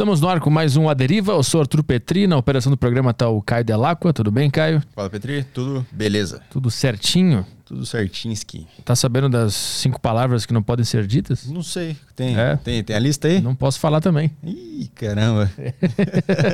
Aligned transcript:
Estamos 0.00 0.18
no 0.18 0.30
ar 0.30 0.40
com 0.40 0.48
mais 0.48 0.78
um 0.78 0.88
A 0.88 0.94
Deriva. 0.94 1.32
Eu 1.32 1.42
sou 1.42 1.60
Arthur 1.60 1.82
Petri. 1.82 2.26
Na 2.26 2.38
operação 2.38 2.72
do 2.72 2.76
programa 2.78 3.10
está 3.10 3.28
o 3.28 3.42
Caio 3.42 3.62
Delacqua. 3.62 4.14
Tudo 4.14 4.30
bem, 4.30 4.48
Caio? 4.48 4.82
Fala, 4.96 5.10
Petri. 5.10 5.44
Tudo 5.52 5.86
beleza? 5.92 6.40
Tudo 6.48 6.70
certinho? 6.70 7.44
Tudo 7.70 7.86
certinho, 7.86 8.34
Ski. 8.34 8.66
Tá 8.84 8.96
sabendo 8.96 9.28
das 9.28 9.54
cinco 9.54 10.00
palavras 10.00 10.44
que 10.44 10.52
não 10.52 10.60
podem 10.60 10.84
ser 10.84 11.06
ditas? 11.06 11.46
Não 11.46 11.62
sei. 11.62 11.96
Tem, 12.16 12.36
é. 12.36 12.56
tem, 12.56 12.82
tem 12.82 12.96
a 12.96 12.98
lista 12.98 13.28
aí? 13.28 13.40
Não 13.40 13.54
posso 13.54 13.78
falar 13.78 14.00
também. 14.00 14.32
Ih, 14.42 14.90
caramba. 14.92 15.48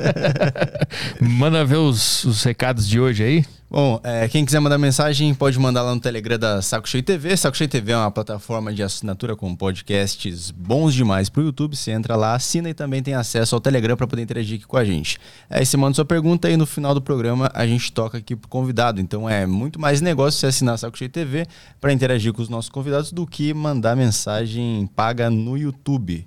Manda 1.19 1.65
ver 1.65 1.79
os, 1.79 2.23
os 2.25 2.43
recados 2.43 2.87
de 2.87 3.01
hoje 3.01 3.25
aí. 3.25 3.45
Bom, 3.69 4.01
é, 4.05 4.29
quem 4.29 4.45
quiser 4.45 4.61
mandar 4.61 4.79
mensagem 4.79 5.34
pode 5.34 5.59
mandar 5.59 5.83
lá 5.83 5.93
no 5.93 6.01
Telegram 6.01 6.39
da 6.39 6.62
Saco 6.62 6.89
Cheio 6.89 7.02
TV. 7.02 7.37
Saco 7.37 7.57
Cheio 7.57 7.69
TV 7.69 7.91
é 7.91 7.96
uma 7.96 8.12
plataforma 8.12 8.73
de 8.73 8.80
assinatura 8.80 9.35
com 9.35 9.57
podcasts 9.57 10.53
bons 10.53 10.95
demais 10.95 11.29
pro 11.29 11.43
YouTube. 11.43 11.75
Você 11.75 11.91
entra 11.91 12.14
lá, 12.14 12.35
assina 12.37 12.71
e 12.71 12.75
também 12.75 13.03
tem 13.03 13.14
acesso 13.14 13.57
ao 13.57 13.61
Telegram 13.61 13.96
para 13.96 14.07
poder 14.07 14.23
interagir 14.23 14.59
aqui 14.59 14.67
com 14.67 14.77
a 14.77 14.85
gente. 14.85 15.19
Aí 15.51 15.67
você 15.67 15.77
manda 15.77 15.95
sua 15.95 16.05
pergunta 16.05 16.48
e 16.48 16.56
no 16.56 16.64
final 16.64 16.95
do 16.95 17.03
programa 17.03 17.51
a 17.53 17.67
gente 17.67 17.91
toca 17.91 18.19
aqui 18.19 18.37
pro 18.37 18.48
convidado. 18.48 19.01
Então 19.01 19.28
é 19.28 19.47
muito 19.47 19.80
mais 19.80 20.01
negócio 20.01 20.39
você 20.39 20.47
assinar 20.47 20.78
Saco 20.78 20.97
Cheio 20.97 21.05
TV 21.09 21.46
para 21.80 21.92
interagir 21.92 22.33
com 22.33 22.42
os 22.42 22.48
nossos 22.48 22.70
convidados 22.70 23.12
do 23.12 23.27
que 23.27 23.52
mandar 23.55 23.97
mensagem 23.97 24.88
paga 24.95 25.30
no 25.30 25.56
YouTube. 25.56 26.27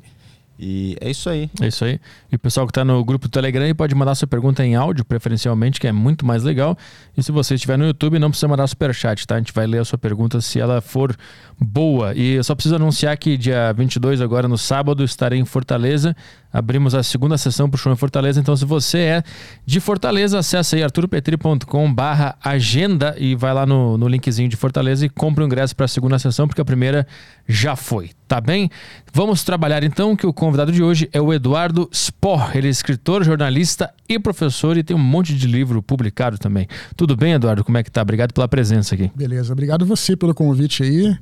E 0.61 0.97
é 0.99 1.09
isso 1.09 1.29
aí. 1.29 1.49
É 1.61 1.67
isso 1.67 1.85
aí. 1.85 2.01
E 2.29 2.35
o 2.35 2.39
pessoal 2.39 2.67
que 2.67 2.71
está 2.71 2.84
no 2.84 3.03
grupo 3.05 3.29
do 3.29 3.31
Telegram 3.31 3.73
pode 3.73 3.95
mandar 3.95 4.13
sua 4.13 4.27
pergunta 4.27 4.65
em 4.65 4.75
áudio, 4.75 5.05
preferencialmente, 5.05 5.79
que 5.79 5.87
é 5.87 5.91
muito 5.93 6.25
mais 6.25 6.43
legal. 6.43 6.77
E 7.15 7.23
se 7.23 7.31
você 7.31 7.55
estiver 7.55 7.77
no 7.77 7.85
YouTube, 7.85 8.20
não 8.20 8.29
precisa 8.29 8.49
mandar 8.49 8.67
superchat, 8.67 9.25
tá? 9.25 9.35
A 9.35 9.37
gente 9.37 9.53
vai 9.53 9.65
ler 9.65 9.79
a 9.79 9.85
sua 9.85 9.97
pergunta 9.97 10.41
se 10.41 10.59
ela 10.59 10.81
for 10.81 11.15
boa. 11.57 12.13
E 12.13 12.34
eu 12.34 12.43
só 12.43 12.53
preciso 12.55 12.75
anunciar 12.75 13.17
que 13.17 13.37
dia 13.37 13.71
22, 13.71 14.20
agora 14.20 14.49
no 14.49 14.57
sábado, 14.57 15.01
estarei 15.01 15.39
em 15.39 15.45
Fortaleza. 15.45 16.13
Abrimos 16.52 16.95
a 16.95 17.03
segunda 17.03 17.38
sessão 17.38 17.70
para 17.70 17.76
o 17.76 17.80
show 17.80 17.94
em 17.94 17.95
Fortaleza. 17.95 18.39
Então, 18.39 18.55
se 18.55 18.66
você 18.66 18.99
é 18.99 19.23
de 19.66 19.80
Fortaleza, 19.80 20.40
acessa 20.40 20.76
aí 20.76 20.84
arturopetri.com 20.84 21.93
barra 21.93 22.35
agenda 22.43 23.15
e 23.18 23.35
vai 23.35 23.54
lá 23.54 23.65
no, 23.65 23.98
no 23.98 24.07
linkzinho 24.07 24.49
de 24.49 24.55
Fortaleza 24.55 25.05
e 25.05 25.10
compre 25.10 25.43
o 25.43 25.46
ingresso 25.46 25.76
para 25.76 25.85
a 25.85 25.88
segunda 25.88 26.18
sessão, 26.18 26.48
porque 26.48 26.62
a 26.62 26.65
primeira 26.65 27.05
já 27.48 27.76
foi, 27.76 28.12
tá 28.27 28.41
bem? 28.41 28.70
Vamos 29.13 29.43
trabalhar 29.43 29.84
então, 29.84 30.15
que 30.15 30.26
o 30.26 30.34
convidado 30.34 30.71
de 30.71 30.82
hoje 30.82 31.07
é 31.13 31.21
o 31.21 31.32
Eduardo 31.32 31.88
Spor. 31.93 32.55
Ele 32.55 32.68
é 32.68 32.71
escritor, 32.71 33.23
jornalista 33.23 33.93
e 34.07 34.18
professor 34.18 34.76
e 34.76 34.84
tem 34.84 34.95
um 34.95 34.99
monte 34.99 35.35
de 35.35 35.48
livro 35.48 35.84
publicado 35.84 36.38
também. 36.38 36.68
Tudo 36.95 37.16
bem, 37.16 37.34
Eduardo? 37.34 37.63
Como 37.63 37.77
é 37.77 37.84
que 37.84 37.91
tá? 37.91 38.01
Obrigado 38.01 38.34
pela 38.34 38.48
presença 38.48 38.95
aqui. 38.95 39.12
Beleza, 39.16 39.54
obrigado 39.54 39.85
você 39.85 40.16
pelo 40.18 40.34
convite 40.34 40.84
aí. 40.84 41.16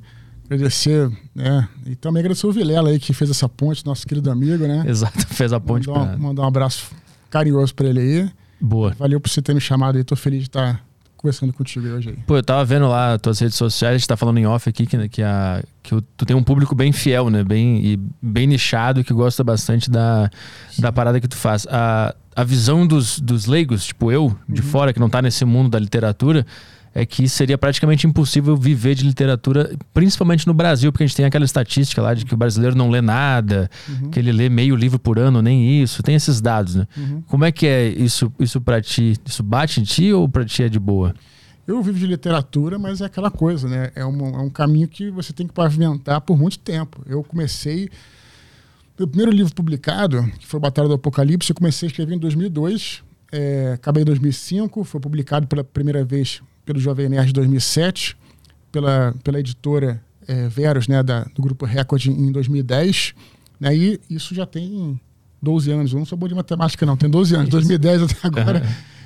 Agradecer, 0.50 1.12
né? 1.36 1.68
E 1.86 1.96
também 1.96 2.22
agradecer 2.22 2.48
o 2.48 2.52
Vilela 2.52 2.90
aí 2.90 3.00
que 3.00 3.14
fez 3.14 3.30
essa 3.30 3.50
ponte, 3.50 3.86
nosso 3.86 4.08
querido 4.08 4.32
amigo, 4.32 4.66
né? 4.66 4.84
Exato, 4.88 5.20
fez 5.28 5.52
a 5.52 5.60
ponte 5.60 5.88
mandar, 5.88 6.08
pra... 6.08 6.18
mandar 6.18 6.42
um 6.44 6.48
abraço 6.48 6.92
carinhoso 7.30 7.76
para 7.76 7.88
ele 7.88 8.00
aí. 8.00 8.32
Boa. 8.60 8.94
Valeu 8.98 9.20
por 9.20 9.30
você 9.30 9.42
ter 9.42 9.54
me 9.54 9.62
chamado 9.62 9.98
aí, 9.98 10.04
tô 10.04 10.16
feliz 10.16 10.42
de 10.42 10.48
estar 10.48 10.84
conversando 11.18 11.52
contigo 11.52 11.88
hoje 11.88 12.10
aí. 12.10 12.18
Pô, 12.26 12.38
eu 12.38 12.44
tava 12.44 12.64
vendo 12.64 12.88
lá 12.88 13.16
as 13.16 13.22
tuas 13.22 13.40
redes 13.40 13.58
sociais, 13.58 13.96
a 13.96 13.98
gente 13.98 14.08
tá 14.08 14.16
falando 14.16 14.38
em 14.38 14.46
off 14.46 14.70
aqui 14.70 14.86
que, 14.86 15.10
que, 15.10 15.24
a, 15.24 15.64
que 15.84 16.02
tu 16.16 16.26
tem 16.26 16.36
um 16.36 16.44
público 16.44 16.74
bem 16.74 16.92
fiel, 16.92 17.30
né? 17.30 17.44
Bem, 17.44 17.86
e 17.86 18.00
bem 18.22 18.48
nichado, 18.48 19.04
que 19.04 19.14
gosta 19.14 19.44
bastante 19.44 19.90
da, 19.90 20.30
da 20.80 20.92
parada 20.92 21.20
que 21.20 21.28
tu 21.28 21.36
faz. 21.36 21.68
A, 21.70 22.16
a 22.36 22.44
visão 22.44 22.86
dos, 22.86 23.20
dos 23.20 23.48
leigos, 23.48 23.86
tipo 23.86 24.12
eu, 24.12 24.36
de 24.48 24.62
uhum. 24.62 24.68
fora, 24.68 24.94
que 24.94 25.00
não 25.00 25.10
tá 25.10 25.22
nesse 25.22 25.44
mundo 25.44 25.70
da 25.70 25.80
literatura, 25.80 26.46
é 26.98 27.06
que 27.06 27.30
seria 27.30 27.60
praticamente 27.60 28.08
impossível 28.08 28.58
viver 28.58 28.96
de 28.96 29.06
literatura, 29.06 29.70
principalmente 29.94 30.48
no 30.48 30.54
Brasil, 30.54 30.92
porque 30.92 31.04
a 31.04 31.08
gente 31.08 31.16
tem 31.16 31.26
aquela 31.26 31.46
estatística 31.46 32.02
lá 32.02 32.16
de 32.16 32.26
que 32.26 32.34
o 32.34 32.38
brasileiro 32.38 32.76
não 32.76 32.90
lê 32.90 33.02
nada, 33.02 33.70
uhum. 33.88 34.10
que 34.10 34.18
ele 34.18 34.32
lê 34.32 34.50
meio 34.50 34.76
livro 34.76 34.98
por 34.98 35.20
ano, 35.20 35.40
nem 35.40 35.80
isso. 35.80 36.02
Tem 36.02 36.16
esses 36.16 36.42
dados, 36.42 36.74
né? 36.74 36.88
Uhum. 36.98 37.22
Como 37.28 37.46
é 37.46 37.52
que 37.52 37.68
é 37.68 37.88
isso, 37.88 38.34
isso 38.40 38.60
para 38.60 38.82
ti? 38.82 39.14
Isso 39.24 39.44
bate 39.44 39.80
em 39.80 39.84
ti 39.84 40.12
ou 40.12 40.28
para 40.28 40.44
ti 40.44 40.64
é 40.64 40.70
de 40.70 40.80
boa? 40.80 41.14
Eu 41.68 41.84
vivo 41.84 42.00
de 42.00 42.08
literatura, 42.08 42.80
mas 42.80 43.00
é 43.00 43.06
aquela 43.06 43.30
coisa, 43.30 43.70
né? 43.70 43.92
É 43.94 44.04
um, 44.04 44.30
é 44.30 44.42
um 44.42 44.50
caminho 44.50 44.88
que 44.88 45.12
você 45.12 45.32
tem 45.32 45.46
que 45.46 45.54
pavimentar 45.54 46.20
por 46.22 46.36
muito 46.36 46.58
tempo. 46.58 47.04
Eu 47.06 47.24
comecei. 47.24 47.92
O 49.00 49.06
primeiro 49.06 49.32
livro 49.32 49.54
publicado, 49.54 50.24
que 50.40 50.48
foi 50.48 50.60
Batalha 50.60 50.88
do 50.88 50.96
Apocalipse, 50.96 51.52
eu 51.52 51.56
comecei 51.56 51.86
a 51.86 51.92
escrever 51.92 52.16
em 52.16 52.18
2002, 52.18 53.04
é, 53.32 53.74
acabei 53.76 54.02
em 54.02 54.06
2005, 54.08 54.84
foi 54.84 55.00
publicado 55.00 55.46
pela 55.46 55.64
primeira 55.64 56.04
vez 56.04 56.42
pelo 56.68 56.82
Jovem 56.82 57.08
Nerd 57.08 57.32
2007, 57.32 58.18
pela, 58.74 59.16
pela 59.24 59.40
editora 59.40 60.04
é, 60.28 60.50
Veros, 60.50 60.90
né, 60.90 61.02
da, 61.02 61.24
do 61.34 61.42
Grupo 61.42 61.66
Record 61.66 62.08
em 62.08 62.30
2010. 62.30 63.14
Né, 63.58 63.76
e 63.76 64.02
isso 64.10 64.36
já 64.36 64.46
tem 64.46 65.00
12 65.42 65.72
anos. 65.72 65.94
Eu 65.94 66.00
não 66.00 66.06
sou 66.06 66.18
bom 66.18 66.28
de 66.28 66.36
matemática, 66.36 66.86
não. 66.86 66.98
Tem 66.98 67.10
12 67.10 67.36
anos. 67.36 67.50
2010 67.50 68.04
até 68.04 68.28
agora. 68.28 68.62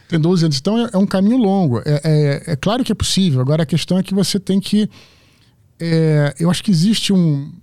tem 0.09 0.19
12 0.19 0.45
anos. 0.45 0.57
Então 0.57 0.85
é, 0.87 0.89
é 0.91 0.97
um 0.97 1.05
caminho 1.05 1.37
longo. 1.37 1.79
É, 1.85 2.01
é, 2.03 2.43
é, 2.47 2.55
claro 2.55 2.83
que 2.83 2.91
é 2.91 2.95
possível. 2.95 3.39
Agora 3.39 3.61
a 3.61 3.65
questão 3.65 3.99
é 3.99 4.03
que 4.03 4.13
você 4.13 4.39
tem 4.39 4.59
que. 4.59 4.89
É, 5.79 6.33
eu 6.39 6.49
acho 6.49 6.63
que 6.63 6.71
existe 6.71 7.13
um. 7.13 7.53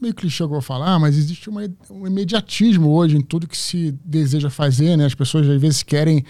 Meio 0.00 0.14
clichê 0.14 0.38
que 0.38 0.42
eu 0.44 0.48
vou 0.48 0.62
falar, 0.62 0.98
mas 0.98 1.16
existe 1.16 1.48
uma, 1.48 1.62
um 1.88 2.06
imediatismo 2.06 2.88
hoje 2.88 3.16
em 3.16 3.20
tudo 3.20 3.46
que 3.46 3.56
se 3.56 3.94
deseja 4.02 4.48
fazer. 4.48 4.96
Né? 4.96 5.04
As 5.04 5.14
pessoas 5.14 5.46
às 5.46 5.60
vezes 5.60 5.82
querem. 5.82 6.24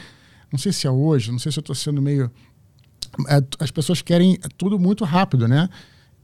Não 0.51 0.59
sei 0.59 0.73
se 0.73 0.87
é 0.87 0.91
hoje, 0.91 1.31
não 1.31 1.39
sei 1.39 1.51
se 1.51 1.59
eu 1.59 1.63
estou 1.63 1.75
sendo 1.75 2.03
meio 2.03 2.31
as 3.59 3.71
pessoas 3.71 4.03
querem 4.03 4.39
tudo 4.57 4.79
muito 4.79 5.05
rápido, 5.05 5.47
né? 5.47 5.69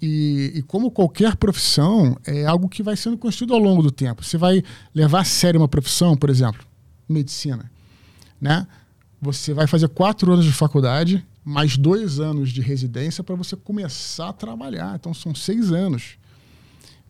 E, 0.01 0.53
e, 0.55 0.63
como 0.63 0.91
qualquer 0.91 1.35
profissão, 1.37 2.17
é 2.25 2.47
algo 2.47 2.69
que 2.69 2.83
vai 2.85 2.97
sendo 2.97 3.19
construído 3.19 3.53
ao 3.53 3.59
longo 3.59 3.83
do 3.83 3.91
tempo. 3.91 4.23
Você 4.23 4.39
vai 4.39 4.63
levar 4.95 5.21
a 5.21 5.25
sério 5.25 5.61
uma 5.61 5.67
profissão, 5.67 6.17
por 6.17 6.31
exemplo, 6.31 6.65
medicina, 7.09 7.71
né? 8.41 8.67
Você 9.21 9.53
vai 9.53 9.67
fazer 9.67 9.89
quatro 9.89 10.33
anos 10.33 10.45
de 10.45 10.53
faculdade, 10.53 11.27
mais 11.45 11.77
dois 11.77 12.21
anos 12.21 12.51
de 12.51 12.61
residência 12.61 13.25
para 13.25 13.35
você 13.35 13.57
começar 13.57 14.29
a 14.29 14.33
trabalhar. 14.33 14.95
Então 14.95 15.13
são 15.13 15.35
seis 15.35 15.73
anos. 15.73 16.17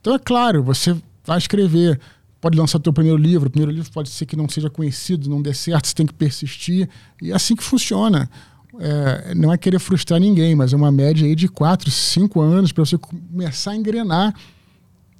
Então 0.00 0.14
é 0.14 0.18
claro, 0.18 0.62
você 0.62 0.96
vai 1.22 1.36
escrever, 1.36 2.00
pode 2.40 2.56
lançar 2.56 2.78
teu 2.78 2.92
primeiro 2.92 3.18
livro. 3.18 3.48
O 3.48 3.50
primeiro 3.50 3.72
livro 3.72 3.92
pode 3.92 4.08
ser 4.08 4.24
que 4.24 4.36
não 4.36 4.48
seja 4.48 4.70
conhecido, 4.70 5.28
não 5.28 5.42
dê 5.42 5.52
certo, 5.52 5.88
você 5.88 5.94
tem 5.94 6.06
que 6.06 6.14
persistir. 6.14 6.88
E 7.20 7.32
é 7.32 7.34
assim 7.34 7.54
que 7.54 7.62
funciona 7.62 8.30
é, 8.78 9.34
não 9.34 9.52
é 9.52 9.58
querer 9.58 9.78
frustrar 9.78 10.20
ninguém, 10.20 10.54
mas 10.54 10.72
é 10.72 10.76
uma 10.76 10.92
média 10.92 11.26
aí 11.26 11.34
de 11.34 11.48
4, 11.48 11.90
5 11.90 12.40
anos 12.40 12.72
para 12.72 12.84
você 12.84 12.96
começar 12.96 13.72
a 13.72 13.76
engrenar 13.76 14.34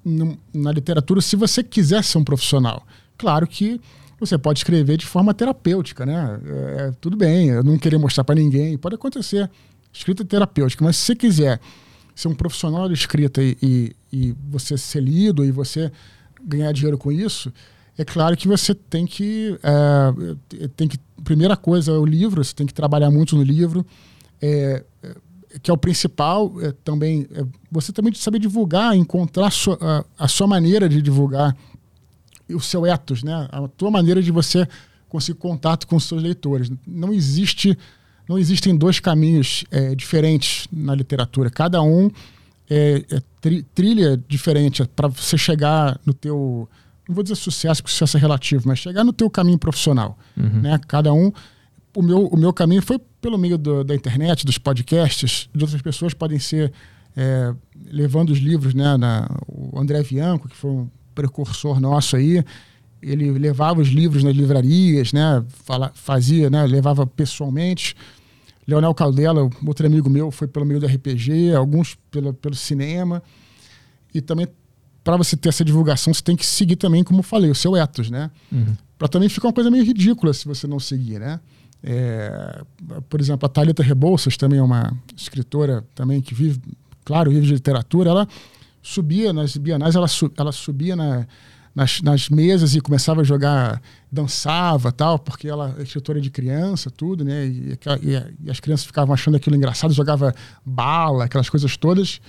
no, 0.05 0.39
na 0.55 0.73
literatura 0.73 1.21
se 1.21 1.37
você 1.37 1.63
quiser 1.63 2.03
ser 2.05 2.19
um 2.19 2.25
profissional. 2.25 2.87
Claro 3.17 3.47
que 3.47 3.81
você 4.19 4.37
pode 4.37 4.61
escrever 4.61 4.97
de 4.97 5.07
forma 5.07 5.33
terapêutica, 5.33 6.05
né? 6.05 6.41
É, 6.47 6.93
tudo 7.01 7.17
bem, 7.17 7.49
eu 7.49 7.63
não 7.63 7.79
querer 7.79 7.99
mostrar 7.99 8.25
para 8.25 8.35
ninguém, 8.35 8.77
pode 8.77 8.95
acontecer. 8.95 9.51
Escrita 9.93 10.25
terapêutica, 10.25 10.85
mas 10.85 10.97
se 10.97 11.07
você 11.07 11.17
quiser 11.17 11.61
ser 12.15 12.29
um 12.29 12.35
profissional 12.35 12.89
de 12.89 12.95
escrita 12.95 13.43
e, 13.43 13.57
e, 13.63 13.97
e 14.13 14.37
você 14.51 14.77
ser 14.77 15.01
lido 15.01 15.45
e 15.45 15.53
você 15.53 15.91
ganhar 16.43 16.73
dinheiro 16.73 16.99
com 16.99 17.13
isso, 17.13 17.53
é 17.97 18.05
claro 18.05 18.37
que 18.37 18.47
você 18.47 18.75
tem 18.75 19.07
que, 19.07 19.59
é, 19.63 20.69
tem 20.77 20.87
que. 20.87 20.99
Primeira 21.29 21.59
coisa 21.59 21.93
é 21.93 21.95
o 21.95 22.07
livro, 22.07 22.43
você 22.43 22.55
tem 22.55 22.67
que 22.67 22.73
trabalhar 22.73 23.11
muito 23.11 23.37
no 23.37 23.43
livro, 23.43 23.85
é, 24.41 24.83
é, 25.03 25.15
que 25.63 25.71
é 25.71 25.75
o 25.75 25.77
principal. 25.77 26.51
É, 26.63 26.73
também 26.83 27.27
é, 27.35 27.45
você 27.71 27.93
também 27.93 28.15
saber 28.15 28.39
divulgar, 28.39 28.97
encontrar 28.97 29.49
a 29.49 29.51
sua, 29.51 29.79
a, 29.79 30.25
a, 30.25 30.27
sua 30.27 30.47
maneira 30.47 30.89
de 30.89 31.03
divulgar 31.03 31.55
o 32.49 32.59
seu 32.61 32.87
ethos, 32.87 33.23
né? 33.23 33.47
A 33.53 33.69
tua 33.69 33.91
maneira 33.91 34.23
de 34.23 34.33
você 34.33 34.67
conseguir 35.07 35.39
contato 35.39 35.87
com 35.87 35.97
os 35.97 36.05
seus 36.05 36.23
leitores. 36.23 36.71
Não 36.87 37.13
existe, 37.13 37.77
não 38.27 38.39
existem 38.39 38.75
dois 38.75 38.99
caminhos 38.99 39.67
é, 39.71 39.95
diferentes 39.95 40.67
na 40.73 40.95
literatura. 40.95 41.51
Cada 41.51 41.83
um 41.83 42.11
é, 42.71 43.05
tri, 43.39 43.65
trilha 43.75 44.19
diferente 44.27 44.83
para 44.97 45.09
você 45.09 45.37
chegar 45.37 46.01
no 46.07 46.15
teu 46.15 46.67
não 47.09 47.15
vou 47.15 47.23
dizer 47.23 47.37
sucesso, 47.37 47.83
porque 47.83 47.93
sucesso 47.93 48.19
é 48.19 48.21
relativo, 48.21 48.65
mas 48.67 48.79
chegar 48.79 49.03
no 49.03 49.13
teu 49.13 49.31
caminho 49.31 49.59
profissional. 49.59 50.19
Uhum. 50.37 50.61
Né? 50.61 50.79
Cada 50.87 51.13
um. 51.13 51.33
O 51.97 52.03
meu, 52.03 52.27
o 52.27 52.37
meu 52.37 52.53
caminho 52.53 52.83
foi 52.83 53.01
pelo 53.21 53.39
meio 53.39 53.57
do, 53.57 53.83
da 53.83 53.95
internet, 53.95 54.45
dos 54.45 54.59
podcasts, 54.59 55.49
de 55.55 55.65
outras 55.65 55.81
pessoas 55.81 56.13
podem 56.13 56.39
ser 56.39 56.73
é, 57.17 57.53
levando 57.91 58.31
os 58.31 58.39
livros, 58.39 58.75
né? 58.75 58.97
Na, 58.97 59.29
o 59.49 59.81
André 59.81 60.03
Bianco, 60.03 60.49
que 60.49 60.55
foi 60.55 60.71
um 60.71 60.89
precursor 61.15 61.81
nosso 61.81 62.15
aí, 62.15 62.45
ele 63.03 63.31
levava 63.33 63.81
os 63.81 63.89
livros 63.89 64.23
nas 64.23 64.37
livrarias, 64.37 65.13
né? 65.13 65.43
Fala, 65.65 65.91
fazia, 65.95 66.51
né? 66.51 66.67
Levava 66.67 67.07
pessoalmente. 67.07 67.97
Leonel 68.67 68.95
Caldela, 68.95 69.49
outro 69.67 69.87
amigo 69.87 70.11
meu, 70.11 70.31
foi 70.31 70.47
pelo 70.47 70.67
meio 70.67 70.79
do 70.79 70.87
RPG, 70.87 71.55
alguns 71.55 71.97
pelo, 72.11 72.35
pelo 72.35 72.55
cinema. 72.55 73.23
E 74.15 74.21
também 74.21 74.47
para 75.03 75.17
você 75.17 75.37
ter 75.37 75.49
essa 75.49 75.65
divulgação, 75.65 76.13
você 76.13 76.23
tem 76.23 76.37
que 76.37 76.45
seguir 76.45 76.77
também, 76.77 77.03
como 77.03 77.21
eu 77.21 77.23
falei, 77.23 77.51
o 77.51 77.55
seu 77.55 77.77
ethos, 77.77 78.11
né? 78.11 78.31
Uhum. 78.53 78.77
Para 78.99 79.09
também 79.09 79.29
ficar 79.29 79.49
uma 79.49 79.55
coisa 79.55 79.71
meio 79.71 79.85
ridícula 79.85 80.33
se 80.33 80.45
você 80.47 80.67
não 80.67 80.81
seguir, 80.81 81.19
né? 81.19 81.41
É, 81.83 82.63
por 83.09 83.21
exemplo, 83.21 83.47
a 83.47 83.49
Thalita 83.49 83.83
Rebouças 83.83 84.37
também 84.37 84.59
é 84.59 84.63
uma 84.63 84.93
escritora 85.17 85.85
também 85.95 86.21
que 86.21 86.35
vive, 86.35 86.61
claro, 87.05 87.31
vive 87.31 87.47
de 87.47 87.55
literatura. 87.55 88.11
Ela 88.11 88.29
subia 88.83 89.33
nas 89.33 89.57
bienais, 89.57 89.95
ela, 89.95 90.07
ela 90.37 90.53
subia 90.53 90.97
na, 90.97 91.27
nas, 91.75 92.03
nas 92.03 92.29
mesas 92.29 92.75
e 92.75 92.81
começava 92.81 93.21
a 93.21 93.25
jogar, 93.25 93.81
dançava 94.11 94.91
tal, 94.91 95.19
porque 95.19 95.49
ela 95.49 95.75
é 95.79 95.83
escritora 95.83 96.21
de 96.21 96.31
criança, 96.31 96.91
tudo, 96.91 97.25
né? 97.25 97.47
E, 97.47 97.79
e, 98.03 98.47
e 98.47 98.51
as 98.51 98.59
crianças 98.59 98.85
ficavam 98.85 99.15
achando 99.15 99.37
aquilo 99.37 99.55
engraçado, 99.55 99.95
jogava 99.95 100.35
bala, 100.67 101.25
aquelas 101.25 101.49
coisas 101.49 101.77
todas. 101.77 102.21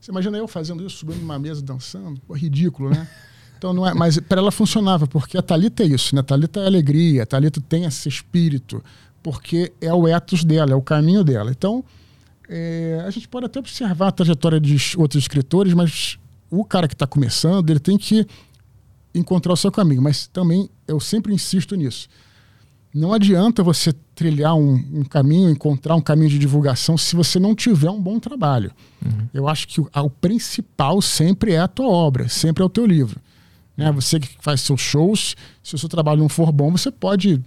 Você 0.00 0.10
imagina 0.10 0.38
eu 0.38 0.46
fazendo 0.46 0.86
isso, 0.86 0.96
subindo 0.96 1.20
numa 1.20 1.38
mesa 1.38 1.62
dançando? 1.62 2.20
Pô, 2.26 2.34
ridículo, 2.34 2.90
né? 2.90 3.08
Então 3.56 3.72
não 3.72 3.86
é, 3.86 3.92
mas 3.92 4.18
para 4.20 4.40
ela 4.40 4.52
funcionava, 4.52 5.06
porque 5.06 5.36
a 5.36 5.42
Talita 5.42 5.82
é 5.82 5.86
isso, 5.86 6.14
né? 6.14 6.20
A 6.20 6.24
Talita 6.24 6.60
é 6.60 6.66
alegria, 6.66 7.24
a 7.24 7.26
Talita 7.26 7.60
tem 7.60 7.84
esse 7.84 8.08
espírito, 8.08 8.82
porque 9.22 9.72
é 9.80 9.92
o 9.92 10.06
ethos 10.06 10.44
dela, 10.44 10.72
é 10.72 10.76
o 10.76 10.82
caminho 10.82 11.24
dela. 11.24 11.50
Então, 11.50 11.84
é, 12.48 13.02
a 13.04 13.10
gente 13.10 13.26
pode 13.26 13.46
até 13.46 13.58
observar 13.58 14.08
a 14.08 14.12
trajetória 14.12 14.60
de 14.60 14.76
outros 14.96 15.22
escritores, 15.22 15.74
mas 15.74 16.18
o 16.50 16.64
cara 16.64 16.86
que 16.86 16.94
está 16.94 17.06
começando, 17.06 17.68
ele 17.68 17.80
tem 17.80 17.98
que 17.98 18.26
encontrar 19.14 19.52
o 19.52 19.56
seu 19.56 19.70
caminho. 19.72 20.00
Mas 20.00 20.28
também 20.28 20.70
eu 20.86 21.00
sempre 21.00 21.34
insisto 21.34 21.74
nisso. 21.74 22.08
Não 22.94 23.12
adianta 23.12 23.62
você 23.62 23.92
trilhar 24.14 24.54
um, 24.54 24.74
um 24.92 25.04
caminho, 25.04 25.50
encontrar 25.50 25.94
um 25.94 26.00
caminho 26.00 26.30
de 26.30 26.38
divulgação 26.38 26.96
se 26.96 27.14
você 27.14 27.38
não 27.38 27.54
tiver 27.54 27.90
um 27.90 28.00
bom 28.00 28.18
trabalho. 28.18 28.72
Uhum. 29.04 29.28
Eu 29.32 29.48
acho 29.48 29.68
que 29.68 29.80
o, 29.80 29.88
o, 29.94 30.10
principal 30.10 31.00
sempre 31.02 31.52
é 31.52 31.60
a 31.60 31.68
tua 31.68 31.88
obra, 31.88 32.28
sempre 32.28 32.62
é 32.62 32.66
o 32.66 32.68
teu 32.68 32.86
livro. 32.86 33.20
Né? 33.76 33.92
Você 33.92 34.18
que 34.18 34.36
faz 34.40 34.62
seus 34.62 34.80
shows, 34.80 35.36
se 35.62 35.74
o 35.74 35.78
seu 35.78 35.88
trabalho 35.88 36.20
não 36.20 36.28
for 36.28 36.50
bom, 36.50 36.72
você 36.72 36.90
pode 36.90 37.40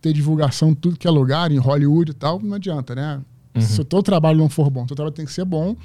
ter 0.00 0.12
divulgação 0.12 0.70
em 0.70 0.74
tudo 0.74 0.96
que 0.96 1.08
é 1.08 1.10
lugar, 1.10 1.50
em 1.50 1.58
Hollywood 1.58 2.12
e 2.12 2.14
tal, 2.14 2.40
não 2.40 2.54
adianta, 2.54 2.94
né? 2.94 3.20
Uhum. 3.54 3.60
Se 3.60 3.80
o 3.80 3.84
teu 3.84 4.02
trabalho 4.02 4.38
não 4.38 4.48
for 4.48 4.70
bom, 4.70 4.84
o 4.84 4.86
teu 4.86 4.96
trabalho 4.96 5.14
tem 5.14 5.24
que 5.24 5.32
ser 5.32 5.44
bom 5.44 5.76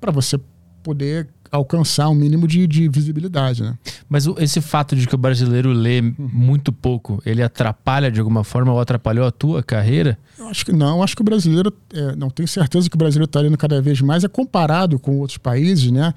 para 0.00 0.12
você 0.12 0.38
poder 0.82 1.28
alcançar 1.54 2.08
um 2.08 2.14
mínimo 2.14 2.48
de, 2.48 2.66
de 2.66 2.88
visibilidade, 2.88 3.62
né? 3.62 3.78
Mas 4.08 4.26
o, 4.26 4.34
esse 4.38 4.60
fato 4.60 4.96
de 4.96 5.06
que 5.06 5.14
o 5.14 5.18
brasileiro 5.18 5.70
lê 5.72 6.00
uhum. 6.00 6.14
muito 6.18 6.72
pouco, 6.72 7.22
ele 7.24 7.42
atrapalha 7.42 8.10
de 8.10 8.18
alguma 8.18 8.42
forma 8.42 8.72
ou 8.72 8.80
atrapalhou 8.80 9.24
a 9.26 9.30
tua 9.30 9.62
carreira? 9.62 10.18
Eu 10.36 10.48
acho 10.48 10.66
que 10.66 10.72
não. 10.72 11.02
Acho 11.02 11.14
que 11.14 11.22
o 11.22 11.24
brasileiro, 11.24 11.72
é, 11.92 12.16
não 12.16 12.28
tenho 12.28 12.48
certeza 12.48 12.90
que 12.90 12.96
o 12.96 12.98
brasileiro 12.98 13.26
está 13.26 13.40
lendo 13.40 13.56
cada 13.56 13.80
vez 13.80 14.00
mais, 14.00 14.24
é 14.24 14.28
comparado 14.28 14.98
com 14.98 15.18
outros 15.20 15.38
países, 15.38 15.90
né? 15.92 16.12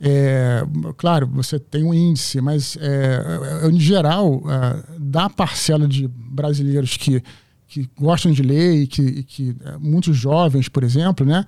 É, 0.00 0.64
claro, 0.96 1.26
você 1.26 1.58
tem 1.58 1.84
um 1.84 1.94
índice, 1.94 2.40
mas 2.40 2.76
é, 2.80 3.22
é 3.62 3.68
em 3.68 3.78
geral, 3.78 4.42
é, 4.48 4.98
da 4.98 5.28
parcela 5.30 5.86
de 5.86 6.08
brasileiros 6.08 6.96
que, 6.96 7.22
que 7.68 7.88
gostam 7.96 8.32
de 8.32 8.42
ler 8.42 8.82
e 8.82 8.86
que, 8.86 9.02
e 9.02 9.22
que 9.22 9.56
é, 9.64 9.76
muitos 9.78 10.16
jovens, 10.16 10.68
por 10.68 10.82
exemplo, 10.82 11.24
né, 11.24 11.44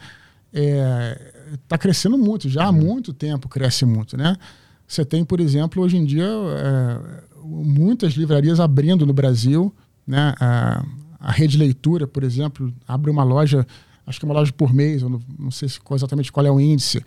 está 1.55 1.77
crescendo 1.77 2.17
muito, 2.17 2.49
já 2.49 2.65
há 2.65 2.71
uhum. 2.71 2.77
muito 2.77 3.13
tempo 3.13 3.49
cresce 3.49 3.85
muito. 3.85 4.17
Né? 4.17 4.37
Você 4.87 5.05
tem, 5.05 5.25
por 5.25 5.41
exemplo, 5.41 5.83
hoje 5.83 5.97
em 5.97 6.05
dia, 6.05 6.27
muitas 7.45 8.15
livrarias 8.15 8.61
abrindo 8.61 9.07
no 9.07 9.13
Brasil, 9.13 9.75
né? 10.07 10.35
a, 10.41 10.85
a 11.19 11.31
Rede 11.31 11.57
Leitura, 11.57 12.07
por 12.07 12.23
exemplo, 12.23 12.73
abre 12.87 13.11
uma 13.11 13.25
loja, 13.25 13.67
acho 14.07 14.19
que 14.19 14.25
é 14.25 14.29
uma 14.29 14.35
loja 14.35 14.53
por 14.53 14.73
mês, 14.73 15.03
eu 15.03 15.09
não, 15.09 15.21
não 15.39 15.51
sei 15.51 15.69
exatamente 15.95 16.33
qual 16.33 16.45
é 16.45 16.51
o 16.51 16.61
índice 16.61 17.03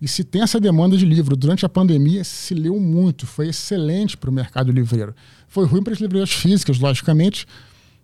e 0.00 0.06
se 0.06 0.22
tem 0.22 0.42
essa 0.42 0.60
demanda 0.60 0.96
de 0.96 1.06
livro, 1.06 1.34
durante 1.36 1.64
a 1.64 1.68
pandemia 1.68 2.22
se 2.22 2.54
leu 2.54 2.78
muito, 2.78 3.26
foi 3.26 3.48
excelente 3.48 4.16
para 4.16 4.28
o 4.28 4.32
mercado 4.32 4.70
livreiro. 4.70 5.14
Foi 5.48 5.64
ruim 5.64 5.82
para 5.82 5.94
as 5.94 6.00
livrarias 6.00 6.32
físicas, 6.32 6.78
logicamente, 6.78 7.46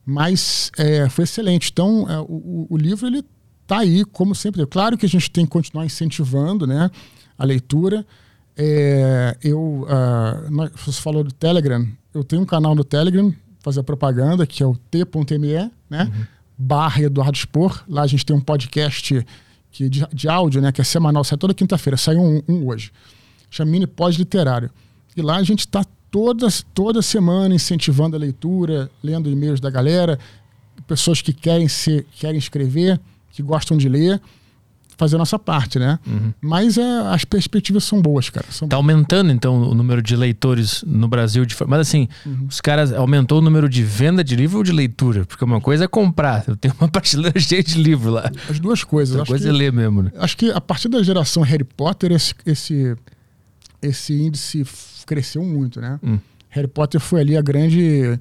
mas 0.05 0.73
é, 0.79 1.09
foi 1.11 1.25
excelente. 1.25 1.71
Então, 1.71 2.07
é, 2.09 2.19
o, 2.21 2.67
o, 2.71 2.77
livro 2.79 3.07
ele 3.07 3.23
está 3.73 3.79
aí, 3.79 4.05
como 4.05 4.35
sempre. 4.35 4.67
Claro 4.67 4.99
que 4.99 5.07
a 5.07 5.09
gente 5.09 5.31
tem 5.31 5.47
que 5.47 5.51
continuar 5.51 5.87
incentivando 5.87 6.67
né, 6.67 6.91
a 7.39 7.45
leitura. 7.45 8.07
É, 8.57 9.37
eu, 9.43 9.87
uh, 9.89 10.71
você 10.77 11.01
falou 11.01 11.25
do 11.25 11.33
Telegram, 11.33 11.87
eu 12.13 12.23
tenho 12.23 12.43
um 12.43 12.47
canal 12.47 12.75
no 12.75 12.85
Telegram, 12.85 13.35
fazer 13.61 13.83
propaganda, 13.83 14.47
que 14.47 14.63
é 14.63 14.67
o 14.67 14.77
t.me, 14.91 15.71
né? 15.89 16.05
Uhum. 16.05 16.27
Barra 16.59 17.03
Eduardo 17.03 17.39
Spor. 17.39 17.83
Lá 17.89 18.03
a 18.03 18.07
gente 18.07 18.27
tem 18.27 18.37
um 18.37 18.41
podcast 18.41 19.27
que 19.71 19.89
de, 19.89 20.07
de, 20.13 20.29
áudio, 20.29 20.61
né, 20.61 20.71
que 20.71 20.83
é 20.83 20.85
semanal, 20.85 21.25
sai 21.25 21.39
toda 21.39 21.55
quinta-feira, 21.55 21.97
saiu 21.97 22.21
um, 22.21 22.43
um, 22.47 22.67
hoje. 22.67 22.93
Chama 23.51 23.71
Mini 23.71 23.87
Pós-Literário. 23.87 24.71
E 25.17 25.23
lá 25.23 25.37
a 25.37 25.43
gente 25.43 25.61
está 25.61 25.83
toda, 26.11 26.47
toda 26.75 27.01
semana 27.01 27.55
incentivando 27.55 28.17
a 28.17 28.19
leitura, 28.19 28.91
lendo 29.03 29.31
e-mails 29.31 29.61
da 29.61 29.71
galera, 29.71 30.19
pessoas 30.87 31.23
que 31.23 31.33
querem, 31.33 31.69
ser, 31.69 32.05
querem 32.13 32.39
escrever, 32.39 33.01
que 33.33 33.43
gostam 33.43 33.77
de 33.77 33.89
ler 33.89 34.21
fazer 35.03 35.17
a 35.17 35.19
nossa 35.19 35.39
parte, 35.39 35.79
né? 35.79 35.99
Uhum. 36.07 36.33
Mas 36.41 36.79
é, 36.79 36.99
as 37.09 37.25
perspectivas 37.25 37.83
são 37.85 38.01
boas, 38.01 38.31
cara. 38.31 38.47
São 38.51 38.69
tá 38.69 38.77
aumentando, 38.77 39.33
então, 39.33 39.61
o 39.71 39.75
número 39.75 40.01
de 40.01 40.15
leitores 40.15 40.85
no 40.87 41.09
Brasil. 41.09 41.45
De... 41.45 41.57
Mas 41.67 41.81
assim, 41.81 42.09
uhum. 42.25 42.47
os 42.49 42.61
caras 42.61 42.93
aumentou 42.93 43.39
o 43.39 43.41
número 43.43 43.69
de 43.69 43.83
venda 43.83 44.23
de 44.23 44.37
livro 44.37 44.59
ou 44.59 44.65
de 44.65 44.73
leitura? 44.73 45.25
Porque 45.25 45.45
uma 45.45 45.61
coisa 45.61 45.85
é 45.85 45.89
comprar. 45.89 46.45
Eu 46.47 46.57
tenho 46.57 46.75
uma 46.79 46.87
prateleira 46.89 47.39
cheia 47.41 47.63
de 47.63 47.83
livro 47.83 48.13
lá. 48.13 48.31
As 48.49 48.61
duas 48.61 48.85
coisas. 48.85 49.17
Outra 49.17 49.29
coisa 49.29 49.45
que, 49.45 49.51
é 49.51 49.53
ler 49.53 49.73
mesmo, 49.73 50.03
né? 50.03 50.13
Acho 50.17 50.37
que 50.37 50.51
a 50.51 50.61
partir 50.61 50.89
da 50.89 51.03
geração 51.03 51.43
Harry 51.43 51.65
Potter, 51.65 52.13
esse, 52.13 52.35
esse, 52.47 52.97
esse 53.81 54.13
índice 54.13 54.65
cresceu 55.05 55.43
muito, 55.43 55.81
né? 55.81 55.99
Hum. 56.03 56.19
Harry 56.51 56.69
Potter 56.69 57.01
foi 57.01 57.21
ali 57.21 57.37
a 57.37 57.43
grande... 57.43 58.19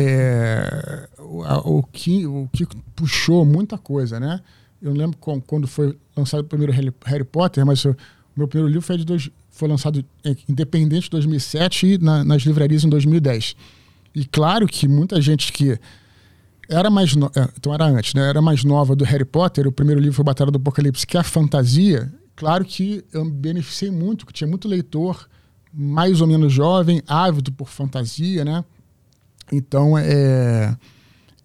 É, 0.00 1.08
o, 1.18 1.78
o, 1.78 1.82
que, 1.82 2.24
o 2.24 2.48
que 2.52 2.64
puxou 2.94 3.44
muita 3.44 3.76
coisa, 3.76 4.20
né? 4.20 4.40
Eu 4.80 4.92
não 4.92 4.96
lembro 4.96 5.18
quando 5.18 5.66
foi 5.66 5.98
lançado 6.16 6.40
o 6.40 6.44
primeiro 6.44 6.72
Harry 6.72 7.24
Potter, 7.24 7.66
mas 7.66 7.84
o 7.84 7.96
meu 8.36 8.46
primeiro 8.46 8.68
livro 8.68 8.86
foi, 8.86 8.96
de 8.96 9.04
dois, 9.04 9.28
foi 9.50 9.66
lançado 9.66 10.04
independente 10.48 11.08
em 11.08 11.10
2007 11.10 11.86
e 11.86 11.98
na, 11.98 12.24
nas 12.24 12.42
livrarias 12.42 12.84
em 12.84 12.88
2010. 12.88 13.56
E 14.14 14.24
claro 14.24 14.68
que 14.68 14.86
muita 14.86 15.20
gente 15.20 15.52
que 15.52 15.76
era 16.68 16.90
mais 16.90 17.16
no... 17.16 17.26
É, 17.34 17.48
então 17.56 17.74
era 17.74 17.84
antes, 17.86 18.14
né? 18.14 18.28
Era 18.28 18.40
mais 18.40 18.62
nova 18.62 18.94
do 18.94 19.04
Harry 19.04 19.24
Potter, 19.24 19.66
o 19.66 19.72
primeiro 19.72 20.00
livro 20.00 20.14
foi 20.14 20.24
Batalha 20.24 20.52
do 20.52 20.58
Apocalipse, 20.58 21.04
que 21.04 21.16
é 21.16 21.20
a 21.20 21.24
fantasia. 21.24 22.12
Claro 22.36 22.64
que 22.64 23.04
eu 23.12 23.24
me 23.24 23.32
beneficiei 23.32 23.90
muito, 23.90 24.24
que 24.24 24.32
tinha 24.32 24.46
muito 24.46 24.68
leitor 24.68 25.28
mais 25.72 26.20
ou 26.20 26.26
menos 26.28 26.52
jovem, 26.52 27.02
ávido 27.06 27.50
por 27.50 27.68
fantasia, 27.68 28.44
né? 28.44 28.64
Então 29.52 29.96
é 29.96 30.76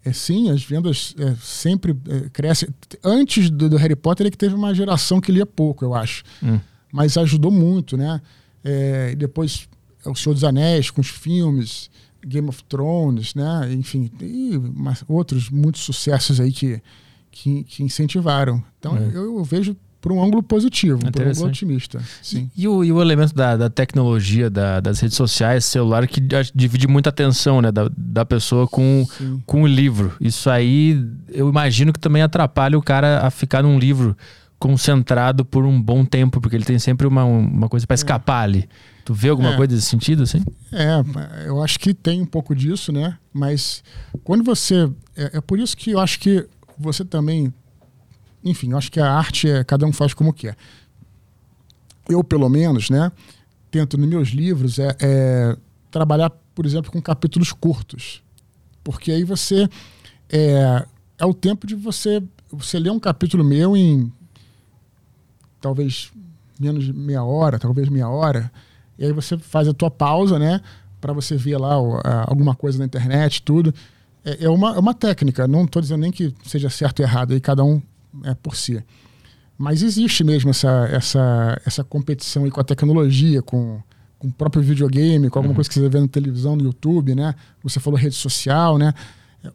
é, 0.04 0.12
sim, 0.12 0.50
as 0.50 0.62
vendas 0.62 1.14
é, 1.18 1.34
sempre 1.40 1.96
é, 2.08 2.28
crescem. 2.28 2.68
Antes 3.02 3.48
do, 3.48 3.70
do, 3.70 3.76
Harry 3.78 3.96
Potter, 3.96 4.24
ele 4.24 4.30
que 4.30 4.36
teve 4.36 4.54
uma 4.54 4.74
geração 4.74 5.18
que 5.18 5.32
lia 5.32 5.46
pouco, 5.46 5.82
eu 5.82 5.94
acho. 5.94 6.22
Hum. 6.42 6.60
Mas 6.92 7.16
ajudou 7.16 7.50
muito, 7.50 7.96
né? 7.96 8.20
É, 8.62 9.14
depois, 9.14 9.66
é, 10.04 10.10
O 10.10 10.14
Senhor 10.14 10.34
dos 10.34 10.44
Anéis, 10.44 10.90
com 10.90 11.00
os 11.00 11.08
filmes, 11.08 11.90
Game 12.24 12.46
of 12.48 12.62
Thrones, 12.64 13.34
né? 13.34 13.72
Enfim, 13.72 14.10
e 14.20 14.60
outros 15.08 15.48
muitos 15.48 15.80
sucessos 15.82 16.38
aí 16.38 16.52
que, 16.52 16.82
que, 17.30 17.64
que 17.64 17.82
incentivaram. 17.82 18.62
Então, 18.78 18.98
é. 18.98 19.08
eu, 19.14 19.38
eu 19.38 19.44
vejo 19.44 19.74
por 20.04 20.12
um 20.12 20.22
ângulo 20.22 20.42
positivo, 20.42 20.98
por 21.10 21.22
um 21.22 21.30
ângulo 21.30 21.46
otimista. 21.46 21.98
Sim. 22.20 22.50
E, 22.54 22.64
e, 22.64 22.68
o, 22.68 22.84
e 22.84 22.92
o 22.92 23.00
elemento 23.00 23.34
da, 23.34 23.56
da 23.56 23.70
tecnologia, 23.70 24.50
da, 24.50 24.78
das 24.78 25.00
redes 25.00 25.16
sociais, 25.16 25.64
celular, 25.64 26.06
que 26.06 26.20
divide 26.54 26.86
muita 26.86 27.08
atenção 27.08 27.62
né, 27.62 27.72
da, 27.72 27.90
da 27.96 28.22
pessoa 28.22 28.68
com, 28.68 29.06
com 29.46 29.62
o 29.62 29.66
livro. 29.66 30.12
Isso 30.20 30.50
aí, 30.50 31.02
eu 31.32 31.48
imagino 31.48 31.90
que 31.90 31.98
também 31.98 32.20
atrapalha 32.20 32.76
o 32.76 32.82
cara 32.82 33.26
a 33.26 33.30
ficar 33.30 33.62
num 33.62 33.78
livro 33.78 34.14
concentrado 34.58 35.42
por 35.42 35.64
um 35.64 35.80
bom 35.80 36.04
tempo, 36.04 36.38
porque 36.38 36.54
ele 36.54 36.66
tem 36.66 36.78
sempre 36.78 37.06
uma, 37.06 37.24
uma 37.24 37.70
coisa 37.70 37.86
para 37.86 37.94
é. 37.94 37.96
escapar 37.96 38.42
ali. 38.42 38.68
Tu 39.06 39.14
vê 39.14 39.30
alguma 39.30 39.54
é. 39.54 39.56
coisa 39.56 39.74
desse 39.74 39.86
sentido, 39.86 40.24
assim? 40.24 40.44
É, 40.70 41.02
eu 41.46 41.62
acho 41.62 41.80
que 41.80 41.94
tem 41.94 42.20
um 42.20 42.26
pouco 42.26 42.54
disso, 42.54 42.92
né? 42.92 43.16
Mas 43.32 43.82
quando 44.22 44.44
você. 44.44 44.86
É, 45.16 45.38
é 45.38 45.40
por 45.40 45.58
isso 45.58 45.74
que 45.74 45.92
eu 45.92 46.00
acho 46.00 46.20
que 46.20 46.46
você 46.78 47.06
também 47.06 47.54
enfim, 48.44 48.72
acho 48.74 48.92
que 48.92 49.00
a 49.00 49.10
arte 49.10 49.48
é 49.48 49.64
cada 49.64 49.86
um 49.86 49.92
faz 49.92 50.12
como 50.12 50.32
quer. 50.32 50.56
Eu, 52.08 52.22
pelo 52.22 52.48
menos, 52.48 52.90
né, 52.90 53.10
tento 53.70 53.96
nos 53.96 54.08
meus 54.08 54.28
livros 54.28 54.78
é, 54.78 54.94
é 55.00 55.56
trabalhar, 55.90 56.30
por 56.54 56.66
exemplo, 56.66 56.92
com 56.92 57.00
capítulos 57.00 57.52
curtos. 57.52 58.22
Porque 58.82 59.10
aí 59.10 59.24
você. 59.24 59.68
É, 60.28 60.84
é 61.18 61.26
o 61.26 61.32
tempo 61.32 61.66
de 61.66 61.74
você. 61.74 62.22
Você 62.52 62.78
ler 62.78 62.90
um 62.90 63.00
capítulo 63.00 63.42
meu 63.42 63.76
em 63.76 64.12
talvez 65.60 66.12
menos 66.60 66.84
de 66.84 66.92
meia 66.92 67.24
hora, 67.24 67.58
talvez 67.58 67.88
meia 67.88 68.08
hora. 68.08 68.52
E 68.98 69.04
aí 69.04 69.12
você 69.12 69.36
faz 69.38 69.66
a 69.66 69.72
tua 69.72 69.90
pausa, 69.90 70.38
né? 70.38 70.60
Para 71.00 71.12
você 71.12 71.36
ver 71.36 71.56
lá 71.56 71.74
alguma 72.26 72.54
coisa 72.54 72.78
na 72.78 72.84
internet, 72.84 73.42
tudo. 73.42 73.74
É, 74.24 74.44
é, 74.44 74.48
uma, 74.48 74.76
é 74.76 74.78
uma 74.78 74.94
técnica. 74.94 75.48
Não 75.48 75.64
estou 75.64 75.82
dizendo 75.82 76.00
nem 76.00 76.12
que 76.12 76.34
seja 76.44 76.70
certo 76.70 77.00
ou 77.00 77.06
errado. 77.06 77.32
Aí 77.32 77.40
cada 77.40 77.64
um 77.64 77.82
é, 78.24 78.34
por 78.34 78.56
si. 78.56 78.82
Mas 79.56 79.82
existe 79.82 80.24
mesmo 80.24 80.50
essa, 80.50 80.88
essa, 80.90 81.60
essa 81.64 81.84
competição 81.84 82.48
com 82.50 82.60
a 82.60 82.64
tecnologia, 82.64 83.40
com, 83.40 83.80
com 84.18 84.28
o 84.28 84.32
próprio 84.32 84.62
videogame, 84.62 85.30
com 85.30 85.38
alguma 85.38 85.50
uhum. 85.50 85.54
coisa 85.54 85.70
que 85.70 85.74
você 85.74 85.88
vê 85.88 86.00
na 86.00 86.08
televisão, 86.08 86.56
no 86.56 86.64
YouTube, 86.64 87.14
né? 87.14 87.34
Você 87.62 87.78
falou 87.78 87.98
rede 87.98 88.16
social, 88.16 88.78
né? 88.78 88.92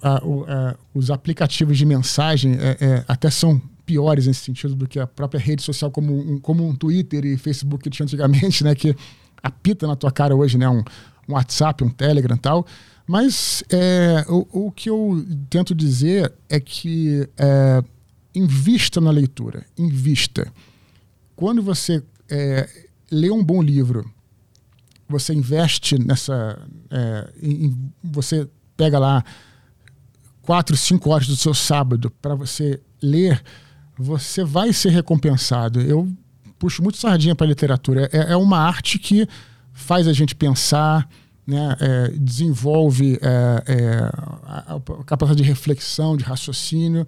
A, 0.01 0.18
a, 0.18 0.75
os 0.94 1.10
aplicativos 1.12 1.78
de 1.78 1.86
mensagem 1.86 2.54
é, 2.60 2.78
é, 2.80 3.06
até 3.08 3.30
são 3.30 3.62
piores 3.86 4.28
nesse 4.28 4.42
sentido 4.42 4.75
do 4.75 4.88
que 4.88 5.00
a 5.00 5.08
própria 5.08 5.39
rede 5.39 5.63
social 5.63 5.89
como 5.89 6.16
um, 6.16 6.39
como 6.39 6.66
um 6.66 6.75
Twitter 6.75 7.25
e 7.25 7.38
Facebook 7.38 7.84
que 7.84 7.89
tinha 7.89 8.06
antigamente, 8.06 8.63
né? 8.63 8.75
Que 8.75 8.96
apita 9.44 9.86
na 9.86 9.96
tua 9.96 10.12
cara 10.12 10.36
hoje, 10.36 10.58
né? 10.58 10.70
Um, 10.70 10.84
um 11.28 11.34
WhatsApp, 11.34 11.84
um 11.84 11.89
Telegram 11.89 12.36
e 12.36 12.39
tal. 12.39 12.66
Mas 13.06 13.63
é, 13.72 14.24
o, 14.30 14.68
o, 14.68 14.72
que 14.72 14.89
eu 14.89 15.25
tento 15.50 15.74
dizer 15.74 16.32
é 16.48 16.60
que 16.60 17.28
é, 17.36 17.84
invista 18.33 19.01
na 19.01 19.12
leitura, 19.12 19.65
invista. 19.77 20.51
Quando 21.36 21.62
você 21.62 22.03
é, 22.29 22.69
lê 23.12 23.29
um 23.31 23.43
bom 23.43 23.62
livro, 23.62 24.09
você 25.07 25.33
investe 25.33 25.98
nessa. 25.98 26.59
É, 26.91 27.29
em, 27.41 27.91
você 28.03 28.48
pega 28.77 29.00
lá 29.00 29.24
quatro, 30.41 30.75
cinco 30.77 31.09
horas 31.09 31.27
do 31.27 31.36
seu 31.36 31.53
sábado 31.53 32.12
para 32.21 32.36
você 32.36 32.79
ler, 33.01 33.41
você 33.98 34.43
vai 34.43 34.71
ser 34.71 34.89
recompensado. 34.89 35.81
Eu 35.81 36.12
puxo 36.57 36.83
muito 36.83 36.98
sardinha 36.98 37.36
para 37.36 37.45
a 37.45 37.50
literatura. 37.50 38.09
É, 38.12 38.33
é, 38.33 38.36
uma 38.36 38.59
arte 38.59 39.00
que 39.00 39.27
faz 39.74 40.07
a 40.07 40.13
gente 40.13 40.36
pensar, 40.36 41.09
né, 41.48 41.75
é, 41.79 42.07
desenvolve 42.17 43.17
é, 43.21 43.63
é 43.65 44.00
a, 44.43 44.75
a, 44.75 45.03
capacidade 45.03 45.41
de 45.41 45.48
reflexão, 45.48 46.15
de 46.15 46.24
raciocínio. 46.24 47.07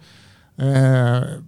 É, 0.64 1.40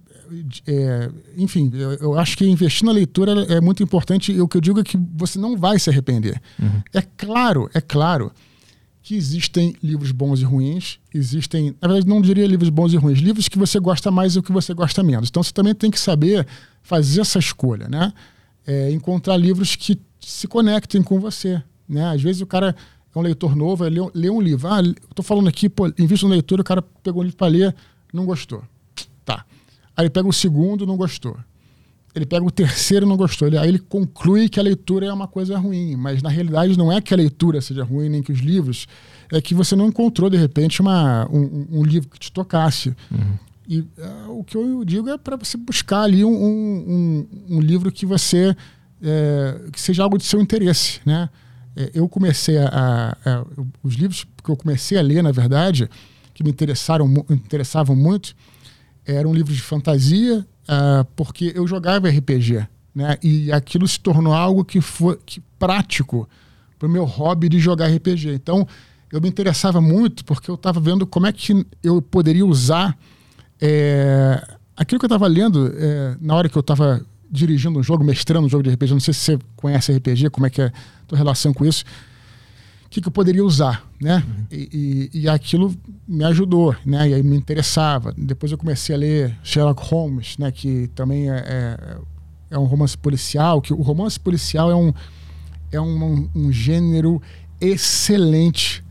é, 0.66 1.10
enfim, 1.36 1.70
eu, 1.72 1.92
eu, 1.94 2.18
acho 2.18 2.36
que 2.36 2.44
investir 2.44 2.84
na 2.84 2.90
leitura 2.90 3.44
é 3.44 3.60
muito 3.60 3.82
importante 3.82 4.32
e 4.32 4.40
o 4.40 4.48
que 4.48 4.56
eu 4.56 4.60
digo 4.60 4.80
é 4.80 4.82
que 4.82 4.98
você 5.14 5.38
não 5.38 5.56
vai 5.56 5.78
se 5.78 5.88
arrepender. 5.88 6.40
Uhum. 6.60 6.82
É 6.92 7.00
claro, 7.00 7.70
é 7.72 7.80
claro 7.80 8.32
que 9.00 9.14
existem 9.14 9.76
livros 9.82 10.10
bons 10.10 10.40
e 10.40 10.44
ruins, 10.44 10.98
existem, 11.14 11.76
na 11.80 11.86
verdade 11.86 12.08
não 12.08 12.20
diria 12.20 12.46
livros 12.46 12.70
bons 12.70 12.92
e 12.92 12.96
ruins, 12.96 13.18
livros 13.18 13.48
que 13.48 13.58
você 13.58 13.78
gosta 13.78 14.10
mais 14.10 14.34
e 14.34 14.38
o 14.38 14.42
que 14.42 14.50
você 14.50 14.74
gosta 14.74 15.02
menos. 15.02 15.28
Então 15.28 15.42
você 15.42 15.52
também 15.52 15.74
tem 15.74 15.90
que 15.90 16.00
saber 16.00 16.46
fazer 16.82 17.20
essa 17.20 17.38
escolha, 17.38 17.86
né? 17.86 18.12
É, 18.66 18.90
encontrar 18.90 19.36
livros 19.36 19.76
que 19.76 20.00
se 20.20 20.48
conectem 20.48 21.02
com 21.02 21.20
você, 21.20 21.62
né? 21.88 22.06
Às 22.06 22.22
vezes 22.22 22.40
o 22.40 22.46
cara 22.46 22.74
é 23.14 23.18
um 23.18 23.22
leitor 23.22 23.54
novo, 23.54 23.84
lê, 23.84 24.00
lê 24.14 24.30
um 24.30 24.40
livro, 24.40 24.66
ah, 24.68 24.80
eu 24.80 25.14
tô 25.14 25.22
falando 25.22 25.48
aqui, 25.48 25.68
pô, 25.68 25.86
invisto 25.98 26.26
na 26.26 26.32
leitura, 26.32 26.62
o 26.62 26.64
cara 26.64 26.82
pegou 27.02 27.20
um 27.20 27.24
livro 27.24 27.36
para 27.36 27.46
ler, 27.46 27.76
não 28.12 28.24
gostou. 28.24 28.64
Aí 29.96 30.04
ele 30.04 30.10
pega 30.10 30.28
o 30.28 30.32
segundo, 30.32 30.86
não 30.86 30.96
gostou. 30.96 31.36
Ele 32.14 32.24
pega 32.24 32.44
o 32.44 32.50
terceiro, 32.50 33.06
não 33.06 33.16
gostou. 33.16 33.48
Ele, 33.48 33.58
aí 33.58 33.68
ele 33.68 33.78
conclui 33.78 34.48
que 34.48 34.60
a 34.60 34.62
leitura 34.62 35.06
é 35.06 35.12
uma 35.12 35.26
coisa 35.26 35.58
ruim, 35.58 35.96
mas 35.96 36.22
na 36.22 36.28
realidade 36.28 36.78
não 36.78 36.92
é 36.92 37.00
que 37.00 37.12
a 37.12 37.16
leitura 37.16 37.60
seja 37.60 37.82
ruim, 37.82 38.08
nem 38.08 38.22
que 38.22 38.30
os 38.30 38.38
livros, 38.38 38.86
é 39.32 39.40
que 39.40 39.54
você 39.54 39.74
não 39.74 39.88
encontrou 39.88 40.30
de 40.30 40.36
repente 40.36 40.80
uma, 40.80 41.28
um, 41.28 41.66
um 41.70 41.82
livro 41.82 42.08
que 42.08 42.18
te 42.18 42.30
tocasse. 42.30 42.94
Uhum. 43.10 43.38
E 43.66 43.80
uh, 43.80 44.38
o 44.38 44.44
que 44.44 44.56
eu 44.56 44.84
digo 44.84 45.08
é 45.08 45.18
para 45.18 45.36
você 45.36 45.56
buscar 45.56 46.02
ali 46.02 46.24
um, 46.24 46.30
um, 46.30 47.26
um 47.48 47.60
livro 47.60 47.90
que 47.90 48.06
você 48.06 48.54
é, 49.02 49.60
que 49.72 49.80
seja 49.80 50.02
algo 50.02 50.16
de 50.16 50.24
seu 50.24 50.40
interesse, 50.40 51.00
né? 51.04 51.28
É, 51.76 51.90
eu 51.94 52.08
comecei 52.08 52.56
a, 52.58 52.68
a, 52.68 53.10
a, 53.30 53.44
os 53.82 53.94
livros 53.94 54.24
que 54.42 54.50
eu 54.50 54.56
comecei 54.56 54.96
a 54.96 55.02
ler, 55.02 55.22
na 55.22 55.32
verdade, 55.32 55.90
que 56.32 56.42
me 56.44 56.50
interessaram 56.50 57.06
interessavam 57.28 57.96
muito, 57.96 58.34
eram 59.06 59.32
livros 59.32 59.56
de 59.56 59.62
fantasia, 59.62 60.46
uh, 60.68 61.04
porque 61.16 61.52
eu 61.54 61.66
jogava 61.66 62.08
RPG, 62.08 62.66
né? 62.94 63.18
E 63.22 63.52
aquilo 63.52 63.86
se 63.86 64.00
tornou 64.00 64.32
algo 64.32 64.64
que 64.64 64.80
foi 64.80 65.18
que, 65.24 65.40
prático 65.58 66.28
para 66.78 66.88
o 66.88 66.90
meu 66.90 67.04
hobby 67.04 67.48
de 67.48 67.58
jogar 67.58 67.88
RPG. 67.88 68.34
Então, 68.34 68.66
eu 69.12 69.20
me 69.20 69.28
interessava 69.28 69.80
muito 69.80 70.24
porque 70.24 70.50
eu 70.50 70.54
estava 70.54 70.80
vendo 70.80 71.06
como 71.06 71.26
é 71.26 71.32
que 71.32 71.66
eu 71.82 72.00
poderia 72.02 72.44
usar 72.44 72.96
é, 73.60 74.42
aquilo 74.76 74.98
que 74.98 75.04
eu 75.04 75.08
estava 75.08 75.26
lendo 75.26 75.72
é, 75.76 76.16
na 76.20 76.34
hora 76.34 76.48
que 76.48 76.56
eu 76.56 76.60
estava 76.60 77.04
dirigindo 77.30 77.78
um 77.78 77.82
jogo, 77.82 78.04
mestrando 78.04 78.46
um 78.46 78.48
jogo 78.48 78.62
de 78.62 78.70
RPG. 78.70 78.92
Não 78.92 79.00
sei 79.00 79.14
se 79.14 79.20
você 79.20 79.38
conhece 79.56 79.92
RPG, 79.92 80.30
como 80.30 80.46
é 80.46 80.50
que 80.50 80.62
é 80.62 80.66
a 80.66 80.72
tua 81.06 81.18
relação 81.18 81.52
com 81.52 81.64
isso 81.64 81.84
que, 82.94 83.00
que 83.00 83.08
eu 83.08 83.12
poderia 83.12 83.44
usar, 83.44 83.84
né? 84.00 84.24
Uhum. 84.24 84.46
E, 84.52 85.10
e, 85.12 85.20
e, 85.22 85.28
aquilo 85.28 85.74
me 86.06 86.22
ajudou, 86.24 86.76
né? 86.86 87.08
E 87.08 87.14
aí 87.14 87.22
me 87.24 87.36
interessava. 87.36 88.14
Depois 88.16 88.52
eu 88.52 88.58
comecei 88.58 88.94
a 88.94 88.98
ler 88.98 89.36
Sherlock 89.42 89.82
Holmes, 89.88 90.38
né? 90.38 90.52
Que 90.52 90.86
também 90.94 91.28
é, 91.28 91.44
é, 91.44 91.96
é 92.50 92.58
um 92.58 92.64
romance 92.64 92.96
policial. 92.96 93.60
Que 93.60 93.72
o 93.72 93.82
romance 93.82 94.18
policial 94.18 94.70
é 94.70 94.76
um 94.76 94.94
é 95.72 95.80
um, 95.80 96.30
um 96.32 96.52
gênero 96.52 97.20
excelente, 97.60 98.84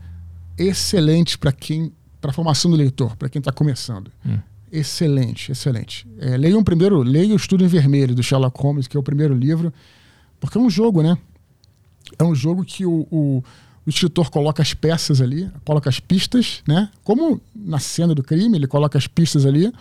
excelente 0.58 1.38
para 1.38 1.50
quem 1.50 1.90
para 2.20 2.30
a 2.30 2.34
formação 2.34 2.70
do 2.70 2.76
leitor, 2.76 3.16
para 3.16 3.30
quem 3.30 3.38
está 3.38 3.52
começando. 3.52 4.10
Uhum. 4.24 4.38
Excelente, 4.70 5.50
excelente. 5.50 6.06
É, 6.18 6.36
leia 6.36 6.58
um 6.58 6.64
primeiro, 6.64 7.02
leia 7.02 7.32
o 7.32 7.36
Estudo 7.36 7.64
em 7.64 7.68
Vermelho 7.68 8.14
do 8.14 8.22
Sherlock 8.22 8.60
Holmes, 8.60 8.86
que 8.86 8.96
é 8.96 9.00
o 9.00 9.02
primeiro 9.02 9.34
livro, 9.34 9.72
porque 10.40 10.58
é 10.58 10.60
um 10.60 10.68
jogo, 10.68 11.02
né? 11.02 11.16
É 12.18 12.24
um 12.24 12.34
jogo 12.34 12.64
que 12.64 12.84
o, 12.84 13.06
o 13.10 13.42
o 13.86 13.90
escritor 13.90 14.30
coloca 14.30 14.62
as 14.62 14.72
peças 14.72 15.20
ali, 15.20 15.50
coloca 15.64 15.90
as 15.90 16.00
pistas, 16.00 16.62
né? 16.66 16.88
Como 17.02 17.40
na 17.54 17.78
cena 17.78 18.14
do 18.14 18.22
crime, 18.22 18.56
ele 18.56 18.66
coloca 18.66 18.96
as 18.96 19.06
pistas 19.06 19.44
ali 19.44 19.72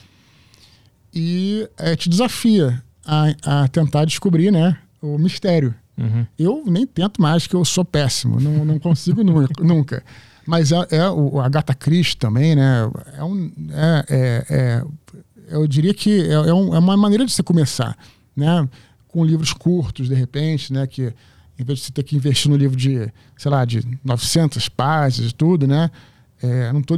e 1.14 1.68
é, 1.78 1.96
te 1.96 2.10
desafia 2.10 2.84
a, 3.06 3.64
a, 3.64 3.68
tentar 3.68 4.06
descobrir, 4.06 4.52
né, 4.52 4.78
o 5.02 5.18
mistério. 5.18 5.74
Uhum. 5.98 6.26
Eu 6.38 6.64
nem 6.66 6.88
tento 6.88 7.22
mais, 7.22 7.46
que 7.46 7.56
eu 7.56 7.64
sou 7.64 7.86
péssimo, 7.86 8.40
não, 8.40 8.66
não 8.66 8.80
consigo 8.80 9.24
nunca. 9.62 10.04
Mas 10.46 10.72
é, 10.72 10.88
é 10.92 11.10
o 11.10 11.40
Agatha 11.40 11.74
Christie 11.74 12.18
também, 12.18 12.56
né? 12.56 12.92
É 13.18 13.24
um, 13.24 13.52
é, 13.72 14.06
é, 14.10 14.46
é 14.50 14.84
eu 15.50 15.68
diria 15.68 15.94
que 15.94 16.30
é, 16.30 16.54
um, 16.54 16.76
é 16.76 16.80
uma 16.80 16.98
maneira 16.98 17.26
de 17.26 17.32
você 17.32 17.44
começar, 17.44 17.96
né? 18.36 18.68
Com 19.08 19.24
livros 19.24 19.54
curtos, 19.54 20.10
de 20.10 20.16
repente, 20.16 20.74
né? 20.74 20.88
Que 20.88 21.14
em 21.58 21.64
vez 21.64 21.80
de 21.80 21.86
você 21.86 21.92
ter 21.92 22.04
que 22.04 22.16
investir 22.16 22.50
no 22.50 22.58
livro 22.58 22.76
de, 22.76 23.12
sei 23.38 23.52
lá, 23.52 23.64
de 23.66 23.82
900 24.04 24.70
páginas 24.70 25.32
e 25.32 25.34
tudo, 25.36 25.68
né? 25.68 25.90
É, 26.42 26.72
não 26.74 26.82
estou 26.82 26.98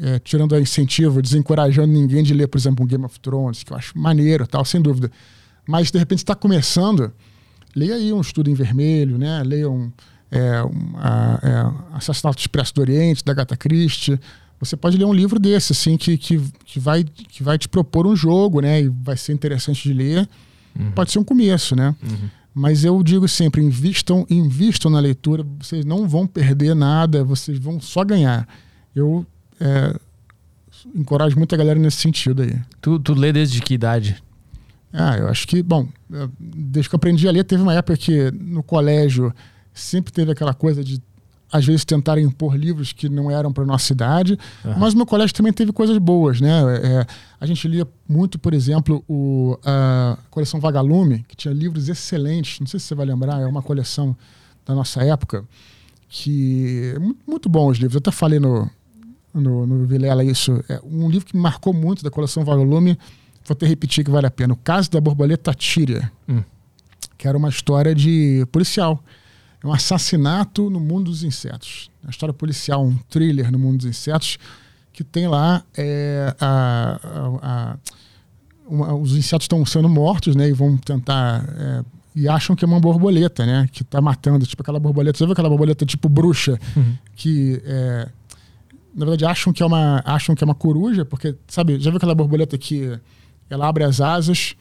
é, 0.00 0.18
tirando 0.18 0.58
incentivo, 0.58 1.22
desencorajando 1.22 1.92
ninguém 1.92 2.22
de 2.22 2.34
ler, 2.34 2.48
por 2.48 2.58
exemplo, 2.58 2.84
um 2.84 2.88
Game 2.88 3.04
of 3.04 3.18
Thrones, 3.20 3.62
que 3.62 3.72
eu 3.72 3.76
acho 3.76 3.96
maneiro, 3.96 4.46
tal, 4.46 4.64
sem 4.64 4.80
dúvida. 4.80 5.10
Mas, 5.66 5.90
de 5.90 5.98
repente, 5.98 6.18
está 6.18 6.34
começando, 6.34 7.12
leia 7.74 7.94
aí 7.94 8.12
um 8.12 8.20
estudo 8.20 8.50
em 8.50 8.54
vermelho, 8.54 9.16
né? 9.16 9.42
Leia 9.42 9.70
um, 9.70 9.90
é, 10.30 10.62
um 10.62 10.96
a, 10.96 11.40
é, 11.42 11.96
Assassinato 11.96 12.38
Expresso 12.38 12.74
do 12.74 12.80
Oriente, 12.80 13.24
da 13.24 13.32
Agatha 13.32 13.56
Christie. 13.56 14.18
Você 14.60 14.76
pode 14.76 14.96
ler 14.96 15.04
um 15.04 15.12
livro 15.12 15.38
desse, 15.38 15.72
assim, 15.72 15.96
que, 15.96 16.18
que, 16.18 16.40
que, 16.64 16.80
vai, 16.80 17.04
que 17.04 17.42
vai 17.42 17.56
te 17.56 17.68
propor 17.68 18.06
um 18.06 18.16
jogo, 18.16 18.60
né? 18.60 18.82
E 18.82 18.88
vai 18.88 19.16
ser 19.16 19.32
interessante 19.32 19.82
de 19.84 19.94
ler. 19.94 20.28
Uhum. 20.78 20.90
Pode 20.92 21.12
ser 21.12 21.18
um 21.18 21.24
começo, 21.24 21.76
né? 21.76 21.94
Uhum. 22.02 22.28
Mas 22.54 22.84
eu 22.84 23.02
digo 23.02 23.26
sempre, 23.26 23.60
invistam, 23.60 24.24
invistam 24.30 24.90
na 24.90 25.00
leitura, 25.00 25.44
vocês 25.58 25.84
não 25.84 26.08
vão 26.08 26.24
perder 26.24 26.74
nada, 26.74 27.24
vocês 27.24 27.58
vão 27.58 27.80
só 27.80 28.04
ganhar. 28.04 28.48
Eu 28.94 29.26
é, 29.60 29.98
encorajo 30.94 31.36
muita 31.36 31.56
galera 31.56 31.78
nesse 31.78 31.96
sentido 31.96 32.42
aí. 32.42 32.56
Tu, 32.80 32.98
tu 33.00 33.12
lê 33.12 33.32
desde 33.32 33.60
que 33.60 33.74
idade? 33.74 34.22
Ah, 34.92 35.16
eu 35.18 35.26
acho 35.26 35.48
que, 35.48 35.60
bom, 35.60 35.88
desde 36.38 36.88
que 36.88 36.94
eu 36.94 36.98
aprendi 36.98 37.26
a 37.26 37.32
ler, 37.32 37.42
teve 37.42 37.60
uma 37.62 37.74
época 37.74 37.96
que 37.96 38.30
no 38.30 38.62
colégio 38.62 39.34
sempre 39.72 40.12
teve 40.12 40.30
aquela 40.30 40.54
coisa 40.54 40.84
de 40.84 41.02
às 41.50 41.64
vezes 41.64 41.84
tentarem 41.84 42.24
impor 42.24 42.56
livros 42.56 42.92
que 42.92 43.08
não 43.08 43.30
eram 43.30 43.52
para 43.52 43.64
nossa 43.64 43.92
idade, 43.92 44.38
uhum. 44.64 44.78
mas 44.78 44.94
no 44.94 45.06
colégio 45.06 45.34
também 45.34 45.52
teve 45.52 45.72
coisas 45.72 45.96
boas, 45.98 46.40
né? 46.40 46.50
É, 46.82 47.06
a 47.40 47.46
gente 47.46 47.68
lia 47.68 47.86
muito, 48.08 48.38
por 48.38 48.52
exemplo, 48.52 49.04
o, 49.08 49.56
a 49.64 50.18
coleção 50.30 50.58
Vagalume, 50.58 51.24
que 51.28 51.36
tinha 51.36 51.54
livros 51.54 51.88
excelentes, 51.88 52.58
não 52.58 52.66
sei 52.66 52.80
se 52.80 52.86
você 52.86 52.94
vai 52.94 53.06
lembrar, 53.06 53.40
é 53.40 53.46
uma 53.46 53.62
coleção 53.62 54.16
da 54.66 54.74
nossa 54.74 55.02
época, 55.02 55.44
que 56.08 56.94
muito 57.26 57.48
bons 57.48 57.72
os 57.72 57.78
livros, 57.78 57.94
eu 57.94 57.98
até 57.98 58.10
falei 58.10 58.40
no, 58.40 58.68
no, 59.32 59.66
no 59.66 59.86
Vilela 59.86 60.24
isso, 60.24 60.62
é 60.68 60.80
um 60.84 61.08
livro 61.08 61.26
que 61.26 61.36
me 61.36 61.42
marcou 61.42 61.72
muito 61.72 62.02
da 62.02 62.10
coleção 62.10 62.44
Vagalume, 62.44 62.98
vou 63.44 63.54
até 63.54 63.66
repetir 63.66 64.04
que 64.04 64.10
vale 64.10 64.26
a 64.26 64.30
pena, 64.30 64.54
O 64.54 64.56
Caso 64.56 64.90
da 64.90 65.00
Borboleta 65.00 65.52
Tíria, 65.52 66.10
hum. 66.28 66.42
que 67.18 67.28
era 67.28 67.36
uma 67.36 67.48
história 67.48 67.94
de 67.94 68.46
policial, 68.50 69.02
é 69.64 69.66
um 69.66 69.72
assassinato 69.72 70.68
no 70.68 70.78
mundo 70.78 71.10
dos 71.10 71.22
insetos. 71.24 71.90
Uma 72.02 72.10
história 72.10 72.34
policial, 72.34 72.84
um 72.84 72.96
thriller 73.08 73.50
no 73.50 73.58
mundo 73.58 73.78
dos 73.78 73.86
insetos, 73.86 74.38
que 74.92 75.02
tem 75.02 75.26
lá 75.26 75.64
é, 75.76 76.34
a, 76.38 77.00
a, 77.02 77.72
a, 77.72 77.76
uma, 78.68 78.94
os 78.94 79.16
insetos 79.16 79.44
estão 79.44 79.64
sendo 79.64 79.88
mortos, 79.88 80.36
né? 80.36 80.48
E 80.48 80.52
vão 80.52 80.76
tentar. 80.76 81.44
É, 81.58 81.84
e 82.14 82.28
acham 82.28 82.54
que 82.54 82.64
é 82.64 82.68
uma 82.68 82.78
borboleta, 82.78 83.44
né? 83.46 83.68
Que 83.72 83.82
está 83.82 84.00
matando, 84.00 84.46
tipo 84.46 84.62
aquela 84.62 84.78
borboleta. 84.78 85.16
Você 85.16 85.24
viu 85.24 85.32
aquela 85.32 85.48
borboleta 85.48 85.86
tipo 85.86 86.08
bruxa? 86.08 86.58
Uhum. 86.76 86.96
Que. 87.16 87.62
É, 87.64 88.08
na 88.94 89.06
verdade, 89.06 89.24
acham 89.24 89.52
que, 89.52 89.60
é 89.60 89.66
uma, 89.66 90.00
acham 90.04 90.36
que 90.36 90.44
é 90.44 90.46
uma 90.46 90.54
coruja, 90.54 91.04
porque, 91.04 91.34
sabe, 91.48 91.80
já 91.80 91.90
viu 91.90 91.96
aquela 91.96 92.14
borboleta 92.14 92.56
que 92.56 92.96
ela 93.50 93.66
abre 93.66 93.82
as 93.82 94.00
asas 94.00 94.54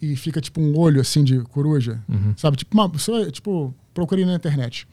e 0.00 0.14
fica 0.14 0.40
tipo 0.40 0.60
um 0.60 0.78
olho 0.78 1.00
assim 1.00 1.24
de 1.24 1.40
coruja? 1.40 2.00
Uhum. 2.08 2.32
Sabe? 2.36 2.56
Tipo, 2.58 2.72
uma, 2.72 2.88
tipo 3.32 3.74
procurei 3.94 4.24
na 4.24 4.34
internet. 4.34 4.86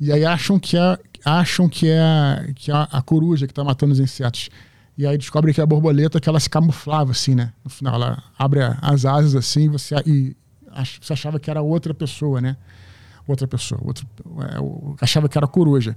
E 0.00 0.12
aí 0.12 0.24
acham 0.24 0.58
que 0.58 0.76
é, 0.76 0.98
acham 1.24 1.68
que 1.68 1.88
é, 1.88 2.52
que 2.54 2.70
é 2.70 2.74
a 2.74 3.02
coruja 3.02 3.46
que 3.46 3.52
está 3.52 3.62
matando 3.62 3.92
os 3.92 4.00
insetos. 4.00 4.48
E 4.96 5.06
aí 5.06 5.16
descobre 5.16 5.52
que 5.52 5.60
é 5.60 5.62
a 5.62 5.66
borboleta 5.66 6.20
que 6.20 6.28
ela 6.28 6.40
se 6.40 6.48
camuflava, 6.48 7.10
assim, 7.12 7.34
né? 7.34 7.52
No 7.64 7.70
final, 7.70 7.94
ela 7.94 8.22
abre 8.38 8.60
as 8.82 9.04
asas 9.04 9.34
assim 9.34 9.68
você, 9.68 9.94
e 10.06 10.36
você 11.00 11.12
achava 11.12 11.38
que 11.38 11.50
era 11.50 11.62
outra 11.62 11.94
pessoa, 11.94 12.40
né? 12.40 12.56
outra 13.30 13.46
pessoa. 13.46 13.80
Outro, 13.84 14.06
é, 14.40 15.04
achava 15.04 15.28
que 15.28 15.38
era 15.38 15.46
coruja. 15.46 15.96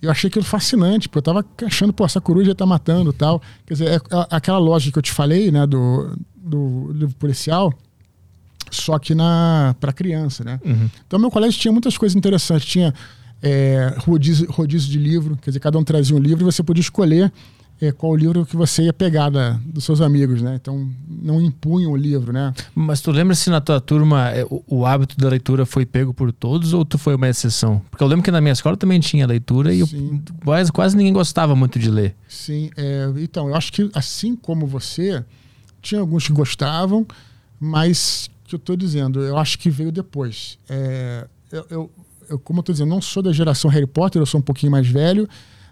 Eu 0.00 0.10
achei 0.10 0.28
aquilo 0.28 0.44
fascinante, 0.44 1.08
porque 1.08 1.18
eu 1.18 1.34
tava 1.34 1.46
achando, 1.64 1.92
pô, 1.92 2.04
essa 2.04 2.20
coruja 2.20 2.54
tá 2.54 2.66
matando 2.66 3.12
tal. 3.12 3.40
Quer 3.66 3.74
dizer, 3.74 3.88
é, 3.88 3.94
é 3.94 4.26
aquela 4.30 4.58
lógica 4.58 4.92
que 4.92 4.98
eu 4.98 5.02
te 5.02 5.12
falei, 5.12 5.50
né, 5.50 5.66
do, 5.66 6.16
do 6.36 6.92
livro 6.92 7.14
policial, 7.16 7.72
só 8.72 8.98
que 8.98 9.14
na 9.14 9.76
para 9.80 9.92
criança, 9.92 10.42
né? 10.42 10.60
Uhum. 10.64 10.88
Então, 11.06 11.18
meu 11.18 11.30
colégio 11.30 11.60
tinha 11.60 11.72
muitas 11.72 11.96
coisas 11.96 12.16
interessantes. 12.16 12.66
Tinha 12.66 12.92
é, 13.42 13.94
rodízio, 13.98 14.50
rodízio 14.50 14.90
de 14.90 14.98
livro, 14.98 15.36
quer 15.36 15.50
dizer, 15.50 15.60
cada 15.60 15.78
um 15.78 15.84
trazia 15.84 16.16
um 16.16 16.20
livro 16.20 16.42
e 16.42 16.44
você 16.44 16.62
podia 16.62 16.80
escolher 16.80 17.32
é, 17.80 17.90
qual 17.90 18.14
livro 18.14 18.46
que 18.46 18.56
você 18.56 18.84
ia 18.84 18.92
pegar 18.92 19.28
da, 19.28 19.58
dos 19.64 19.82
seus 19.82 20.00
amigos, 20.00 20.40
né? 20.40 20.54
Então, 20.54 20.88
não 21.08 21.40
impunham 21.40 21.90
o 21.90 21.96
livro, 21.96 22.32
né? 22.32 22.54
Mas 22.72 23.00
tu 23.00 23.10
lembra 23.10 23.34
se 23.34 23.50
na 23.50 23.60
tua 23.60 23.80
turma 23.80 24.30
é, 24.30 24.44
o, 24.44 24.62
o, 24.68 24.86
hábito 24.86 25.16
da 25.16 25.28
leitura 25.28 25.66
foi 25.66 25.84
pego 25.84 26.14
por 26.14 26.30
todos 26.32 26.72
ou 26.72 26.84
tu 26.84 26.96
foi 26.96 27.16
uma 27.16 27.28
exceção? 27.28 27.82
Porque 27.90 28.04
eu 28.04 28.06
lembro 28.06 28.22
que 28.22 28.30
na 28.30 28.40
minha 28.40 28.52
escola 28.52 28.76
também 28.76 29.00
tinha 29.00 29.26
leitura 29.26 29.74
e 29.74 29.80
eu, 29.80 29.88
quase, 30.44 30.70
quase 30.70 30.96
ninguém 30.96 31.12
gostava 31.12 31.56
muito 31.56 31.78
de 31.80 31.90
ler. 31.90 32.14
Sim, 32.28 32.70
é, 32.76 33.12
então, 33.16 33.48
eu 33.48 33.56
acho 33.56 33.72
que 33.72 33.90
assim 33.92 34.36
como 34.36 34.64
você, 34.64 35.24
tinha 35.80 36.00
alguns 36.00 36.24
que 36.24 36.32
gostavam, 36.32 37.04
mas 37.58 38.30
que 38.52 38.54
eu 38.54 38.58
estou 38.58 38.76
dizendo, 38.76 39.20
eu 39.20 39.38
acho 39.38 39.58
que 39.58 39.70
veio 39.70 39.90
depois. 39.90 40.58
É, 40.68 41.26
eu, 41.50 41.66
eu, 41.70 41.90
eu, 42.28 42.38
como 42.38 42.58
eu 42.58 42.60
estou 42.60 42.72
dizendo, 42.72 42.90
não 42.90 43.00
sou 43.00 43.22
da 43.22 43.32
geração 43.32 43.70
Harry 43.70 43.86
Potter, 43.86 44.20
eu 44.20 44.26
sou 44.26 44.40
um 44.40 44.42
pouquinho 44.42 44.70
mais 44.70 44.86
velho, 44.86 45.28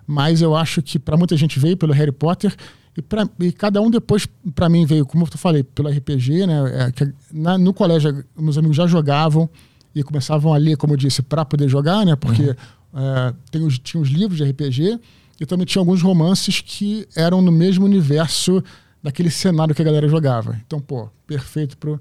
mas 0.07 0.41
eu 0.41 0.57
acho 0.57 0.83
que 0.83 0.99
para 0.99 1.17
muita 1.17 1.37
gente 1.37 1.59
veio 1.59 1.77
pelo 1.77 1.93
Harry 1.93 2.13
Potter 2.13 2.55
e, 2.97 3.03
pra, 3.03 3.29
e 3.39 3.53
cada 3.53 3.81
um 3.81 3.91
depois, 3.91 4.27
para 4.55 4.69
mim, 4.69 4.85
veio, 4.85 5.07
como 5.07 5.25
eu 5.25 5.39
falei, 5.39 5.63
pelo 5.63 5.89
RPG, 5.89 6.47
né? 6.47 6.93
É, 7.01 7.13
na, 7.31 7.57
no 7.59 7.73
colégio, 7.73 8.25
meus 8.37 8.59
amigos 8.59 8.77
já 8.77 8.87
jogavam 8.87 9.49
e 9.95 10.03
começavam 10.03 10.53
a 10.53 10.57
ler, 10.57 10.77
como 10.77 10.95
eu 10.95 10.97
disse, 10.97 11.23
para 11.23 11.45
poder 11.45 11.69
jogar, 11.69 12.05
né? 12.05 12.17
Porque 12.17 12.43
uhum. 12.43 12.55
é, 12.95 13.35
tem 13.51 13.63
os, 13.63 13.79
tinha 13.79 14.03
os 14.03 14.09
livros 14.09 14.39
de 14.39 14.45
RPG 14.45 14.99
e 15.41 15.47
também 15.47 15.67
tinha 15.67 15.81
alguns 15.81 16.03
romances 16.03 16.61
que 16.61 17.07
eram 17.15 17.41
no 17.41 17.53
mesmo 17.53 17.85
universo 17.85 18.63
daquele 19.03 19.31
cenário 19.31 19.75
que 19.75 19.83
a 19.83 19.85
galera 19.85 20.09
jogava. 20.09 20.61
Então, 20.67 20.81
pô, 20.81 21.09
perfeito 21.27 21.77
pro. 21.77 22.01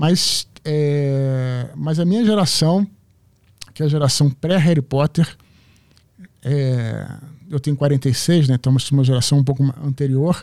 Mas, 0.00 0.48
é, 0.64 1.68
mas 1.76 2.00
a 2.00 2.06
minha 2.06 2.24
geração, 2.24 2.86
que 3.74 3.82
é 3.82 3.86
a 3.86 3.88
geração 3.88 4.30
pré-Harry 4.30 4.80
Potter, 4.80 5.36
é, 6.42 7.06
eu 7.50 7.60
tenho 7.60 7.76
46, 7.76 8.48
né? 8.48 8.54
Então, 8.54 8.74
uma 8.92 9.04
geração 9.04 9.36
um 9.36 9.44
pouco 9.44 9.62
anterior. 9.84 10.42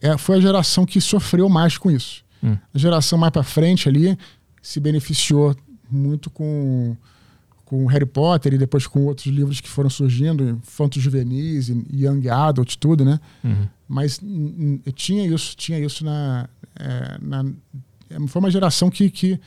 É, 0.00 0.16
foi 0.16 0.36
a 0.36 0.40
geração 0.40 0.86
que 0.86 1.00
sofreu 1.00 1.48
mais 1.48 1.76
com 1.76 1.90
isso. 1.90 2.22
Hum. 2.44 2.56
A 2.72 2.78
geração 2.78 3.18
mais 3.18 3.32
para 3.32 3.42
frente 3.42 3.88
ali 3.88 4.16
se 4.62 4.78
beneficiou 4.78 5.56
muito 5.90 6.30
com 6.30 6.96
com 7.64 7.86
Harry 7.86 8.04
Potter 8.04 8.52
e 8.52 8.58
depois 8.58 8.86
com 8.86 9.06
outros 9.06 9.26
livros 9.28 9.58
que 9.58 9.68
foram 9.68 9.88
surgindo, 9.88 10.60
Fantos 10.62 11.02
Juvenis, 11.02 11.70
Young 11.90 12.28
Adult, 12.28 12.76
tudo, 12.76 13.02
né? 13.02 13.18
Uhum. 13.42 13.66
Mas 13.88 14.20
tinha 14.94 15.26
isso, 15.26 15.56
tinha 15.56 15.78
isso 15.78 16.04
na, 16.04 16.50
é, 16.78 17.18
na, 17.18 17.46
foi 18.26 18.40
uma 18.40 18.50
geração 18.50 18.90
que, 18.90 19.10
que 19.10 19.40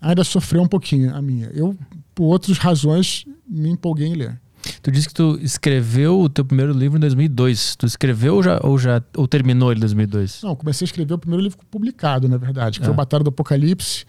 ainda 0.00 0.24
sofreu 0.24 0.62
um 0.62 0.68
pouquinho 0.68 1.14
a 1.14 1.20
minha. 1.20 1.50
Eu, 1.54 1.76
por 2.14 2.24
outras 2.24 2.58
razões, 2.58 3.24
me 3.46 3.70
empolguei 3.70 4.08
em 4.08 4.14
ler. 4.14 4.40
Tu 4.82 4.90
disse 4.90 5.08
que 5.08 5.14
tu 5.14 5.38
escreveu 5.40 6.20
o 6.20 6.28
teu 6.28 6.44
primeiro 6.44 6.72
livro 6.72 6.98
em 6.98 7.00
2002. 7.00 7.76
Tu 7.76 7.86
escreveu 7.86 8.36
ou 8.36 8.42
já, 8.42 8.60
ou 8.62 8.78
já 8.78 9.02
ou 9.16 9.26
terminou 9.26 9.70
ele 9.70 9.78
em 9.78 9.80
2002? 9.80 10.42
Não, 10.42 10.54
comecei 10.54 10.84
a 10.84 10.86
escrever 10.86 11.14
o 11.14 11.18
primeiro 11.18 11.42
livro 11.42 11.58
publicado, 11.70 12.28
na 12.28 12.36
verdade, 12.36 12.78
que 12.78 12.84
foi 12.84 12.92
o 12.92 12.94
ah. 12.94 12.96
Batalha 12.96 13.24
do 13.24 13.28
Apocalipse. 13.28 14.04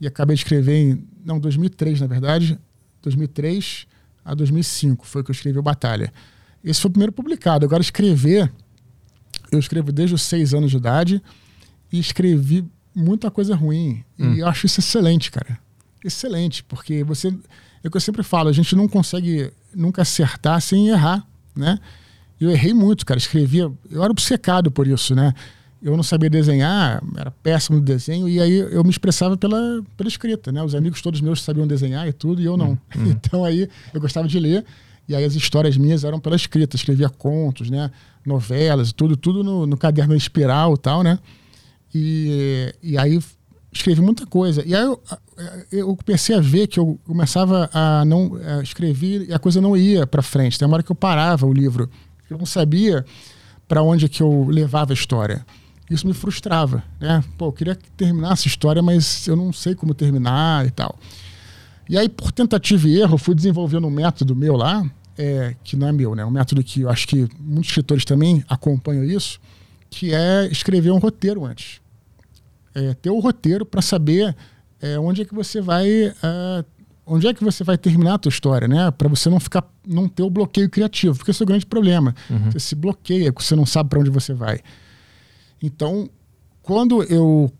E 0.00 0.06
acabei 0.06 0.34
de 0.34 0.42
escrever 0.42 0.74
em. 0.74 1.08
Não, 1.24 1.38
2003, 1.38 2.00
na 2.00 2.06
verdade. 2.06 2.58
2003 3.02 3.86
a 4.24 4.34
2005 4.34 5.06
foi 5.06 5.22
que 5.22 5.30
eu 5.30 5.32
escrevi 5.32 5.58
o 5.58 5.62
Batalha. 5.62 6.12
Esse 6.62 6.80
foi 6.80 6.88
o 6.88 6.92
primeiro 6.92 7.12
publicado. 7.12 7.64
Agora, 7.64 7.82
escrever. 7.82 8.52
Eu 9.50 9.58
escrevo 9.58 9.92
desde 9.92 10.14
os 10.14 10.22
seis 10.22 10.54
anos 10.54 10.70
de 10.70 10.76
idade 10.76 11.22
e 11.92 11.98
escrevi 11.98 12.64
muita 12.94 13.30
coisa 13.30 13.54
ruim. 13.54 14.04
Hum. 14.18 14.34
E 14.34 14.40
eu 14.40 14.48
acho 14.48 14.66
isso 14.66 14.80
excelente, 14.80 15.30
cara. 15.30 15.58
Excelente, 16.04 16.64
porque 16.64 17.04
você. 17.04 17.28
É 17.84 17.88
o 17.88 17.90
que 17.90 17.96
eu 17.96 18.00
sempre 18.00 18.22
falo, 18.22 18.48
a 18.48 18.52
gente 18.52 18.76
não 18.76 18.86
consegue 18.86 19.50
nunca 19.74 20.02
acertar 20.02 20.60
sem 20.60 20.88
errar, 20.88 21.26
né? 21.54 21.78
Eu 22.40 22.50
errei 22.50 22.72
muito, 22.74 23.04
cara. 23.06 23.18
Escrevia. 23.18 23.70
Eu 23.90 24.02
era 24.02 24.10
obcecado 24.10 24.70
por 24.70 24.86
isso, 24.86 25.14
né? 25.14 25.34
Eu 25.82 25.96
não 25.96 26.02
sabia 26.04 26.30
desenhar, 26.30 27.02
era 27.16 27.32
péssimo 27.42 27.78
no 27.78 27.82
desenho, 27.82 28.28
e 28.28 28.40
aí 28.40 28.52
eu 28.52 28.84
me 28.84 28.90
expressava 28.90 29.36
pela, 29.36 29.82
pela 29.96 30.08
escrita, 30.08 30.52
né? 30.52 30.62
Os 30.62 30.76
amigos 30.76 31.02
todos 31.02 31.20
meus 31.20 31.42
sabiam 31.42 31.66
desenhar 31.66 32.06
e 32.06 32.12
tudo, 32.12 32.40
e 32.40 32.44
eu 32.44 32.56
não. 32.56 32.78
Hum. 32.96 33.10
Então 33.10 33.44
aí 33.44 33.68
eu 33.92 34.00
gostava 34.00 34.28
de 34.28 34.38
ler, 34.38 34.64
e 35.08 35.14
aí 35.14 35.24
as 35.24 35.34
histórias 35.34 35.76
minhas 35.76 36.04
eram 36.04 36.20
pela 36.20 36.36
escrita. 36.36 36.76
Escrevia 36.76 37.08
contos, 37.08 37.68
né? 37.68 37.90
Novelas, 38.24 38.92
tudo, 38.92 39.16
tudo 39.16 39.42
no, 39.42 39.66
no 39.66 39.76
caderno 39.76 40.14
espiral 40.14 40.74
e 40.74 40.78
tal, 40.78 41.02
né? 41.02 41.18
E, 41.94 42.74
e 42.82 42.96
aí 42.96 43.18
escrevi 43.72 44.00
muita 44.00 44.26
coisa. 44.26 44.62
E 44.66 44.74
aí 44.74 44.82
eu, 44.82 45.02
eu 45.70 45.96
comecei 45.96 46.36
a 46.36 46.40
ver 46.40 46.66
que 46.66 46.78
eu 46.78 46.98
começava 47.04 47.70
a 47.72 48.04
não 48.04 48.36
a 48.36 48.62
escrever 48.62 49.28
e 49.28 49.32
a 49.32 49.38
coisa 49.38 49.60
não 49.60 49.76
ia 49.76 50.06
para 50.06 50.22
frente. 50.22 50.58
Tem 50.58 50.68
uma 50.68 50.74
hora 50.74 50.82
que 50.82 50.92
eu 50.92 50.96
parava 50.96 51.46
o 51.46 51.52
livro. 51.52 51.88
Eu 52.28 52.38
não 52.38 52.46
sabia 52.46 53.04
para 53.66 53.82
onde 53.82 54.08
que 54.08 54.22
eu 54.22 54.46
levava 54.48 54.92
a 54.92 54.94
história. 54.94 55.44
Isso 55.90 56.06
me 56.06 56.14
frustrava, 56.14 56.82
né? 57.00 57.22
Pô, 57.36 57.46
eu 57.46 57.52
queria 57.52 57.78
terminar 57.96 58.32
essa 58.32 58.46
história, 58.46 58.82
mas 58.82 59.26
eu 59.26 59.36
não 59.36 59.52
sei 59.52 59.74
como 59.74 59.94
terminar 59.94 60.66
e 60.66 60.70
tal. 60.70 60.98
E 61.88 61.98
aí, 61.98 62.08
por 62.08 62.32
tentativa 62.32 62.88
e 62.88 63.00
erro, 63.00 63.18
fui 63.18 63.34
desenvolvendo 63.34 63.86
um 63.86 63.90
método 63.90 64.34
meu 64.34 64.56
lá, 64.56 64.88
é, 65.18 65.54
que 65.62 65.76
não 65.76 65.88
é 65.88 65.92
meu, 65.92 66.14
né? 66.14 66.24
Um 66.24 66.30
método 66.30 66.62
que 66.62 66.82
eu 66.82 66.88
acho 66.88 67.06
que 67.06 67.28
muitos 67.38 67.68
escritores 67.70 68.04
também 68.04 68.42
acompanham 68.48 69.04
isso, 69.04 69.38
que 69.90 70.14
é 70.14 70.46
escrever 70.46 70.90
um 70.92 70.98
roteiro 70.98 71.44
antes 71.44 71.81
é, 72.74 72.94
ter 72.94 73.10
o 73.10 73.18
roteiro 73.18 73.64
para 73.64 73.82
saber 73.82 74.34
é, 74.80 74.98
onde 74.98 75.22
é 75.22 75.24
que 75.24 75.34
você 75.34 75.60
vai 75.60 75.88
é, 75.88 76.64
onde 77.06 77.26
é 77.26 77.34
que 77.34 77.42
você 77.42 77.64
vai 77.64 77.76
terminar 77.76 78.14
a 78.14 78.18
tua 78.18 78.30
história, 78.30 78.68
né? 78.68 78.90
Para 78.90 79.08
você 79.08 79.28
não 79.28 79.40
ficar 79.40 79.64
não 79.86 80.08
ter 80.08 80.22
o 80.22 80.30
bloqueio 80.30 80.70
criativo, 80.70 81.16
porque 81.16 81.30
esse 81.30 81.42
é 81.42 81.44
o 81.44 81.46
grande 81.46 81.66
problema. 81.66 82.14
Uhum. 82.30 82.50
Você 82.50 82.60
se 82.60 82.74
bloqueia, 82.74 83.32
você 83.36 83.56
não 83.56 83.66
sabe 83.66 83.90
para 83.90 84.00
onde 84.00 84.10
você 84.10 84.32
vai. 84.32 84.60
Então, 85.62 86.08
quando 86.62 87.02
eu 87.04 87.52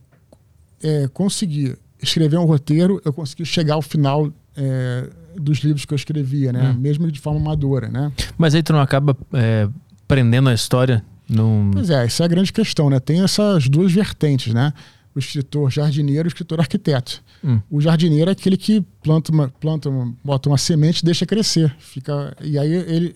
é, 0.83 1.09
consegui 1.09 1.77
escrever 2.01 2.39
um 2.39 2.45
roteiro, 2.45 3.01
eu 3.05 3.13
consegui 3.13 3.45
chegar 3.45 3.75
ao 3.75 3.83
final 3.83 4.33
é, 4.57 5.09
dos 5.37 5.59
livros 5.59 5.85
que 5.85 5.93
eu 5.93 5.97
escrevia, 5.97 6.53
né? 6.53 6.71
Uhum. 6.71 6.79
Mesmo 6.79 7.11
de 7.11 7.21
forma 7.21 7.41
amadora, 7.41 7.89
né? 7.89 8.13
Mas 8.37 8.55
aí 8.55 8.63
tu 8.63 8.73
não 8.73 8.81
acaba 8.81 9.17
é, 9.33 9.69
prendendo 10.07 10.49
a 10.49 10.55
história 10.55 11.05
num... 11.29 11.71
Pois 11.73 11.91
é, 11.91 12.05
essa 12.05 12.23
é 12.23 12.27
a 12.27 12.29
grande 12.29 12.53
questão, 12.53 12.91
né? 12.91 13.01
Tem 13.01 13.23
essas 13.23 13.69
duas 13.69 13.93
vertentes, 13.93 14.53
né? 14.53 14.73
O 15.15 15.19
escritor 15.19 15.71
jardineiro 15.71 16.27
e 16.27 16.29
o 16.29 16.31
escritor 16.31 16.61
arquiteto. 16.61 17.23
Hum. 17.45 17.61
O 17.71 17.81
jardineiro 17.81 18.31
é 18.31 18.33
aquele 18.33 18.57
que 18.57 18.81
planta 19.03 19.31
uma, 19.33 19.49
planta 19.49 19.89
uma, 19.89 20.15
bota 20.25 20.49
uma 20.49 20.59
semente 20.59 21.01
e 21.01 21.05
deixa 21.05 21.27
crescer. 21.27 21.75
Fica, 21.79 22.37
e 22.41 22.59
aí 22.59 22.73
ele, 22.73 23.15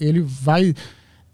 ele 0.00 0.20
vai 0.20 0.74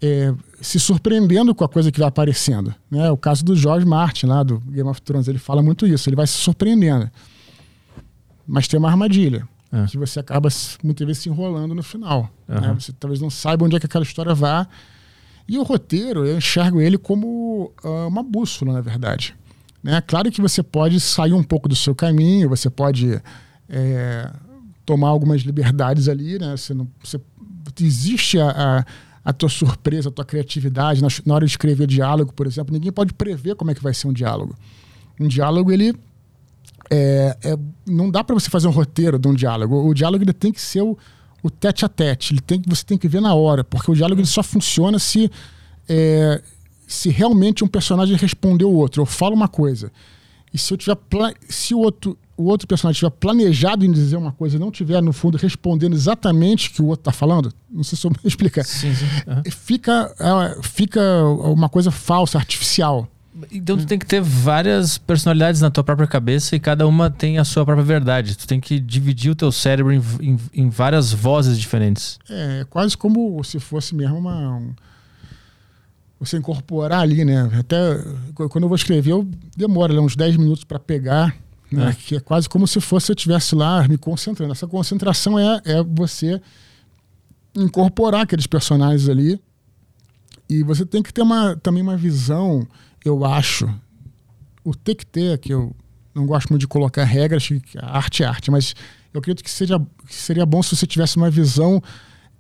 é, 0.03 0.35
se 0.61 0.81
surpreendendo 0.81 1.55
com 1.55 1.65
a 1.65 1.69
coisa 1.69 1.93
que 1.93 1.99
vai 1.99 2.09
aparecendo. 2.09 2.75
Né? 2.91 3.11
O 3.11 3.17
caso 3.17 3.45
do 3.45 3.55
George 3.55 3.87
Martin, 3.87 4.27
lá 4.27 4.43
do 4.43 4.59
Game 4.61 4.89
of 4.89 5.01
Thrones, 5.03 5.29
ele 5.29 5.39
fala 5.39 5.63
muito 5.63 5.87
isso. 5.87 6.09
Ele 6.09 6.17
vai 6.17 6.27
se 6.27 6.35
surpreendendo. 6.35 7.11
Mas 8.47 8.67
tem 8.67 8.79
uma 8.79 8.89
armadilha. 8.89 9.47
É. 9.73 9.87
Que 9.87 9.97
você 9.97 10.19
acaba 10.19 10.49
muitas 10.83 11.07
vezes 11.07 11.23
se 11.23 11.29
enrolando 11.29 11.75
no 11.75 11.83
final. 11.83 12.29
Uhum. 12.49 12.61
Né? 12.61 12.77
Você 12.79 12.93
talvez 12.93 13.21
não 13.21 13.31
saiba 13.31 13.65
onde 13.65 13.77
é 13.77 13.81
que 13.81 13.87
aquela 13.87 14.05
história 14.05 14.35
vai. 14.35 14.67
E 15.49 15.59
o 15.59 15.63
roteiro, 15.63 16.27
eu 16.27 16.37
enxergo 16.37 16.81
ele 16.81 16.97
como 16.99 17.73
uh, 17.85 18.09
uma 18.09 18.23
bússola, 18.23 18.73
na 18.73 18.81
verdade. 18.81 19.35
Né? 19.83 20.01
Claro 20.01 20.31
que 20.31 20.41
você 20.41 20.63
pode 20.63 21.01
sair 21.01 21.33
um 21.33 21.43
pouco 21.43 21.69
do 21.69 21.77
seu 21.77 21.95
caminho, 21.95 22.49
você 22.49 22.69
pode 22.69 23.21
é, 23.69 24.31
tomar 24.85 25.09
algumas 25.09 25.43
liberdades 25.43 26.09
ali, 26.09 26.39
né? 26.39 26.57
Você 26.57 26.75
não, 26.75 26.89
você, 27.03 27.21
existe 27.81 28.39
a, 28.39 28.51
a, 28.51 28.85
a, 29.25 29.33
tua 29.33 29.49
surpresa, 29.49 30.09
a 30.09 30.13
tua 30.13 30.25
criatividade 30.25 31.01
na, 31.01 31.09
na, 31.25 31.35
hora 31.35 31.47
de 31.47 31.53
escrever 31.53 31.87
diálogo, 31.87 32.33
por 32.33 32.47
exemplo. 32.47 32.75
Ninguém 32.75 32.93
pode 32.93 33.15
prever 33.15 33.55
como 33.55 33.71
é 33.71 33.75
que 33.75 33.83
vai 33.83 33.95
ser 33.95 34.09
um 34.09 34.13
diálogo. 34.13 34.55
Um 35.19 35.29
diálogo, 35.29 35.71
ele 35.73 35.95
é, 36.91 37.37
é, 37.43 37.59
não 37.87 38.11
dá 38.11 38.25
para 38.25 38.35
você 38.35 38.51
fazer 38.51 38.67
um 38.67 38.73
roteiro 38.73 39.19
de 39.19 39.29
um 39.29 39.35
diálogo. 39.35 39.89
O 39.89 39.95
diálogo 39.95 40.25
ele 40.25 40.33
tem 40.33 40.53
que 40.53 40.61
ser 40.61 40.83
o, 40.83 40.99
o 41.43 41.49
tete 41.49 41.85
a 41.85 41.89
tete. 41.89 42.35
Ele 42.35 42.41
tem, 42.41 42.61
você 42.67 42.85
tem 42.85 42.99
que 42.99 43.09
ver 43.09 43.21
na 43.21 43.35
hora, 43.35 43.63
porque 43.63 43.91
o 43.91 43.95
diálogo 43.95 44.21
ele 44.21 44.29
só 44.29 44.43
funciona 44.43 44.99
se 44.99 45.31
é, 45.89 46.43
se 46.93 47.09
realmente 47.09 47.63
um 47.63 47.69
personagem 47.69 48.17
respondeu 48.17 48.69
o 48.69 48.75
outro. 48.75 49.01
Eu 49.01 49.07
falo 49.07 49.35
uma 49.35 49.49
coisa. 49.49 49.93
E 50.53 50.59
se 50.59 50.73
eu 50.73 50.77
tiver 50.77 50.97
se 51.49 51.73
o 51.73 51.79
outro, 51.79 52.19
o 52.37 52.45
outro 52.45 52.67
personagem 52.67 52.99
tiver 52.99 53.11
planejado 53.11 53.85
em 53.85 53.93
dizer 53.93 54.17
uma 54.17 54.33
coisa 54.33 54.57
e 54.57 54.59
não 54.59 54.73
tiver, 54.73 55.01
no 55.01 55.13
fundo, 55.13 55.39
respondendo 55.39 55.95
exatamente 55.95 56.69
o 56.69 56.73
que 56.73 56.83
o 56.83 56.87
outro 56.87 57.03
está 57.03 57.13
falando, 57.13 57.53
não 57.71 57.85
sei 57.85 57.97
se 57.97 58.05
eu 58.05 58.13
explicar, 58.25 58.65
sim, 58.65 58.93
sim. 58.93 59.05
Uhum. 59.05 59.43
Fica, 59.53 60.13
é, 60.19 60.63
fica 60.63 61.01
uma 61.25 61.69
coisa 61.69 61.93
falsa, 61.93 62.39
artificial. 62.39 63.09
Então 63.53 63.77
tu 63.77 63.87
tem 63.87 63.97
que 63.97 64.05
ter 64.05 64.21
várias 64.21 64.99
personalidades 64.99 65.61
na 65.61 65.71
tua 65.71 65.85
própria 65.85 66.09
cabeça 66.09 66.57
e 66.57 66.61
cada 66.61 66.85
uma 66.89 67.09
tem 67.09 67.39
a 67.39 67.45
sua 67.45 67.65
própria 67.65 67.85
verdade. 67.85 68.37
Tu 68.37 68.49
tem 68.49 68.59
que 68.59 68.81
dividir 68.81 69.31
o 69.31 69.37
teu 69.37 69.53
cérebro 69.53 69.93
em, 69.93 70.03
em, 70.21 70.39
em 70.53 70.69
várias 70.69 71.13
vozes 71.13 71.57
diferentes. 71.57 72.19
É, 72.29 72.67
quase 72.69 72.97
como 72.97 73.43
se 73.45 73.61
fosse 73.61 73.95
mesmo 73.95 74.19
uma. 74.19 74.57
Um, 74.57 74.75
você 76.21 76.37
incorporar 76.37 77.01
ali, 77.01 77.25
né? 77.25 77.51
Até 77.59 77.77
quando 78.35 78.65
eu 78.65 78.69
vou 78.69 78.77
escrever, 78.77 79.13
eu 79.13 79.27
demoro 79.57 79.95
né, 79.95 80.01
uns 80.01 80.15
10 80.15 80.37
minutos 80.37 80.65
para 80.65 80.79
pegar, 80.79 81.35
né? 81.73 81.89
É. 81.89 81.93
Que 81.95 82.17
é 82.17 82.21
quase 82.21 82.47
como 82.49 82.67
se 82.69 82.79
fosse 82.81 83.11
eu 83.11 83.15
estivesse 83.15 83.55
lá 83.55 83.89
me 83.89 83.97
concentrando. 83.97 84.53
Essa 84.53 84.67
concentração 84.67 85.39
é, 85.39 85.63
é 85.65 85.83
você 85.83 86.41
incorporar 87.55 88.23
aqueles 88.23 88.47
personagens 88.47 89.09
ali. 89.09 89.41
E 90.49 90.63
você 90.63 90.85
tem 90.85 91.03
que 91.03 91.13
ter 91.13 91.23
uma, 91.23 91.57
também 91.57 91.83
uma 91.83 91.97
visão 91.97 92.67
eu 93.05 93.25
acho, 93.25 93.67
o 94.63 94.75
ter 94.75 94.95
que 94.95 95.07
ter, 95.07 95.39
que 95.39 95.53
eu 95.55 95.75
não 96.15 96.27
gosto 96.27 96.51
muito 96.51 96.61
de 96.61 96.69
colocar 96.69 97.05
regras, 97.05 97.49
arte 97.81 98.23
é 98.23 98.27
arte, 98.27 98.51
mas 98.51 98.75
eu 99.13 99.21
acredito 99.21 99.43
que, 99.43 99.51
seja, 99.51 99.81
que 100.07 100.15
seria 100.15 100.45
bom 100.45 100.63
se 100.63 100.77
você 100.77 100.87
tivesse 100.87 101.17
uma 101.17 101.31
visão 101.31 101.83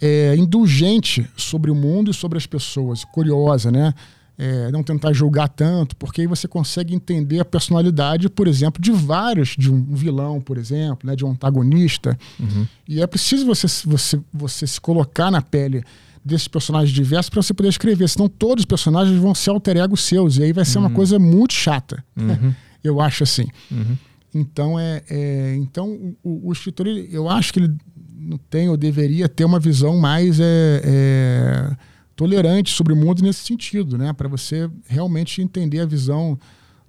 é, 0.00 0.34
indulgente 0.36 1.28
sobre 1.36 1.70
o 1.70 1.74
mundo 1.74 2.10
e 2.10 2.14
sobre 2.14 2.38
as 2.38 2.46
pessoas, 2.46 3.04
curiosa, 3.04 3.70
né? 3.70 3.94
É, 4.38 4.70
não 4.72 4.82
tentar 4.82 5.12
julgar 5.12 5.50
tanto, 5.50 5.94
porque 5.96 6.22
aí 6.22 6.26
você 6.26 6.48
consegue 6.48 6.94
entender 6.94 7.40
a 7.40 7.44
personalidade, 7.44 8.30
por 8.30 8.48
exemplo, 8.48 8.80
de 8.80 8.90
vários, 8.90 9.50
de 9.50 9.70
um 9.70 9.94
vilão, 9.94 10.40
por 10.40 10.56
exemplo, 10.56 11.06
né, 11.06 11.14
de 11.14 11.26
um 11.26 11.32
antagonista. 11.32 12.18
Uhum. 12.38 12.66
E 12.88 13.02
é 13.02 13.06
preciso 13.06 13.44
você, 13.44 13.66
você, 13.84 14.18
você 14.32 14.66
se 14.66 14.80
colocar 14.80 15.30
na 15.30 15.42
pele 15.42 15.84
desses 16.24 16.48
personagens 16.48 16.90
diversos 16.90 17.28
para 17.28 17.42
você 17.42 17.52
poder 17.52 17.68
escrever. 17.68 18.08
Senão 18.08 18.30
todos 18.30 18.62
os 18.62 18.66
personagens 18.66 19.14
vão 19.18 19.34
ser 19.34 19.50
alter 19.50 19.76
ego 19.76 19.94
seus. 19.94 20.38
E 20.38 20.44
aí 20.44 20.54
vai 20.54 20.64
ser 20.64 20.78
uhum. 20.78 20.86
uma 20.86 20.90
coisa 20.90 21.18
muito 21.18 21.52
chata. 21.52 22.02
Uhum. 22.16 22.54
Eu 22.82 22.98
acho 22.98 23.24
assim. 23.24 23.46
Uhum. 23.70 23.96
Então, 24.34 24.78
é, 24.78 25.02
é 25.10 25.54
então 25.56 26.14
o, 26.22 26.48
o, 26.48 26.52
escritor, 26.52 26.86
ele, 26.86 27.08
eu 27.12 27.28
acho 27.28 27.52
que 27.52 27.58
ele 27.58 27.76
não 28.20 28.36
tem 28.36 28.68
ou 28.68 28.76
deveria 28.76 29.28
ter 29.28 29.44
uma 29.44 29.58
visão 29.58 29.96
mais 29.96 30.38
é, 30.38 30.82
é, 30.84 31.76
tolerante 32.14 32.70
sobre 32.70 32.92
o 32.92 32.96
mundo 32.96 33.22
nesse 33.22 33.44
sentido, 33.44 33.96
né? 33.96 34.12
Para 34.12 34.28
você 34.28 34.68
realmente 34.86 35.40
entender 35.40 35.80
a 35.80 35.86
visão 35.86 36.38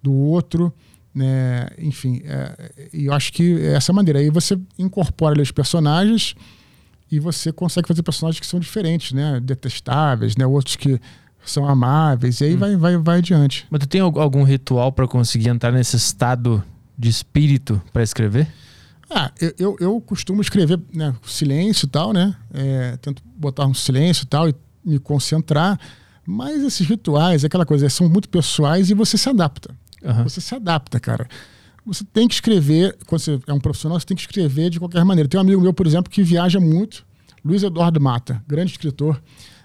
do 0.03 0.11
outro. 0.13 0.73
Né? 1.13 1.67
Enfim, 1.77 2.21
é, 2.25 2.89
eu 2.93 3.13
acho 3.13 3.31
que 3.31 3.59
é 3.61 3.73
essa 3.73 3.93
maneira. 3.93 4.19
Aí 4.19 4.29
você 4.29 4.59
incorpora 4.77 5.33
ali, 5.33 5.41
os 5.41 5.51
personagens 5.51 6.35
e 7.09 7.19
você 7.19 7.51
consegue 7.51 7.87
fazer 7.87 8.03
personagens 8.03 8.39
que 8.39 8.47
são 8.47 8.59
diferentes, 8.59 9.13
né? 9.13 9.39
Detestáveis, 9.39 10.35
né? 10.35 10.45
Outros 10.45 10.75
que 10.75 10.99
são 11.43 11.67
amáveis, 11.67 12.39
e 12.39 12.45
aí 12.45 12.55
hum. 12.55 12.57
vai, 12.57 12.75
vai, 12.75 12.97
vai 12.97 13.17
adiante. 13.17 13.65
Mas 13.69 13.79
tu 13.79 13.87
tem 13.87 14.01
algum 14.01 14.43
ritual 14.43 14.91
para 14.91 15.07
conseguir 15.07 15.49
entrar 15.49 15.71
nesse 15.71 15.95
estado 15.95 16.63
de 16.97 17.09
espírito 17.09 17.81
para 17.91 18.03
escrever? 18.03 18.47
Ah, 19.13 19.31
eu, 19.41 19.53
eu, 19.59 19.77
eu, 19.79 20.01
costumo 20.01 20.41
escrever 20.41 20.79
né, 20.93 21.13
silêncio 21.23 21.85
e 21.85 21.89
tal, 21.89 22.13
né? 22.13 22.35
É, 22.53 22.97
tento 22.97 23.21
botar 23.35 23.65
um 23.65 23.73
silêncio 23.73 24.23
e 24.23 24.27
tal 24.27 24.47
e 24.47 24.55
me 24.85 24.99
concentrar. 24.99 25.77
Mas 26.25 26.63
esses 26.63 26.87
rituais, 26.87 27.43
aquela 27.43 27.65
coisa, 27.65 27.89
são 27.89 28.07
muito 28.07 28.29
pessoais 28.29 28.89
e 28.89 28.93
você 28.93 29.17
se 29.17 29.27
adapta. 29.27 29.75
Uhum. 30.01 30.23
Você 30.23 30.39
se 30.39 30.55
adapta, 30.55 30.99
cara 30.99 31.27
você 31.85 32.03
tem 32.03 32.27
que 32.27 32.33
escrever, 32.33 32.95
quando 33.07 33.21
você 33.21 33.39
é 33.47 33.53
um 33.53 33.59
profissional, 33.59 33.99
você 33.99 34.05
tem 34.05 34.15
que 34.15 34.21
escrever 34.21 34.69
de 34.69 34.79
qualquer 34.79 35.03
maneira. 35.03 35.27
Tem 35.27 35.39
um 35.39 35.41
amigo 35.41 35.61
meu, 35.61 35.73
por 35.73 35.87
exemplo, 35.87 36.11
que 36.11 36.21
viaja 36.23 36.59
muito, 36.59 37.05
Luiz 37.43 37.63
Eduardo 37.63 37.99
Mata, 37.99 38.43
grande 38.47 38.71
escritor, 38.71 39.21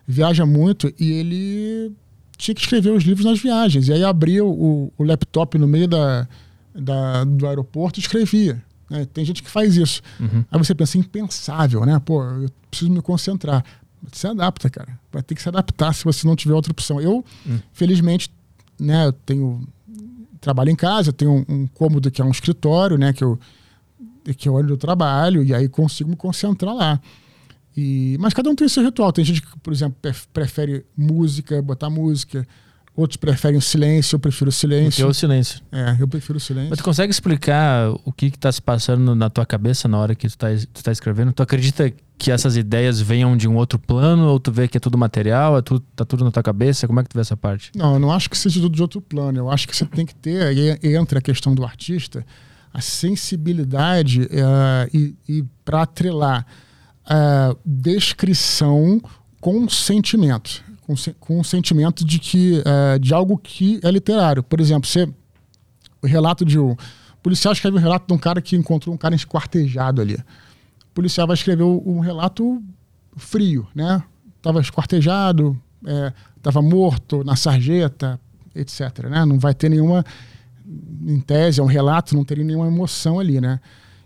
viaja 0.07 0.47
muito 0.47 0.93
e 0.99 1.13
ele 1.13 1.93
tinha 2.39 2.55
que 2.55 2.61
escrever 2.61 2.91
os 2.91 3.05
livros 3.05 3.27
nas 3.27 3.39
viagens. 3.39 3.89
E 3.89 3.93
aí 3.93 4.05
abria 4.05 4.45
o, 4.45 4.93
o 4.97 5.05
laptop 5.05 5.59
no 5.59 5.67
meio 5.67 5.89
da, 5.89 6.27
da, 6.75 7.25
do 7.25 7.47
aeroporto 7.47 7.99
e 7.99 8.03
escrevia. 8.03 8.63
Né? 8.89 9.07
Tem 9.07 9.25
gente 9.25 9.43
que 9.43 9.51
faz 9.51 9.77
isso. 9.77 10.03
Uhum. 10.21 10.45
Aí 10.51 10.59
você 10.59 10.75
pensa, 10.75 10.99
impensável, 10.99 11.85
né? 11.85 12.01
Pô, 12.05 12.23
eu 12.23 12.51
preciso 12.71 12.91
me 12.91 13.03
concentrar. 13.03 13.65
Se 14.13 14.27
adapta, 14.27 14.71
cara. 14.71 14.99
Vai 15.13 15.23
ter 15.23 15.35
que 15.35 15.43
se 15.43 15.49
adaptar 15.49 15.93
se 15.95 16.05
você 16.05 16.27
não 16.27 16.37
tiver 16.37 16.55
outra 16.55 16.71
opção. 16.71 17.01
Eu, 17.01 17.25
uhum. 17.45 17.59
felizmente, 17.73 18.31
né, 18.79 19.07
eu 19.07 19.13
tenho 19.13 19.67
trabalho 20.41 20.71
em 20.71 20.77
casa, 20.77 21.13
tenho 21.13 21.45
um, 21.49 21.55
um, 21.55 21.67
cômodo 21.67 22.11
que 22.11 22.21
é 22.21 22.25
um 22.25 22.31
escritório, 22.31 22.97
né, 22.97 23.13
que 23.13 23.25
eu 23.25 23.39
que 24.37 24.49
eu 24.49 24.55
olho 24.55 24.69
do 24.69 24.77
trabalho 24.77 25.45
e 25.45 25.55
aí 25.55 25.69
consigo 25.69 26.11
me 26.11 26.17
concentrar 26.17 26.75
lá. 26.75 27.01
E, 27.77 28.17
mas 28.19 28.33
cada 28.33 28.51
um 28.51 28.55
tem 28.55 28.69
seu 28.69 28.83
ritual. 28.83 29.13
Tem 29.13 29.25
gente 29.25 29.43
que, 29.43 29.59
por 29.61 29.73
exemplo, 29.73 29.97
prefere 30.33 30.85
música, 30.97 31.61
botar 31.63 31.91
música. 31.91 32.47
Outros 32.97 33.19
preferem 33.19 33.59
o 33.59 33.61
silêncio, 33.61 34.17
eu 34.17 34.19
prefiro 34.19 34.49
o 34.49 34.53
silêncio. 34.53 35.03
Eu 35.03 35.09
o 35.09 35.15
silêncio. 35.15 35.61
É, 35.71 35.97
eu 36.01 36.09
prefiro 36.09 36.39
o 36.39 36.41
silêncio. 36.41 36.71
Mas 36.71 36.79
tu 36.79 36.85
consegue 36.85 37.11
explicar 37.11 37.91
o 37.91 38.11
que 38.11 38.27
está 38.27 38.51
se 38.51 38.63
passando 38.63 39.15
na 39.15 39.29
tua 39.29 39.45
cabeça 39.45 39.87
na 39.87 39.99
hora 39.99 40.15
que 40.15 40.27
tu 40.27 40.31
está 40.31 40.49
tá 40.83 40.91
escrevendo? 40.91 41.31
Tu 41.31 41.43
acredita 41.43 41.93
que 42.17 42.31
essas 42.31 42.57
ideias 42.57 42.99
venham 42.99 43.37
de 43.37 43.47
um 43.47 43.55
outro 43.57 43.79
plano 43.79 44.29
ou 44.29 44.41
tu 44.41 44.51
vê 44.51 44.67
que 44.67 44.79
é 44.79 44.81
tudo 44.81 44.97
material, 44.97 45.59
é 45.59 45.61
tudo, 45.61 45.85
tá 45.95 46.07
tudo 46.07 46.25
na 46.25 46.31
tua 46.31 46.43
cabeça? 46.43 46.87
Como 46.87 46.99
é 46.99 47.03
que 47.03 47.11
tu 47.11 47.15
vê 47.15 47.21
essa 47.21 47.37
parte? 47.37 47.71
Não, 47.77 47.93
eu 47.93 47.99
não 47.99 48.11
acho 48.11 48.31
que 48.31 48.39
seja 48.39 48.61
tudo 48.63 48.75
de 48.75 48.81
outro 48.81 49.03
plano. 49.03 49.39
Eu 49.39 49.51
acho 49.51 49.69
que 49.69 49.77
você 49.77 49.85
tem 49.85 50.07
que 50.07 50.15
ter, 50.15 50.43
aí 50.43 50.79
entra 50.83 51.19
a 51.19 51.23
questão 51.23 51.55
do 51.55 51.63
artista, 51.65 52.25
a 52.73 52.81
sensibilidade 52.81 54.23
uh, 54.23 54.89
e, 54.97 55.15
e 55.29 55.45
para 55.67 55.83
atrelar 55.83 56.47
a 57.05 57.55
descrição 57.63 59.03
com 59.39 59.69
sentimento 59.69 60.65
com, 60.87 60.95
com 61.19 61.41
um 61.41 61.45
sentimento 61.45 62.05
de 62.05 62.19
que 62.19 62.63
é, 62.65 62.99
de 62.99 63.13
algo 63.13 63.37
que 63.37 63.81
é 63.83 63.91
literário. 63.91 64.43
Por 64.43 64.61
exemplo, 64.61 64.89
você, 64.89 65.09
o 66.01 66.07
relato 66.07 66.45
de 66.45 66.59
um 66.59 66.77
policial 67.23 67.53
escreve 67.53 67.77
um 67.77 67.81
relato 67.81 68.07
de 68.07 68.15
um 68.15 68.19
cara 68.19 68.41
que 68.41 68.55
encontrou 68.55 68.95
um 68.95 68.99
cara 68.99 69.15
esquartejado 69.15 70.01
ali. 70.01 70.15
O 70.15 70.95
policial 70.95 71.27
vai 71.27 71.35
escrever 71.35 71.65
um 71.65 71.99
relato 71.99 72.63
frio, 73.17 73.67
né? 73.75 74.03
Tava 74.41 74.61
esquartejado, 74.61 75.61
é, 75.85 76.13
morto 76.63 77.25
na 77.25 77.35
sarjeta, 77.35 78.21
etc. 78.55 79.09
Né? 79.11 79.25
Não 79.25 79.41
vai 79.41 79.53
ter 79.53 79.69
nenhuma, 79.69 80.05
em 81.05 81.19
tese, 81.19 81.59
é 81.59 81.63
um 81.63 81.67
relato, 81.67 82.15
não 82.15 82.25
teria 82.25 82.45
nenhuma 82.45 82.69
emoção 82.69 83.19
ali, 83.19 83.41
né? 83.41 83.59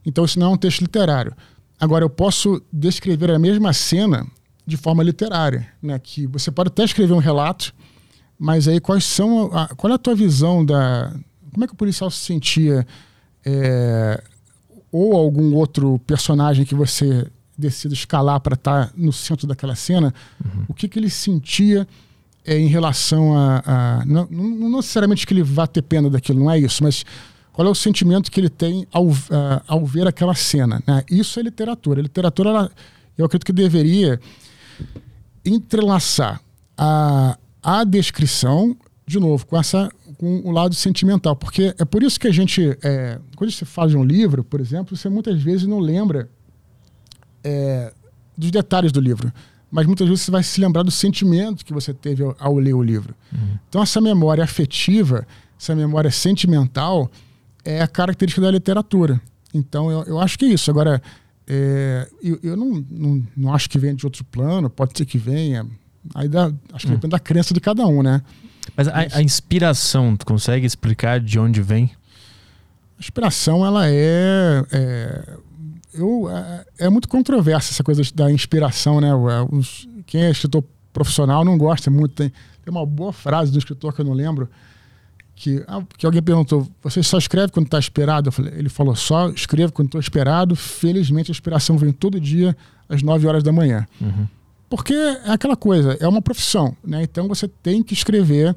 Então 0.05 0.25
isso 0.25 0.39
não 0.39 0.47
é 0.47 0.55
um 0.55 0.57
texto 0.57 0.81
literário. 0.81 1.35
Agora, 1.79 2.05
eu 2.05 2.11
posso 2.11 2.63
descrever 2.73 3.31
a 3.31 3.39
mesma 3.39 3.73
cena 3.75 4.27
de 4.71 4.77
forma 4.77 5.03
literária, 5.03 5.69
né? 5.83 5.99
Que 5.99 6.27
você 6.27 6.51
pode 6.51 6.69
até 6.69 6.85
escrever 6.85 7.13
um 7.13 7.19
relato, 7.19 7.75
mas 8.39 8.67
aí 8.67 8.81
quais 8.81 9.05
são 9.05 9.51
a, 9.53 9.69
qual 9.69 9.93
é 9.93 9.95
a 9.95 9.99
tua 9.99 10.15
visão 10.15 10.65
da 10.65 11.13
como 11.53 11.65
é 11.65 11.67
que 11.67 11.75
o 11.75 11.77
policial 11.77 12.11
se 12.11 12.19
sentia 12.19 12.87
é, 13.45 14.23
ou 14.93 15.17
algum 15.17 15.55
outro 15.55 15.99
personagem 16.07 16.65
que 16.65 16.75
você 16.75 17.27
decida 17.59 17.93
escalar 17.93 18.41
para 18.41 18.55
estar 18.55 18.87
tá 18.87 18.93
no 18.97 19.13
centro 19.13 19.47
daquela 19.47 19.75
cena, 19.75 20.15
uhum. 20.43 20.65
o 20.69 20.75
que, 20.75 20.89
que 20.89 20.99
ele 20.99 21.11
sentia 21.11 21.87
é, 22.45 22.57
em 22.57 22.69
relação 22.69 23.37
a, 23.37 23.63
a 23.67 24.05
não, 24.07 24.27
não, 24.31 24.71
necessariamente 24.77 25.27
que 25.27 25.35
ele 25.35 25.43
vá 25.43 25.67
ter 25.67 25.83
pena 25.83 26.09
daquilo, 26.09 26.41
não 26.41 26.51
é 26.51 26.59
isso, 26.59 26.83
mas 26.83 27.05
qual 27.53 27.67
é 27.67 27.71
o 27.71 27.75
sentimento 27.75 28.31
que 28.31 28.41
ele 28.41 28.49
tem 28.49 28.87
ao, 28.91 29.09
ao 29.67 29.85
ver 29.85 30.07
aquela 30.07 30.35
cena? 30.35 30.83
Né? 30.87 31.05
Isso 31.11 31.39
é 31.39 31.43
literatura. 31.43 32.01
A 32.01 32.03
literatura, 32.03 32.49
ela, 32.49 32.71
eu 33.19 33.27
acredito 33.27 33.45
que 33.45 33.53
deveria 33.53 34.19
entrelaçar 35.45 36.41
a, 36.77 37.39
a 37.63 37.85
descrição, 37.85 38.77
de 39.07 39.19
novo, 39.19 39.47
com, 39.47 39.59
essa, 39.59 39.91
com 40.19 40.41
o 40.45 40.51
lado 40.51 40.75
sentimental. 40.75 41.35
Porque 41.37 41.75
é 41.79 41.85
por 41.85 42.03
isso 42.03 42.19
que 42.19 42.29
a 42.29 42.33
gente, 42.33 42.77
é, 42.83 43.19
quando 43.37 43.51
você 43.51 43.65
faz 43.65 43.95
um 43.95 44.05
livro, 44.05 44.45
por 44.45 44.61
exemplo, 44.61 44.97
você 44.97 45.09
muitas 45.09 45.43
vezes 45.43 45.67
não 45.67 45.79
lembra 45.79 46.29
é, 47.43 47.93
dos 48.37 48.51
detalhes 48.51 48.93
do 48.93 49.01
livro. 49.01 49.33
Mas 49.71 49.87
muitas 49.87 50.09
vezes 50.09 50.25
você 50.25 50.31
vai 50.31 50.43
se 50.43 50.61
lembrar 50.61 50.83
do 50.83 50.91
sentimento 50.91 51.65
que 51.65 51.73
você 51.73 51.95
teve 51.95 52.25
ao, 52.25 52.37
ao 52.39 52.59
ler 52.59 52.75
o 52.75 52.83
livro. 52.83 53.15
Uhum. 53.33 53.59
Então, 53.69 53.83
essa 53.83 54.01
memória 54.01 54.43
afetiva, 54.43 55.27
essa 55.59 55.77
memória 55.77 56.11
sentimental, 56.11 57.11
é 57.65 57.81
a 57.81 57.87
característica 57.87 58.43
da 58.43 58.51
literatura. 58.51 59.21
Então, 59.55 59.91
eu, 59.91 60.03
eu 60.05 60.21
acho 60.21 60.39
que 60.39 60.45
é 60.45 60.49
isso. 60.49 60.71
Agora, 60.71 61.01
é, 61.53 62.09
eu, 62.23 62.39
eu 62.45 62.57
não, 62.57 62.87
não, 62.89 63.23
não, 63.37 63.53
acho 63.53 63.69
que 63.69 63.77
venha 63.77 63.93
de 63.93 64.07
outro 64.07 64.25
plano, 64.25 64.71
pode 64.71 64.97
ser 64.97 65.05
que 65.05 65.19
venha. 65.19 65.67
Aí 66.15 66.29
dá, 66.29 66.53
acho 66.73 66.87
que 66.87 66.93
hum. 66.93 66.95
depende 66.95 67.11
da 67.11 67.19
crença 67.19 67.53
de 67.53 67.59
cada 67.59 67.85
um, 67.89 68.05
né? 68.05 68.23
Mas 68.77 68.87
a, 68.87 69.17
a, 69.17 69.21
inspiração, 69.21 70.17
tu 70.17 70.25
consegue 70.25 70.65
explicar 70.65 71.19
de 71.19 71.41
onde 71.41 71.61
vem? 71.61 71.91
A 72.97 73.01
inspiração, 73.01 73.67
ela 73.67 73.89
é. 73.89 74.65
é 74.71 75.37
eu, 75.93 76.31
é, 76.31 76.65
é 76.87 76.89
muito 76.89 77.09
controversa 77.09 77.73
essa 77.73 77.83
coisa 77.83 78.01
da 78.15 78.31
inspiração, 78.31 79.01
né? 79.01 79.09
É, 79.09 79.55
os, 79.55 79.89
quem 80.07 80.23
é 80.23 80.31
escritor 80.31 80.63
profissional 80.93 81.45
não 81.45 81.59
gosta 81.59 81.91
muito. 81.91 82.15
Tem, 82.15 82.29
tem 82.29 82.71
uma 82.71 82.87
boa 82.87 83.13
frase 83.13 83.51
do 83.51 83.59
escritor 83.59 83.93
que 83.93 84.03
eu 84.03 84.05
não 84.05 84.13
lembro, 84.13 84.49
que, 85.41 85.65
ah, 85.67 85.83
que 85.97 86.05
alguém 86.05 86.23
perguntou: 86.23 86.69
você 86.83 87.03
só 87.03 87.17
escreve 87.17 87.51
quando 87.51 87.65
está 87.65 87.79
esperado? 87.79 88.31
Falei, 88.31 88.53
ele 88.55 88.69
falou: 88.69 88.95
só 88.95 89.31
escrevo 89.31 89.73
quando 89.73 89.89
estou 89.89 90.01
esperado. 90.01 90.55
Felizmente 90.55 91.31
a 91.31 91.33
inspiração 91.33 91.79
vem 91.79 91.93
todo 91.93 92.21
dia 92.21 92.55
às 92.87 93.03
9 93.03 93.27
horas 93.27 93.43
da 93.43 93.51
manhã. 93.51 93.87
Uhum. 93.99 94.29
Porque 94.69 94.93
é 94.93 95.31
aquela 95.31 95.57
coisa, 95.57 95.97
é 95.99 96.07
uma 96.07 96.21
profissão, 96.21 96.77
né? 96.85 97.03
Então 97.03 97.27
você 97.27 97.49
tem 97.49 97.83
que 97.83 97.95
escrever, 97.95 98.55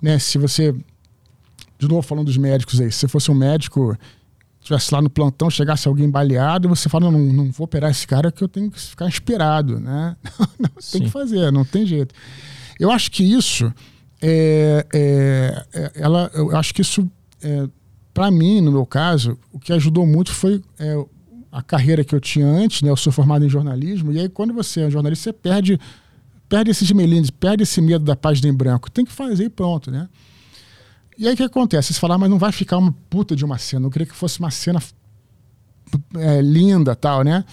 né? 0.00 0.18
Se 0.18 0.36
você 0.36 0.74
de 1.78 1.88
novo 1.88 2.02
falando 2.02 2.26
dos 2.26 2.36
médicos 2.36 2.80
aí, 2.80 2.92
se 2.92 2.98
você 2.98 3.08
fosse 3.08 3.30
um 3.30 3.34
médico, 3.34 3.96
estivesse 4.60 4.92
lá 4.92 5.00
no 5.00 5.08
plantão, 5.08 5.48
chegasse 5.48 5.88
alguém 5.88 6.10
baleado, 6.10 6.68
você 6.68 6.88
fala, 6.88 7.10
não, 7.10 7.18
não 7.18 7.50
vou 7.50 7.64
operar 7.64 7.90
esse 7.90 8.06
cara 8.06 8.30
que 8.30 8.44
eu 8.44 8.48
tenho 8.48 8.70
que 8.70 8.78
ficar 8.78 9.06
inspirado, 9.06 9.80
né? 9.80 10.16
Não, 10.58 10.70
tem 10.92 11.02
que 11.02 11.10
fazer, 11.10 11.50
não 11.52 11.64
tem 11.64 11.86
jeito. 11.86 12.14
Eu 12.78 12.90
acho 12.90 13.10
que 13.10 13.22
isso, 13.22 13.72
é, 14.20 14.86
é, 14.92 15.66
é 15.72 15.92
ela, 15.96 16.30
eu 16.34 16.56
acho 16.56 16.74
que 16.74 16.82
isso, 16.82 17.10
é, 17.42 17.68
para 18.12 18.30
mim, 18.30 18.60
no 18.60 18.72
meu 18.72 18.86
caso, 18.86 19.38
o 19.52 19.58
que 19.58 19.72
ajudou 19.72 20.06
muito 20.06 20.32
foi 20.32 20.62
é, 20.78 21.04
a 21.52 21.62
carreira 21.62 22.04
que 22.04 22.14
eu 22.14 22.20
tinha 22.20 22.46
antes, 22.46 22.82
né? 22.82 22.90
Eu 22.90 22.96
sou 22.96 23.12
formado 23.12 23.44
em 23.44 23.48
jornalismo, 23.48 24.12
e 24.12 24.18
aí 24.18 24.28
quando 24.28 24.52
você 24.52 24.82
é 24.82 24.90
jornalista, 24.90 25.24
você 25.24 25.32
perde, 25.32 25.80
perde 26.48 26.70
esses 26.70 26.90
melindres, 26.92 27.30
perde 27.30 27.62
esse 27.62 27.80
medo 27.80 28.04
da 28.04 28.14
página 28.16 28.48
em 28.48 28.54
branco. 28.54 28.90
Tem 28.90 29.04
que 29.04 29.12
fazer 29.12 29.44
e 29.44 29.48
pronto, 29.48 29.90
né? 29.90 30.08
E 31.18 31.26
aí 31.26 31.34
o 31.34 31.36
que 31.36 31.42
acontece? 31.42 31.94
Você 31.94 32.00
fala, 32.00 32.18
mas 32.18 32.28
não 32.28 32.38
vai 32.38 32.52
ficar 32.52 32.76
uma 32.76 32.94
puta 33.08 33.34
de 33.34 33.44
uma 33.44 33.56
cena. 33.56 33.86
Eu 33.86 33.90
queria 33.90 34.06
que 34.06 34.14
fosse 34.14 34.38
uma 34.38 34.50
cena 34.50 34.82
é, 36.14 36.40
linda 36.42 36.94
tal, 36.94 37.22
né? 37.22 37.44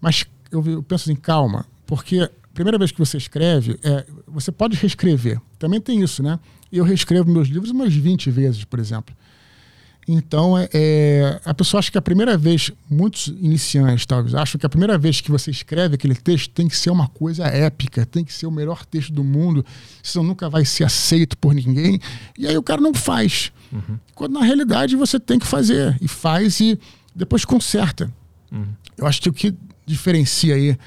Mas 0.00 0.24
eu, 0.50 0.64
eu, 0.64 0.82
penso 0.82 1.10
assim, 1.10 1.16
calma, 1.18 1.66
porque 1.86 2.20
a 2.20 2.30
primeira 2.54 2.78
vez 2.78 2.90
que 2.90 2.98
você 2.98 3.16
escreve, 3.18 3.78
é, 3.82 4.06
você 4.26 4.50
pode 4.50 4.76
reescrever. 4.76 5.40
Também 5.58 5.80
tem 5.80 6.02
isso, 6.02 6.22
né? 6.22 6.38
Eu 6.72 6.84
reescrevo 6.84 7.30
meus 7.30 7.48
livros 7.48 7.70
umas 7.70 7.94
20 7.94 8.30
vezes, 8.30 8.64
por 8.64 8.78
exemplo. 8.78 9.14
Então, 10.08 10.56
é, 10.56 10.68
é, 10.72 11.40
a 11.44 11.52
pessoa 11.52 11.80
acha 11.80 11.90
que 11.90 11.98
a 11.98 12.02
primeira 12.02 12.38
vez, 12.38 12.70
muitos 12.88 13.26
iniciantes 13.26 14.06
talvez, 14.06 14.34
acham 14.36 14.58
que 14.58 14.64
a 14.64 14.68
primeira 14.68 14.96
vez 14.96 15.20
que 15.20 15.32
você 15.32 15.50
escreve 15.50 15.96
aquele 15.96 16.14
texto 16.14 16.50
tem 16.52 16.68
que 16.68 16.76
ser 16.76 16.90
uma 16.90 17.08
coisa 17.08 17.44
épica, 17.46 18.06
tem 18.06 18.24
que 18.24 18.32
ser 18.32 18.46
o 18.46 18.50
melhor 18.50 18.86
texto 18.86 19.12
do 19.12 19.24
mundo, 19.24 19.66
senão 20.02 20.24
nunca 20.24 20.48
vai 20.48 20.64
ser 20.64 20.84
aceito 20.84 21.36
por 21.36 21.52
ninguém. 21.52 21.98
E 22.38 22.46
aí 22.46 22.56
o 22.56 22.62
cara 22.62 22.80
não 22.80 22.94
faz. 22.94 23.50
Uhum. 23.72 23.98
Quando 24.14 24.34
na 24.34 24.44
realidade 24.44 24.94
você 24.94 25.18
tem 25.18 25.40
que 25.40 25.46
fazer. 25.46 25.96
E 26.00 26.06
faz 26.06 26.60
e 26.60 26.78
depois 27.12 27.44
conserta. 27.44 28.12
Uhum. 28.52 28.66
Eu 28.96 29.06
acho 29.06 29.20
que 29.20 29.28
o 29.28 29.32
que 29.32 29.52
diferencia 29.84 30.54
aí 30.54 30.78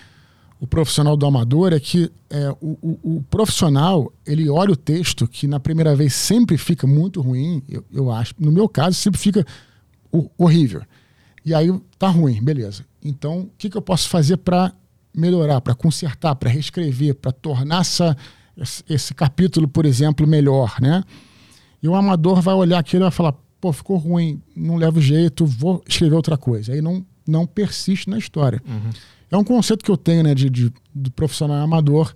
o 0.60 0.68
profissional 0.68 1.16
do 1.16 1.26
amador 1.26 1.72
é 1.72 1.80
que 1.80 2.12
é, 2.30 2.50
o, 2.62 2.78
o, 2.82 3.18
o, 3.18 3.24
profissional 3.30 4.12
ele 4.26 4.50
olha 4.50 4.72
o 4.72 4.76
texto 4.76 5.26
que 5.28 5.48
na 5.48 5.60
primeira 5.60 5.96
vez 5.96 6.14
sempre 6.14 6.58
fica 6.58 6.86
muito 6.86 7.22
ruim, 7.22 7.64
eu, 7.68 7.84
eu 7.92 8.12
acho. 8.12 8.34
No 8.38 8.52
meu 8.52 8.68
caso, 8.68 8.96
sempre 8.96 9.20
fica 9.20 9.46
horrível. 10.38 10.82
E 11.46 11.54
aí 11.54 11.74
tá 11.98 12.10
ruim, 12.10 12.44
beleza. 12.44 12.86
Então, 13.02 13.42
o 13.42 13.52
que, 13.58 13.70
que 13.70 13.78
eu 13.78 13.82
posso 13.82 14.10
fazer 14.10 14.38
para 14.38 14.74
melhorar, 15.16 15.62
para 15.62 15.74
consertar, 15.74 16.36
para 16.36 16.50
reescrever, 16.50 17.16
para 17.16 17.32
tornar 17.32 17.82
essa, 17.82 18.18
esse 18.90 19.14
capítulo, 19.14 19.68
por 19.68 19.86
exemplo, 19.86 20.28
melhor, 20.28 20.76
né? 20.82 21.04
E 21.82 21.88
o 21.88 21.96
amador 21.96 22.42
vai 22.42 22.54
olhar 22.54 22.80
aquilo 22.80 23.04
e 23.04 23.06
vai 23.06 23.12
falar: 23.12 23.34
pô, 23.62 23.72
ficou 23.72 23.98
ruim, 23.98 24.42
não 24.56 24.76
leva 24.76 25.00
jeito, 25.00 25.46
vou 25.46 25.82
escrever 25.88 26.16
outra 26.16 26.38
coisa. 26.38 26.74
Aí 26.74 26.82
não, 26.82 27.06
não 27.30 27.46
persiste 27.46 28.10
na 28.10 28.18
história. 28.18 28.62
Uhum. 28.68 28.90
É 29.32 29.38
um 29.38 29.44
conceito 29.44 29.84
que 29.84 29.92
eu 29.92 29.98
tenho, 29.98 30.24
né, 30.24 30.34
de, 30.34 30.50
de, 30.50 30.72
profissional 31.16 31.58
amador, 31.58 32.14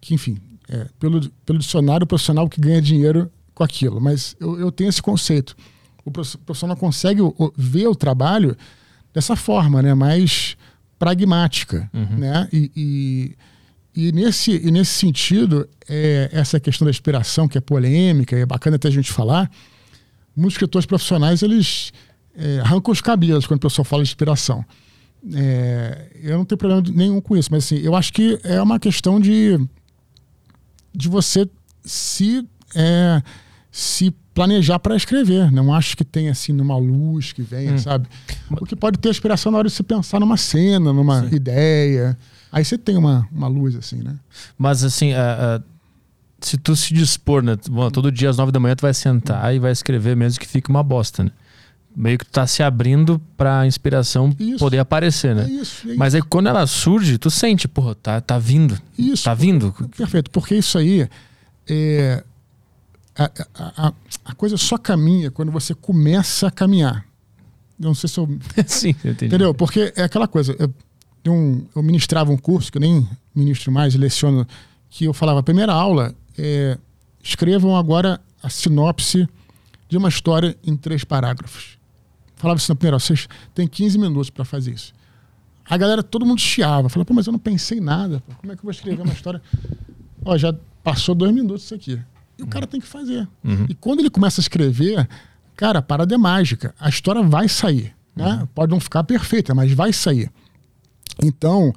que, 0.00 0.14
enfim, 0.14 0.38
é, 0.68 0.86
pelo, 0.98 1.28
pelo 1.46 1.58
dicionário, 1.58 2.04
o 2.04 2.06
profissional 2.06 2.48
que 2.48 2.60
ganha 2.60 2.80
dinheiro 2.82 3.30
com 3.54 3.64
aquilo. 3.64 4.00
Mas 4.00 4.36
eu, 4.38 4.58
eu 4.58 4.70
tenho 4.70 4.88
esse 4.88 5.02
conceito. 5.02 5.56
O 6.04 6.10
profissional 6.10 6.76
consegue 6.76 7.20
ver 7.56 7.86
o 7.86 7.94
trabalho 7.94 8.56
dessa 9.12 9.36
forma, 9.36 9.82
né, 9.82 9.94
mais 9.94 10.56
pragmática, 10.98 11.90
uhum. 11.94 12.18
né? 12.18 12.48
E, 12.52 12.70
e, 12.76 13.36
e, 14.08 14.12
nesse, 14.12 14.52
e 14.52 14.70
nesse 14.70 14.92
sentido, 14.92 15.68
é, 15.88 16.28
essa 16.32 16.60
questão 16.60 16.84
da 16.84 16.90
inspiração, 16.90 17.48
que 17.48 17.56
é 17.56 17.60
polêmica, 17.60 18.36
é 18.36 18.44
bacana 18.44 18.76
até 18.76 18.88
a 18.88 18.90
gente 18.90 19.10
falar, 19.10 19.50
muitos 20.36 20.54
escritores 20.54 20.86
profissionais, 20.86 21.42
eles 21.42 21.92
é, 22.40 22.60
arrancam 22.60 22.90
os 22.90 23.00
cabelos 23.00 23.46
quando 23.46 23.58
o 23.58 23.60
pessoal 23.60 23.84
fala 23.84 24.02
de 24.02 24.08
inspiração. 24.08 24.64
É, 25.34 26.06
eu 26.22 26.38
não 26.38 26.44
tenho 26.44 26.58
problema 26.58 26.82
nenhum 26.94 27.20
com 27.20 27.36
isso, 27.36 27.50
mas 27.52 27.64
assim, 27.64 27.76
eu 27.76 27.94
acho 27.94 28.12
que 28.12 28.40
é 28.42 28.60
uma 28.62 28.78
questão 28.78 29.20
de, 29.20 29.60
de 30.94 31.08
você 31.08 31.48
se, 31.84 32.46
é, 32.74 33.22
se 33.70 34.14
planejar 34.32 34.78
para 34.78 34.96
escrever. 34.96 35.52
Não 35.52 35.74
acho 35.74 35.94
que 35.96 36.04
tenha 36.04 36.32
assim 36.32 36.52
numa 36.52 36.76
luz 36.78 37.32
que 37.32 37.42
venha, 37.42 37.74
hum. 37.74 37.78
sabe? 37.78 38.08
O 38.50 38.64
que 38.64 38.74
pode 38.74 38.98
ter 38.98 39.10
inspiração 39.10 39.52
na 39.52 39.58
hora 39.58 39.68
de 39.68 39.74
você 39.74 39.82
pensar 39.82 40.18
numa 40.18 40.38
cena, 40.38 40.92
numa 40.92 41.28
Sim. 41.28 41.34
ideia. 41.34 42.16
Aí 42.50 42.64
você 42.64 42.78
tem 42.78 42.96
uma, 42.96 43.28
uma 43.30 43.46
luz, 43.46 43.76
assim, 43.76 43.96
né? 43.96 44.16
Mas 44.56 44.82
assim, 44.82 45.12
uh, 45.12 45.58
uh, 45.58 45.64
se 46.40 46.56
tu 46.56 46.74
se 46.74 46.94
dispor, 46.94 47.42
né? 47.42 47.56
Bom, 47.68 47.90
todo 47.90 48.10
dia 48.10 48.30
às 48.30 48.38
nove 48.38 48.50
da 48.50 48.58
manhã 48.58 48.74
tu 48.74 48.82
vai 48.82 48.94
sentar 48.94 49.54
e 49.54 49.58
vai 49.58 49.70
escrever 49.70 50.16
mesmo 50.16 50.40
que 50.40 50.48
fique 50.48 50.70
uma 50.70 50.82
bosta, 50.82 51.22
né? 51.22 51.30
Meio 51.94 52.18
que 52.18 52.24
tá 52.24 52.46
se 52.46 52.62
abrindo 52.62 53.20
pra 53.36 53.66
inspiração 53.66 54.34
isso, 54.38 54.58
poder 54.58 54.78
aparecer, 54.78 55.34
né? 55.34 55.44
É 55.44 55.50
isso, 55.50 55.90
é 55.90 55.94
Mas 55.94 56.14
aí 56.14 56.22
quando 56.22 56.48
ela 56.48 56.66
surge, 56.66 57.18
tu 57.18 57.30
sente, 57.30 57.66
porra, 57.66 57.94
tá, 57.94 58.20
tá 58.20 58.38
vindo. 58.38 58.80
Isso. 58.98 59.24
Tá 59.24 59.34
vindo. 59.34 59.74
Perfeito, 59.96 60.30
porque 60.30 60.54
isso 60.54 60.78
aí 60.78 61.08
é. 61.68 62.24
A, 63.16 63.30
a, 63.54 63.92
a, 64.24 64.34
coisa 64.34 64.56
só 64.56 64.78
caminha 64.78 65.30
quando 65.30 65.52
você 65.52 65.74
começa 65.74 66.46
a 66.46 66.50
caminhar. 66.50 67.04
Eu 67.78 67.86
não 67.86 67.94
sei 67.94 68.08
se 68.08 68.18
eu. 68.18 68.28
Sim, 68.66 68.94
eu 69.04 69.12
entendi. 69.12 69.26
Entendeu? 69.26 69.52
Porque 69.52 69.92
é 69.96 70.04
aquela 70.04 70.28
coisa. 70.28 70.56
Eu, 70.58 70.72
um, 71.32 71.66
eu 71.74 71.82
ministrava 71.82 72.30
um 72.30 72.38
curso 72.38 72.70
que 72.72 72.78
eu 72.78 72.82
nem 72.82 73.06
ministro 73.34 73.70
mais, 73.70 73.94
leciono, 73.94 74.46
que 74.88 75.04
eu 75.04 75.12
falava: 75.12 75.40
a 75.40 75.42
primeira 75.42 75.72
aula 75.72 76.14
é. 76.38 76.78
Escrevam 77.22 77.76
agora 77.76 78.18
a 78.42 78.48
sinopse 78.48 79.28
de 79.90 79.98
uma 79.98 80.08
história 80.08 80.56
em 80.64 80.74
três 80.74 81.04
parágrafos 81.04 81.79
falava 82.40 82.58
assim, 82.58 82.74
primeiro, 82.74 82.98
vocês 82.98 83.28
têm 83.54 83.68
15 83.68 83.98
minutos 83.98 84.30
para 84.30 84.44
fazer 84.44 84.72
isso. 84.72 84.92
A 85.64 85.76
galera, 85.76 86.02
todo 86.02 86.26
mundo 86.26 86.40
chiava. 86.40 86.88
Falava, 86.88 87.06
pô, 87.06 87.14
mas 87.14 87.26
eu 87.26 87.32
não 87.32 87.38
pensei 87.38 87.80
nada. 87.80 88.20
Pô. 88.26 88.34
Como 88.40 88.52
é 88.52 88.56
que 88.56 88.60
eu 88.60 88.64
vou 88.64 88.72
escrever 88.72 89.02
uma 89.02 89.12
história? 89.12 89.40
Ó, 90.24 90.36
já 90.36 90.54
passou 90.82 91.14
dois 91.14 91.32
minutos 91.32 91.64
isso 91.64 91.74
aqui. 91.74 92.00
E 92.38 92.42
o 92.42 92.46
cara 92.46 92.66
tem 92.66 92.80
que 92.80 92.86
fazer. 92.86 93.28
Uhum. 93.44 93.66
E 93.68 93.74
quando 93.74 94.00
ele 94.00 94.10
começa 94.10 94.40
a 94.40 94.42
escrever, 94.42 95.08
cara, 95.54 95.78
a 95.78 95.82
parada 95.82 96.14
é 96.14 96.18
mágica. 96.18 96.74
A 96.80 96.88
história 96.88 97.22
vai 97.22 97.48
sair. 97.48 97.94
Né? 98.16 98.38
Uhum. 98.40 98.46
Pode 98.46 98.70
não 98.72 98.80
ficar 98.80 99.04
perfeita, 99.04 99.54
mas 99.54 99.72
vai 99.72 99.92
sair. 99.92 100.30
Então, 101.22 101.72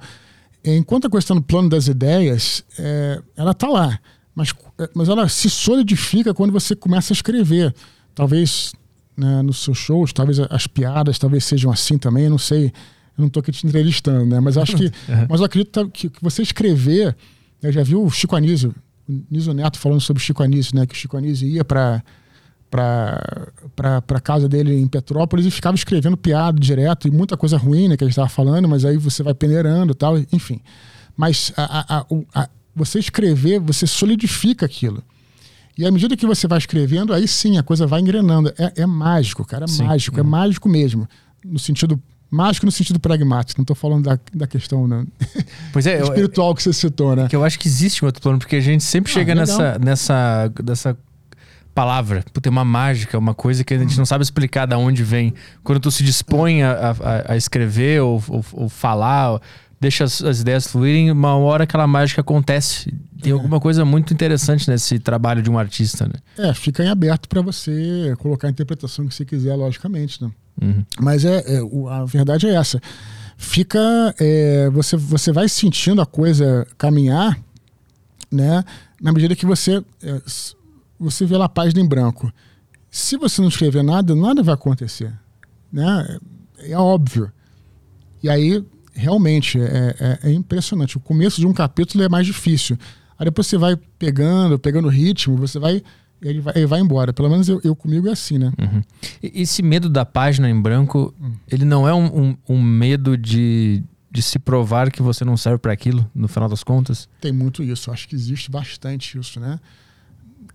enquanto 0.64 1.06
a 1.06 1.10
questão 1.10 1.36
do 1.36 1.42
plano 1.42 1.68
das 1.68 1.86
ideias, 1.86 2.64
é, 2.78 3.22
ela 3.36 3.52
está 3.52 3.68
lá. 3.68 4.00
Mas, 4.34 4.52
é, 4.78 4.90
mas 4.94 5.08
ela 5.08 5.28
se 5.28 5.48
solidifica 5.48 6.34
quando 6.34 6.50
você 6.52 6.74
começa 6.74 7.12
a 7.12 7.14
escrever. 7.14 7.74
Talvez 8.14 8.72
né, 9.16 9.42
nos 9.42 9.58
seus 9.62 9.78
shows, 9.78 10.12
talvez 10.12 10.38
as 10.40 10.66
piadas 10.66 11.18
talvez 11.18 11.44
sejam 11.44 11.70
assim 11.70 11.96
também, 11.98 12.28
não 12.28 12.38
sei, 12.38 12.66
eu 12.66 12.72
não 13.18 13.26
estou 13.26 13.40
aqui 13.40 13.52
te 13.52 13.66
entrevistando, 13.66 14.26
né? 14.26 14.40
Mas 14.40 14.56
acho 14.56 14.76
que, 14.76 14.84
uhum. 15.08 15.26
mas 15.28 15.40
eu 15.40 15.46
acredito 15.46 15.88
que, 15.90 16.10
que 16.10 16.22
você 16.22 16.42
escrever, 16.42 17.16
eu 17.62 17.72
já 17.72 17.82
vi 17.82 17.94
o 17.94 18.10
Chico 18.10 18.34
Anísio, 18.34 18.74
o 19.08 19.22
Niso 19.30 19.52
Neto 19.52 19.78
falando 19.78 20.00
sobre 20.00 20.20
o 20.20 20.24
Chico 20.24 20.42
Anísio, 20.42 20.76
né? 20.76 20.86
Que 20.86 20.94
o 20.94 20.96
Chico 20.96 21.16
Anísio 21.16 21.46
ia 21.48 21.64
para 21.64 22.02
para 22.74 24.20
casa 24.20 24.48
dele 24.48 24.74
em 24.74 24.88
Petrópolis 24.88 25.46
e 25.46 25.50
ficava 25.50 25.76
escrevendo 25.76 26.16
piada 26.16 26.58
direto 26.58 27.06
e 27.06 27.10
muita 27.10 27.36
coisa 27.36 27.56
ruim, 27.56 27.86
né, 27.86 27.96
que 27.96 28.02
a 28.02 28.06
gente 28.06 28.14
estava 28.14 28.28
falando, 28.28 28.68
mas 28.68 28.84
aí 28.84 28.96
você 28.96 29.22
vai 29.22 29.32
peneirando 29.32 29.94
tal, 29.94 30.18
enfim. 30.32 30.60
Mas 31.16 31.52
a, 31.56 31.98
a, 31.98 32.06
a, 32.34 32.48
você 32.74 32.98
escrever, 32.98 33.60
você 33.60 33.86
solidifica 33.86 34.66
aquilo. 34.66 35.04
E 35.76 35.84
à 35.84 35.90
medida 35.90 36.16
que 36.16 36.26
você 36.26 36.46
vai 36.46 36.58
escrevendo, 36.58 37.12
aí 37.12 37.26
sim 37.26 37.58
a 37.58 37.62
coisa 37.62 37.86
vai 37.86 38.00
engrenando. 38.00 38.52
É, 38.58 38.82
é 38.82 38.86
mágico, 38.86 39.44
cara, 39.44 39.64
é 39.64 39.68
sim, 39.68 39.84
mágico, 39.84 40.16
é. 40.16 40.20
é 40.20 40.22
mágico 40.22 40.68
mesmo. 40.68 41.08
No 41.44 41.58
sentido 41.58 42.00
mágico 42.30 42.66
no 42.66 42.72
sentido 42.72 42.98
pragmático, 42.98 43.60
não 43.60 43.62
estou 43.62 43.76
falando 43.76 44.04
da, 44.04 44.18
da 44.34 44.46
questão 44.46 44.88
né? 44.88 45.06
pois 45.72 45.86
é, 45.86 46.02
espiritual 46.02 46.50
eu, 46.50 46.54
que 46.54 46.62
você 46.64 46.72
citou, 46.72 47.14
né? 47.14 47.28
Que 47.28 47.36
eu 47.36 47.44
acho 47.44 47.56
que 47.58 47.68
existe 47.68 48.04
um 48.04 48.06
outro 48.06 48.20
plano, 48.20 48.38
porque 48.38 48.56
a 48.56 48.60
gente 48.60 48.82
sempre 48.82 49.12
ah, 49.12 49.14
chega 49.14 49.34
nessa, 49.36 49.78
nessa, 49.78 50.52
nessa 50.64 50.98
palavra, 51.72 52.24
tem 52.42 52.50
uma 52.50 52.64
mágica, 52.64 53.16
uma 53.18 53.34
coisa 53.34 53.62
que 53.62 53.72
a 53.72 53.78
gente 53.78 53.96
não 53.96 54.04
sabe 54.04 54.22
explicar 54.24 54.66
de 54.66 54.74
onde 54.74 55.04
vem. 55.04 55.32
Quando 55.62 55.80
tu 55.80 55.90
se 55.90 56.02
dispõe 56.02 56.62
a, 56.62 56.72
a, 56.90 57.32
a 57.32 57.36
escrever 57.36 58.02
ou, 58.02 58.22
ou, 58.28 58.44
ou 58.52 58.68
falar, 58.68 59.40
deixa 59.84 60.04
as, 60.04 60.22
as, 60.22 60.40
ideias 60.40 60.66
fluírem, 60.66 61.10
uma 61.10 61.36
hora 61.36 61.64
aquela 61.64 61.86
mágica 61.86 62.20
acontece. 62.20 62.92
Tem 63.20 63.30
é. 63.30 63.34
alguma 63.34 63.60
coisa 63.60 63.84
muito 63.84 64.12
interessante 64.12 64.68
nesse 64.68 64.98
trabalho 64.98 65.42
de 65.42 65.50
um 65.50 65.58
artista, 65.58 66.06
né? 66.06 66.14
É, 66.38 66.54
fica 66.54 66.82
em 66.82 66.88
aberto 66.88 67.28
para 67.28 67.42
você 67.42 68.14
colocar 68.18 68.48
a 68.48 68.50
interpretação 68.50 69.06
que 69.06 69.14
você 69.14 69.24
quiser, 69.24 69.54
logicamente, 69.54 70.22
né? 70.22 70.30
Uhum. 70.60 70.84
Mas 71.00 71.24
é, 71.24 71.38
é, 71.46 71.60
a 71.90 72.04
verdade 72.04 72.46
é 72.46 72.54
essa. 72.54 72.80
Fica. 73.36 73.78
É, 74.18 74.70
você, 74.70 74.96
você 74.96 75.32
vai 75.32 75.48
sentindo 75.48 76.00
a 76.00 76.06
coisa 76.06 76.66
caminhar, 76.78 77.38
né? 78.30 78.64
Na 79.00 79.12
medida 79.12 79.36
que 79.36 79.44
você. 79.44 79.84
É, 80.02 80.22
você 80.98 81.26
vê 81.26 81.36
lá 81.36 81.44
a 81.44 81.48
página 81.48 81.80
em 81.80 81.86
branco. 81.86 82.32
Se 82.90 83.16
você 83.16 83.40
não 83.40 83.48
escrever 83.48 83.82
nada, 83.82 84.14
nada 84.14 84.42
vai 84.42 84.54
acontecer. 84.54 85.12
Né? 85.72 86.18
É, 86.58 86.72
é 86.72 86.78
óbvio. 86.78 87.30
E 88.22 88.30
aí 88.30 88.64
realmente 88.94 89.60
é, 89.60 89.96
é, 89.98 90.18
é, 90.30 90.32
impressionante. 90.32 90.96
O 90.96 91.00
começo 91.00 91.40
de 91.40 91.46
um 91.46 91.52
capítulo 91.52 92.02
é 92.04 92.08
mais 92.08 92.26
difícil. 92.26 92.78
Aí 93.18 93.24
depois 93.26 93.46
você 93.46 93.56
vai 93.58 93.76
pegando, 93.98 94.58
pegando 94.58 94.88
ritmo, 94.88 95.36
você 95.36 95.58
vai 95.58 95.82
ele 96.22 96.40
vai, 96.40 96.54
ele 96.56 96.66
vai 96.66 96.80
embora. 96.80 97.12
Pelo 97.12 97.28
menos 97.28 97.48
eu, 97.48 97.60
eu 97.62 97.76
comigo 97.76 98.08
é 98.08 98.12
assim, 98.12 98.38
né? 98.38 98.50
Uhum. 98.58 98.82
Esse 99.22 99.62
medo 99.62 99.88
da 99.90 100.06
página 100.06 100.48
em 100.48 100.60
branco, 100.60 101.14
hum. 101.20 101.32
ele 101.50 101.64
não 101.64 101.86
é 101.86 101.94
um, 101.94 102.06
um, 102.06 102.36
um, 102.48 102.62
medo 102.62 103.16
de, 103.16 103.84
de 104.10 104.22
se 104.22 104.38
provar 104.38 104.90
que 104.90 105.02
você 105.02 105.24
não 105.24 105.36
serve 105.36 105.58
para 105.58 105.72
aquilo, 105.72 106.08
no 106.14 106.26
final 106.26 106.48
das 106.48 106.64
contas? 106.64 107.08
Tem 107.20 107.30
muito 107.30 107.62
isso. 107.62 107.90
Acho 107.90 108.08
que 108.08 108.14
existe 108.14 108.50
bastante 108.50 109.18
isso, 109.18 109.38
né? 109.38 109.60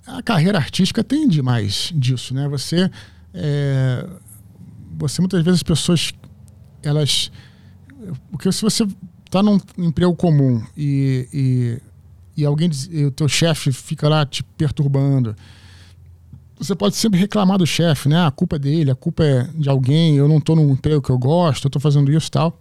A 0.08 0.23
carreira 0.23 0.58
artística 0.58 1.04
tem 1.04 1.28
demais 1.28 1.93
disso, 1.95 2.34
né? 2.34 2.47
Você, 2.47 2.89
é, 3.34 4.08
você 4.97 5.21
muitas 5.21 5.43
vezes 5.43 5.60
as 5.60 5.63
pessoas, 5.63 6.12
elas, 6.82 7.32
porque 8.32 8.52
se 8.52 8.62
você 8.62 8.88
está 9.26 9.44
num 9.44 9.60
emprego 9.78 10.16
comum 10.16 10.62
e, 10.76 11.28
e, 11.34 12.42
e 12.42 12.46
alguém, 12.46 12.70
e 12.90 13.06
o 13.06 13.12
teu 13.12 13.28
chefe 13.28 13.72
fica 13.72 14.10
lá 14.10 14.26
te 14.26 14.44
perturbando, 14.44 15.36
você 16.58 16.76
pode 16.76 16.96
sempre 16.96 17.20
reclamar 17.20 17.58
do 17.58 17.66
chefe, 17.66 18.10
né? 18.10 18.18
Ah, 18.18 18.28
a 18.28 18.32
culpa 18.32 18.58
é 18.58 18.60
dele, 18.60 18.92
a 18.92 18.96
culpa 18.96 19.24
é 19.24 19.44
de 19.56 19.70
alguém, 19.70 20.18
eu 20.18 20.28
não 20.28 20.40
estou 20.40 20.56
num 20.56 20.70
emprego 20.72 21.02
que 21.02 21.10
eu 21.10 21.18
gosto, 21.18 21.66
eu 21.66 21.70
estou 21.70 21.82
fazendo 21.82 22.12
isso 22.12 22.28
e 22.28 22.32
tal. 22.32 22.60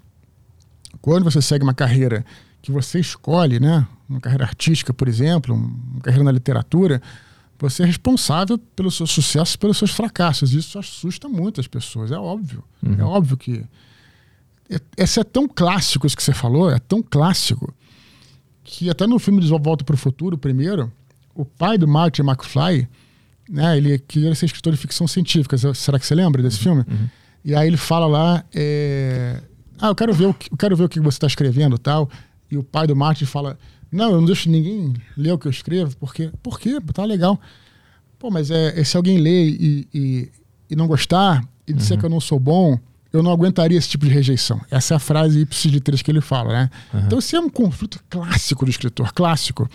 Quando 1.00 1.24
você 1.24 1.42
segue 1.42 1.64
uma 1.64 1.74
carreira 1.74 2.24
que 2.62 2.70
você 2.70 3.00
escolhe, 3.00 3.58
né? 3.58 3.86
Uma 4.08 4.20
carreira 4.20 4.44
artística, 4.44 4.94
por 4.94 5.08
exemplo, 5.08 5.54
uma 5.54 6.00
carreira 6.00 6.24
na 6.24 6.32
literatura, 6.32 7.02
você 7.58 7.82
é 7.82 7.86
responsável 7.86 8.56
pelo 8.56 8.90
seu 8.90 9.06
sucesso 9.06 9.56
e 9.56 9.58
pelos 9.58 9.76
seus 9.76 9.90
fracassos. 9.90 10.52
Isso 10.52 10.78
assusta 10.78 11.28
muito 11.28 11.60
as 11.60 11.66
pessoas, 11.66 12.12
é 12.12 12.18
óbvio. 12.18 12.62
Uhum. 12.82 12.96
É 12.98 13.04
óbvio 13.04 13.36
que. 13.36 13.64
É, 14.70 14.80
esse 14.96 15.20
é 15.20 15.24
tão 15.24 15.48
clássico, 15.48 16.06
isso 16.06 16.16
que 16.16 16.22
você 16.22 16.32
falou, 16.32 16.70
é 16.70 16.78
tão 16.78 17.02
clássico, 17.02 17.74
que 18.62 18.90
até 18.90 19.06
no 19.06 19.18
filme 19.18 19.40
de 19.40 19.48
Volta 19.48 19.84
para 19.84 19.94
o 19.94 19.98
Futuro, 19.98 20.36
primeiro, 20.36 20.92
o 21.34 21.44
pai 21.44 21.78
do 21.78 21.88
Martin 21.88 22.22
McFly, 22.22 22.88
né, 23.48 23.76
ele 23.78 23.98
queria 23.98 24.34
ser 24.34 24.46
escritor 24.46 24.72
de 24.72 24.78
ficção 24.78 25.08
científica. 25.08 25.56
Será 25.74 25.98
que 25.98 26.06
você 26.06 26.14
lembra 26.14 26.42
desse 26.42 26.58
filme? 26.58 26.84
Uhum. 26.86 27.08
E 27.44 27.54
aí 27.54 27.66
ele 27.66 27.78
fala 27.78 28.06
lá. 28.06 28.44
É, 28.54 29.40
ah, 29.78 29.88
eu 29.88 29.94
quero 29.94 30.12
ver 30.12 30.26
o 30.26 30.34
que, 30.34 30.52
eu 30.52 30.56
quero 30.56 30.76
ver 30.76 30.84
o 30.84 30.88
que 30.88 31.00
você 31.00 31.16
está 31.16 31.26
escrevendo 31.26 31.78
tal. 31.78 32.10
E 32.50 32.58
o 32.58 32.62
pai 32.62 32.86
do 32.86 32.94
Martin 32.94 33.24
fala 33.24 33.58
não, 33.90 34.10
eu 34.10 34.20
não 34.20 34.24
deixo 34.24 34.50
ninguém 34.50 34.94
ler 35.16 35.32
o 35.32 35.38
que 35.38 35.46
eu 35.46 35.50
escrevo, 35.50 35.96
porque. 35.96 36.30
Por 36.42 36.60
quê? 36.60 36.78
Tá 36.92 37.04
legal. 37.04 37.40
Pô, 38.18 38.30
mas 38.30 38.50
é, 38.50 38.82
se 38.84 38.96
alguém 38.96 39.18
ler 39.18 39.46
e, 39.48 39.88
e, 39.94 40.32
e, 40.70 40.76
não 40.76 40.86
gostar 40.86 41.42
e 41.66 41.72
disser 41.72 41.96
uhum. 41.96 42.00
que 42.00 42.06
eu 42.06 42.10
não 42.10 42.20
sou 42.20 42.38
bom, 42.38 42.78
eu 43.12 43.22
não 43.22 43.32
aguentaria 43.32 43.78
esse 43.78 43.88
tipo 43.88 44.04
de 44.04 44.12
rejeição. 44.12 44.60
Essa 44.70 44.94
é 44.94 44.96
a 44.96 45.00
frase 45.00 45.40
ipsis 45.40 45.72
de 45.72 45.80
três 45.80 46.02
que 46.02 46.10
ele 46.10 46.20
fala, 46.20 46.52
né? 46.52 46.70
Uhum. 46.92 47.00
Então, 47.00 47.18
esse 47.18 47.34
é 47.34 47.40
um 47.40 47.48
conflito 47.48 48.00
clássico 48.08 48.64
do 48.64 48.70
escritor, 48.70 49.12
clássico. 49.12 49.68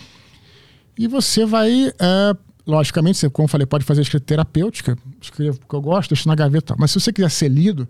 E 0.97 1.07
você 1.07 1.45
vai, 1.45 1.91
é, 1.99 2.37
logicamente, 2.65 3.17
você, 3.17 3.29
como 3.29 3.45
eu 3.45 3.49
falei, 3.49 3.65
pode 3.65 3.83
fazer 3.83 4.01
escrita 4.01 4.25
terapêutica, 4.25 4.97
escrevo 5.21 5.59
o 5.63 5.67
que 5.67 5.75
eu 5.75 5.81
gosto, 5.81 6.09
deixo 6.09 6.27
na 6.27 6.35
gaveta. 6.35 6.75
Mas 6.77 6.91
se 6.91 6.99
você 6.99 7.11
quiser 7.11 7.29
ser 7.29 7.49
lido, 7.49 7.87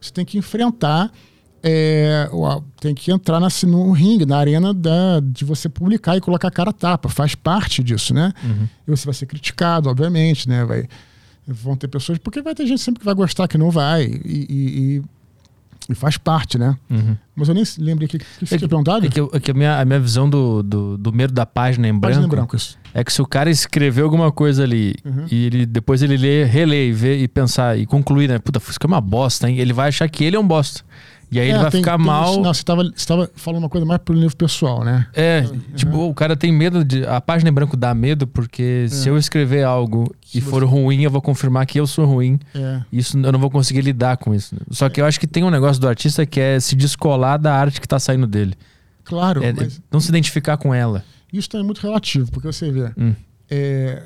você 0.00 0.10
tem 0.10 0.24
que 0.24 0.38
enfrentar 0.38 1.12
é, 1.68 2.28
tem 2.80 2.94
que 2.94 3.10
entrar 3.10 3.40
na, 3.40 3.48
no 3.64 3.90
ringue, 3.90 4.24
na 4.24 4.38
arena 4.38 4.72
da, 4.72 5.20
de 5.20 5.44
você 5.44 5.68
publicar 5.68 6.16
e 6.16 6.20
colocar 6.20 6.46
a 6.46 6.50
cara 6.50 6.70
a 6.70 6.72
tapa. 6.72 7.08
Faz 7.08 7.34
parte 7.34 7.82
disso, 7.82 8.14
né? 8.14 8.32
Uhum. 8.44 8.68
E 8.86 8.90
você 8.90 9.04
vai 9.04 9.14
ser 9.14 9.26
criticado, 9.26 9.88
obviamente, 9.88 10.48
né? 10.48 10.64
Vai, 10.64 10.86
vão 11.46 11.76
ter 11.76 11.88
pessoas. 11.88 12.18
Porque 12.18 12.42
vai 12.42 12.54
ter 12.54 12.66
gente 12.66 12.80
sempre 12.80 13.00
que 13.00 13.06
vai 13.06 13.14
gostar, 13.14 13.46
que 13.48 13.58
não 13.58 13.70
vai. 13.70 14.04
E, 14.04 14.46
e, 14.48 15.02
e 15.88 15.94
faz 15.94 16.16
parte, 16.16 16.58
né? 16.58 16.76
Uhum. 16.90 17.16
Mas 17.34 17.48
eu 17.48 17.54
nem 17.54 17.64
lembrei 17.78 18.08
que, 18.08 18.18
que 18.18 18.46
você 18.46 18.56
é 18.56 18.58
perguntado. 18.58 19.06
É 19.06 19.08
que, 19.08 19.20
é 19.20 19.40
que 19.40 19.50
a, 19.50 19.54
minha, 19.54 19.80
a 19.80 19.84
minha 19.84 20.00
visão 20.00 20.28
do, 20.28 20.62
do, 20.62 20.98
do 20.98 21.12
medo 21.12 21.32
da 21.32 21.46
página 21.46 21.86
em 21.86 21.98
página 21.98 22.26
branco, 22.26 22.56
em 22.56 22.58
branco 22.58 22.76
é 22.92 23.04
que 23.04 23.12
se 23.12 23.22
o 23.22 23.26
cara 23.26 23.50
escreveu 23.50 24.04
alguma 24.04 24.32
coisa 24.32 24.64
ali 24.64 24.96
uhum. 25.04 25.26
e 25.30 25.44
ele, 25.44 25.66
depois 25.66 26.02
ele 26.02 26.16
lê, 26.16 26.44
relê 26.44 26.88
e 26.88 26.92
vê 26.92 27.18
e 27.18 27.28
pensar 27.28 27.78
e 27.78 27.86
concluir, 27.86 28.28
né? 28.28 28.38
Puta, 28.38 28.58
isso 28.58 28.80
que 28.80 28.86
é 28.86 28.88
uma 28.88 29.00
bosta, 29.00 29.48
hein? 29.48 29.58
Ele 29.58 29.72
vai 29.72 29.88
achar 29.88 30.08
que 30.08 30.24
ele 30.24 30.34
é 30.34 30.40
um 30.40 30.46
bosta. 30.46 30.82
E 31.30 31.40
aí 31.40 31.48
é, 31.48 31.50
ele 31.50 31.58
vai 31.58 31.70
tem, 31.70 31.80
ficar 31.80 31.96
tem 31.96 32.06
mal. 32.06 32.40
Não, 32.40 32.54
você 32.54 32.62
estava 32.94 33.30
falando 33.34 33.64
uma 33.64 33.68
coisa 33.68 33.84
mais 33.84 34.00
pro 34.00 34.14
livro 34.14 34.36
pessoal, 34.36 34.84
né? 34.84 35.06
É, 35.12 35.44
uhum. 35.50 35.60
tipo, 35.74 36.08
o 36.08 36.14
cara 36.14 36.36
tem 36.36 36.52
medo 36.52 36.84
de. 36.84 37.04
A 37.04 37.20
página 37.20 37.50
em 37.50 37.52
branco 37.52 37.76
dá 37.76 37.92
medo, 37.94 38.26
porque 38.26 38.84
é. 38.86 38.88
se 38.88 39.08
eu 39.08 39.18
escrever 39.18 39.64
algo 39.64 40.14
e 40.34 40.40
for 40.40 40.62
ruim, 40.64 41.02
eu 41.02 41.10
vou 41.10 41.20
confirmar 41.20 41.66
que 41.66 41.80
eu 41.80 41.86
sou 41.86 42.06
ruim. 42.06 42.38
É. 42.54 42.80
Isso 42.92 43.18
eu 43.18 43.32
não 43.32 43.40
vou 43.40 43.50
conseguir 43.50 43.80
lidar 43.80 44.16
com 44.18 44.34
isso. 44.34 44.54
Só 44.70 44.88
que 44.88 45.00
eu 45.00 45.04
acho 45.04 45.18
que 45.18 45.26
tem 45.26 45.42
um 45.42 45.50
negócio 45.50 45.80
do 45.80 45.88
artista 45.88 46.24
que 46.24 46.40
é 46.40 46.60
se 46.60 46.76
descolar 46.76 47.38
da 47.38 47.54
arte 47.54 47.80
que 47.80 47.86
está 47.86 47.98
saindo 47.98 48.26
dele. 48.26 48.54
Claro. 49.04 49.42
É, 49.42 49.52
mas... 49.52 49.80
Não 49.90 50.00
se 50.00 50.08
identificar 50.08 50.56
com 50.56 50.72
ela. 50.72 51.04
Isso 51.32 51.48
também 51.48 51.64
é 51.64 51.66
muito 51.66 51.80
relativo, 51.80 52.30
porque 52.30 52.46
você 52.46 52.70
vê. 52.70 52.92
Hum. 52.96 53.14
É, 53.50 54.02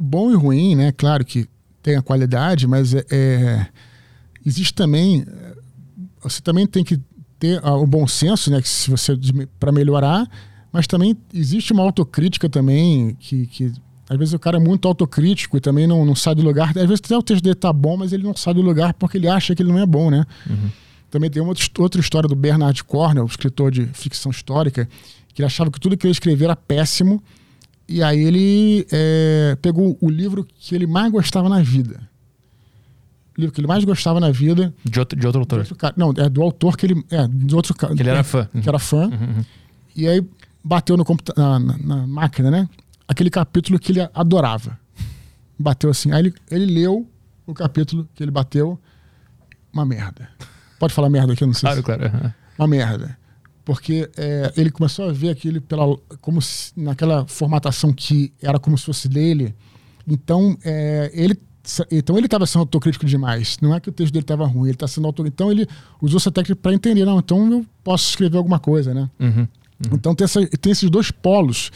bom 0.00 0.30
e 0.30 0.34
ruim, 0.34 0.74
né? 0.74 0.92
Claro 0.92 1.24
que 1.24 1.46
tem 1.82 1.96
a 1.96 2.02
qualidade, 2.02 2.66
mas 2.66 2.94
é 2.94 3.66
existe 4.44 4.74
também 4.74 5.24
você 6.22 6.40
também 6.40 6.66
tem 6.66 6.84
que 6.84 7.00
ter 7.38 7.62
uh, 7.64 7.82
o 7.82 7.86
bom 7.86 8.06
senso, 8.06 8.50
né? 8.50 8.62
Que 8.62 8.68
se 8.68 8.90
você 8.90 9.18
para 9.58 9.72
melhorar, 9.72 10.28
mas 10.72 10.86
também 10.86 11.16
existe 11.34 11.72
uma 11.72 11.82
autocrítica 11.82 12.48
também 12.48 13.16
que, 13.18 13.46
que 13.46 13.72
às 14.08 14.16
vezes 14.16 14.34
o 14.34 14.38
cara 14.38 14.58
é 14.58 14.60
muito 14.60 14.86
autocrítico 14.86 15.56
e 15.56 15.60
também 15.60 15.86
não, 15.86 16.04
não 16.04 16.14
sai 16.14 16.34
do 16.34 16.42
lugar. 16.42 16.68
Às 16.68 16.86
vezes 16.86 17.00
até 17.04 17.16
o 17.16 17.22
texto 17.22 17.42
dele 17.42 17.56
tá 17.56 17.72
bom, 17.72 17.96
mas 17.96 18.12
ele 18.12 18.22
não 18.22 18.36
sai 18.36 18.54
do 18.54 18.62
lugar 18.62 18.94
porque 18.94 19.18
ele 19.18 19.28
acha 19.28 19.54
que 19.54 19.62
ele 19.62 19.72
não 19.72 19.78
é 19.78 19.86
bom, 19.86 20.10
né? 20.10 20.24
Uhum. 20.48 20.70
Também 21.10 21.28
tem 21.28 21.42
uma 21.42 21.52
outra 21.78 22.00
história 22.00 22.28
do 22.28 22.34
Bernard 22.34 22.82
Cornell, 22.84 23.26
escritor 23.26 23.70
de 23.70 23.86
ficção 23.92 24.30
histórica, 24.30 24.88
que 25.34 25.42
ele 25.42 25.46
achava 25.46 25.70
que 25.70 25.78
tudo 25.78 25.96
que 25.96 26.06
ele 26.06 26.12
escrevia 26.12 26.46
era 26.46 26.56
péssimo. 26.56 27.22
E 27.88 28.02
aí 28.02 28.22
ele 28.22 28.86
é, 28.90 29.58
pegou 29.60 29.98
o 30.00 30.08
livro 30.08 30.46
que 30.58 30.74
ele 30.74 30.86
mais 30.86 31.10
gostava 31.12 31.48
na 31.48 31.60
vida 31.60 32.11
livro 33.36 33.54
que 33.54 33.60
ele 33.60 33.66
mais 33.66 33.84
gostava 33.84 34.20
na 34.20 34.30
vida. 34.30 34.74
De 34.84 34.98
outro, 34.98 35.18
de 35.18 35.26
outro 35.26 35.40
autor? 35.40 35.62
De 35.64 35.72
outro 35.72 35.92
não, 35.96 36.12
é 36.16 36.28
do 36.28 36.42
autor 36.42 36.76
que 36.76 36.86
ele. 36.86 37.04
É, 37.10 37.26
de 37.26 37.54
outro 37.54 37.74
cara. 37.74 37.94
Que 37.94 38.02
ele 38.02 38.10
era 38.10 38.22
fã. 38.22 38.48
Que 38.60 38.68
era 38.68 38.78
fã. 38.78 39.06
Uhum, 39.06 39.12
uhum. 39.12 39.44
E 39.96 40.08
aí 40.08 40.26
bateu 40.62 40.96
no 40.96 41.04
na, 41.36 41.58
na, 41.58 41.78
na, 41.78 42.06
máquina, 42.06 42.50
né? 42.50 42.68
Aquele 43.06 43.30
capítulo 43.30 43.78
que 43.78 43.92
ele 43.92 44.08
adorava. 44.14 44.78
Bateu 45.58 45.90
assim. 45.90 46.12
Aí 46.12 46.20
ele, 46.20 46.34
ele 46.50 46.66
leu 46.66 47.08
o 47.46 47.54
capítulo 47.54 48.08
que 48.14 48.22
ele 48.22 48.30
bateu. 48.30 48.78
Uma 49.72 49.86
merda. 49.86 50.28
Pode 50.78 50.92
falar 50.92 51.08
merda 51.08 51.32
aqui, 51.32 51.42
eu 51.42 51.46
não 51.46 51.54
sei. 51.54 51.62
Claro, 51.62 51.76
se... 51.78 51.82
claro. 51.82 52.04
Uhum. 52.04 52.32
Uma 52.58 52.66
merda. 52.68 53.16
Porque 53.64 54.10
é, 54.16 54.52
ele 54.56 54.70
começou 54.70 55.08
a 55.08 55.12
ver 55.12 55.30
aquilo 55.30 55.60
pela, 55.60 55.96
como 56.20 56.42
se, 56.42 56.72
naquela 56.76 57.26
formatação 57.26 57.92
que 57.92 58.32
era 58.42 58.58
como 58.58 58.76
se 58.76 58.84
fosse 58.84 59.08
dele. 59.08 59.54
Então, 60.06 60.58
é, 60.64 61.10
ele 61.14 61.38
então 61.90 62.16
ele 62.16 62.26
estava 62.26 62.44
sendo 62.46 62.60
autocrítico 62.60 63.06
demais. 63.06 63.56
Não 63.60 63.74
é 63.74 63.80
que 63.80 63.88
o 63.88 63.92
texto 63.92 64.12
dele 64.12 64.24
estava 64.24 64.44
ruim, 64.46 64.68
ele 64.68 64.74
está 64.74 64.88
sendo 64.88 65.06
autocrítico. 65.06 65.42
Então 65.42 65.52
ele 65.52 65.66
usou 66.00 66.18
essa 66.18 66.30
técnica 66.30 66.60
para 66.60 66.74
entender, 66.74 67.04
não, 67.04 67.18
então 67.18 67.50
eu 67.52 67.66
posso 67.84 68.10
escrever 68.10 68.36
alguma 68.36 68.58
coisa, 68.58 68.92
né? 68.92 69.08
Uhum, 69.20 69.28
uhum. 69.38 69.46
Então 69.92 70.14
tem, 70.14 70.24
essa, 70.24 70.44
tem 70.58 70.72
esses 70.72 70.90
dois 70.90 71.10
polos. 71.10 71.70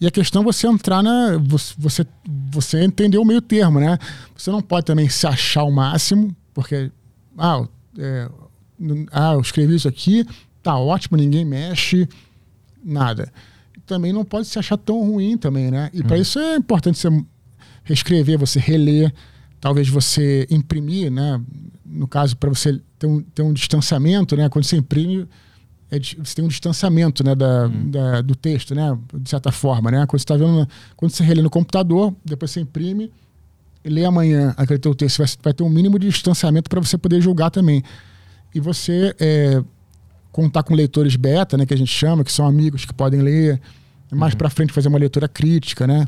E 0.00 0.06
a 0.06 0.10
questão 0.10 0.42
é 0.42 0.44
você 0.44 0.66
entrar 0.66 1.02
na. 1.02 1.36
Você, 1.78 2.06
você 2.50 2.82
entender 2.82 3.18
o 3.18 3.24
meio 3.24 3.42
termo, 3.42 3.78
né? 3.78 3.98
Você 4.36 4.50
não 4.50 4.62
pode 4.62 4.86
também 4.86 5.08
se 5.08 5.26
achar 5.26 5.62
o 5.62 5.70
máximo, 5.70 6.34
porque. 6.54 6.90
Ah, 7.36 7.62
é, 7.98 8.28
ah 9.12 9.34
eu 9.34 9.40
escrevi 9.40 9.74
isso 9.76 9.86
aqui, 9.86 10.26
tá 10.62 10.76
ótimo, 10.76 11.18
ninguém 11.18 11.44
mexe, 11.44 12.08
nada. 12.82 13.30
Também 13.86 14.12
não 14.12 14.24
pode 14.24 14.46
se 14.46 14.58
achar 14.58 14.78
tão 14.78 15.00
ruim 15.02 15.36
também, 15.36 15.70
né? 15.70 15.90
E 15.92 16.02
para 16.02 16.16
uhum. 16.16 16.22
isso 16.22 16.38
é 16.38 16.56
importante 16.56 16.98
você 16.98 17.08
reescrever, 17.84 18.38
você 18.38 18.58
reler, 18.58 19.12
talvez 19.60 19.88
você 19.88 20.46
imprimir, 20.50 21.10
né? 21.10 21.40
No 21.84 22.06
caso, 22.06 22.36
para 22.36 22.48
você 22.48 22.80
ter 22.98 23.06
um, 23.06 23.20
ter 23.20 23.42
um 23.42 23.52
distanciamento, 23.52 24.36
né? 24.36 24.48
Quando 24.48 24.64
você 24.64 24.76
imprime, 24.76 25.26
é, 25.90 25.98
você 25.98 26.34
tem 26.36 26.44
um 26.44 26.48
distanciamento 26.48 27.24
né, 27.24 27.34
da, 27.34 27.66
hum. 27.66 27.90
da, 27.90 28.20
do 28.22 28.34
texto, 28.34 28.74
né? 28.74 28.96
De 29.14 29.28
certa 29.28 29.50
forma, 29.50 29.90
né? 29.90 30.06
Quando 30.06 30.20
você 30.20 30.24
está 30.24 30.36
vendo, 30.36 30.68
quando 30.96 31.12
você 31.12 31.24
relê 31.24 31.42
no 31.42 31.50
computador, 31.50 32.14
depois 32.24 32.50
você 32.50 32.60
imprime, 32.60 33.10
e 33.84 33.88
lê 33.88 34.04
amanhã 34.04 34.54
aquele 34.56 34.78
teu 34.78 34.94
texto, 34.94 35.18
vai, 35.18 35.26
vai 35.42 35.52
ter 35.52 35.62
um 35.62 35.70
mínimo 35.70 35.98
de 35.98 36.08
distanciamento 36.08 36.68
para 36.68 36.80
você 36.80 36.96
poder 36.96 37.20
julgar 37.20 37.50
também. 37.50 37.82
E 38.54 38.60
você 38.60 39.14
é, 39.18 39.62
contar 40.30 40.62
com 40.62 40.74
leitores 40.74 41.16
beta, 41.16 41.56
né? 41.56 41.66
Que 41.66 41.74
a 41.74 41.76
gente 41.76 41.92
chama, 41.92 42.22
que 42.22 42.32
são 42.32 42.46
amigos 42.46 42.84
que 42.84 42.94
podem 42.94 43.20
ler, 43.20 43.60
mais 44.12 44.32
uhum. 44.32 44.38
para 44.38 44.50
frente 44.50 44.72
fazer 44.72 44.88
uma 44.88 44.98
leitura 44.98 45.28
crítica, 45.28 45.86
né? 45.86 46.06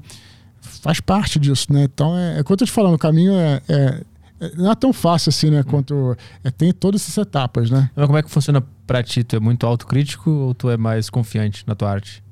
Faz 0.62 1.00
parte 1.00 1.38
disso, 1.38 1.72
né? 1.72 1.84
Então, 1.84 2.16
é, 2.16 2.38
é 2.40 2.42
quanto 2.42 2.62
eu 2.62 2.66
te 2.66 2.72
falando, 2.72 2.94
o 2.94 2.98
caminho 2.98 3.34
é, 3.34 3.60
é, 3.68 4.00
é, 4.40 4.56
não 4.56 4.70
é 4.70 4.74
tão 4.74 4.92
fácil 4.92 5.30
assim, 5.30 5.50
né? 5.50 5.62
Quanto 5.62 6.16
é, 6.42 6.50
tem 6.50 6.72
todas 6.72 7.02
essas 7.02 7.18
etapas, 7.18 7.70
né? 7.70 7.90
Mas 7.94 8.06
como 8.06 8.18
é 8.18 8.22
que 8.22 8.30
funciona 8.30 8.62
pra 8.86 9.02
ti? 9.02 9.22
Tu 9.22 9.36
é 9.36 9.40
muito 9.40 9.66
autocrítico 9.66 10.30
ou 10.30 10.54
tu 10.54 10.70
é 10.70 10.76
mais 10.76 11.10
confiante 11.10 11.64
na 11.66 11.74
tua 11.74 11.90
arte? 11.90 12.22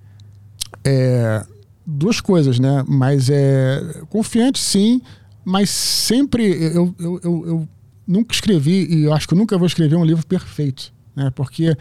É, 0.85 1.45
duas 1.87 2.21
coisas, 2.21 2.59
né? 2.59 2.85
Mas 2.89 3.29
é 3.29 4.03
confiante, 4.09 4.59
sim, 4.59 5.03
mas 5.45 5.71
sempre 5.71 6.45
eu, 6.45 6.95
eu, 6.99 7.21
eu, 7.23 7.47
eu 7.47 7.69
nunca 8.07 8.35
escrevi 8.35 8.87
e 8.93 9.05
eu 9.05 9.13
acho 9.13 9.27
que 9.27 9.35
eu 9.35 9.39
nunca 9.39 9.59
vou 9.59 9.67
escrever 9.67 9.97
um 9.97 10.05
livro 10.05 10.27
perfeito, 10.27 10.93
né? 11.15 11.31
Porque 11.35 11.77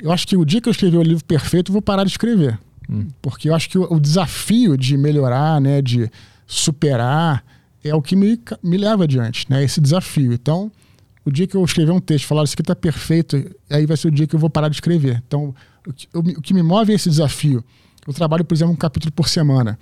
eu 0.00 0.10
acho 0.10 0.26
que 0.26 0.36
o 0.36 0.44
dia 0.44 0.60
que 0.60 0.68
eu 0.68 0.72
escrever 0.72 0.98
o 0.98 1.02
livro 1.02 1.24
perfeito, 1.24 1.70
eu 1.70 1.72
vou 1.72 1.82
parar 1.82 2.04
de 2.04 2.10
escrever. 2.10 2.58
Hum. 2.88 3.08
Porque 3.20 3.48
eu 3.48 3.54
acho 3.54 3.68
que 3.68 3.78
o, 3.78 3.92
o, 3.92 4.00
desafio 4.00 4.76
de 4.76 4.96
melhorar, 4.96 5.60
né, 5.60 5.80
de 5.80 6.10
superar, 6.46 7.44
é 7.82 7.94
o 7.94 8.02
que 8.02 8.14
me, 8.14 8.40
me 8.62 8.76
leva 8.76 9.04
adiante, 9.04 9.46
né? 9.48 9.62
Esse 9.62 9.80
desafio. 9.80 10.32
Então, 10.32 10.70
o 11.24 11.30
dia 11.30 11.46
que 11.46 11.56
eu 11.56 11.64
escrever 11.64 11.92
um 11.92 12.00
texto, 12.00 12.26
falar 12.26 12.44
isso 12.44 12.54
aqui 12.54 12.62
está 12.62 12.74
perfeito, 12.74 13.36
aí 13.70 13.86
vai 13.86 13.96
ser 13.96 14.08
o 14.08 14.10
dia 14.10 14.26
que 14.26 14.34
eu 14.34 14.40
vou 14.40 14.50
parar 14.50 14.68
de 14.68 14.76
escrever. 14.76 15.22
Então, 15.26 15.54
o 15.86 15.92
que, 15.92 16.08
o 16.12 16.42
que 16.42 16.54
me 16.54 16.62
move 16.62 16.92
é 16.92 16.94
esse 16.94 17.08
desafio. 17.08 17.64
Eu 18.06 18.12
trabalho, 18.12 18.44
por 18.44 18.54
exemplo, 18.54 18.72
um 18.72 18.76
capítulo 18.76 19.12
por 19.12 19.28
semana. 19.28 19.78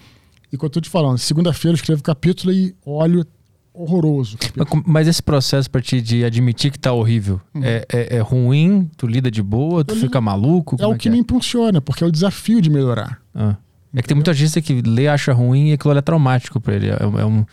E 0.53 0.57
quando 0.57 0.65
eu 0.65 0.69
estou 0.69 0.83
te 0.83 0.91
falando, 0.91 1.19
segunda-feira 1.19 1.73
eu 1.73 1.77
escrevo 1.77 2.01
o 2.01 2.05
capítulo 2.05 2.53
e 2.53 2.75
olho 2.85 3.25
horroroso. 3.73 4.37
Mas, 4.57 4.69
mas, 4.87 5.09
esse 5.09 5.23
processo 5.23 5.71
para 5.71 5.81
ti 5.81 6.01
de 6.01 6.25
admitir 6.25 6.71
que 6.71 6.79
tá 6.79 6.93
horrível 6.93 7.41
uhum. 7.55 7.63
é, 7.65 7.85
é, 7.93 8.17
é, 8.17 8.21
ruim? 8.21 8.91
Tu 8.97 9.07
lida 9.07 9.31
de 9.31 9.43
boa? 9.43 9.85
Tu 9.85 9.95
eu 9.95 10.01
fica 10.01 10.21
maluco? 10.21 10.77
É 10.79 10.87
o 10.87 10.91
é 10.91 10.93
que, 10.95 11.01
que 11.01 11.09
é? 11.09 11.13
me 11.13 11.19
impulsiona, 11.19 11.81
porque 11.81 12.05
é 12.05 12.07
o 12.07 12.11
desafio 12.11 12.61
de 12.61 12.71
melhorar. 12.71 13.21
Ah. 13.35 13.57
É 13.95 14.03
que 14.03 14.09
tem 14.09 14.15
muita 14.15 14.33
gente 14.33 14.61
que 14.63 14.83
lê 14.83 15.09
acha 15.09 15.33
ruim 15.33 15.71
e 15.71 15.73
aquilo 15.73 15.97
é 15.97 16.01
traumático 16.01 16.61
para 16.61 16.75
ele. 16.75 16.91
É, 16.91 16.99
é, 17.01 17.25
um, 17.27 17.45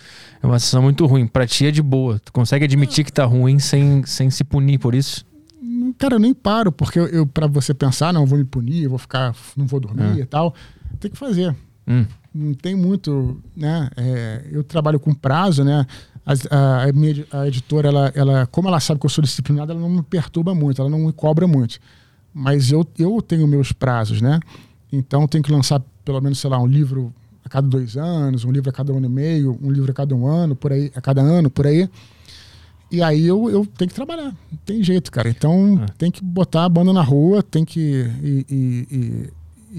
é 0.41 0.45
uma 0.45 0.59
sensação 0.59 0.83
muito 0.83 1.05
ruim. 1.07 1.25
Pra 1.25 1.47
ti 1.47 1.65
é 1.65 1.71
de 1.71 1.81
boa. 1.81 2.19
Tu 2.19 2.31
consegue 2.31 2.63
admitir 2.63 3.03
que 3.03 3.11
tá 3.11 3.25
ruim 3.25 3.57
sem, 3.57 4.05
sem 4.05 4.29
se 4.29 4.43
punir 4.43 4.77
por 4.77 4.93
isso? 4.93 5.25
Cara, 5.97 6.15
eu 6.15 6.19
nem 6.19 6.33
paro, 6.33 6.71
porque 6.71 6.99
eu, 6.99 7.07
eu 7.07 7.25
para 7.25 7.47
você 7.47 7.73
pensar, 7.73 8.13
não, 8.13 8.25
vou 8.25 8.37
me 8.37 8.45
punir, 8.45 8.87
vou 8.87 8.99
ficar, 8.99 9.35
não 9.55 9.65
vou 9.65 9.79
dormir 9.79 10.19
ah. 10.19 10.19
e 10.19 10.25
tal. 10.25 10.53
Tem 10.99 11.09
que 11.09 11.17
fazer. 11.17 11.55
Hum. 11.87 12.05
Não 12.37 12.53
tem 12.53 12.75
muito, 12.75 13.41
né? 13.55 13.89
É, 13.97 14.45
eu 14.51 14.63
trabalho 14.63 14.99
com 14.99 15.13
prazo, 15.13 15.63
né? 15.63 15.85
A, 16.25 16.83
a, 16.83 16.93
minha, 16.93 17.25
a 17.31 17.47
editora, 17.47 17.87
ela, 17.87 18.11
ela, 18.13 18.47
como 18.47 18.67
ela 18.67 18.79
sabe 18.79 18.99
que 18.99 19.05
eu 19.05 19.09
sou 19.09 19.23
disciplinado, 19.23 19.71
ela 19.71 19.81
não 19.81 19.89
me 19.89 20.03
perturba 20.03 20.53
muito, 20.53 20.81
ela 20.81 20.89
não 20.89 20.99
me 20.99 21.13
cobra 21.13 21.47
muito. 21.47 21.79
Mas 22.33 22.71
eu, 22.71 22.85
eu 22.99 23.21
tenho 23.21 23.47
meus 23.47 23.71
prazos, 23.71 24.21
né? 24.21 24.39
Então 24.91 25.27
tenho 25.27 25.43
que 25.43 25.51
lançar 25.51 25.81
pelo 26.05 26.21
menos, 26.21 26.39
sei 26.39 26.49
lá, 26.49 26.59
um 26.59 26.67
livro 26.67 27.13
a 27.43 27.49
cada 27.49 27.67
dois 27.67 27.97
anos, 27.97 28.45
um 28.45 28.51
livro 28.51 28.69
a 28.69 28.73
cada 28.73 28.93
ano 28.93 29.05
e 29.05 29.09
meio, 29.09 29.57
um 29.61 29.71
livro 29.71 29.89
a 29.89 29.93
cada 29.93 30.15
um 30.15 30.27
ano, 30.27 30.55
por 30.55 30.71
aí, 30.71 30.91
a 30.93 31.01
cada 31.01 31.21
ano, 31.21 31.49
por 31.49 31.65
aí. 31.65 31.89
E 32.91 33.01
aí 33.01 33.25
eu, 33.25 33.49
eu 33.49 33.65
tenho 33.65 33.89
que 33.89 33.95
trabalhar, 33.95 34.33
não 34.51 34.59
tem 34.65 34.81
jeito, 34.83 35.11
cara. 35.11 35.29
Então 35.29 35.81
é. 35.83 35.85
tem 35.97 36.11
que 36.11 36.23
botar 36.23 36.65
a 36.65 36.69
banda 36.69 36.93
na 36.93 37.01
rua, 37.01 37.43
tem 37.43 37.65
que. 37.65 38.09
E, 38.21 38.45
e, 38.49 38.87
e, 38.91 39.29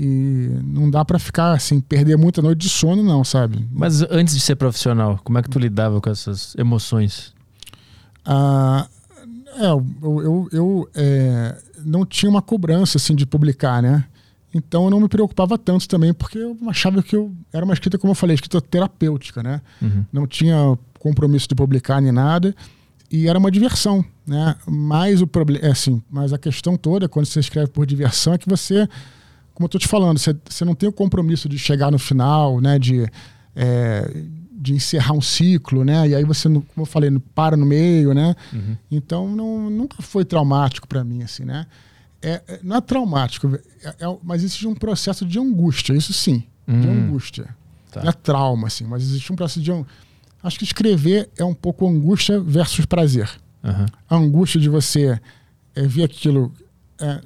e 0.00 0.48
não 0.62 0.88
dá 0.88 1.04
para 1.04 1.18
ficar 1.18 1.52
assim, 1.52 1.80
perder 1.80 2.16
muita 2.16 2.40
noite 2.40 2.60
de 2.60 2.68
sono, 2.68 3.02
não, 3.02 3.24
sabe? 3.24 3.66
Mas 3.72 4.00
antes 4.02 4.32
de 4.32 4.40
ser 4.40 4.54
profissional, 4.54 5.20
como 5.24 5.38
é 5.38 5.42
que 5.42 5.50
tu 5.50 5.58
lidava 5.58 6.00
com 6.00 6.08
essas 6.08 6.54
emoções? 6.56 7.34
Ah, 8.24 8.86
é, 9.56 9.66
eu, 9.66 9.84
eu, 10.02 10.48
eu 10.52 10.90
é, 10.94 11.58
não 11.84 12.06
tinha 12.06 12.30
uma 12.30 12.40
cobrança 12.40 12.96
assim 12.96 13.16
de 13.16 13.26
publicar, 13.26 13.82
né? 13.82 14.04
Então 14.54 14.84
eu 14.84 14.90
não 14.90 15.00
me 15.00 15.08
preocupava 15.08 15.58
tanto 15.58 15.88
também, 15.88 16.14
porque 16.14 16.38
eu 16.38 16.56
achava 16.68 17.02
que 17.02 17.16
eu 17.16 17.32
era 17.52 17.64
uma 17.64 17.74
escrita, 17.74 17.98
como 17.98 18.12
eu 18.12 18.14
falei, 18.14 18.34
escrita 18.34 18.60
terapêutica, 18.60 19.42
né? 19.42 19.60
Uhum. 19.82 20.04
Não 20.12 20.28
tinha 20.28 20.78
compromisso 21.00 21.48
de 21.48 21.56
publicar 21.56 22.00
nem 22.00 22.12
nada 22.12 22.54
e 23.10 23.26
era 23.26 23.36
uma 23.36 23.50
diversão, 23.50 24.04
né? 24.24 24.54
Mas 24.64 25.20
o 25.20 25.26
problema, 25.26 25.66
é 25.66 25.70
assim, 25.72 26.00
mas 26.08 26.32
a 26.32 26.38
questão 26.38 26.76
toda 26.76 27.08
quando 27.08 27.26
você 27.26 27.40
escreve 27.40 27.68
por 27.68 27.84
diversão 27.84 28.34
é 28.34 28.38
que 28.38 28.48
você, 28.48 28.88
como 29.58 29.64
eu 29.64 29.66
estou 29.66 29.80
te 29.80 29.88
falando, 29.88 30.18
você, 30.18 30.64
não 30.64 30.74
tem 30.74 30.88
o 30.88 30.92
compromisso 30.92 31.48
de 31.48 31.58
chegar 31.58 31.90
no 31.90 31.98
final, 31.98 32.60
né? 32.60 32.78
De 32.78 33.10
é, 33.56 34.24
de 34.60 34.72
encerrar 34.72 35.14
um 35.14 35.20
ciclo, 35.20 35.84
né? 35.84 36.08
E 36.08 36.14
aí 36.14 36.24
você, 36.24 36.48
como 36.48 36.64
eu 36.78 36.86
falei, 36.86 37.10
para 37.34 37.56
no 37.56 37.66
meio, 37.66 38.14
né? 38.14 38.36
Uhum. 38.52 38.76
Então 38.90 39.28
não, 39.34 39.68
nunca 39.68 40.00
foi 40.00 40.24
traumático 40.24 40.86
para 40.86 41.02
mim, 41.02 41.22
assim, 41.22 41.44
né? 41.44 41.66
é, 42.22 42.42
é, 42.46 42.60
não 42.62 42.76
é 42.76 42.80
traumático, 42.80 43.48
é, 43.82 43.88
é, 43.88 44.18
mas 44.22 44.42
existe 44.42 44.66
um 44.66 44.74
processo 44.74 45.24
de 45.24 45.38
angústia, 45.38 45.94
isso 45.94 46.12
sim, 46.12 46.44
hum, 46.66 46.80
de 46.80 46.88
angústia. 46.88 47.48
Tá. 47.90 48.02
Não 48.02 48.10
é 48.10 48.12
trauma, 48.12 48.66
assim, 48.66 48.84
mas 48.84 49.02
existe 49.02 49.32
um 49.32 49.36
processo 49.36 49.60
de. 49.60 49.72
Acho 50.42 50.58
que 50.58 50.64
escrever 50.64 51.28
é 51.36 51.44
um 51.44 51.54
pouco 51.54 51.88
angústia 51.88 52.40
versus 52.40 52.86
prazer. 52.86 53.28
Uhum. 53.62 53.86
A 54.08 54.16
angústia 54.16 54.60
de 54.60 54.68
você 54.68 55.20
é, 55.74 55.82
ver 55.82 56.04
aquilo. 56.04 56.52
É, 57.00 57.20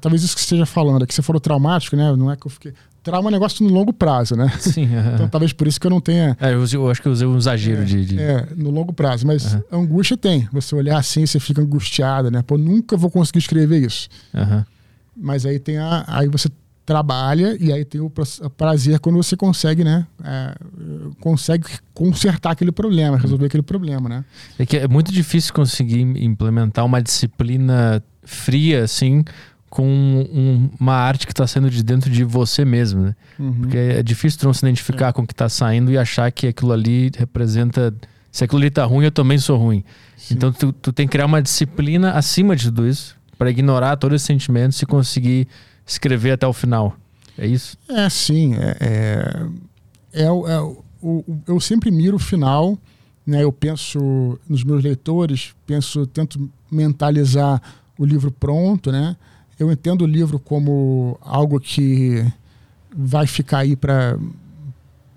talvez 0.00 0.22
isso 0.22 0.34
que 0.34 0.40
você 0.40 0.46
esteja 0.46 0.66
falando, 0.66 1.02
é 1.02 1.06
que 1.06 1.14
você 1.14 1.22
falou 1.22 1.40
traumático, 1.40 1.96
né? 1.96 2.14
Não 2.14 2.30
é 2.30 2.36
que 2.36 2.46
eu 2.46 2.50
fiquei. 2.50 2.72
Trauma 3.02 3.28
é 3.28 3.30
um 3.30 3.32
negócio 3.32 3.64
no 3.64 3.72
longo 3.72 3.92
prazo, 3.92 4.36
né? 4.36 4.52
Sim. 4.60 4.84
Uh 4.84 5.14
Então 5.14 5.28
talvez 5.28 5.52
por 5.52 5.66
isso 5.66 5.80
que 5.80 5.86
eu 5.86 5.90
não 5.90 6.00
tenha. 6.00 6.36
É, 6.40 6.52
eu, 6.52 6.64
eu 6.72 6.90
acho 6.90 7.00
que 7.00 7.08
eu 7.08 7.12
usei 7.12 7.26
um 7.26 7.38
exagero 7.38 7.82
é, 7.82 7.84
de, 7.84 8.04
de, 8.04 8.20
É, 8.20 8.46
no 8.54 8.70
longo 8.70 8.92
prazo. 8.92 9.26
Mas 9.26 9.54
uh 9.54 9.64
angústia 9.72 10.16
tem. 10.16 10.48
Você 10.52 10.74
olhar 10.74 10.98
assim, 10.98 11.24
você 11.24 11.40
fica 11.40 11.62
angustiado, 11.62 12.30
né? 12.30 12.42
Pô, 12.42 12.58
nunca 12.58 12.96
vou 12.96 13.10
conseguir 13.10 13.38
escrever 13.38 13.86
isso. 13.86 14.08
Uh 14.34 14.64
Mas 15.16 15.46
aí 15.46 15.58
tem 15.58 15.78
a. 15.78 16.04
Aí 16.06 16.28
você 16.28 16.48
trabalha 16.88 17.54
e 17.60 17.70
aí 17.70 17.84
tem 17.84 18.00
o 18.00 18.10
prazer 18.56 18.98
quando 18.98 19.16
você 19.16 19.36
consegue, 19.36 19.84
né? 19.84 20.06
É, 20.24 20.54
consegue 21.20 21.66
consertar 21.92 22.52
aquele 22.52 22.72
problema, 22.72 23.18
resolver 23.18 23.44
aquele 23.44 23.62
problema, 23.62 24.08
né? 24.08 24.24
É 24.58 24.64
que 24.64 24.78
é 24.78 24.88
muito 24.88 25.12
difícil 25.12 25.52
conseguir 25.52 26.00
implementar 26.00 26.86
uma 26.86 27.02
disciplina 27.02 28.02
fria, 28.22 28.84
assim, 28.84 29.22
com 29.68 29.86
um, 29.86 30.70
uma 30.80 30.94
arte 30.94 31.26
que 31.26 31.32
está 31.32 31.46
saindo 31.46 31.70
de 31.70 31.82
dentro 31.82 32.10
de 32.10 32.24
você 32.24 32.64
mesmo, 32.64 33.02
né? 33.02 33.16
Uhum. 33.38 33.52
Porque 33.52 33.76
é 33.76 34.02
difícil 34.02 34.40
tu 34.40 34.46
não 34.46 34.54
se 34.54 34.64
identificar 34.64 35.08
é. 35.08 35.12
com 35.12 35.22
o 35.22 35.26
que 35.26 35.32
está 35.32 35.48
saindo 35.48 35.90
e 35.90 35.98
achar 35.98 36.30
que 36.32 36.46
aquilo 36.46 36.72
ali 36.72 37.10
representa. 37.16 37.94
Se 38.30 38.44
aquilo 38.44 38.60
ali 38.60 38.70
tá 38.70 38.84
ruim, 38.84 39.04
eu 39.04 39.12
também 39.12 39.38
sou 39.38 39.58
ruim. 39.58 39.84
Sim. 40.16 40.34
Então 40.34 40.52
tu, 40.52 40.72
tu 40.72 40.92
tem 40.92 41.06
que 41.06 41.12
criar 41.12 41.26
uma 41.26 41.42
disciplina 41.42 42.12
acima 42.12 42.54
de 42.54 42.64
tudo 42.64 42.86
isso 42.86 43.16
para 43.36 43.50
ignorar 43.50 43.96
todos 43.96 44.16
esses 44.16 44.26
sentimentos 44.26 44.80
e 44.82 44.86
conseguir 44.86 45.46
escrever 45.86 46.32
até 46.32 46.46
o 46.46 46.52
final. 46.52 46.96
É 47.36 47.46
isso? 47.46 47.76
É, 47.88 48.08
sim. 48.08 48.54
É, 48.54 48.76
é, 48.80 50.22
é, 50.22 50.24
é 50.24 50.30
o, 50.30 50.82
o, 51.00 51.24
eu 51.46 51.60
sempre 51.60 51.90
miro 51.90 52.16
o 52.16 52.18
final, 52.20 52.76
né? 53.24 53.44
Eu 53.44 53.52
penso 53.52 54.38
nos 54.48 54.64
meus 54.64 54.82
leitores, 54.82 55.54
penso, 55.66 56.06
tento 56.06 56.50
mentalizar 56.70 57.62
o 57.98 58.04
livro 58.04 58.30
pronto, 58.30 58.90
né? 58.90 59.16
Eu 59.58 59.70
entendo 59.72 60.02
o 60.02 60.06
livro 60.06 60.38
como 60.38 61.18
algo 61.20 61.58
que 61.58 62.24
vai 62.94 63.26
ficar 63.26 63.58
aí 63.58 63.76
para 63.76 64.18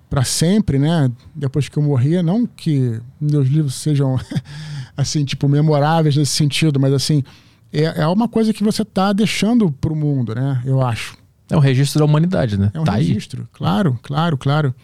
para 0.09 0.25
sempre, 0.25 0.77
né? 0.77 1.09
Depois 1.33 1.69
que 1.69 1.77
eu 1.77 1.81
morrer, 1.81 2.21
não 2.21 2.45
que 2.45 2.99
meus 3.19 3.47
livros 3.47 3.75
sejam 3.75 4.19
assim, 4.97 5.23
tipo 5.23 5.47
memoráveis 5.47 6.17
nesse 6.17 6.33
sentido, 6.33 6.81
mas 6.81 6.91
assim, 6.91 7.23
é, 7.71 8.01
é 8.01 8.07
uma 8.07 8.27
coisa 8.27 8.51
que 8.51 8.61
você 8.61 8.81
está 8.81 9.13
deixando 9.13 9.71
para 9.71 9.93
o 9.93 9.95
mundo, 9.95 10.35
né? 10.35 10.61
Eu 10.65 10.81
acho. 10.81 11.17
É 11.49 11.55
um 11.55 11.61
registro 11.61 11.99
da 11.99 12.05
humanidade, 12.05 12.57
né? 12.57 12.71
É 12.73 12.79
um 12.79 12.83
tá 12.83 12.93
registro, 12.93 13.43
aí. 13.43 13.47
claro, 13.53 13.99
claro, 14.03 14.37
claro. 14.37 14.75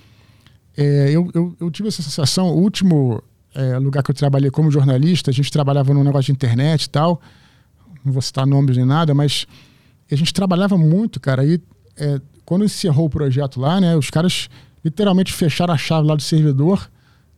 É, 0.78 1.10
eu, 1.12 1.30
eu, 1.34 1.56
eu, 1.60 1.72
tive 1.72 1.90
essa 1.90 2.02
sensação, 2.02 2.48
o 2.48 2.62
último 2.62 3.22
é, 3.54 3.78
lugar 3.80 4.04
que 4.04 4.12
eu 4.12 4.16
trabalhei 4.16 4.50
como 4.50 4.72
jornalista, 4.72 5.30
a 5.30 5.34
gente 5.34 5.52
trabalhava 5.52 5.94
num 5.94 6.04
negócio 6.04 6.28
de 6.28 6.32
internet 6.32 6.84
e 6.84 6.90
tal, 6.90 7.22
não 8.04 8.14
vou 8.14 8.22
citar 8.22 8.46
nomes 8.46 8.78
nem 8.78 8.86
nada, 8.86 9.14
mas 9.14 9.46
a 10.12 10.16
gente 10.16 10.34
trabalhava 10.34 10.78
muito, 10.78 11.20
cara. 11.20 11.46
E 11.46 11.62
é, 11.98 12.22
quando 12.46 12.64
encerrou 12.66 13.06
o 13.06 13.10
projeto 13.10 13.60
lá, 13.60 13.82
né, 13.82 13.96
os 13.96 14.10
caras 14.10 14.50
literalmente 14.84 15.34
fecharam 15.34 15.74
a 15.74 15.78
chave 15.78 16.08
lá 16.08 16.16
do 16.16 16.22
servidor. 16.22 16.90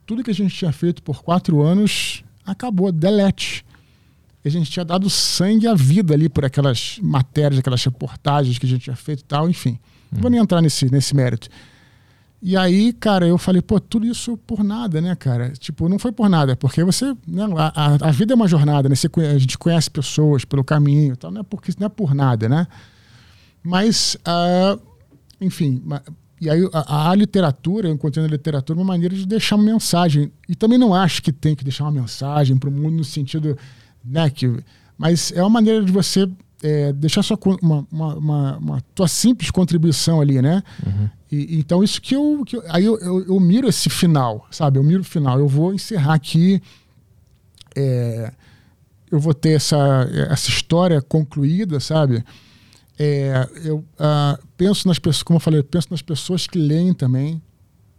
Tudo 0.06 0.22
que 0.22 0.30
a 0.30 0.34
gente 0.34 0.54
tinha 0.54 0.72
feito 0.72 1.02
por 1.02 1.22
quatro 1.22 1.60
anos 1.62 2.22
acabou, 2.44 2.92
delete. 2.92 3.64
A 4.44 4.48
gente 4.48 4.70
tinha 4.70 4.84
dado 4.84 5.10
sangue 5.10 5.66
à 5.66 5.74
vida 5.74 6.14
ali 6.14 6.28
por 6.28 6.44
aquelas 6.44 6.98
matérias, 7.02 7.58
aquelas 7.58 7.84
reportagens 7.84 8.58
que 8.58 8.66
a 8.66 8.68
gente 8.68 8.82
tinha 8.82 8.96
feito 8.96 9.20
e 9.20 9.24
tal, 9.24 9.50
enfim. 9.50 9.78
Não 10.10 10.22
vou 10.22 10.30
nem 10.30 10.40
entrar 10.40 10.62
nesse, 10.62 10.90
nesse 10.90 11.14
mérito. 11.14 11.48
E 12.42 12.56
aí, 12.56 12.92
cara, 12.94 13.26
eu 13.26 13.36
falei, 13.36 13.60
pô, 13.60 13.78
tudo 13.78 14.06
isso 14.06 14.36
por 14.38 14.64
nada, 14.64 14.98
né, 15.00 15.14
cara? 15.14 15.50
Tipo, 15.50 15.88
não 15.90 15.98
foi 15.98 16.10
por 16.10 16.28
nada, 16.28 16.56
porque 16.56 16.82
você. 16.82 17.14
Né, 17.26 17.44
a, 17.56 18.08
a 18.08 18.10
vida 18.10 18.32
é 18.32 18.36
uma 18.36 18.48
jornada, 18.48 18.88
né? 18.88 18.94
Você, 18.94 19.10
a 19.18 19.38
gente 19.38 19.58
conhece 19.58 19.90
pessoas 19.90 20.44
pelo 20.44 20.64
caminho 20.64 21.12
e 21.12 21.16
tal, 21.16 21.30
não 21.30 21.42
é, 21.42 21.44
porque, 21.44 21.70
não 21.78 21.86
é 21.86 21.90
por 21.90 22.14
nada, 22.14 22.48
né? 22.48 22.66
Mas, 23.62 24.16
uh, 24.26 24.80
enfim, 25.38 25.82
e 26.40 26.48
aí 26.48 26.66
a, 26.72 27.10
a, 27.10 27.14
literatura, 27.14 27.88
eu 27.88 27.92
encontrei 27.92 28.24
na 28.24 28.30
literatura 28.30 28.78
uma 28.78 28.86
maneira 28.86 29.14
de 29.14 29.26
deixar 29.26 29.56
uma 29.56 29.64
mensagem. 29.64 30.32
E 30.48 30.54
também 30.54 30.78
não 30.78 30.94
acho 30.94 31.22
que 31.22 31.30
tem 31.30 31.54
que 31.54 31.62
deixar 31.62 31.84
uma 31.84 31.90
mensagem 31.90 32.56
para 32.56 32.70
o 32.70 32.72
mundo 32.72 32.96
no 32.96 33.04
sentido, 33.04 33.58
né, 34.02 34.30
que. 34.30 34.64
Mas 34.96 35.30
é 35.32 35.42
uma 35.42 35.50
maneira 35.50 35.84
de 35.84 35.92
você 35.92 36.26
é, 36.62 36.92
deixar 36.92 37.22
sua, 37.22 37.38
uma, 37.62 37.86
uma, 37.90 38.14
uma, 38.14 38.56
uma, 38.58 38.80
tua 38.94 39.08
simples 39.08 39.50
contribuição 39.50 40.20
ali, 40.20 40.40
né? 40.42 40.62
Uhum. 40.84 41.08
E, 41.32 41.58
então, 41.58 41.82
isso 41.82 42.00
que 42.00 42.14
eu. 42.14 42.42
Que 42.44 42.56
eu 42.56 42.62
aí 42.68 42.84
eu, 42.84 42.98
eu, 42.98 43.26
eu, 43.26 43.40
miro 43.40 43.68
esse 43.68 43.88
final, 43.88 44.46
sabe? 44.50 44.78
Eu 44.78 44.82
miro 44.82 45.00
o 45.00 45.04
final. 45.04 45.38
Eu 45.38 45.48
vou 45.48 45.72
encerrar 45.72 46.14
aqui. 46.14 46.60
É, 47.74 48.32
eu 49.10 49.18
vou 49.18 49.34
ter 49.34 49.52
essa, 49.52 50.08
essa 50.30 50.48
história 50.50 51.00
concluída, 51.02 51.80
sabe? 51.80 52.24
É, 52.98 53.48
eu 53.64 53.78
uh, 53.78 54.46
penso 54.56 54.86
nas 54.86 54.98
pessoas, 54.98 55.22
como 55.22 55.38
eu 55.38 55.40
falei, 55.40 55.62
penso 55.62 55.88
nas 55.90 56.02
pessoas 56.02 56.46
que 56.46 56.58
leem 56.58 56.92
também, 56.92 57.42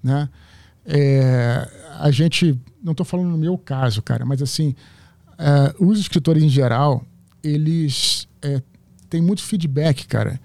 né? 0.02 0.30
É, 0.86 1.68
a 2.00 2.12
gente, 2.12 2.58
não 2.84 2.92
estou 2.92 3.06
falando 3.06 3.30
no 3.30 3.38
meu 3.38 3.58
caso, 3.58 4.02
cara, 4.02 4.26
mas 4.26 4.42
assim, 4.42 4.76
uh, 5.32 5.86
os 5.86 6.00
escritores 6.00 6.44
em 6.44 6.50
geral, 6.50 7.06
eles 7.44 8.28
é, 8.42 8.62
têm 9.10 9.22
muito 9.22 9.42
feedback, 9.44 10.08
cara, 10.08 10.40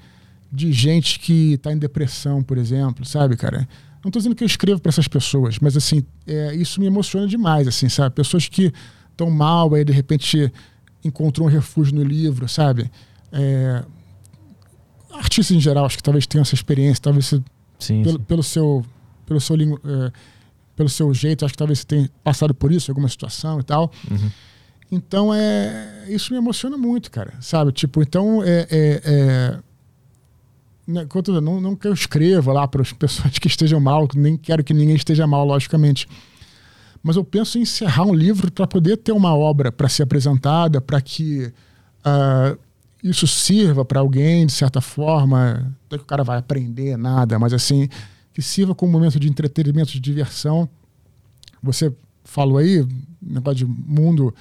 de 0.53 0.73
gente 0.73 1.19
que 1.19 1.55
está 1.55 1.73
em 1.73 1.79
depressão, 1.79 2.43
por 2.43 2.59
exemplo, 2.59 3.05
sabe, 3.05 3.37
cara? 3.37 3.69
Não 4.03 4.09
estou 4.09 4.21
dizendo 4.21 4.37
que 4.37 4.45
eu 4.45 4.47
escrevo 4.47 4.81
para 4.81 4.91
essas 4.91 5.09
pessoas, 5.09 5.59
mas 5.59 5.77
assim, 5.77 6.05
é, 6.27 6.55
isso 6.55 6.81
me 6.81 6.87
emociona 6.87 7.27
demais, 7.27 7.67
assim, 7.67 7.89
sabe? 7.89 8.15
Pessoas 8.15 8.49
que 8.49 8.73
estão 9.11 9.31
mal, 9.31 9.75
aí 9.75 9.85
de 9.85 9.93
repente 9.93 10.53
encontrou 11.05 11.49
um 11.49 11.51
refúgio 11.51 11.95
no 11.95 12.05
livro, 12.05 12.49
sabe? 12.49 12.91
É, 13.33 13.85
artistas 15.11 15.57
em 15.57 15.61
geral, 15.61 15.87
acho 15.87 15.97
que 15.97 16.03
talvez 16.03 16.27
tenham 16.27 16.43
essa 16.43 16.55
experiência, 16.55 17.03
talvez 17.03 17.27
você, 17.27 17.43
Sim, 17.79 18.03
pelo, 18.03 18.19
sim. 18.19 18.25
pelo 18.25 18.43
seu 18.43 18.85
pelo 19.27 19.41
seu 19.41 19.57
é, 19.57 20.13
pelo 20.77 20.89
seu 20.89 21.13
jeito, 21.15 21.45
acho 21.45 21.55
que 21.55 21.59
talvez 21.59 21.81
você 21.81 21.87
tenha 21.87 22.11
passado 22.23 22.55
por 22.55 22.71
isso, 22.71 22.91
alguma 22.91 23.09
situação 23.09 23.61
e 23.61 23.63
tal. 23.63 23.91
Uhum. 24.11 24.31
Então 24.91 25.35
é 25.35 26.07
isso 26.09 26.33
me 26.33 26.39
emociona 26.39 26.77
muito, 26.77 27.11
cara, 27.11 27.35
sabe? 27.41 27.73
Tipo, 27.73 28.03
então 28.03 28.43
é, 28.43 28.67
é, 28.71 29.01
é 29.05 29.59
né, 30.87 31.07
não, 31.43 31.61
não 31.61 31.75
que 31.75 31.89
eu 31.89 31.93
escreva 31.93 32.53
lá 32.53 32.69
para 32.69 32.83
as 32.83 32.93
pessoas 32.95 33.39
que 33.39 33.49
estejam 33.49 33.81
mal, 33.81 34.09
nem 34.15 34.37
quero 34.37 34.63
que 34.63 34.73
ninguém 34.73 34.95
esteja 34.95 35.27
mal, 35.27 35.45
logicamente. 35.45 36.07
Mas 37.03 37.17
eu 37.17 37.25
penso 37.25 37.59
em 37.59 37.63
encerrar 37.63 38.05
um 38.05 38.15
livro 38.15 38.51
para 38.51 38.67
poder 38.67 38.97
ter 38.97 39.13
uma 39.13 39.35
obra 39.35 39.71
para 39.71 39.89
ser 39.89 40.05
apresentada, 40.05 40.81
para 40.81 41.01
que 41.01 41.53
ah, 42.05 42.57
isso 43.03 43.27
sirva 43.27 43.85
para 43.85 44.01
alguém 44.01 44.47
de 44.47 44.53
certa 44.53 44.81
forma. 44.81 45.75
Não 45.91 45.97
é 45.97 45.99
que 45.99 46.05
o 46.05 46.07
cara 46.07 46.25
vai 46.25 46.39
aprender 46.39 46.97
nada, 46.97 47.39
mas 47.39 47.53
assim, 47.53 47.89
que 48.33 48.43
sirva 48.43 48.75
como 48.75 48.93
momento 48.93 49.21
de 49.21 49.29
entretenimento, 49.29 49.93
de 49.93 50.01
diversão. 50.01 50.69
Você 51.63 51.93
falou 52.25 52.59
aí, 52.59 52.87
negócio 53.23 53.59
de 53.59 53.67
mundo 53.67 54.35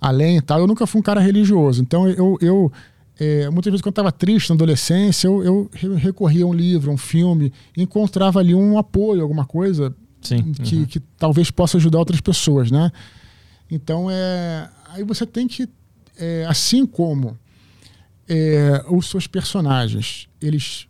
além 0.00 0.38
e 0.38 0.40
tal. 0.40 0.60
Eu 0.60 0.66
nunca 0.66 0.86
fui 0.86 1.00
um 1.00 1.02
cara 1.02 1.20
religioso, 1.20 1.82
então 1.82 2.08
eu, 2.08 2.38
eu 2.40 2.72
é, 3.18 3.50
muitas 3.50 3.70
vezes 3.70 3.82
quando 3.82 3.92
estava 3.92 4.10
triste 4.10 4.48
na 4.48 4.54
adolescência, 4.54 5.28
eu, 5.28 5.44
eu 5.44 5.70
re- 5.72 5.94
recorria 5.96 6.44
a 6.44 6.46
um 6.46 6.54
livro, 6.54 6.90
um 6.90 6.96
filme, 6.96 7.52
e 7.76 7.82
encontrava 7.82 8.40
ali 8.40 8.54
um 8.54 8.78
apoio, 8.78 9.20
alguma 9.20 9.44
coisa 9.44 9.94
Sim. 10.22 10.52
que, 10.54 10.76
uhum. 10.76 10.84
que 10.86 11.00
talvez 11.18 11.50
possa 11.50 11.76
ajudar 11.76 11.98
outras 11.98 12.20
pessoas, 12.20 12.70
né? 12.70 12.90
Então 13.70 14.10
é 14.10 14.68
aí 14.92 15.04
você 15.04 15.26
tem 15.26 15.46
que 15.46 15.68
é, 16.16 16.46
assim 16.48 16.86
como 16.86 17.38
é, 18.28 18.84
os 18.88 19.08
seus 19.08 19.26
personagens, 19.26 20.28
eles 20.40 20.86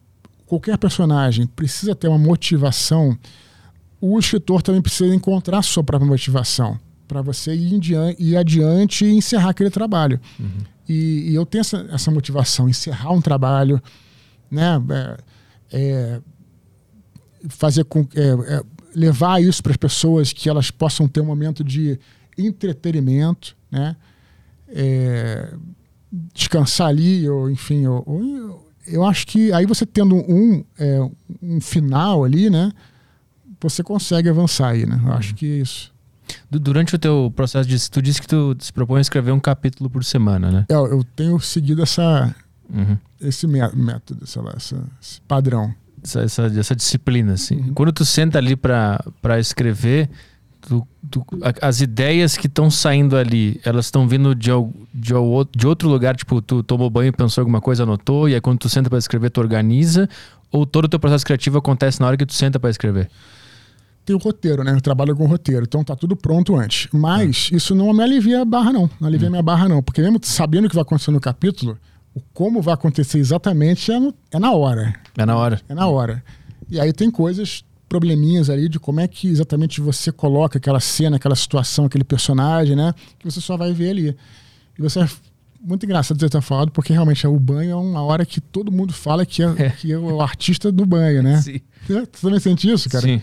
qualquer 0.46 0.78
personagem 0.78 1.46
precisa 1.46 1.94
ter 1.94 2.08
uma 2.08 2.18
motivação, 2.18 3.16
o 4.00 4.18
escritor 4.18 4.62
também 4.62 4.80
precisa 4.80 5.14
encontrar 5.14 5.58
a 5.58 5.62
sua 5.62 5.84
própria 5.84 6.08
motivação 6.08 6.78
para 7.10 7.22
você 7.22 7.52
ir, 7.52 7.80
ir 8.18 8.36
adiante 8.36 9.04
e 9.04 9.10
encerrar 9.16 9.50
aquele 9.50 9.68
trabalho. 9.70 10.20
E, 10.88 11.30
e 11.30 11.34
eu 11.34 11.44
tenho 11.44 11.60
essa, 11.60 11.86
essa 11.90 12.08
motivação, 12.10 12.68
encerrar 12.68 13.10
um 13.12 13.20
trabalho, 13.20 13.82
né? 14.48 14.80
É, 14.90 15.16
é, 15.72 16.20
fazer 17.48 17.84
com 17.84 18.06
é, 18.14 18.54
é, 18.54 18.62
levar 18.94 19.42
isso 19.42 19.60
para 19.62 19.72
as 19.72 19.76
pessoas 19.76 20.32
que 20.32 20.48
elas 20.48 20.70
possam 20.70 21.08
ter 21.08 21.20
um 21.20 21.24
momento 21.26 21.64
de 21.64 21.98
entretenimento, 22.38 23.56
né? 23.70 23.96
É, 24.68 25.52
descansar 26.32 26.88
ali, 26.88 27.28
ou 27.28 27.50
enfim, 27.50 27.86
ou, 27.86 28.02
ou- 28.06 28.70
eu 28.86 29.04
acho 29.04 29.26
que 29.26 29.52
aí 29.52 29.66
você 29.66 29.84
tendo 29.86 30.16
um, 30.16 30.64
é, 30.78 31.00
um 31.42 31.60
final 31.60 32.24
ali, 32.24 32.48
né? 32.50 32.72
Você 33.60 33.82
consegue 33.82 34.28
avançar 34.28 34.70
aí, 34.70 34.86
né? 34.86 35.00
Eu 35.04 35.12
acho 35.12 35.34
que 35.34 35.46
é 35.46 35.56
isso. 35.58 35.92
Du- 36.50 36.58
Durante 36.60 36.94
o 36.94 36.98
teu 36.98 37.32
processo 37.34 37.68
de 37.68 37.90
tu 37.90 38.00
disse 38.02 38.20
que 38.20 38.26
tu 38.28 38.56
se 38.58 38.72
propõe 38.72 38.98
a 38.98 39.00
escrever 39.02 39.32
um 39.32 39.40
capítulo 39.40 39.88
por 39.90 40.04
semana, 40.04 40.50
né? 40.50 40.66
É, 40.68 40.74
eu 40.74 41.04
tenho 41.16 41.38
seguido 41.40 41.82
essa, 41.82 42.34
Uhum. 42.72 42.96
esse 43.20 43.46
mé- 43.46 43.70
método, 43.74 44.26
sei 44.26 44.42
lá, 44.42 44.52
essa- 44.56 44.82
esse 45.02 45.20
padrão. 45.22 45.74
Essa, 46.02 46.20
essa, 46.22 46.46
essa 46.46 46.74
disciplina, 46.76 47.34
assim. 47.34 47.56
Uhum. 47.56 47.74
Quando 47.74 47.92
tu 47.92 48.04
senta 48.04 48.38
ali 48.38 48.56
pra 48.56 48.98
pra 49.20 49.38
escrever, 49.38 50.08
tu, 50.62 50.86
tu- 51.10 51.24
a- 51.42 51.68
as 51.68 51.80
ideias 51.82 52.36
que 52.36 52.46
estão 52.46 52.70
saindo 52.70 53.16
ali, 53.16 53.60
elas 53.64 53.86
estão 53.86 54.08
vindo 54.08 54.34
de, 54.34 54.50
de, 54.94 55.12
de 55.56 55.66
outro 55.66 55.88
lugar, 55.88 56.16
tipo, 56.16 56.40
tu 56.40 56.62
tomou 56.62 56.88
banho, 56.88 57.12
pensou 57.12 57.42
alguma 57.42 57.60
coisa, 57.60 57.82
anotou, 57.82 58.28
e 58.28 58.34
aí 58.34 58.40
quando 58.40 58.58
tu 58.58 58.68
senta 58.68 58.88
pra 58.88 58.98
escrever, 58.98 59.30
tu 59.30 59.40
organiza, 59.40 60.08
ou 60.50 60.64
todo 60.64 60.86
o 60.86 60.88
teu 60.88 60.98
processo 60.98 61.24
criativo 61.24 61.58
acontece 61.58 62.00
na 62.00 62.06
hora 62.06 62.16
que 62.16 62.24
tu 62.26 62.32
senta 62.34 62.58
pra 62.58 62.70
escrever? 62.70 63.10
Tem 64.04 64.16
o 64.16 64.18
roteiro, 64.18 64.64
né? 64.64 64.72
Eu 64.72 64.80
trabalho 64.80 65.14
com 65.14 65.26
roteiro, 65.26 65.64
então 65.64 65.84
tá 65.84 65.94
tudo 65.94 66.16
pronto 66.16 66.56
antes. 66.56 66.88
Mas 66.92 67.50
isso 67.52 67.74
não 67.74 67.92
me 67.92 68.02
alivia 68.02 68.42
a 68.42 68.44
barra, 68.44 68.72
não. 68.72 68.90
Não 69.00 69.06
alivia 69.08 69.30
minha 69.30 69.42
barra, 69.42 69.68
não. 69.68 69.82
Porque 69.82 70.00
mesmo 70.00 70.18
sabendo 70.22 70.64
o 70.66 70.68
que 70.68 70.74
vai 70.74 70.82
acontecer 70.82 71.10
no 71.10 71.20
capítulo, 71.20 71.78
o 72.14 72.20
como 72.32 72.60
vai 72.60 72.74
acontecer 72.74 73.18
exatamente 73.18 73.92
é, 73.92 74.00
no- 74.00 74.14
é 74.32 74.38
na 74.38 74.52
hora. 74.52 74.94
É 75.16 75.24
na 75.24 75.36
hora. 75.36 75.60
É 75.68 75.74
na 75.74 75.86
hora. 75.86 76.24
E 76.68 76.80
aí 76.80 76.92
tem 76.92 77.10
coisas, 77.10 77.62
probleminhas 77.88 78.48
ali 78.50 78.68
de 78.68 78.80
como 78.80 79.00
é 79.00 79.06
que 79.06 79.28
exatamente 79.28 79.80
você 79.80 80.10
coloca 80.10 80.58
aquela 80.58 80.80
cena, 80.80 81.16
aquela 81.16 81.36
situação, 81.36 81.84
aquele 81.84 82.04
personagem, 82.04 82.74
né? 82.74 82.94
Que 83.18 83.30
você 83.30 83.40
só 83.40 83.56
vai 83.56 83.72
ver 83.72 83.90
ali. 83.90 84.16
E 84.78 84.82
você 84.82 85.00
é 85.00 85.08
muito 85.62 85.84
engraçado 85.84 86.18
você 86.18 86.28
ter 86.28 86.40
falado, 86.40 86.70
porque 86.70 86.92
realmente 86.92 87.24
o 87.26 87.38
banho 87.38 87.72
é 87.72 87.76
uma 87.76 88.02
hora 88.02 88.24
que 88.24 88.40
todo 88.40 88.72
mundo 88.72 88.92
fala 88.92 89.26
que 89.26 89.42
é, 89.42 89.46
É. 89.58 89.70
que 89.70 89.92
é 89.92 89.98
o 89.98 90.20
artista 90.22 90.72
do 90.72 90.86
banho, 90.86 91.22
né? 91.22 91.40
Sim. 91.42 91.60
É, 91.90 92.06
Tu 92.06 92.20
também 92.22 92.40
sente 92.40 92.68
isso, 92.70 92.88
cara? 92.88 93.02
Sim. 93.02 93.20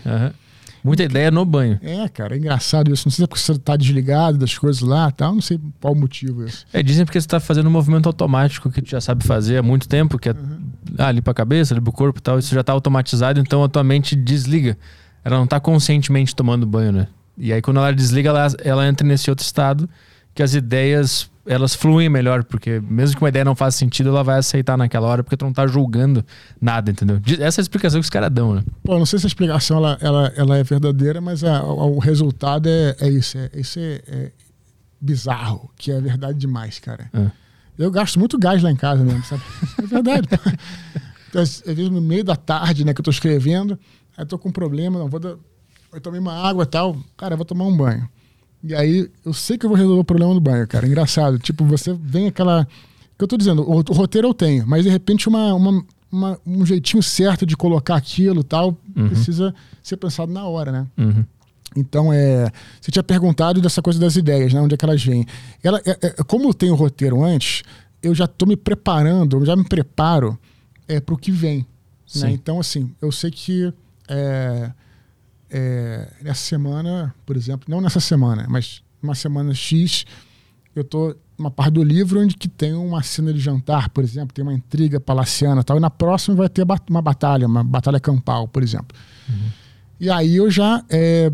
Muita 0.82 1.02
ideia 1.02 1.30
no 1.30 1.44
banho. 1.44 1.78
É, 1.82 2.08
cara, 2.08 2.34
é 2.34 2.38
engraçado 2.38 2.92
isso. 2.92 3.06
Não 3.06 3.10
sei 3.10 3.16
se 3.16 3.24
é 3.24 3.26
porque 3.26 3.42
você 3.42 3.58
tá 3.58 3.76
desligado 3.76 4.38
das 4.38 4.56
coisas 4.56 4.80
lá 4.82 5.10
tal, 5.10 5.34
não 5.34 5.40
sei 5.40 5.60
qual 5.80 5.92
o 5.92 5.96
motivo 5.96 6.44
isso. 6.44 6.64
É, 6.72 6.82
dizem 6.82 7.04
porque 7.04 7.20
você 7.20 7.26
tá 7.26 7.40
fazendo 7.40 7.66
um 7.66 7.72
movimento 7.72 8.06
automático 8.06 8.70
que 8.70 8.80
tu 8.80 8.90
já 8.90 9.00
sabe 9.00 9.24
fazer 9.24 9.58
há 9.58 9.62
muito 9.62 9.88
tempo, 9.88 10.18
que 10.18 10.28
é 10.28 10.34
ah, 10.96 11.10
limpa 11.10 11.30
a 11.30 11.34
cabeça, 11.34 11.74
limpa 11.74 11.90
o 11.90 11.92
corpo 11.92 12.18
e 12.18 12.22
tal, 12.22 12.38
isso 12.38 12.54
já 12.54 12.62
tá 12.62 12.72
automatizado, 12.72 13.40
então 13.40 13.62
a 13.62 13.68
tua 13.68 13.84
mente 13.84 14.16
desliga. 14.16 14.76
Ela 15.24 15.36
não 15.36 15.46
tá 15.46 15.60
conscientemente 15.60 16.34
tomando 16.34 16.66
banho, 16.66 16.92
né? 16.92 17.08
E 17.36 17.52
aí 17.52 17.60
quando 17.60 17.78
ela 17.78 17.92
desliga, 17.92 18.30
ela, 18.30 18.46
ela 18.64 18.88
entra 18.88 19.06
nesse 19.06 19.30
outro 19.30 19.44
estado 19.44 19.88
que 20.34 20.42
as 20.42 20.54
ideias, 20.54 21.28
elas 21.48 21.74
fluem 21.74 22.08
melhor, 22.08 22.44
porque 22.44 22.80
mesmo 22.88 23.16
que 23.16 23.22
uma 23.22 23.28
ideia 23.30 23.44
não 23.44 23.54
faça 23.56 23.78
sentido, 23.78 24.10
ela 24.10 24.22
vai 24.22 24.38
aceitar 24.38 24.76
naquela 24.76 25.06
hora, 25.08 25.24
porque 25.24 25.36
tu 25.36 25.44
não 25.44 25.52
tá 25.52 25.66
julgando 25.66 26.24
nada, 26.60 26.90
entendeu? 26.90 27.20
Essa 27.40 27.60
é 27.60 27.62
a 27.62 27.64
explicação 27.64 27.98
que 28.00 28.04
os 28.04 28.10
caras 28.10 28.30
dão, 28.30 28.54
né? 28.54 28.62
Pô, 28.84 28.98
não 28.98 29.06
sei 29.06 29.18
se 29.18 29.26
a 29.26 29.28
explicação 29.28 29.78
ela, 29.78 29.98
ela, 30.00 30.32
ela 30.36 30.58
é 30.58 30.62
verdadeira, 30.62 31.20
mas 31.20 31.42
a- 31.42 31.64
o, 31.64 31.96
o 31.96 31.98
resultado 31.98 32.68
é, 32.68 32.94
é 33.00 33.08
isso. 33.08 33.38
É, 33.38 33.50
isso 33.54 33.78
é, 33.80 34.00
é 34.06 34.30
bizarro, 35.00 35.70
que 35.76 35.90
é 35.90 36.00
verdade 36.00 36.38
demais, 36.38 36.78
cara. 36.78 37.10
É. 37.14 37.30
Eu 37.78 37.90
gasto 37.90 38.18
muito 38.18 38.36
gás 38.38 38.62
lá 38.62 38.70
em 38.70 38.76
casa 38.76 39.02
mesmo, 39.04 39.24
sabe? 39.24 39.42
É 39.82 39.86
verdade. 39.86 40.28
Então, 41.28 41.40
às 41.42 41.62
às 41.66 41.74
vezes 41.74 41.90
no 41.90 42.00
meio 42.00 42.24
da 42.24 42.34
tarde, 42.36 42.84
né, 42.84 42.92
que 42.92 43.00
eu 43.00 43.04
tô 43.04 43.10
escrevendo, 43.10 43.78
aí 44.16 44.22
eu 44.22 44.26
tô 44.26 44.38
com 44.38 44.48
um 44.48 44.52
problema, 44.52 44.98
não 44.98 45.08
vou 45.08 45.20
dar. 45.20 45.34
Eu 45.92 46.00
tomei 46.00 46.18
uma 46.20 46.34
água 46.34 46.64
e 46.64 46.66
tal, 46.66 46.96
cara, 47.16 47.34
eu 47.34 47.36
vou 47.38 47.46
tomar 47.46 47.64
um 47.64 47.76
banho. 47.76 48.08
E 48.62 48.74
aí 48.74 49.08
eu 49.24 49.32
sei 49.32 49.56
que 49.56 49.64
eu 49.66 49.70
vou 49.70 49.78
resolver 49.78 50.00
o 50.00 50.04
problema 50.04 50.34
do 50.34 50.40
banho, 50.40 50.66
cara. 50.66 50.86
Engraçado. 50.86 51.38
Tipo, 51.38 51.64
você 51.64 51.92
vem 51.94 52.26
aquela. 52.26 52.66
que 53.16 53.22
eu 53.24 53.28
tô 53.28 53.36
dizendo, 53.36 53.62
o, 53.62 53.76
o 53.78 53.92
roteiro 53.92 54.28
eu 54.28 54.34
tenho, 54.34 54.66
mas 54.66 54.84
de 54.84 54.90
repente 54.90 55.28
uma, 55.28 55.54
uma, 55.54 55.84
uma- 56.10 56.38
um 56.46 56.66
jeitinho 56.66 57.02
certo 57.02 57.46
de 57.46 57.56
colocar 57.56 57.96
aquilo 57.96 58.40
e 58.40 58.44
tal 58.44 58.76
precisa 59.08 59.54
ser 59.82 59.96
pensado 59.96 60.32
na 60.32 60.44
hora, 60.44 60.72
né? 60.72 60.86
Uhum. 60.98 61.24
Então, 61.76 62.12
é, 62.12 62.50
você 62.80 62.90
tinha 62.90 63.02
perguntado 63.02 63.60
dessa 63.60 63.80
coisa 63.82 64.00
das 64.00 64.16
ideias, 64.16 64.52
né? 64.52 64.60
Onde 64.60 64.74
é 64.74 64.76
que 64.76 64.84
elas 64.84 65.04
vêm. 65.04 65.24
Ela, 65.62 65.80
é, 65.84 65.98
é, 66.06 66.10
como 66.26 66.48
eu 66.48 66.54
tenho 66.54 66.72
o 66.72 66.76
roteiro 66.76 67.22
antes, 67.22 67.62
eu 68.02 68.14
já 68.14 68.24
estou 68.24 68.48
me 68.48 68.56
preparando, 68.56 69.36
eu 69.36 69.44
já 69.46 69.54
me 69.54 69.64
preparo 69.64 70.36
é, 70.88 70.98
para 70.98 71.14
o 71.14 71.18
que 71.18 71.30
vem. 71.30 71.58
Né? 71.58 71.64
Então, 72.32 72.58
assim, 72.58 72.90
eu 73.02 73.12
sei 73.12 73.30
que 73.30 73.72
é, 74.08 74.70
é, 75.50 76.10
nessa 76.22 76.42
semana, 76.42 77.14
por 77.24 77.36
exemplo, 77.36 77.66
não 77.68 77.80
nessa 77.80 78.00
semana, 78.00 78.46
mas 78.48 78.82
uma 79.02 79.14
semana 79.14 79.54
X, 79.54 80.04
eu 80.74 80.84
tô 80.84 81.14
numa 81.38 81.50
parte 81.50 81.74
do 81.74 81.84
livro 81.84 82.20
onde 82.20 82.36
que 82.36 82.48
tem 82.48 82.74
uma 82.74 83.02
cena 83.02 83.32
de 83.32 83.38
jantar, 83.38 83.90
por 83.90 84.02
exemplo, 84.02 84.34
tem 84.34 84.42
uma 84.42 84.52
intriga 84.52 84.98
palaciana 84.98 85.62
tal, 85.62 85.76
e 85.76 85.80
na 85.80 85.90
próxima 85.90 86.36
vai 86.36 86.48
ter 86.48 86.66
uma 86.90 87.00
batalha, 87.00 87.46
uma 87.46 87.62
batalha 87.62 88.00
campal, 88.00 88.48
por 88.48 88.62
exemplo. 88.62 88.96
E 90.00 90.10
aí 90.10 90.36
eu 90.36 90.50
já 90.50 90.84
é, 90.88 91.32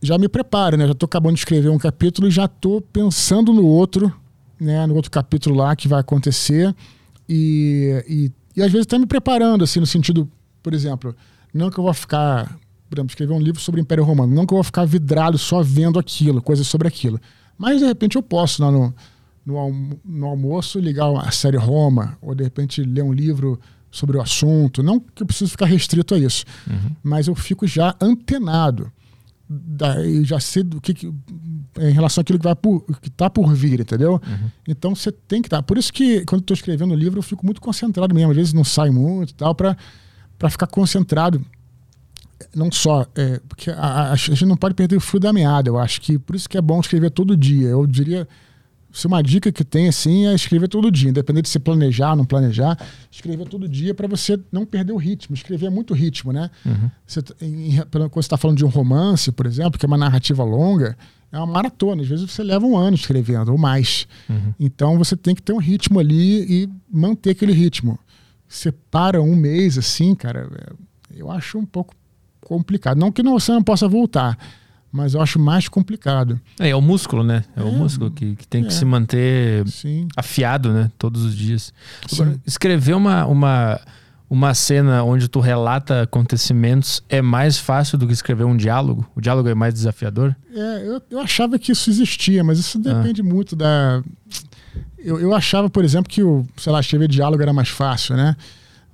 já 0.00 0.18
me 0.18 0.28
preparo, 0.28 0.76
né? 0.76 0.86
Já 0.86 0.94
tô 0.94 1.06
acabando 1.06 1.34
de 1.34 1.40
escrever 1.40 1.68
um 1.68 1.78
capítulo 1.78 2.26
e 2.26 2.30
já 2.30 2.48
tô 2.48 2.80
pensando 2.80 3.52
no 3.52 3.64
outro, 3.64 4.12
né? 4.60 4.84
No 4.86 4.94
outro 4.94 5.10
capítulo 5.10 5.56
lá 5.56 5.76
que 5.76 5.86
vai 5.86 6.00
acontecer 6.00 6.74
e, 7.28 8.04
e, 8.08 8.32
e 8.56 8.62
às 8.62 8.70
vezes 8.72 8.86
até 8.86 8.98
me 8.98 9.06
preparando, 9.06 9.62
assim, 9.62 9.78
no 9.78 9.86
sentido, 9.86 10.28
por 10.62 10.74
exemplo, 10.74 11.14
não 11.54 11.70
que 11.70 11.78
eu 11.78 11.84
vou 11.84 11.94
ficar, 11.94 12.58
por 12.92 12.98
exemplo, 12.98 13.10
escrever 13.10 13.32
um 13.32 13.40
livro 13.40 13.58
sobre 13.58 13.80
o 13.80 13.82
Império 13.82 14.04
Romano, 14.04 14.34
não 14.34 14.44
que 14.44 14.52
eu 14.52 14.56
vou 14.56 14.62
ficar 14.64 14.84
vidrado 14.84 15.38
só 15.38 15.62
vendo 15.62 15.98
aquilo, 15.98 16.42
coisas 16.42 16.66
sobre 16.66 16.86
aquilo. 16.86 17.18
Mas 17.56 17.80
de 17.80 17.86
repente 17.86 18.16
eu 18.16 18.22
posso 18.22 18.62
lá 18.62 18.70
no, 18.70 18.94
no, 19.46 19.56
almo- 19.56 19.98
no 20.04 20.26
almoço 20.26 20.78
ligar 20.78 21.10
a 21.16 21.30
série 21.30 21.56
Roma, 21.56 22.18
ou 22.20 22.34
de 22.34 22.44
repente 22.44 22.82
ler 22.82 23.02
um 23.02 23.12
livro 23.12 23.58
sobre 23.90 24.18
o 24.18 24.20
assunto. 24.20 24.82
Não 24.82 25.00
que 25.00 25.22
eu 25.22 25.26
preciso 25.26 25.50
ficar 25.52 25.64
restrito 25.66 26.14
a 26.14 26.18
isso, 26.18 26.44
mas 27.02 27.28
eu 27.28 27.34
fico 27.34 27.66
já 27.66 27.96
antenado. 27.98 28.92
Já 30.24 30.38
sei 30.40 30.62
do 30.62 30.80
que, 30.80 30.92
que- 30.94 31.12
em 31.80 31.92
relação 31.92 32.20
àquilo 32.20 32.38
que 32.38 32.44
vai 32.44 32.54
por, 32.54 32.84
que 33.00 33.08
tá 33.10 33.28
por 33.30 33.54
vir, 33.54 33.80
entendeu? 33.80 34.20
Então 34.68 34.94
você 34.94 35.10
tem 35.10 35.40
que 35.40 35.46
estar. 35.46 35.62
Por 35.62 35.78
isso 35.78 35.90
que 35.92 36.24
quando 36.26 36.42
tô 36.42 36.52
escrevendo 36.54 36.92
o 36.92 36.96
livro 36.96 37.18
eu 37.18 37.22
fico 37.22 37.44
muito 37.44 37.60
concentrado 37.60 38.14
mesmo. 38.14 38.30
Às 38.32 38.36
vezes 38.36 38.52
não 38.52 38.64
sai 38.64 38.90
muito 38.90 39.30
e 39.30 39.34
tal, 39.34 39.54
para 39.54 39.76
ficar 40.50 40.66
concentrado 40.66 41.42
não 42.54 42.70
só, 42.70 43.06
é, 43.14 43.40
porque 43.48 43.70
a, 43.70 44.12
a, 44.12 44.16
gente 44.16 44.44
não 44.44 44.56
pode 44.56 44.74
perder 44.74 44.96
o 44.96 45.00
fio 45.00 45.20
da 45.20 45.32
meada, 45.32 45.68
eu 45.68 45.78
acho 45.78 46.00
que 46.00 46.18
por 46.18 46.36
isso 46.36 46.48
que 46.48 46.56
é 46.56 46.60
bom 46.60 46.80
escrever 46.80 47.10
todo 47.10 47.36
dia. 47.36 47.68
Eu 47.68 47.86
diria, 47.86 48.26
se 48.92 49.06
uma 49.06 49.22
dica 49.22 49.50
que 49.50 49.64
tem 49.64 49.88
assim 49.88 50.26
é 50.26 50.34
escrever 50.34 50.68
todo 50.68 50.90
dia, 50.90 51.10
independente 51.10 51.44
de 51.44 51.48
se 51.48 51.58
planejar 51.58 52.10
ou 52.10 52.16
não 52.16 52.24
planejar, 52.24 52.76
escrever 53.10 53.48
todo 53.48 53.68
dia 53.68 53.94
para 53.94 54.06
você 54.06 54.38
não 54.52 54.66
perder 54.66 54.92
o 54.92 54.96
ritmo. 54.96 55.34
Escrever 55.34 55.66
é 55.66 55.70
muito 55.70 55.94
ritmo, 55.94 56.32
né? 56.32 56.50
Uhum. 56.64 56.90
Você, 57.06 57.20
em, 57.40 57.76
quando 57.90 58.10
você 58.12 58.20
está 58.20 58.36
falando 58.36 58.58
de 58.58 58.64
um 58.64 58.68
romance, 58.68 59.32
por 59.32 59.46
exemplo, 59.46 59.78
que 59.78 59.86
é 59.86 59.88
uma 59.88 59.96
narrativa 59.96 60.44
longa, 60.44 60.96
é 61.32 61.38
uma 61.38 61.46
maratona. 61.46 62.02
Às 62.02 62.08
vezes 62.08 62.30
você 62.30 62.42
leva 62.42 62.66
um 62.66 62.76
ano 62.76 62.94
escrevendo 62.94 63.50
ou 63.50 63.58
mais. 63.58 64.06
Uhum. 64.28 64.52
Então 64.60 64.98
você 64.98 65.16
tem 65.16 65.34
que 65.34 65.42
ter 65.42 65.54
um 65.54 65.58
ritmo 65.58 65.98
ali 65.98 66.44
e 66.64 66.68
manter 66.90 67.30
aquele 67.30 67.52
ritmo. 67.52 67.98
Você 68.46 68.70
para 68.70 69.22
um 69.22 69.34
mês 69.34 69.78
assim, 69.78 70.14
cara, 70.14 70.46
é, 70.54 70.72
eu 71.16 71.30
acho 71.30 71.56
um 71.58 71.64
pouco 71.64 71.94
complicado. 72.42 72.98
Não 72.98 73.10
que 73.10 73.22
você 73.22 73.52
não 73.52 73.62
possa 73.62 73.88
voltar, 73.88 74.36
mas 74.92 75.14
eu 75.14 75.22
acho 75.22 75.38
mais 75.38 75.68
complicado. 75.68 76.38
É, 76.60 76.68
é 76.68 76.76
o 76.76 76.82
músculo, 76.82 77.24
né? 77.24 77.44
É, 77.56 77.60
é 77.60 77.64
o 77.64 77.72
músculo 77.72 78.10
que, 78.10 78.36
que 78.36 78.46
tem 78.46 78.62
é. 78.62 78.66
que 78.66 78.74
se 78.74 78.84
manter 78.84 79.66
Sim. 79.66 80.06
afiado, 80.16 80.72
né? 80.72 80.90
Todos 80.98 81.24
os 81.24 81.34
dias. 81.34 81.72
Escrever 82.46 82.94
uma, 82.94 83.24
uma, 83.24 83.80
uma 84.28 84.52
cena 84.52 85.02
onde 85.02 85.28
tu 85.28 85.40
relata 85.40 86.02
acontecimentos 86.02 87.02
é 87.08 87.22
mais 87.22 87.58
fácil 87.58 87.96
do 87.96 88.06
que 88.06 88.12
escrever 88.12 88.44
um 88.44 88.56
diálogo? 88.56 89.08
O 89.16 89.20
diálogo 89.20 89.48
é 89.48 89.54
mais 89.54 89.72
desafiador? 89.72 90.36
É, 90.54 90.86
eu, 90.86 91.02
eu 91.10 91.20
achava 91.20 91.58
que 91.58 91.72
isso 91.72 91.88
existia, 91.88 92.44
mas 92.44 92.58
isso 92.58 92.78
depende 92.78 93.22
ah. 93.22 93.24
muito 93.24 93.56
da. 93.56 94.02
Eu, 94.98 95.18
eu 95.18 95.34
achava, 95.34 95.70
por 95.70 95.84
exemplo, 95.84 96.10
que 96.10 96.22
o, 96.22 96.46
sei 96.56 96.70
lá, 96.70 96.80
escrever 96.80 97.08
diálogo 97.08 97.42
era 97.42 97.52
mais 97.52 97.70
fácil, 97.70 98.14
né? 98.14 98.36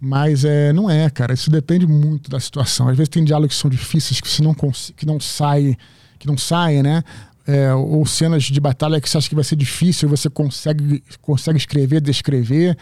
Mas 0.01 0.45
é, 0.45 0.73
não 0.73 0.89
é, 0.89 1.11
cara. 1.11 1.35
Isso 1.35 1.51
depende 1.51 1.87
muito 1.87 2.31
da 2.31 2.39
situação. 2.39 2.89
Às 2.89 2.97
vezes 2.97 3.09
tem 3.09 3.25
diálogos 3.25 3.57
que 3.57 3.61
são 3.61 3.71
difíceis, 3.71 4.21
que 4.21 4.29
você 4.29 4.43
não 4.43 4.55
que 4.55 5.05
não 5.05 5.19
sai, 5.19 5.77
que 6.19 6.27
não 6.27 6.39
saem, 6.39 6.83
né? 6.83 7.03
É, 7.47 7.73
ou 7.73 8.05
cenas 8.05 8.45
de 8.45 8.61
batalha 8.61 9.01
que 9.01 9.09
você 9.09 9.17
acha 9.17 9.29
que 9.29 9.35
vai 9.35 9.43
ser 9.43 9.57
difícil, 9.57 10.09
você 10.09 10.29
consegue, 10.29 11.03
consegue 11.21 11.57
escrever, 11.57 12.01
descrever. 12.01 12.77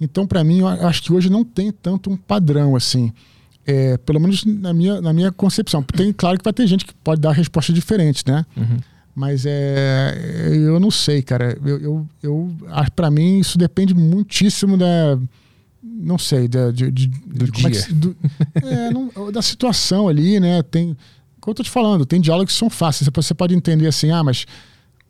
Então, 0.00 0.26
para 0.26 0.42
mim, 0.42 0.60
eu 0.60 0.68
acho 0.68 1.02
que 1.02 1.12
hoje 1.12 1.28
não 1.28 1.44
tem 1.44 1.70
tanto 1.70 2.10
um 2.10 2.16
padrão 2.16 2.74
assim. 2.76 3.12
É, 3.66 3.98
pelo 3.98 4.18
menos 4.18 4.44
na 4.44 4.72
minha, 4.72 5.00
na 5.00 5.12
minha 5.12 5.30
concepção. 5.30 5.82
Tem, 5.82 6.12
claro 6.12 6.38
que 6.38 6.44
vai 6.44 6.52
ter 6.52 6.66
gente 6.66 6.86
que 6.86 6.94
pode 6.94 7.20
dar 7.20 7.32
respostas 7.32 7.74
diferentes, 7.74 8.24
né? 8.24 8.46
Uhum. 8.56 8.78
Mas 9.14 9.44
é, 9.44 10.14
eu 10.50 10.80
não 10.80 10.90
sei, 10.90 11.20
cara. 11.20 11.58
Eu, 11.62 11.78
eu, 11.80 12.08
eu 12.22 12.56
para 12.96 13.10
mim, 13.10 13.40
isso 13.40 13.58
depende 13.58 13.92
muitíssimo 13.92 14.78
da 14.78 15.18
não 15.82 16.18
sei, 16.18 16.46
da, 16.46 16.70
de, 16.70 16.90
de, 16.90 17.06
do 17.06 17.50
de 17.50 17.50
dia. 17.50 17.80
É, 17.80 17.92
do, 17.92 18.16
é, 18.62 18.90
não, 18.90 19.10
da 19.32 19.42
situação 19.42 20.08
ali, 20.08 20.38
né? 20.38 20.62
Tem, 20.62 20.96
como 21.40 21.52
eu 21.52 21.54
tô 21.54 21.62
te 21.62 21.70
falando, 21.70 22.04
tem 22.04 22.20
diálogos 22.20 22.52
que 22.52 22.58
são 22.58 22.68
fáceis. 22.68 23.08
Você 23.14 23.34
pode 23.34 23.54
entender 23.54 23.86
assim, 23.86 24.10
ah, 24.10 24.22
mas 24.22 24.46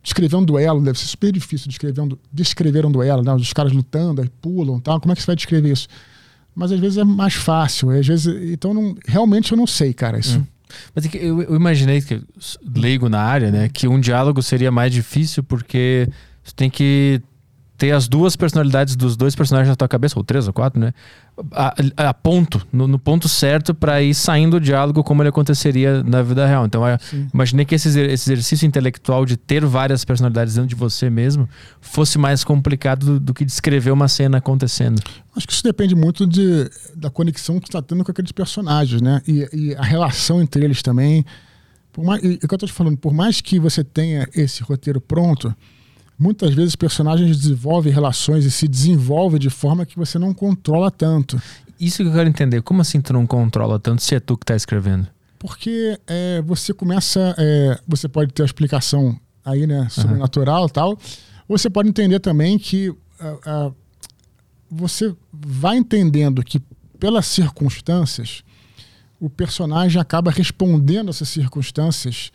descrever 0.03 0.37
um 0.37 0.45
duelo 0.45 0.81
deve 0.83 0.99
ser 0.99 1.07
super 1.07 1.31
difícil 1.33 1.69
descrever 1.69 2.01
um, 2.01 2.09
descrever 2.33 2.87
um 2.87 2.93
duelo, 2.93 3.23
né? 3.23 3.35
Os 3.35 3.53
caras 3.53 3.73
lutando, 3.73 4.23
aí 4.23 4.29
pulam, 4.41 4.81
tal. 4.81 5.01
Como 5.01 5.13
é 5.13 5.17
que 5.17 5.23
você 5.23 5.27
vai 5.27 5.37
descrever 5.37 5.73
isso? 5.73 5.89
Mas 6.55 6.73
às 6.73 6.81
vezes 6.81 6.99
é 6.99 7.05
mais 7.05 7.35
fácil, 7.35 7.91
às 7.91 8.07
vezes, 8.07 8.27
então 8.53 8.75
não, 8.75 8.97
realmente 9.07 9.53
eu 9.53 9.59
não 9.59 9.67
sei, 9.67 9.95
cara, 9.95 10.19
isso. 10.19 10.39
Hum. 10.39 10.47
Mas 10.95 11.07
é 11.07 11.11
eu, 11.15 11.43
eu 11.43 11.57
imaginei 11.57 12.01
que 12.01 12.21
leigo 12.75 13.09
na 13.09 13.21
área, 13.21 13.51
né, 13.51 13.69
que 13.69 13.89
um 13.89 14.01
diálogo 14.01 14.43
seria 14.43 14.71
mais 14.71 14.93
difícil 14.93 15.43
porque 15.43 16.09
você 16.43 16.53
tem 16.55 16.71
que 16.71 17.21
ter 17.81 17.93
as 17.93 18.07
duas 18.07 18.37
personalidades 18.37 18.95
dos 18.95 19.17
dois 19.17 19.35
personagens 19.35 19.71
na 19.71 19.75
tua 19.75 19.89
cabeça, 19.89 20.19
ou 20.19 20.23
três 20.23 20.47
ou 20.47 20.53
quatro, 20.53 20.79
né? 20.79 20.93
A, 21.51 21.75
a 22.11 22.13
ponto, 22.13 22.61
no, 22.71 22.87
no 22.87 22.99
ponto 22.99 23.27
certo 23.27 23.75
para 23.75 24.03
ir 24.03 24.13
saindo 24.13 24.59
o 24.59 24.61
diálogo 24.61 25.03
como 25.03 25.23
ele 25.23 25.31
aconteceria 25.31 26.03
na 26.03 26.21
vida 26.21 26.47
real. 26.47 26.67
Então, 26.67 26.87
eu 26.87 26.99
imaginei 27.33 27.65
que 27.65 27.75
esse, 27.75 27.89
esse, 27.89 28.31
exercício 28.31 28.67
intelectual 28.67 29.25
de 29.25 29.39
ter 29.39 29.65
várias 29.65 30.05
personalidades 30.05 30.57
dentro 30.57 30.69
de 30.69 30.75
você 30.75 31.09
mesmo 31.09 31.49
fosse 31.81 32.19
mais 32.19 32.45
complicado 32.45 33.07
do, 33.07 33.21
do 33.21 33.33
que 33.33 33.47
descrever 33.47 33.93
uma 33.93 34.09
cena 34.09 34.37
acontecendo. 34.37 35.01
Acho 35.35 35.47
que 35.47 35.55
isso 35.55 35.65
depende 35.65 35.95
muito 35.95 36.27
de, 36.27 36.71
da 36.95 37.09
conexão 37.09 37.59
que 37.59 37.69
está 37.69 37.81
tendo 37.81 38.05
com 38.05 38.13
aqueles 38.13 38.33
personagens, 38.33 39.01
né? 39.01 39.23
E, 39.27 39.49
e 39.55 39.75
a 39.75 39.83
relação 39.83 40.43
entre 40.43 40.63
eles 40.63 40.83
também. 40.83 41.25
Por 41.91 42.05
mais, 42.05 42.23
e, 42.23 42.33
é 42.33 42.35
o 42.35 42.39
que 42.41 42.53
eu 42.53 42.57
estou 42.57 42.69
te 42.69 42.75
falando, 42.75 42.99
por 42.99 43.15
mais 43.15 43.41
que 43.41 43.59
você 43.59 43.83
tenha 43.83 44.29
esse 44.35 44.63
roteiro 44.63 45.01
pronto, 45.01 45.57
muitas 46.21 46.55
vezes 46.55 46.77
personagens 46.77 47.35
desenvolvem 47.35 47.91
relações 47.91 48.45
e 48.45 48.51
se 48.51 48.69
desenvolvem 48.69 49.41
de 49.41 49.49
forma 49.49 49.87
que 49.87 49.97
você 49.97 50.19
não 50.19 50.35
controla 50.35 50.91
tanto. 50.91 51.41
Isso 51.81 52.03
que 52.03 52.09
eu 52.09 52.13
quero 52.13 52.29
entender. 52.29 52.61
Como 52.61 52.83
assim 52.83 53.01
tu 53.01 53.15
não 53.15 53.27
controla 53.27 53.79
tanto 53.79 54.03
se 54.03 54.15
é 54.15 54.21
tu 54.21 54.37
que 54.37 54.45
está 54.45 54.55
escrevendo? 54.55 55.09
Porque 55.39 55.99
é, 56.07 56.43
você 56.43 56.75
começa. 56.75 57.35
É, 57.39 57.81
você 57.89 58.07
pode 58.07 58.35
ter 58.35 58.43
a 58.43 58.45
explicação 58.45 59.19
aí, 59.43 59.67
né? 59.67 59.89
Sobrenatural 59.89 60.61
e 60.61 60.63
uhum. 60.65 60.69
tal. 60.69 60.91
Ou 61.49 61.57
você 61.57 61.71
pode 61.71 61.89
entender 61.89 62.21
também 62.21 62.59
que 62.59 62.95
você 64.71 65.15
vai 65.33 65.79
entendendo 65.79 66.45
que, 66.45 66.61
pelas 66.99 67.27
circunstâncias, 67.27 68.45
o 69.19 69.29
personagem 69.29 70.01
acaba 70.01 70.31
respondendo 70.31 71.09
a 71.09 71.11
essas 71.11 71.29
circunstâncias 71.31 72.31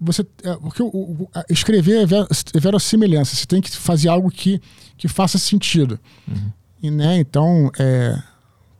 você 0.00 0.22
é, 0.42 0.56
porque 0.56 0.82
o, 0.82 0.86
o, 0.86 1.30
escrever 1.50 1.98
é, 1.98 2.02
é 2.02 2.60
verossimilhança 2.60 3.36
você 3.36 3.44
tem 3.44 3.60
que 3.60 3.70
fazer 3.70 4.08
algo 4.08 4.30
que, 4.30 4.60
que 4.96 5.06
faça 5.06 5.36
sentido. 5.36 6.00
Uhum. 6.26 6.52
e 6.82 6.90
né 6.90 7.18
então 7.18 7.70
é, 7.78 8.18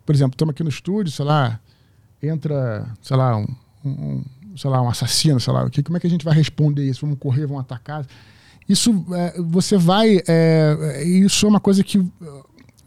por 0.07 0.15
exemplo 0.15 0.35
estamos 0.35 0.53
aqui 0.53 0.63
no 0.63 0.71
estúdio 0.71 1.13
sei 1.13 1.25
lá 1.25 1.61
entra 2.23 2.89
sei 3.03 3.17
lá 3.17 3.37
um, 3.37 3.47
um, 3.85 4.25
sei 4.57 4.71
lá 4.71 4.81
um 4.81 4.89
assassino 4.89 5.39
sei 5.39 5.53
lá 5.53 5.69
que 5.69 5.83
como 5.83 5.99
é 5.99 6.01
que 6.01 6.07
a 6.07 6.11
gente 6.11 6.25
vai 6.25 6.35
responder 6.35 6.89
isso? 6.89 7.03
Vamos 7.03 7.19
correr 7.19 7.47
vamos 7.47 7.61
atacar? 7.61 8.07
Isso 8.67 9.05
é, 9.13 9.43
você 9.43 9.77
vai 9.77 10.23
é, 10.27 11.05
isso 11.05 11.45
é 11.45 11.49
uma 11.49 11.61
coisa 11.61 11.85
que 11.85 11.99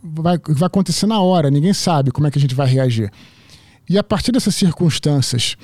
vai, 0.02 0.40
vai 0.40 0.68
acontecer 0.68 1.06
na 1.06 1.22
hora 1.22 1.52
ninguém 1.52 1.74
sabe 1.74 2.10
como 2.10 2.26
é 2.26 2.32
que 2.32 2.40
a 2.40 2.42
gente 2.42 2.56
vai 2.56 2.68
reagir. 2.68 3.12
E 3.88 3.98
a 3.98 4.04
partir 4.04 4.32
dessas 4.32 4.56
circunstâncias 4.56 5.56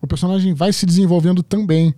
o 0.00 0.06
personagem 0.06 0.54
vai 0.54 0.72
se 0.72 0.86
desenvolvendo 0.86 1.42
também. 1.42 1.94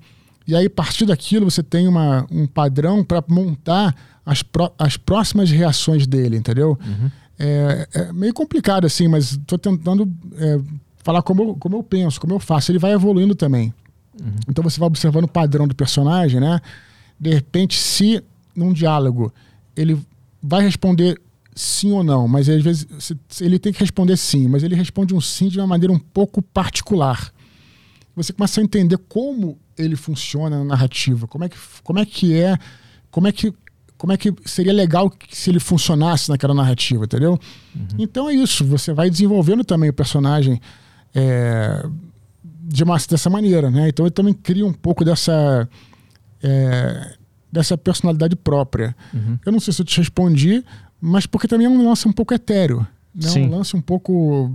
E 0.47 0.57
aí, 0.57 0.67
a 0.67 0.71
partir 0.71 1.07
daquilo, 1.07 1.51
você 1.51 1.63
tem 1.63 1.87
uma, 1.87 2.27
um 2.31 2.47
padrão 2.47 3.05
para 3.05 3.23
montar 3.29 3.95
as, 4.27 4.43
pro, 4.43 4.73
as 4.79 4.97
próximas 4.97 5.51
reações 5.51 6.07
dele, 6.07 6.37
entendeu? 6.37 6.79
Uhum. 6.85 7.11
É, 7.39 7.89
é, 7.95 8.13
meio 8.13 8.35
complicado, 8.35 8.85
assim, 8.87 9.09
mas 9.09 9.33
estou 9.33 9.59
tentando 9.59 10.11
é, 10.37 10.61
falar 11.03 11.23
como 11.23 11.43
eu, 11.43 11.55
como 11.57 11.77
eu 11.77 11.83
penso, 11.83 12.21
como 12.21 12.35
eu 12.35 12.41
faço. 12.41 12.71
Ele 12.73 12.79
vai 12.79 12.93
evoluindo 12.93 13.35
também. 13.35 13.73
Uhum. 14.21 14.33
Então 14.49 14.63
você 14.63 14.79
vai 14.79 14.87
observando 14.89 15.25
o 15.25 15.29
padrão 15.29 15.67
do 15.67 15.75
personagem, 15.75 16.41
né? 16.41 16.61
De 17.19 17.33
repente, 17.33 17.79
se 17.79 18.23
num 18.55 18.73
diálogo 18.73 19.33
ele 19.77 19.99
vai 20.43 20.63
responder 20.63 21.21
sim 21.55 21.93
ou 21.93 22.03
não, 22.03 22.27
mas 22.27 22.49
às 22.49 22.63
vezes 22.63 22.87
ele 23.41 23.59
tem 23.59 23.73
que 23.73 23.81
responder 23.81 24.17
sim, 24.17 24.49
mas 24.49 24.63
ele 24.63 24.75
responde 24.75 25.15
um 25.15 25.21
sim 25.21 25.49
de 25.49 25.59
uma 25.59 25.67
maneira 25.67 25.93
um 25.93 25.99
pouco 25.99 26.43
particular 26.43 27.33
você 28.15 28.33
começa 28.33 28.61
a 28.61 28.65
entender 28.65 28.99
como 29.09 29.59
ele 29.77 29.97
funciona 29.97 30.59
na 30.59 30.65
narrativa, 30.65 31.27
como 31.27 31.45
é 31.45 31.49
que, 31.49 31.57
como 31.83 31.99
é, 31.99 32.05
que 32.05 32.35
é, 32.35 32.59
como 33.11 33.27
é 33.27 33.33
que 33.33 33.53
como 34.03 34.13
é 34.13 34.17
que 34.17 34.35
seria 34.47 34.73
legal 34.73 35.13
se 35.31 35.49
ele 35.49 35.61
funcionasse 35.61 36.29
naquela 36.29 36.53
narrativa, 36.53 37.05
entendeu? 37.05 37.39
Uhum. 37.73 37.87
Então 38.01 38.29
é 38.29 38.35
isso, 38.35 38.65
você 38.65 38.93
vai 38.93 39.09
desenvolvendo 39.09 39.63
também 39.63 39.91
o 39.91 39.93
personagem 39.93 40.61
é, 41.15 41.87
de 42.43 42.83
uma, 42.83 42.97
dessa 42.99 43.31
maneira, 43.31 43.71
né? 43.71 43.89
Então 43.89 44.05
ele 44.05 44.11
também 44.11 44.35
cria 44.35 44.67
um 44.67 44.73
pouco 44.73 45.05
dessa 45.05 45.69
é, 46.43 47.15
dessa 47.53 47.79
personalidade 47.79 48.35
própria. 48.35 48.97
Uhum. 49.15 49.39
Eu 49.47 49.53
não 49.53 49.61
sei 49.61 49.73
se 49.73 49.83
eu 49.83 49.87
te 49.87 49.99
respondi, 49.99 50.65
mas 51.01 51.25
porque 51.25 51.47
também 51.47 51.69
é 51.69 51.71
um 51.71 51.87
lance 51.87 52.09
um 52.09 52.13
pouco 52.13 52.35
etéreo, 52.35 52.85
né? 53.15 53.29
Um 53.37 53.51
lance 53.51 53.77
um 53.77 53.81
pouco 53.81 54.53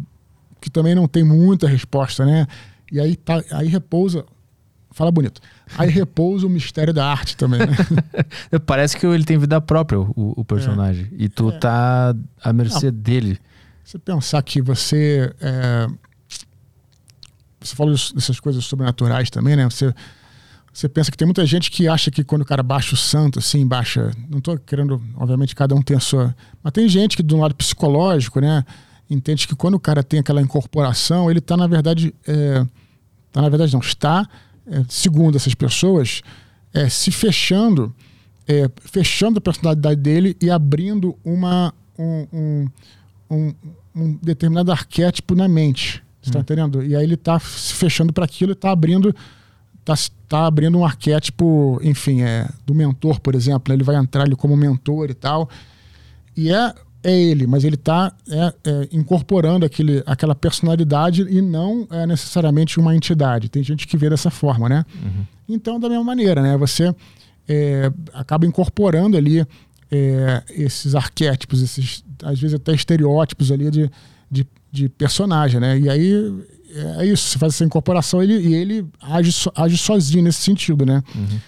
que 0.59 0.69
também 0.69 0.93
não 0.93 1.07
tem 1.07 1.23
muita 1.23 1.69
resposta, 1.69 2.25
né? 2.25 2.47
E 2.91 2.99
aí, 2.99 3.15
tá, 3.15 3.43
aí 3.51 3.67
repousa. 3.67 4.25
Fala 4.91 5.11
bonito. 5.11 5.41
Aí 5.77 5.89
repousa 5.89 6.47
o 6.47 6.49
mistério 6.49 6.93
da 6.93 7.05
arte 7.05 7.37
também, 7.37 7.59
né? 7.59 7.67
Parece 8.65 8.97
que 8.97 9.05
ele 9.05 9.23
tem 9.23 9.37
vida 9.37 9.61
própria, 9.61 9.99
o, 9.99 10.13
o 10.15 10.43
personagem. 10.43 11.05
É. 11.11 11.23
E 11.25 11.29
tu 11.29 11.49
é. 11.49 11.59
tá 11.59 12.15
à 12.41 12.53
mercê 12.53 12.89
Não. 12.89 12.97
dele. 12.97 13.39
Você 13.83 13.99
pensar 13.99 14.41
que 14.41 14.61
você. 14.61 15.33
É... 15.39 15.87
Você 17.59 17.75
falou 17.75 17.93
dessas 17.93 18.39
coisas 18.39 18.65
sobrenaturais 18.65 19.29
também, 19.29 19.55
né? 19.55 19.65
Você, 19.65 19.93
você 20.73 20.87
pensa 20.87 21.11
que 21.11 21.17
tem 21.17 21.25
muita 21.25 21.45
gente 21.45 21.71
que 21.71 21.87
acha 21.87 22.11
que 22.11 22.23
quando 22.23 22.43
o 22.43 22.45
cara 22.45 22.61
baixa 22.61 22.93
o 22.93 22.97
santo, 22.97 23.39
assim, 23.39 23.65
baixa. 23.65 24.11
Não 24.29 24.39
estou 24.39 24.57
querendo, 24.57 25.01
obviamente, 25.15 25.55
cada 25.55 25.73
um 25.73 25.81
tem 25.81 25.97
a 25.97 25.99
sua. 25.99 26.35
Mas 26.63 26.71
tem 26.71 26.87
gente 26.87 27.17
que, 27.17 27.23
do 27.23 27.37
lado 27.37 27.55
psicológico, 27.55 28.39
né? 28.39 28.63
Entende 29.09 29.47
que 29.47 29.55
quando 29.55 29.75
o 29.75 29.79
cara 29.79 30.03
tem 30.03 30.19
aquela 30.19 30.41
incorporação, 30.41 31.29
ele 31.29 31.39
está, 31.39 31.55
na 31.55 31.67
verdade, 31.67 32.13
é, 32.27 32.65
tá, 33.31 33.41
na 33.41 33.49
verdade 33.49 33.73
não, 33.73 33.79
está, 33.79 34.27
é, 34.65 34.83
segundo 34.89 35.35
essas 35.35 35.53
pessoas, 35.53 36.21
é, 36.73 36.89
se 36.89 37.11
fechando, 37.11 37.93
é, 38.47 38.69
fechando 38.79 39.37
a 39.39 39.41
personalidade 39.41 39.99
dele 39.99 40.35
e 40.41 40.49
abrindo 40.49 41.17
uma, 41.23 41.73
um, 41.97 42.27
um, 42.33 42.69
um, 43.29 43.53
um 43.95 44.19
determinado 44.21 44.71
arquétipo 44.71 45.35
na 45.35 45.47
mente. 45.47 46.03
Você 46.21 46.31
tá 46.31 46.39
entendendo? 46.39 46.83
E 46.83 46.95
aí 46.95 47.03
ele 47.03 47.15
tá 47.15 47.39
se 47.39 47.73
fechando 47.73 48.11
para 48.11 48.25
aquilo 48.25 48.51
e 48.51 48.55
tá 48.55 48.71
abrindo 48.71 49.15
tá, 49.87 49.93
tá 50.27 50.45
abrindo 50.45 50.77
um 50.77 50.83
arquétipo, 50.83 51.79
enfim, 51.81 52.21
é 52.21 52.49
do 52.65 52.75
mentor, 52.75 53.21
por 53.21 53.33
exemplo. 53.33 53.69
Né? 53.69 53.75
Ele 53.75 53.83
vai 53.83 53.95
entrar 53.95 54.23
ali 54.23 54.35
como 54.35 54.57
mentor 54.57 55.09
e 55.09 55.13
tal. 55.13 55.49
E 56.35 56.51
é 56.51 56.73
é 57.07 57.17
ele, 57.17 57.47
mas 57.47 57.63
ele 57.63 57.75
está 57.75 58.13
é, 58.29 58.53
é, 58.65 58.89
incorporando 58.91 59.65
aquele, 59.65 60.03
aquela 60.05 60.35
personalidade 60.35 61.21
e 61.21 61.41
não 61.41 61.87
é 61.89 62.05
necessariamente 62.05 62.77
uma 62.81 62.93
entidade. 62.93 63.47
Tem 63.47 63.63
gente 63.63 63.87
que 63.87 63.97
vê 63.97 64.09
dessa 64.09 64.29
forma, 64.29 64.67
né? 64.67 64.83
Uhum. 65.01 65.25
Então, 65.47 65.79
da 65.79 65.87
mesma 65.87 66.03
maneira, 66.03 66.41
né? 66.41 66.57
Você 66.57 66.93
é, 67.47 67.89
acaba 68.13 68.45
incorporando 68.45 69.15
ali 69.15 69.39
é, 69.89 70.43
esses 70.49 70.95
arquétipos, 70.95 71.61
esses, 71.61 72.03
às 72.21 72.37
vezes 72.37 72.55
até 72.55 72.73
estereótipos 72.73 73.53
ali 73.53 73.71
de, 73.71 73.89
de, 74.29 74.45
de 74.69 74.89
personagem, 74.89 75.61
né? 75.61 75.79
E 75.79 75.89
aí 75.89 76.43
é 76.99 77.05
isso, 77.05 77.29
você 77.29 77.39
faz 77.39 77.53
essa 77.53 77.63
incorporação 77.63 78.21
ele, 78.21 78.37
e 78.37 78.53
ele 78.53 78.85
age, 79.01 79.31
age 79.55 79.77
sozinho 79.77 80.23
nesse 80.23 80.41
sentido, 80.41 80.85
né? 80.85 81.01
Uhum 81.15 81.39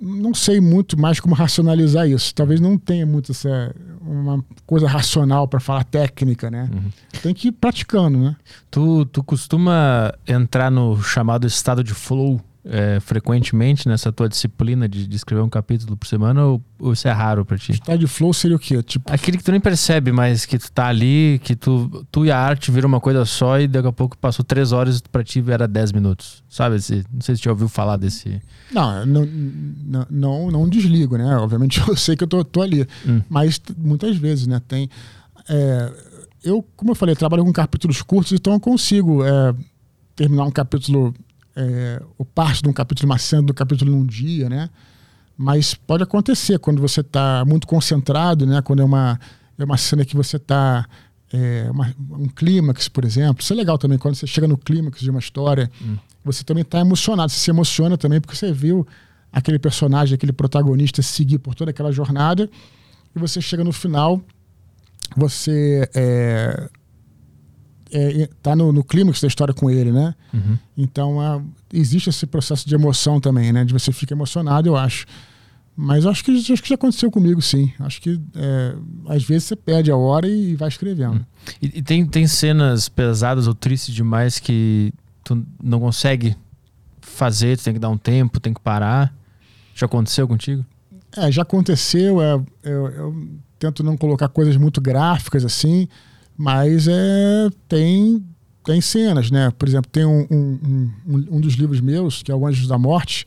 não 0.00 0.32
sei 0.32 0.60
muito 0.60 0.98
mais 0.98 1.20
como 1.20 1.34
racionalizar 1.34 2.08
isso. 2.08 2.34
Talvez 2.34 2.60
não 2.60 2.78
tenha 2.78 3.06
muito 3.06 3.32
essa 3.32 3.74
uma 4.00 4.42
coisa 4.66 4.88
racional 4.88 5.46
para 5.46 5.60
falar 5.60 5.84
técnica, 5.84 6.50
né? 6.50 6.68
Uhum. 6.72 6.90
Tem 7.22 7.34
que 7.34 7.48
ir 7.48 7.52
praticando, 7.52 8.18
né? 8.18 8.36
Tu, 8.70 9.04
tu 9.06 9.22
costuma 9.22 10.14
entrar 10.26 10.70
no 10.70 11.00
chamado 11.02 11.46
estado 11.46 11.84
de 11.84 11.92
flow 11.92 12.40
é, 12.64 13.00
frequentemente 13.00 13.88
nessa 13.88 14.12
tua 14.12 14.28
disciplina 14.28 14.88
de, 14.88 15.06
de, 15.06 15.16
escrever 15.16 15.42
um 15.42 15.48
capítulo 15.48 15.96
por 15.96 16.06
semana 16.06 16.44
ou, 16.44 16.62
ou 16.78 16.92
isso 16.92 17.08
é 17.08 17.10
raro 17.10 17.44
para 17.44 17.56
ti? 17.56 17.72
Estado 17.72 17.98
de 17.98 18.06
flow 18.06 18.32
seria 18.34 18.56
o 18.56 18.58
quê? 18.58 18.82
Tipo... 18.82 19.12
Aquele 19.12 19.38
que 19.38 19.44
tu 19.44 19.50
nem 19.50 19.60
percebe, 19.60 20.12
mas 20.12 20.44
que 20.44 20.58
tu 20.58 20.70
tá 20.70 20.86
ali, 20.88 21.40
que 21.42 21.56
tu, 21.56 22.06
tu 22.10 22.26
e 22.26 22.30
a 22.30 22.38
arte 22.38 22.70
viram 22.70 22.88
uma 22.88 23.00
coisa 23.00 23.24
só 23.24 23.58
e 23.58 23.66
daqui 23.66 23.88
a 23.88 23.92
pouco 23.92 24.18
passou 24.18 24.44
três 24.44 24.72
horas 24.72 25.00
para 25.00 25.24
ti 25.24 25.42
era 25.48 25.66
dez 25.66 25.92
minutos. 25.92 26.42
Sabe? 26.48 26.76
Esse, 26.76 27.04
não 27.12 27.20
sei 27.20 27.36
se 27.36 27.42
já 27.42 27.50
ouviu 27.50 27.68
falar 27.68 27.96
desse. 27.96 28.40
Não, 28.72 29.06
não, 29.06 29.24
não, 29.26 30.06
não, 30.10 30.50
não 30.50 30.68
desligo, 30.68 31.16
né? 31.16 31.36
Obviamente 31.36 31.80
eu 31.86 31.96
sei 31.96 32.16
que 32.16 32.24
eu 32.24 32.28
tô, 32.28 32.44
tô 32.44 32.60
ali. 32.60 32.86
Hum. 33.06 33.22
Mas 33.28 33.60
muitas 33.76 34.16
vezes, 34.16 34.46
né? 34.46 34.60
Tem. 34.66 34.90
É, 35.48 35.92
eu, 36.44 36.64
como 36.76 36.90
eu 36.90 36.94
falei, 36.94 37.14
trabalho 37.14 37.44
com 37.44 37.52
capítulos 37.52 38.02
curtos, 38.02 38.32
então 38.32 38.52
eu 38.52 38.60
consigo 38.60 39.24
é, 39.24 39.54
terminar 40.14 40.44
um 40.44 40.50
capítulo 40.50 41.14
é, 41.58 42.00
o 42.16 42.24
parte 42.24 42.62
de 42.62 42.68
um 42.68 42.72
capítulo, 42.72 43.10
uma 43.10 43.18
cena 43.18 43.42
do 43.42 43.52
capítulo 43.52 43.90
num 43.90 44.06
dia, 44.06 44.48
né? 44.48 44.70
Mas 45.36 45.74
pode 45.74 46.04
acontecer 46.04 46.58
quando 46.60 46.80
você 46.80 47.00
está 47.00 47.44
muito 47.44 47.66
concentrado, 47.66 48.46
né? 48.46 48.62
Quando 48.62 48.80
é 48.80 48.84
uma, 48.84 49.18
é 49.58 49.64
uma 49.64 49.76
cena 49.76 50.04
que 50.04 50.14
você 50.14 50.36
está 50.36 50.86
é, 51.32 51.68
um 52.10 52.28
clímax, 52.28 52.88
por 52.88 53.04
exemplo. 53.04 53.42
Isso 53.42 53.52
é 53.52 53.56
legal 53.56 53.76
também, 53.76 53.98
quando 53.98 54.14
você 54.14 54.26
chega 54.26 54.46
no 54.46 54.56
clímax 54.56 55.00
de 55.00 55.10
uma 55.10 55.18
história, 55.18 55.68
hum. 55.82 55.96
você 56.24 56.44
também 56.44 56.62
está 56.62 56.78
emocionado, 56.78 57.32
você 57.32 57.40
se 57.40 57.50
emociona 57.50 57.98
também 57.98 58.20
porque 58.20 58.36
você 58.36 58.52
viu 58.52 58.86
aquele 59.32 59.58
personagem, 59.58 60.14
aquele 60.14 60.32
protagonista 60.32 61.02
seguir 61.02 61.38
por 61.38 61.56
toda 61.56 61.72
aquela 61.72 61.90
jornada 61.90 62.48
e 63.14 63.18
você 63.18 63.40
chega 63.40 63.64
no 63.64 63.72
final, 63.72 64.22
você 65.16 65.88
é, 65.92 66.70
é, 67.92 68.28
tá 68.42 68.54
no, 68.54 68.72
no 68.72 68.84
clímax 68.84 69.20
da 69.20 69.28
história 69.28 69.54
com 69.54 69.70
ele, 69.70 69.92
né? 69.92 70.14
Uhum. 70.32 70.58
Então 70.76 71.22
é, 71.22 71.42
existe 71.72 72.10
esse 72.10 72.26
processo 72.26 72.68
de 72.68 72.74
emoção 72.74 73.20
também, 73.20 73.52
né? 73.52 73.64
De 73.64 73.72
você 73.72 73.92
fica 73.92 74.14
emocionado, 74.14 74.68
eu 74.68 74.76
acho. 74.76 75.06
Mas 75.76 76.04
acho 76.04 76.24
que, 76.24 76.32
acho 76.32 76.62
que 76.62 76.68
já 76.68 76.74
aconteceu 76.74 77.10
comigo, 77.10 77.40
sim. 77.40 77.72
Acho 77.78 78.00
que 78.00 78.20
é, 78.34 78.74
às 79.08 79.22
vezes 79.22 79.44
você 79.44 79.56
perde 79.56 79.90
a 79.92 79.96
hora 79.96 80.26
e, 80.26 80.56
vai 80.56 80.68
escrevendo. 80.68 81.14
Uhum. 81.14 81.24
E, 81.62 81.78
e, 81.78 81.82
tem, 81.82 82.04
tem 82.04 82.26
cenas 82.26 82.88
pesadas 82.88 83.46
ou 83.46 83.54
tristes 83.54 83.94
demais 83.94 84.40
que 84.40 84.92
tu 85.22 85.46
não 85.62 85.78
consegue 85.78 86.36
fazer, 87.00 87.56
tu 87.56 87.64
tem 87.64 87.74
que 87.74 87.78
dar 87.78 87.90
um 87.90 87.96
tempo, 87.96 88.40
tem 88.40 88.52
que 88.52 88.60
parar. 88.60 89.14
Já 89.74 89.86
aconteceu 89.86 90.26
contigo? 90.26 90.66
É, 91.16 91.30
já 91.30 91.42
aconteceu. 91.42 92.20
É, 92.20 92.34
eu, 92.64 92.88
eu 92.88 93.30
tento 93.58 93.84
não 93.84 93.96
colocar 93.96 94.28
coisas 94.28 94.56
muito 94.56 94.80
gráficas 94.80 95.44
assim 95.44 95.88
mas 96.38 96.86
é, 96.86 97.50
tem, 97.68 98.24
tem 98.64 98.80
cenas, 98.80 99.28
né? 99.28 99.50
Por 99.58 99.66
exemplo, 99.66 99.90
tem 99.90 100.04
um, 100.04 100.24
um, 100.30 100.90
um, 101.04 101.26
um 101.32 101.40
dos 101.40 101.54
livros 101.54 101.80
meus, 101.80 102.22
que 102.22 102.30
é 102.30 102.34
o 102.34 102.46
Anjos 102.46 102.68
da 102.68 102.78
Morte, 102.78 103.26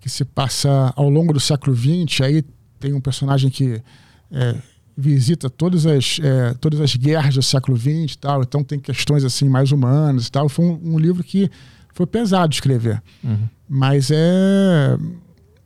que 0.00 0.08
se 0.08 0.24
passa 0.24 0.90
ao 0.96 1.10
longo 1.10 1.34
do 1.34 1.38
século 1.38 1.76
XX. 1.76 2.22
Aí 2.22 2.42
tem 2.80 2.94
um 2.94 3.02
personagem 3.02 3.50
que 3.50 3.82
é, 4.32 4.56
visita 4.96 5.50
todas 5.50 5.84
as, 5.84 6.18
é, 6.22 6.54
todas 6.54 6.80
as 6.80 6.96
guerras 6.96 7.34
do 7.34 7.42
século 7.42 7.76
XX 7.76 8.14
e 8.14 8.18
tal. 8.18 8.42
Então 8.42 8.64
tem 8.64 8.80
questões 8.80 9.24
assim 9.24 9.46
mais 9.46 9.70
humanas 9.70 10.28
e 10.28 10.32
tal. 10.32 10.48
Foi 10.48 10.64
um, 10.64 10.94
um 10.94 10.98
livro 10.98 11.22
que 11.22 11.50
foi 11.92 12.06
pesado 12.06 12.48
de 12.48 12.54
escrever. 12.54 13.02
Uhum. 13.22 13.46
Mas 13.68 14.10
é... 14.10 14.96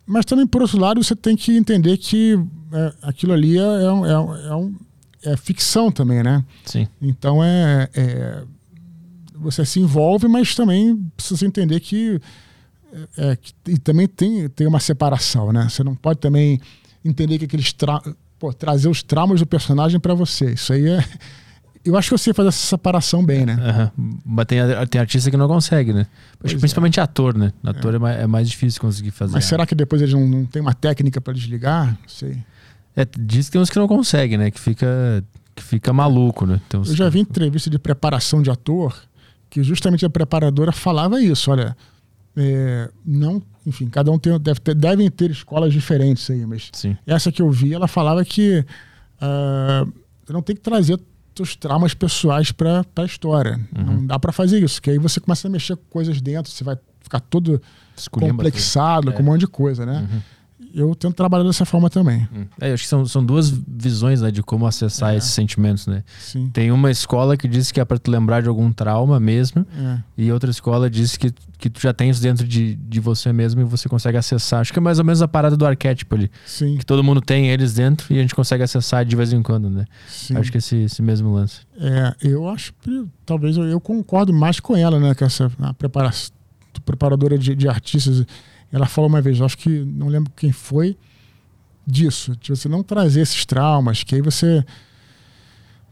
Mas 0.05 0.25
também, 0.25 0.45
por 0.45 0.61
outro 0.61 0.77
lado, 0.77 1.01
você 1.01 1.15
tem 1.15 1.33
que 1.33 1.55
entender 1.55 1.95
que 1.95 2.37
é, 2.73 2.93
aquilo 3.03 3.31
ali 3.31 3.57
é, 3.57 3.61
é, 3.61 3.65
é, 3.65 4.47
é 4.49 4.55
um 4.55 4.75
é 5.25 5.37
ficção 5.37 5.91
também, 5.91 6.23
né? 6.23 6.43
Sim. 6.65 6.87
Então 7.01 7.43
é, 7.43 7.89
é, 7.93 8.43
você 9.35 9.65
se 9.65 9.79
envolve, 9.79 10.27
mas 10.27 10.55
também 10.55 10.95
precisa 11.15 11.45
entender 11.45 11.79
que, 11.79 12.19
é, 13.17 13.31
é, 13.31 13.35
que 13.35 13.53
e 13.67 13.77
também 13.77 14.07
tem, 14.07 14.49
tem 14.49 14.67
uma 14.67 14.79
separação, 14.79 15.51
né? 15.51 15.67
Você 15.69 15.83
não 15.83 15.95
pode 15.95 16.19
também 16.19 16.59
entender 17.03 17.37
que 17.39 17.45
aqueles 17.45 17.73
tra 17.73 18.01
pô, 18.39 18.53
trazer 18.53 18.89
os 18.89 19.03
traumas 19.03 19.39
do 19.39 19.45
personagem 19.45 19.99
para 19.99 20.13
você. 20.13 20.53
Isso 20.53 20.73
aí 20.73 20.87
é 20.87 21.03
eu 21.85 21.97
acho 21.97 22.07
que 22.07 22.13
eu 22.13 22.17
sei 22.17 22.33
fazer 22.33 22.49
essa 22.49 22.65
separação 22.65 23.25
bem, 23.25 23.45
né? 23.45 23.91
Uhum. 23.97 24.19
Mas 24.25 24.45
tem, 24.45 24.59
tem 24.89 25.01
artista 25.01 25.29
que 25.29 25.35
não 25.35 25.47
consegue, 25.47 25.91
né? 25.91 26.07
Acho, 26.41 26.57
principalmente 26.57 26.99
é. 26.99 27.03
ator, 27.03 27.35
né? 27.35 27.51
Ator 27.61 27.93
é. 27.93 27.95
é. 27.95 27.99
mais, 27.99 28.19
é 28.21 28.27
mais 28.27 28.49
difícil 28.49 28.79
conseguir 28.79 29.11
fazer. 29.11 29.33
Mas 29.33 29.45
será 29.45 29.65
que 29.65 29.75
depois 29.75 30.01
eles 30.01 30.13
não, 30.13 30.25
não 30.25 30.45
tem 30.45 30.61
uma 30.61 30.73
técnica 30.73 31.19
para 31.19 31.33
desligar? 31.33 31.87
Não 31.87 31.97
sei. 32.07 32.41
É, 32.95 33.05
diz 33.19 33.47
que 33.47 33.53
tem 33.53 33.61
uns 33.61 33.69
que 33.69 33.79
não 33.79 33.87
conseguem, 33.87 34.37
né? 34.37 34.51
Que 34.51 34.59
fica, 34.59 35.23
que 35.55 35.63
fica 35.63 35.91
maluco, 35.91 36.45
né? 36.45 36.61
Eu 36.71 36.95
já 36.95 37.09
vi 37.09 37.19
entrevista 37.19 37.69
de 37.69 37.79
preparação 37.79 38.41
de 38.41 38.51
ator 38.51 38.95
que 39.53 39.61
justamente 39.61 40.03
a 40.03 40.09
preparadora 40.09 40.71
falava 40.71 41.21
isso, 41.21 41.51
olha, 41.51 41.77
é, 42.35 42.89
não, 43.05 43.39
enfim, 43.67 43.87
cada 43.87 44.11
um 44.11 44.17
tem, 44.17 44.39
deve 44.39 44.59
ter, 44.59 44.73
devem 44.73 45.11
ter 45.11 45.29
escolas 45.29 45.71
diferentes 45.71 46.27
aí, 46.27 46.43
mas 46.43 46.71
Sim. 46.73 46.97
essa 47.05 47.31
que 47.31 47.39
eu 47.39 47.51
vi, 47.51 47.71
ela 47.71 47.87
falava 47.87 48.25
que 48.25 48.65
uh, 49.21 49.93
não 50.27 50.41
tem 50.41 50.55
que 50.55 50.61
trazer 50.63 50.99
os 51.39 51.55
traumas 51.55 51.93
pessoais 51.93 52.51
para 52.51 52.83
a 52.95 53.05
história. 53.05 53.59
Uhum. 53.77 53.83
Não 53.83 54.07
dá 54.07 54.17
para 54.17 54.31
fazer 54.31 54.57
isso, 54.57 54.81
que 54.81 54.89
aí 54.89 54.97
você 54.97 55.19
começa 55.19 55.47
a 55.47 55.51
mexer 55.51 55.75
com 55.75 55.83
coisas 55.87 56.19
dentro, 56.19 56.51
você 56.51 56.63
vai 56.63 56.75
ficar 56.99 57.19
todo 57.19 57.61
complexado, 58.09 59.11
é. 59.11 59.13
com 59.13 59.21
um 59.21 59.25
monte 59.27 59.41
de 59.41 59.47
coisa, 59.47 59.85
né? 59.85 60.07
Uhum 60.11 60.21
eu 60.73 60.95
tento 60.95 61.13
trabalhar 61.13 61.43
dessa 61.43 61.65
forma 61.65 61.89
também. 61.89 62.27
É, 62.59 62.73
acho 62.73 62.83
que 62.83 62.89
são, 62.89 63.05
são 63.05 63.23
duas 63.23 63.49
visões 63.49 64.21
né, 64.21 64.31
de 64.31 64.41
como 64.41 64.65
acessar 64.65 65.13
é. 65.13 65.17
esses 65.17 65.29
sentimentos, 65.29 65.85
né? 65.85 66.03
Sim. 66.19 66.49
Tem 66.51 66.71
uma 66.71 66.89
escola 66.89 67.37
que 67.37 67.47
diz 67.47 67.71
que 67.71 67.79
é 67.79 67.85
para 67.85 67.99
tu 67.99 68.09
lembrar 68.09 68.41
de 68.41 68.47
algum 68.47 68.71
trauma 68.71 69.19
mesmo, 69.19 69.65
é. 69.77 69.99
e 70.17 70.31
outra 70.31 70.49
escola 70.49 70.89
diz 70.89 71.15
que, 71.15 71.31
que 71.59 71.69
tu 71.69 71.79
já 71.79 71.93
tem 71.93 72.09
isso 72.09 72.21
dentro 72.21 72.47
de, 72.47 72.75
de 72.75 72.99
você 72.99 73.31
mesmo 73.31 73.61
e 73.61 73.63
você 73.63 73.87
consegue 73.87 74.17
acessar. 74.17 74.61
Acho 74.61 74.73
que 74.73 74.79
é 74.79 74.81
mais 74.81 74.97
ou 74.97 75.05
menos 75.05 75.21
a 75.21 75.27
parada 75.27 75.55
do 75.55 75.65
arquétipo 75.65 76.15
ali. 76.15 76.31
Sim. 76.45 76.77
Que 76.77 76.85
todo 76.85 77.03
mundo 77.03 77.21
tem 77.21 77.49
eles 77.49 77.75
dentro 77.75 78.11
e 78.11 78.17
a 78.17 78.21
gente 78.21 78.33
consegue 78.33 78.63
acessar 78.63 79.05
de 79.05 79.15
vez 79.15 79.31
em 79.31 79.43
quando, 79.43 79.69
né? 79.69 79.85
Sim. 80.07 80.37
Acho 80.37 80.51
que 80.51 80.57
esse, 80.57 80.77
esse 80.77 81.01
mesmo 81.03 81.31
lance. 81.33 81.61
É, 81.77 82.15
eu 82.21 82.49
acho 82.49 82.73
que 82.81 83.05
talvez 83.25 83.57
eu, 83.57 83.65
eu 83.65 83.79
concordo 83.79 84.33
mais 84.33 84.59
com 84.59 84.75
ela, 84.75 84.99
né? 84.99 85.13
Que 85.13 85.23
essa 85.23 85.51
a 85.59 85.73
preparação 85.73 86.33
preparadora 86.85 87.37
de, 87.37 87.55
de 87.55 87.67
artistas 87.67 88.25
ela 88.73 88.87
falou 88.87 89.07
uma 89.07 89.21
vez, 89.21 89.39
acho 89.39 89.57
que 89.57 89.69
não 89.69 90.07
lembro 90.07 90.33
quem 90.35 90.51
foi, 90.51 90.97
disso, 91.85 92.35
de 92.41 92.49
você 92.49 92.67
não 92.67 92.81
trazer 92.81 93.21
esses 93.21 93.45
traumas, 93.45 94.03
que 94.03 94.15
aí 94.15 94.21
você 94.21 94.65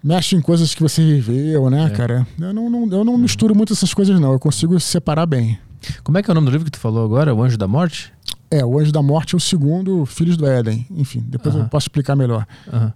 mexe 0.04 0.36
em 0.36 0.42
coisas 0.42 0.74
que 0.74 0.82
você 0.82 1.04
viveu, 1.04 1.70
né, 1.70 1.86
é. 1.86 1.90
cara? 1.92 2.28
Eu 2.40 2.52
não, 2.52 2.70
não 2.72 2.92
eu 2.92 3.06
não 3.06 3.14
uhum. 3.14 3.20
misturo 3.20 3.56
muito 3.56 3.72
essas 3.72 3.94
coisas, 3.94 4.20
não. 4.20 4.34
Eu 4.34 4.40
consigo 4.40 4.80
separar 4.80 5.28
bem. 5.28 5.60
Como 6.04 6.18
é 6.18 6.24
que 6.24 6.30
é 6.30 6.32
o 6.32 6.36
nome 6.36 6.48
do 6.48 6.52
livro 6.52 6.66
que 6.66 6.72
tu 6.72 6.80
falou 6.80 7.06
agora? 7.06 7.34
O 7.36 7.44
Anjo 7.44 7.58
da 7.58 7.68
Morte? 7.68 8.12
É, 8.50 8.66
o 8.66 8.80
Anjo 8.80 8.92
da 8.92 9.02
Morte 9.02 9.36
é 9.36 9.38
o 9.38 9.40
segundo 9.40 10.06
Filhos 10.08 10.36
do 10.36 10.48
Éden. 10.48 10.88
Enfim, 10.92 11.24
depois 11.28 11.54
eu 11.54 11.66
posso 11.66 11.86
explicar 11.86 12.16
melhor. 12.16 12.48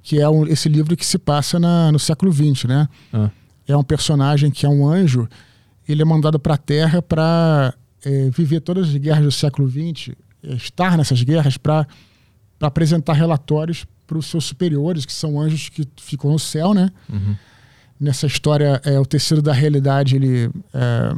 Que 0.01 0.19
é 0.19 0.27
um, 0.27 0.47
esse 0.47 0.67
livro 0.67 0.97
que 0.97 1.05
se 1.05 1.19
passa 1.19 1.59
na, 1.59 1.91
no 1.91 1.99
século 1.99 2.31
XX, 2.31 2.65
né? 2.65 2.89
É 3.67 3.77
um 3.77 3.83
personagem 3.83 4.49
que 4.49 4.65
é 4.65 4.69
um 4.69 4.87
anjo. 4.87 5.27
Ele 5.87 6.01
é 6.01 6.05
mandado 6.05 6.39
para 6.39 6.55
a 6.55 6.57
Terra 6.57 7.01
para 7.01 7.73
é, 8.05 8.29
viver 8.29 8.61
todas 8.61 8.89
as 8.89 8.95
guerras 8.95 9.23
do 9.25 9.31
século 9.31 9.67
XX, 9.67 10.15
é, 10.43 10.53
estar 10.53 10.97
nessas 10.97 11.21
guerras 11.23 11.57
para 11.57 11.87
apresentar 12.61 13.13
relatórios 13.13 13.85
para 14.05 14.17
os 14.17 14.27
seus 14.27 14.45
superiores, 14.45 15.05
que 15.05 15.11
são 15.11 15.41
anjos 15.41 15.67
que 15.69 15.87
ficam 15.97 16.31
no 16.31 16.39
céu, 16.39 16.73
né? 16.73 16.91
Uhum. 17.11 17.35
Nessa 17.99 18.27
história, 18.27 18.79
é, 18.85 18.99
o 18.99 19.05
tecido 19.05 19.41
da 19.41 19.53
realidade, 19.53 20.15
ele, 20.15 20.51
é, 20.73 21.15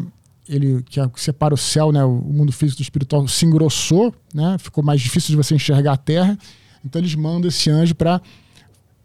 ele 0.48 0.84
que 0.84 1.22
separa 1.22 1.54
o 1.54 1.58
céu, 1.58 1.92
né, 1.92 2.04
o 2.04 2.22
mundo 2.22 2.52
físico 2.52 2.80
do 2.80 2.84
espiritual, 2.84 3.28
se 3.28 3.46
engrossou, 3.46 4.16
né? 4.34 4.58
Ficou 4.58 4.84
mais 4.84 5.02
difícil 5.02 5.32
de 5.32 5.36
você 5.36 5.56
enxergar 5.56 5.94
a 5.94 5.98
Terra. 5.98 6.38
Então 6.86 7.02
eles 7.02 7.14
mandam 7.16 7.50
esse 7.50 7.70
anjo 7.70 7.94
para 7.94 8.22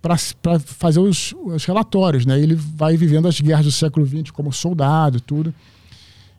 para 0.00 0.58
fazer 0.58 0.98
os, 0.98 1.32
os, 1.44 1.64
relatórios. 1.64 2.26
Né? 2.26 2.36
Ele 2.40 2.56
vai 2.56 2.96
vivendo 2.96 3.28
as 3.28 3.40
guerras 3.40 3.64
do 3.64 3.70
século 3.70 4.04
XX 4.04 4.32
como 4.32 4.52
soldado 4.52 5.20
tudo. 5.20 5.54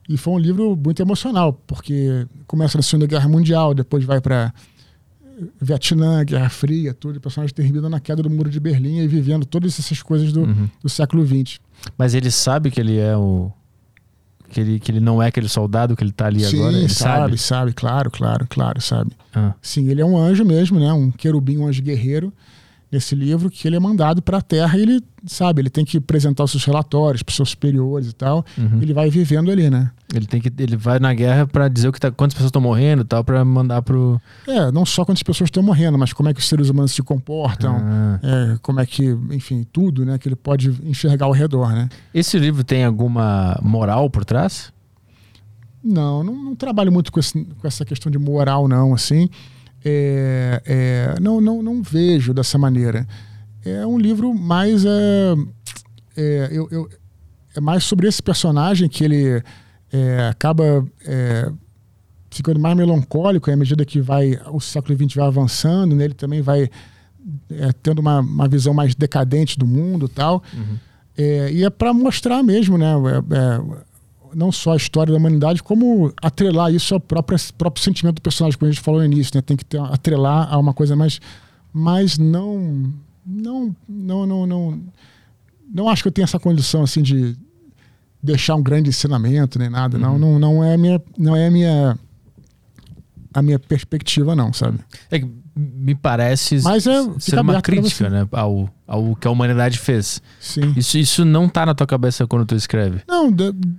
E 0.07 0.17
foi 0.17 0.33
um 0.33 0.37
livro 0.37 0.75
muito 0.75 1.01
emocional, 1.01 1.53
porque 1.65 2.27
começa 2.45 2.77
na 2.77 2.81
Segunda 2.81 3.07
Guerra 3.07 3.27
Mundial, 3.29 3.73
depois 3.73 4.03
vai 4.03 4.19
para 4.19 4.53
Vietnã, 5.61 6.23
Guerra 6.23 6.49
Fria, 6.49 6.93
tudo. 6.93 7.17
O 7.17 7.21
personagem 7.21 7.53
termina 7.55 7.89
na 7.89 7.99
queda 7.99 8.21
do 8.21 8.29
Muro 8.29 8.49
de 8.49 8.59
Berlim 8.59 8.99
e 8.99 9.07
vivendo 9.07 9.45
todas 9.45 9.79
essas 9.79 10.01
coisas 10.01 10.31
do, 10.31 10.41
uhum. 10.41 10.69
do 10.81 10.89
século 10.89 11.25
XX. 11.25 11.59
Mas 11.97 12.13
ele 12.13 12.29
sabe 12.31 12.69
que 12.69 12.79
ele 12.79 12.97
é 12.97 13.15
o. 13.15 13.51
Que 14.49 14.59
ele, 14.59 14.79
que 14.79 14.91
ele 14.91 14.99
não 14.99 15.21
é 15.21 15.27
aquele 15.27 15.49
soldado 15.49 15.95
que 15.95 16.03
ele 16.03 16.11
está 16.11 16.27
ali 16.27 16.43
Sim, 16.43 16.57
agora? 16.57 16.77
Ele 16.77 16.89
sabe, 16.89 17.09
sabe, 17.09 17.37
sabe, 17.39 17.73
claro, 17.73 18.11
claro, 18.11 18.45
claro, 18.47 18.79
sabe. 18.81 19.11
Ah. 19.33 19.55
Sim, 19.59 19.89
ele 19.89 19.99
é 19.99 20.05
um 20.05 20.15
anjo 20.15 20.45
mesmo, 20.45 20.79
né? 20.79 20.93
Um 20.93 21.09
querubim, 21.09 21.57
um 21.57 21.67
anjo 21.67 21.81
guerreiro 21.81 22.31
nesse 22.93 23.15
livro 23.15 23.49
que 23.49 23.67
ele 23.67 23.75
é 23.75 23.79
mandado 23.79 24.21
para 24.21 24.37
a 24.37 24.41
Terra 24.41 24.77
e 24.77 24.83
ele, 24.83 25.03
sabe, 25.25 25.61
ele 25.61 25.69
tem 25.69 25.83
que 25.83 25.97
apresentar 25.97 26.43
os 26.43 26.51
seus 26.51 26.63
relatórios 26.63 27.23
para 27.23 27.31
os 27.31 27.35
seus 27.35 27.49
superiores 27.49 28.09
e 28.09 28.13
tal. 28.13 28.45
Uhum. 28.57 28.79
Ele 28.81 28.93
vai 28.93 29.09
vivendo 29.09 29.49
ali, 29.49 29.69
né? 29.69 29.89
Ele 30.13 30.27
tem 30.27 30.39
que 30.39 30.53
ele 30.59 30.77
vai 30.77 30.99
na 30.99 31.11
guerra 31.11 31.47
para 31.47 31.67
dizer 31.67 31.87
o 31.87 31.91
que 31.91 31.99
tá, 31.99 32.11
quantas 32.11 32.35
pessoas 32.35 32.49
estão 32.49 32.61
morrendo 32.61 33.01
e 33.01 33.05
tal 33.05 33.23
para 33.23 33.43
mandar 33.43 33.81
pro 33.81 34.21
É, 34.47 34.71
não 34.71 34.85
só 34.85 35.03
quantas 35.03 35.23
pessoas 35.23 35.47
estão 35.47 35.63
morrendo, 35.63 35.97
mas 35.97 36.13
como 36.13 36.29
é 36.29 36.33
que 36.33 36.39
os 36.39 36.47
seres 36.47 36.69
humanos 36.69 36.91
se 36.91 37.01
comportam, 37.01 37.77
ah. 37.79 38.19
é, 38.21 38.57
como 38.61 38.79
é 38.79 38.85
que, 38.85 39.05
enfim, 39.31 39.65
tudo, 39.73 40.05
né, 40.05 40.19
que 40.19 40.27
ele 40.27 40.35
pode 40.35 40.69
enxergar 40.83 41.25
ao 41.25 41.31
redor, 41.31 41.73
né? 41.73 41.89
Esse 42.13 42.37
livro 42.37 42.63
tem 42.63 42.83
alguma 42.83 43.59
moral 43.63 44.07
por 44.09 44.23
trás? 44.23 44.71
Não, 45.83 46.23
não, 46.23 46.35
não 46.35 46.55
trabalho 46.55 46.91
muito 46.91 47.11
com, 47.11 47.19
esse, 47.19 47.43
com 47.43 47.67
essa 47.67 47.83
questão 47.83 48.11
de 48.11 48.19
moral, 48.19 48.67
não, 48.67 48.93
assim 48.93 49.29
é, 49.83 50.61
é, 50.65 51.19
não, 51.19 51.41
não, 51.41 51.61
não 51.61 51.81
vejo 51.81 52.33
dessa 52.33 52.57
maneira. 52.57 53.07
É 53.65 53.85
um 53.85 53.97
livro 53.97 54.33
mais. 54.33 54.85
É, 54.85 55.35
é, 56.15 56.49
eu, 56.51 56.67
eu, 56.71 56.89
é 57.55 57.61
mais 57.61 57.83
sobre 57.83 58.07
esse 58.07 58.21
personagem 58.21 58.89
que 58.89 59.03
ele 59.03 59.43
é, 59.91 60.27
acaba 60.29 60.85
é, 61.05 61.51
ficando 62.29 62.59
mais 62.59 62.75
melancólico 62.75 63.51
à 63.51 63.55
medida 63.55 63.85
que 63.85 64.01
vai 64.01 64.39
o 64.51 64.59
século 64.59 64.97
XX 64.97 65.15
vai 65.15 65.27
avançando, 65.27 65.95
né? 65.95 66.05
ele 66.05 66.13
também 66.13 66.41
vai 66.41 66.69
é, 67.51 67.71
tendo 67.81 67.99
uma, 67.99 68.19
uma 68.19 68.47
visão 68.47 68.73
mais 68.73 68.95
decadente 68.95 69.57
do 69.57 69.67
mundo 69.67 70.07
tal. 70.07 70.43
Uhum. 70.53 70.77
E 71.15 71.63
é 71.63 71.69
para 71.69 71.93
mostrar 71.93 72.41
mesmo, 72.41 72.75
né? 72.75 72.87
Não 74.35 74.51
só 74.51 74.73
a 74.73 74.77
história 74.77 75.11
da 75.11 75.17
humanidade, 75.17 75.61
como 75.61 76.13
atrelar 76.21 76.73
isso 76.73 76.93
ao 76.93 76.99
próprio, 76.99 77.37
próprio 77.57 77.83
sentimento 77.83 78.15
do 78.15 78.21
personagem, 78.21 78.57
como 78.57 78.69
a 78.69 78.73
gente 78.73 78.83
falou 78.83 78.99
no 78.99 79.05
início, 79.05 79.31
né? 79.35 79.41
Tem 79.41 79.57
que 79.57 79.65
ter, 79.65 79.79
atrelar 79.79 80.51
a 80.51 80.57
uma 80.57 80.73
coisa 80.73 80.95
mais. 80.95 81.19
Mas 81.71 82.17
não. 82.17 82.93
Não, 83.25 83.75
não, 83.87 84.25
não, 84.25 84.45
não. 84.45 84.83
Não 85.73 85.89
acho 85.89 86.03
que 86.03 86.07
eu 86.07 86.11
tenha 86.11 86.25
essa 86.25 86.39
condição 86.39 86.83
assim 86.83 87.01
de 87.01 87.35
deixar 88.21 88.55
um 88.55 88.63
grande 88.63 88.89
ensinamento 88.89 89.59
nem 89.59 89.69
nada. 89.69 89.97
Uhum. 89.97 90.17
Não, 90.17 90.19
não, 90.19 90.39
não 90.39 90.63
é 90.63 90.75
a 90.75 90.77
minha, 90.77 91.01
não 91.17 91.35
é 91.35 91.47
a 91.47 91.51
minha, 91.51 91.99
a 93.33 93.41
minha 93.41 93.59
perspectiva, 93.59 94.35
não, 94.35 94.53
sabe? 94.53 94.79
É 95.11 95.19
que 95.19 95.42
me 95.55 95.93
parece 95.93 96.61
Mas 96.63 96.87
é, 96.87 97.19
ser 97.19 97.39
uma 97.39 97.61
crítica 97.61 98.09
né, 98.09 98.27
ao, 98.31 98.69
ao 98.87 99.15
que 99.15 99.27
a 99.27 99.31
humanidade 99.31 99.77
fez. 99.77 100.21
Sim. 100.39 100.73
Isso, 100.75 100.97
isso 100.97 101.25
não 101.25 101.47
tá 101.47 101.65
na 101.65 101.75
tua 101.75 101.85
cabeça 101.85 102.25
quando 102.25 102.45
tu 102.45 102.55
escreve? 102.55 103.01
Não, 103.07 103.29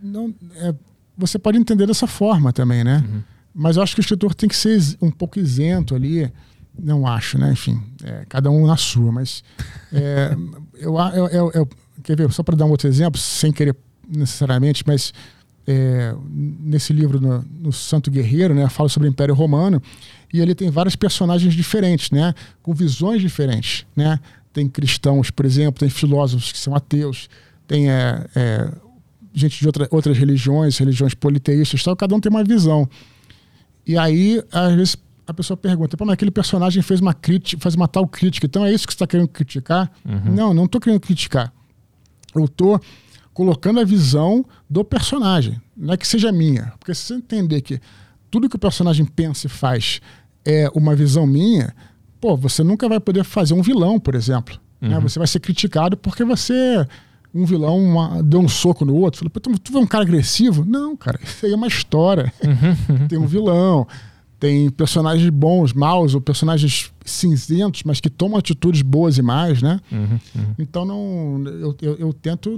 não 0.02 0.34
é, 0.56 0.74
você 1.16 1.38
pode 1.38 1.58
entender 1.58 1.86
dessa 1.86 2.06
forma 2.06 2.52
também, 2.52 2.84
né? 2.84 3.04
Uhum. 3.06 3.22
Mas 3.54 3.76
eu 3.76 3.82
acho 3.82 3.94
que 3.94 4.00
o 4.00 4.02
escritor 4.02 4.34
tem 4.34 4.48
que 4.48 4.56
ser 4.56 4.80
um 5.00 5.10
pouco 5.10 5.38
isento 5.38 5.94
ali. 5.94 6.30
Não 6.76 7.06
acho, 7.06 7.38
né? 7.38 7.52
Enfim, 7.52 7.80
é, 8.02 8.24
cada 8.28 8.50
um 8.50 8.66
na 8.66 8.76
sua. 8.76 9.12
Mas 9.12 9.42
é, 9.92 10.36
eu, 10.74 10.96
eu, 10.98 11.28
eu, 11.28 11.50
eu, 11.54 11.68
quer 12.02 12.16
ver, 12.16 12.30
só 12.32 12.42
para 12.42 12.56
dar 12.56 12.66
um 12.66 12.70
outro 12.70 12.88
exemplo, 12.88 13.20
sem 13.20 13.52
querer 13.52 13.76
necessariamente, 14.08 14.84
mas 14.86 15.12
é, 15.66 16.14
nesse 16.30 16.92
livro 16.92 17.20
no, 17.20 17.44
no, 17.60 17.72
Santo 17.72 18.10
Guerreiro, 18.10 18.54
né, 18.54 18.68
fala 18.68 18.88
sobre 18.88 19.08
o 19.08 19.10
Império 19.10 19.34
Romano 19.34 19.82
e 20.34 20.40
ele 20.40 20.52
tem 20.52 20.68
vários 20.68 20.96
personagens 20.96 21.54
diferentes, 21.54 22.10
né, 22.10 22.34
com 22.60 22.74
visões 22.74 23.22
diferentes, 23.22 23.86
né. 23.94 24.18
Tem 24.52 24.68
cristãos, 24.68 25.30
por 25.30 25.46
exemplo, 25.46 25.78
tem 25.78 25.88
filósofos 25.88 26.50
que 26.50 26.58
são 26.58 26.74
ateus, 26.74 27.28
tem 27.68 27.88
é, 27.88 28.26
é, 28.34 28.72
gente 29.32 29.60
de 29.60 29.66
outra, 29.66 29.86
outras 29.92 30.18
religiões, 30.18 30.76
religiões 30.76 31.14
politeístas, 31.14 31.82
tal. 31.82 31.96
Cada 31.96 32.14
um 32.14 32.20
tem 32.20 32.30
uma 32.30 32.44
visão. 32.44 32.88
E 33.86 33.96
aí, 33.96 34.42
às 34.52 34.74
vezes 34.74 34.96
a 35.26 35.32
pessoa 35.32 35.56
pergunta, 35.56 35.96
mas 36.00 36.10
aquele 36.10 36.30
personagem 36.30 36.82
fez 36.82 37.00
uma 37.00 37.14
crítica, 37.14 37.62
faz 37.62 37.76
uma 37.76 37.88
tal 37.88 38.06
crítica, 38.06 38.46
então 38.46 38.64
é 38.64 38.72
isso 38.72 38.86
que 38.86 38.92
você 38.92 38.96
está 38.96 39.06
querendo 39.06 39.28
criticar? 39.28 39.90
Uhum. 40.04 40.34
Não, 40.34 40.54
não 40.54 40.64
estou 40.64 40.80
querendo 40.80 41.00
criticar. 41.00 41.52
Eu 42.34 42.44
estou 42.44 42.80
colocando 43.32 43.80
a 43.80 43.84
visão 43.84 44.44
do 44.68 44.84
personagem, 44.84 45.60
não 45.76 45.94
é 45.94 45.96
que 45.96 46.06
seja 46.06 46.30
minha. 46.32 46.72
Porque 46.78 46.92
se 46.92 47.02
você 47.02 47.14
entender 47.14 47.60
que 47.60 47.80
tudo 48.30 48.48
que 48.48 48.56
o 48.56 48.58
personagem 48.58 49.04
pensa 49.04 49.46
e 49.46 49.50
faz 49.50 50.00
é 50.44 50.70
uma 50.74 50.94
visão 50.94 51.26
minha, 51.26 51.74
pô, 52.20 52.36
você 52.36 52.62
nunca 52.62 52.88
vai 52.88 53.00
poder 53.00 53.24
fazer 53.24 53.54
um 53.54 53.62
vilão, 53.62 53.98
por 53.98 54.14
exemplo. 54.14 54.58
Né? 54.80 54.88
Uhum. 54.88 54.94
Né? 54.94 55.00
Você 55.00 55.18
vai 55.18 55.28
ser 55.28 55.40
criticado 55.40 55.96
porque 55.96 56.24
você, 56.24 56.86
um 57.34 57.44
vilão, 57.44 57.78
uma, 57.78 58.22
deu 58.22 58.40
um 58.40 58.48
soco 58.48 58.84
no 58.84 58.94
outro. 58.94 59.18
Falou, 59.18 59.58
tu, 59.58 59.72
tu 59.72 59.78
é 59.78 59.80
um 59.80 59.86
cara 59.86 60.04
agressivo? 60.04 60.64
Não, 60.64 60.96
cara, 60.96 61.18
isso 61.22 61.46
aí 61.46 61.52
é 61.52 61.56
uma 61.56 61.66
história. 61.66 62.32
Uhum. 62.42 63.06
Tem 63.08 63.18
um 63.18 63.26
vilão, 63.26 63.86
tem 64.44 64.68
personagens 64.68 65.30
bons, 65.30 65.72
maus, 65.72 66.14
ou 66.14 66.20
personagens 66.20 66.92
cinzentos, 67.02 67.82
mas 67.82 67.98
que 67.98 68.10
tomam 68.10 68.36
atitudes 68.36 68.82
boas 68.82 69.16
e 69.16 69.22
más, 69.22 69.62
né? 69.62 69.80
Uhum, 69.90 70.20
uhum. 70.34 70.54
Então 70.58 70.84
não, 70.84 71.42
eu, 71.46 71.76
eu, 71.80 71.96
eu, 71.96 72.12
tento, 72.12 72.50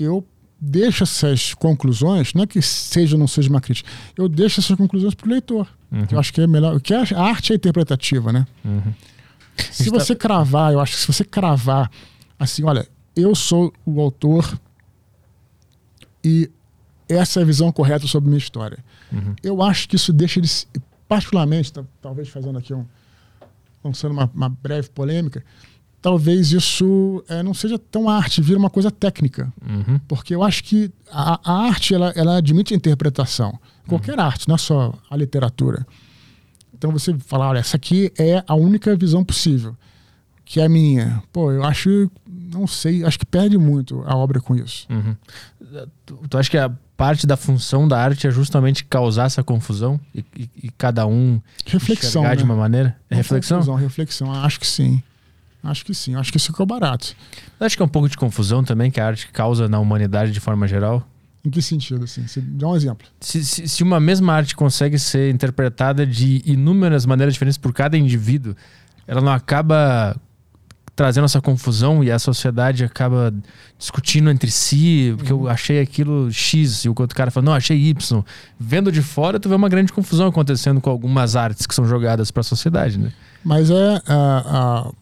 eu 0.00 0.26
deixo 0.60 1.02
essas 1.02 1.54
conclusões, 1.54 2.32
não 2.34 2.42
é 2.42 2.46
que 2.46 2.60
seja 2.62 3.16
ou 3.16 3.18
não 3.20 3.26
seja 3.26 3.48
uma 3.48 3.60
crítica, 3.60 3.90
eu 4.16 4.28
deixo 4.28 4.60
essas 4.60 4.76
conclusões 4.76 5.14
para 5.14 5.26
o 5.26 5.30
leitor. 5.30 5.68
Uhum. 5.90 6.06
Eu 6.10 6.18
acho 6.18 6.32
que 6.32 6.40
é 6.40 6.46
melhor, 6.46 6.80
que 6.80 6.94
a 6.94 7.02
arte 7.20 7.52
é 7.52 7.56
interpretativa, 7.56 8.32
né? 8.32 8.46
Uhum. 8.64 8.94
Se 9.70 9.84
Está... 9.84 9.98
você 9.98 10.14
cravar, 10.14 10.72
eu 10.72 10.80
acho 10.80 10.94
que 10.94 11.00
se 11.00 11.06
você 11.06 11.24
cravar 11.24 11.90
assim, 12.38 12.64
olha, 12.64 12.88
eu 13.14 13.34
sou 13.34 13.72
o 13.84 14.00
autor 14.00 14.58
e 16.24 16.50
essa 17.08 17.40
é 17.40 17.42
a 17.42 17.46
visão 17.46 17.70
correta 17.70 18.06
sobre 18.06 18.28
minha 18.28 18.38
história. 18.38 18.78
Uhum. 19.12 19.34
Eu 19.42 19.62
acho 19.62 19.88
que 19.88 19.96
isso 19.96 20.12
deixa 20.12 20.40
eles, 20.40 20.66
particularmente, 21.08 21.72
talvez 22.00 22.28
fazendo 22.28 22.58
aqui 22.58 22.72
um. 22.72 22.86
lançando 23.84 24.12
uma, 24.12 24.30
uma 24.34 24.48
breve 24.48 24.88
polêmica, 24.88 25.44
talvez 26.04 26.52
isso 26.52 27.24
é, 27.30 27.42
não 27.42 27.54
seja 27.54 27.78
tão 27.78 28.10
arte, 28.10 28.42
vira 28.42 28.58
uma 28.58 28.68
coisa 28.68 28.90
técnica. 28.90 29.50
Uhum. 29.66 29.98
Porque 30.06 30.34
eu 30.34 30.42
acho 30.42 30.62
que 30.62 30.92
a, 31.10 31.40
a, 31.42 31.66
arte 31.66 31.94
ela, 31.94 32.12
ela 32.14 32.36
admite 32.36 32.74
a 32.74 32.76
interpretação. 32.76 33.58
Qualquer 33.88 34.18
uhum. 34.18 34.24
arte, 34.26 34.46
não 34.46 34.54
é 34.54 34.58
só 34.58 34.92
a 35.08 35.16
literatura. 35.16 35.86
Então 36.76 36.92
você 36.92 37.16
fala, 37.20 37.48
olha, 37.48 37.60
essa 37.60 37.78
aqui 37.78 38.12
é 38.18 38.44
a 38.46 38.54
única 38.54 38.94
visão 38.94 39.24
possível, 39.24 39.74
que 40.44 40.60
é 40.60 40.66
a 40.66 40.68
minha. 40.68 41.22
Pô, 41.32 41.50
eu 41.50 41.64
acho, 41.64 42.10
não 42.52 42.66
sei, 42.66 43.02
acho 43.02 43.18
que 43.18 43.24
perde 43.24 43.56
muito 43.56 44.04
a 44.06 44.14
obra 44.14 44.42
com 44.42 44.54
isso. 44.54 44.86
Uhum. 44.90 45.16
Tu, 46.04 46.18
tu 46.28 46.36
acha 46.36 46.50
que 46.50 46.58
a 46.58 46.70
parte 46.98 47.26
da 47.26 47.38
função 47.38 47.88
da 47.88 47.98
arte 47.98 48.26
é 48.26 48.30
justamente 48.30 48.84
causar 48.84 49.24
essa 49.24 49.42
confusão 49.42 49.98
e, 50.14 50.22
e, 50.36 50.50
e 50.64 50.70
cada 50.76 51.06
um 51.06 51.40
reflexão 51.64 52.24
né? 52.24 52.36
de 52.36 52.44
uma 52.44 52.54
maneira? 52.54 52.94
É 53.08 53.14
reflexão? 53.14 53.56
Confusão, 53.60 53.74
reflexão, 53.76 54.30
acho 54.30 54.60
que 54.60 54.66
sim. 54.66 55.02
Acho 55.64 55.84
que 55.84 55.94
sim, 55.94 56.14
acho 56.14 56.30
que 56.30 56.36
isso 56.36 56.52
é 56.56 56.62
o 56.62 56.66
barato. 56.66 57.16
Acho 57.58 57.76
que 57.76 57.82
é 57.82 57.86
um 57.86 57.88
pouco 57.88 58.08
de 58.08 58.16
confusão 58.16 58.62
também 58.62 58.90
que 58.90 59.00
a 59.00 59.06
arte 59.06 59.28
causa 59.28 59.68
na 59.68 59.80
humanidade 59.80 60.30
de 60.30 60.38
forma 60.38 60.68
geral. 60.68 61.02
Em 61.44 61.50
que 61.50 61.60
sentido, 61.60 62.04
assim? 62.04 62.26
Você 62.26 62.40
dá 62.40 62.68
um 62.68 62.76
exemplo. 62.76 63.06
Se, 63.20 63.44
se, 63.44 63.68
se 63.68 63.82
uma 63.82 63.98
mesma 63.98 64.34
arte 64.34 64.54
consegue 64.54 64.98
ser 64.98 65.32
interpretada 65.32 66.06
de 66.06 66.42
inúmeras 66.44 67.04
maneiras 67.06 67.34
diferentes 67.34 67.58
por 67.58 67.72
cada 67.72 67.96
indivíduo, 67.96 68.54
ela 69.06 69.20
não 69.20 69.32
acaba 69.32 70.16
trazendo 70.96 71.24
essa 71.24 71.40
confusão 71.40 72.04
e 72.04 72.10
a 72.10 72.18
sociedade 72.18 72.84
acaba 72.84 73.34
discutindo 73.76 74.30
entre 74.30 74.50
si, 74.50 75.12
porque 75.16 75.32
eu 75.32 75.40
uhum. 75.40 75.48
achei 75.48 75.80
aquilo 75.80 76.30
X 76.30 76.84
e 76.84 76.88
o 76.88 76.94
outro 76.96 77.16
cara 77.16 77.30
fala, 77.30 77.46
não, 77.46 77.52
achei 77.52 77.76
Y. 77.76 78.22
Vendo 78.58 78.92
de 78.92 79.02
fora, 79.02 79.40
tu 79.40 79.48
vê 79.48 79.54
uma 79.54 79.68
grande 79.68 79.92
confusão 79.92 80.28
acontecendo 80.28 80.80
com 80.80 80.90
algumas 80.90 81.36
artes 81.36 81.66
que 81.66 81.74
são 81.74 81.84
jogadas 81.84 82.30
para 82.30 82.42
a 82.42 82.44
sociedade, 82.44 82.98
né? 82.98 83.12
Mas 83.42 83.70
é 83.70 84.02
a, 84.06 84.86
a, 84.86 84.92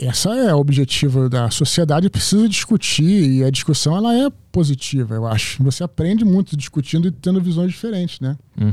essa 0.00 0.34
é 0.34 0.54
o 0.54 0.58
objetivo 0.58 1.28
da 1.28 1.50
sociedade, 1.50 2.08
precisa 2.08 2.48
discutir 2.48 3.30
e 3.30 3.44
a 3.44 3.50
discussão 3.50 3.96
ela 3.96 4.14
é 4.14 4.30
positiva, 4.52 5.14
eu 5.14 5.26
acho. 5.26 5.62
Você 5.62 5.82
aprende 5.82 6.24
muito 6.24 6.56
discutindo 6.56 7.08
e 7.08 7.10
tendo 7.10 7.40
visões 7.40 7.72
diferentes, 7.72 8.20
né? 8.20 8.36
Hum. 8.60 8.72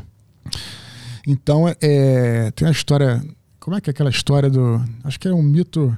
Então, 1.28 1.66
é, 1.82 2.52
tem 2.52 2.68
a 2.68 2.72
história. 2.72 3.24
Como 3.60 3.76
é 3.76 3.82
que 3.82 3.90
é 3.90 3.92
aquela 3.92 4.10
história 4.10 4.50
do. 4.50 4.84
Acho 5.04 5.20
que 5.20 5.28
é 5.28 5.34
um 5.34 5.42
mito 5.42 5.98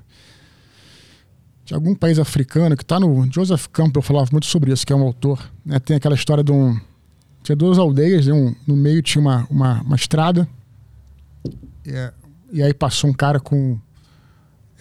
de 1.66 1.74
algum 1.74 1.94
país 1.94 2.18
africano 2.18 2.78
que 2.78 2.84
está 2.84 2.98
no 2.98 3.30
Joseph 3.30 3.68
Campbell 3.68 4.02
falava 4.02 4.30
muito 4.32 4.46
sobre 4.46 4.72
isso, 4.72 4.88
que 4.88 4.94
é 4.94 4.96
um 4.96 5.04
autor. 5.04 5.52
Né? 5.66 5.78
Tem 5.80 5.98
aquela 5.98 6.16
história 6.16 6.42
de 6.42 6.52
um 6.52 6.80
tinha 7.44 7.56
duas 7.56 7.78
aldeias, 7.78 8.28
né? 8.28 8.34
um, 8.34 8.54
no 8.66 8.76
meio 8.76 9.02
tinha 9.02 9.22
uma, 9.22 9.48
uma, 9.50 9.82
uma 9.82 9.96
estrada 9.96 10.48
e, 11.86 11.92
é, 11.92 12.14
e, 12.52 12.62
aí 12.62 12.74
passou 12.74 13.10
um 13.10 13.14
cara 13.14 13.40
com 13.40 13.80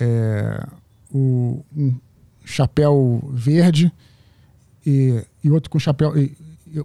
é, 0.00 0.66
o, 1.12 1.64
um 1.76 1.94
chapéu 2.44 3.22
verde 3.32 3.92
e, 4.84 5.22
e 5.42 5.50
outro 5.50 5.70
com 5.70 5.78
chapéu. 5.78 6.16
E, 6.16 6.36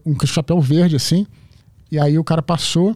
um 0.05 0.15
chapéu 0.25 0.59
verde, 0.61 0.95
assim. 0.95 1.27
E 1.91 1.99
aí 1.99 2.17
o 2.17 2.23
cara 2.23 2.41
passou. 2.41 2.95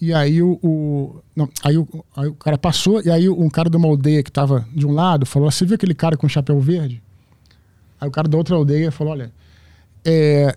E 0.00 0.12
aí 0.12 0.42
o, 0.42 0.58
o 0.62 1.22
não, 1.34 1.48
aí, 1.64 1.78
o, 1.78 1.88
aí 2.14 2.28
o 2.28 2.34
cara 2.34 2.58
passou, 2.58 3.02
e 3.02 3.10
aí 3.10 3.28
um 3.30 3.48
cara 3.48 3.70
de 3.70 3.76
uma 3.76 3.88
aldeia 3.88 4.22
que 4.22 4.28
estava 4.28 4.66
de 4.74 4.86
um 4.86 4.92
lado 4.92 5.24
falou: 5.24 5.50
Você 5.50 5.64
viu 5.64 5.74
aquele 5.74 5.94
cara 5.94 6.16
com 6.16 6.28
chapéu 6.28 6.60
verde? 6.60 7.02
Aí 7.98 8.06
o 8.06 8.10
cara 8.10 8.28
da 8.28 8.36
outra 8.36 8.56
aldeia 8.56 8.92
falou: 8.92 9.14
Olha, 9.14 9.32
é, 10.04 10.56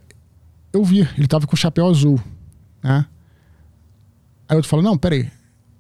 eu 0.74 0.84
vi, 0.84 1.00
ele 1.00 1.26
estava 1.26 1.48
com 1.48 1.56
chapéu 1.56 1.88
azul. 1.88 2.20
Né? 2.84 3.06
Aí 4.48 4.56
outro 4.56 4.70
falou: 4.70 4.84
Não, 4.84 4.98
peraí, 4.98 5.32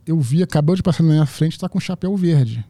eu 0.07 0.19
vi, 0.19 0.41
acabou 0.41 0.75
de 0.75 0.81
passar 0.81 1.03
na 1.03 1.09
minha 1.09 1.25
frente, 1.25 1.53
está 1.53 1.67
com 1.67 1.79
chapéu 1.79 2.15
verde. 2.15 2.65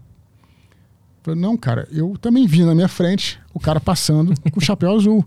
Falei, 1.30 1.42
não, 1.42 1.56
cara, 1.56 1.88
eu 1.92 2.18
também 2.20 2.48
vi 2.48 2.64
na 2.64 2.74
minha 2.74 2.88
frente 2.88 3.40
o 3.54 3.60
cara 3.60 3.80
passando 3.80 4.34
com 4.52 4.60
chapéu 4.60 4.96
azul. 4.96 5.26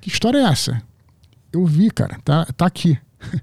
Que 0.00 0.08
história 0.08 0.38
é 0.38 0.42
essa? 0.42 0.82
Eu 1.52 1.64
vi, 1.64 1.90
cara, 1.90 2.18
tá, 2.22 2.44
tá 2.56 2.66
aqui. 2.66 2.98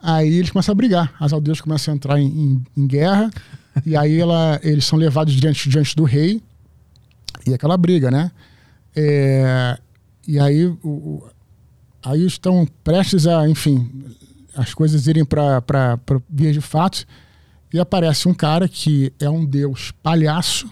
Aí 0.00 0.32
eles 0.32 0.50
começam 0.50 0.72
a 0.72 0.74
brigar. 0.74 1.12
As 1.18 1.32
aldeias 1.32 1.60
começam 1.60 1.92
a 1.92 1.96
entrar 1.96 2.18
em, 2.20 2.26
em, 2.26 2.64
em 2.76 2.86
guerra. 2.86 3.30
e 3.84 3.94
aí 3.94 4.18
ela, 4.18 4.58
eles 4.62 4.86
são 4.86 4.98
levados 4.98 5.34
diante, 5.34 5.68
diante 5.68 5.94
do 5.94 6.04
rei. 6.04 6.42
E 7.46 7.52
aquela 7.52 7.76
briga, 7.76 8.10
né? 8.10 8.30
É, 8.96 9.78
e 10.26 10.40
aí, 10.40 10.64
o, 10.82 11.22
aí 12.02 12.24
estão 12.24 12.66
prestes 12.82 13.26
a, 13.26 13.46
enfim, 13.46 14.06
as 14.56 14.72
coisas 14.72 15.06
irem 15.06 15.22
para 15.22 16.00
vias 16.30 16.54
de 16.54 16.62
fato. 16.62 17.06
E 17.74 17.78
aparece 17.78 18.26
um 18.26 18.32
cara 18.32 18.66
que 18.66 19.12
é 19.20 19.28
um 19.28 19.44
deus 19.44 19.92
palhaço. 20.02 20.66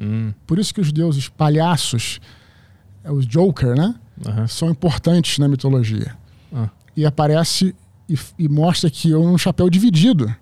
Hum. 0.00 0.32
Por 0.46 0.58
isso 0.58 0.74
que 0.74 0.80
os 0.80 0.92
deuses 0.92 1.28
palhaços, 1.28 2.20
é 3.02 3.12
os 3.12 3.26
Joker, 3.26 3.74
né? 3.74 3.94
Uhum. 4.26 4.46
São 4.46 4.70
importantes 4.70 5.38
na 5.38 5.48
mitologia. 5.48 6.16
Uhum. 6.50 6.68
E 6.96 7.04
aparece 7.04 7.74
e, 8.08 8.18
e 8.38 8.48
mostra 8.48 8.90
que 8.90 9.12
é 9.12 9.16
um 9.16 9.36
chapéu 9.36 9.68
dividido. 9.68 10.34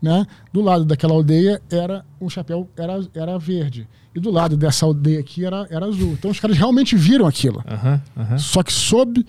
Né? 0.00 0.24
Do 0.52 0.60
lado 0.60 0.84
daquela 0.84 1.12
aldeia 1.12 1.60
era 1.68 2.04
um 2.20 2.30
chapéu 2.30 2.68
era, 2.76 3.00
era 3.12 3.36
verde 3.36 3.88
e 4.14 4.20
do 4.20 4.30
lado 4.30 4.56
dessa 4.56 4.86
aldeia 4.86 5.20
aqui 5.20 5.44
era, 5.44 5.66
era 5.70 5.86
azul. 5.86 6.12
Então 6.12 6.30
os 6.30 6.38
caras 6.38 6.56
realmente 6.56 6.96
viram 6.96 7.26
aquilo, 7.26 7.64
uhum, 7.68 8.00
uhum. 8.22 8.38
só 8.38 8.62
que 8.62 8.72
sob 8.72 9.24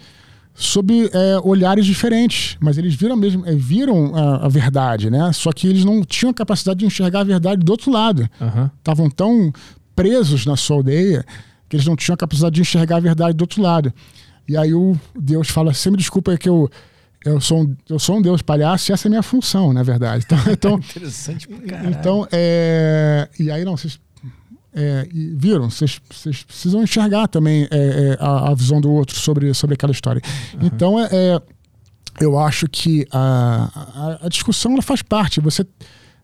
sob 0.59 1.09
é, 1.13 1.39
olhares 1.41 1.85
diferentes, 1.85 2.57
mas 2.59 2.77
eles 2.77 2.93
viram 2.93 3.15
mesmo 3.15 3.45
é, 3.45 3.55
viram 3.55 4.13
a, 4.13 4.45
a, 4.45 4.49
verdade, 4.49 5.09
né? 5.09 5.31
Só 5.31 5.53
que 5.53 5.65
eles 5.65 5.85
não 5.85 6.03
tinham 6.03 6.33
capacidade 6.33 6.79
de 6.79 6.85
enxergar 6.85 7.21
a 7.21 7.23
verdade 7.23 7.63
do 7.63 7.69
outro 7.71 7.89
lado. 7.89 8.29
Estavam 8.77 9.05
uhum. 9.05 9.11
tão 9.11 9.53
presos 9.95 10.45
na 10.45 10.57
sua 10.57 10.75
aldeia 10.75 11.25
que 11.69 11.77
eles 11.77 11.85
não 11.85 11.95
tinham 11.95 12.13
a 12.13 12.17
capacidade 12.17 12.55
de 12.55 12.61
enxergar 12.61 12.97
a 12.97 12.99
verdade 12.99 13.37
do 13.37 13.41
outro 13.41 13.61
lado. 13.61 13.93
E 14.49 14.57
aí 14.57 14.73
o 14.73 14.99
Deus 15.17 15.47
fala: 15.47 15.73
"Você 15.73 15.89
me 15.89 15.95
desculpa 15.95 16.37
que 16.37 16.49
eu 16.49 16.69
eu 17.25 17.41
sou, 17.41 17.63
um, 17.63 17.75
eu 17.89 17.99
sou 17.99 18.17
um 18.17 18.21
deus 18.21 18.41
palhaço 18.41 18.89
e 18.89 18.93
essa 18.93 19.07
é 19.07 19.09
a 19.09 19.11
minha 19.11 19.23
função, 19.23 19.73
na 19.73 19.83
verdade. 19.83 20.25
Então, 20.29 20.39
então 20.51 20.73
Interessante 20.89 21.47
pra 21.47 21.57
caralho. 21.57 21.89
Então, 21.89 22.27
é, 22.31 23.29
e 23.39 23.51
aí 23.51 23.65
não, 23.65 23.75
vocês 23.75 23.99
é, 24.73 25.07
viram, 25.35 25.69
vocês, 25.69 25.99
precisam 25.99 26.83
enxergar 26.83 27.27
também 27.27 27.67
é, 27.71 27.77
é, 27.77 28.17
a, 28.19 28.51
a, 28.51 28.53
visão 28.53 28.79
do 28.79 28.91
outro 28.91 29.17
sobre, 29.17 29.53
sobre 29.53 29.73
aquela 29.73 29.91
história. 29.91 30.21
Uhum. 30.53 30.59
Então, 30.67 30.99
é, 30.99 31.09
é, 31.11 31.41
eu 32.21 32.37
acho 32.37 32.67
que 32.67 33.07
a, 33.11 34.17
a, 34.21 34.25
a 34.25 34.29
discussão 34.29 34.73
ela 34.73 34.81
faz 34.81 35.01
parte. 35.01 35.39
Você 35.41 35.65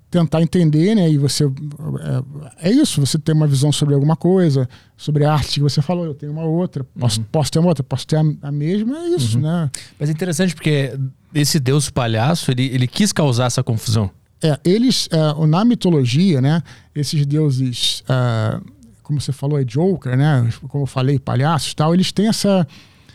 tentar 0.10 0.42
entender, 0.42 0.96
né? 0.96 1.10
E 1.10 1.18
você 1.18 1.46
é, 1.46 2.70
é, 2.70 2.72
isso, 2.72 3.02
você 3.02 3.18
tem 3.20 3.36
uma 3.36 3.48
visão 3.48 3.72
sobre 3.72 3.94
alguma 3.94 4.16
coisa, 4.16 4.70
sobre 4.96 5.26
a 5.26 5.34
arte 5.34 5.56
que 5.56 5.60
você 5.60 5.82
falou, 5.82 6.06
eu 6.06 6.14
tenho 6.14 6.32
uma 6.32 6.46
outra, 6.46 6.86
posso, 6.98 7.20
uhum. 7.20 7.26
posso 7.32 7.52
ter 7.52 7.60
uma 7.60 7.68
outra, 7.68 7.84
posso 7.84 8.08
ter 8.08 8.18
a, 8.18 8.24
a 8.44 8.52
mesma, 8.52 8.98
é 8.98 9.10
isso, 9.10 9.38
uhum. 9.38 9.44
né? 9.44 9.70
Mas 10.00 10.10
é 10.10 10.12
interessante 10.14 10.56
porque 10.56 10.98
esse 11.34 11.60
deus 11.60 11.90
palhaço, 11.90 12.52
ele, 12.52 12.66
ele 12.68 12.88
quis 12.88 13.12
causar 13.12 13.46
essa 13.46 13.64
confusão. 13.64 14.10
É, 14.42 14.60
eles, 14.64 15.08
é, 15.12 15.46
na 15.48 15.64
mitologia, 15.66 16.42
né? 16.42 16.62
Esses 16.94 17.26
deuses, 17.26 18.04
é, 18.08 18.60
como 19.02 19.20
você 19.20 19.32
falou, 19.32 19.60
é 19.60 19.64
Joker, 19.64 20.18
né? 20.18 20.50
Como 20.68 20.84
eu 20.84 20.88
falei, 20.88 21.18
palhaços 21.18 21.74
tal, 21.74 21.94
eles 21.94 22.12
têm 22.12 22.28
essa, 22.28 22.68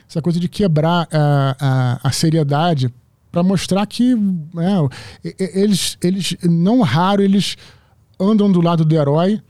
essa 0.09 0.23
coisa 0.23 0.41
de 0.41 0.49
quebrar 0.49 1.09
a, 1.13 1.57
a, 1.61 2.09
a 2.09 2.13
seriedade 2.13 2.93
para 3.31 3.43
mostrar 3.43 3.87
que 3.87 4.15
né, 4.15 4.77
eles, 5.39 5.97
eles, 6.03 6.37
não 6.43 6.81
raro, 6.81 7.23
eles 7.23 7.57
andam 8.19 8.51
do 8.51 8.61
lado 8.61 8.85
do 8.85 8.95
herói 8.95 9.41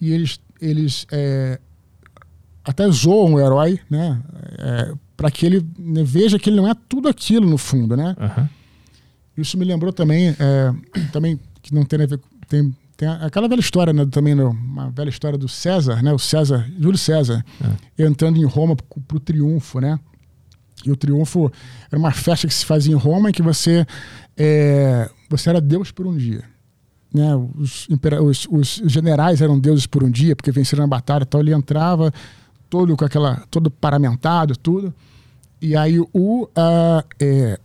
e 0.00 0.12
eles, 0.12 0.38
eles 0.60 1.06
é, 1.10 1.58
até 2.64 2.88
zoam 2.90 3.34
o 3.34 3.40
herói, 3.40 3.78
né? 3.90 4.20
É, 4.58 4.94
para 5.16 5.30
que 5.30 5.46
ele 5.46 5.64
né, 5.78 6.02
veja 6.04 6.38
que 6.38 6.48
ele 6.50 6.56
não 6.56 6.68
é 6.68 6.74
tudo 6.88 7.08
aquilo 7.08 7.48
no 7.48 7.58
fundo, 7.58 7.96
né? 7.96 8.16
Uhum. 8.18 8.48
Isso 9.36 9.58
me 9.58 9.64
lembrou 9.64 9.92
também, 9.92 10.28
é, 10.28 10.74
também 11.12 11.38
que 11.62 11.74
não 11.74 11.84
tem 11.84 12.02
a 12.02 12.06
ver 12.06 12.20
tem, 12.48 12.74
tem 12.96 13.08
aquela 13.08 13.48
velha 13.48 13.60
história, 13.60 13.92
né, 13.92 14.06
também 14.10 14.34
né, 14.34 14.44
uma 14.44 14.90
velha 14.90 15.08
história 15.08 15.38
do 15.38 15.48
César, 15.48 16.02
né? 16.02 16.12
O 16.12 16.18
César, 16.18 16.70
Júlio 16.78 16.98
César, 16.98 17.44
uhum. 17.60 18.06
entrando 18.06 18.38
em 18.38 18.44
Roma 18.44 18.76
para 18.76 19.16
o 19.16 19.20
triunfo, 19.20 19.80
né? 19.80 19.98
E 20.84 20.90
o 20.90 20.96
triunfo 20.96 21.50
era 21.90 21.98
uma 21.98 22.12
festa 22.12 22.46
que 22.46 22.54
se 22.54 22.64
fazia 22.64 22.92
em 22.92 22.96
Roma 22.96 23.30
em 23.30 23.32
que 23.32 23.42
você, 23.42 23.86
é, 24.36 25.10
você 25.30 25.48
era 25.48 25.60
Deus 25.60 25.90
por 25.90 26.06
um 26.06 26.14
dia. 26.14 26.44
Né? 27.12 27.34
Os, 27.56 27.88
os, 27.88 28.48
os, 28.50 28.82
generais 28.86 29.40
eram 29.40 29.58
deuses 29.58 29.86
por 29.86 30.04
um 30.04 30.10
dia, 30.10 30.36
porque 30.36 30.50
venceram 30.50 30.84
a 30.84 30.86
batalha 30.86 31.22
então 31.22 31.40
Ele 31.40 31.54
entrava 31.54 32.12
todo 32.68 32.94
com 32.96 33.04
aquela, 33.04 33.36
todo 33.50 33.70
paramentado, 33.70 34.56
tudo. 34.56 34.92
E 35.62 35.74
aí 35.74 35.98
o, 35.98 36.44
uh, 36.44 37.04
é, 37.18 37.58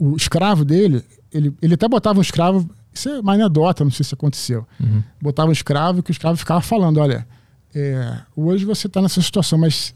o 0.00 0.16
escravo 0.16 0.64
dele, 0.64 1.04
ele, 1.30 1.54
ele 1.60 1.74
até 1.74 1.86
botava 1.86 2.18
um 2.18 2.22
escravo, 2.22 2.68
isso 2.92 3.08
é 3.10 3.20
uma 3.20 3.34
anedota, 3.34 3.84
não 3.84 3.90
sei 3.90 4.04
se 4.04 4.14
aconteceu. 4.14 4.66
Uhum. 4.80 5.02
Botava 5.20 5.50
um 5.50 5.52
escravo 5.52 6.02
que 6.02 6.10
o 6.10 6.12
escravo 6.12 6.38
ficava 6.38 6.62
falando: 6.62 6.98
olha, 6.98 7.26
é, 7.74 8.18
hoje 8.34 8.64
você 8.64 8.86
está 8.86 9.02
nessa 9.02 9.20
situação, 9.20 9.58
mas 9.58 9.94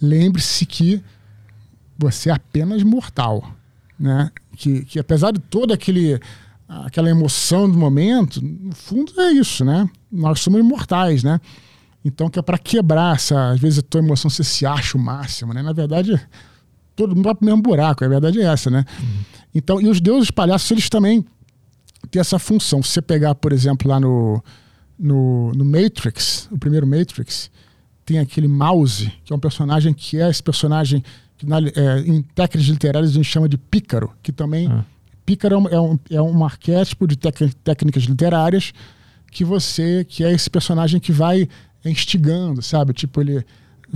lembre-se 0.00 0.66
que 0.66 1.02
você 1.96 2.28
é 2.28 2.32
apenas 2.34 2.82
mortal, 2.82 3.50
né? 3.98 4.30
Que, 4.54 4.84
que 4.84 4.98
apesar 4.98 5.32
de 5.32 5.40
toda 5.40 5.72
aquele 5.74 6.20
aquela 6.68 7.08
emoção 7.08 7.68
do 7.68 7.78
momento, 7.78 8.44
no 8.44 8.74
fundo 8.74 9.18
é 9.18 9.32
isso, 9.32 9.64
né? 9.64 9.88
Nós 10.12 10.40
somos 10.40 10.62
mortais, 10.62 11.24
né? 11.24 11.40
Então 12.04 12.28
que 12.28 12.38
é 12.38 12.42
para 12.42 12.58
quebrar 12.58 13.16
essa, 13.16 13.52
às 13.52 13.58
vezes 13.58 13.78
a 13.78 13.82
tua 13.82 14.00
emoção 14.00 14.30
você 14.30 14.44
se 14.44 14.66
acha 14.66 14.98
o 14.98 15.00
máximo, 15.00 15.54
né? 15.54 15.62
Na 15.62 15.72
verdade, 15.72 16.20
todo 16.94 17.16
mundo 17.16 17.24
vai 17.24 17.34
pro 17.34 17.46
mesmo 17.46 17.62
buraco, 17.62 18.04
a 18.04 18.08
verdade 18.08 18.40
é 18.40 18.44
essa, 18.44 18.68
né? 18.68 18.84
Uhum. 19.00 19.37
Então, 19.54 19.80
e 19.80 19.88
os 19.88 20.00
deuses 20.00 20.30
palhaços, 20.30 20.70
eles 20.70 20.88
também 20.88 21.24
têm 22.10 22.20
essa 22.20 22.38
função. 22.38 22.82
Se 22.82 22.90
você 22.92 23.02
pegar, 23.02 23.34
por 23.34 23.52
exemplo, 23.52 23.88
lá 23.88 23.98
no, 23.98 24.42
no, 24.98 25.52
no 25.52 25.64
Matrix, 25.64 26.48
o 26.50 26.58
primeiro 26.58 26.86
Matrix, 26.86 27.50
tem 28.04 28.18
aquele 28.18 28.48
Mouse, 28.48 29.12
que 29.24 29.32
é 29.32 29.36
um 29.36 29.38
personagem 29.38 29.92
que 29.92 30.20
é 30.20 30.28
esse 30.28 30.42
personagem 30.42 31.02
que 31.36 31.46
na, 31.46 31.58
é, 31.58 32.00
em 32.00 32.22
técnicas 32.22 32.68
literárias 32.68 33.10
a 33.10 33.14
gente 33.14 33.26
chama 33.26 33.48
de 33.48 33.56
pícaro, 33.56 34.10
que 34.22 34.32
também. 34.32 34.66
Ah. 34.68 34.84
Pícaro 35.24 35.54
é 35.54 35.58
um, 35.58 35.68
é 35.68 35.80
um, 35.80 35.98
é 36.12 36.22
um 36.22 36.44
arquétipo 36.44 37.06
de 37.06 37.16
técnicas 37.16 38.04
literárias 38.04 38.72
que 39.30 39.44
você. 39.44 40.04
que 40.08 40.24
é 40.24 40.32
esse 40.32 40.48
personagem 40.48 40.98
que 40.98 41.12
vai 41.12 41.48
instigando, 41.84 42.62
sabe? 42.62 42.92
Tipo, 42.92 43.20
ele 43.20 43.44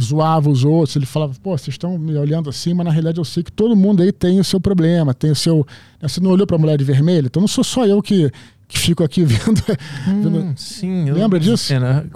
zoava 0.00 0.48
os 0.48 0.64
outros, 0.64 0.96
ele 0.96 1.06
falava, 1.06 1.34
pô, 1.42 1.56
vocês 1.56 1.74
estão 1.74 1.98
me 1.98 2.16
olhando 2.16 2.48
assim, 2.48 2.72
mas 2.74 2.84
na 2.84 2.90
realidade 2.90 3.18
eu 3.18 3.24
sei 3.24 3.42
que 3.42 3.52
todo 3.52 3.76
mundo 3.76 4.02
aí 4.02 4.12
tem 4.12 4.40
o 4.40 4.44
seu 4.44 4.60
problema, 4.60 5.12
tem 5.12 5.30
o 5.30 5.36
seu. 5.36 5.66
Né, 6.00 6.08
você 6.08 6.20
não 6.20 6.30
olhou 6.30 6.46
para 6.46 6.56
a 6.56 6.58
mulher 6.58 6.78
de 6.78 6.84
vermelho? 6.84 7.26
Então 7.26 7.40
não 7.40 7.48
sou 7.48 7.62
só 7.62 7.86
eu 7.86 8.00
que, 8.00 8.30
que 8.66 8.78
fico 8.78 9.04
aqui 9.04 9.22
vendo. 9.24 9.60
Hum, 10.08 10.22
vendo... 10.22 10.58
Sim, 10.58 11.10
Lembra 11.10 11.38
disso? 11.38 11.58
Cena. 11.58 12.06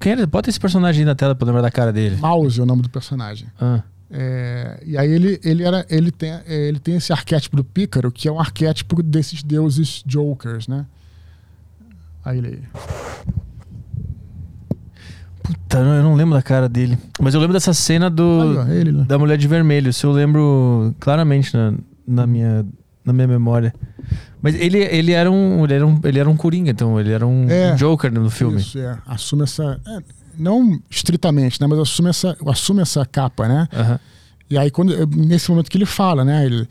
Quem 0.00 0.12
era? 0.12 0.26
Bota 0.26 0.48
esse 0.48 0.58
personagem 0.58 1.00
aí 1.00 1.06
na 1.06 1.14
tela 1.14 1.34
para 1.34 1.46
lembrar 1.46 1.62
da 1.62 1.70
cara 1.70 1.92
dele. 1.92 2.16
Mouse 2.16 2.58
é 2.58 2.62
o 2.62 2.66
nome 2.66 2.82
do 2.82 2.90
personagem. 2.90 3.46
Ah. 3.60 3.82
É, 4.14 4.82
e 4.84 4.98
aí 4.98 5.10
ele, 5.10 5.40
ele, 5.42 5.62
era, 5.62 5.86
ele, 5.88 6.10
tem, 6.10 6.32
é, 6.32 6.68
ele 6.68 6.78
tem 6.78 6.96
esse 6.96 7.12
arquétipo 7.14 7.56
do 7.56 7.64
pícaro, 7.64 8.12
que 8.12 8.28
é 8.28 8.32
um 8.32 8.38
arquétipo 8.38 9.02
desses 9.02 9.42
deuses 9.42 10.02
jokers, 10.06 10.68
né? 10.68 10.84
Aí 12.24 12.38
ele. 12.38 12.62
Puta, 15.42 15.78
eu 15.78 16.02
não 16.02 16.14
lembro 16.14 16.34
da 16.34 16.42
cara 16.42 16.68
dele. 16.68 16.98
Mas 17.20 17.34
eu 17.34 17.40
lembro 17.40 17.52
dessa 17.54 17.74
cena 17.74 18.08
do 18.08 18.22
aí, 18.22 18.56
ó, 18.56 18.68
ele, 18.68 18.92
da 19.04 19.18
mulher 19.18 19.36
de 19.36 19.48
vermelho. 19.48 19.90
Isso 19.90 20.06
eu 20.06 20.12
lembro 20.12 20.94
claramente 21.00 21.56
na, 21.56 21.74
na, 22.06 22.26
minha, 22.26 22.64
na 23.04 23.12
minha 23.12 23.26
memória. 23.26 23.74
Mas 24.40 24.54
ele, 24.54 24.78
ele, 24.78 25.12
era 25.12 25.30
um, 25.30 25.64
ele, 25.64 25.74
era 25.74 25.86
um, 25.86 26.00
ele 26.04 26.18
era 26.18 26.30
um 26.30 26.36
coringa, 26.36 26.70
então. 26.70 26.98
Ele 26.98 27.12
era 27.12 27.26
um, 27.26 27.48
é, 27.48 27.74
Joker 27.74 28.12
no 28.12 28.30
filme. 28.30 28.60
Isso, 28.60 28.78
é. 28.78 28.98
Assume 29.06 29.42
essa. 29.42 29.80
É, 29.86 29.98
não 30.38 30.80
estritamente, 30.90 31.60
né? 31.60 31.66
Mas 31.66 31.78
assume 31.78 32.10
essa, 32.10 32.36
assume 32.46 32.82
essa 32.82 33.04
capa, 33.04 33.48
né? 33.48 33.68
E 34.48 34.58
aí, 34.58 34.70
quando, 34.70 35.06
nesse 35.06 35.50
momento 35.50 35.70
que 35.70 35.78
ele 35.78 35.86
fala, 35.86 36.24
né? 36.24 36.44
Ele, 36.44 36.68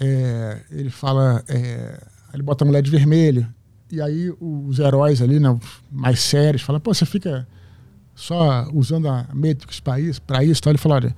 é, 0.00 0.60
ele 0.70 0.90
fala. 0.90 1.42
É, 1.48 1.98
ele 2.34 2.42
bota 2.42 2.64
a 2.64 2.66
mulher 2.66 2.82
de 2.82 2.90
vermelho. 2.90 3.46
E 3.90 4.00
aí 4.00 4.32
os 4.40 4.78
heróis 4.78 5.20
ali, 5.20 5.38
né, 5.38 5.54
mais 5.90 6.20
sérios, 6.20 6.62
falam, 6.62 6.80
pô, 6.80 6.94
você 6.94 7.04
fica 7.04 7.46
só 8.22 8.68
usando 8.72 9.08
a 9.08 9.26
Matrix 9.32 9.80
para 9.80 9.98
isso, 10.00 10.22
para 10.22 10.44
isso, 10.44 10.60
então 10.60 10.70
ele 10.70 10.78
falou, 10.78 10.96
olha, 10.96 11.16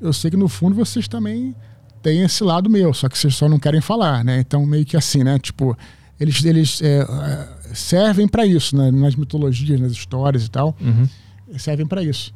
eu 0.00 0.12
sei 0.12 0.30
que 0.30 0.36
no 0.36 0.48
fundo 0.48 0.74
vocês 0.76 1.08
também 1.08 1.54
têm 2.02 2.22
esse 2.22 2.42
lado 2.44 2.68
meu, 2.68 2.92
só 2.92 3.08
que 3.08 3.16
vocês 3.16 3.34
só 3.34 3.48
não 3.48 3.58
querem 3.58 3.80
falar, 3.80 4.24
né? 4.24 4.38
Então 4.40 4.64
meio 4.66 4.84
que 4.84 4.96
assim, 4.96 5.22
né? 5.24 5.38
Tipo, 5.38 5.76
eles, 6.20 6.44
eles 6.44 6.82
é, 6.82 7.06
servem 7.72 8.28
para 8.28 8.44
isso, 8.44 8.76
né? 8.76 8.90
nas 8.90 9.14
mitologias, 9.14 9.80
nas 9.80 9.92
histórias 9.92 10.44
e 10.46 10.50
tal, 10.50 10.76
Uhum. 10.80 11.08
servem 11.58 11.86
para 11.86 12.02
isso. 12.02 12.32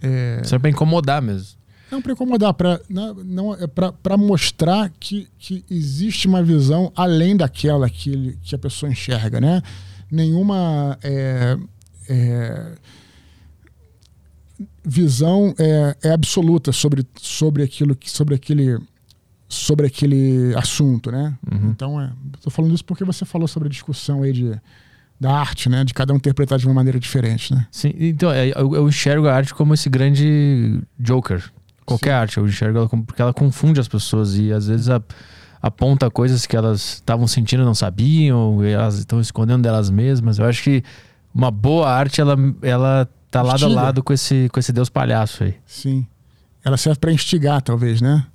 É, 0.00 0.40
é 0.50 0.58
pra 0.58 0.70
incomodar 0.70 1.20
mesmo. 1.20 1.58
não 1.90 2.00
para 2.00 2.12
incomodar, 2.12 2.54
para 2.54 2.80
não, 2.88 3.14
não 3.14 3.54
é 3.54 3.66
para 3.66 4.16
mostrar 4.16 4.92
que, 5.00 5.26
que 5.38 5.64
existe 5.68 6.28
uma 6.28 6.42
visão 6.42 6.92
além 6.94 7.36
daquela 7.36 7.88
que, 7.90 8.38
que 8.42 8.54
a 8.54 8.58
pessoa 8.58 8.92
enxerga, 8.92 9.40
né? 9.40 9.60
Nenhuma 10.10 10.96
é, 11.02 11.56
é, 12.08 12.72
visão 14.84 15.54
é, 15.58 15.96
é 16.02 16.12
absoluta 16.12 16.72
sobre, 16.72 17.06
sobre 17.20 17.62
aquilo 17.62 17.94
que 17.94 18.10
sobre 18.10 18.34
aquele 18.34 18.78
sobre 19.48 19.86
aquele 19.86 20.54
assunto, 20.56 21.10
né? 21.10 21.34
Uhum. 21.50 21.70
Então, 21.70 22.00
é, 22.00 22.10
tô 22.42 22.50
falando 22.50 22.74
isso 22.74 22.84
porque 22.84 23.02
você 23.04 23.24
falou 23.24 23.48
sobre 23.48 23.68
a 23.68 23.70
discussão 23.70 24.22
aí 24.22 24.32
de 24.32 24.60
da 25.20 25.32
arte, 25.32 25.68
né? 25.68 25.84
De 25.84 25.92
cada 25.94 26.12
um 26.12 26.16
interpretar 26.16 26.58
de 26.58 26.66
uma 26.66 26.74
maneira 26.74 27.00
diferente, 27.00 27.52
né? 27.54 27.66
Sim, 27.70 27.92
então, 27.98 28.30
é, 28.30 28.48
eu, 28.50 28.74
eu 28.74 28.88
enxergo 28.88 29.26
a 29.26 29.34
arte 29.34 29.54
como 29.54 29.72
esse 29.74 29.88
grande 29.88 30.80
Joker. 30.98 31.42
Qualquer 31.84 32.10
Sim. 32.10 32.14
arte, 32.16 32.36
eu 32.38 32.46
enxergo 32.46 32.78
ela 32.78 32.88
como, 32.88 33.02
porque 33.04 33.22
ela 33.22 33.32
confunde 33.32 33.80
as 33.80 33.88
pessoas 33.88 34.36
e 34.36 34.52
às 34.52 34.68
vezes 34.68 34.88
a- 34.90 35.02
aponta 35.62 36.10
coisas 36.10 36.46
que 36.46 36.54
elas 36.56 36.94
estavam 36.96 37.26
sentindo 37.26 37.62
e 37.62 37.66
não 37.66 37.74
sabiam, 37.74 38.62
e 38.64 38.68
elas 38.70 38.98
estão 38.98 39.18
escondendo 39.20 39.62
delas 39.62 39.88
mesmas. 39.90 40.38
Eu 40.38 40.44
acho 40.44 40.62
que 40.62 40.84
uma 41.34 41.50
boa 41.50 41.90
arte, 41.90 42.20
ela, 42.20 42.36
ela 42.62 43.08
tá 43.30 43.42
lado 43.42 43.64
a 43.64 43.68
lado 43.68 44.02
com 44.02 44.12
esse, 44.12 44.48
com 44.52 44.60
esse 44.60 44.72
Deus 44.72 44.88
palhaço 44.88 45.44
aí. 45.44 45.54
Sim. 45.66 46.06
Ela 46.64 46.76
serve 46.76 46.98
para 46.98 47.12
instigar, 47.12 47.62
talvez, 47.62 48.00
né? 48.00 48.26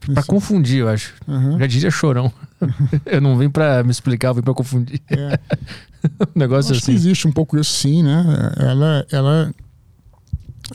Pra 0.00 0.20
Isso. 0.20 0.26
confundir, 0.28 0.80
eu 0.80 0.88
acho. 0.88 1.14
Aham. 1.28 1.58
Já 1.58 1.66
diria 1.66 1.90
chorão. 1.90 2.32
eu 3.06 3.20
não 3.20 3.36
vim 3.38 3.48
pra 3.48 3.84
me 3.84 3.90
explicar, 3.90 4.28
eu 4.28 4.34
vim 4.34 4.42
pra 4.42 4.54
confundir. 4.54 5.00
É. 5.08 5.38
um 6.34 6.38
negócio 6.38 6.72
Acho 6.72 6.80
que 6.84 6.90
assim. 6.90 6.94
existe 6.94 7.28
um 7.28 7.32
pouco 7.32 7.58
isso 7.58 7.72
sim, 7.72 8.02
né? 8.02 8.24
Ela, 8.58 9.06
ela 9.10 9.54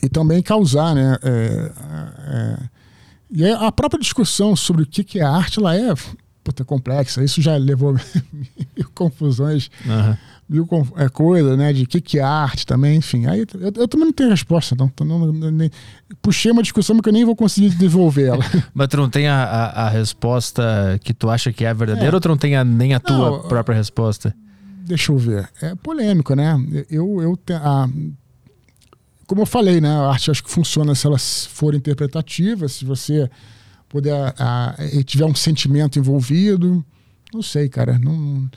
e 0.01 0.09
também 0.09 0.41
causar, 0.41 0.95
né? 0.95 1.18
É, 1.22 1.72
é, 2.28 2.59
e 3.32 3.45
aí 3.45 3.51
a 3.51 3.72
própria 3.72 3.99
discussão 3.99 4.55
sobre 4.55 4.84
o 4.84 4.86
que 4.86 5.03
que 5.03 5.20
é 5.20 5.24
arte, 5.24 5.59
ela 5.59 5.76
é 5.76 5.93
puta, 6.43 6.66
complexa. 6.66 7.24
Isso 7.24 7.41
já 7.41 7.55
levou 7.55 7.95
confusões, 8.93 9.70
Aham. 9.88 10.18
Mil 10.47 10.67
é, 10.97 11.09
coisas, 11.09 11.57
né? 11.57 11.71
De 11.73 11.85
que 11.85 11.99
que 12.01 12.19
é 12.19 12.21
arte 12.23 12.65
também, 12.65 12.97
enfim. 12.97 13.25
Aí 13.25 13.39
eu, 13.59 13.71
eu 13.75 13.87
também 13.87 14.05
não 14.07 14.13
tenho 14.13 14.29
resposta, 14.29 14.75
não. 14.77 14.87
Tô- 14.89 15.03
não- 15.05 15.31
não- 15.31 15.51
nem- 15.51 15.71
puxei 16.21 16.51
uma 16.51 16.61
discussão 16.61 16.99
que 16.99 17.09
eu 17.09 17.13
nem 17.13 17.25
vou 17.25 17.35
conseguir 17.35 17.69
desenvolver 17.69 18.25
ela. 18.27 18.43
Mas 18.73 18.87
tu 18.89 18.97
não 18.97 19.09
tem 19.09 19.27
a, 19.27 19.43
a, 19.43 19.85
a 19.85 19.89
resposta 19.89 20.99
que 21.03 21.13
tu 21.13 21.29
acha 21.29 21.51
que 21.51 21.65
é 21.65 21.73
verdadeira 21.73 22.11
É. 22.11 22.15
ou 22.15 22.21
tu 22.21 22.27
não 22.29 22.37
tem 22.37 22.55
a- 22.55 22.63
nem 22.63 22.93
a 22.93 22.99
tua 22.99 23.31
Não, 23.31 23.47
própria 23.47 23.75
resposta? 23.75 24.35
Deixa 24.85 25.11
eu 25.11 25.17
ver. 25.17 25.49
É 25.61 25.73
polêmico, 25.75 26.35
né? 26.35 26.55
Eu, 26.89 27.21
eu 27.21 27.39
a- 27.55 27.89
como 29.25 29.41
eu 29.41 29.45
falei, 29.45 29.79
né? 29.79 29.89
A 29.89 30.09
arte 30.09 30.29
acho 30.29 30.43
que 30.43 30.51
funciona 30.51 30.93
se 30.93 31.07
ela 31.07 31.17
for 31.17 31.73
interpretativa, 31.73 32.67
se 32.67 32.83
você 32.85 33.29
puder 33.87 34.33
tiver 35.05 35.25
um 35.25 35.33
sentimento 35.35 35.97
envolvido. 35.97 36.83
Não 37.33 37.41
sei, 37.41 37.69
cara. 37.69 37.97
Não, 37.97 38.49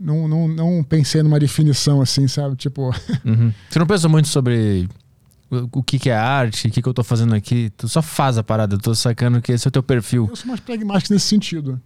não, 0.00 0.26
não, 0.26 0.48
não 0.48 0.82
pensei 0.82 1.22
numa 1.22 1.38
definição 1.38 2.00
assim, 2.00 2.26
sabe? 2.26 2.56
Tipo, 2.56 2.90
Uhum. 3.24 3.52
Você 3.68 3.78
não 3.78 3.86
pensa 3.86 4.08
muito 4.08 4.28
sobre 4.28 4.88
o, 5.50 5.82
que, 5.82 5.98
que 5.98 6.08
é 6.08 6.16
arte, 6.16 6.68
o 6.68 6.70
que, 6.70 6.80
que 6.80 6.88
eu 6.88 6.94
tô 6.94 7.04
fazendo 7.04 7.34
aqui? 7.34 7.70
Tu 7.76 7.88
só 7.88 8.00
faz 8.00 8.38
a 8.38 8.42
parada, 8.42 8.76
eu 8.76 8.78
tô 8.78 8.94
sacando 8.94 9.42
que 9.42 9.52
esse 9.52 9.66
é 9.66 9.68
o 9.68 9.72
teu 9.72 9.82
perfil. 9.82 10.26
eu 10.30 10.36
sou 10.36 10.48
mais 10.48 10.60
pragmático 10.60 11.12
nesse 11.12 11.26
sentido. 11.26 11.80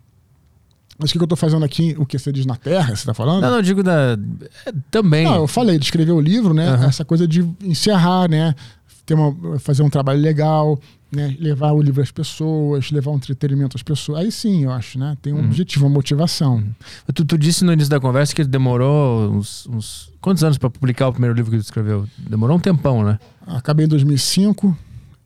Mas 0.97 1.11
o 1.11 1.12
que 1.12 1.19
que 1.19 1.25
eu 1.25 1.29
tô 1.29 1.35
fazendo 1.35 1.65
aqui, 1.65 1.97
o 1.99 2.07
que 2.07 2.17
você 2.17 2.31
diz 2.31 2.47
na 2.47 2.55
Terra, 2.55 2.95
você 2.95 3.05
tá 3.05 3.12
falando? 3.12 3.43
Não, 3.43 3.51
não, 3.51 3.57
eu 3.57 3.62
digo 3.62 3.83
da. 3.83 4.17
é, 4.65 4.73
também. 4.93 5.25
Não, 5.25 5.37
eu 5.37 5.49
falei 5.49 5.77
de 5.77 5.85
escrever 5.87 6.12
o 6.12 6.21
livro, 6.21 6.55
né? 6.55 6.69
Aham. 6.69 6.87
Essa 6.87 7.05
coisa 7.05 7.27
de 7.27 7.43
encerrar, 7.62 8.29
né? 8.29 8.55
Ter 9.05 9.15
uma, 9.15 9.59
fazer 9.59 9.83
um 9.83 9.91
trabalho 9.91 10.21
legal, 10.21 10.79
né? 11.15 11.37
Levar 11.41 11.73
o 11.73 11.81
livro 11.81 12.03
às 12.03 12.11
pessoas, 12.11 12.91
levar 12.91 13.11
um 13.12 13.17
entretenimento 13.17 13.77
às 13.77 13.83
pessoas. 13.83 14.21
Aí 14.21 14.33
sim, 14.33 14.65
eu 14.65 14.71
acho, 14.73 14.99
né? 14.99 15.17
Tem 15.23 15.33
um 15.33 15.39
Uhum. 15.39 15.45
objetivo, 15.47 15.87
uma 15.87 15.93
motivação. 15.95 16.62
Tu, 17.15 17.25
tu 17.25 17.39
disse 17.39 17.65
no 17.65 17.73
início 17.73 17.91
da 17.91 18.01
conversa 18.01 18.35
que 18.35 18.45
demorou 18.45 19.31
uns. 19.33 19.67
uns- 19.69 20.11
quantos 20.21 20.43
anos 20.43 20.59
pra 20.59 20.69
publicar 20.71 21.09
o 21.09 21.12
primeiro 21.12 21.35
livro 21.35 21.51
que 21.51 21.59
tu 21.59 21.62
escreveu? 21.65 22.07
Demorou 22.19 22.57
um 22.57 22.61
tempão, 22.61 23.05
né? 23.05 23.19
Acabei 23.47 23.87
em 23.87 23.89
2005. 23.89 24.77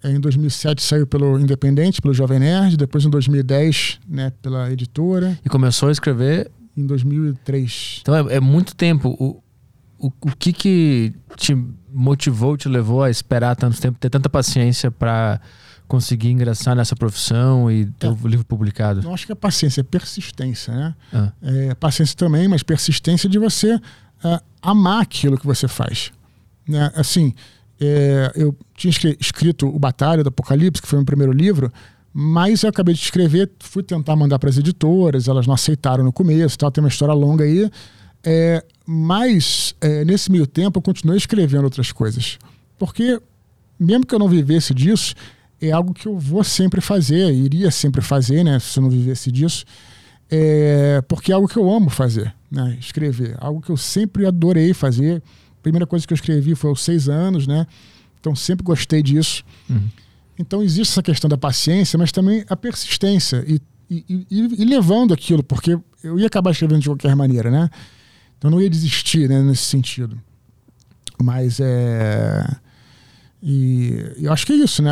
Em 0.05 0.21
2007 0.21 0.81
saiu 0.83 1.07
pelo 1.07 1.39
Independente, 1.41 2.01
pelo 2.01 2.15
Jovem 2.15 2.39
Nerd. 2.39 2.77
Depois 2.77 3.05
em 3.05 3.11
2010, 3.11 3.99
né? 4.09 4.33
Pela 4.41 4.71
editora. 4.73 5.37
E 5.45 5.49
começou 5.49 5.89
a 5.89 5.93
escrever. 5.93 6.51
Em 6.77 6.87
2003. 6.87 7.99
Então 8.03 8.15
é, 8.15 8.37
é 8.37 8.41
muito 8.41 8.75
tempo. 8.77 9.09
O, 9.19 9.43
o, 9.99 10.13
o 10.21 10.37
que 10.37 10.53
que 10.53 11.13
te 11.37 11.57
motivou, 11.93 12.57
te 12.57 12.69
levou 12.69 13.03
a 13.03 13.11
esperar 13.11 13.57
tanto 13.57 13.81
tempo, 13.81 13.99
ter 13.99 14.11
tanta 14.11 14.29
paciência 14.29 14.91
pra 14.91 15.41
conseguir 15.89 16.31
ingressar 16.31 16.77
nessa 16.77 16.95
profissão 16.95 17.71
e 17.71 17.87
ter 17.87 18.07
É. 18.07 18.11
o 18.11 18.29
livro 18.29 18.45
publicado? 18.45 19.03
Não 19.03 19.15
acho 19.15 19.27
que 19.27 19.33
é 19.33 19.35
paciência, 19.35 19.81
é 19.81 19.85
persistência, 19.85 20.73
né? 20.75 20.95
Ah. 21.13 21.33
É, 21.43 21.75
paciência 21.75 22.15
também, 22.17 22.47
mas 22.47 22.63
persistência 22.63 23.29
de 23.29 23.39
você 23.39 23.81
ah, 24.23 24.43
amar 24.63 25.03
aquilo 25.03 25.39
que 25.39 25.47
você 25.47 25.67
faz. 25.67 26.13
Né? 26.69 26.93
Assim, 26.95 27.33
é, 27.81 28.31
eu 28.35 28.55
tinha 28.77 28.93
escrito 29.19 29.67
o 29.67 29.79
Batalha 29.79 30.23
do 30.23 30.29
Apocalipse, 30.29 30.83
que 30.83 30.87
foi 30.89 30.99
o 30.99 31.01
meu 31.01 31.07
primeiro 31.07 31.33
livro, 31.33 31.73
mas 32.13 32.63
eu 32.63 32.69
acabei 32.71 32.95
de 32.95 33.01
escrever, 33.01 33.51
fui 33.61 33.83
tentar 33.83 34.15
mandar 34.17 34.39
para 34.39 34.51
as 34.51 34.59
editoras, 34.59 35.29
elas 35.29 35.47
não 35.47 35.55
aceitaram 35.55 36.05
no 36.05 36.13
começo, 36.13 36.59
tal, 36.59 36.71
tem 36.71 36.83
uma 36.83 36.89
história 36.89 37.15
longa 37.15 37.45
aí. 37.45 37.71
É, 38.25 38.65
mas 38.85 39.75
é, 39.81 40.05
nesse 40.05 40.31
meio 40.31 40.47
tempo 40.47 40.79
eu 40.79 40.83
continuei 40.83 41.17
escrevendo 41.17 41.65
outras 41.65 41.93
coisas. 41.93 42.39
Porque, 42.79 43.21
mesmo 43.79 44.05
que 44.05 44.15
eu 44.15 44.19
não 44.19 44.29
vivesse 44.29 44.75
disso, 44.75 45.15
é 45.61 45.71
algo 45.73 45.93
que 45.95 46.07
eu 46.07 46.19
vou 46.19 46.45
sempre 46.45 46.81
fazer, 46.81 47.33
iria 47.33 47.71
sempre 47.71 48.01
fazer, 48.03 48.45
né? 48.45 48.59
Se 48.59 48.79
eu 48.79 48.83
não 48.83 48.91
vivesse 48.91 49.31
disso. 49.33 49.65
É, 50.31 51.03
porque 51.09 51.33
é 51.33 51.35
algo 51.35 51.49
que 51.49 51.57
eu 51.57 51.71
amo 51.71 51.89
fazer, 51.91 52.35
né? 52.51 52.77
Escrever. 52.79 53.37
Algo 53.41 53.61
que 53.61 53.71
eu 53.71 53.77
sempre 53.77 54.27
adorei 54.27 54.75
fazer. 54.75 55.23
A 55.59 55.63
primeira 55.63 55.87
coisa 55.87 56.07
que 56.07 56.13
eu 56.13 56.17
escrevi 56.17 56.55
foi 56.55 56.71
aos 56.71 56.83
seis 56.83 57.09
anos, 57.09 57.47
né? 57.47 57.67
Então 58.21 58.35
sempre 58.37 58.65
gostei 58.65 59.03
disso. 59.03 59.43
Uhum. 59.71 59.89
Então 60.39 60.63
existe 60.63 60.93
essa 60.93 61.03
questão 61.03 61.29
da 61.29 61.37
paciência, 61.39 61.99
mas 61.99 62.13
também 62.13 62.45
a 62.49 62.57
persistência 62.57 63.43
e, 63.47 63.61
e, 63.91 64.05
e- 64.31 64.63
e 64.63 64.65
levando 64.65 65.13
aquilo, 65.15 65.43
porque 65.43 65.77
eu 66.05 66.19
ia 66.19 66.27
acabar 66.27 66.51
escrevendo 66.53 66.81
de 66.83 66.89
qualquer 66.89 67.17
maneira, 67.17 67.51
né? 67.51 67.69
Então 68.37 68.51
eu 68.51 68.55
não 68.55 68.61
ia 68.63 68.71
desistir 68.71 69.29
né, 69.29 69.43
nesse 69.43 69.65
sentido. 69.65 70.21
Mas 71.21 71.59
é. 71.59 72.47
E 73.43 74.15
eu 74.19 74.33
acho 74.33 74.45
que 74.47 74.53
é 74.53 74.57
isso, 74.57 74.83
né? 74.83 74.91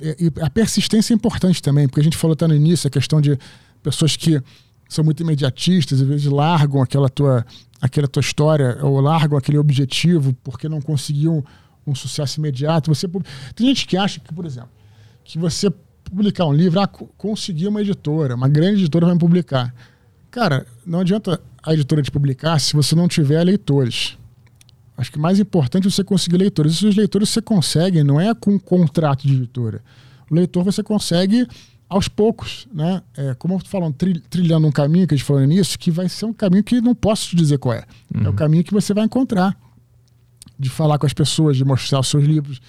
É- 0.00 0.08
é- 0.10 0.16
e 0.20 0.32
a 0.40 0.48
persistência 0.50 1.12
é 1.12 1.16
importante 1.16 1.62
também, 1.62 1.86
porque 1.86 2.00
a 2.00 2.04
gente 2.04 2.16
falou 2.16 2.32
até 2.32 2.46
no 2.46 2.54
início 2.54 2.86
a 2.88 2.90
questão 2.90 3.20
de 3.20 3.38
pessoas 3.82 4.16
que 4.16 4.40
são 4.88 5.04
muito 5.04 5.22
imediatistas, 5.22 6.00
às 6.00 6.06
vezes 6.06 6.26
largam 6.26 6.80
aquela 6.82 7.08
tua, 7.08 7.44
aquela 7.80 8.08
tua 8.08 8.20
história, 8.20 8.78
ou 8.82 9.00
largam 9.00 9.36
aquele 9.36 9.58
objetivo 9.58 10.32
porque 10.42 10.68
não 10.68 10.80
conseguiam 10.80 11.44
um 11.86 11.94
sucesso 11.94 12.40
imediato. 12.40 12.94
Você 12.94 13.06
Tem 13.54 13.66
gente 13.66 13.86
que 13.86 13.96
acha 13.96 14.20
que, 14.20 14.32
por 14.32 14.46
exemplo, 14.46 14.70
que 15.22 15.38
você 15.38 15.70
publicar 16.04 16.46
um 16.46 16.52
livro, 16.52 16.80
ah, 16.80 16.86
co- 16.86 17.06
conseguir 17.18 17.66
uma 17.68 17.80
editora, 17.82 18.34
uma 18.34 18.48
grande 18.48 18.80
editora 18.80 19.04
vai 19.06 19.14
me 19.14 19.20
publicar. 19.20 19.74
Cara, 20.30 20.66
não 20.86 21.00
adianta 21.00 21.40
a 21.62 21.72
editora 21.74 22.02
te 22.02 22.10
publicar 22.10 22.58
se 22.58 22.74
você 22.74 22.94
não 22.94 23.06
tiver 23.08 23.42
leitores. 23.44 24.16
Acho 24.96 25.10
que 25.10 25.18
mais 25.18 25.40
importante 25.40 25.86
é 25.86 25.90
você 25.90 26.04
conseguir 26.04 26.36
leitores. 26.36 26.74
E 26.76 26.86
os 26.86 26.94
leitores 26.96 27.28
você 27.30 27.42
consegue, 27.42 28.04
não 28.04 28.20
é 28.20 28.34
com 28.34 28.52
um 28.52 28.58
contrato 28.58 29.26
de 29.26 29.34
editora. 29.34 29.82
O 30.30 30.34
leitor 30.34 30.62
você 30.64 30.82
consegue 30.82 31.46
aos 31.88 32.08
poucos, 32.08 32.66
né? 32.72 33.02
É, 33.16 33.34
como 33.34 33.54
eu 33.54 33.58
tô 33.58 33.68
falando, 33.68 33.94
tri- 33.94 34.20
trilhando 34.30 34.66
um 34.66 34.72
caminho 34.72 35.06
que 35.06 35.14
a 35.14 35.16
gente 35.16 35.26
falou 35.26 35.44
nisso, 35.44 35.78
que 35.78 35.90
vai 35.90 36.08
ser 36.08 36.24
um 36.26 36.32
caminho 36.32 36.62
que 36.64 36.80
não 36.80 36.94
posso 36.94 37.28
te 37.30 37.36
dizer 37.36 37.58
qual 37.58 37.74
é. 37.74 37.84
É 38.14 38.28
o 38.28 38.32
caminho 38.32 38.64
que 38.64 38.72
você 38.72 38.94
vai 38.94 39.04
encontrar. 39.04 39.56
De 40.58 40.68
falar 40.70 40.98
com 40.98 41.06
as 41.06 41.12
pessoas, 41.12 41.56
de 41.56 41.64
mostrar 41.64 41.98
os 42.00 42.06
seus 42.08 42.24
livros, 42.24 42.60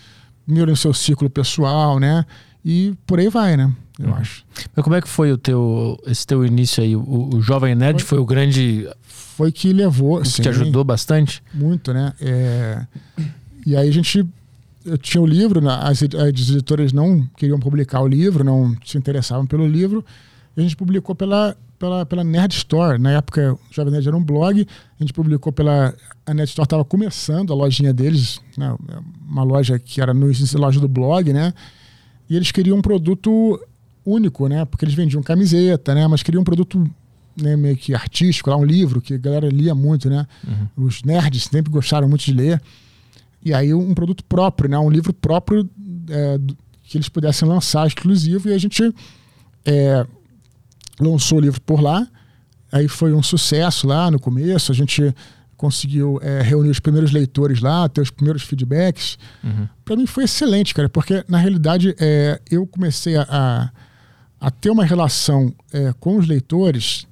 primeiro 0.45 0.71
no 0.71 0.77
seu 0.77 0.93
círculo 0.93 1.29
pessoal, 1.29 1.99
né? 1.99 2.25
E 2.63 2.93
por 3.05 3.19
aí 3.19 3.29
vai, 3.29 3.55
né? 3.55 3.71
Eu 3.99 4.07
Uhum. 4.09 4.15
acho. 4.15 4.43
Mas 4.75 4.83
como 4.83 4.95
é 4.95 5.01
que 5.01 5.07
foi 5.07 5.31
o 5.31 5.37
teu, 5.37 5.97
esse 6.05 6.25
teu 6.27 6.45
início 6.45 6.83
aí? 6.83 6.95
O, 6.95 7.29
o 7.35 7.41
Jovem 7.41 7.73
Nerd 7.75 8.01
foi, 8.03 8.17
Foi- 8.17 8.19
o 8.19 8.25
grande. 8.25 8.87
Foi 9.07 9.51
que 9.51 9.71
levou. 9.73 10.21
que 10.21 10.27
sim, 10.29 10.41
te 10.41 10.49
ajudou 10.49 10.83
bastante? 10.83 11.41
Muito, 11.53 11.93
né? 11.93 12.13
É, 12.21 12.85
E 13.65 13.75
aí 13.75 13.87
a 13.87 13.91
gente. 13.91 14.25
Eu 14.85 14.97
tinha 14.99 15.19
o 15.19 15.25
livro, 15.25 15.59
né? 15.61 15.71
as, 15.81 16.03
as 16.03 16.49
editoras 16.49 16.93
não 16.93 17.25
queriam 17.37 17.59
publicar 17.59 18.01
o 18.01 18.07
livro, 18.07 18.43
não 18.43 18.75
se 18.85 18.97
interessavam 18.99 19.45
pelo 19.47 19.67
livro. 19.67 20.05
E 20.55 20.59
a 20.59 20.63
gente 20.63 20.75
publicou 20.75 21.15
pela, 21.15 21.57
pela, 21.79 22.05
pela 22.05 22.23
Nerd 22.23 22.53
Store. 22.53 22.99
Na 22.99 23.11
época, 23.13 23.53
o 23.53 23.59
Jovem 23.73 23.91
Nerd 23.91 24.07
era 24.07 24.15
um 24.15 24.23
blog, 24.23 24.67
a 24.99 25.03
gente 25.03 25.11
publicou 25.11 25.51
pela. 25.51 25.93
A 26.25 26.33
Nerd 26.35 26.49
Store 26.49 26.65
estava 26.67 26.85
começando 26.85 27.51
a 27.51 27.55
lojinha 27.55 27.91
deles, 27.93 28.39
né, 28.57 28.75
uma 29.27 29.43
loja 29.43 29.79
que 29.79 29.99
era 30.01 30.13
no 30.13 30.29
loja 30.55 30.79
do 30.79 30.87
blog, 30.87 31.33
né? 31.33 31.51
E 32.29 32.35
eles 32.35 32.51
queriam 32.51 32.77
um 32.77 32.81
produto 32.81 33.59
único, 34.05 34.47
né? 34.47 34.65
Porque 34.65 34.85
eles 34.85 34.95
vendiam 34.95 35.23
camiseta, 35.23 35.95
né? 35.95 36.07
Mas 36.07 36.21
queriam 36.21 36.41
um 36.41 36.45
produto 36.45 36.89
né, 37.41 37.55
meio 37.55 37.75
que 37.75 37.93
artístico, 37.93 38.49
lá 38.49 38.57
um 38.57 38.63
livro 38.63 39.01
que 39.01 39.15
a 39.15 39.17
galera 39.17 39.49
lia 39.49 39.75
muito, 39.75 40.09
né? 40.09 40.25
Uhum. 40.47 40.85
Os 40.85 41.03
nerds 41.03 41.43
sempre 41.43 41.71
gostaram 41.71 42.07
muito 42.07 42.23
de 42.23 42.33
ler. 42.33 42.61
E 43.43 43.53
aí 43.53 43.73
um 43.73 43.93
produto 43.93 44.23
próprio, 44.23 44.69
né? 44.69 44.77
Um 44.77 44.89
livro 44.89 45.13
próprio 45.13 45.69
é, 46.09 46.39
que 46.83 46.97
eles 46.97 47.09
pudessem 47.09 47.47
lançar 47.47 47.87
exclusivo 47.87 48.49
e 48.49 48.53
a 48.53 48.57
gente 48.57 48.93
é, 49.65 50.05
lançou 50.99 51.37
o 51.37 51.41
livro 51.41 51.61
por 51.61 51.81
lá. 51.81 52.07
Aí 52.71 52.87
foi 52.87 53.13
um 53.13 53.23
sucesso 53.23 53.87
lá 53.87 54.09
no 54.09 54.19
começo. 54.19 54.71
A 54.71 54.75
gente 54.75 55.13
conseguiu 55.55 56.19
é, 56.21 56.41
reunir 56.41 56.69
os 56.69 56.79
primeiros 56.79 57.11
leitores 57.11 57.61
lá, 57.61 57.87
ter 57.87 58.01
os 58.01 58.09
primeiros 58.09 58.43
feedbacks. 58.43 59.17
Uhum. 59.43 59.67
Para 59.83 59.95
mim 59.95 60.05
foi 60.05 60.25
excelente, 60.25 60.73
cara, 60.73 60.89
porque 60.89 61.23
na 61.27 61.37
realidade 61.37 61.95
é, 61.99 62.39
eu 62.49 62.67
comecei 62.67 63.15
a, 63.15 63.25
a, 63.29 63.69
a, 64.39 64.51
ter 64.51 64.69
uma 64.69 64.83
relação 64.83 65.53
é, 65.71 65.93
com 65.99 66.17
os 66.17 66.27
leitores 66.27 67.07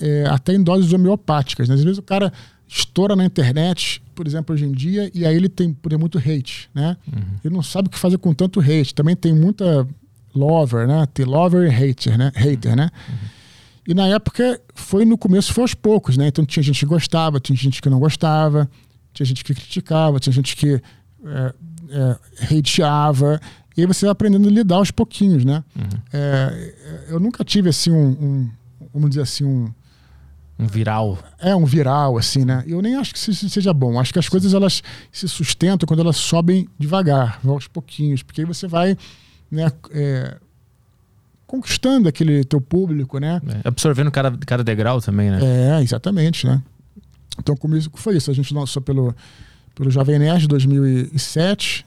é, 0.00 0.26
até 0.28 0.54
em 0.54 0.62
doses 0.62 0.92
homeopáticas. 0.92 1.68
Né? 1.68 1.74
Às 1.74 1.82
vezes 1.82 1.98
o 1.98 2.02
cara 2.02 2.32
estoura 2.66 3.14
na 3.14 3.24
internet, 3.24 4.02
por 4.14 4.26
exemplo, 4.26 4.54
hoje 4.54 4.64
em 4.64 4.72
dia, 4.72 5.10
e 5.14 5.24
aí 5.24 5.36
ele 5.36 5.48
tem 5.48 5.72
por 5.72 5.92
exemplo, 5.92 6.00
muito 6.00 6.18
hate, 6.18 6.68
né? 6.74 6.96
Uhum. 7.06 7.22
Ele 7.44 7.54
não 7.54 7.62
sabe 7.62 7.88
o 7.88 7.90
que 7.90 7.98
fazer 7.98 8.18
com 8.18 8.32
tanto 8.34 8.60
hate. 8.60 8.94
Também 8.94 9.14
tem 9.14 9.32
muita 9.32 9.86
lover, 10.34 10.86
né? 10.86 11.06
Tem 11.12 11.24
lover 11.24 11.66
e 11.66 11.70
hater, 11.70 12.18
né? 12.18 12.32
Hater, 12.34 12.74
né? 12.74 12.90
Uhum. 13.08 13.28
E 13.86 13.94
na 13.94 14.08
época 14.08 14.60
foi 14.74 15.04
no 15.04 15.18
começo 15.18 15.52
foi 15.52 15.62
aos 15.62 15.74
poucos, 15.74 16.16
né? 16.16 16.28
Então 16.28 16.44
tinha 16.44 16.62
gente 16.62 16.80
que 16.80 16.86
gostava, 16.86 17.38
tinha 17.38 17.56
gente 17.56 17.82
que 17.82 17.90
não 17.90 18.00
gostava, 18.00 18.68
tinha 19.12 19.26
gente 19.26 19.44
que 19.44 19.54
criticava, 19.54 20.18
tinha 20.18 20.32
gente 20.32 20.56
que 20.56 20.80
é, 21.24 21.54
é, 21.90 22.54
hateava. 22.58 23.40
E 23.76 23.80
aí 23.80 23.86
você 23.86 24.06
vai 24.06 24.12
aprendendo 24.12 24.48
a 24.48 24.50
lidar 24.50 24.76
aos 24.76 24.90
pouquinhos, 24.90 25.44
né? 25.44 25.64
Uhum. 25.76 26.00
É, 26.12 26.74
eu 27.08 27.20
nunca 27.20 27.44
tive 27.44 27.68
assim 27.68 27.90
um, 27.90 28.08
um, 28.08 28.50
vamos 28.92 29.10
dizer 29.10 29.22
assim 29.22 29.44
um 29.44 29.72
um 30.58 30.66
viral. 30.66 31.18
É, 31.40 31.54
um 31.54 31.64
viral, 31.64 32.16
assim, 32.16 32.44
né? 32.44 32.62
Eu 32.66 32.80
nem 32.80 32.94
acho 32.94 33.12
que 33.12 33.18
isso 33.18 33.48
seja 33.48 33.72
bom. 33.72 33.98
Acho 33.98 34.12
que 34.12 34.18
as 34.18 34.28
coisas 34.28 34.54
elas 34.54 34.82
se 35.10 35.26
sustentam 35.28 35.86
quando 35.86 36.00
elas 36.00 36.16
sobem 36.16 36.68
devagar, 36.78 37.40
aos 37.44 37.66
pouquinhos, 37.66 38.22
porque 38.22 38.42
aí 38.42 38.46
você 38.46 38.68
vai 38.68 38.96
né, 39.50 39.70
é, 39.90 40.36
conquistando 41.44 42.08
aquele 42.08 42.44
teu 42.44 42.60
público, 42.60 43.18
né? 43.18 43.40
É, 43.64 43.68
absorvendo 43.68 44.12
cada, 44.12 44.36
cada 44.38 44.62
degrau 44.62 45.00
também, 45.00 45.30
né? 45.30 45.40
É, 45.42 45.82
exatamente, 45.82 46.46
né? 46.46 46.62
Então, 47.38 47.56
comigo 47.56 47.90
foi 47.94 48.16
isso. 48.16 48.30
A 48.30 48.34
gente 48.34 48.54
lançou 48.54 48.80
pelo, 48.80 49.14
pelo 49.74 49.90
Jovem 49.90 50.20
Nerd 50.20 50.46
2007. 50.46 51.84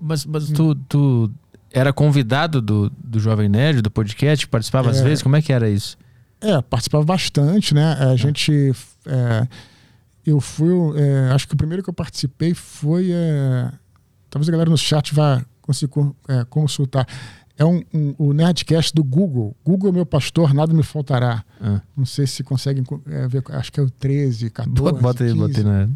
Mas, 0.00 0.24
mas 0.24 0.50
tu, 0.50 0.74
tu 0.74 1.30
era 1.70 1.92
convidado 1.92 2.60
do, 2.60 2.90
do 2.90 3.18
Jovem 3.18 3.48
Nerd, 3.48 3.82
do 3.82 3.90
podcast? 3.90 4.46
Participava 4.46 4.88
é, 4.88 4.92
às 4.92 5.00
vezes? 5.00 5.22
Como 5.22 5.36
é 5.36 5.42
que 5.42 5.52
era 5.52 5.68
isso? 5.68 5.96
É, 6.40 6.60
participava 6.60 7.04
bastante, 7.04 7.74
né? 7.74 7.94
A 7.94 8.16
gente. 8.16 8.72
É, 9.06 9.46
eu 10.26 10.40
fui. 10.40 10.70
É, 10.96 11.32
acho 11.32 11.46
que 11.46 11.54
o 11.54 11.56
primeiro 11.56 11.82
que 11.82 11.88
eu 11.88 11.94
participei 11.94 12.52
foi. 12.52 13.10
É, 13.12 13.70
talvez 14.28 14.48
a 14.48 14.52
galera 14.52 14.70
no 14.70 14.76
chat 14.76 15.14
vá 15.14 15.42
conseguir 15.60 15.92
é, 16.28 16.44
consultar. 16.44 17.06
É 17.56 17.64
um, 17.64 17.82
um, 17.94 18.14
o 18.18 18.32
Nerdcast 18.32 18.92
do 18.94 19.04
Google. 19.04 19.54
Google 19.64 19.90
é 19.90 19.92
meu 19.92 20.06
pastor, 20.06 20.52
nada 20.52 20.74
me 20.74 20.82
faltará. 20.82 21.44
Ah. 21.60 21.80
Não 21.96 22.04
sei 22.04 22.26
se 22.26 22.42
conseguem 22.42 22.82
é, 23.06 23.28
ver. 23.28 23.44
Acho 23.50 23.70
que 23.70 23.78
é 23.78 23.82
o 23.82 23.90
13, 23.90 24.50
14. 24.50 24.82
Bota, 24.82 25.00
bota 25.00 25.24
aí, 25.24 25.34
bota 25.34 25.58
aí, 25.58 25.64
né? 25.64 25.88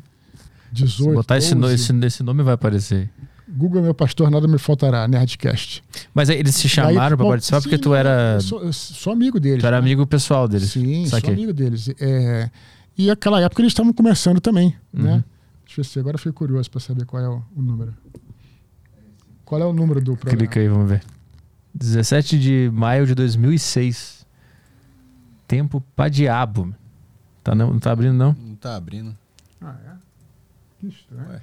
18. 0.71 0.97
Se 0.97 1.15
botar 1.15 1.39
esse, 1.39 1.55
esse, 1.73 1.93
esse 2.05 2.23
nome 2.23 2.43
vai 2.43 2.55
aparecer. 2.55 3.11
Google 3.49 3.79
é 3.79 3.83
meu 3.83 3.95
pastor, 3.95 4.31
nada 4.31 4.49
me 4.49 4.59
faltará, 4.59 5.07
Nerdcast. 5.07 5.83
Mas 6.13 6.29
aí 6.29 6.39
eles 6.39 6.59
te 6.59 6.69
chamaram 6.69 7.17
para 7.17 7.27
participar 7.27 7.61
sim, 7.61 7.69
porque 7.69 7.79
tu 7.79 7.95
era. 7.95 8.35
Eu 8.35 8.41
sou, 8.41 8.63
eu 8.63 8.73
sou 8.73 9.13
amigo 9.13 9.39
deles. 9.39 9.61
Tu 9.61 9.67
era 9.67 9.77
né? 9.77 9.83
amigo 9.83 10.07
pessoal 10.07 10.49
deles. 10.49 10.73
Sim, 10.73 11.07
Saquei. 11.07 11.31
sou 11.31 11.35
amigo 11.35 11.53
deles. 11.53 11.89
É... 12.01 12.51
E 12.99 13.11
aquela 13.11 13.41
época 13.41 13.63
eles 13.63 13.71
estavam 13.71 13.93
começando 13.93 14.41
também, 14.41 14.75
uhum. 14.93 15.03
né? 15.03 15.25
Deixa 15.65 15.81
eu 15.81 15.85
ver, 15.85 16.01
agora 16.01 16.19
fiquei 16.19 16.33
curioso 16.33 16.71
para 16.71 16.81
saber 16.81 17.05
qual 17.05 17.23
é 17.23 17.29
o, 17.29 17.43
o, 17.55 17.63
número. 17.63 17.95
Qual 19.45 19.61
é 19.61 19.65
o 19.65 19.73
número 19.73 20.01
do 20.01 20.17
programa? 20.17 20.39
Clica 20.39 20.59
aí, 20.59 20.69
vamos 20.69 20.89
ver. 20.89 21.03
17 21.75 22.39
de 22.39 22.71
maio 22.73 23.07
de 23.07 23.15
2006. 23.15 24.27
Tempo 25.47 25.83
pra 25.95 26.09
diabo. 26.09 26.75
Tá, 27.45 27.55
não, 27.55 27.73
não 27.73 27.79
tá 27.79 27.93
abrindo, 27.93 28.15
não? 28.15 28.33
Não 28.33 28.57
tá 28.57 28.75
abrindo. 28.75 29.17
Ah, 29.61 29.77
é? 29.87 29.93
Que 30.81 30.89
estranho. 30.89 31.29
Ué. 31.29 31.43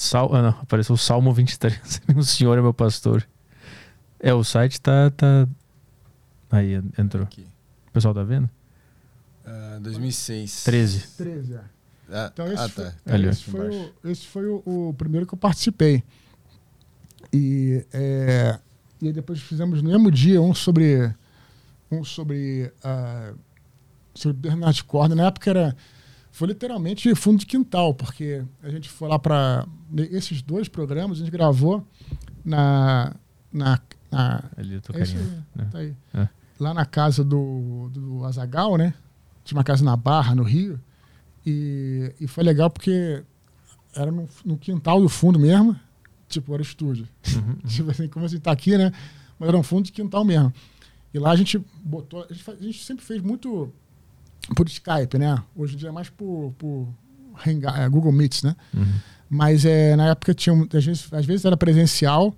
Sal, 0.00 0.34
ah, 0.34 0.40
não, 0.40 0.48
apareceu 0.48 0.94
o 0.94 0.98
Salmo 0.98 1.30
23. 1.30 2.00
o 2.16 2.22
Senhor 2.22 2.56
é 2.56 2.62
meu 2.62 2.72
pastor. 2.72 3.28
É, 4.18 4.32
o 4.32 4.42
site 4.42 4.80
tá. 4.80 5.10
tá... 5.10 5.46
Aí 6.50 6.82
entrou. 6.96 7.24
Aqui. 7.24 7.46
O 7.88 7.92
pessoal 7.92 8.14
tá 8.14 8.22
vendo? 8.22 8.48
Uh, 9.44 9.78
2006. 9.80 10.64
13. 10.64 11.06
13, 11.18 11.54
é. 11.54 11.60
Ah, 12.08 12.30
então 12.32 12.46
esse, 12.46 12.62
ah, 12.62 12.68
tá. 12.70 12.94
foi, 13.04 13.12
é, 13.12 13.28
esse 13.28 13.44
foi, 13.44 13.68
o, 13.68 13.92
esse 14.04 14.26
foi 14.26 14.46
o, 14.46 14.62
o, 14.64 14.94
primeiro 14.94 15.26
que 15.26 15.34
eu 15.34 15.38
participei. 15.38 16.02
E, 17.30 17.84
é, 17.92 18.58
e 19.02 19.08
aí 19.08 19.12
depois 19.12 19.38
fizemos 19.42 19.82
no 19.82 19.90
mesmo 19.90 20.10
dia 20.10 20.40
um 20.40 20.54
sobre. 20.54 21.14
Um 21.90 22.02
sobre. 22.02 22.72
Uh, 22.82 23.38
sobre 24.14 24.38
Bernard 24.38 24.82
Corda. 24.82 25.14
Na 25.14 25.26
época 25.26 25.50
era 25.50 25.76
foi 26.32 26.48
literalmente 26.48 27.14
fundo 27.14 27.40
de 27.40 27.44
quintal, 27.44 27.92
porque 27.92 28.42
a 28.62 28.70
gente 28.70 28.88
foi 28.88 29.06
lá 29.06 29.18
para 29.18 29.66
esses 30.10 30.42
dois 30.42 30.68
programas, 30.68 31.18
a 31.18 31.20
gente 31.20 31.30
gravou 31.30 31.86
na. 32.44 33.14
na, 33.52 33.80
na 34.10 34.44
Ali 34.56 34.80
tô 34.80 34.92
é 34.92 35.04
né? 35.04 35.68
tá 35.70 35.78
aí. 35.78 35.96
É. 36.14 36.28
Lá 36.58 36.74
na 36.74 36.84
casa 36.84 37.24
do, 37.24 37.90
do 37.92 38.24
Azagal, 38.24 38.76
né? 38.76 38.94
Tinha 39.44 39.58
uma 39.58 39.64
casa 39.64 39.84
na 39.84 39.96
Barra, 39.96 40.34
no 40.34 40.42
Rio. 40.42 40.80
E, 41.44 42.14
e 42.20 42.26
foi 42.26 42.44
legal 42.44 42.70
porque 42.70 43.22
era 43.94 44.10
no, 44.10 44.28
no 44.44 44.58
quintal 44.58 45.00
do 45.00 45.08
fundo 45.08 45.38
mesmo, 45.38 45.74
tipo, 46.28 46.52
era 46.52 46.62
o 46.62 46.64
estúdio. 46.64 47.08
Uhum, 47.34 47.40
uhum. 47.48 47.56
tipo 47.66 47.90
assim, 47.90 48.08
como 48.08 48.26
a 48.26 48.28
gente 48.28 48.42
tá 48.42 48.52
aqui, 48.52 48.76
né? 48.76 48.92
Mas 49.38 49.48
era 49.48 49.56
um 49.56 49.62
fundo 49.62 49.86
de 49.86 49.92
quintal 49.92 50.24
mesmo. 50.24 50.52
E 51.12 51.18
lá 51.18 51.30
a 51.30 51.36
gente 51.36 51.58
botou. 51.82 52.26
A 52.28 52.32
gente, 52.32 52.50
a 52.50 52.62
gente 52.62 52.84
sempre 52.84 53.04
fez 53.04 53.22
muito 53.22 53.72
por 54.54 54.66
Skype, 54.68 55.18
né? 55.18 55.42
Hoje 55.56 55.74
em 55.74 55.78
dia 55.78 55.88
é 55.88 55.92
mais 55.92 56.08
por, 56.08 56.54
por 56.58 56.88
é, 57.46 57.88
Google 57.88 58.12
Meets, 58.12 58.42
né? 58.42 58.54
Uhum. 58.74 58.94
Mas 59.30 59.64
é, 59.64 59.94
na 59.94 60.08
época 60.08 60.34
tinha, 60.34 60.54
às 60.74 60.84
vezes, 60.84 61.12
às 61.12 61.24
vezes 61.24 61.44
era 61.44 61.56
presencial, 61.56 62.34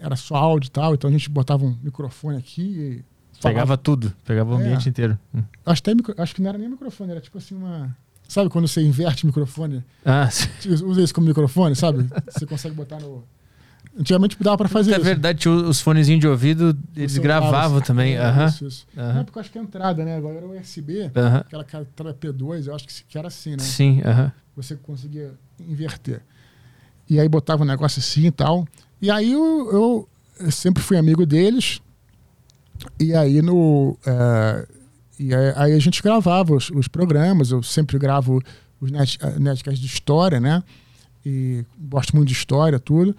era 0.00 0.16
só 0.16 0.34
áudio 0.36 0.68
e 0.68 0.70
tal, 0.70 0.94
então 0.94 1.08
a 1.08 1.12
gente 1.12 1.28
botava 1.28 1.64
um 1.64 1.76
microfone 1.82 2.38
aqui 2.38 3.04
Pegava 3.48 3.76
tudo, 3.76 4.12
pegava 4.24 4.54
o 4.54 4.58
é. 4.58 4.62
ambiente 4.62 4.88
inteiro. 4.88 5.18
Hum. 5.34 5.42
Acho, 5.66 5.82
até, 5.82 6.22
acho 6.22 6.34
que 6.34 6.42
não 6.42 6.48
era 6.48 6.58
nem 6.58 6.68
microfone, 6.68 7.10
era 7.10 7.20
tipo 7.20 7.38
assim 7.38 7.54
uma. 7.54 7.94
Sabe 8.26 8.48
quando 8.48 8.66
você 8.66 8.80
inverte 8.82 9.24
o 9.24 9.26
microfone? 9.26 9.84
Ah, 10.04 10.28
Usa 10.84 11.02
isso 11.02 11.14
como 11.14 11.26
microfone, 11.26 11.76
sabe? 11.76 12.08
Você 12.30 12.46
consegue 12.46 12.74
botar 12.74 12.98
no. 13.00 13.24
Antigamente 13.96 14.36
dava 14.40 14.56
para 14.56 14.68
fazer 14.68 14.90
é 14.90 14.94
isso. 14.94 15.02
É 15.02 15.04
verdade, 15.04 15.48
os 15.48 15.80
fonezinhos 15.80 16.20
de 16.20 16.26
ouvido, 16.26 16.76
eles 16.96 17.16
gravavam 17.16 17.80
também. 17.80 18.16
É, 18.16 18.28
uhum. 18.28 18.46
Isso, 18.46 18.66
isso. 18.66 18.86
Uhum. 18.96 19.02
Na 19.02 19.20
época, 19.20 19.40
acho 19.40 19.52
que 19.52 19.58
a 19.58 19.62
entrada, 19.62 20.04
né? 20.04 20.16
Agora 20.16 20.36
era 20.36 20.46
USB, 20.46 21.02
uhum. 21.02 21.60
aquela 21.60 21.82
entrada 21.82 22.14
P2, 22.14 22.66
eu 22.66 22.74
acho 22.74 22.86
que 22.86 23.16
era 23.16 23.28
assim, 23.28 23.52
né? 23.52 23.58
Sim, 23.58 24.02
uhum. 24.04 24.30
Você 24.56 24.74
conseguia 24.74 25.32
inverter. 25.60 26.22
E 27.08 27.20
aí 27.20 27.28
botava 27.28 27.62
um 27.62 27.66
negócio 27.66 28.00
assim 28.00 28.26
e 28.26 28.30
tal. 28.30 28.66
E 29.00 29.10
aí 29.10 29.32
eu, 29.32 30.08
eu 30.40 30.50
sempre 30.50 30.82
fui 30.82 30.96
amigo 30.96 31.24
deles. 31.24 31.80
E 32.98 33.14
aí 33.14 33.40
no. 33.42 33.96
É, 34.04 34.66
e 35.18 35.34
aí, 35.34 35.52
aí, 35.54 35.72
a 35.72 35.78
gente 35.78 36.02
gravava 36.02 36.54
os, 36.54 36.70
os, 36.70 36.88
programas, 36.88 37.52
eu 37.52 37.62
sempre 37.62 37.96
gravo 37.98 38.42
os 38.80 38.90
net, 38.90 39.18
netcasts 39.38 39.80
de 39.80 39.86
história, 39.86 40.40
né? 40.40 40.62
E 41.24 41.64
gosto 41.78 42.16
muito 42.16 42.28
de 42.28 42.34
história, 42.34 42.80
tudo. 42.80 43.14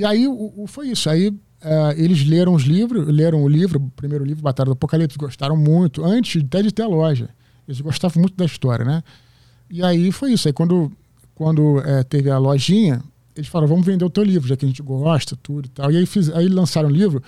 E 0.00 0.04
aí 0.04 0.26
o, 0.26 0.52
o, 0.56 0.66
foi 0.66 0.88
isso. 0.88 1.10
Aí 1.10 1.28
uh, 1.28 1.92
eles 1.94 2.26
leram 2.26 2.54
os 2.54 2.62
livros, 2.62 3.06
leram 3.06 3.42
o 3.42 3.48
livro, 3.48 3.78
o 3.78 3.90
primeiro 3.90 4.24
livro, 4.24 4.42
Batalha 4.42 4.68
do 4.68 4.72
Apocalipse, 4.72 5.18
gostaram 5.18 5.58
muito, 5.58 6.02
antes 6.02 6.42
até 6.42 6.62
de 6.62 6.72
ter 6.72 6.84
a 6.84 6.88
loja. 6.88 7.28
Eles 7.68 7.82
gostavam 7.82 8.22
muito 8.22 8.34
da 8.34 8.46
história, 8.46 8.82
né? 8.82 9.02
E 9.68 9.82
aí 9.82 10.10
foi 10.10 10.32
isso. 10.32 10.48
Aí 10.48 10.54
quando, 10.54 10.90
quando 11.34 11.80
é, 11.80 12.02
teve 12.02 12.30
a 12.30 12.38
lojinha, 12.38 13.02
eles 13.36 13.46
falaram, 13.46 13.68
vamos 13.68 13.84
vender 13.84 14.02
o 14.02 14.08
teu 14.08 14.24
livro, 14.24 14.48
já 14.48 14.56
que 14.56 14.64
a 14.64 14.68
gente 14.68 14.82
gosta, 14.82 15.36
tudo 15.36 15.66
e 15.66 15.68
tal. 15.68 15.90
E 15.92 15.98
aí, 15.98 16.06
fiz, 16.06 16.30
aí 16.30 16.48
lançaram 16.48 16.88
o 16.88 16.92
livro 16.92 17.22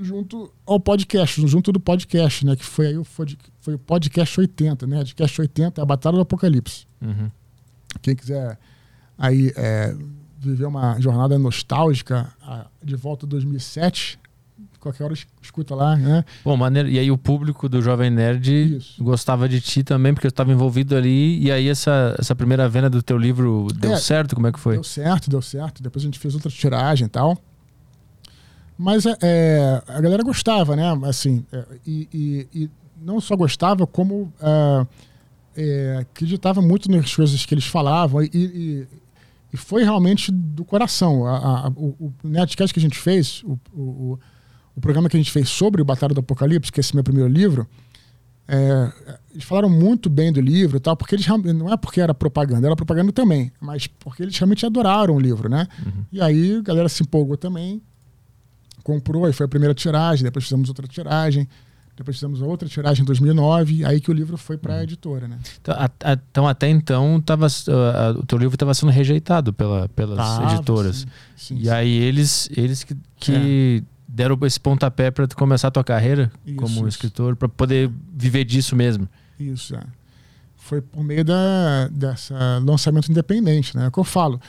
junto 0.00 0.52
ao 0.64 0.78
podcast, 0.78 1.44
junto 1.48 1.72
do 1.72 1.80
podcast, 1.80 2.46
né? 2.46 2.54
Que 2.54 2.64
foi 2.64 2.86
aí 2.86 3.04
foi, 3.04 3.26
foi 3.60 3.74
o 3.74 3.78
podcast 3.78 4.38
80, 4.38 4.86
né? 4.86 4.98
Podcast 4.98 5.40
80, 5.40 5.82
a 5.82 5.84
Batalha 5.84 6.14
do 6.14 6.22
Apocalipse. 6.22 6.86
Uhum. 7.00 7.28
Quem 8.00 8.14
quiser 8.14 8.56
aí 9.18 9.52
é, 9.56 9.96
viver 10.50 10.66
uma 10.66 10.98
jornada 11.00 11.38
nostálgica 11.38 12.32
de 12.82 12.96
volta 12.96 13.26
a 13.26 13.28
2007, 13.28 14.18
qualquer 14.80 15.04
hora 15.04 15.14
escuta 15.40 15.74
lá, 15.74 15.94
né? 15.96 16.24
Bom, 16.44 16.56
maneiro. 16.56 16.88
E 16.88 16.98
aí 16.98 17.10
o 17.10 17.16
público 17.16 17.68
do 17.68 17.80
Jovem 17.80 18.10
Nerd 18.10 18.76
Isso. 18.78 19.02
gostava 19.04 19.48
de 19.48 19.60
ti 19.60 19.84
também, 19.84 20.12
porque 20.12 20.26
eu 20.26 20.30
estava 20.30 20.50
envolvido 20.50 20.96
ali. 20.96 21.40
E 21.40 21.52
aí 21.52 21.68
essa, 21.68 22.16
essa 22.18 22.34
primeira 22.34 22.68
venda 22.68 22.90
do 22.90 23.00
teu 23.02 23.16
livro 23.16 23.68
deu 23.78 23.92
É, 23.92 23.96
certo? 23.96 24.34
Como 24.34 24.46
é 24.48 24.52
que 24.52 24.58
foi? 24.58 24.74
Deu 24.74 24.82
certo, 24.84 25.30
deu 25.30 25.40
certo. 25.40 25.82
Depois 25.82 26.02
a 26.02 26.06
gente 26.06 26.18
fez 26.18 26.34
outra 26.34 26.50
tiragem 26.50 27.06
e 27.06 27.10
tal. 27.10 27.38
Mas 28.76 29.06
é, 29.06 29.16
é, 29.22 29.82
a 29.86 30.00
galera 30.00 30.22
gostava, 30.24 30.74
né? 30.74 30.84
Assim, 31.04 31.44
é, 31.52 31.64
e, 31.86 32.08
e- 32.12 32.48
e 32.64 32.70
não 33.00 33.20
só 33.20 33.36
gostava, 33.36 33.86
como 33.86 34.32
ah, 34.40 34.84
é, 35.56 35.98
acreditava 36.00 36.60
muito 36.60 36.90
nas 36.90 37.14
coisas 37.14 37.44
que 37.46 37.54
eles 37.54 37.66
falavam. 37.66 38.22
E, 38.22 38.30
e- 38.34 38.86
e 39.52 39.56
foi 39.56 39.82
realmente 39.84 40.30
do 40.32 40.64
coração. 40.64 41.26
A- 41.26 41.66
a- 41.66 41.68
o, 41.76 42.12
o 42.22 42.28
Nerdcast 42.28 42.72
que 42.72 42.80
a 42.80 42.82
gente 42.82 42.98
fez, 42.98 43.42
o, 43.44 43.58
o, 43.72 44.18
o- 44.76 44.80
programa 44.80 45.08
que 45.08 45.16
a 45.16 45.20
gente 45.20 45.30
fez 45.30 45.48
sobre 45.48 45.82
o 45.82 45.84
Batalha 45.84 46.14
do 46.14 46.20
Apocalipse, 46.20 46.72
que 46.72 46.80
é 46.80 46.82
esse 46.82 46.94
meu 46.94 47.04
primeiro 47.04 47.28
livro, 47.30 47.66
é, 48.48 48.92
eles 49.32 49.44
falaram 49.44 49.68
muito 49.70 50.10
bem 50.10 50.32
do 50.32 50.40
livro 50.40 50.76
e 50.76 50.80
tal, 50.80 50.96
porque 50.96 51.14
eles 51.14 51.26
não 51.26 51.72
é 51.72 51.76
porque 51.76 52.00
era 52.00 52.12
propaganda, 52.14 52.66
era 52.66 52.74
propaganda 52.76 53.12
também, 53.12 53.52
mas 53.60 53.86
porque 53.86 54.22
eles 54.22 54.36
realmente 54.36 54.66
adoraram 54.66 55.14
o 55.14 55.20
livro, 55.20 55.48
né? 55.48 55.68
E 56.10 56.20
aí 56.20 56.56
a 56.56 56.60
galera 56.62 56.88
se 56.88 57.02
empolgou 57.02 57.36
também, 57.36 57.80
comprou, 58.82 59.28
e 59.28 59.32
foi 59.32 59.46
a 59.46 59.48
primeira 59.48 59.74
tiragem, 59.74 60.24
depois 60.24 60.44
fizemos 60.44 60.68
outra 60.68 60.86
tiragem, 60.88 61.48
depois 61.96 62.16
fizemos 62.16 62.40
outra 62.40 62.68
tiragem 62.68 63.02
em 63.02 63.06
2009, 63.06 63.84
aí 63.84 64.00
que 64.00 64.10
o 64.10 64.14
livro 64.14 64.36
foi 64.36 64.56
para 64.56 64.76
a 64.76 64.82
editora, 64.82 65.28
né? 65.28 65.38
Então, 65.60 65.74
a- 65.74 65.90
a- 66.04 66.18
então 66.30 66.48
até 66.48 66.68
então 66.68 67.20
tava, 67.20 67.46
ah, 67.46 67.50
ah, 67.70 68.10
o 68.18 68.24
teu 68.26 68.38
livro 68.38 68.54
estava 68.54 68.72
sendo 68.74 68.90
rejeitado 68.90 69.52
pela, 69.52 69.88
pelas 69.90 70.16
Tava, 70.16 70.52
editoras. 70.52 70.96
sim, 70.96 71.06
sim, 71.36 71.56
e 71.58 71.64
sim. 71.64 71.68
aí 71.70 71.92
eles, 71.92 72.48
eles 72.56 72.82
que, 72.82 72.96
que 73.16 73.84
deram 74.08 74.38
esse 74.42 74.58
pontapé 74.58 75.10
para 75.10 75.26
começar 75.28 75.68
a 75.68 75.70
tua 75.70 75.84
carreira 75.84 76.30
Isso, 76.46 76.56
como 76.56 76.72
isso. 76.80 76.88
escritor, 76.88 77.36
para 77.36 77.48
poder 77.48 77.90
viver 78.14 78.44
disso 78.44 78.74
mesmo. 78.74 79.08
Isso, 79.38 79.74
é. 79.76 79.82
Foi 80.56 80.80
por 80.80 81.02
meio 81.04 81.24
da, 81.24 81.88
dessa 81.88 82.58
lançamento 82.64 83.10
independente, 83.10 83.76
né? 83.76 83.84
É 83.84 83.88
o 83.88 83.92
que 83.92 83.98
eu 83.98 84.04
falo. 84.04 84.40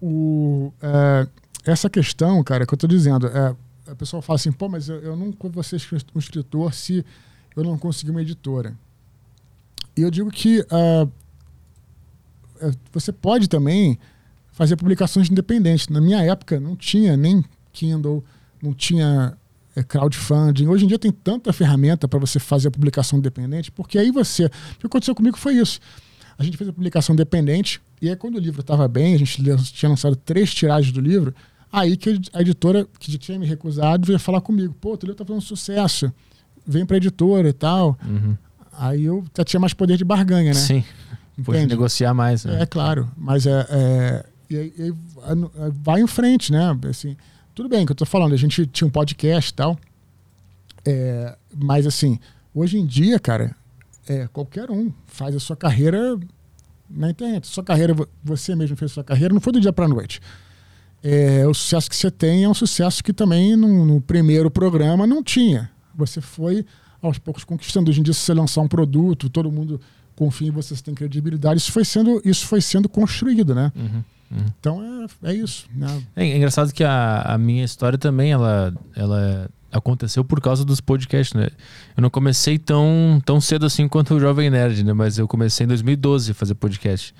O, 0.00 0.72
é, 0.80 1.26
essa 1.64 1.90
questão, 1.90 2.42
cara, 2.44 2.64
que 2.66 2.72
eu 2.72 2.78
tô 2.78 2.86
dizendo, 2.86 3.26
é, 3.26 3.54
a 3.86 3.94
pessoa 3.94 4.22
fala 4.22 4.36
assim, 4.36 4.52
pô, 4.52 4.68
mas 4.68 4.88
eu, 4.88 4.96
eu 5.00 5.16
não 5.16 5.34
vou 5.50 5.62
ser 5.62 5.80
um 6.14 6.18
escritor 6.18 6.74
se 6.74 7.04
eu 7.54 7.64
não 7.64 7.78
conseguir 7.78 8.10
uma 8.10 8.22
editora. 8.22 8.76
E 9.96 10.02
eu 10.02 10.10
digo 10.10 10.30
que 10.30 10.60
é, 10.60 11.08
você 12.92 13.12
pode 13.12 13.48
também 13.48 13.98
fazer 14.52 14.76
publicações 14.76 15.30
independentes. 15.30 15.88
Na 15.88 16.00
minha 16.00 16.22
época 16.22 16.60
não 16.60 16.76
tinha 16.76 17.16
nem 17.16 17.44
Kindle, 17.72 18.24
não 18.62 18.72
tinha 18.74 19.36
é, 19.74 19.82
crowdfunding. 19.82 20.66
Hoje 20.66 20.84
em 20.84 20.88
dia 20.88 20.98
tem 20.98 21.12
tanta 21.12 21.52
ferramenta 21.52 22.08
para 22.08 22.18
você 22.18 22.38
fazer 22.38 22.68
a 22.68 22.70
publicação 22.70 23.18
independente, 23.18 23.70
porque 23.70 23.98
aí 23.98 24.10
você. 24.10 24.46
O 24.46 24.50
que 24.80 24.86
aconteceu 24.86 25.14
comigo 25.14 25.36
foi 25.38 25.54
isso. 25.54 25.80
A 26.38 26.44
gente 26.44 26.56
fez 26.56 26.68
a 26.68 26.72
publicação 26.72 27.14
independente, 27.14 27.80
e 28.00 28.10
aí 28.10 28.16
quando 28.16 28.36
o 28.36 28.38
livro 28.38 28.60
estava 28.60 28.86
bem, 28.86 29.14
a 29.14 29.18
gente 29.18 29.42
tinha 29.72 29.88
lançado 29.88 30.16
três 30.16 30.52
tiragens 30.54 30.92
do 30.92 31.00
livro, 31.00 31.34
aí 31.80 31.96
que 31.96 32.20
a 32.32 32.40
editora, 32.40 32.86
que 32.98 33.12
já 33.12 33.18
tinha 33.18 33.38
me 33.38 33.46
recusado, 33.46 34.06
veio 34.06 34.18
falar 34.18 34.40
comigo: 34.40 34.74
pô, 34.80 34.92
livro 35.00 35.14
tá 35.14 35.24
fazendo 35.24 35.42
sucesso, 35.42 36.12
vem 36.66 36.84
para 36.86 36.96
editora 36.96 37.48
e 37.48 37.52
tal. 37.52 37.98
Uhum. 38.06 38.36
Aí 38.78 39.04
eu 39.04 39.24
já 39.36 39.44
tinha 39.44 39.60
mais 39.60 39.72
poder 39.72 39.96
de 39.96 40.04
barganha, 40.04 40.52
né? 40.52 40.60
Sim, 40.60 40.84
pode 41.44 41.66
negociar 41.66 42.12
mais. 42.14 42.44
né? 42.44 42.62
É, 42.62 42.66
claro, 42.66 43.10
mas 43.16 43.46
é, 43.46 43.66
é- 43.70 44.26
e 44.50 44.54
e 44.54 44.94
vai- 45.82 46.00
em 46.00 46.06
frente, 46.06 46.52
né? 46.52 46.76
Assim, 46.88 47.16
tudo 47.54 47.68
bem 47.68 47.84
que 47.86 47.92
eu 47.92 47.96
tô 47.96 48.04
falando, 48.04 48.32
a 48.34 48.36
gente 48.36 48.66
tinha 48.66 48.86
um 48.86 48.90
podcast 48.90 49.50
e 49.50 49.54
tal, 49.54 49.78
é, 50.84 51.36
mas 51.54 51.86
assim, 51.86 52.18
hoje 52.54 52.78
em 52.78 52.86
dia, 52.86 53.18
cara, 53.18 53.54
é, 54.08 54.26
qualquer 54.28 54.70
um 54.70 54.92
faz 55.06 55.34
a 55.34 55.40
sua 55.40 55.56
carreira 55.56 56.18
na 56.88 57.10
internet. 57.10 57.46
Sua 57.46 57.64
carreira, 57.64 57.92
vo- 57.94 58.08
você 58.22 58.54
mesmo 58.54 58.76
fez 58.76 58.90
a 58.92 58.94
sua 58.94 59.04
carreira, 59.04 59.34
não 59.34 59.40
foi 59.40 59.52
do 59.52 59.60
dia 59.60 59.72
para 59.72 59.88
noite. 59.88 60.20
É, 61.08 61.46
o 61.46 61.54
sucesso 61.54 61.88
que 61.88 61.94
você 61.94 62.10
tem 62.10 62.42
é 62.42 62.48
um 62.48 62.54
sucesso 62.54 63.04
que 63.04 63.12
também 63.12 63.54
no, 63.54 63.86
no 63.86 64.00
primeiro 64.00 64.50
programa 64.50 65.06
não 65.06 65.22
tinha. 65.22 65.70
Você 65.94 66.20
foi 66.20 66.66
aos 67.00 67.16
poucos 67.16 67.44
conquistando. 67.44 67.90
Hoje 67.90 68.00
em 68.00 68.02
dia, 68.02 68.12
se 68.12 68.22
você 68.22 68.34
lançar 68.34 68.60
um 68.60 68.66
produto, 68.66 69.30
todo 69.30 69.52
mundo 69.52 69.80
confia 70.16 70.48
em 70.48 70.50
você, 70.50 70.74
você 70.74 70.82
tem 70.82 70.96
credibilidade. 70.96 71.60
Isso 71.60 71.70
foi 71.70 71.84
sendo, 71.84 72.20
isso 72.24 72.44
foi 72.46 72.60
sendo 72.60 72.88
construído, 72.88 73.54
né? 73.54 73.70
Uhum, 73.76 74.02
uhum. 74.32 74.46
Então 74.58 75.06
é, 75.22 75.30
é 75.30 75.34
isso. 75.34 75.68
Né? 75.72 76.02
É, 76.16 76.26
é 76.26 76.36
engraçado 76.36 76.72
que 76.72 76.82
a, 76.82 77.22
a 77.22 77.38
minha 77.38 77.64
história 77.64 77.96
também 77.96 78.32
ela, 78.32 78.74
ela 78.96 79.48
aconteceu 79.76 80.24
por 80.24 80.40
causa 80.40 80.64
dos 80.64 80.80
podcasts, 80.80 81.34
né? 81.34 81.48
Eu 81.96 82.02
não 82.02 82.10
comecei 82.10 82.58
tão, 82.58 83.20
tão 83.24 83.40
cedo 83.40 83.66
assim 83.66 83.88
quanto 83.88 84.14
o 84.14 84.20
Jovem 84.20 84.50
Nerd, 84.50 84.84
né? 84.84 84.92
Mas 84.92 85.18
eu 85.18 85.26
comecei 85.28 85.64
em 85.64 85.68
2012 85.68 86.30
a 86.32 86.34
fazer 86.34 86.54
podcast. 86.54 87.14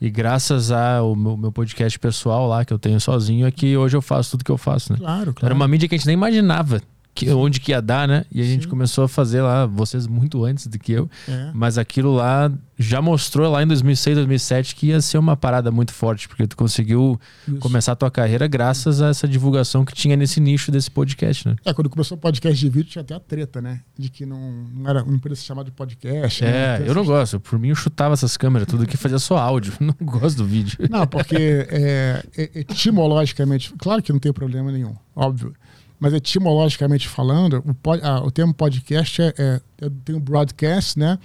E 0.00 0.10
graças 0.10 0.70
ao 0.70 1.14
meu, 1.14 1.36
meu 1.36 1.52
podcast 1.52 1.98
pessoal 1.98 2.48
lá, 2.48 2.64
que 2.64 2.72
eu 2.72 2.78
tenho 2.78 3.00
sozinho, 3.00 3.46
é 3.46 3.50
que 3.50 3.76
hoje 3.76 3.96
eu 3.96 4.02
faço 4.02 4.32
tudo 4.32 4.44
que 4.44 4.50
eu 4.50 4.58
faço, 4.58 4.92
né? 4.92 4.98
Claro, 4.98 5.22
Era 5.22 5.32
claro. 5.32 5.54
uma 5.54 5.68
mídia 5.68 5.88
que 5.88 5.94
a 5.94 5.98
gente 5.98 6.06
nem 6.06 6.14
imaginava 6.14 6.80
que, 7.26 7.30
onde 7.30 7.60
que 7.60 7.72
ia 7.72 7.80
dar, 7.82 8.06
né? 8.06 8.24
E 8.30 8.40
a 8.40 8.44
gente 8.44 8.64
Sim. 8.64 8.68
começou 8.68 9.04
a 9.04 9.08
fazer 9.08 9.42
lá, 9.42 9.66
vocês 9.66 10.06
muito 10.06 10.44
antes 10.44 10.66
do 10.66 10.78
que 10.78 10.92
eu. 10.92 11.10
É. 11.28 11.50
Mas 11.54 11.76
aquilo 11.78 12.14
lá 12.14 12.50
já 12.78 13.02
mostrou 13.02 13.50
lá 13.50 13.62
em 13.62 13.66
2006, 13.66 14.16
2007 14.18 14.76
que 14.76 14.86
ia 14.88 15.00
ser 15.00 15.18
uma 15.18 15.36
parada 15.36 15.70
muito 15.72 15.92
forte, 15.92 16.28
porque 16.28 16.46
tu 16.46 16.56
conseguiu 16.56 17.20
Isso. 17.46 17.58
começar 17.58 17.92
a 17.92 17.96
tua 17.96 18.10
carreira 18.10 18.46
graças 18.46 19.02
a 19.02 19.08
essa 19.08 19.26
divulgação 19.26 19.84
que 19.84 19.92
tinha 19.92 20.16
nesse 20.16 20.40
nicho 20.40 20.70
desse 20.70 20.88
podcast, 20.90 21.48
né? 21.48 21.56
É, 21.64 21.72
quando 21.74 21.90
começou 21.90 22.16
o 22.16 22.20
podcast 22.20 22.58
de 22.58 22.70
vídeo, 22.70 22.88
tinha 22.88 23.02
até 23.02 23.14
a 23.14 23.20
treta, 23.20 23.60
né? 23.60 23.80
De 23.98 24.08
que 24.08 24.24
não, 24.24 24.52
não 24.72 24.88
era 24.88 25.02
não 25.04 25.18
podia 25.18 25.34
ser 25.34 25.44
chamado 25.44 25.66
de 25.66 25.72
podcast. 25.72 26.44
né? 26.44 26.50
É, 26.50 26.76
Tem 26.78 26.86
eu 26.86 26.94
não 26.94 27.02
essas- 27.02 27.12
gosto. 27.12 27.40
Por 27.40 27.58
mim, 27.58 27.68
eu 27.70 27.74
chutava 27.74 28.14
essas 28.14 28.36
câmeras, 28.36 28.68
tudo 28.68 28.86
que 28.86 28.96
fazia 28.96 29.18
só 29.18 29.36
áudio. 29.38 29.72
Não 29.80 29.94
gosto 30.02 30.36
do 30.38 30.44
vídeo. 30.44 30.78
Não, 30.90 31.06
porque 31.06 31.66
é, 31.70 32.22
é- 32.36 32.50
etimologicamente, 32.60 33.72
claro 33.78 34.02
que 34.02 34.12
não 34.12 34.18
tem 34.20 34.32
problema 34.32 34.70
nenhum, 34.70 34.94
óbvio. 35.16 35.54
Mas 36.00 36.12
etimologicamente 36.14 37.08
falando, 37.08 37.62
o, 37.66 37.74
pod- 37.74 38.00
ah, 38.04 38.20
o 38.24 38.30
termo 38.30 38.54
podcast 38.54 39.20
é, 39.20 39.34
é, 39.36 39.60
é- 39.82 39.90
tem 40.04 40.14
o 40.14 40.20
broadcast, 40.20 40.98
né? 40.98 41.18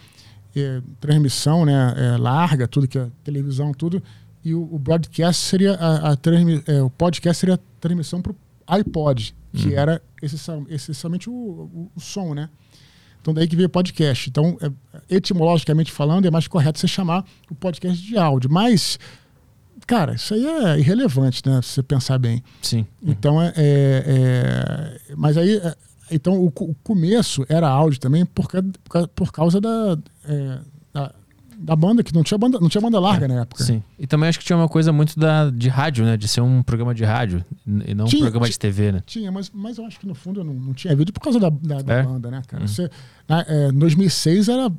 É, 0.55 0.81
transmissão, 0.99 1.65
né? 1.65 1.93
É, 1.97 2.17
larga, 2.17 2.67
tudo 2.67 2.87
que 2.87 2.97
é 2.97 3.07
televisão, 3.23 3.71
tudo. 3.73 4.01
E 4.43 4.53
o, 4.53 4.61
o 4.73 4.77
broadcast 4.79 5.41
seria 5.43 5.73
a, 5.75 6.11
a 6.11 6.15
transmi- 6.15 6.63
é, 6.67 6.81
o 6.81 6.89
podcast 6.89 7.39
seria 7.39 7.55
a 7.55 7.59
transmissão 7.79 8.21
para 8.21 8.31
o 8.31 8.35
iPod, 8.67 9.35
que 9.53 9.67
Uhum. 9.69 9.73
era 9.77 10.01
essencial- 10.21 10.65
essencialmente 10.69 11.29
o, 11.29 11.33
o- 11.33 11.91
o 11.95 11.99
som, 11.99 12.33
né? 12.33 12.49
Então 13.21 13.33
daí 13.33 13.47
que 13.47 13.55
veio 13.55 13.69
podcast. 13.69 14.29
Então, 14.29 14.57
é, 14.61 14.69
etimologicamente 15.15 15.91
falando, 15.91 16.25
é 16.25 16.31
mais 16.31 16.47
correto 16.47 16.77
você 16.79 16.87
chamar 16.87 17.23
o 17.49 17.55
podcast 17.55 18.01
de 18.03 18.17
áudio. 18.17 18.49
Mas, 18.51 18.99
cara, 19.85 20.15
isso 20.15 20.33
aí 20.33 20.45
é 20.45 20.79
irrelevante, 20.79 21.41
né? 21.45 21.61
Se 21.61 21.69
você 21.69 21.83
pensar 21.83 22.17
bem. 22.17 22.43
Sim. 22.61 22.85
Então 23.01 23.41
é. 23.41 23.53
é- 23.55 24.03
é- 24.07 25.15
mas 25.15 25.37
aí. 25.37 25.57
é, 25.57 25.75
então 26.11 26.33
o, 26.39 26.47
o 26.47 26.75
começo 26.83 27.45
era 27.49 27.67
áudio 27.67 27.99
também 27.99 28.25
por, 28.25 28.47
ca- 28.47 28.61
por 28.83 28.89
ca- 28.91 29.07
por 29.07 29.31
causa 29.31 29.59
da, 29.61 29.97
é, 30.27 30.59
da. 30.93 31.13
da 31.57 31.75
banda, 31.75 32.03
que 32.03 32.13
não 32.13 32.23
tinha 32.23 32.37
banda, 32.37 32.59
não 32.59 32.67
tinha 32.69 32.81
banda 32.81 32.99
larga 32.99 33.27
na 33.27 33.41
época. 33.41 33.63
Sim. 33.63 33.81
E 33.97 34.05
também 34.05 34.27
acho 34.29 34.37
que 34.37 34.45
tinha 34.45 34.57
uma 34.57 34.67
coisa 34.69 34.91
muito 34.91 35.17
da, 35.17 35.49
de 35.49 35.69
rádio, 35.69 36.03
né? 36.05 36.17
De 36.17 36.27
ser 36.27 36.41
um 36.41 36.61
programa 36.61 36.93
de 36.93 37.03
rádio 37.05 37.43
e 37.65 37.93
não 37.95 38.05
um 38.05 38.07
Tinha- 38.07 38.21
programa 38.23 38.49
de 38.49 38.59
TV, 38.59 38.91
né? 38.91 39.03
Tinha, 39.05 39.31
mas, 39.31 39.49
mas 39.53 39.77
eu 39.77 39.85
acho 39.85 39.99
que 39.99 40.05
no 40.05 40.13
fundo 40.13 40.41
eu 40.41 40.43
não, 40.43 40.53
não 40.53 40.73
tinha 40.73 40.95
vídeo 40.95 41.13
por 41.13 41.21
causa 41.21 41.39
da, 41.39 41.49
da, 41.49 41.81
da 41.81 41.93
É? 41.95 42.03
banda, 42.03 42.29
né, 42.29 42.41
cara? 42.47 42.63
Uhum. 42.63 42.67
Você, 42.67 42.89
na, 43.27 43.45
é, 43.47 43.71
2006 43.71 44.49
era 44.49 44.71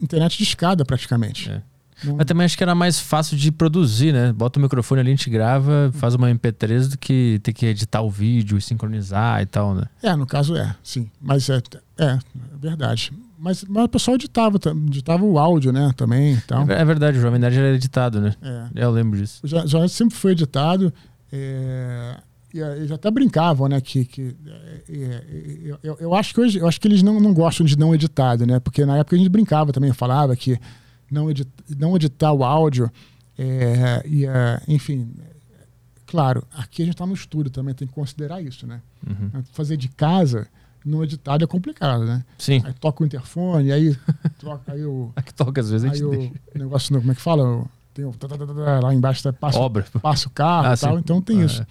internet 0.00 0.36
de 0.36 0.44
escada 0.44 0.84
praticamente. 0.84 1.50
É. 1.50 1.62
Não- 2.04 2.16
Mas 2.16 2.26
também 2.26 2.44
acho 2.44 2.56
que 2.56 2.62
era 2.62 2.74
mais 2.74 2.98
fácil 2.98 3.36
de 3.36 3.50
produzir, 3.52 4.12
né? 4.12 4.32
Bota 4.32 4.58
o 4.58 4.62
microfone 4.62 5.00
ali, 5.00 5.10
a 5.10 5.14
gente 5.14 5.28
grava, 5.30 5.90
faz 5.94 6.14
uma 6.14 6.30
MP3 6.30 6.88
do 6.88 6.98
que 6.98 7.40
ter 7.42 7.52
que 7.52 7.66
editar 7.66 8.00
o 8.02 8.10
vídeo 8.10 8.56
e 8.56 8.60
sincronizar 8.62 9.42
e 9.42 9.46
tal, 9.46 9.74
né? 9.74 9.84
É, 10.02 10.14
no 10.16 10.26
caso 10.26 10.56
é, 10.56 10.74
sim. 10.82 11.10
Mas 11.20 11.48
é, 11.50 11.60
é, 11.98 12.04
é 12.04 12.18
verdade. 12.60 13.12
Mas, 13.38 13.64
mas 13.68 13.84
o 13.84 13.88
pessoal 13.88 14.16
editava, 14.16 14.58
editava 14.88 15.24
o 15.24 15.38
áudio, 15.38 15.72
né, 15.72 15.92
também 15.96 16.34
e 16.34 16.40
tal. 16.42 16.70
É 16.70 16.80
É 16.80 16.84
verdade, 16.84 17.18
o 17.18 17.20
Jovem 17.22 17.38
Nerd 17.40 17.56
era 17.58 17.74
editado, 17.74 18.20
né? 18.20 18.34
É. 18.42 18.64
Eu 18.84 18.90
lembro 18.90 19.18
disso. 19.18 19.40
O 19.42 19.46
já, 19.48 19.64
já 19.66 19.88
sempre 19.88 20.14
foi 20.16 20.32
editado. 20.32 20.92
é, 21.32 22.16
eles 22.52 22.90
até 22.90 23.08
brincavam, 23.10 23.68
né? 23.68 23.80
Que, 23.80 24.04
que 24.04 24.36
é, 24.46 24.82
é, 24.92 25.24
eu, 25.62 25.78
eu- 25.82 25.96
eu 26.00 26.14
acho 26.14 26.34
que 26.34 26.40
hoje, 26.40 26.58
eu 26.58 26.66
acho 26.66 26.80
que 26.80 26.88
eles 26.88 27.00
não, 27.02 27.20
não 27.20 27.32
gostam 27.32 27.64
de 27.64 27.78
não 27.78 27.94
editado, 27.94 28.44
né? 28.44 28.58
Porque 28.58 28.84
na 28.84 28.98
época 28.98 29.14
a 29.14 29.18
gente 29.18 29.28
brincava 29.28 29.72
também, 29.72 29.92
falava 29.92 30.34
que 30.34 30.58
não, 31.10 31.30
edit, 31.30 31.48
não 31.76 31.96
editar 31.96 32.32
o 32.32 32.44
áudio, 32.44 32.90
é, 33.38 34.02
ia, 34.06 34.62
enfim. 34.68 35.12
Claro, 36.06 36.44
aqui 36.56 36.82
a 36.82 36.84
gente 36.84 36.94
está 36.94 37.06
no 37.06 37.14
estúdio 37.14 37.50
também, 37.50 37.74
tem 37.74 37.86
que 37.86 37.94
considerar 37.94 38.42
isso, 38.42 38.66
né? 38.66 38.80
Uhum. 39.06 39.42
Fazer 39.52 39.76
de 39.76 39.88
casa, 39.88 40.46
não 40.84 41.04
editado 41.04 41.44
é 41.44 41.46
complicado, 41.46 42.04
né? 42.04 42.24
Sim. 42.36 42.60
Aí 42.64 42.72
toca 42.74 43.02
o 43.02 43.06
interfone, 43.06 43.70
aí 43.70 43.96
troca 44.38 44.72
aí 44.72 44.84
o, 44.84 45.12
Aqui 45.16 45.32
toca, 45.32 45.60
às 45.60 45.70
vezes 45.70 45.84
a 45.88 45.92
aí 45.92 45.98
gente 45.98 46.04
o 46.06 46.10
deixa. 46.10 46.32
negócio, 46.54 46.98
como 46.98 47.12
é 47.12 47.14
que 47.14 47.20
fala? 47.20 47.64
Tem 47.94 48.04
o, 48.04 48.12
tá, 48.12 48.26
tá, 48.28 48.36
tá, 48.36 48.46
tá, 48.46 48.54
tá, 48.54 48.80
lá 48.80 48.92
embaixo 48.94 49.22
tá, 49.22 49.32
passa, 49.32 49.58
Obra. 49.58 49.84
passa 50.02 50.26
o 50.26 50.30
carro 50.30 50.68
Ah, 50.68 50.74
e 50.74 50.78
tal, 50.78 50.94
sim. 50.94 51.00
então 51.00 51.20
tem 51.22 51.42
Ah, 51.42 51.44
isso. 51.44 51.62
é. 51.62 51.66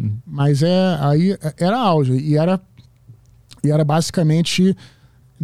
Uhum. 0.00 0.18
Mas 0.26 0.62
é 0.62 0.96
aí 1.00 1.32
é- 1.32 1.54
era 1.58 1.78
áudio 1.78 2.16
e 2.16 2.36
era 2.36 2.58
E 3.62 3.70
era 3.70 3.84
basicamente, 3.84 4.74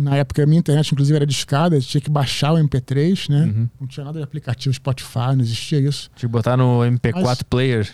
na 0.01 0.17
época 0.17 0.43
a 0.43 0.47
minha 0.47 0.59
internet 0.61 0.93
inclusive 0.93 1.17
era 1.17 1.27
discada, 1.27 1.81
tinha 1.81 2.01
que 2.01 2.11
baixar 2.11 2.53
o 2.53 2.57
MP3, 2.57 3.29
né? 3.29 3.45
Uhum. 3.47 3.69
Não 3.81 3.87
tinha 3.89 4.05
nada 4.05 4.19
de 4.19 4.25
aplicativo 4.25 4.73
Spotify, 4.75 5.35
não 5.35 5.41
existia 5.41 5.81
isso. 5.81 6.09
Tinha 6.15 6.29
que 6.29 6.33
botar 6.33 6.57
no 6.57 6.81
MP4 6.81 7.23
Mas- 7.23 7.43
player. 7.43 7.91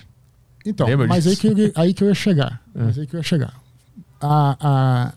Então, 0.67 0.87
Lembra 0.87 1.07
mas 1.07 1.27
aí 1.27 1.37
que, 1.37 1.47
eu- 1.47 1.73
aí 1.75 1.93
que 1.95 2.03
eu 2.05 2.09
ia 2.09 2.15
chegar. 2.15 2.63
É. 2.75 2.83
Mas 2.85 2.99
aí 2.99 3.07
que 3.07 3.15
eu 3.15 3.19
ia 3.21 3.25
chegar. 3.25 3.55
A, 4.21 4.57
a- 4.61 5.13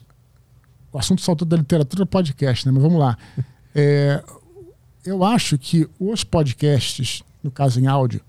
o 0.92 0.98
assunto 1.00 1.22
saltou 1.22 1.48
da 1.48 1.58
literatura 1.58 2.06
podcast, 2.06 2.66
né? 2.66 2.72
Mas 2.72 2.82
vamos 2.84 3.00
lá. 3.00 3.18
É, 3.76 4.24
eu 5.06 5.24
acho 5.24 5.58
que 5.58 5.88
os 6.00 6.24
podcasts, 6.24 7.22
no 7.44 7.50
caso 7.52 7.80
em 7.80 7.88
áudio, 7.88 8.22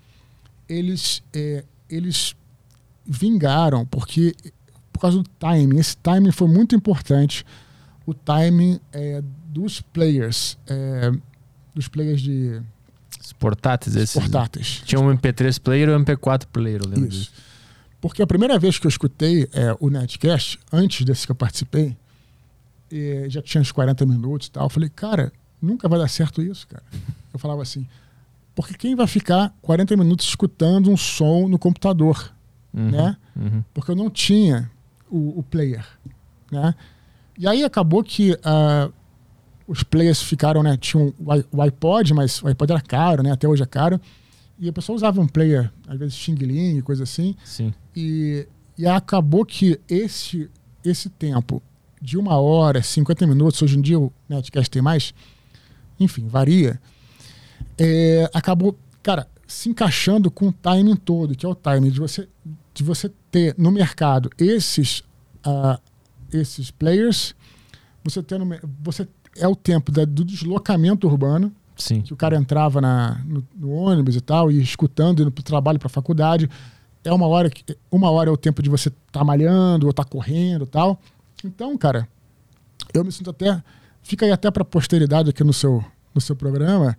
eles, 0.68 1.22
é, 1.32 1.64
eles 1.88 2.34
vingaram 3.06 3.86
porque 3.86 4.34
por 4.92 5.00
causa 5.00 5.18
do 5.18 5.28
timing. 5.38 5.78
Esse 5.78 5.96
timing 5.96 6.32
foi 6.32 6.48
muito 6.48 6.74
importante. 6.74 7.44
O 8.08 8.14
timing 8.14 8.80
é, 8.92 9.22
dos 9.48 9.80
players, 9.82 10.56
é, 10.66 11.10
dos 11.74 11.88
players 11.88 12.22
de 12.22 12.62
Os 13.20 13.32
portáteis 13.34 13.94
esses. 13.96 14.14
portáteis. 14.14 14.82
Tinha 14.86 14.98
um 14.98 15.14
MP3 15.14 15.60
player 15.60 15.88
e 15.90 15.92
um 15.94 16.02
MP4 16.02 16.46
player, 16.50 16.80
eu 16.82 16.88
lembro 16.88 17.08
Isso. 17.08 17.18
disso. 17.18 17.32
Porque 18.00 18.22
a 18.22 18.26
primeira 18.26 18.58
vez 18.58 18.78
que 18.78 18.86
eu 18.86 18.88
escutei 18.88 19.48
é, 19.52 19.76
o 19.78 19.90
Netcast, 19.90 20.58
antes 20.72 21.04
desse 21.04 21.26
que 21.26 21.32
eu 21.32 21.36
participei, 21.36 21.94
eh, 22.90 23.26
já 23.28 23.42
tinha 23.42 23.60
uns 23.60 23.72
40 23.72 24.06
minutos 24.06 24.46
e 24.46 24.50
tal, 24.52 24.64
eu 24.66 24.70
falei, 24.70 24.88
cara, 24.88 25.30
nunca 25.60 25.86
vai 25.88 25.98
dar 25.98 26.08
certo 26.08 26.40
isso, 26.40 26.66
cara. 26.66 26.82
Eu 27.34 27.38
falava 27.38 27.60
assim, 27.60 27.86
porque 28.54 28.72
quem 28.72 28.96
vai 28.96 29.06
ficar 29.06 29.54
40 29.60 29.94
minutos 29.98 30.26
escutando 30.26 30.90
um 30.90 30.96
som 30.96 31.46
no 31.46 31.58
computador, 31.58 32.32
Uhum, 32.72 32.90
né? 32.90 33.16
uhum. 33.36 33.62
Porque 33.74 33.90
eu 33.90 33.96
não 33.96 34.08
tinha 34.10 34.70
o, 35.10 35.38
o 35.40 35.42
player, 35.42 35.84
né? 36.50 36.74
E 37.38 37.46
aí 37.46 37.62
acabou 37.62 38.02
que 38.02 38.36
ah, 38.42 38.90
os 39.66 39.82
players 39.82 40.20
ficaram, 40.20 40.62
né? 40.62 40.76
Tinham 40.76 41.14
o 41.52 41.62
iPod, 41.62 42.12
mas 42.14 42.42
o 42.42 42.48
iPod 42.48 42.72
era 42.72 42.80
caro, 42.80 43.22
né? 43.22 43.30
Até 43.30 43.46
hoje 43.46 43.62
é 43.62 43.66
caro. 43.66 44.00
E 44.58 44.68
a 44.68 44.72
pessoa 44.72 44.96
usava 44.96 45.20
um 45.20 45.28
player, 45.28 45.70
às 45.86 45.96
vezes 45.98 46.14
Xing 46.14 46.34
Ling, 46.34 46.80
coisa 46.80 47.04
assim. 47.04 47.36
Sim. 47.44 47.72
E, 47.94 48.48
e 48.76 48.86
acabou 48.86 49.46
que 49.46 49.78
esse, 49.88 50.50
esse 50.84 51.08
tempo 51.08 51.62
de 52.02 52.18
uma 52.18 52.38
hora, 52.38 52.82
50 52.82 53.26
minutos, 53.26 53.62
hoje 53.62 53.78
em 53.78 53.80
dia 53.80 53.98
o 53.98 54.12
Netcast 54.28 54.70
tem 54.70 54.82
mais, 54.82 55.14
enfim, 55.98 56.26
varia, 56.26 56.80
é, 57.76 58.28
acabou, 58.34 58.76
cara, 59.02 59.28
se 59.46 59.68
encaixando 59.68 60.30
com 60.30 60.48
o 60.48 60.52
timing 60.52 60.96
todo, 60.96 61.36
que 61.36 61.46
é 61.46 61.48
o 61.48 61.54
timing 61.54 61.90
de 61.90 62.00
você, 62.00 62.28
de 62.74 62.82
você 62.82 63.10
ter 63.30 63.54
no 63.56 63.70
mercado 63.70 64.30
esses, 64.38 65.04
ah, 65.44 65.78
esses 66.32 66.70
players, 66.70 67.34
você 68.04 68.22
mer- 68.44 68.62
você 68.80 69.06
é 69.36 69.46
o 69.46 69.54
tempo 69.54 69.92
da- 69.92 70.04
do 70.04 70.24
deslocamento 70.24 71.06
urbano, 71.06 71.52
Sim. 71.76 72.02
que 72.02 72.12
o 72.12 72.16
cara 72.16 72.36
entrava 72.36 72.80
na, 72.80 73.22
no, 73.24 73.46
no 73.54 73.70
ônibus 73.70 74.16
e 74.16 74.20
tal, 74.20 74.50
e 74.50 74.60
escutando, 74.60 75.22
indo 75.22 75.30
para 75.30 75.40
o 75.40 75.44
trabalho, 75.44 75.78
para 75.78 75.86
a 75.86 75.90
faculdade. 75.90 76.50
É 77.04 77.12
uma 77.12 77.26
hora 77.26 77.48
que 77.48 77.64
uma 77.90 78.10
hora 78.10 78.28
é 78.28 78.32
o 78.32 78.36
tempo 78.36 78.62
de 78.62 78.68
você 78.68 78.88
estar 78.88 79.20
tá 79.20 79.24
malhando 79.24 79.86
ou 79.86 79.90
estar 79.90 80.04
tá 80.04 80.10
correndo 80.10 80.64
e 80.64 80.68
tal. 80.68 81.00
Então, 81.44 81.76
cara, 81.78 82.08
eu 82.92 83.04
me 83.04 83.12
sinto 83.12 83.30
até 83.30 83.62
fica 84.02 84.26
aí 84.26 84.32
até 84.32 84.50
para 84.50 84.64
posteridade 84.64 85.30
aqui 85.30 85.44
no 85.44 85.52
seu 85.52 85.84
no 86.14 86.20
seu 86.20 86.34
programa. 86.34 86.96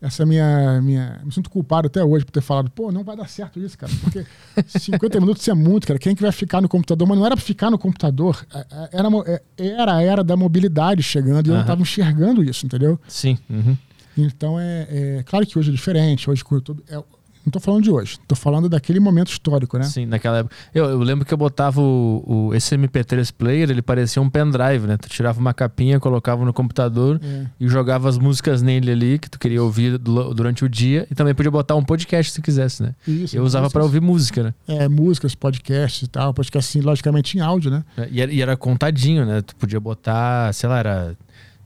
Essa 0.00 0.24
minha 0.24 0.80
minha 0.80 1.20
me 1.24 1.32
sinto 1.32 1.50
culpado 1.50 1.88
até 1.88 2.04
hoje 2.04 2.24
por 2.24 2.30
ter 2.30 2.40
falado, 2.40 2.70
pô, 2.70 2.92
não 2.92 3.02
vai 3.02 3.16
dar 3.16 3.28
certo 3.28 3.58
isso, 3.58 3.76
cara, 3.76 3.92
porque 4.00 4.24
50 4.78 5.18
minutos 5.20 5.46
é 5.48 5.54
muito, 5.54 5.86
cara. 5.88 5.98
Quem 5.98 6.14
que 6.14 6.22
vai 6.22 6.30
ficar 6.30 6.60
no 6.60 6.68
computador? 6.68 7.08
Mas 7.08 7.18
não 7.18 7.26
era 7.26 7.34
para 7.36 7.44
ficar 7.44 7.68
no 7.70 7.78
computador, 7.78 8.46
é- 8.54 8.58
é- 8.70 8.88
era 8.92 9.08
é- 9.26 9.66
era 9.80 9.94
a 9.96 10.02
era 10.02 10.22
da 10.22 10.36
mobilidade 10.36 11.02
chegando 11.02 11.46
e 11.46 11.50
eu 11.50 11.54
não 11.54 11.62
estava 11.62 11.82
enxergando 11.82 12.44
isso, 12.44 12.64
entendeu? 12.64 12.98
Sim. 13.08 13.36
uhum. 13.50 13.76
Então 14.16 14.58
é, 14.58 14.86
é 15.18 15.22
claro 15.24 15.46
que 15.46 15.58
hoje 15.58 15.70
é 15.70 15.72
diferente. 15.72 16.28
Hoje 16.28 16.42
com 16.44 16.54
o 16.54 16.58
YouTube. 16.58 16.82
é- 16.88 17.02
não 17.48 17.58
estou 17.58 17.62
falando 17.62 17.82
de 17.82 17.90
hoje, 17.90 18.18
estou 18.22 18.36
falando 18.36 18.68
daquele 18.68 19.00
momento 19.00 19.28
histórico, 19.30 19.78
né? 19.78 19.84
Sim, 19.84 20.06
naquela 20.06 20.38
época. 20.38 20.54
Eu, 20.74 20.84
eu 20.86 20.98
lembro 21.00 21.24
que 21.24 21.32
eu 21.32 21.38
botava 21.38 21.80
o, 21.80 22.22
o, 22.48 22.54
esse 22.54 22.76
MP3 22.76 23.32
player, 23.36 23.70
ele 23.70 23.82
parecia 23.82 24.20
um 24.20 24.28
pendrive, 24.28 24.86
né? 24.86 24.96
Tu 24.96 25.08
tirava 25.08 25.40
uma 25.40 25.54
capinha, 25.54 25.98
colocava 25.98 26.44
no 26.44 26.52
computador 26.52 27.20
É. 27.22 27.46
e 27.58 27.68
jogava 27.68 28.08
as 28.08 28.18
músicas 28.18 28.62
nele 28.62 28.90
ali 28.90 29.18
que 29.18 29.28
tu 29.30 29.38
queria 29.38 29.62
ouvir 29.62 29.98
du- 29.98 30.34
durante 30.34 30.64
o 30.64 30.68
dia 30.68 31.06
e 31.10 31.14
também 31.14 31.34
podia 31.34 31.50
botar 31.50 31.74
um 31.74 31.82
podcast 31.84 32.32
se 32.32 32.42
quisesse, 32.42 32.82
né? 32.82 32.94
Isso, 33.06 33.36
Eu 33.36 33.42
usava 33.44 33.70
para 33.70 33.82
ouvir 33.82 34.00
música, 34.00 34.42
né? 34.42 34.54
É, 34.66 34.88
músicas, 34.88 35.34
podcasts 35.34 36.02
e 36.02 36.08
tal. 36.08 36.34
Podcast, 36.34 36.68
assim, 36.78 36.84
logicamente 36.86 37.36
em 37.38 37.40
áudio, 37.40 37.70
né? 37.70 37.84
E 38.10 38.20
era, 38.20 38.32
e 38.32 38.42
era 38.42 38.56
contadinho, 38.56 39.24
né? 39.24 39.40
Tu 39.42 39.56
podia 39.56 39.80
botar, 39.80 40.52
sei 40.52 40.68
lá, 40.68 40.78
era 40.78 41.16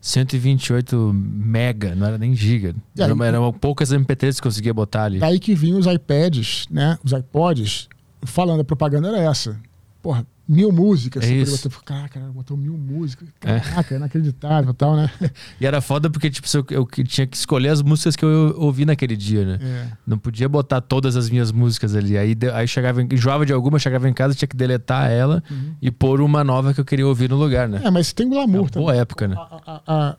128 0.02 1.12
mega, 1.14 1.94
não 1.94 2.06
era 2.06 2.18
nem 2.18 2.34
giga. 2.34 2.74
Aí- 2.98 3.04
Era, 3.04 3.24
eram 3.26 3.52
poucas 3.52 3.92
MP3 3.92 4.34
que 4.36 4.42
conseguia 4.42 4.74
botar 4.74 5.04
ali. 5.04 5.20
Daí 5.20 5.38
que 5.38 5.54
vinham 5.54 5.78
os 5.78 5.86
iPads, 5.86 6.66
né? 6.68 6.98
Os 7.04 7.12
iPods, 7.12 7.88
falando, 8.22 8.60
a 8.60 8.64
propaganda 8.64 9.08
era 9.08 9.18
essa. 9.18 9.58
Porra, 10.02 10.26
mil 10.52 10.70
músicas. 10.70 11.24
É 11.24 11.32
isso. 11.32 11.68
botar, 11.68 11.82
Caraca, 11.84 12.20
cara, 12.20 12.32
botou 12.32 12.56
mil 12.56 12.76
músicas. 12.76 13.28
É. 13.44 13.58
Caraca, 13.60 13.94
inacreditável 13.96 14.70
e 14.70 14.74
tal, 14.74 14.96
né? 14.96 15.10
E 15.60 15.66
era 15.66 15.80
foda 15.80 16.10
porque, 16.10 16.30
tipo, 16.30 16.46
eu, 16.56 16.66
eu 16.70 17.04
tinha 17.04 17.26
que 17.26 17.36
escolher 17.36 17.68
as 17.68 17.80
músicas 17.82 18.14
que 18.16 18.24
eu 18.24 18.54
ouvi 18.58 18.84
naquele 18.84 19.16
dia, 19.16 19.44
né? 19.44 19.58
É. 19.62 19.86
Não 20.06 20.18
podia 20.18 20.48
botar 20.48 20.80
todas 20.80 21.16
as 21.16 21.30
minhas 21.30 21.50
músicas 21.50 21.94
ali. 21.96 22.18
Aí, 22.18 22.36
aí 22.54 22.68
chegava, 22.68 23.02
enjoava 23.02 23.46
de 23.46 23.52
alguma, 23.52 23.78
chegava 23.78 24.08
em 24.08 24.12
casa, 24.12 24.34
tinha 24.34 24.48
que 24.48 24.56
deletar 24.56 25.10
ela 25.10 25.42
Uhum. 25.50 25.74
e 25.80 25.90
pôr 25.90 26.20
uma 26.20 26.44
nova 26.44 26.74
que 26.74 26.80
eu 26.80 26.84
queria 26.84 27.06
ouvir 27.06 27.30
no 27.30 27.36
lugar, 27.36 27.68
né? 27.68 27.80
É, 27.84 27.90
mas 27.90 28.12
tem 28.12 28.26
É 28.26 28.30
glamour 28.30 28.70
também. 28.70 28.86
boa 28.86 28.96
época, 28.96 29.26
né? 29.28 29.36
a, 29.38 29.60
a- 29.66 29.82
a- 29.86 30.16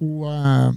o, 0.00 0.26
a- 0.26 0.74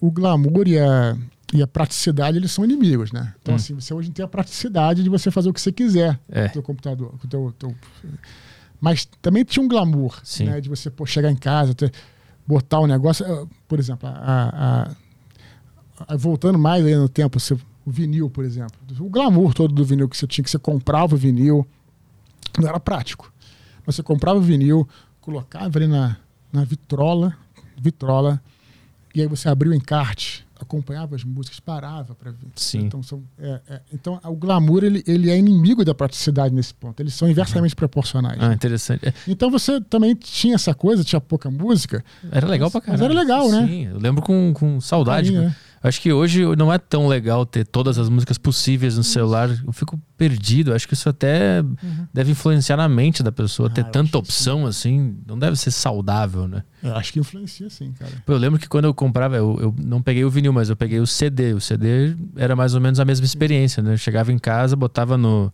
o 0.00 0.10
glamour 0.10 0.66
e 0.66 0.78
a, 0.78 1.16
e 1.52 1.62
a 1.62 1.66
praticidade 1.66 2.36
eles 2.36 2.50
são 2.52 2.64
inimigos, 2.64 3.10
né? 3.12 3.34
Então, 3.40 3.54
Hum. 3.54 3.56
assim, 3.56 3.74
você 3.74 3.92
hoje 3.94 4.10
tem 4.10 4.24
a 4.24 4.28
praticidade 4.28 5.02
de 5.02 5.08
você 5.08 5.30
fazer 5.30 5.48
o 5.48 5.52
que 5.52 5.60
você 5.60 5.72
quiser 5.72 6.18
É. 6.28 6.42
com 6.44 6.48
o 6.48 6.52
teu 6.52 6.62
computador. 6.62 7.14
Com 7.18 7.28
teu, 7.28 7.52
teu- 7.58 7.74
Mas 8.80 9.06
também 9.20 9.44
tinha 9.44 9.62
um 9.64 9.68
glamour, 9.68 10.20
Sim. 10.22 10.44
né? 10.44 10.60
De 10.60 10.68
você 10.68 10.88
pô, 10.90 11.04
chegar 11.06 11.30
em 11.30 11.36
casa, 11.36 11.74
ter- 11.74 11.92
botar 12.46 12.78
o 12.80 12.86
negócio. 12.86 13.24
eh, 13.26 13.46
Por 13.66 13.78
exemplo, 13.78 14.08
a- 14.08 14.12
a- 16.06 16.06
a- 16.06 16.16
voltando 16.16 16.58
mais 16.58 16.84
aí 16.86 16.94
no 16.94 17.08
tempo, 17.08 17.38
você- 17.40 17.54
o 17.84 17.90
vinil, 17.90 18.30
por 18.30 18.44
exemplo. 18.44 18.78
O 19.00 19.08
glamour 19.10 19.52
todo 19.54 19.74
do 19.74 19.84
vinil 19.84 20.08
que 20.08 20.16
você 20.16 20.26
tinha, 20.26 20.44
que 20.44 20.50
você 20.50 20.58
comprava 20.58 21.14
o 21.14 21.18
vinil, 21.18 21.66
não 22.58 22.68
era 22.68 22.78
prático. 22.78 23.32
Mas 23.86 23.96
você 23.96 24.02
comprava 24.02 24.38
o 24.38 24.42
vinil, 24.42 24.86
colocava 25.20 25.78
ali 25.78 25.86
na, 25.86 26.16
na 26.52 26.62
vitrola, 26.64 27.34
vitrola, 27.80 28.40
e 29.14 29.20
aí 29.22 29.26
você 29.26 29.48
abria 29.48 29.72
o 29.72 29.74
encarte, 29.74 30.46
acompanhava 30.60 31.14
as 31.16 31.24
músicas, 31.24 31.60
parava 31.60 32.14
para 32.14 32.30
ver. 32.30 32.48
Sim. 32.56 32.80
Então, 32.80 33.02
são, 33.02 33.22
é- 33.38 33.60
é- 33.68 33.80
então 33.92 34.20
o 34.24 34.34
glamour 34.34 34.84
ele, 34.84 35.02
ele 35.06 35.30
é 35.30 35.38
inimigo 35.38 35.84
da 35.84 35.94
praticidade 35.94 36.54
nesse 36.54 36.74
ponto. 36.74 37.00
Eles 37.00 37.14
são 37.14 37.28
inversamente 37.28 37.74
proporcionais. 37.76 38.38
Ah, 38.40 38.52
interessante. 38.52 39.06
É, 39.08 39.12
Então 39.26 39.50
você 39.50 39.80
também 39.80 40.14
tinha 40.14 40.54
essa 40.54 40.74
coisa, 40.74 41.04
tinha 41.04 41.20
pouca 41.20 41.50
música. 41.50 42.04
Era 42.30 42.46
legal 42.46 42.70
pra 42.70 42.82
Mas 42.86 43.00
era 43.00 43.12
legal, 43.14 43.50
né? 43.50 43.66
Sim, 43.66 43.86
eu 43.86 43.98
lembro 43.98 44.22
com, 44.22 44.52
com 44.54 44.80
saudade. 44.80 45.30
Né? 45.32 45.54
Acho 45.82 46.00
que 46.00 46.12
hoje 46.12 46.44
não 46.56 46.72
é 46.72 46.78
tão 46.78 47.06
legal 47.06 47.46
ter 47.46 47.64
todas 47.64 47.98
as 47.98 48.08
músicas 48.08 48.36
possíveis 48.36 48.96
no 48.96 49.04
celular. 49.04 49.48
Eu 49.64 49.72
fico 49.72 50.00
perdido. 50.16 50.74
Acho 50.74 50.88
que 50.88 50.94
isso 50.94 51.08
até 51.08 51.62
deve 52.12 52.32
influenciar 52.32 52.76
na 52.76 52.88
mente 52.88 53.22
da 53.22 53.30
pessoa. 53.30 53.68
Uhum. 53.68 53.72
Ah, 53.72 53.74
ter 53.74 53.84
tanta 53.84 54.18
opção 54.18 54.66
assim, 54.66 55.16
não 55.26 55.38
deve 55.38 55.56
ser 55.56 55.70
saudável, 55.70 56.48
né? 56.48 56.64
Eu 56.82 56.94
acho 56.96 57.12
que 57.12 57.20
influencia 57.20 57.70
sim, 57.70 57.92
cara. 57.98 58.10
Pô, 58.26 58.32
Eu 58.32 58.38
lembro 58.38 58.58
que 58.58 58.68
quando 58.68 58.86
eu 58.86 58.94
comprava, 58.94 59.36
eu, 59.36 59.56
eu 59.60 59.74
não 59.82 60.02
peguei 60.02 60.24
o 60.24 60.30
vinil, 60.30 60.52
mas 60.52 60.68
eu 60.68 60.76
peguei 60.76 60.98
o 61.00 61.06
CD. 61.06 61.52
O 61.52 61.60
CD 61.60 62.16
era 62.36 62.56
mais 62.56 62.74
ou 62.74 62.80
menos 62.80 62.98
a 62.98 63.04
mesma 63.04 63.24
experiência, 63.24 63.82
né? 63.82 63.94
Eu 63.94 63.98
chegava 63.98 64.32
em 64.32 64.38
casa, 64.38 64.74
botava 64.74 65.16
no, 65.16 65.52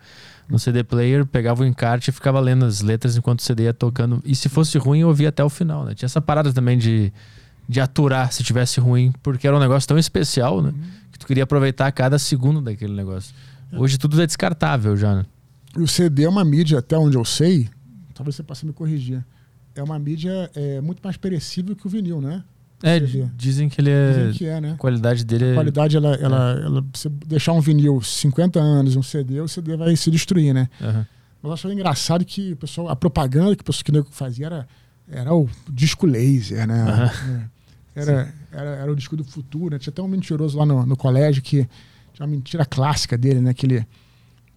no 0.49 0.59
CD 0.59 0.83
player, 0.83 1.27
pegava 1.27 1.63
o 1.63 1.67
encarte 1.67 2.11
e 2.11 2.13
ficava 2.13 2.41
lendo 2.41 2.65
as 2.65 2.81
letras 2.81 3.17
enquanto 3.17 3.41
o 3.41 3.43
CD 3.43 3.65
ia 3.65 3.75
tocando. 3.75 4.23
E 4.25 4.35
se 4.35 4.49
fosse 4.49 4.79
ruim, 4.79 5.01
eu 5.01 5.09
ouvia 5.09 5.29
até 5.29 5.45
o 5.45 5.51
final, 5.51 5.85
né? 5.85 5.95
Tinha 5.95 6.07
essa 6.07 6.21
parada 6.21 6.53
também 6.53 6.79
de, 6.79 7.13
de 7.69 7.81
aturar 7.81 8.33
se 8.33 8.43
tivesse 8.43 8.81
ruim, 8.81 9.13
porque 9.23 9.47
era 9.47 9.57
um 9.57 9.61
negócio 9.61 9.89
tão 9.89 9.99
especial, 9.99 10.63
né? 10.63 10.73
Que 11.11 11.19
tu 11.19 11.27
queria 11.27 11.45
aproveitar 11.45 11.91
cada 11.93 12.19
segundo 12.19 12.61
daquele 12.61 12.95
negócio. 12.95 13.35
Hoje 13.73 13.99
tudo 13.99 14.21
é 14.21 14.27
descartável 14.27 14.97
já, 14.97 15.15
né? 15.15 15.25
O 15.77 15.89
CD 15.89 16.25
é 16.25 16.29
uma 16.29 16.45
mídia, 16.45 16.79
até 16.79 16.97
onde 16.97 17.17
eu 17.17 17.25
sei, 17.25 17.69
talvez 18.15 18.37
você 18.37 18.43
possa 18.43 18.65
me 18.65 18.73
corrigir. 18.73 19.25
É 19.75 19.83
uma 19.83 19.99
mídia 19.99 20.51
é, 20.55 20.81
muito 20.81 21.01
mais 21.03 21.17
perecível 21.17 21.75
que 21.75 21.87
o 21.87 21.91
vinil, 21.91 22.21
né? 22.21 22.45
É, 22.83 23.01
CD. 23.01 23.27
dizem 23.35 23.69
que 23.69 23.81
ele 23.81 23.91
é. 23.91 24.13
Dizem 24.13 24.33
que 24.33 24.47
é, 24.47 24.61
né? 24.61 24.73
A 24.73 24.77
qualidade 24.77 25.25
dele 25.25 25.45
A 25.47 25.49
é. 25.49 25.55
qualidade, 25.55 25.97
ela, 25.97 26.15
ela, 26.17 26.61
ela, 26.63 26.85
você 26.93 27.09
deixar 27.09 27.53
um 27.53 27.61
vinil 27.61 28.01
50 28.01 28.61
anos, 28.61 28.95
um 28.95 29.03
CD, 29.03 29.41
o 29.41 29.49
CD 29.49 29.77
vai 29.77 29.97
se 29.97 30.11
destruir, 30.11 30.55
né? 30.55 30.69
Aham. 30.81 31.07
Mas 31.43 31.49
eu 31.51 31.53
achei 31.53 31.73
engraçado 31.73 32.25
que 32.25 32.53
o 32.53 32.57
pessoal, 32.57 32.89
a 32.89 32.97
propaganda 32.97 33.57
que 33.57 33.63
o 33.63 33.65
pessoal 33.65 34.05
que 34.05 34.15
fazia 34.15 34.47
era, 34.47 34.69
era 35.11 35.35
o 35.35 35.49
disco 35.71 36.07
laser, 36.07 36.67
né? 36.67 36.83
Aham. 36.83 37.51
É. 37.97 38.01
Era, 38.03 38.35
era, 38.53 38.71
era 38.77 38.93
o 38.93 38.97
disco 38.97 39.17
do 39.17 39.25
futuro, 39.25 39.71
né? 39.75 39.79
Tinha 39.79 39.91
até 39.93 40.03
um 40.03 40.09
mentiroso 40.09 40.59
lá 40.59 40.67
no, 40.67 40.85
no 40.85 40.97
colégio 40.97 41.43
que 41.43 41.67
tinha 42.13 42.27
uma 42.27 42.29
mentira 42.29 42.65
clássica 42.65 43.17
dele, 43.17 43.41
né? 43.41 43.55
Que 43.55 43.67
ele. 43.67 43.87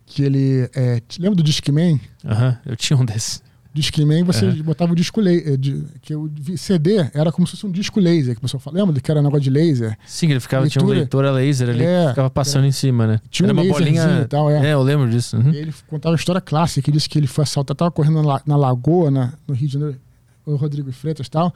Que 0.06 0.24
ele 0.24 0.70
é, 0.74 1.02
lembra 1.20 1.36
do 1.36 1.44
Discman? 1.44 2.00
Aham, 2.26 2.58
eu 2.66 2.76
tinha 2.78 2.98
um 2.98 3.04
desses. 3.04 3.44
Discman, 3.74 4.24
você 4.24 4.46
É. 4.48 4.52
botava 4.64 4.94
o 4.94 4.96
disco 4.96 5.20
laser. 5.22 5.60
Que 6.02 6.16
o 6.16 6.32
CD 6.58 7.10
era 7.14 7.32
como 7.32 7.46
se 7.46 7.52
fosse 7.52 7.66
um 7.68 7.72
disco 7.72 8.00
laser, 8.00 8.34
que 8.34 8.40
o 8.40 8.42
pessoal 8.42 8.60
fala. 8.62 8.78
Lembra 8.78 9.00
que 9.00 9.12
era 9.12 9.20
um 9.20 9.24
negócio 9.24 9.44
de 9.44 9.50
laser? 9.52 9.96
Sim, 10.08 10.32
ele 10.32 10.40
ficava, 10.40 10.68
tinha 10.68 10.84
um 10.84 10.88
leitor 10.88 11.26
a 11.26 11.32
laser 11.32 11.70
ali 11.70 11.84
É, 11.84 12.04
que 12.06 12.10
ficava 12.10 12.30
passando 12.30 12.66
em 12.66 12.72
cima, 12.72 13.06
né? 13.06 13.20
Tinha 13.30 13.48
Era 13.48 13.54
um 13.54 13.62
uma 13.62 13.72
bolinha. 13.72 14.22
e 14.22 14.26
tal, 14.26 14.50
é. 14.50 14.74
eu 14.74 14.82
lembro 14.82 15.08
disso. 15.10 15.38
uhum. 15.38 15.52
Ele 15.54 15.72
contava 15.88 16.16
a 16.16 16.18
história 16.18 16.42
clássica, 16.42 16.82
que 16.86 16.92
disse 16.92 17.08
que 17.08 17.20
ele 17.20 17.28
foi 17.28 17.44
assaltado, 17.44 17.78
tava 17.78 17.92
correndo 17.92 18.24
na, 18.24 18.42
na 18.48 18.56
lagoa, 18.58 19.12
na- 19.12 19.34
no 19.48 19.54
Rio 19.54 19.68
de 19.68 19.74
Janeiro, 19.74 20.00
o 20.46 20.56
Rodrigo 20.56 20.92
Freitas 20.92 21.28
e 21.28 21.30
tal, 21.30 21.54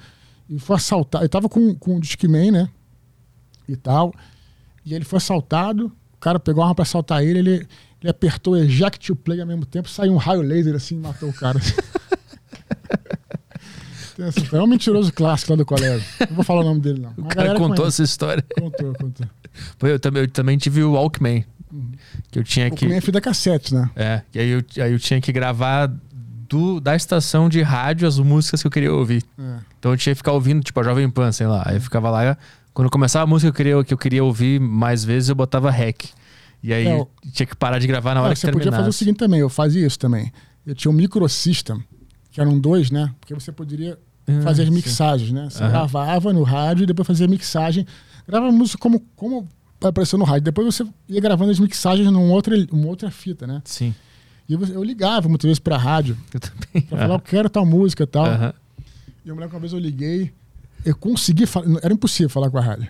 e 0.52 0.60
foi 0.60 0.76
assaltado, 0.76 1.24
ele 1.24 1.30
tava 1.30 1.48
com, 1.48 1.74
com 1.74 1.96
o 1.96 2.00
Discman, 2.00 2.52
né, 2.52 2.70
e 3.68 3.76
tal, 3.76 4.14
e 4.86 4.94
ele 4.94 5.06
foi 5.06 5.18
assaltado, 5.18 5.92
o 6.14 6.18
cara 6.20 6.40
pegou 6.40 6.62
a 6.62 6.66
arma 6.68 6.76
pra 6.76 6.84
assaltar 6.84 7.24
ele, 7.24 7.40
ele, 7.40 7.68
ele 8.02 8.10
apertou 8.10 8.54
o 8.54 8.58
eject 8.58 9.08
to 9.08 9.16
play 9.16 9.40
ao 9.40 9.48
mesmo 9.48 9.66
tempo, 9.66 9.90
saiu 9.90 10.12
um 10.14 10.18
raio 10.18 10.42
laser 10.42 10.76
assim 10.76 10.96
e 10.96 11.00
matou 11.00 11.30
o 11.30 11.34
cara. 11.34 11.60
Essa. 14.20 14.56
É 14.56 14.62
um 14.62 14.68
mentiroso 14.68 15.12
clássico 15.12 15.52
lá 15.54 15.58
do 15.58 15.66
colégio. 15.66 16.06
Não 16.30 16.36
vou 16.36 16.44
falar 16.44 16.62
o 16.62 16.64
nome 16.64 16.80
dele, 16.80 17.00
não. 17.00 17.10
O 17.12 17.22
Mas 17.24 17.34
cara 17.34 17.54
contou 17.54 17.78
conhece. 17.78 17.88
essa 17.88 18.04
história. 18.04 18.46
Contou, 18.60 18.94
contou. 18.94 19.28
Pô, 19.80 19.88
Eu 19.88 20.00
também, 20.00 20.22
eu 20.24 20.28
também 20.30 20.58
tive 20.58 20.84
o 20.84 20.92
Walkman. 20.94 21.44
Que 22.30 22.38
eu 22.38 22.44
tinha 22.44 22.68
O 22.68 22.70
que. 22.70 22.76
Discman 22.76 22.98
é 22.98 23.02
fita 23.02 23.22
cassete, 23.22 23.74
né? 23.74 23.90
É, 23.96 24.22
e 24.34 24.40
aí 24.40 24.50
eu, 24.50 24.64
aí 24.84 24.92
eu 24.92 25.00
tinha 25.00 25.20
que 25.22 25.32
gravar 25.32 25.92
do, 26.52 26.82
da 26.82 26.96
estação 26.96 27.48
de 27.48 27.62
rádio 27.62 28.06
as 28.08 28.20
músicas 28.20 28.62
que 28.62 28.68
eu 28.68 28.72
queria 28.72 28.94
ouvir. 28.94 29.24
É. 29.40 29.58
Então 29.80 29.92
eu 29.92 29.98
tinha 29.98 30.14
que 30.14 30.18
ficar 30.18 30.34
ouvindo, 30.34 30.62
tipo, 30.62 30.78
a 30.80 30.84
Jovem 30.84 31.10
Pan, 31.10 31.32
sei 31.32 31.48
lá. 31.48 31.64
Aí 31.66 31.78
eu 31.78 31.82
ficava 31.82 32.10
lá, 32.10 32.38
quando 32.74 32.90
começava 32.90 33.24
a 33.24 33.28
música 33.28 33.50
que 33.52 33.54
eu 33.62 33.66
queria, 33.66 33.84
que 33.86 33.94
eu 33.94 33.98
queria 33.98 34.24
ouvir 34.24 34.60
mais 34.60 35.04
vezes, 35.06 35.30
eu 35.30 35.36
botava 35.36 35.72
rec. 35.72 36.04
E 36.62 36.74
aí 36.74 36.86
É, 36.88 37.06
tinha 37.32 37.46
que 37.48 37.56
parar 37.56 37.80
de 37.80 37.88
gravar 37.88 38.14
na 38.14 38.22
hora 38.22 38.32
Ah, 38.32 38.34
que 38.34 38.40
você 38.42 38.48
podia 38.52 38.66
fazer 38.66 38.70
o 38.70 38.72
terminasse. 38.74 38.98
seguinte 39.00 39.18
também, 39.18 39.40
eu 39.40 39.50
fazia 39.50 39.86
isso 39.88 39.98
também. 39.98 40.32
Eu 40.66 40.76
tinha 40.76 40.92
um 40.92 40.94
microsystem, 40.96 41.82
que 42.32 42.40
eram 42.42 42.60
dois, 42.60 42.92
né? 42.92 43.12
Porque 43.20 43.34
você 43.34 43.52
poderia 43.52 43.98
Ah, 44.28 44.42
fazer 44.44 44.64
as 44.64 44.68
sim. 44.68 44.76
mixagens, 44.76 45.32
né? 45.32 45.48
Você 45.50 45.64
Aham. 45.64 45.72
gravava 45.72 46.32
no 46.34 46.44
rádio 46.44 46.84
e 46.84 46.86
depois 46.86 47.08
fazia 47.08 47.26
a 47.26 47.30
mixagem. 47.30 47.88
Gravava 48.28 48.52
música 48.52 48.78
como, 48.78 49.00
como 49.16 49.48
apareceu 49.84 50.20
no 50.20 50.26
rádio. 50.26 50.44
Depois 50.44 50.68
você 50.76 50.86
ia 51.10 51.20
gravando 51.20 51.50
as 51.50 51.60
mixagens 51.60 52.06
numa 52.12 52.32
outra, 52.34 52.56
uma 52.72 52.88
outra 52.88 53.10
fita, 53.10 53.48
né? 53.48 53.62
Sim, 53.66 53.96
E 54.52 54.56
você- 54.58 54.76
eu 54.76 54.84
ligava 54.84 55.30
muitas 55.30 55.48
vezes 55.48 55.60
pra 55.60 55.78
rádio, 55.78 56.18
eu 56.34 56.40
também. 56.40 56.82
pra 56.88 56.98
falar, 57.00 57.14
eu 57.16 57.20
quero 57.20 57.50
tal 57.50 57.66
música 57.66 58.04
e 58.04 58.08
tal. 58.08 58.26
Aham. 58.26 58.54
E 59.24 59.30
eu 59.30 59.36
me 59.36 59.40
lembro 59.42 59.50
que 59.50 59.56
uma 59.56 59.60
vez 59.62 59.72
eu 59.74 59.80
liguei, 59.80 60.32
eu 60.86 60.96
consegui 60.96 61.46
falar, 61.46 61.68
era 61.84 61.94
impossível 61.94 62.30
falar 62.30 62.50
com 62.50 62.58
a 62.58 62.62
rádio. 62.62 62.88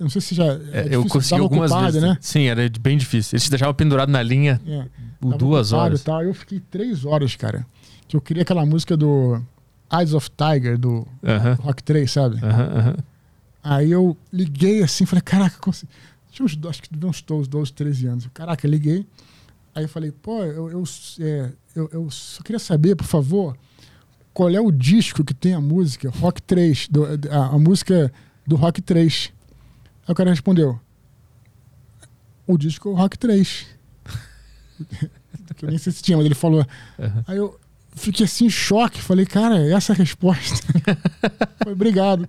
Eu 0.00 0.04
não 0.04 0.10
sei 0.10 0.20
se 0.20 0.34
já. 0.34 0.44
É, 0.72 0.88
é 0.90 0.94
eu 0.96 1.04
consegui 1.06 1.40
algumas 1.40 1.70
ocupado, 1.70 1.92
vezes. 1.92 2.08
né? 2.08 2.18
Sim, 2.20 2.44
era 2.46 2.68
bem 2.80 2.96
difícil. 2.96 3.34
Eles 3.36 3.44
te 3.44 3.50
deixavam 3.50 3.74
pendurado 3.74 4.08
na 4.10 4.22
linha 4.22 4.60
É. 4.66 4.86
duas 5.36 5.72
horas. 5.72 6.00
E 6.00 6.04
tal. 6.04 6.22
Eu 6.24 6.34
fiquei 6.34 6.58
três 6.58 7.04
horas, 7.04 7.36
cara. 7.36 7.64
Que 8.08 8.16
eu 8.16 8.20
queria 8.20 8.42
aquela 8.42 8.66
música 8.66 8.96
do 8.96 9.40
Eyes 9.92 10.14
of 10.14 10.28
Tiger, 10.30 10.76
do 10.78 11.06
Rock 11.60 11.82
3, 11.84 12.10
sabe? 12.10 12.38
Aí 13.62 13.92
eu 13.92 14.16
liguei 14.32 14.82
assim, 14.82 15.06
falei, 15.06 15.22
caraca, 15.22 15.56
consegui. 15.60 15.92
Tinha 16.32 16.46
uns, 16.46 16.58
acho 16.66 16.82
que 16.82 16.88
uns 17.06 17.22
12, 17.22 17.48
12, 17.48 17.72
13 17.72 18.06
anos. 18.06 18.26
Caraca, 18.34 18.66
liguei. 18.66 19.06
Aí 19.74 19.84
eu 19.84 19.88
falei, 19.88 20.12
pô, 20.12 20.42
eu, 20.44 20.70
eu, 20.70 20.84
é, 21.20 21.50
eu, 21.74 21.88
eu 21.92 22.10
só 22.10 22.42
queria 22.42 22.58
saber, 22.58 22.94
por 22.94 23.06
favor, 23.06 23.56
qual 24.34 24.50
é 24.50 24.60
o 24.60 24.70
disco 24.70 25.24
que 25.24 25.32
tem 25.34 25.54
a 25.54 25.60
música 25.60 26.10
Rock 26.10 26.42
3, 26.42 26.88
do- 26.88 27.06
a, 27.30 27.46
a 27.46 27.58
música 27.58 28.12
do 28.46 28.56
Rock 28.56 28.82
3. 28.82 29.32
Aí 30.06 30.12
o 30.12 30.14
cara 30.14 30.30
respondeu, 30.30 30.78
o 32.46 32.58
disco 32.58 32.92
Rock 32.92 33.18
3. 33.18 33.66
que 35.56 35.64
eu 35.64 35.68
nem 35.70 35.78
sei 35.78 35.92
se 35.92 36.02
tinha, 36.02 36.16
mas 36.16 36.26
ele 36.26 36.34
falou. 36.34 36.66
Aham. 36.98 37.24
Aí 37.26 37.36
eu 37.38 37.58
fiquei 37.94 38.24
assim 38.26 38.46
em 38.46 38.50
choque, 38.50 39.00
falei, 39.00 39.24
cara, 39.26 39.58
essa 39.74 39.92
é 39.92 39.94
a 39.94 39.98
resposta. 39.98 40.66
Foi, 41.62 41.72
obrigado. 41.72 42.28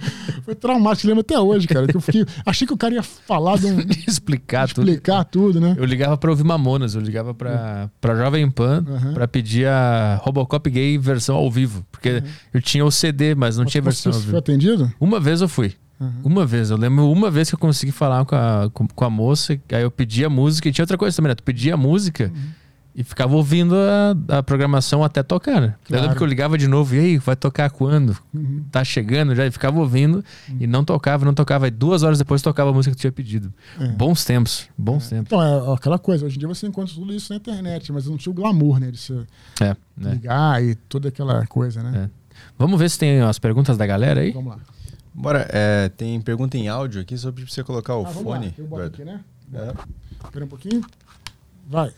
Foi 0.44 0.54
traumático, 0.54 1.06
lembro 1.08 1.20
até 1.20 1.38
hoje, 1.38 1.66
cara. 1.66 1.86
Que 1.86 1.96
eu 1.96 2.00
fiquei, 2.00 2.24
achei 2.46 2.66
que 2.66 2.72
o 2.72 2.76
cara 2.76 2.94
ia 2.94 3.02
falar, 3.02 3.58
de 3.58 3.66
um, 3.66 3.78
Explicar 4.06 4.68
tudo. 4.68 4.88
explicar 4.88 5.24
tudo, 5.24 5.60
né? 5.60 5.74
Eu 5.78 5.84
ligava 5.84 6.16
pra 6.16 6.30
ouvir 6.30 6.44
Mamonas, 6.44 6.94
eu 6.94 7.00
ligava 7.00 7.34
pra, 7.34 7.90
pra 8.00 8.14
Jovem 8.16 8.50
Pan 8.50 8.84
Aham. 8.88 9.12
pra 9.14 9.28
pedir 9.28 9.66
a 9.66 10.18
Robocop 10.22 10.70
Gay 10.70 10.96
versão 10.98 11.36
ao 11.36 11.50
vivo. 11.50 11.84
Porque 11.92 12.22
eu 12.54 12.62
tinha 12.62 12.84
o 12.84 12.90
CD, 12.90 13.34
mas 13.34 13.56
não 13.56 13.64
Mas 13.64 13.72
tinha 13.72 13.82
você 13.82 14.08
versão 14.08 14.12
ao 14.12 14.20
foi 14.20 14.38
atendido? 14.38 14.90
Uma 15.00 15.20
vez 15.20 15.40
eu 15.40 15.48
fui. 15.48 15.74
Aham. 16.00 16.12
Uma 16.24 16.46
vez. 16.46 16.70
Eu 16.70 16.76
lembro 16.76 17.10
uma 17.10 17.30
vez 17.30 17.48
que 17.48 17.54
eu 17.54 17.58
consegui 17.58 17.92
falar 17.92 18.24
com 18.24 18.36
a, 18.36 18.70
com, 18.72 18.86
com 18.86 19.04
a 19.04 19.10
moça, 19.10 19.58
aí 19.72 19.82
eu 19.82 19.90
pedi 19.90 20.24
a 20.24 20.30
música, 20.30 20.68
e 20.68 20.72
tinha 20.72 20.84
outra 20.84 20.96
coisa 20.96 21.16
também, 21.16 21.30
né? 21.30 21.34
Tu 21.34 21.42
pedia 21.42 21.74
a 21.74 21.76
música 21.76 22.32
e 22.98 23.04
ficava 23.04 23.36
ouvindo 23.36 23.76
a, 24.28 24.38
a 24.38 24.42
programação 24.42 25.04
até 25.04 25.22
tocar, 25.22 25.60
né? 25.60 25.68
Eu 25.68 25.86
Claro. 25.86 26.02
lembro 26.02 26.16
que 26.18 26.22
eu 26.24 26.26
ligava 26.26 26.58
de 26.58 26.66
novo, 26.66 26.96
e 26.96 26.98
aí, 26.98 27.16
vai 27.18 27.36
tocar 27.36 27.70
quando? 27.70 28.16
Uhum. 28.34 28.64
Tá 28.72 28.82
chegando 28.82 29.36
já, 29.36 29.46
e 29.46 29.52
ficava 29.52 29.78
ouvindo 29.78 30.24
e 30.58 30.66
não 30.66 30.84
tocava, 30.84 31.24
não 31.24 31.32
tocava. 31.32 31.66
Aí 31.66 31.70
duas 31.70 32.02
horas 32.02 32.18
depois 32.18 32.42
tocava 32.42 32.70
a 32.70 32.72
música 32.72 32.92
que 32.96 33.00
tinha 33.00 33.12
pedido. 33.12 33.52
É. 33.78 33.86
Bons 33.86 34.24
tempos, 34.24 34.68
bons 34.76 35.08
tempos. 35.08 35.26
Então, 35.28 35.40
é 35.40 35.74
aquela 35.74 35.96
coisa. 35.96 36.26
Hoje 36.26 36.34
em 36.34 36.38
dia 36.40 36.48
você 36.48 36.66
encontra 36.66 36.92
tudo 36.92 37.12
isso 37.14 37.32
na 37.32 37.36
internet, 37.36 37.92
mas 37.92 38.06
não 38.06 38.16
tinha 38.16 38.32
o 38.32 38.34
glamour, 38.34 38.80
né? 38.80 38.90
De 38.90 38.98
você 38.98 39.24
É, 39.60 39.76
né? 39.96 40.10
ligar 40.14 40.60
e 40.64 40.74
toda 40.74 41.08
aquela 41.08 41.46
coisa, 41.46 41.80
né? 41.84 42.10
Vamos 42.58 42.80
ver 42.80 42.90
se 42.90 42.98
tem 42.98 43.20
as 43.20 43.38
perguntas 43.38 43.76
da 43.78 43.86
galera 43.86 44.22
aí? 44.22 44.32
Vamos 44.32 44.50
lá. 44.54 44.58
Bora, 45.14 45.46
é, 45.52 45.88
tem 45.88 46.20
pergunta 46.20 46.56
em 46.58 46.68
áudio 46.68 47.00
aqui, 47.00 47.16
só 47.16 47.30
pra 47.30 47.44
você 47.46 47.62
colocar 47.62 47.94
o 47.96 48.00
Ah, 48.06 48.10
vamos 48.10 48.24
lá. 48.30 48.36
fone. 48.38 48.54
Eu 48.58 48.66
boto 48.66 48.82
aqui, 48.86 49.04
né? 49.04 49.20
É. 49.54 49.72
Espera 50.24 50.44
um 50.44 50.48
pouquinho. 50.48 50.80
Vai. 51.68 51.92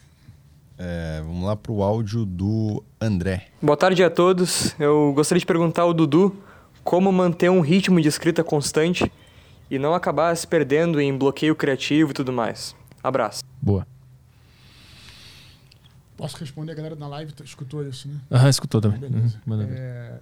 É, 0.83 1.21
vamos 1.21 1.45
lá 1.45 1.55
pro 1.55 1.83
áudio 1.83 2.25
do 2.25 2.83
André. 2.99 3.49
Boa 3.61 3.77
tarde 3.77 4.03
a 4.03 4.09
todos. 4.09 4.75
Eu 4.81 5.13
gostaria 5.15 5.39
de 5.39 5.45
perguntar 5.45 5.83
ao 5.83 5.93
Dudu 5.93 6.35
como 6.83 7.13
manter 7.13 7.51
um 7.51 7.61
ritmo 7.61 8.01
de 8.01 8.09
escrita 8.09 8.43
constante 8.43 9.13
e 9.71 9.79
não 9.79 9.93
acabar 9.95 10.35
se 10.35 10.47
perdendo 10.47 10.99
em 10.99 11.15
bloqueio 11.17 11.55
criativo 11.55 12.13
e 12.13 12.15
tudo 12.15 12.33
mais. 12.33 12.75
Abraço. 13.03 13.43
Boa. 13.61 13.87
Posso 16.17 16.39
responder? 16.39 16.73
A 16.73 16.75
galera 16.75 16.97
na 16.97 17.09
live 17.09 17.33
t- 17.33 17.45
escutou 17.45 17.87
isso, 17.87 18.09
né? 18.09 18.15
Aham, 18.31 18.49
escutou 18.49 18.81
também. 18.81 18.99
Beleza. 19.01 19.37
Uhum, 19.37 19.41
manda 19.45 19.67
ver. 19.67 19.77
É, 19.79 20.19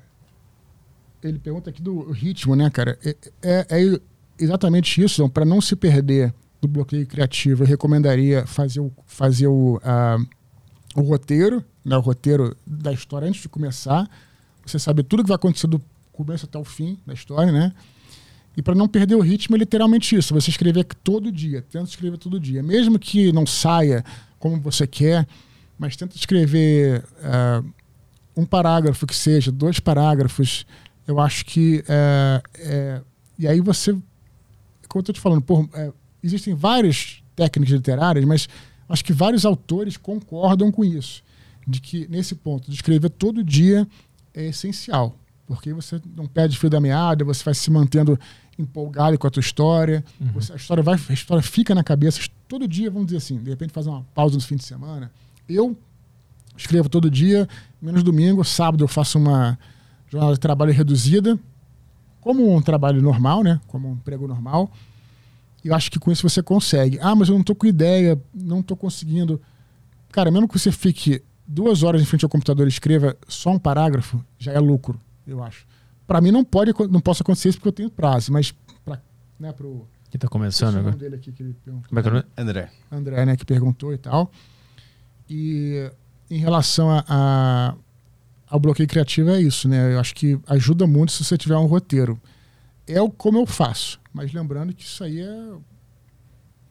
ele 1.22 1.38
pergunta 1.38 1.70
aqui 1.70 1.80
do 1.80 2.10
ritmo, 2.10 2.56
né, 2.56 2.68
cara? 2.68 2.98
É, 3.04 3.16
é- 3.42 3.66
é 3.94 4.00
exatamente 4.40 5.00
isso. 5.02 5.28
Para 5.28 5.44
não 5.44 5.60
se 5.60 5.76
perder 5.76 6.34
do 6.60 6.66
bloqueio 6.66 7.06
criativo, 7.06 7.62
eu 7.62 7.66
recomendaria 7.68 8.44
fazer 8.44 8.80
o, 8.80 8.90
fazer 9.06 9.46
o, 9.46 9.80
ah, 9.84 10.18
o 10.94 11.02
roteiro, 11.02 11.64
né, 11.84 11.96
o 11.96 12.00
roteiro 12.00 12.56
da 12.66 12.92
história 12.92 13.28
antes 13.28 13.42
de 13.42 13.48
começar. 13.48 14.08
Você 14.64 14.78
sabe 14.78 15.02
tudo 15.02 15.22
que 15.22 15.28
vai 15.28 15.36
acontecer 15.36 15.66
do 15.66 15.80
começo 16.12 16.46
até 16.46 16.58
o 16.58 16.64
fim 16.64 16.98
da 17.06 17.14
história, 17.14 17.52
né? 17.52 17.72
E 18.56 18.62
para 18.62 18.74
não 18.74 18.88
perder 18.88 19.14
o 19.14 19.20
ritmo, 19.20 19.54
é 19.54 19.58
literalmente 19.60 20.16
isso. 20.16 20.34
Você 20.34 20.50
escrever 20.50 20.84
todo 21.04 21.30
dia, 21.30 21.62
tenta 21.62 21.88
escrever 21.88 22.18
todo 22.18 22.40
dia. 22.40 22.60
Mesmo 22.60 22.98
que 22.98 23.32
não 23.32 23.46
saia 23.46 24.04
como 24.38 24.60
você 24.60 24.84
quer, 24.84 25.26
mas 25.78 25.94
tenta 25.96 26.16
escrever 26.16 27.04
ah, 27.22 27.62
um 28.36 28.44
parágrafo 28.44 29.06
que 29.06 29.14
seja, 29.14 29.52
dois 29.52 29.78
parágrafos. 29.78 30.66
Eu 31.06 31.20
acho 31.20 31.44
que. 31.44 31.84
é, 31.88 33.00
e 33.38 33.46
aí 33.46 33.60
você. 33.60 33.92
Como 33.92 34.96
eu 34.96 35.00
estou 35.00 35.14
te 35.14 35.20
falando, 35.20 35.42
pô, 35.42 35.68
é, 35.74 35.92
existem 36.20 36.52
várias 36.52 37.22
técnicas 37.36 37.72
literárias, 37.72 38.24
mas 38.24 38.48
acho 38.88 39.04
que 39.04 39.12
vários 39.12 39.44
autores 39.44 39.96
concordam 39.96 40.70
com 40.72 40.84
isso. 40.84 41.22
De 41.66 41.80
que, 41.80 42.06
nesse 42.08 42.34
ponto, 42.34 42.70
de 42.70 42.74
escrever 42.76 43.10
todo 43.10 43.44
dia 43.44 43.86
é 44.34 44.46
essencial. 44.46 45.16
Porque 45.46 45.72
você 45.72 46.00
não 46.16 46.26
perde 46.26 46.58
fio 46.58 46.68
da 46.70 46.80
meada, 46.80 47.24
você 47.24 47.42
vai 47.44 47.54
se 47.54 47.70
mantendo 47.70 48.18
empolgado 48.58 49.18
com 49.18 49.26
a 49.26 49.30
tua 49.30 49.40
história. 49.40 50.04
Você- 50.32 50.52
a, 50.52 50.56
história 50.56 50.82
vai, 50.82 50.98
a 51.08 51.12
história 51.12 51.42
fica 51.42 51.74
na 51.74 51.82
cabeça 51.84 52.20
todo 52.46 52.66
dia, 52.68 52.90
vamos 52.90 53.06
dizer 53.06 53.18
assim. 53.18 53.38
De 53.38 53.50
repente, 53.50 53.72
fazer 53.72 53.88
uma 53.90 54.02
pausa 54.14 54.34
no 54.34 54.40
fim 54.42 54.56
de 54.56 54.64
semana. 54.64 55.10
Eu 55.48 55.76
escrevo 56.56 56.88
todo 56.88 57.10
dia, 57.10 57.48
menos 57.80 58.02
domingo. 58.02 58.42
Sábado 58.44 58.82
eu 58.84 58.88
faço 58.88 59.18
uma 59.18 59.58
jornada 60.10 60.34
de 60.34 60.40
trabalho 60.40 60.72
reduzida, 60.72 61.38
como 62.20 62.54
um 62.54 62.60
trabalho 62.60 63.00
normal, 63.00 63.42
né? 63.42 63.60
Como 63.68 63.88
um 63.88 63.92
emprego 63.92 64.26
normal. 64.26 64.70
E 65.64 65.68
eu 65.68 65.74
acho 65.74 65.90
que 65.90 65.98
com 65.98 66.10
isso 66.12 66.28
você 66.28 66.42
consegue. 66.42 66.98
Ah, 67.00 67.14
mas 67.14 67.28
eu 67.28 67.34
não 67.36 67.42
tô 67.44 67.54
com 67.54 67.66
ideia, 67.66 68.20
não 68.34 68.62
tô 68.62 68.76
conseguindo. 68.76 69.40
Cara, 70.12 70.30
mesmo 70.30 70.48
que 70.48 70.58
você 70.58 70.70
fique 70.72 71.22
duas 71.46 71.82
horas 71.82 72.00
em 72.00 72.04
frente 72.04 72.24
ao 72.24 72.28
computador 72.28 72.66
e 72.66 72.68
escreva 72.68 73.16
só 73.26 73.50
um 73.50 73.58
parágrafo, 73.58 74.24
já 74.38 74.52
é 74.52 74.58
lucro, 74.60 75.00
eu 75.26 75.42
acho. 75.42 75.66
Para 76.06 76.20
mim 76.20 76.30
não 76.30 76.44
pode, 76.44 76.72
não 76.90 77.00
posso 77.00 77.22
acontecer 77.22 77.48
isso 77.50 77.58
porque 77.58 77.68
eu 77.68 77.72
tenho 77.72 77.90
prazo, 77.90 78.32
mas 78.32 78.54
para, 78.84 79.02
né, 79.38 79.52
pro 79.52 79.86
Quem 80.10 80.18
tá 80.18 80.28
começando 80.28 80.68
o 80.70 80.72
nome 80.76 80.88
agora? 80.88 80.96
dele 80.96 81.16
aqui 81.16 81.32
que 81.32 81.42
ele 81.42 81.54
perguntou. 81.64 81.88
Como 81.88 81.98
é 81.98 82.02
que 82.02 82.08
é 82.08 82.10
o 82.10 82.14
nome? 82.14 82.26
André. 82.36 82.70
André, 82.90 83.26
né, 83.26 83.36
que 83.36 83.44
perguntou 83.44 83.92
e 83.92 83.98
tal. 83.98 84.30
E 85.28 85.90
em 86.30 86.38
relação 86.38 86.90
a, 86.90 87.04
a- 87.08 87.74
ao 88.48 88.58
bloqueio 88.60 88.88
criativo 88.88 89.30
é 89.30 89.40
isso, 89.40 89.68
né? 89.68 89.92
Eu 89.94 90.00
acho 90.00 90.14
que 90.14 90.38
ajuda 90.46 90.86
muito 90.86 91.12
se 91.12 91.22
você 91.24 91.36
tiver 91.36 91.56
um 91.56 91.66
roteiro. 91.66 92.18
É 92.88 93.00
o 93.00 93.10
como 93.10 93.38
eu 93.38 93.46
faço, 93.46 94.00
mas 94.12 94.32
lembrando 94.32 94.72
que 94.74 94.82
isso 94.82 95.04
aí 95.04 95.20
é 95.20 95.50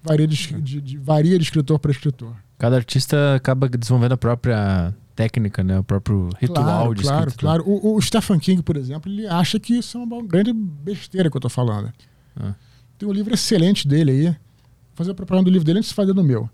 varia 0.04 0.28
de, 0.28 0.62
de- 0.62 0.82
de- 0.82 0.98
varia 0.98 1.38
de 1.38 1.44
escritor 1.44 1.80
para 1.80 1.92
escritor. 1.92 2.36
Cada 2.58 2.76
artista 2.76 3.36
acaba 3.36 3.70
desenvolvendo 3.70 4.14
a 4.14 4.18
própria 4.18 4.96
técnica, 5.16 5.64
né? 5.64 5.80
O 5.80 5.84
próprio 5.84 6.30
ritual 6.40 6.64
claro, 6.66 6.96
de 6.96 7.02
Claro, 7.04 7.28
escrita. 7.30 7.40
claro. 7.40 7.64
O, 7.68 7.96
o 7.96 8.02
Stephen 8.02 8.40
King, 8.40 8.62
por 8.64 8.78
exemplo, 8.78 9.12
ele 9.12 9.28
acha 9.28 9.60
que 9.60 9.78
isso 9.78 9.98
é 9.98 10.02
uma 10.02 10.24
grande 10.24 10.52
besteira 10.54 11.30
que 11.30 11.38
eu 11.38 11.42
tô 11.42 11.50
falando. 11.50 11.92
Ah. 12.36 12.54
Tem 12.98 13.08
um 13.08 13.12
livro 13.12 13.34
excelente 13.34 13.88
dele 13.88 14.12
aí. 14.12 14.24
Vou 14.26 14.36
fazer 14.96 15.12
a 15.12 15.14
propaganda 15.16 15.46
do 15.46 15.52
livro 15.52 15.66
dele 15.66 15.80
antes 15.80 15.90
de 15.90 15.96
fazer 15.96 16.14
do 16.14 16.24
meu. 16.24 16.50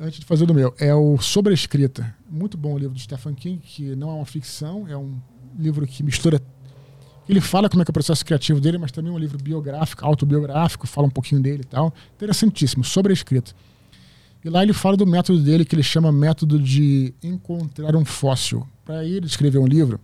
Antes 0.00 0.18
de 0.20 0.26
fazer 0.26 0.44
do 0.46 0.54
meu. 0.54 0.74
É 0.78 0.92
o 0.92 1.18
Sobre 1.18 1.52
a 1.52 1.54
Escrita. 1.54 2.12
Muito 2.28 2.56
bom 2.56 2.74
o 2.74 2.78
livro 2.78 2.94
do 2.94 3.00
Stephen 3.00 3.34
King, 3.34 3.58
que 3.58 3.94
não 3.94 4.10
é 4.10 4.14
uma 4.14 4.26
ficção, 4.26 4.88
é 4.88 4.96
um 4.96 5.16
livro 5.56 5.86
que 5.86 6.02
mistura. 6.02 6.40
Ele 7.28 7.40
fala 7.40 7.68
como 7.70 7.82
é 7.82 7.84
que 7.84 7.90
é 7.90 7.92
o 7.92 7.94
processo 7.94 8.24
criativo 8.24 8.60
dele, 8.60 8.76
mas 8.78 8.92
também 8.92 9.10
é 9.10 9.14
um 9.14 9.18
livro 9.18 9.38
biográfico, 9.38 10.04
autobiográfico, 10.04 10.86
fala 10.86 11.06
um 11.06 11.10
pouquinho 11.10 11.40
dele 11.40 11.62
e 11.62 11.66
tal. 11.66 11.92
Interessantíssimo, 12.16 12.84
sobre 12.84 13.12
a 13.12 13.14
escrita. 13.14 13.52
E 14.44 14.50
lá 14.50 14.62
ele 14.62 14.74
fala 14.74 14.94
do 14.96 15.06
método 15.06 15.42
dele 15.42 15.64
que 15.64 15.74
ele 15.74 15.82
chama 15.82 16.12
método 16.12 16.58
de 16.58 17.14
encontrar 17.22 17.96
um 17.96 18.04
fóssil. 18.04 18.66
Para 18.84 19.02
ele 19.02 19.24
escrever 19.24 19.56
um 19.58 19.66
livro, 19.66 19.98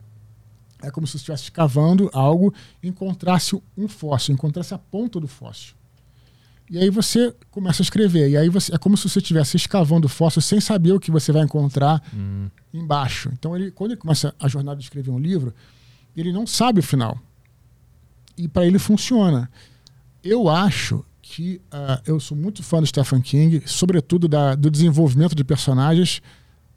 é 0.83 0.91
como 0.91 1.07
se 1.07 1.17
estivesse 1.19 1.43
escavando 1.45 2.09
algo 2.15 2.55
e 2.83 2.89
encontrasse 2.89 3.61
um 3.77 3.87
fóssil, 3.87 4.33
encontrasse 4.33 4.73
a 4.73 4.79
ponta 4.79 5.21
do 5.21 5.29
fóssil. 5.29 5.75
E 6.71 6.79
aí 6.79 6.89
você 6.89 7.35
começa 7.51 7.83
a 7.83 7.85
escrever. 7.85 8.31
E 8.31 8.37
aí 8.39 8.49
você, 8.49 8.75
é 8.75 8.79
como 8.79 8.97
se 8.97 9.07
você 9.07 9.19
estivesse 9.19 9.57
escavando 9.59 10.07
o 10.07 10.09
fóssil 10.09 10.41
sem 10.41 10.59
saber 10.61 10.93
o 10.93 11.01
que 11.01 11.11
você 11.11 11.33
vai 11.33 11.43
encontrar 11.43 12.01
Hum. 12.15 12.49
embaixo. 12.73 13.29
Então, 13.35 13.55
ele, 13.55 13.71
quando 13.73 13.91
ele 13.91 14.01
começa 14.01 14.35
a 14.41 14.49
jornada 14.49 14.79
de 14.79 14.85
escrever 14.85 15.11
um 15.11 15.19
livro, 15.19 15.53
ele 16.21 16.33
não 16.33 16.47
sabe 16.47 16.81
o 16.81 16.83
final. 16.83 17.19
E 18.37 18.49
para 18.49 18.67
ele 18.67 18.79
funciona. 18.79 19.51
Eu 20.23 20.49
acho 20.49 21.05
que 21.23 21.61
ah, 21.71 22.01
eu 22.07 22.19
sou 22.19 22.37
muito 22.37 22.63
fã 22.63 22.81
do 22.81 22.87
Stephen 22.87 23.21
King, 23.21 23.63
sobretudo 23.67 24.27
da, 24.27 24.55
do 24.55 24.71
desenvolvimento 24.71 25.35
de 25.35 25.45
personagens, 25.45 26.21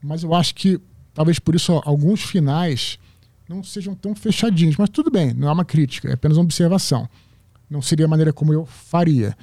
mas 0.01 0.23
eu 0.23 0.33
acho 0.33 0.53
que 0.55 0.79
talvez 1.13 1.39
por 1.39 1.55
isso 1.55 1.81
alguns 1.85 2.21
finais 2.23 2.99
não 3.47 3.63
sejam 3.63 3.95
tão 3.95 4.15
fechadinhos. 4.15 4.77
Mas 4.77 4.89
tudo 4.89 5.09
bem, 5.09 5.33
não 5.33 5.47
é 5.47 5.51
uma 5.51 5.65
crítica, 5.65 6.09
é 6.09 6.13
apenas 6.13 6.37
uma 6.37 6.43
observação. 6.43 7.09
Não 7.69 7.81
seria 7.81 8.05
a 8.05 8.09
maneira 8.09 8.31
como 8.31 8.53
eu 8.53 8.65
faria. 8.65 9.35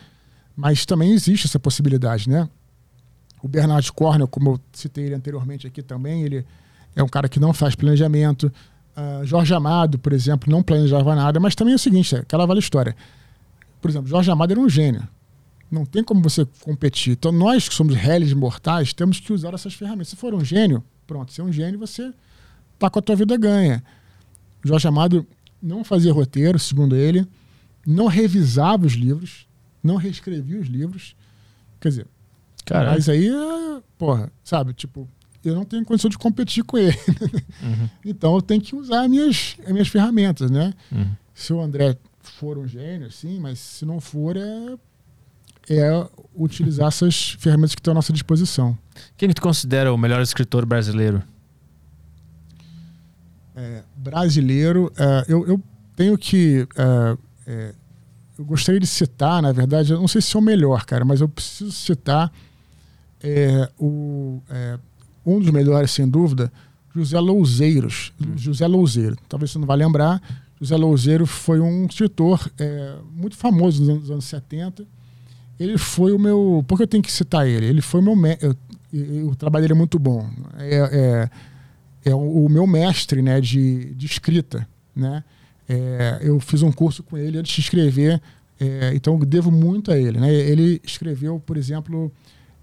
Mas 0.57 0.85
também 0.85 1.13
existe 1.13 1.47
essa 1.47 1.59
possibilidade, 1.59 2.29
né? 2.29 2.49
O 3.43 3.49
Bernard 3.49 3.91
Cornell, 3.93 4.29
como 4.29 4.51
eu 4.51 4.61
citei 4.73 5.07
ele 5.07 5.15
anteriormente 5.15 5.67
aqui 5.67 5.83
também, 5.83 6.23
ele 6.23 6.45
é 6.95 7.03
um 7.03 7.09
cara 7.09 7.29
que 7.29 7.41
não 7.41 7.53
faz 7.53 7.75
planejamento. 7.75 8.53
Ah, 8.97 9.21
Jorge 9.25 9.55
Amado, 9.55 9.99
por 9.99 10.13
exemplo, 10.13 10.51
não 10.51 10.63
planejava 10.63 11.15
nada, 11.15 11.39
mas 11.41 11.55
também 11.55 11.73
é 11.73 11.77
o 11.77 11.79
seguinte, 11.79 12.15
é 12.15 12.19
aquela 12.19 12.47
velha 12.47 12.59
história. 12.59 12.95
Por 13.81 13.91
exemplo, 13.91 14.09
Jorge 14.09 14.31
Amado 14.31 14.53
era 14.53 14.61
um 14.61 14.69
gênio. 14.69 15.07
Não 15.71 15.87
tem 15.87 16.03
como 16.03 16.21
você 16.21 16.47
competir. 16.63 17.13
Então, 17.13 17.31
nós 17.31 17.69
que 17.69 17.75
somos 17.75 17.95
réis 17.95 18.33
mortais, 18.33 18.93
temos 18.93 19.21
que 19.21 19.33
usar 19.33 19.55
essas 19.55 19.73
ferramentas. 19.73 20.09
Se 20.09 20.17
for 20.17 20.35
um 20.35 20.45
gênio, 20.45 20.83
pronto, 21.07 21.33
se 21.33 21.41
é 21.41 21.45
um 21.45 21.53
gênio, 21.53 21.79
você 21.79 22.13
tá 22.79 22.91
com 22.91 22.99
a 22.99 23.03
tua 23.03 23.15
vida 23.15 23.37
ganha. 23.37 23.83
Jorge 24.65 24.89
Amado 24.89 25.27
não 25.63 25.85
fazia 25.85 26.13
roteiro, 26.13 26.59
segundo 26.59 26.97
ele, 26.97 27.27
não 27.87 28.07
revisava 28.07 28.85
os 28.85 28.95
livros, 28.95 29.47
não 29.83 29.97
reescrevia 29.97 30.59
os 30.59 30.67
livros. 30.67 31.15
Quer 31.81 31.89
dizer, 31.89 32.07
Caralho. 32.65 32.93
mas 32.93 33.09
aí, 33.09 33.31
porra, 33.97 34.31
sabe, 34.43 34.75
tipo, 34.75 35.09
eu 35.45 35.55
não 35.55 35.65
tenho 35.65 35.85
condição 35.85 36.11
de 36.11 36.19
competir 36.19 36.65
com 36.65 36.79
ele. 36.79 36.97
Uhum. 37.63 37.89
Então 38.05 38.35
eu 38.35 38.43
tenho 38.43 38.61
que 38.61 38.75
usar 38.75 39.03
as 39.03 39.11
minhas, 39.11 39.57
as 39.65 39.73
minhas 39.73 39.89
ferramentas, 39.89 40.51
né? 40.51 40.73
Uhum. 40.91 41.11
Se 41.35 41.53
o 41.53 41.61
André 41.61 41.97
for 42.23 42.59
um 42.59 42.67
gênio, 42.67 43.11
sim, 43.11 43.39
mas 43.39 43.59
se 43.59 43.85
não 43.85 44.01
for, 44.01 44.37
é, 44.37 44.77
é 45.69 46.09
utilizar 46.35 46.89
essas 46.89 47.37
ferramentas 47.39 47.75
que 47.75 47.81
estão 47.81 47.93
à 47.93 47.95
nossa 47.95 48.13
disposição. 48.13 48.77
Quem 49.17 49.29
que 49.29 49.35
tu 49.35 49.43
considera 49.43 49.93
o 49.93 49.99
melhor 49.99 50.21
escritor 50.21 50.67
brasileiro? 50.67 51.23
É, 53.55 53.83
brasileiro, 53.97 54.93
é, 54.97 55.25
eu, 55.29 55.47
eu 55.47 55.63
tenho 55.97 56.17
que. 56.17 56.67
é, 56.77 57.17
é, 57.47 57.75
eu 58.39 58.45
gostaria 58.45 58.81
de 58.81 58.87
citar, 58.87 59.43
na 59.43 59.53
verdade, 59.53 59.93
eu 59.93 60.01
não 60.01 60.09
sei 60.09 60.23
se 60.23 60.35
é 60.35 60.39
o 60.39 60.43
melhor, 60.43 60.87
cara, 60.87 61.05
mas 61.05 61.21
eu 61.21 61.29
preciso 61.29 61.73
citar 61.73 62.33
é, 63.23 63.71
o, 63.79 64.41
é, 64.49 64.79
um 65.25 65.39
dos 65.39 65.51
melhores, 65.51 65.91
sem 65.91 66.09
dúvida, 66.09 66.53
José 66.95 67.19
Louzeiros. 67.21 68.13
José 68.37 68.67
Louzeiro. 68.67 69.17
Talvez 69.29 69.51
você 69.51 69.59
não 69.59 69.67
vá 69.67 69.75
lembrar. 69.75 70.21
José 70.61 70.77
Louzeiro 70.77 71.27
foi 71.27 71.61
um 71.61 71.87
escritor 71.87 72.51
é, 72.59 72.97
muito 73.15 73.37
famoso 73.37 73.81
nos 73.81 73.89
anos, 73.89 74.03
nos 74.03 74.11
anos 74.11 74.25
70. 74.25 74.85
Ele 75.59 75.77
foi 75.79 76.13
o 76.13 76.19
meu. 76.19 76.65
Por 76.67 76.77
que 76.77 76.83
eu 76.83 76.87
tenho 76.87 77.03
que 77.03 77.13
citar 77.13 77.47
ele? 77.47 77.67
Ele 77.67 77.81
foi 77.83 78.01
o 78.01 78.03
meu. 78.05 78.17
me- 78.17 78.39
Eu, 78.41 78.57
eu- 78.93 79.29
o 79.29 79.37
trabalho 79.37 79.63
dele 79.63 79.75
é 79.75 79.77
muito 79.77 79.99
bom. 79.99 80.29
É, 80.59 81.31
é, 82.05 82.11
é 82.11 82.15
o, 82.15 82.47
o 82.47 82.49
meu 82.49 82.67
mestre 82.67 83.23
né, 83.23 83.41
de, 83.41 83.95
de 83.95 84.07
escrita. 84.07 84.67
Né? 84.97 85.23
É, 85.69 86.19
eu 86.23 86.41
fiz 86.41 86.63
um 86.63 86.73
curso 86.73 87.03
com 87.03 87.17
ele 87.17 87.39
antes 87.39 87.53
de 87.55 87.61
escrever, 87.61 88.21
é, 88.59 88.93
então 88.95 89.19
devo 89.21 89.51
muito 89.53 89.93
a 89.93 89.97
ele. 89.99 90.19
Né? 90.19 90.33
Ele 90.35 90.81
escreveu, 90.85 91.39
por 91.39 91.57
exemplo, 91.57 92.11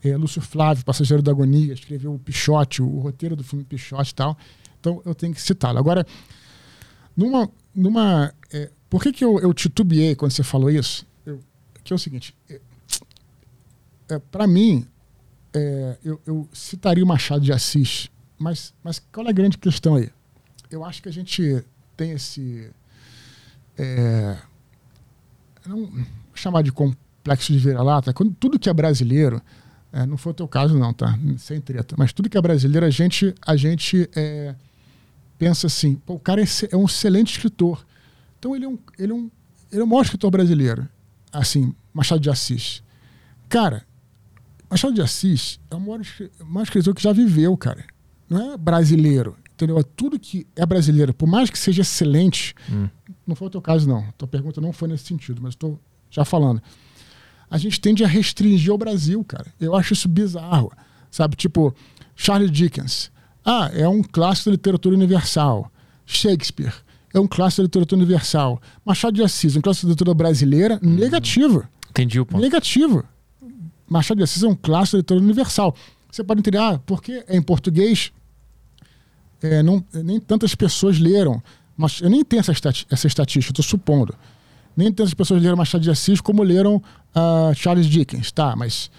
é, 0.10 0.18
Lúcio 0.18 0.42
Flávio, 0.42 0.86
Passageiro 0.86 1.22
da 1.22 1.32
Agonia, 1.32 1.74
escreveu 1.74 2.14
o 2.14 2.20
Pichote, 2.20 2.82
o, 2.82 3.00
roteiro 3.00 3.36
do 3.36 3.44
filme 3.44 3.64
Pichote 3.64 4.12
e 4.12 4.16
tal. 4.16 4.38
Então 4.80 5.02
eu 5.06 5.16
tenho 5.16 5.34
que 5.34 5.42
citá-lo. 5.42 5.78
Agora, 5.78 6.06
numa. 7.16 7.50
numa 7.74 8.34
é, 8.52 8.70
por 8.90 9.02
que, 9.02 9.12
que 9.12 9.24
eu, 9.24 9.40
eu 9.40 9.54
titubeei 9.54 10.16
quando 10.16 10.32
você 10.32 10.44
falou 10.44 10.70
isso? 10.70 11.06
Eu- 11.26 11.40
que 11.84 11.94
é 11.94 11.96
o 11.96 12.00
seguinte: 12.00 12.36
é, 12.50 12.62
é, 14.10 14.20
para 14.20 14.48
mim, 14.48 14.86
é, 15.54 15.98
eu, 16.04 16.22
eu 16.26 16.50
citaria 16.54 17.04
o 17.04 17.08
Machado 17.08 17.42
de 17.42 17.52
Assis, 17.52 18.10
mas, 18.38 18.74
mas 18.84 19.00
qual 19.12 19.26
é 19.28 19.30
a 19.30 19.34
grande 19.34 19.58
questão 19.58 19.96
aí? 19.96 20.10
Eu 20.70 20.84
acho 20.84 21.02
que 21.02 21.10
a 21.10 21.14
gente 21.14 21.64
tem 21.96 22.12
esse. 22.12 22.70
É, 23.78 24.38
não 25.66 25.92
chamar 26.34 26.62
de 26.62 26.72
complexo 26.72 27.52
de 27.52 27.60
vira-lata, 27.60 28.14
quando 28.14 28.34
tudo 28.34 28.60
que 28.60 28.70
é 28.70 28.74
brasileiro, 28.74 29.42
é, 29.92 30.06
não 30.06 30.18
foi 30.18 30.32
o 30.32 30.36
teu 30.36 30.48
caso, 30.48 30.78
não, 30.78 30.94
tá? 30.94 31.18
Sem 31.38 31.60
treta, 31.62 31.96
mas 31.98 32.12
tudo 32.14 32.30
que 32.30 32.38
é 32.38 32.42
brasileiro, 32.42 32.86
a 32.86 32.90
gente, 32.90 33.34
a 33.46 33.56
gente 33.56 34.10
é, 34.16 34.56
pensa 35.38 35.68
assim: 35.68 36.02
o 36.06 36.20
cara 36.20 36.42
é, 36.42 36.46
é 36.72 36.78
um 36.78 36.86
excelente 36.86 37.32
escritor. 37.32 37.86
Então 38.40 38.56
ele 38.56 38.66
é 38.66 38.68
um, 38.68 38.78
ele 39.00 39.12
é 39.12 39.16
um, 39.16 39.32
ele 39.72 39.82
é 39.82 39.84
o 39.84 39.88
maior 39.88 40.04
escritor 40.04 40.30
brasileiro. 40.32 40.88
Assim, 41.32 41.74
Machado 41.94 42.22
de 42.22 42.30
Assis. 42.30 42.84
Cara, 43.50 43.86
Machado 44.70 44.94
de 44.94 45.02
Assis 45.02 45.60
é 45.72 45.76
o 45.76 45.80
maior, 45.80 46.02
maior 46.46 46.64
escritor 46.64 46.94
que 46.94 47.02
já 47.02 47.12
viveu, 47.14 47.56
cara. 47.58 47.86
Não 48.30 48.54
é 48.54 48.58
brasileiro. 48.58 49.36
Entendeu? 49.54 49.80
É 49.80 49.84
Tudo 49.84 50.20
que 50.20 50.46
é 50.56 50.64
brasileiro, 50.66 51.14
por 51.14 51.28
mais 51.28 51.50
que 51.50 51.58
seja 51.58 51.82
excelente, 51.82 52.54
Hum. 52.72 52.88
não 53.26 53.36
foi 53.36 53.48
o 53.48 53.50
teu 53.50 53.62
caso, 53.62 53.88
não. 53.90 54.06
Tua 54.18 54.28
pergunta 54.28 54.62
não 54.62 54.72
foi 54.72 54.88
nesse 54.88 55.06
sentido, 55.06 55.42
mas 55.42 55.54
estou 55.54 55.80
já 56.12 56.24
falando. 56.24 56.62
A 57.50 57.58
gente 57.58 57.80
tende 57.80 58.04
a 58.04 58.08
restringir 58.08 58.74
o 58.74 58.78
Brasil, 58.78 59.24
cara. 59.24 59.48
Eu 59.60 59.76
acho 59.76 59.94
isso 59.94 60.08
bizarro. 60.08 60.72
Sabe? 61.10 61.36
Tipo, 61.36 61.74
Charles 62.16 62.52
Dickens. 62.52 63.12
Ah, 63.46 63.72
é 63.74 63.88
um 63.88 64.04
clássico 64.04 64.50
da 64.50 64.56
literatura 64.56 64.96
universal. 64.96 65.72
Shakespeare 66.06 66.74
é 67.14 67.20
um 67.20 67.28
clássico 67.28 67.62
da 67.62 67.66
literatura 67.66 68.02
universal. 68.02 68.62
Machado 68.86 69.16
de 69.16 69.24
Assis, 69.24 69.56
um 69.56 69.62
clássico 69.62 69.88
da 69.88 69.92
literatura 69.92 70.16
brasileira, 70.16 70.80
negativo. 70.82 71.68
Entendi 71.90 72.20
o 72.20 72.26
ponto. 72.26 72.42
Negativo. 72.42 73.04
Machado 73.90 74.18
de 74.18 74.24
Assis 74.24 74.44
é 74.44 74.48
um 74.48 74.56
clássico 74.56 74.98
da 74.98 75.00
literatura 75.00 75.26
universal. 75.26 75.76
Você 76.12 76.24
pode 76.24 76.40
entender, 76.40 76.58
ah, 76.58 76.80
porque 76.86 77.24
é 77.28 77.36
em 77.36 77.42
português, 77.42 78.12
é, 79.42 79.62
não, 79.62 79.84
nem 79.94 80.20
tantas 80.20 80.56
pessoas 80.56 81.00
leram. 81.00 81.42
Mas 81.76 82.02
eu 82.02 82.10
nem 82.10 82.24
tenho 82.24 82.40
essa, 82.40 82.52
estati 82.52 82.88
essa 82.90 83.08
estatística, 83.08 83.52
estou 83.52 83.64
supondo. 83.64 84.16
Nem 84.76 84.92
tantas 84.92 85.14
pessoas 85.14 85.42
leram 85.42 85.58
Machado 85.58 85.84
de 85.84 85.90
Assis 85.90 86.22
como 86.22 86.44
leram 86.44 86.82
ah, 87.18 87.52
Charles 87.56 87.88
Dickens, 87.88 88.32
tá? 88.32 88.56
Mas, 88.56 88.92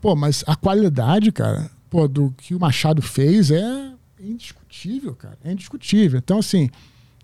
pô, 0.00 0.16
mas 0.16 0.42
a 0.46 0.56
qualidade, 0.56 1.30
cara, 1.30 1.70
pô, 1.88 2.08
do 2.08 2.32
que 2.36 2.54
o 2.54 2.60
Machado 2.60 3.00
fez 3.00 3.50
é 3.50 3.92
indiscutível, 4.20 5.14
cara. 5.14 5.38
É 5.44 5.52
indiscutível. 5.52 6.18
Então, 6.18 6.38
assim, 6.38 6.68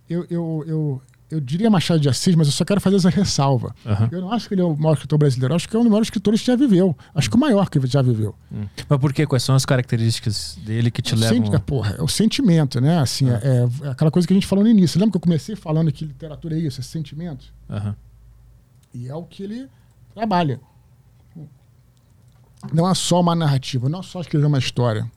eu, 0.08 0.24
eu, 0.30 0.64
eu, 0.66 1.02
eu 1.30 1.40
diria 1.40 1.70
Machado 1.70 1.98
de 1.98 2.08
Assis, 2.08 2.34
mas 2.34 2.46
eu 2.46 2.52
só 2.52 2.64
quero 2.64 2.80
fazer 2.80 2.96
essa 2.96 3.08
ressalva. 3.10 3.74
Aham. 3.84 4.08
Eu 4.12 4.20
não 4.20 4.30
acho 4.32 4.46
que 4.46 4.54
ele 4.54 4.60
é 4.60 4.64
o 4.64 4.76
maior 4.76 4.92
escritor 4.94 5.18
brasileiro, 5.18 5.52
eu 5.52 5.56
acho 5.56 5.68
que 5.68 5.74
é 5.74 5.78
um 5.78 5.82
dos 5.82 5.90
maiores 5.90 6.06
escritores 6.06 6.40
que 6.40 6.46
já 6.46 6.54
viveu. 6.56 6.96
Acho 7.14 7.28
que 7.30 7.36
o 7.36 7.40
maior 7.40 7.68
que 7.68 7.84
já 7.86 8.02
viveu. 8.02 8.34
Hum. 8.52 8.66
Mas 8.88 8.98
por 9.00 9.12
quê? 9.12 9.26
Quais 9.26 9.42
são 9.42 9.54
as 9.54 9.64
características 9.64 10.58
dele 10.64 10.90
que 10.90 11.02
te 11.02 11.14
O 11.14 11.18
levam... 11.18 11.36
senti- 11.44 11.56
é, 11.56 11.58
porra, 11.58 11.96
é 11.98 12.02
o 12.02 12.08
sentimento, 12.08 12.80
né? 12.80 12.98
Assim, 12.98 13.28
é. 13.28 13.66
é 13.84 13.88
aquela 13.88 14.10
coisa 14.10 14.28
que 14.28 14.34
a 14.34 14.36
gente 14.36 14.46
falou 14.46 14.62
no 14.64 14.70
início. 14.70 14.98
Lembra 15.00 15.12
que 15.12 15.16
eu 15.16 15.20
comecei 15.22 15.56
falando 15.56 15.90
que 15.90 16.04
literatura 16.04 16.54
é 16.56 16.60
isso, 16.60 16.80
é 16.80 16.84
sentimento? 16.84 17.46
Aham. 17.68 17.96
E 18.94 19.08
é 19.08 19.14
o 19.14 19.22
que 19.24 19.42
ele 19.42 19.68
trabalha. 20.14 20.60
Não 22.72 22.88
é 22.88 22.94
só 22.94 23.20
uma 23.20 23.34
narrativa, 23.34 23.88
não 23.88 24.00
é 24.00 24.02
só 24.02 24.20
escrever 24.20 24.46
uma 24.46 24.58
história. 24.58 25.10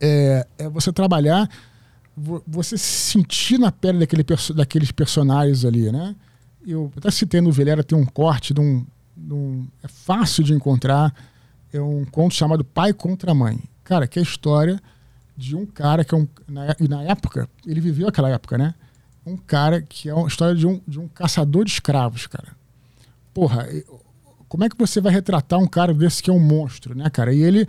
É, 0.00 0.46
é 0.58 0.68
você 0.68 0.92
trabalhar, 0.92 1.48
vo- 2.16 2.42
você 2.46 2.76
se 2.78 3.10
sentir 3.12 3.58
na 3.58 3.70
pele 3.70 3.98
daquele 3.98 4.24
daqueles 4.54 4.90
personagens 4.90 5.64
ali, 5.64 5.92
né? 5.92 6.16
Eu 6.66 6.90
até 6.96 7.10
citei 7.10 7.40
no 7.42 7.52
Velera, 7.52 7.84
tem 7.84 7.96
um 7.96 8.06
corte 8.06 8.54
de 8.54 8.60
um, 8.60 8.84
de 9.16 9.34
um- 9.34 9.68
É 9.82 9.88
fácil 9.88 10.42
de 10.42 10.54
encontrar. 10.54 11.14
É 11.72 11.80
um 11.80 12.04
conto 12.06 12.34
chamado 12.34 12.64
Pai 12.64 12.92
contra 12.94 13.34
Mãe. 13.34 13.58
Cara, 13.82 14.06
que 14.06 14.18
é 14.18 14.22
a 14.22 14.24
história 14.24 14.80
de 15.36 15.54
um 15.54 15.66
cara 15.66 16.04
que 16.04 16.14
é 16.14 16.18
um. 16.18 16.26
Na, 16.48 16.74
na 16.88 17.02
época, 17.02 17.48
ele 17.66 17.80
viveu 17.80 18.08
aquela 18.08 18.30
época, 18.30 18.56
né? 18.56 18.74
Um 19.26 19.36
cara 19.36 19.82
que 19.82 20.08
é 20.08 20.14
uma 20.14 20.28
história 20.28 20.54
de 20.54 20.66
um, 20.66 20.80
de 20.88 20.98
um 20.98 21.08
caçador 21.08 21.64
de 21.64 21.72
escravos, 21.72 22.26
cara. 22.26 22.56
Porra, 23.34 23.66
como 24.54 24.62
é 24.62 24.68
que 24.68 24.78
você 24.78 25.00
vai 25.00 25.12
retratar 25.12 25.58
um 25.58 25.66
cara 25.66 25.92
desse 25.92 26.22
que 26.22 26.30
é 26.30 26.32
um 26.32 26.38
monstro, 26.38 26.96
né, 26.96 27.10
cara? 27.10 27.34
E 27.34 27.42
ele. 27.42 27.66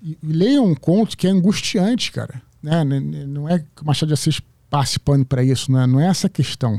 E, 0.00 0.16
leia 0.22 0.62
um 0.62 0.76
conto 0.76 1.16
que 1.16 1.26
é 1.26 1.30
angustiante, 1.30 2.12
cara. 2.12 2.40
Né? 2.62 2.84
Não 2.84 3.48
é 3.48 3.58
que 3.58 3.82
o 3.82 3.84
Machado 3.84 4.06
de 4.06 4.14
Assis 4.14 4.40
passe 4.70 5.00
pano 5.00 5.24
para 5.24 5.42
isso, 5.42 5.72
né? 5.72 5.88
não 5.88 5.98
é 5.98 6.06
essa 6.06 6.28
questão. 6.28 6.78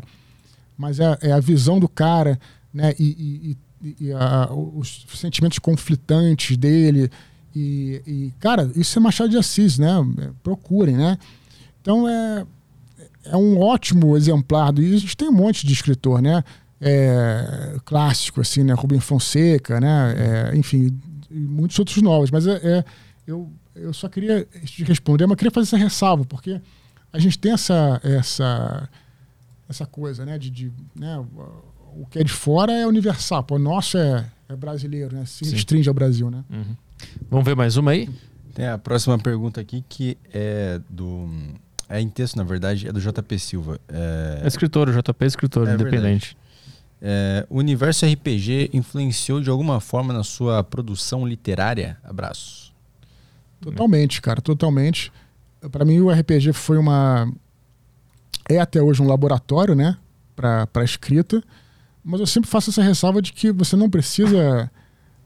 Mas 0.77 1.01
é, 1.01 1.17
é 1.23 1.31
a 1.33 1.39
visão 1.41 1.81
do 1.81 1.89
cara, 1.89 2.39
né? 2.73 2.95
E, 2.97 3.57
e, 3.83 3.95
e 3.99 4.13
a, 4.13 4.47
os 4.53 5.05
sentimentos 5.15 5.59
conflitantes 5.59 6.55
dele. 6.55 7.11
E, 7.53 8.31
cara, 8.39 8.71
isso 8.73 8.97
é 8.97 9.01
Machado 9.01 9.31
de 9.31 9.37
Assis, 9.37 9.77
né? 9.77 9.97
Procurem, 10.41 10.95
né? 10.95 11.17
Então 11.81 12.07
é, 12.07 12.45
é 13.25 13.35
um 13.35 13.59
ótimo 13.59 14.15
exemplar. 14.15 14.73
E 14.79 14.95
a 14.95 14.97
gente 14.97 15.17
tem 15.17 15.27
um 15.27 15.33
monte 15.33 15.67
de 15.67 15.73
escritor, 15.73 16.21
né? 16.21 16.41
É, 16.81 17.77
clássico, 17.85 18.41
assim, 18.41 18.63
né? 18.63 18.73
Rubem 18.73 18.99
Fonseca, 18.99 19.79
né? 19.79 20.15
É, 20.51 20.57
enfim, 20.57 20.99
muitos 21.29 21.77
outros 21.77 22.01
novos. 22.01 22.31
Mas 22.31 22.47
é, 22.47 22.55
é, 22.63 22.85
eu, 23.27 23.51
eu 23.75 23.93
só 23.93 24.09
queria 24.09 24.47
te 24.65 24.83
responder, 24.83 25.27
mas 25.27 25.37
queria 25.37 25.51
fazer 25.51 25.67
essa 25.67 25.77
ressalva, 25.77 26.25
porque 26.25 26.59
a 27.13 27.19
gente 27.19 27.37
tem 27.37 27.51
essa, 27.51 27.99
essa, 28.03 28.89
essa 29.69 29.85
coisa, 29.85 30.25
né? 30.25 30.37
De, 30.37 30.49
de 30.49 30.71
né? 30.95 31.23
O 31.95 32.05
que 32.05 32.19
é 32.19 32.23
de 32.23 32.31
fora 32.31 32.71
é 32.71 32.87
universal. 32.87 33.43
Pô, 33.43 33.55
o 33.55 33.59
nosso 33.59 33.97
é, 33.97 34.25
é 34.49 34.55
brasileiro, 34.55 35.15
né? 35.15 35.25
Se 35.25 35.45
Sim. 35.45 35.51
restringe 35.51 35.87
ao 35.87 35.93
Brasil, 35.93 36.31
né? 36.31 36.43
Uhum. 36.49 36.75
Vamos 37.29 37.45
ver 37.45 37.55
mais 37.55 37.77
uma 37.77 37.91
aí? 37.91 38.09
Tem 38.53 38.67
a 38.67 38.77
próxima 38.77 39.17
pergunta 39.17 39.61
aqui 39.61 39.83
que 39.87 40.17
é 40.33 40.79
do. 40.89 41.29
É 41.87 41.99
em 41.99 42.07
texto, 42.07 42.37
na 42.37 42.43
verdade, 42.43 42.87
é 42.87 42.91
do 42.91 43.01
JP 43.01 43.37
Silva. 43.37 43.79
É, 43.87 44.41
é 44.43 44.47
escritor, 44.47 44.87
o 44.87 44.93
JP 44.93 45.23
é 45.23 45.27
escritor, 45.27 45.67
é 45.67 45.73
independente. 45.73 46.37
É, 47.01 47.47
o 47.49 47.57
universo 47.57 48.05
RPG 48.05 48.69
influenciou 48.73 49.41
de 49.41 49.49
alguma 49.49 49.79
forma 49.79 50.13
na 50.13 50.23
sua 50.23 50.63
produção 50.63 51.27
literária? 51.27 51.97
Abraço. 52.03 52.71
Totalmente, 53.59 54.21
cara, 54.21 54.41
totalmente. 54.41 55.11
Para 55.71 55.83
mim, 55.83 55.99
o 55.99 56.11
RPG 56.11 56.53
foi 56.53 56.77
uma. 56.77 57.31
É 58.49 58.59
até 58.59 58.81
hoje 58.81 59.01
um 59.01 59.07
laboratório, 59.07 59.75
né? 59.75 59.97
Para 60.35 60.83
escrita. 60.83 61.43
Mas 62.03 62.19
eu 62.19 62.27
sempre 62.27 62.49
faço 62.49 62.69
essa 62.69 62.81
ressalva 62.81 63.21
de 63.21 63.31
que 63.31 63.51
você 63.51 63.75
não 63.75 63.89
precisa 63.89 64.69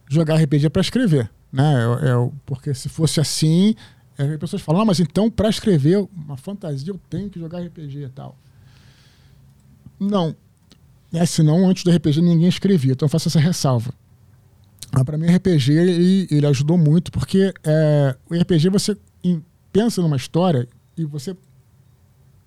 jogar 0.10 0.36
RPG 0.36 0.70
para 0.70 0.82
escrever. 0.82 1.30
Né? 1.52 1.64
É, 1.64 2.10
é, 2.10 2.32
porque 2.46 2.74
se 2.74 2.90
fosse 2.90 3.20
assim, 3.20 3.76
é, 4.18 4.24
as 4.24 4.38
pessoas 4.38 4.62
falam, 4.62 4.82
ah, 4.82 4.86
mas 4.86 5.00
então 5.00 5.32
para 5.32 5.50
escrever 5.50 6.06
uma 6.14 6.36
fantasia 6.36 6.92
eu 6.92 7.00
tenho 7.10 7.30
que 7.30 7.40
jogar 7.40 7.62
RPG 7.62 8.04
e 8.04 8.10
tal. 8.10 8.38
Não. 9.98 10.36
É, 11.16 11.26
senão 11.26 11.68
antes 11.68 11.84
do 11.84 11.92
RPG 11.92 12.22
ninguém 12.22 12.48
escrevia. 12.48 12.94
Então 12.94 13.06
eu 13.06 13.10
faço 13.10 13.28
essa 13.30 13.40
ressalva. 13.40 13.94
Mas 14.92 15.04
para 15.04 15.18
mim 15.18 15.28
o 15.28 15.36
RPG 15.36 15.72
ele, 15.72 16.28
ele 16.30 16.46
ajudou 16.48 16.78
muito 16.78 17.12
porque 17.12 17.54
é, 17.64 18.16
o 18.30 18.36
RPG 18.36 18.70
você 18.70 18.98
pensa 19.72 20.02
numa 20.02 20.16
história 20.16 20.68
e 20.98 21.06
você 21.06 21.36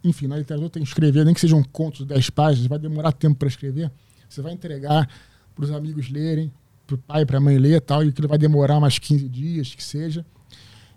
enfim, 0.05 0.27
na 0.27 0.37
literatura 0.37 0.71
tem 0.71 0.83
que 0.83 0.89
escrever, 0.89 1.25
nem 1.25 1.35
que 1.35 1.41
seja 1.41 1.57
um 1.57 1.63
conto 1.63 1.99
de 1.99 2.07
10 2.07 2.31
páginas, 2.31 2.67
vai 2.67 2.79
demorar 2.79 3.13
tempo 3.13 3.37
para 3.37 3.49
escrever. 3.49 3.91
Você 4.29 4.41
vai 4.41 4.53
entregar 4.53 5.09
para 5.55 5.65
os 5.65 5.71
amigos 5.71 6.11
lerem, 6.11 6.53
para 6.87 6.95
o 6.95 6.99
pai, 6.99 7.27
para 7.27 7.39
a 7.39 7.41
mãe 7.41 7.59
ler 7.59 7.81
tal, 7.81 8.03
e 8.05 8.15
ele 8.17 8.27
vai 8.29 8.39
demorar 8.39 8.81
mais 8.81 8.99
15 8.99 9.29
dias, 9.29 9.75
que 9.75 9.83
seja. 9.83 10.25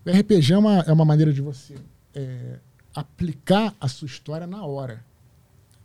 O 0.06 0.10
RPG 0.10 0.54
é 0.54 0.58
uma, 0.58 0.80
é 0.80 0.94
uma 0.94 1.06
maneira 1.06 1.34
de 1.34 1.42
você 1.42 1.76
é, 2.14 2.60
aplicar 2.94 3.74
a 3.80 3.88
sua 3.88 4.06
história 4.06 4.46
na 4.46 4.64
hora. 4.64 5.04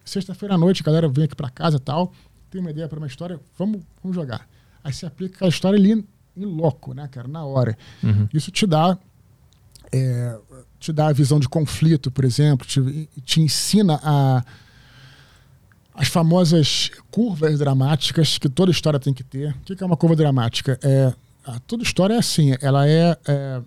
Sexta-feira 0.07 0.55
à 0.55 0.59
noite, 0.59 0.83
a 0.83 0.85
galera 0.85 1.09
vem 1.09 1.25
aqui 1.25 1.35
para 1.35 1.51
casa 1.51 1.79
tal, 1.79 2.13
tem 2.49 2.61
uma 2.61 2.71
ideia 2.71 2.89
para 2.89 2.99
uma 2.99 3.09
história, 3.09 3.39
vamos, 3.59 3.83
vamos 4.03 4.15
jogar. 4.15 4.49
Aí 4.83 4.93
você 4.93 5.05
aplica 5.05 5.45
a 5.45 5.49
história 5.49 5.77
ali 5.77 5.93
em 6.37 6.45
loco, 6.45 6.95
né, 6.95 7.09
cara, 7.09 7.27
na 7.27 7.45
hora. 7.45 7.77
Uhum. 8.03 8.29
Isso 8.33 8.51
te 8.53 8.67
dá 8.67 8.97
é, 9.93 10.39
te 10.79 10.93
dá 10.93 11.09
a 11.09 11.13
visão 11.13 11.41
de 11.41 11.49
conflito, 11.49 12.11
por 12.11 12.25
exemplo, 12.25 12.67
te, 12.67 13.09
te 13.25 13.41
ensina 13.41 14.01
a 14.03 14.45
as 15.93 16.09
famosas 16.09 16.91
curvas 17.11 17.59
dramáticas 17.59 18.37
que 18.37 18.51
toda 18.51 18.71
história 18.71 19.01
tem 19.01 19.15
que 19.15 19.25
ter. 19.25 19.57
O 19.69 19.75
que 19.75 19.83
é 19.83 19.87
uma 19.87 19.97
curva 19.97 20.15
dramática? 20.15 20.79
É, 20.83 21.13
toda 21.67 21.83
história 21.83 22.15
é 22.15 22.19
assim, 22.19 22.55
ela 22.61 22.87
é, 22.87 23.17
é 23.27 23.63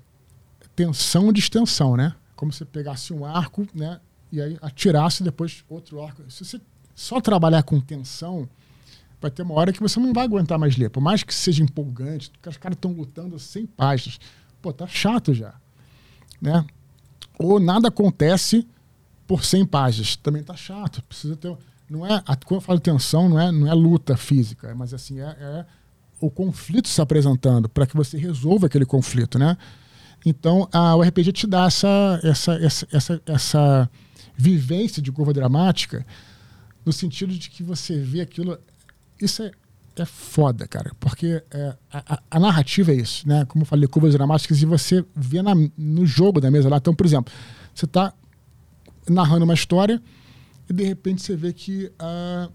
tensão 0.75 1.33
de 1.33 1.39
extensão, 1.39 1.97
né? 1.97 2.13
Como 2.35 2.53
se 2.53 2.63
pegasse 2.65 3.11
um 3.11 3.25
arco, 3.25 3.67
né? 3.73 3.99
E 4.31 4.41
aí 4.41 4.57
atirasse 4.61 5.23
depois 5.23 5.63
outro 5.69 6.01
arco. 6.01 6.23
Se 6.29 6.45
você 6.45 6.61
só 6.93 7.19
trabalhar 7.19 7.63
com 7.63 7.79
tensão, 7.79 8.47
vai 9.21 9.31
ter 9.31 9.41
uma 9.41 9.55
hora 9.55 9.73
que 9.73 9.79
você 9.79 9.99
não 9.99 10.13
vai 10.13 10.25
aguentar 10.25 10.59
mais 10.59 10.75
ler. 10.77 10.89
Por 10.89 11.01
mais 11.01 11.23
que 11.23 11.33
seja 11.33 11.63
empolgante, 11.63 12.31
os 12.45 12.57
caras 12.57 12.75
estão 12.75 12.91
lutando 12.91 13.39
100 13.39 13.65
páginas. 13.67 14.19
Pô, 14.61 14.71
tá 14.73 14.85
chato 14.87 15.33
já 15.33 15.55
né? 16.41 16.65
Ou 17.37 17.59
nada 17.59 17.87
acontece 17.87 18.67
por 19.27 19.43
100 19.43 19.65
páginas. 19.65 20.15
Também 20.15 20.43
tá 20.43 20.55
chato. 20.55 21.03
Precisa 21.03 21.35
ter. 21.35 21.55
Não 21.89 22.05
é, 22.05 22.21
quando 22.45 22.59
eu 22.59 22.61
falo 22.61 22.79
tensão, 22.79 23.27
não 23.27 23.39
é, 23.39 23.51
não 23.51 23.67
é 23.67 23.73
luta 23.73 24.15
física, 24.15 24.75
mas 24.75 24.93
assim, 24.93 25.19
é, 25.19 25.35
é 25.39 25.65
o 26.21 26.29
conflito 26.29 26.87
se 26.87 27.01
apresentando 27.01 27.67
para 27.67 27.87
que 27.87 27.95
você 27.95 28.17
resolva 28.17 28.67
aquele 28.67 28.85
conflito, 28.85 29.39
né? 29.39 29.57
Então, 30.23 30.67
a, 30.71 30.95
o 30.95 31.01
RPG 31.01 31.31
te 31.31 31.47
dá 31.47 31.65
essa, 31.65 32.19
essa, 32.23 32.53
essa, 32.63 32.87
essa, 32.91 33.21
essa 33.25 33.89
vivência 34.39 35.01
de 35.01 35.11
curva 35.11 35.33
dramática 35.33 36.05
no 36.85 36.93
sentido 36.93 37.33
de 37.33 37.49
que 37.49 37.61
você 37.61 37.99
vê 37.99 38.21
aquilo. 38.21 38.57
Isso 39.21 39.43
é, 39.43 39.51
é 39.97 40.05
foda, 40.05 40.65
cara, 40.65 40.93
porque 40.97 41.43
é, 41.51 41.75
a, 41.91 42.21
a, 42.31 42.39
narrativa 42.39 42.93
é 42.93 42.95
isso, 42.95 43.27
né? 43.27 43.43
Como 43.43 43.63
eu 43.63 43.65
falei, 43.65 43.85
curvas 43.85 44.13
dramáticas, 44.13 44.61
e 44.61 44.65
você 44.65 45.03
vê 45.13 45.41
na, 45.41 45.53
no 45.77 46.05
jogo 46.05 46.39
da 46.39 46.49
mesa 46.49 46.69
lá. 46.69 46.77
Então, 46.77 46.95
por 46.95 47.05
exemplo, 47.05 47.33
você 47.75 47.83
está 47.83 48.13
narrando 49.09 49.43
uma 49.43 49.53
história 49.53 50.01
e 50.69 50.73
de 50.73 50.85
repente 50.85 51.21
você 51.21 51.35
vê 51.35 51.51
que 51.51 51.91
uh, 52.01 52.49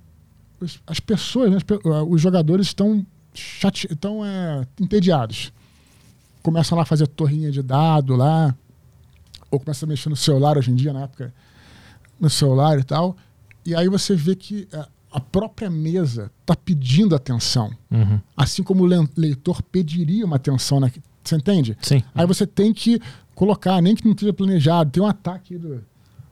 os, 0.58 0.80
as 0.86 1.00
pessoas, 1.00 1.50
né, 1.50 1.58
os 2.08 2.20
jogadores 2.20 2.68
estão 2.68 3.04
chate... 3.34 3.92
estão 3.92 4.24
é, 4.24 4.66
entediados. 4.80 5.52
Começam 6.42 6.76
lá 6.76 6.82
a 6.82 6.86
fazer 6.86 7.06
torrinha 7.08 7.50
de 7.50 7.62
dado 7.62 8.16
lá, 8.16 8.56
ou 9.50 9.60
começam 9.60 9.86
a 9.86 9.90
mexer 9.90 10.08
no 10.08 10.16
celular 10.16 10.56
hoje 10.56 10.70
em 10.70 10.74
dia, 10.74 10.94
na 10.94 11.02
época, 11.02 11.34
no 12.20 12.30
celular 12.30 12.78
e 12.78 12.84
tal. 12.84 13.16
E 13.64 13.74
aí 13.74 13.88
você 13.88 14.14
vê 14.14 14.34
que 14.34 14.68
uh, 14.72 14.86
a 15.10 15.20
própria 15.20 15.70
mesa 15.70 16.30
está 16.40 16.56
pedindo 16.56 17.14
atenção. 17.14 17.70
Uhum. 17.90 18.20
Assim 18.36 18.62
como 18.62 18.84
o 18.84 19.08
leitor 19.16 19.62
pediria 19.62 20.24
uma 20.24 20.36
atenção. 20.36 20.80
Na... 20.80 20.90
Você 21.22 21.36
entende? 21.36 21.76
Sim. 21.80 22.02
Aí 22.14 22.26
você 22.26 22.46
tem 22.46 22.72
que 22.72 23.00
colocar, 23.34 23.80
nem 23.80 23.94
que 23.94 24.04
não 24.04 24.12
esteja 24.12 24.32
planejado, 24.32 24.90
tem 24.90 25.02
um 25.02 25.06
ataque 25.06 25.56
do, 25.56 25.82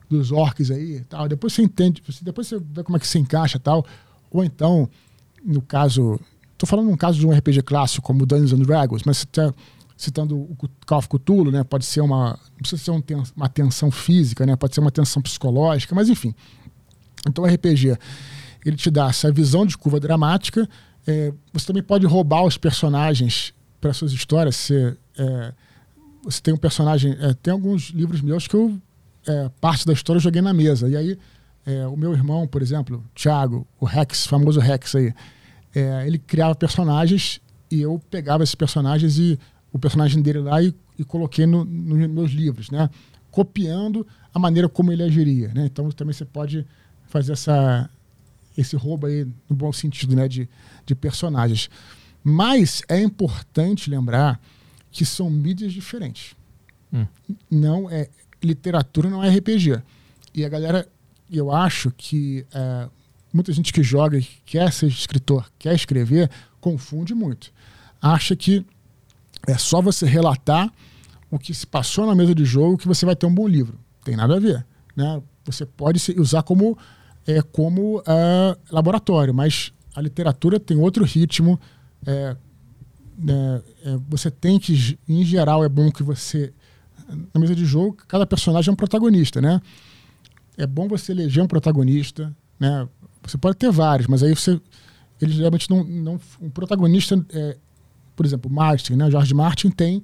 dos 0.09 0.31
orcs 0.31 0.69
aí 0.69 1.01
tal. 1.07 1.27
Depois 1.27 1.53
você 1.53 1.63
entende, 1.63 2.03
depois 2.21 2.47
você 2.47 2.59
vê 2.59 2.83
como 2.83 2.97
é 2.97 2.99
que 2.99 3.07
se 3.07 3.17
encaixa 3.17 3.57
tal. 3.57 3.85
Ou 4.29 4.43
então, 4.43 4.89
no 5.43 5.61
caso. 5.61 6.19
Estou 6.53 6.67
falando 6.67 6.89
num 6.89 6.97
caso 6.97 7.19
de 7.19 7.27
um 7.27 7.31
RPG 7.31 7.63
clássico, 7.63 8.05
como 8.05 8.25
Dungeons 8.25 8.53
and 8.53 8.63
Dragons, 8.63 9.03
mas 9.05 9.17
você 9.17 9.25
está 9.25 9.53
citando 10.03 10.35
o 10.35 10.57
Call 10.85 11.01
Cthulhu, 11.01 11.51
né? 11.51 11.63
Pode 11.63 11.85
ser 11.85 12.01
uma. 12.01 12.31
Não 12.31 12.57
precisa 12.59 12.83
ser 12.83 12.91
um, 12.91 13.01
uma 13.35 13.49
tensão 13.49 13.89
física, 13.89 14.45
né? 14.45 14.55
Pode 14.55 14.75
ser 14.75 14.81
uma 14.81 14.91
tensão 14.91 15.21
psicológica, 15.21 15.95
mas 15.95 16.09
enfim. 16.09 16.33
Então, 17.27 17.45
RPG 17.45 17.97
ele 18.65 18.75
te 18.75 18.89
dá 18.89 19.07
essa 19.07 19.31
visão 19.31 19.65
de 19.65 19.77
curva 19.77 19.99
dramática. 19.99 20.67
É, 21.05 21.33
você 21.51 21.67
também 21.67 21.83
pode 21.83 22.05
roubar 22.05 22.43
os 22.43 22.57
personagens 22.57 23.53
para 23.81 23.93
suas 23.93 24.11
histórias. 24.13 24.55
Você, 24.55 24.97
é, 25.17 25.53
você 26.23 26.41
tem 26.41 26.53
um 26.53 26.57
personagem. 26.57 27.15
É, 27.19 27.33
tem 27.33 27.51
alguns 27.51 27.89
livros 27.89 28.21
meus 28.21 28.47
que 28.47 28.55
eu, 28.55 28.79
é, 29.27 29.49
parte 29.59 29.85
da 29.85 29.93
história, 29.93 30.17
eu 30.17 30.23
joguei 30.23 30.41
na 30.41 30.53
mesa. 30.53 30.87
E 30.87 30.95
aí, 30.95 31.19
é, 31.65 31.85
o 31.87 31.97
meu 31.97 32.13
irmão, 32.13 32.47
por 32.47 32.61
exemplo, 32.61 33.03
Thiago, 33.13 33.67
o 33.79 33.85
Rex, 33.85 34.25
famoso 34.25 34.59
Rex 34.59 34.95
aí, 34.95 35.13
é, 35.75 36.07
ele 36.07 36.17
criava 36.17 36.55
personagens 36.55 37.41
e 37.69 37.81
eu 37.81 37.99
pegava 38.09 38.43
esses 38.43 38.55
personagens 38.55 39.17
e 39.17 39.39
o 39.73 39.79
personagem 39.79 40.21
dele 40.21 40.39
lá 40.39 40.61
e, 40.61 40.73
e 40.97 41.03
coloquei 41.03 41.47
nos 41.47 41.67
no 41.67 42.07
meus 42.07 42.31
livros, 42.31 42.69
né? 42.69 42.89
Copiando 43.31 44.05
a 44.31 44.37
maneira 44.37 44.69
como 44.69 44.91
ele 44.91 45.01
agiria, 45.01 45.51
né? 45.53 45.65
Então 45.65 45.89
também 45.91 46.13
você 46.13 46.23
pode 46.23 46.65
fazer 47.07 47.33
essa, 47.33 47.89
esse 48.57 48.75
roubo 48.75 49.07
aí, 49.07 49.25
no 49.49 49.55
bom 49.55 49.73
sentido, 49.73 50.15
né, 50.15 50.27
de, 50.27 50.47
de 50.85 50.95
personagens. 50.95 51.69
Mas 52.23 52.81
é 52.87 53.01
importante 53.01 53.89
lembrar 53.89 54.39
que 54.91 55.03
são 55.05 55.29
mídias 55.29 55.73
diferentes. 55.73 56.35
Hum. 56.91 57.05
Não 57.49 57.89
é 57.89 58.09
literatura, 58.41 59.09
não 59.09 59.23
é 59.23 59.29
RPG. 59.29 59.81
E 60.33 60.45
a 60.45 60.49
galera, 60.49 60.87
eu 61.31 61.51
acho 61.51 61.91
que 61.91 62.45
é, 62.53 62.89
muita 63.33 63.51
gente 63.51 63.73
que 63.73 63.83
joga, 63.83 64.19
que 64.19 64.41
quer 64.45 64.71
ser 64.71 64.87
escritor, 64.87 65.51
quer 65.57 65.75
escrever, 65.75 66.29
confunde 66.61 67.13
muito. 67.13 67.51
Acha 68.01 68.35
que 68.35 68.65
é 69.47 69.57
só 69.57 69.81
você 69.81 70.05
relatar 70.05 70.71
o 71.29 71.39
que 71.39 71.53
se 71.53 71.65
passou 71.65 72.05
na 72.05 72.15
mesa 72.15 72.33
de 72.33 72.45
jogo 72.45 72.77
que 72.77 72.87
você 72.87 73.05
vai 73.05 73.15
ter 73.15 73.25
um 73.25 73.33
bom 73.33 73.47
livro. 73.47 73.77
Tem 74.03 74.15
nada 74.15 74.35
a 74.35 74.39
ver. 74.39 74.65
Né? 74.95 75.21
Você 75.45 75.65
pode 75.65 75.99
usar 76.17 76.43
como, 76.43 76.77
é, 77.25 77.41
como 77.41 77.99
uh, 77.99 78.57
laboratório, 78.71 79.33
mas 79.33 79.73
a 79.95 80.01
literatura 80.01 80.59
tem 80.59 80.77
outro 80.77 81.03
ritmo. 81.03 81.59
É, 82.05 82.35
é, 83.27 83.61
é, 83.85 83.99
você 84.07 84.31
tem 84.31 84.59
que, 84.59 84.97
em 85.07 85.23
geral, 85.25 85.63
é 85.63 85.69
bom 85.69 85.91
que 85.91 86.03
você. 86.03 86.53
Na 87.33 87.39
mesa 87.39 87.53
de 87.53 87.65
jogo, 87.65 87.97
cada 88.07 88.25
personagem 88.25 88.69
é 88.69 88.73
um 88.73 88.77
protagonista, 88.77 89.41
né? 89.41 89.61
É 90.57 90.65
bom 90.65 90.87
você 90.87 91.11
eleger 91.11 91.43
um 91.43 91.47
protagonista, 91.47 92.33
né? 92.59 92.87
Você 93.23 93.37
pode 93.37 93.57
ter 93.57 93.71
vários, 93.71 94.07
mas 94.07 94.23
aí 94.23 94.33
você. 94.33 94.59
Eles 95.21 95.35
geralmente 95.35 95.69
não. 95.69 95.83
não 95.83 96.19
um 96.41 96.49
protagonista. 96.49 97.15
Por 98.15 98.25
exemplo, 98.25 98.51
Martin, 98.51 98.93
né? 98.93 99.09
George 99.09 99.33
Martin 99.33 99.69
tem. 99.69 100.03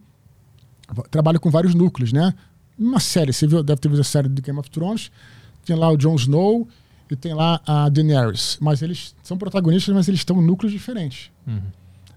Trabalha 1.12 1.40
com 1.40 1.50
vários 1.50 1.76
núcleos, 1.76 2.12
né? 2.12 2.34
Uma 2.78 3.00
série, 3.00 3.34
você 3.34 3.46
viu, 3.46 3.62
deve 3.62 3.80
ter 3.80 3.90
visto 3.90 4.02
a 4.02 4.06
série 4.06 4.30
de 4.30 4.42
Game 4.42 4.58
of 4.58 4.70
Thrones. 4.70 5.12
Tem 5.66 5.76
lá 5.76 5.90
o 5.92 5.98
Jon 5.98 6.16
Snow 6.16 6.68
e 7.12 7.16
tem 7.16 7.34
lá 7.34 7.62
a 7.66 7.90
Daenerys. 7.90 8.58
Mas 8.62 8.82
eles 8.82 9.16
são 9.22 9.38
protagonistas, 9.38 9.94
mas 9.94 10.08
eles 10.08 10.22
estão 10.22 10.42
em 10.42 10.46
núcleos 10.46 10.72
diferentes. 10.72 11.30
Uhum. 11.46 11.62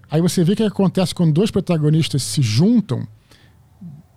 Aí 0.09 0.21
você 0.21 0.43
vê 0.43 0.53
o 0.53 0.55
que 0.55 0.63
acontece 0.63 1.13
quando 1.13 1.33
dois 1.33 1.51
protagonistas 1.51 2.23
se 2.23 2.41
juntam, 2.41 3.07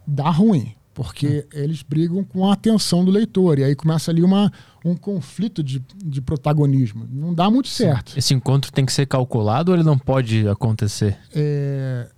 dá 0.07 0.31
ruim 0.31 0.75
porque 0.97 1.47
hum. 1.47 1.59
eles 1.59 1.83
brigam 1.83 2.25
com 2.25 2.49
a 2.49 2.55
atenção 2.55 3.05
do 3.05 3.11
leitor. 3.11 3.59
E 3.59 3.65
aí 3.65 3.77
começa 3.77 4.11
ali 4.11 4.23
uma, 4.23 4.51
um 4.83 4.97
conflito 4.97 5.63
de, 5.63 5.85
de 6.03 6.23
protagonismo. 6.23 7.07
Não 7.13 7.35
dá 7.35 7.51
muito 7.51 7.69
certo. 7.69 8.15
Esse 8.17 8.33
encontro 8.33 8.73
tem 8.73 8.87
que 8.87 8.93
ser 8.95 9.05
calculado 9.05 9.71
ou 9.71 9.77
ele 9.77 9.85
não 9.85 9.99
pode 9.99 10.49
acontecer? 10.49 11.19
É, 11.35 12.09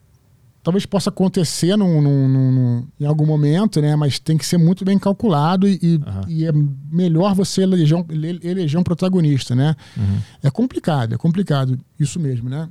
talvez 0.63 0.87
possa 0.87 1.11
acontecer 1.11 1.75
num, 1.77 2.01
num, 2.01 2.29
num, 2.29 2.87
em 3.01 3.05
algum 3.05 3.27
momento, 3.27 3.83
né? 3.83 3.97
mas 3.97 4.21
tem 4.21 4.39
que 4.39 4.47
ser 4.47 4.59
muito 4.59 4.85
bem 4.85 4.97
calculado 4.97 5.67
e, 5.67 5.97
uhum. 5.97 6.29
e 6.29 6.47
é 6.47 6.53
melhor 6.89 7.35
você 7.35 7.63
eleger 7.63 7.99
um, 7.99 8.07
eleger 8.13 8.79
um 8.79 8.85
protagonista. 8.85 9.57
Né? 9.57 9.75
Uhum. 9.97 10.21
É 10.41 10.51
complicado, 10.53 11.17
é 11.17 11.19
complicado, 11.19 11.77
isso 11.99 12.21
mesmo. 12.21 12.49
Né? 12.49 12.69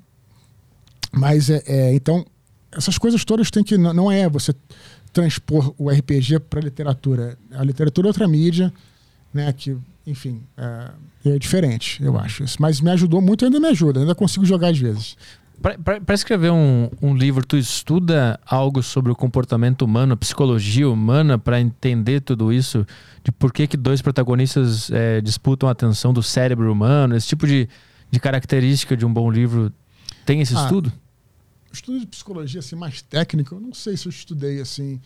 Mas 1.11 1.49
é, 1.49 1.61
é 1.65 1.93
então, 1.93 2.25
essas 2.71 2.97
coisas 2.97 3.25
todas 3.25 3.49
tem 3.49 3.63
que. 3.63 3.77
Não 3.77 4.11
é 4.11 4.29
você 4.29 4.53
transpor 5.17 5.73
o 5.79 5.89
RPG 5.89 6.41
para 6.41 6.59
a 6.59 6.63
literatura. 6.63 7.35
A 7.51 7.63
literatura 7.63 8.07
é 8.07 8.09
outra 8.09 8.27
mídia, 8.27 8.71
né? 9.33 9.51
Que, 9.51 9.75
enfim, 10.05 10.43
é, 10.55 10.91
é 11.31 11.39
diferente, 11.39 12.03
eu 12.03 12.19
acho. 12.19 12.45
Mas 12.59 12.79
me 12.79 12.91
ajudou 12.91 13.19
muito, 13.19 13.43
ainda 13.43 13.59
me 13.59 13.67
ajuda, 13.67 13.99
ainda 13.99 14.13
consigo 14.13 14.45
jogar 14.45 14.69
às 14.69 14.77
vezes. 14.77 15.17
Para 15.59 16.13
escrever 16.13 16.51
um, 16.51 16.87
um, 17.01 17.15
livro, 17.15 17.43
tu 17.43 17.57
estuda 17.57 18.39
algo 18.45 18.83
sobre 18.83 19.11
o 19.11 19.15
comportamento 19.15 19.81
humano, 19.81 20.13
a 20.13 20.17
psicologia 20.17 20.87
humana, 20.87 21.39
para 21.39 21.59
entender 21.59 22.21
tudo 22.21 22.53
isso? 22.53 22.85
De 23.23 23.31
por 23.31 23.51
que, 23.51 23.65
que 23.65 23.75
dois 23.75 24.03
protagonistas 24.03 24.91
é, 24.91 25.19
disputam 25.19 25.67
a 25.67 25.71
atenção 25.71 26.13
do 26.13 26.21
cérebro 26.21 26.71
humano? 26.71 27.15
Esse 27.15 27.29
tipo 27.29 27.47
de, 27.47 27.67
de 28.11 28.19
característica 28.19 28.95
de 28.95 29.03
um 29.03 29.11
bom 29.11 29.31
livro 29.31 29.73
tem 30.27 30.41
esse 30.41 30.55
ah, 30.55 30.61
estudo? 30.61 30.93
Estudo 31.71 31.99
de 31.99 32.07
psicologia 32.07 32.59
assim, 32.59 32.75
mais 32.75 33.01
técnico, 33.01 33.55
eu 33.55 33.59
não 33.59 33.73
sei 33.73 33.95
se 33.97 34.07
eu 34.07 34.09
estudei 34.09 34.59
assim, 34.59 34.99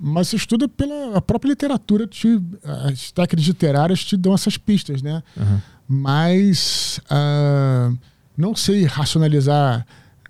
mas 0.00 0.28
você 0.28 0.36
estuda 0.36 0.68
pela 0.68 1.20
própria 1.20 1.50
literatura, 1.50 2.06
te, 2.06 2.40
as 2.62 3.10
técnicas 3.10 3.46
literárias 3.46 4.04
te 4.04 4.16
dão 4.16 4.32
essas 4.32 4.56
pistas, 4.56 5.02
né? 5.02 5.22
Uhum. 5.36 5.60
Mas 5.88 7.00
uh, 7.10 7.98
não 8.36 8.54
sei 8.54 8.84
racionalizar 8.84 9.84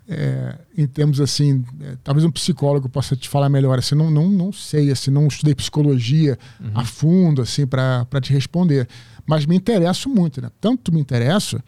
é, 0.07 0.57
em 0.75 0.87
termos 0.87 1.21
assim, 1.21 1.63
é, 1.81 1.95
talvez 2.03 2.25
um 2.25 2.31
psicólogo 2.31 2.89
possa 2.89 3.15
te 3.15 3.29
falar 3.29 3.47
melhor, 3.47 3.77
assim, 3.77 3.93
não, 3.93 4.09
não, 4.09 4.27
não 4.27 4.51
sei, 4.51 4.89
assim, 4.89 5.11
não 5.11 5.27
estudei 5.27 5.53
psicologia 5.53 6.37
uhum. 6.59 6.71
a 6.73 6.83
fundo, 6.83 7.43
assim, 7.43 7.67
para 7.67 8.07
te 8.19 8.33
responder, 8.33 8.87
mas 9.27 9.45
me 9.45 9.55
interesso 9.55 10.09
muito, 10.09 10.41
né? 10.41 10.49
Tanto 10.59 10.91
me 10.91 10.99
interesso 10.99 11.61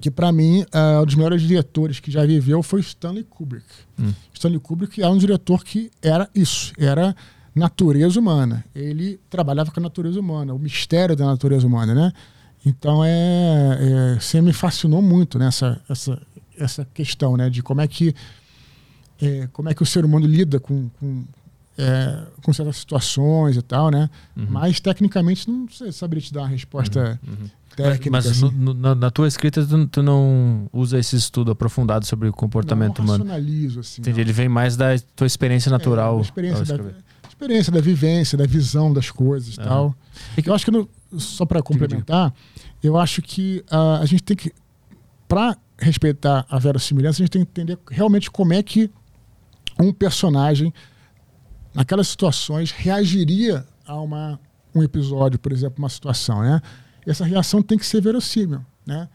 que 0.00 0.10
para 0.10 0.32
mim 0.32 0.62
uh, 0.62 1.02
um 1.02 1.06
dos 1.06 1.14
melhores 1.14 1.42
diretores 1.42 2.00
que 2.00 2.10
já 2.10 2.24
viveu 2.24 2.62
foi 2.62 2.80
Stanley 2.80 3.24
Kubrick. 3.24 3.66
Hum. 3.98 4.12
Stanley 4.32 4.58
Kubrick 4.58 5.02
é 5.02 5.08
um 5.08 5.18
diretor 5.18 5.62
que 5.64 5.90
era 6.00 6.28
isso, 6.34 6.72
era 6.78 7.14
natureza 7.54 8.18
humana. 8.18 8.64
Ele 8.74 9.20
trabalhava 9.28 9.70
com 9.70 9.80
a 9.80 9.82
natureza 9.82 10.18
humana, 10.18 10.54
o 10.54 10.58
mistério 10.58 11.14
da 11.14 11.26
natureza 11.26 11.66
humana, 11.66 11.94
né? 11.94 12.12
Então 12.64 13.04
é, 13.04 14.14
é 14.16 14.20
sempre 14.20 14.46
me 14.46 14.52
fascinou 14.52 15.02
muito 15.02 15.38
nessa 15.38 15.80
essa, 15.88 16.20
essa 16.56 16.84
questão, 16.94 17.36
né, 17.36 17.50
de 17.50 17.62
como 17.62 17.80
é 17.80 17.88
que 17.88 18.14
é, 19.20 19.48
como 19.52 19.68
é 19.68 19.74
que 19.74 19.82
o 19.82 19.86
ser 19.86 20.04
humano 20.04 20.26
lida 20.26 20.58
com, 20.58 20.88
com 20.98 21.24
é, 21.76 22.26
com 22.42 22.52
certas 22.52 22.76
situações 22.76 23.56
e 23.56 23.62
tal, 23.62 23.90
né? 23.90 24.08
Uhum. 24.36 24.46
Mas 24.48 24.78
tecnicamente 24.78 25.50
não 25.50 25.68
sei, 25.68 25.90
saberia 25.92 26.22
te 26.22 26.32
dar 26.32 26.42
uma 26.42 26.48
resposta 26.48 27.18
uhum. 27.22 27.32
Uhum 27.32 27.50
técnica. 27.76 28.10
Mas, 28.10 28.26
mas 28.26 28.42
assim. 28.42 28.56
no, 28.56 28.74
na, 28.74 28.94
na, 28.94 29.10
tua 29.10 29.28
escrita 29.28 29.64
tu, 29.66 29.86
tu, 29.86 30.02
não 30.02 30.68
usa 30.72 30.98
esse 30.98 31.16
estudo 31.16 31.50
aprofundado 31.50 32.06
sobre 32.06 32.28
o 32.28 32.32
comportamento 32.32 32.98
não, 32.98 33.06
não 33.06 33.14
humano. 33.14 33.24
Racionalizo, 33.24 33.80
assim. 33.80 34.02
Entendi. 34.02 34.20
Ele 34.20 34.32
vem 34.32 34.48
mais 34.48 34.76
da 34.76 34.98
tua 35.16 35.26
experiência 35.26 35.68
é, 35.68 35.72
natural. 35.72 36.18
É, 36.18 36.22
experiência, 36.22 36.64
da, 36.64 36.84
experiência 37.28 37.72
da 37.72 37.80
vivência, 37.80 38.38
da 38.38 38.46
visão 38.46 38.92
das 38.92 39.10
coisas 39.10 39.56
e 39.56 39.60
é. 39.60 39.64
tal. 39.64 39.94
Eu 40.44 40.54
acho 40.54 40.64
que, 40.64 40.70
no, 40.70 40.88
só 41.18 41.44
para 41.44 41.62
complementar, 41.62 42.32
eu 42.82 42.96
acho 42.96 43.22
que 43.22 43.64
uh, 43.70 44.00
a 44.00 44.06
gente 44.06 44.22
tem 44.22 44.36
que, 44.36 44.52
para 45.28 45.56
respeitar 45.78 46.46
a 46.48 46.58
verossimilhança, 46.58 47.22
a 47.22 47.24
gente 47.24 47.32
tem 47.32 47.44
que 47.44 47.50
entender 47.50 47.78
realmente 47.90 48.30
como 48.30 48.52
é 48.52 48.62
que 48.62 48.90
um 49.80 49.92
personagem, 49.92 50.72
naquelas 51.74 52.08
situações, 52.08 52.70
reagiria 52.70 53.66
a 53.84 54.00
uma, 54.00 54.38
um 54.74 54.82
episódio, 54.82 55.38
por 55.38 55.52
exemplo, 55.52 55.78
uma 55.78 55.88
situação, 55.88 56.42
né? 56.42 56.60
Essa 57.06 57.24
reação 57.24 57.62
tem 57.62 57.78
que 57.78 57.86
ser 57.86 58.00
verossímil, 58.00 58.64
né? 58.86 59.08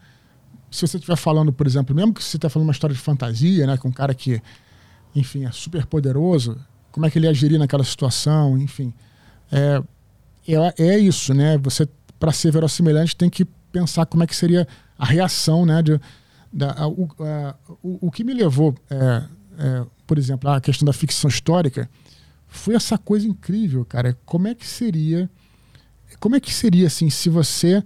Se 0.70 0.86
você 0.86 0.98
estiver 0.98 1.16
falando, 1.16 1.52
por 1.52 1.66
exemplo, 1.66 1.94
mesmo 1.96 2.12
que 2.12 2.22
você 2.22 2.36
está 2.36 2.50
falando 2.50 2.68
uma 2.68 2.72
história 2.72 2.94
de 2.94 3.00
fantasia, 3.00 3.66
né, 3.66 3.78
com 3.78 3.88
um 3.88 3.92
cara 3.92 4.14
que, 4.14 4.42
enfim, 5.16 5.46
é 5.46 5.50
super 5.50 5.86
poderoso, 5.86 6.58
como 6.92 7.06
é 7.06 7.10
que 7.10 7.18
ele 7.18 7.26
agiria 7.26 7.58
naquela 7.58 7.84
situação, 7.84 8.58
enfim, 8.58 8.92
é, 9.50 9.82
é, 10.46 10.74
é 10.78 10.98
isso, 10.98 11.32
né? 11.32 11.56
Você 11.58 11.88
para 12.18 12.32
ser 12.32 12.50
verossimilhante 12.50 13.16
tem 13.16 13.30
que 13.30 13.44
pensar 13.70 14.04
como 14.06 14.24
é 14.24 14.26
que 14.26 14.34
seria 14.34 14.66
a 14.98 15.04
reação, 15.04 15.64
né? 15.64 15.82
De, 15.82 16.00
da, 16.52 16.72
a, 16.72 16.88
o, 16.88 17.08
a, 17.20 17.54
o, 17.82 18.08
o, 18.08 18.10
que 18.10 18.24
me 18.24 18.34
levou, 18.34 18.74
é, 18.90 19.22
é, 19.58 19.86
por 20.06 20.18
exemplo, 20.18 20.50
à 20.50 20.60
questão 20.60 20.84
da 20.84 20.92
ficção 20.92 21.28
histórica, 21.28 21.88
foi 22.46 22.74
essa 22.74 22.98
coisa 22.98 23.26
incrível, 23.26 23.84
cara. 23.84 24.18
Como 24.24 24.48
é 24.48 24.54
que 24.54 24.66
seria 24.66 25.30
como 26.20 26.36
é 26.36 26.40
que 26.40 26.52
seria 26.52 26.86
assim 26.86 27.10
se 27.10 27.28
você 27.28 27.82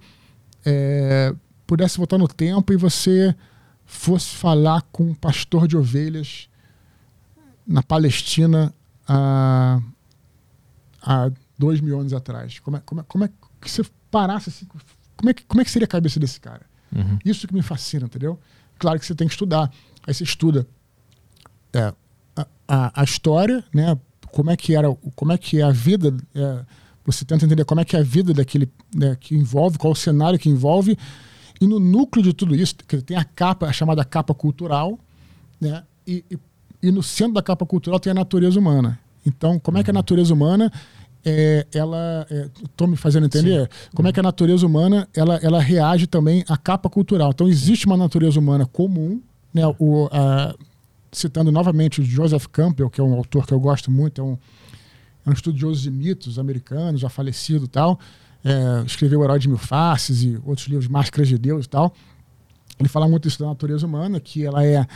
é, 0.64 1.34
pudesse 1.66 1.98
voltar 1.98 2.18
no 2.18 2.28
tempo 2.28 2.72
e 2.72 2.76
você 2.76 3.34
fosse 3.84 4.34
falar 4.34 4.82
com 4.92 5.04
um 5.10 5.14
pastor 5.14 5.68
de 5.68 5.76
ovelhas 5.76 6.48
na 7.66 7.82
Palestina 7.82 8.72
há, 9.06 9.80
há 11.02 11.30
dois 11.58 11.80
mil 11.80 11.98
anos 11.98 12.12
atrás? 12.12 12.58
Como 12.58 12.76
é, 12.76 12.80
como 12.80 13.00
é, 13.00 13.04
como 13.04 13.24
é 13.24 13.30
que 13.60 13.70
você 13.70 13.84
parasse 14.10 14.48
assim? 14.48 14.66
Como 15.16 15.30
é 15.30 15.34
que, 15.34 15.44
como 15.44 15.60
é 15.60 15.64
que 15.64 15.70
seria 15.70 15.84
a 15.84 15.88
cabeça 15.88 16.18
desse 16.18 16.40
cara? 16.40 16.62
Uhum. 16.94 17.18
Isso 17.24 17.46
que 17.46 17.54
me 17.54 17.62
fascina, 17.62 18.06
entendeu? 18.06 18.38
Claro 18.78 18.98
que 18.98 19.06
você 19.06 19.14
tem 19.14 19.26
que 19.26 19.34
estudar. 19.34 19.70
Aí 20.06 20.12
você 20.12 20.24
estuda 20.24 20.66
é, 21.72 21.94
a, 22.36 22.46
a, 22.66 23.00
a, 23.00 23.04
história, 23.04 23.64
né? 23.72 23.98
Como 24.30 24.50
é 24.50 24.56
que 24.56 24.74
era, 24.74 24.92
como 25.14 25.32
é 25.32 25.38
que 25.38 25.60
é 25.60 25.62
a 25.62 25.70
vida 25.70 26.16
é, 26.34 26.64
você 27.04 27.24
tenta 27.24 27.44
entender 27.44 27.64
como 27.64 27.80
é 27.80 27.84
que 27.84 27.96
é 27.96 28.00
a 28.00 28.02
vida 28.02 28.32
daquele 28.32 28.68
né, 28.94 29.16
que 29.18 29.34
envolve, 29.34 29.78
qual 29.78 29.92
o 29.92 29.96
cenário 29.96 30.38
que 30.38 30.48
envolve. 30.48 30.96
E 31.60 31.66
no 31.66 31.78
núcleo 31.78 32.22
de 32.22 32.32
tudo 32.32 32.54
isso, 32.54 32.74
tem 33.06 33.16
a 33.16 33.24
capa, 33.24 33.66
a 33.66 33.72
chamada 33.72 34.04
capa 34.04 34.34
cultural, 34.34 34.98
né? 35.60 35.82
E, 36.06 36.24
e, 36.30 36.38
e 36.82 36.90
no 36.90 37.02
centro 37.02 37.34
da 37.34 37.42
capa 37.42 37.64
cultural 37.64 38.00
tem 38.00 38.10
a 38.10 38.14
natureza 38.14 38.58
humana. 38.58 38.98
Então, 39.24 39.58
como 39.58 39.78
é 39.78 39.84
que 39.84 39.90
a 39.90 39.92
uhum. 39.92 39.98
natureza 39.98 40.34
humana 40.34 40.72
é, 41.24 41.66
ela 41.72 42.26
estou 42.64 42.86
é, 42.86 42.90
me 42.90 42.96
fazendo 42.96 43.26
entender 43.26 43.62
Sim. 43.62 43.90
como 43.94 44.08
é 44.08 44.12
que 44.12 44.18
a 44.18 44.22
natureza 44.22 44.66
humana 44.66 45.08
ela, 45.14 45.36
ela 45.36 45.60
reage 45.60 46.06
também 46.06 46.44
à 46.48 46.56
capa 46.56 46.90
cultural 46.90 47.30
então 47.30 47.48
existe 47.48 47.86
uma 47.86 47.96
natureza 47.96 48.40
humana 48.40 48.66
comum 48.66 49.20
né 49.54 49.62
o 49.78 50.08
a, 50.10 50.52
citando 51.12 51.52
novamente 51.52 52.00
o 52.00 52.04
Joseph 52.04 52.46
Campbell 52.46 52.90
que 52.90 53.00
é 53.00 53.04
um 53.04 53.14
autor 53.14 53.46
que 53.46 53.54
eu 53.54 53.60
gosto 53.60 53.88
muito 53.88 54.20
é 54.20 54.24
um 54.24 54.36
é 55.24 55.30
um 55.30 55.32
estudioso 55.32 55.82
de 55.82 55.90
mitos 55.90 56.38
americanos, 56.38 57.00
já 57.00 57.08
falecido 57.08 57.64
e 57.66 57.68
tal. 57.68 57.98
É, 58.44 58.84
escreveu 58.84 59.20
O 59.20 59.24
Herói 59.24 59.38
de 59.38 59.48
Mil 59.48 59.58
Faces 59.58 60.22
e 60.22 60.40
outros 60.44 60.66
livros, 60.66 60.88
Máscaras 60.88 61.28
de 61.28 61.38
Deus 61.38 61.66
e 61.66 61.68
tal. 61.68 61.94
Ele 62.78 62.88
fala 62.88 63.08
muito 63.08 63.28
isso 63.28 63.38
da 63.38 63.46
natureza 63.46 63.86
humana, 63.86 64.18
que 64.18 64.44
ela 64.44 64.64
é, 64.64 64.86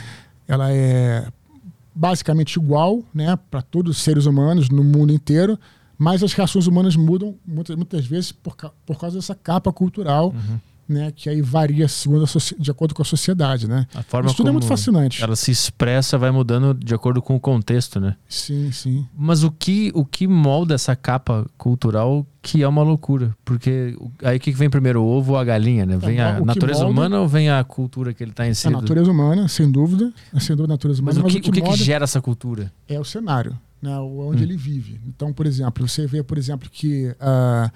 ela 0.47 0.71
é 0.71 1.27
basicamente 1.95 2.57
igual 2.57 3.03
né, 3.13 3.37
para 3.49 3.61
todos 3.61 3.97
os 3.97 4.03
seres 4.03 4.25
humanos 4.25 4.69
no 4.69 4.83
mundo 4.83 5.13
inteiro, 5.13 5.57
mas 5.97 6.21
as 6.21 6.33
reações 6.33 6.67
humanas 6.67 6.95
mudam 6.95 7.35
muitas, 7.45 7.75
muitas 7.75 8.05
vezes 8.05 8.31
por, 8.31 8.55
por 8.85 8.99
causa 8.99 9.15
dessa 9.15 9.33
capa 9.33 9.71
cultural 9.71 10.27
uhum. 10.27 10.59
Né, 10.87 11.11
que 11.13 11.29
aí 11.29 11.41
varia 11.41 11.87
segundo 11.87 12.25
de 12.57 12.71
acordo 12.71 12.95
com 12.95 13.01
a 13.01 13.05
sociedade, 13.05 13.67
né? 13.67 13.85
A 13.93 14.01
forma 14.03 14.27
Isso 14.27 14.37
tudo 14.37 14.49
é 14.49 14.51
muito 14.51 14.67
fascinante. 14.67 15.21
Ela 15.21 15.35
se 15.35 15.51
expressa, 15.51 16.17
vai 16.17 16.31
mudando 16.31 16.73
de 16.73 16.93
acordo 16.93 17.21
com 17.21 17.35
o 17.35 17.39
contexto, 17.39 17.99
né? 17.99 18.15
Sim, 18.27 18.71
sim. 18.71 19.05
Mas 19.15 19.43
o 19.43 19.51
que, 19.51 19.91
o 19.93 20.05
que 20.05 20.27
molda 20.27 20.75
essa 20.75 20.95
capa 20.95 21.45
cultural 21.57 22.25
que 22.41 22.63
é 22.63 22.67
uma 22.67 22.83
loucura? 22.83 23.35
Porque 23.43 23.97
aí 24.23 24.37
o 24.37 24.39
que 24.39 24.51
vem 24.51 24.69
primeiro, 24.69 25.03
o 25.03 25.05
ovo 25.05 25.33
ou 25.33 25.37
a 25.37 25.43
galinha, 25.43 25.85
né? 25.85 25.97
Vem 25.97 26.21
a 26.21 26.39
natureza 26.39 26.85
molda... 26.85 26.91
humana 26.91 27.19
ou 27.19 27.27
vem 27.27 27.49
a 27.49 27.61
cultura 27.63 28.13
que 28.13 28.23
ele 28.23 28.31
está 28.31 28.47
inserido? 28.47 28.77
A 28.77 28.81
natureza 28.81 29.11
humana, 29.11 29.47
sem 29.49 29.69
dúvida. 29.69 30.13
Sem 30.39 30.55
dúvida, 30.55 30.73
a 30.73 30.75
natureza 30.75 31.01
humana. 31.01 31.15
Mas, 31.15 31.23
mas 31.23 31.35
o 31.35 31.41
que, 31.41 31.49
o 31.49 31.53
que, 31.53 31.61
que, 31.61 31.75
gera 31.75 32.05
essa 32.05 32.21
cultura? 32.21 32.71
É 32.87 32.97
o 32.97 33.03
cenário, 33.03 33.57
né? 33.81 33.97
onde 33.97 34.41
hum. 34.41 34.43
ele 34.43 34.55
vive. 34.55 35.01
Então, 35.05 35.33
por 35.33 35.45
exemplo, 35.45 35.85
você 35.85 36.07
vê, 36.07 36.23
por 36.23 36.37
exemplo, 36.37 36.69
que 36.71 37.07
uh, 37.09 37.69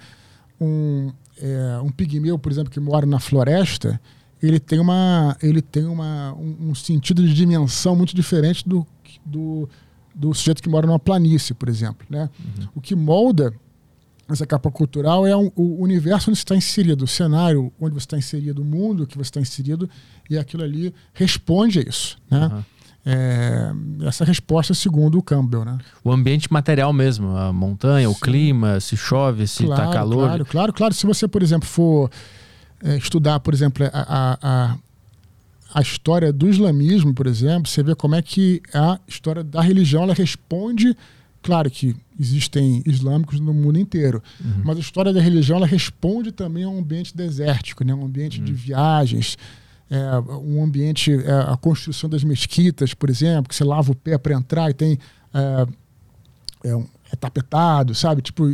um 0.58 1.12
é, 1.40 1.80
um 1.82 1.90
pigmeu, 1.90 2.38
por 2.38 2.50
exemplo, 2.50 2.70
que 2.70 2.80
mora 2.80 3.06
na 3.06 3.20
floresta, 3.20 4.00
ele 4.42 4.58
tem, 4.58 4.78
uma, 4.78 5.36
ele 5.42 5.62
tem 5.62 5.84
uma, 5.84 6.34
um, 6.34 6.70
um 6.70 6.74
sentido 6.74 7.26
de 7.26 7.32
dimensão 7.32 7.94
muito 7.94 8.14
diferente 8.14 8.68
do, 8.68 8.86
do, 9.24 9.68
do, 10.14 10.34
sujeito 10.34 10.62
que 10.62 10.68
mora 10.68 10.86
numa 10.86 10.98
planície, 10.98 11.54
por 11.54 11.68
exemplo. 11.68 12.06
Né? 12.10 12.28
Uhum. 12.38 12.68
O 12.76 12.80
que 12.80 12.94
molda 12.94 13.54
essa 14.28 14.46
capa 14.46 14.70
cultural 14.70 15.26
é 15.26 15.36
um, 15.36 15.50
o 15.54 15.82
universo 15.82 16.30
onde 16.30 16.38
está 16.38 16.56
inserido, 16.56 17.04
o 17.04 17.08
cenário 17.08 17.72
onde 17.80 17.94
você 17.94 18.04
está 18.04 18.18
inserido, 18.18 18.62
o 18.62 18.64
mundo 18.64 19.06
que 19.06 19.16
você 19.16 19.28
está 19.28 19.40
inserido, 19.40 19.88
e 20.28 20.38
aquilo 20.38 20.64
ali 20.64 20.92
responde 21.12 21.78
a 21.78 21.82
isso. 21.82 22.18
Né? 22.30 22.46
Uhum 22.46 22.62
é, 23.04 23.72
essa 24.06 24.24
resposta 24.24 24.74
segundo 24.74 25.18
o 25.18 25.22
Campbell. 25.22 25.64
Né? 25.64 25.78
O 26.04 26.12
ambiente 26.12 26.52
material 26.52 26.92
mesmo, 26.92 27.36
a 27.36 27.52
montanha, 27.52 28.08
Sim. 28.08 28.14
o 28.14 28.18
clima, 28.18 28.80
se 28.80 28.96
chove, 28.96 29.46
se 29.46 29.64
está 29.64 29.90
calor. 29.90 30.26
Claro, 30.26 30.46
claro, 30.46 30.72
claro. 30.72 30.94
Se 30.94 31.06
você, 31.06 31.26
por 31.26 31.42
exemplo, 31.42 31.68
for 31.68 32.10
é, 32.82 32.96
estudar, 32.96 33.40
por 33.40 33.52
exemplo, 33.52 33.84
a, 33.92 34.38
a, 34.40 34.78
a, 35.74 35.82
história 35.82 36.32
do 36.32 36.48
islamismo, 36.48 37.12
por 37.12 37.26
exemplo, 37.26 37.68
você 37.68 37.82
vê 37.82 37.94
como 37.94 38.14
é 38.14 38.22
que 38.22 38.62
a 38.72 38.98
história 39.06 39.42
da 39.42 39.60
religião 39.60 40.04
ela 40.04 40.14
responde. 40.14 40.96
Claro 41.42 41.68
que 41.68 41.96
existem 42.20 42.84
islâmicos 42.86 43.40
no 43.40 43.52
mundo 43.52 43.76
inteiro, 43.76 44.22
uhum. 44.40 44.62
mas 44.64 44.76
a 44.76 44.80
história 44.80 45.12
da 45.12 45.20
religião 45.20 45.56
ela 45.56 45.66
responde 45.66 46.30
também 46.30 46.62
a 46.62 46.68
um 46.68 46.78
ambiente 46.78 47.16
desértico, 47.16 47.82
né? 47.82 47.92
um 47.92 48.04
ambiente 48.04 48.38
uhum. 48.38 48.44
de 48.44 48.52
viagens, 48.52 49.36
é, 49.92 50.32
um 50.36 50.64
ambiente, 50.64 51.12
é, 51.12 51.52
a 51.52 51.56
construção 51.58 52.08
das 52.08 52.24
mesquitas, 52.24 52.94
por 52.94 53.10
exemplo, 53.10 53.50
que 53.50 53.54
você 53.54 53.62
lava 53.62 53.92
o 53.92 53.94
pé 53.94 54.16
para 54.16 54.34
entrar 54.34 54.70
e 54.70 54.74
tem. 54.74 54.98
É, 55.34 55.66
é, 56.64 56.76
um, 56.76 56.86
é, 57.12 57.16
tapetado, 57.16 57.94
sabe? 57.94 58.22
Tipo, 58.22 58.44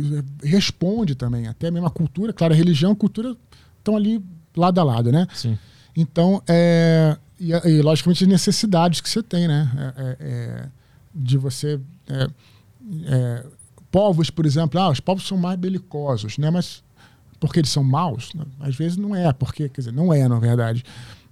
responde 0.43 1.15
também. 1.15 1.47
Até 1.47 1.71
mesmo 1.71 1.87
a 1.87 1.89
cultura, 1.89 2.33
claro, 2.33 2.53
a 2.53 2.57
religião 2.57 2.91
e 2.91 2.93
a 2.93 2.97
cultura 2.97 3.37
estão 3.77 3.95
ali 3.95 4.21
lado 4.57 4.81
a 4.81 4.83
lado, 4.83 5.11
né? 5.13 5.27
Sim. 5.33 5.57
Então, 5.95 6.41
é, 6.45 7.15
e, 7.39 7.51
e, 7.53 7.81
logicamente 7.81 8.25
as 8.25 8.29
necessidades 8.29 8.99
que 8.99 9.09
você 9.09 9.23
tem, 9.23 9.47
né? 9.47 9.71
É, 9.95 10.17
é, 10.19 10.65
de 11.15 11.37
você. 11.37 11.79
povos, 13.89 14.29
por 14.29 14.45
exemplo, 14.45 14.77
ah, 14.77 14.89
os 14.89 14.99
povos 14.99 15.25
são 15.25 15.37
mais 15.37 15.57
belicosos, 15.57 16.37
né? 16.37 16.49
Mas 16.49 16.83
porque 17.39 17.59
eles 17.59 17.69
são 17.69 17.83
maus? 17.83 18.33
Às 18.59 18.75
vezes 18.75 18.97
não 18.97 19.15
é, 19.15 19.31
porque, 19.31 19.69
quer 19.69 19.81
dizer, 19.81 19.93
não 19.93 20.13
é, 20.13 20.27
na 20.27 20.39
verdade 20.39 20.83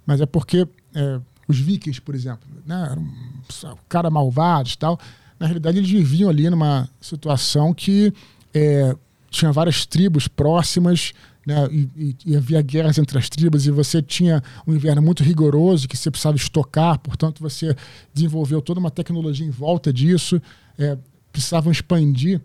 mas 0.08 0.22
é 0.22 0.26
porque 0.26 0.66
é, 0.94 1.20
os 1.46 1.58
vikings, 1.58 2.00
por 2.00 2.14
exemplo, 2.14 2.48
né, 2.64 2.88
eram 2.90 3.78
cara 3.86 4.08
malvados 4.08 4.74
tal, 4.74 4.98
na 5.38 5.44
realidade 5.46 5.76
eles 5.76 5.90
viviam 5.90 6.30
ali 6.30 6.48
numa 6.48 6.88
situação 6.98 7.74
que 7.74 8.10
é, 8.54 8.96
tinha 9.28 9.52
várias 9.52 9.84
tribos 9.84 10.26
próximas, 10.26 11.12
né, 11.46 11.68
e, 11.70 11.90
e, 11.94 12.16
e, 12.24 12.36
havia 12.36 12.62
guerras 12.62 12.96
entre 12.96 13.18
as 13.18 13.28
tribos, 13.28 13.66
e 13.66 13.70
você 13.70 14.00
tinha 14.00 14.42
um 14.66 14.74
inverno 14.74 15.02
muito 15.02 15.22
rigoroso 15.22 15.86
que 15.86 15.94
você 15.94 16.10
precisava 16.10 16.38
estocar, 16.38 16.98
portanto 17.00 17.42
você 17.42 17.76
desenvolveu 18.14 18.62
toda 18.62 18.80
uma 18.80 18.90
tecnologia 18.90 19.46
em 19.46 19.50
volta 19.50 19.92
disso, 19.92 20.40
é, 20.78 20.96
precisavam 21.30 21.70
expandir 21.70 22.40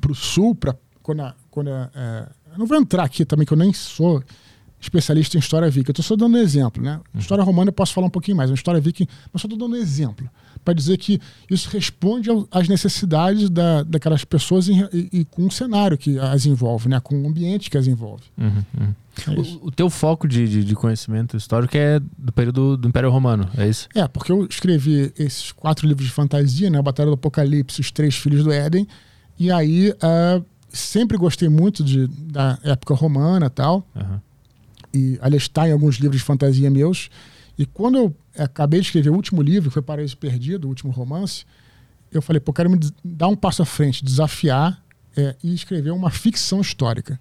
para 0.00 0.10
o 0.10 0.16
sul, 0.16 0.52
para 0.52 0.74
quando, 1.00 1.20
a, 1.20 1.34
quando 1.48 1.68
a, 1.68 1.88
é, 1.94 2.28
não 2.58 2.66
vou 2.66 2.76
entrar 2.76 3.04
aqui 3.04 3.24
também, 3.24 3.46
que 3.46 3.52
eu 3.52 3.58
nem 3.58 3.72
sou 3.72 4.20
especialista 4.82 5.36
em 5.36 5.40
história 5.40 5.70
viking. 5.70 5.90
Eu 5.90 5.92
estou 5.92 6.04
só 6.04 6.16
dando 6.16 6.36
um 6.36 6.40
exemplo, 6.40 6.82
né? 6.82 7.00
Uhum. 7.14 7.20
História 7.20 7.44
romana 7.44 7.68
eu 7.68 7.72
posso 7.72 7.94
falar 7.94 8.08
um 8.08 8.10
pouquinho 8.10 8.36
mais, 8.36 8.50
mas 8.50 8.58
história 8.58 8.80
viking, 8.80 9.06
mas 9.32 9.40
só 9.40 9.46
estou 9.46 9.56
dando 9.56 9.76
um 9.76 9.80
exemplo 9.80 10.28
para 10.64 10.74
dizer 10.74 10.96
que 10.96 11.20
isso 11.50 11.68
responde 11.70 12.28
às 12.50 12.68
necessidades 12.68 13.48
da, 13.48 13.82
daquelas 13.84 14.24
pessoas 14.24 14.68
em, 14.68 14.82
e, 14.92 15.20
e, 15.20 15.24
com 15.24 15.42
um 15.44 15.50
cenário 15.50 15.96
que 15.96 16.18
as 16.18 16.46
envolve, 16.46 16.88
né? 16.88 17.00
Com 17.00 17.22
o 17.22 17.28
ambiente 17.28 17.70
que 17.70 17.78
as 17.78 17.86
envolve. 17.86 18.24
Uhum, 18.36 18.64
uhum. 18.78 18.94
É 19.26 19.30
o, 19.30 19.66
o, 19.66 19.70
teu 19.70 19.90
foco 19.90 20.26
de, 20.26 20.48
de, 20.48 20.64
de, 20.64 20.74
conhecimento 20.74 21.36
histórico 21.36 21.76
é 21.76 22.00
do 22.18 22.32
período 22.32 22.76
do 22.76 22.88
Império 22.88 23.10
Romano, 23.10 23.48
é 23.56 23.68
isso? 23.68 23.88
É, 23.94 24.08
porque 24.08 24.32
eu 24.32 24.46
escrevi 24.46 25.12
esses 25.18 25.52
quatro 25.52 25.86
livros 25.86 26.06
de 26.06 26.12
fantasia, 26.12 26.70
né? 26.70 26.78
A 26.78 26.82
Batalha 26.82 27.08
do 27.08 27.14
Apocalipse, 27.14 27.80
Os 27.80 27.90
Três 27.90 28.16
Filhos 28.16 28.42
do 28.42 28.50
Éden, 28.50 28.88
e 29.38 29.50
aí 29.50 29.90
uh, 29.90 30.44
sempre 30.70 31.18
gostei 31.18 31.48
muito 31.48 31.84
de, 31.84 32.06
da 32.08 32.58
época 32.64 32.94
romana 32.94 33.50
tal. 33.50 33.86
Uhum 33.94 34.31
e 34.94 35.18
aliás 35.20 35.44
está 35.44 35.68
em 35.68 35.72
alguns 35.72 35.96
livros 35.96 36.20
de 36.20 36.24
fantasia 36.24 36.70
meus. 36.70 37.10
E 37.58 37.66
quando 37.66 37.98
eu 37.98 38.16
acabei 38.36 38.80
de 38.80 38.86
escrever 38.86 39.10
o 39.10 39.14
último 39.14 39.42
livro, 39.42 39.70
que 39.70 39.74
foi 39.74 39.82
Paraíso 39.82 40.16
Perdido, 40.16 40.66
o 40.66 40.68
último 40.68 40.92
romance, 40.92 41.44
eu 42.10 42.20
falei, 42.20 42.40
pô, 42.40 42.52
quero 42.52 42.70
me 42.70 42.78
dar 43.04 43.28
um 43.28 43.36
passo 43.36 43.62
à 43.62 43.64
frente, 43.64 44.04
desafiar 44.04 44.82
é, 45.16 45.34
e 45.42 45.54
escrever 45.54 45.90
uma 45.90 46.10
ficção 46.10 46.60
histórica, 46.60 47.18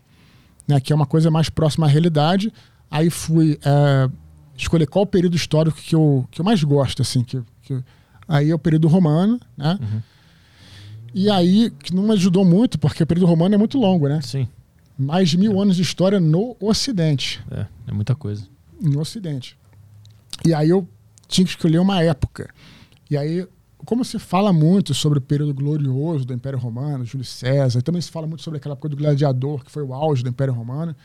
né, 0.67 0.79
que 0.79 0.91
é 0.91 0.95
uma 0.95 1.05
coisa 1.05 1.31
mais 1.31 1.49
próxima 1.49 1.85
à 1.85 1.89
realidade. 1.89 2.51
Aí 2.89 3.09
fui 3.09 3.57
é, 3.63 4.09
escolher 4.57 4.87
qual 4.87 5.05
período 5.05 5.35
histórico 5.35 5.77
que 5.77 5.95
eu, 5.95 6.27
que 6.29 6.41
eu 6.41 6.45
mais 6.45 6.63
gosto, 6.63 7.01
assim, 7.01 7.23
que, 7.23 7.41
que 7.61 7.81
aí 8.27 8.49
é 8.49 8.55
o 8.55 8.59
período 8.59 8.87
romano, 8.87 9.39
né? 9.57 9.77
Uhum. 9.81 10.01
E 11.13 11.29
aí, 11.29 11.69
que 11.83 11.93
não 11.93 12.03
me 12.03 12.13
ajudou 12.13 12.45
muito, 12.45 12.79
porque 12.79 13.03
o 13.03 13.07
período 13.07 13.27
romano 13.27 13.53
é 13.53 13.57
muito 13.57 13.77
longo, 13.77 14.07
né? 14.07 14.21
Sim 14.21 14.47
mais 15.01 15.29
de 15.29 15.37
mil 15.37 15.59
anos 15.59 15.75
de 15.75 15.81
história 15.81 16.19
no 16.19 16.55
Ocidente. 16.59 17.43
É, 17.49 17.65
é 17.87 17.91
muita 17.91 18.15
coisa. 18.15 18.45
No 18.79 18.99
Ocidente. 18.99 19.57
E 20.45 20.53
aí 20.53 20.69
eu 20.69 20.87
tinha 21.27 21.45
que 21.45 21.51
escolher 21.51 21.79
uma 21.79 22.01
época. 22.01 22.49
E 23.09 23.17
aí, 23.17 23.47
como 23.77 24.05
se 24.05 24.19
fala 24.19 24.53
muito 24.53 24.93
sobre 24.93 25.19
o 25.19 25.21
período 25.21 25.53
glorioso 25.53 26.25
do 26.25 26.33
Império 26.33 26.59
Romano, 26.59 27.05
Júlio 27.05 27.25
César, 27.25 27.81
também 27.81 28.01
se 28.01 28.11
fala 28.11 28.27
muito 28.27 28.43
sobre 28.43 28.57
aquela 28.57 28.73
época 28.73 28.89
do 28.89 28.95
gladiador, 28.95 29.63
que 29.63 29.71
foi 29.71 29.83
o 29.83 29.93
auge 29.93 30.23
do 30.23 30.29
Império 30.29 30.53
Romano. 30.53 30.95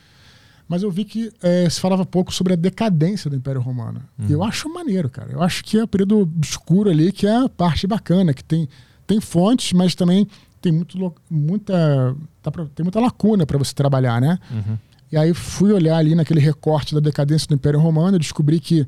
Mas 0.67 0.83
eu 0.83 0.91
vi 0.91 1.05
que 1.05 1.31
é, 1.41 1.69
se 1.69 1.79
falava 1.79 2.05
pouco 2.05 2.33
sobre 2.33 2.53
a 2.53 2.55
decadência 2.55 3.29
do 3.29 3.35
Império 3.35 3.61
Romano. 3.61 4.01
Uhum. 4.19 4.27
E 4.27 4.31
eu 4.33 4.43
acho 4.43 4.67
maneiro, 4.69 5.09
cara. 5.09 5.31
Eu 5.31 5.41
acho 5.41 5.63
que 5.63 5.77
é 5.77 5.83
o 5.83 5.87
período 5.87 6.19
obscuro 6.19 6.89
ali 6.89 7.11
que 7.11 7.25
é 7.25 7.35
a 7.35 7.49
parte 7.49 7.87
bacana, 7.87 8.33
que 8.33 8.43
tem, 8.43 8.67
tem 9.05 9.21
fontes, 9.21 9.71
mas 9.71 9.95
também 9.95 10.27
tem 10.67 10.71
muito, 10.73 11.13
muita, 11.29 12.15
tá 12.41 12.51
pra, 12.51 12.65
tem 12.75 12.83
muita 12.83 12.99
lacuna 12.99 13.45
para 13.45 13.57
você 13.57 13.73
trabalhar, 13.73 14.19
né? 14.19 14.37
Uhum. 14.51 14.77
E 15.09 15.15
aí 15.15 15.33
fui 15.33 15.71
olhar 15.71 15.97
ali 15.97 16.13
naquele 16.13 16.41
recorte 16.41 16.93
da 16.93 16.99
decadência 16.99 17.47
do 17.47 17.55
Império 17.55 17.79
Romano 17.79 18.17
e 18.17 18.19
descobri 18.19 18.59
que 18.59 18.85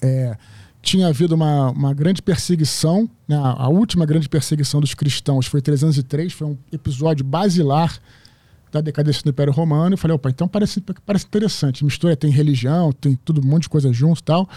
é, 0.00 0.34
tinha 0.80 1.08
havido 1.08 1.34
uma, 1.34 1.70
uma 1.70 1.92
grande 1.92 2.22
perseguição, 2.22 3.08
né? 3.28 3.36
a 3.36 3.68
última 3.68 4.06
grande 4.06 4.26
perseguição 4.26 4.80
dos 4.80 4.94
cristãos 4.94 5.46
foi 5.46 5.60
303, 5.60 6.32
foi 6.32 6.48
um 6.48 6.56
episódio 6.72 7.22
basilar 7.22 8.00
da 8.72 8.80
decadência 8.80 9.22
do 9.22 9.28
Império 9.28 9.52
Romano. 9.52 9.94
E 9.94 9.98
falei, 9.98 10.14
opa, 10.14 10.30
então 10.30 10.48
parece, 10.48 10.82
parece 11.04 11.26
interessante. 11.26 11.84
Mistura 11.84 12.16
tem 12.16 12.30
religião, 12.30 12.90
tem 12.92 13.18
tudo, 13.22 13.42
um 13.42 13.44
monte 13.44 13.64
de 13.64 13.68
coisa 13.68 13.92
junto 13.92 14.20
e 14.20 14.22
tal. 14.22 14.48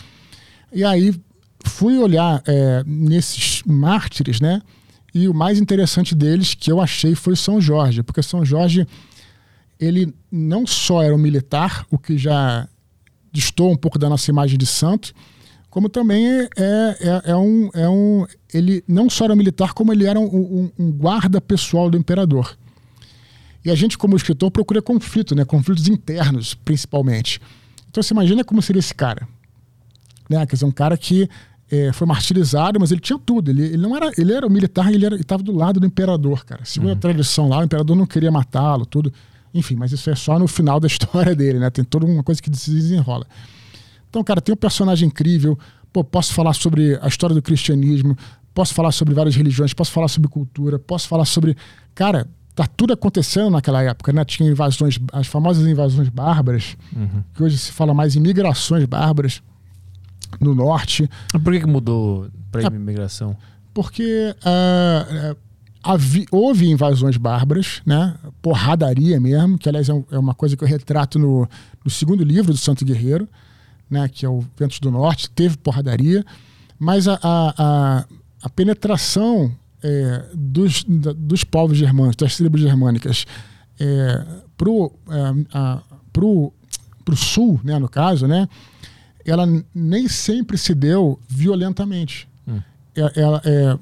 E 0.72 0.86
aí 0.86 1.14
fui 1.66 1.98
olhar 1.98 2.42
é, 2.48 2.82
nesses 2.86 3.62
mártires, 3.66 4.40
né? 4.40 4.62
E 5.14 5.28
o 5.28 5.34
mais 5.34 5.60
interessante 5.60 6.16
deles 6.16 6.54
que 6.56 6.72
eu 6.72 6.82
achei 6.82 7.14
foi 7.14 7.36
São 7.36 7.62
Jorge, 7.62 8.02
porque 8.02 8.24
São 8.24 8.44
Jorge 8.44 8.88
ele 9.80 10.14
não 10.32 10.66
só 10.66 11.04
era 11.04 11.14
um 11.14 11.18
militar, 11.18 11.86
o 11.92 11.98
que 11.98 12.18
já 12.18 12.68
distou 13.32 13.72
um 13.72 13.76
pouco 13.76 14.00
da 14.00 14.10
nossa 14.10 14.30
imagem 14.30 14.58
de 14.58 14.66
santo, 14.66 15.14
como 15.70 15.90
também 15.90 16.28
é, 16.28 16.50
é, 16.56 17.32
é, 17.32 17.36
um, 17.36 17.70
é 17.74 17.90
um. 17.90 18.28
Ele 18.54 18.84
não 18.88 19.10
só 19.10 19.26
era 19.26 19.34
um 19.34 19.38
militar, 19.38 19.74
como 19.74 19.92
ele 19.92 20.06
era 20.06 20.20
um, 20.20 20.26
um, 20.26 20.72
um, 20.78 20.92
guarda 20.92 21.42
pessoal 21.42 21.90
do 21.90 21.98
imperador. 21.98 22.56
E 23.66 23.72
a 23.72 23.76
gente, 23.76 23.98
como 23.98 24.16
escritor, 24.16 24.52
procura 24.52 24.82
conflito, 24.82 25.34
né? 25.34 25.44
conflitos 25.44 25.88
internos, 25.88 26.54
principalmente. 26.54 27.42
Então 27.90 28.04
você 28.04 28.14
imagina 28.14 28.44
como 28.44 28.62
seria 28.62 28.80
esse 28.80 28.94
cara. 28.94 29.28
Né? 30.30 30.46
Quer 30.46 30.56
dizer, 30.56 30.66
um 30.66 30.72
cara 30.72 30.96
que 30.96 31.28
é, 31.74 31.92
foi 31.92 32.06
martirizado, 32.06 32.80
mas 32.80 32.92
ele 32.92 33.02
tinha 33.02 33.18
tudo. 33.18 33.50
Ele, 33.50 33.64
ele 33.64 33.78
não 33.78 33.96
era, 33.96 34.12
ele 34.16 34.32
era 34.32 34.46
um 34.46 34.50
militar 34.50 34.92
e 34.92 34.96
ele 34.96 35.16
estava 35.16 35.42
do 35.42 35.52
lado 35.52 35.80
do 35.80 35.88
imperador, 35.88 36.46
cara. 36.46 36.64
Segundo 36.64 36.90
uhum. 36.90 36.96
a 36.96 37.00
tradição 37.00 37.50
lá, 37.50 37.58
o 37.60 37.64
imperador 37.64 37.96
não 37.96 38.06
queria 38.06 38.32
matá-lo, 38.32 38.86
tudo. 38.86 39.12
Enfim, 39.52 39.76
mas 39.76 39.92
isso 39.92 40.08
é 40.08 40.16
só 40.16 40.38
no 40.38 40.48
final 40.48 40.80
da 40.80 40.86
história 40.88 41.36
dele, 41.36 41.58
né? 41.58 41.72
Tem 41.72 41.84
toda 41.84 42.06
uma 42.06 42.22
coisa 42.22 42.40
que 42.40 42.56
se 42.56 42.70
desenrola. 42.70 43.26
Então, 44.08 44.24
cara, 44.24 44.40
tem 44.40 44.54
um 44.54 44.58
personagem 44.58 45.08
incrível. 45.08 45.58
Pô, 45.92 46.04
posso 46.04 46.32
falar 46.34 46.54
sobre 46.54 46.96
a 47.02 47.08
história 47.08 47.36
do 47.36 47.42
cristianismo, 47.42 48.16
posso 48.54 48.74
falar 48.76 48.92
sobre 48.92 49.16
várias 49.16 49.36
religiões, 49.36 49.74
posso 49.74 49.92
falar 49.92 50.08
sobre 50.08 50.30
cultura, 50.30 50.78
posso 50.78 51.08
falar 51.08 51.26
sobre. 51.26 51.58
Cara, 51.96 52.28
tá 52.54 52.68
tudo 52.68 52.94
acontecendo 52.94 53.50
naquela 53.50 53.82
época, 53.82 54.14
né? 54.14 54.24
Tinha 54.24 54.48
invasões, 54.48 55.00
as 55.12 55.26
famosas 55.26 55.66
invasões 55.66 56.10
bárbaras, 56.10 56.78
Uhum. 56.96 57.24
que 57.34 57.42
hoje 57.42 57.58
se 57.58 57.72
fala 57.72 57.96
mais 57.96 58.16
em 58.16 58.20
migrações 58.20 58.86
bárbaras 58.86 59.42
no 60.40 60.54
norte, 60.56 61.10
Por 61.32 61.54
que, 61.54 61.60
que 61.62 61.66
mudou 61.68 62.28
para 62.52 62.64
É- 62.64 62.68
imigração? 62.68 63.36
porque 63.74 64.36
ah, 64.46 65.36
ah, 65.84 65.94
havi- 65.94 66.26
houve 66.32 66.70
invasões 66.70 67.18
bárbaras, 67.18 67.82
né? 67.86 68.16
Porradaria 68.42 69.20
mesmo, 69.20 69.58
que 69.58 69.68
aliás 69.68 69.90
é, 69.90 69.94
um- 69.94 70.06
é 70.12 70.18
uma 70.18 70.34
coisa 70.34 70.56
que 70.56 70.64
eu 70.64 70.68
retrato 70.68 71.18
no, 71.20 71.48
no 71.84 71.90
segundo 71.92 72.24
livro 72.24 72.52
do 72.52 72.58
Santo 72.58 72.86
Guerreiro, 72.86 73.28
né? 73.90 74.08
Que 74.08 74.26
é 74.26 74.30
o 74.30 74.44
Ventos 74.58 74.80
do 74.80 74.92
Norte, 74.92 75.30
teve 75.30 75.58
porradaria, 75.58 76.24
mas 76.80 77.08
a, 77.08 77.20
a, 77.22 77.54
a, 77.58 78.06
a 78.44 78.50
penetração 78.50 79.52
é, 79.86 80.24
dos, 80.34 80.84
da- 80.88 81.14
dos 81.14 81.44
povos 81.44 81.78
germânicos, 81.78 82.16
das 82.16 82.38
tribos 82.38 82.62
germânicas, 82.62 83.26
é, 83.80 84.26
pro, 84.56 84.94
é, 85.10 85.46
a- 85.54 85.82
pro, 86.14 86.54
pro 87.04 87.16
sul, 87.18 87.60
né, 87.64 87.78
no 87.80 87.90
caso, 87.90 88.26
né, 88.28 88.48
ela 89.26 89.46
nem 89.74 90.08
sempre 90.08 90.58
se 90.58 90.74
deu 90.76 91.20
violentamente. 91.28 92.28
Hum. 92.48 92.60
É, 92.96 93.02
é, 93.46 93.80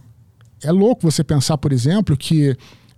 é 0.64 0.72
louco 0.72 1.02
você 1.10 1.24
pensar, 1.24 1.58
por 1.58 1.72
exemplo, 1.74 2.16
que 2.16 2.56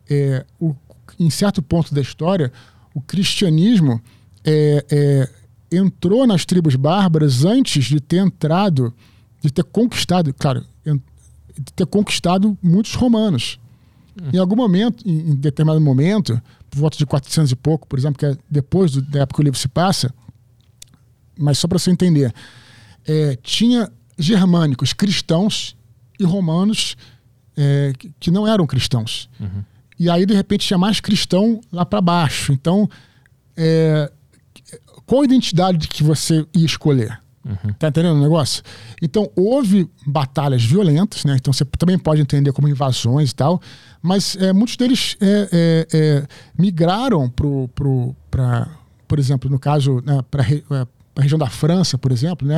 é, 0.10 0.46
o- 0.60 0.76
em 1.20 1.30
certo 1.30 1.62
ponto 1.62 1.94
da 1.94 2.02
história, 2.02 2.52
o 2.94 3.02
cristianismo 3.02 4.02
é, 4.44 4.86
é, 4.92 5.30
entrou 5.78 6.28
nas 6.28 6.46
tribos 6.46 6.76
bárbaras 6.76 7.46
antes 7.46 7.86
de 7.86 8.00
ter 8.02 8.18
entrado, 8.18 8.94
de 9.42 9.52
ter 9.52 9.64
conquistado, 9.64 10.34
claro, 10.34 10.66
de 10.86 11.74
ter 11.76 11.86
conquistado 11.86 12.58
muitos 12.62 12.94
romanos. 12.96 13.60
Em 14.32 14.38
algum 14.38 14.56
momento, 14.56 15.08
em, 15.08 15.32
em 15.32 15.36
determinado 15.36 15.80
momento, 15.82 16.40
por 16.70 16.80
volta 16.80 16.98
de 16.98 17.06
400 17.06 17.52
e 17.52 17.56
pouco, 17.56 17.88
por 17.88 17.98
exemplo, 17.98 18.18
que 18.20 18.26
é 18.26 18.38
depois 18.50 18.92
do- 18.92 19.02
da 19.02 19.22
época 19.22 19.38
que 19.38 19.42
o 19.42 19.46
livro 19.46 19.60
se 19.60 19.68
passa, 19.68 20.14
mas 21.38 21.58
só 21.58 21.68
para 21.68 21.80
você 21.80 21.92
entender, 21.92 22.34
é, 23.06 23.38
tinha 23.42 23.92
germânicos 24.18 24.94
cristãos 24.94 25.76
e 26.20 26.24
romanos 26.24 26.96
é, 27.58 27.94
que, 28.20 28.32
não 28.32 28.48
eram 28.48 28.66
cristãos. 28.66 29.30
E 30.00 30.10
aí, 30.10 30.26
de 30.26 30.34
repente, 30.34 30.68
tinha 30.68 30.78
mais 30.78 31.00
cristão 31.00 31.62
lá 31.72 31.86
para 31.86 32.02
baixo. 32.02 32.52
Então, 32.52 32.90
é, 33.56 34.12
qual 35.06 35.22
a 35.22 35.26
identidade 35.26 35.88
que 35.88 36.04
você 36.04 36.46
ia 36.54 36.66
escolher? 36.66 37.20
Tá 37.78 37.90
entendendo 37.90 38.16
o 38.16 38.22
negócio? 38.22 38.64
Então, 39.02 39.30
houve 39.36 39.90
batalhas 40.08 40.64
violentas, 40.64 41.26
né? 41.26 41.36
Então, 41.36 41.52
você 41.52 41.66
também 41.66 42.00
pode 42.00 42.22
entender 42.22 42.54
como 42.54 42.70
invasões 42.70 43.32
e 43.32 43.36
tal, 43.36 43.62
mas 44.02 44.38
é, 44.38 44.54
muitos 44.54 44.78
deles 44.78 45.18
é, 45.20 45.50
é, 45.52 45.88
é, 45.94 46.28
migraram 46.58 47.30
pro, 47.30 47.68
pro, 47.76 48.16
pra, 48.32 48.70
por 49.08 49.20
exemplo, 49.20 49.50
no 49.50 49.60
caso, 49.60 50.02
né, 50.06 50.22
para 50.32 50.44
região 51.22 51.38
da 51.38 51.50
França, 51.50 51.98
por 51.98 52.12
exemplo, 52.12 52.48
né? 52.48 52.58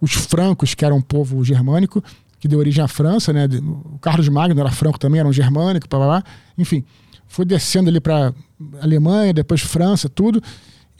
Os 0.00 0.12
francos, 0.12 0.74
que 0.74 0.84
eram 0.84 0.98
um 0.98 1.02
povo 1.02 1.42
germânico, 1.44 2.02
que 2.38 2.46
deu 2.46 2.58
origem 2.58 2.82
à 2.82 2.88
França, 2.88 3.32
né? 3.32 3.46
O 3.46 3.98
Carlos 3.98 4.28
Magno 4.28 4.60
era 4.60 4.70
franco 4.70 4.98
também, 4.98 5.20
era 5.20 5.28
um 5.28 5.32
germânico, 5.32 5.88
blá, 5.88 5.98
blá, 5.98 6.08
blá. 6.08 6.24
enfim, 6.56 6.84
foi 7.26 7.44
descendo 7.44 7.90
ali 7.90 8.00
para 8.00 8.32
Alemanha, 8.80 9.32
depois 9.32 9.60
França, 9.60 10.08
tudo, 10.08 10.42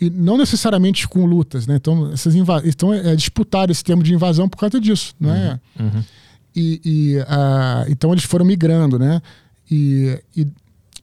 e 0.01 0.11
não 0.11 0.37
necessariamente 0.37 1.09
com 1.09 1.25
lutas, 1.25 1.67
né? 1.67 1.77
Então, 1.77 2.13
essas 2.13 2.35
então 2.35 2.93
é, 2.93 3.13
é 3.13 3.17
disputado 3.17 3.73
esse 3.73 3.83
termo 3.83 4.03
de 4.03 4.15
invasão 4.15 4.49
por 4.49 4.59
causa 4.59 4.81
disso, 4.81 5.15
é? 5.23 5.83
Uhum. 5.83 6.05
E, 6.55 6.81
e, 6.85 7.25
ah, 7.29 7.85
então 7.89 8.13
eles 8.13 8.25
foram 8.25 8.45
migrando, 8.45 8.99
né? 8.99 9.23
E, 9.71 10.21
e, 10.37 10.47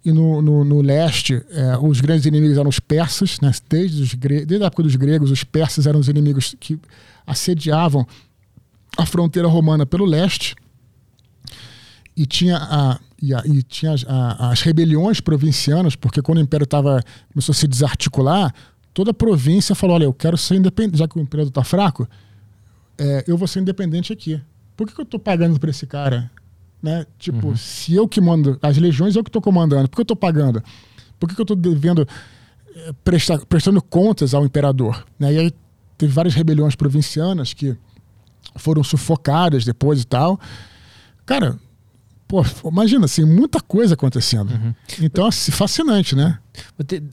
e 0.05 0.11
no, 0.11 0.39
no, 0.41 0.63
no 0.63 0.81
leste, 0.81 1.41
eh, 1.49 1.77
os 1.81 1.99
grandes 1.99 2.25
inimigos 2.27 2.57
eram 2.57 2.69
os 2.69 2.79
persas, 2.79 3.39
né? 3.41 3.51
Desde, 3.67 4.03
os 4.03 4.13
desde 4.13 4.63
a 4.63 4.67
época 4.67 4.83
dos 4.83 4.95
gregos, 4.95 5.31
os 5.31 5.43
persas 5.43 5.87
eram 5.87 5.99
os 5.99 6.07
inimigos 6.07 6.55
que 6.59 6.79
assediavam 7.25 8.05
a 8.97 9.05
fronteira 9.05 9.47
romana 9.47 9.85
pelo 9.85 10.05
leste. 10.05 10.55
E 12.15 12.25
tinha, 12.25 12.57
a, 12.57 12.99
e, 13.21 13.33
a- 13.33 13.43
e 13.45 13.61
tinha 13.63 13.91
as, 13.93 14.05
a- 14.07 14.51
as 14.51 14.61
rebeliões 14.61 15.19
provincianas, 15.19 15.95
porque 15.95 16.21
quando 16.21 16.37
o 16.37 16.41
império 16.41 16.65
tava, 16.65 17.01
começou 17.33 17.51
a 17.51 17.55
se 17.55 17.67
desarticular, 17.67 18.53
toda 18.93 19.11
a 19.11 19.13
província 19.13 19.75
falou: 19.75 19.95
olha, 19.95 20.05
eu 20.05 20.13
quero 20.13 20.37
ser 20.37 20.55
independente, 20.55 20.99
já 20.99 21.07
que 21.07 21.17
o 21.17 21.21
imperador 21.21 21.49
está 21.49 21.63
fraco, 21.63 22.07
é, 22.97 23.23
eu 23.27 23.37
vou 23.37 23.47
ser 23.47 23.59
independente 23.59 24.13
aqui. 24.13 24.39
Por 24.77 24.87
que, 24.87 24.93
que 24.93 25.01
eu 25.01 25.03
estou 25.03 25.19
pagando 25.19 25.59
para 25.59 25.69
esse 25.71 25.85
cara? 25.85 26.29
Né? 26.85 27.03
Tipo, 27.17 27.57
se 27.57 27.95
eu 27.95 28.07
que 28.07 28.21
mando, 28.21 28.59
as 28.61 28.77
legiões 28.77 29.15
eu 29.15 29.23
que 29.23 29.29
estou 29.29 29.41
comandando, 29.41 29.89
por 29.89 29.95
que 29.95 30.01
eu 30.01 30.03
estou 30.03 30.15
pagando? 30.15 30.63
Por 31.19 31.27
que, 31.27 31.33
que 31.33 31.41
eu 31.41 31.43
estou 31.43 31.57
devendo, 31.57 32.07
é, 32.75 32.91
prestar, 33.03 33.39
prestando 33.47 33.81
contas 33.81 34.35
ao 34.35 34.45
imperador? 34.45 35.03
Né? 35.17 35.33
E 35.33 35.37
aí 35.39 35.51
teve 35.97 36.13
várias 36.13 36.35
rebeliões 36.35 36.75
provincianas 36.75 37.53
que 37.55 37.75
foram 38.55 38.83
sufocadas 38.83 39.65
depois 39.65 39.99
e 39.99 40.05
tal. 40.05 40.39
Cara, 41.25 41.57
pô, 42.27 42.43
imagina 42.69 43.05
assim, 43.05 43.25
muita 43.25 43.59
coisa 43.59 43.95
acontecendo. 43.95 44.51
Então, 45.01 45.25
assim, 45.25 45.51
fascinante, 45.51 46.15
né? 46.15 46.37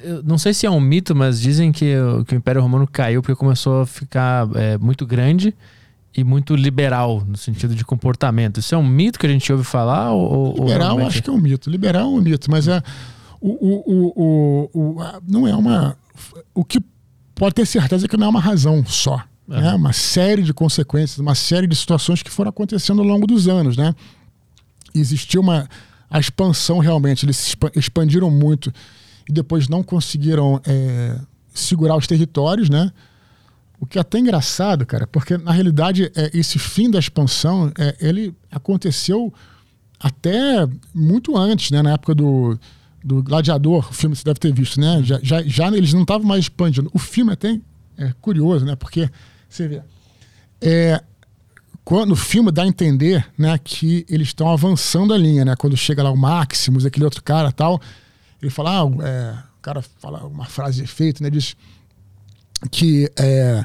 Eu 0.00 0.22
não 0.22 0.36
sei 0.36 0.52
se 0.52 0.66
é 0.66 0.70
um 0.70 0.80
mito, 0.80 1.16
mas 1.16 1.40
dizem 1.40 1.72
que, 1.72 1.96
o- 1.96 2.26
que 2.26 2.34
o 2.34 2.36
Império 2.36 2.60
Romano 2.60 2.86
caiu 2.86 3.22
porque 3.22 3.34
começou 3.34 3.80
a 3.80 3.86
ficar 3.86 4.46
é, 4.54 4.76
muito 4.76 5.06
grande 5.06 5.54
e 6.16 6.22
muito 6.22 6.54
liberal 6.54 7.22
no 7.26 7.36
sentido 7.36 7.74
de 7.74 7.84
comportamento. 7.84 8.60
Isso 8.60 8.74
é 8.74 8.78
um 8.78 8.86
mito 8.86 9.18
que 9.18 9.26
a 9.26 9.28
gente 9.30 9.50
ouve 9.52 9.64
falar? 9.64 10.10
Ou, 10.12 10.58
ou 10.60 10.66
Liberal, 10.66 10.96
realmente- 10.96 11.08
acho 11.08 11.22
que 11.22 11.30
é 11.30 11.32
um 11.32 11.38
mito. 11.40 11.70
Liberal 11.70 12.02
é 12.02 12.06
um 12.06 12.20
mito, 12.20 12.50
mas 12.50 12.68
é. 12.68 12.82
O, 13.40 13.48
o, 13.50 14.12
o, 14.14 14.70
o, 14.72 15.02
não 15.26 15.48
é 15.48 15.54
uma. 15.54 15.96
O 16.54 16.64
que 16.64 16.78
pode 17.34 17.54
ter 17.54 17.66
certeza 17.66 18.06
é 18.06 18.08
que 18.08 18.16
não 18.16 18.26
é 18.26 18.30
uma 18.30 18.40
razão 18.40 18.84
só. 18.86 19.22
É. 19.50 19.60
Né? 19.60 19.74
Uma 19.74 19.92
série 19.92 20.42
de 20.42 20.52
consequências, 20.54 21.18
uma 21.18 21.34
série 21.34 21.66
de 21.66 21.74
situações 21.74 22.22
que 22.22 22.30
foram 22.30 22.50
acontecendo 22.50 23.00
ao 23.00 23.06
longo 23.08 23.26
dos 23.26 23.48
anos. 23.48 23.76
Né? 23.76 23.94
Existiu 24.94 25.40
uma. 25.40 25.68
A 26.10 26.20
expansão 26.20 26.78
realmente, 26.78 27.24
eles 27.24 27.38
se 27.38 27.48
expa- 27.48 27.72
expandiram 27.74 28.30
muito 28.30 28.70
e 29.26 29.32
depois 29.32 29.66
não 29.66 29.82
conseguiram 29.82 30.60
é, 30.66 31.18
segurar 31.54 31.96
os 31.96 32.06
territórios, 32.06 32.68
né? 32.68 32.92
O 33.82 33.86
que 33.86 33.98
é 33.98 34.00
até 34.00 34.16
engraçado, 34.20 34.86
cara, 34.86 35.08
porque 35.08 35.36
na 35.36 35.50
realidade 35.50 36.08
é, 36.14 36.30
esse 36.32 36.56
fim 36.56 36.88
da 36.88 37.00
expansão, 37.00 37.72
é, 37.76 37.96
ele 38.00 38.32
aconteceu 38.48 39.34
até 39.98 40.68
muito 40.94 41.36
antes, 41.36 41.72
né? 41.72 41.82
Na 41.82 41.94
época 41.94 42.14
do, 42.14 42.56
do 43.02 43.24
Gladiador, 43.24 43.88
o 43.90 43.92
filme 43.92 44.14
você 44.14 44.22
deve 44.22 44.38
ter 44.38 44.54
visto, 44.54 44.80
né? 44.80 45.02
Já, 45.02 45.18
já, 45.20 45.42
já 45.42 45.66
eles 45.76 45.92
não 45.92 46.02
estavam 46.02 46.24
mais 46.24 46.44
expandindo. 46.44 46.92
O 46.94 46.98
filme 47.00 47.32
até 47.32 47.58
é 47.98 48.12
curioso, 48.20 48.64
né? 48.64 48.76
Porque 48.76 49.10
você 49.48 49.66
vê, 49.66 49.82
é, 50.60 51.02
quando 51.84 52.12
o 52.12 52.16
filme 52.16 52.52
dá 52.52 52.62
a 52.62 52.68
entender, 52.68 53.26
né, 53.36 53.58
que 53.58 54.06
eles 54.08 54.28
estão 54.28 54.48
avançando 54.48 55.12
a 55.12 55.18
linha, 55.18 55.44
né? 55.44 55.56
Quando 55.56 55.76
chega 55.76 56.04
lá 56.04 56.12
o 56.12 56.16
Maximus, 56.16 56.86
aquele 56.86 57.04
outro 57.04 57.20
cara, 57.20 57.50
tal, 57.50 57.80
ele 58.40 58.48
fala, 58.48 58.80
ah, 58.80 59.04
é, 59.04 59.38
o 59.58 59.60
cara 59.60 59.82
fala 59.82 60.24
uma 60.24 60.44
frase 60.44 60.76
de 60.76 60.84
efeito, 60.84 61.20
né? 61.20 61.28
Diz 61.28 61.56
que 62.70 63.10
é, 63.18 63.64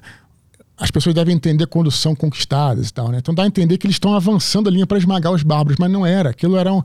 as 0.77 0.91
pessoas 0.91 1.13
devem 1.15 1.35
entender 1.35 1.67
quando 1.67 1.89
são 1.91 2.15
conquistadas 2.15 2.89
e 2.89 2.93
tal, 2.93 3.09
né? 3.09 3.17
Então 3.19 3.33
dá 3.33 3.43
a 3.43 3.47
entender 3.47 3.77
que 3.77 3.85
eles 3.87 3.95
estão 3.95 4.13
avançando 4.15 4.67
a 4.67 4.71
linha 4.71 4.85
para 4.87 4.97
esmagar 4.97 5.31
os 5.31 5.43
bárbaros, 5.43 5.77
mas 5.79 5.91
não 5.91 6.05
era. 6.05 6.29
Aquilo 6.29 6.55
eram 6.57 6.83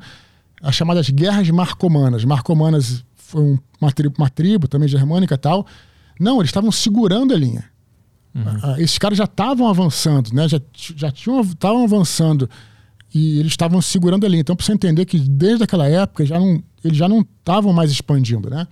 as 0.63 0.75
chamadas 0.75 1.09
guerras 1.11 1.49
marcomanas. 1.51 2.25
Marcomanas 2.25 3.05
foi 3.17 3.43
um- 3.43 3.59
uma, 3.81 3.91
tribo, 3.91 4.15
uma 4.19 4.29
tribo 4.31 4.69
também 4.69 4.89
germânica 4.89 5.35
e 5.35 5.39
tal. 5.39 5.67
Não, 6.21 6.37
eles 6.39 6.49
estavam 6.49 6.71
segurando 6.71 7.33
a 7.35 7.37
linha. 7.37 7.65
Ah, 8.63 8.77
esses 8.81 8.97
caras 8.97 9.19
já 9.19 9.25
estavam 9.25 9.69
avançando, 9.69 10.33
né? 10.33 10.49
Já, 10.49 10.61
já 10.97 11.11
tinham 11.11 11.41
estavam 11.43 11.85
avançando 11.85 12.49
e 13.15 13.39
eles 13.41 13.53
estavam 13.53 13.83
segurando 13.83 14.25
a 14.25 14.29
linha. 14.29 14.41
Então, 14.41 14.57
para 14.57 14.65
você 14.65 14.73
entender 14.73 15.05
que 15.05 15.19
desde 15.19 15.65
aquela 15.65 15.87
época 15.87 16.25
já 16.25 16.39
não, 16.39 16.63
eles 16.83 16.97
já 16.97 17.07
não 17.09 17.21
estavam 17.21 17.73
mais 17.75 17.91
expandindo, 17.91 18.49
né? 18.49 18.67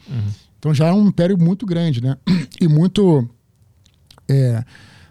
Então 0.60 0.72
já 0.72 0.86
era 0.86 0.94
um 0.94 1.08
império 1.08 1.36
muito 1.36 1.66
grande, 1.66 2.00
né? 2.00 2.16
E 2.60 2.68
muito 2.68 3.26
é, 4.28 4.62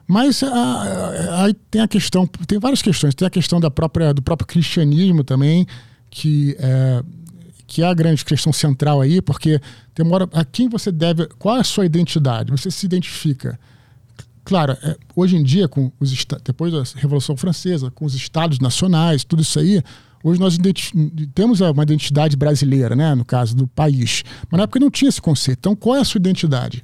mas 0.10 0.42
aí 0.42 1.54
tem 1.70 1.82
a 1.82 1.88
questão, 1.88 2.26
tem 2.26 2.58
várias 2.58 2.82
questões. 2.82 3.14
Tem 3.14 3.28
a 3.28 3.30
questão 3.30 3.60
da 3.60 3.70
própria, 3.70 4.12
do 4.12 4.24
próprio 4.24 4.48
cristianismo 4.48 5.24
também, 5.24 5.68
que 6.10 6.58
é, 6.58 7.04
que 7.68 7.84
é 7.84 7.86
a 7.86 7.94
grande 7.94 8.26
questão 8.26 8.52
central 8.52 9.02
aí, 9.02 9.22
porque 9.22 9.62
tem 9.94 10.12
hora, 10.12 10.28
a 10.34 10.44
quem 10.44 10.68
você 10.68 10.92
deve, 10.92 11.28
qual 11.38 11.58
é 11.58 11.60
a 11.60 11.64
sua 11.64 11.86
identidade? 11.86 12.50
Você 12.50 12.72
se 12.72 12.88
identifica. 12.88 13.60
Claro, 14.44 14.76
é, 14.82 14.98
hoje 15.16 15.36
em 15.36 15.44
dia, 15.44 15.68
com 15.68 15.92
os 16.00 16.12
depois 16.44 16.74
da 16.74 16.82
Revolução 16.96 17.38
Francesa, 17.38 17.92
com 17.92 18.04
os 18.04 18.16
estados 18.16 18.58
nacionais, 18.58 19.24
tudo 19.24 19.44
isso 19.44 19.60
aí, 19.60 19.84
hoje 20.24 20.40
nós 20.40 20.58
temos 21.34 21.62
uma 21.62 21.84
identidade 21.84 22.36
brasileira, 22.36 22.96
né, 22.96 23.16
no 23.16 23.26
caso 23.26 23.56
do 23.56 23.68
país. 23.68 24.24
Mas 24.50 24.58
na 24.58 24.64
época 24.64 24.80
não 24.80 24.90
tinha 24.90 25.10
esse 25.10 25.22
conceito. 25.22 25.60
Então, 25.60 25.76
qual 25.76 25.96
é 25.96 26.02
a 26.02 26.06
sua 26.06 26.20
identidade? 26.20 26.84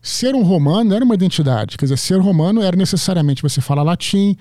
Ser 0.00 0.34
um 0.34 0.42
romano 0.42 0.94
era 0.94 1.04
uma 1.04 1.14
identidade. 1.14 1.76
Quer 1.76 1.86
dizer, 1.86 1.96
ser 1.96 2.20
romano 2.20 2.60
era 2.60 2.76
necessariamente 2.76 3.42
você 3.42 3.60
falar 3.60 3.82
latim, 3.82 4.36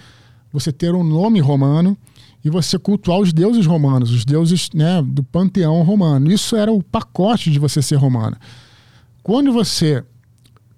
você 0.51 0.71
ter 0.71 0.93
um 0.93 1.03
nome 1.03 1.39
romano 1.39 1.97
e 2.43 2.49
você 2.49 2.79
cultuar 2.79 3.19
os 3.19 3.31
deuses 3.31 3.65
romanos, 3.65 4.11
os 4.11 4.25
deuses 4.25 4.69
né, 4.73 5.01
do 5.01 5.23
panteão 5.23 5.81
romano. 5.83 6.31
Isso 6.31 6.55
era 6.55 6.71
o 6.71 6.81
pacote 6.81 7.51
de 7.51 7.59
você 7.59 7.81
ser 7.81 7.95
romano. 7.95 8.35
Quando 9.21 9.53
você 9.53 10.03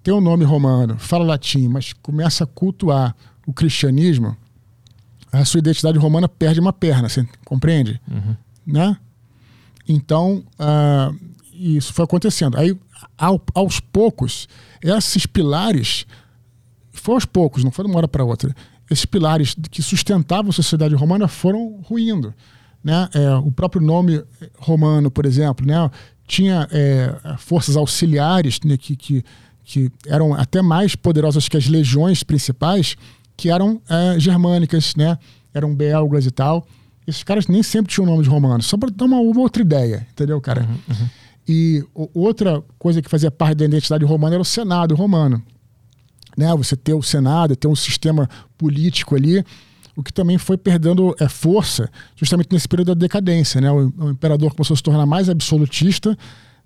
tem 0.02 0.12
um 0.12 0.20
nome 0.20 0.44
romano, 0.44 0.96
fala 0.98 1.24
latim, 1.24 1.66
mas 1.66 1.94
começa 1.94 2.44
a 2.44 2.46
cultuar 2.46 3.16
o 3.46 3.52
cristianismo, 3.54 4.36
a 5.40 5.44
sua 5.44 5.58
identidade 5.58 5.98
romana 5.98 6.28
perde 6.28 6.60
uma 6.60 6.72
perna, 6.72 7.08
você 7.08 7.26
compreende? 7.44 8.00
Uhum. 8.10 8.36
Né? 8.66 8.96
Então, 9.88 10.44
uh, 10.58 11.14
isso 11.52 11.92
foi 11.92 12.04
acontecendo. 12.04 12.56
Aí, 12.56 12.76
ao, 13.18 13.42
aos 13.54 13.80
poucos, 13.80 14.48
esses 14.82 15.26
pilares, 15.26 16.06
foi 16.92 17.14
aos 17.14 17.24
poucos, 17.24 17.64
não 17.64 17.70
foi 17.70 17.84
de 17.84 17.90
uma 17.90 17.98
hora 17.98 18.08
para 18.08 18.24
outra, 18.24 18.54
esses 18.90 19.04
pilares 19.04 19.56
que 19.70 19.82
sustentavam 19.82 20.50
a 20.50 20.52
sociedade 20.52 20.94
romana 20.94 21.26
foram 21.26 21.80
ruindo. 21.82 22.34
Né? 22.82 23.08
É, 23.14 23.34
o 23.36 23.50
próprio 23.50 23.82
nome 23.82 24.22
romano, 24.58 25.10
por 25.10 25.26
exemplo, 25.26 25.66
né? 25.66 25.90
tinha 26.26 26.68
é, 26.70 27.36
forças 27.38 27.76
auxiliares 27.76 28.60
né, 28.64 28.76
que, 28.76 28.94
que, 28.94 29.24
que 29.64 29.90
eram 30.06 30.34
até 30.34 30.62
mais 30.62 30.94
poderosas 30.94 31.48
que 31.48 31.56
as 31.56 31.66
legiões 31.66 32.22
principais, 32.22 32.96
que 33.36 33.50
eram 33.50 33.80
é, 33.88 34.18
germânicas, 34.18 34.94
né? 34.96 35.18
eram 35.54 35.74
belgas 35.74 36.26
e 36.26 36.30
tal. 36.30 36.66
Esses 37.06 37.22
caras 37.22 37.46
nem 37.46 37.62
sempre 37.62 37.92
tinham 37.92 38.06
nome 38.06 38.22
de 38.22 38.28
romanos, 38.28 38.66
só 38.66 38.76
para 38.76 38.90
dar 38.90 39.04
uma, 39.04 39.18
uma, 39.18 39.40
outra 39.40 39.62
ideia, 39.62 40.06
entendeu, 40.10 40.40
cara? 40.40 40.62
Uhum, 40.62 40.78
uhum. 40.88 41.08
E 41.46 41.84
o, 41.94 42.10
outra 42.14 42.62
coisa 42.78 43.00
que 43.00 43.08
fazia 43.08 43.30
parte 43.30 43.58
da 43.58 43.64
identidade 43.66 44.04
romana 44.04 44.34
era 44.34 44.42
o 44.42 44.44
Senado 44.44 44.94
romano. 44.94 45.42
Né? 46.36 46.52
Você 46.56 46.74
ter 46.74 46.94
o 46.94 47.02
Senado, 47.02 47.54
ter 47.54 47.68
um 47.68 47.76
sistema 47.76 48.28
político 48.56 49.14
ali, 49.14 49.44
o 49.94 50.02
que 50.02 50.12
também 50.12 50.38
foi 50.38 50.56
perdendo 50.56 51.14
é, 51.20 51.28
força 51.28 51.90
justamente 52.16 52.50
nesse 52.50 52.66
período 52.66 52.94
da 52.94 52.98
decadência. 52.98 53.60
Né? 53.60 53.70
O, 53.70 53.92
o 53.98 54.10
imperador 54.10 54.52
começou 54.54 54.74
a 54.74 54.76
se 54.76 54.82
tornar 54.82 55.04
mais 55.04 55.28
absolutista 55.28 56.16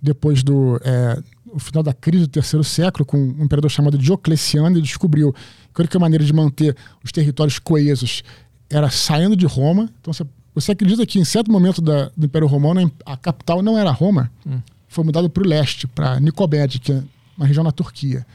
depois 0.00 0.44
do 0.44 0.80
é, 0.84 1.20
o 1.52 1.58
final 1.58 1.82
da 1.82 1.92
crise 1.92 2.26
do 2.26 2.30
terceiro 2.30 2.64
século, 2.64 3.04
com 3.04 3.16
um 3.16 3.44
imperador 3.44 3.70
chamado 3.70 3.98
Diocleciano, 3.98 4.78
e 4.78 4.82
descobriu 4.82 5.32
que 5.32 5.80
a 5.80 5.82
única 5.82 5.98
maneira 5.98 6.24
de 6.24 6.32
manter 6.32 6.76
os 7.04 7.12
territórios 7.12 7.58
coesos 7.58 8.22
era 8.70 8.90
saindo 8.90 9.36
de 9.36 9.46
Roma. 9.46 9.90
Então 10.00 10.12
você, 10.12 10.24
você 10.54 10.72
acredita 10.72 11.04
que 11.06 11.18
em 11.18 11.24
certo 11.24 11.50
momento 11.50 11.80
da, 11.80 12.10
do 12.16 12.26
Império 12.26 12.48
Romano 12.48 12.90
a 13.04 13.16
capital 13.16 13.62
não 13.62 13.78
era 13.78 13.90
Roma? 13.90 14.30
Hum. 14.46 14.60
Foi 14.88 15.04
mudado 15.04 15.28
para 15.28 15.42
o 15.42 15.46
leste, 15.46 15.86
para 15.86 16.18
Nicobed, 16.20 16.78
que 16.78 16.92
é 16.92 17.02
uma 17.36 17.46
região 17.46 17.64
na 17.64 17.72
Turquia. 17.72 18.26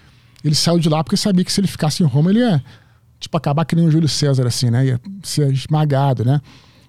Ele 0.44 0.56
saiu 0.56 0.80
de 0.80 0.90
lá 0.90 1.04
porque 1.04 1.18
sabia 1.18 1.44
que 1.44 1.52
se 1.52 1.60
ele 1.60 1.68
ficasse 1.68 2.04
em 2.04 2.06
Roma 2.06 2.32
ele 2.32 2.40
ia 2.40 2.64
tipo 3.20 3.38
acabar 3.38 3.64
que 3.66 3.76
nem 3.76 3.88
o 3.88 3.92
Júlio 3.92 4.10
César 4.10 4.46
assim, 4.46 4.70
né? 4.70 4.86
Ia 4.86 5.02
ser 5.24 5.52
esmagado, 5.52 6.26
né? 6.26 6.42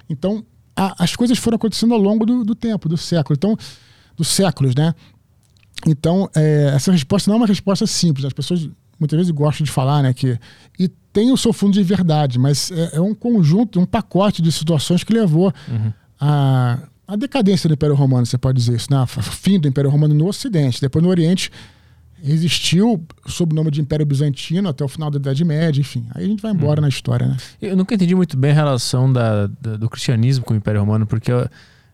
Então 0.08 0.44
a, 0.76 1.04
as 1.04 1.14
coisas 1.14 1.38
foram 1.38 1.56
acontecendo 1.56 1.94
ao 1.94 2.00
longo 2.00 2.26
do, 2.26 2.44
do 2.44 2.54
tempo, 2.54 2.88
do 2.88 2.96
século. 2.96 3.36
Então 3.36 3.56
dos 4.16 4.28
séculos, 4.28 4.74
né? 4.74 4.94
Então, 5.86 6.28
é, 6.34 6.72
essa 6.74 6.90
resposta 6.90 7.30
não 7.30 7.36
é 7.36 7.40
uma 7.40 7.46
resposta 7.46 7.86
simples. 7.86 8.24
As 8.24 8.32
pessoas 8.32 8.68
muitas 8.98 9.16
vezes 9.16 9.30
gostam 9.30 9.64
de 9.64 9.70
falar, 9.70 10.02
né? 10.02 10.12
Que, 10.12 10.38
e 10.78 10.88
tem 11.12 11.30
o 11.30 11.36
seu 11.36 11.52
fundo 11.52 11.72
de 11.74 11.82
verdade, 11.82 12.38
mas 12.38 12.70
é, 12.70 12.96
é 12.96 13.00
um 13.00 13.14
conjunto, 13.14 13.80
um 13.80 13.86
pacote 13.86 14.42
de 14.42 14.50
situações 14.50 15.04
que 15.04 15.12
levou 15.12 15.52
uhum. 15.68 15.92
a, 16.20 16.78
a 17.06 17.16
decadência 17.16 17.68
do 17.68 17.74
Império 17.74 17.94
Romano, 17.94 18.26
você 18.26 18.38
pode 18.38 18.58
dizer 18.58 18.76
isso, 18.76 18.88
né? 18.90 19.02
O 19.02 19.06
fim 19.22 19.60
do 19.60 19.68
Império 19.68 19.90
Romano 19.90 20.14
no 20.14 20.26
Ocidente. 20.26 20.80
Depois 20.80 21.02
no 21.02 21.10
Oriente 21.10 21.50
existiu 22.26 23.04
sob 23.26 23.52
o 23.52 23.56
nome 23.56 23.70
de 23.70 23.80
Império 23.82 24.06
Bizantino 24.06 24.68
até 24.68 24.82
o 24.82 24.88
final 24.88 25.10
da 25.10 25.18
Idade 25.18 25.44
Média, 25.44 25.80
enfim. 25.80 26.06
Aí 26.14 26.24
a 26.24 26.28
gente 26.28 26.40
vai 26.40 26.52
embora 26.52 26.80
uhum. 26.80 26.82
na 26.82 26.88
história, 26.88 27.26
né? 27.26 27.36
Eu 27.60 27.76
nunca 27.76 27.94
entendi 27.94 28.14
muito 28.14 28.36
bem 28.36 28.50
a 28.52 28.54
relação 28.54 29.12
da, 29.12 29.46
da, 29.46 29.76
do 29.76 29.90
cristianismo 29.90 30.44
com 30.44 30.54
o 30.54 30.56
Império 30.56 30.80
Romano, 30.80 31.06
porque 31.06 31.30
eu, 31.30 31.46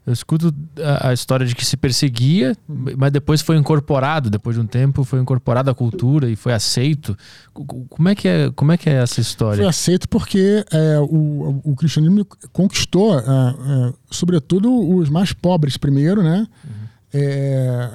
eu 0.07 0.13
escuto 0.13 0.55
a, 0.79 1.11
a, 1.11 1.13
história 1.13 1.45
de 1.47 1.55
que 1.55 1.65
se 1.65 1.77
perseguia, 1.77 2.57
mas 2.97 3.13
depois 3.13 3.43
foi 3.43 3.57
incorporado, 3.57 4.31
depois 4.31 4.57
de 4.57 4.63
um 4.63 4.67
tempo 4.67 5.05
foi 5.05 5.21
incorporado 5.21 5.71
à 5.71 5.75
cultura 5.75 6.29
e 6.29 6.37
foi 6.37 6.53
aceito. 6.55 7.17
Como 7.53 8.09
é 8.09 8.15
que 8.15 8.27
é, 8.27 8.51
como 8.51 8.73
é, 8.73 8.79
que 8.79 8.89
é 8.89 8.95
essa 8.95 9.21
história? 9.21 9.59
Foi 9.59 9.67
aceito 9.67 10.09
porque 10.09 10.65
é, 10.73 10.99
o, 11.01 11.61
o 11.65 11.77
cristianismo 11.77 12.27
conquistou, 12.53 13.19
é, 13.19 13.23
é, 13.23 13.93
sobretudo, 14.11 14.73
os 14.97 15.11
mais 15.11 15.33
pobres 15.35 15.77
primeiro, 15.77 16.23
né? 16.23 16.47
Uhum. 16.65 16.71
É, 17.13 17.91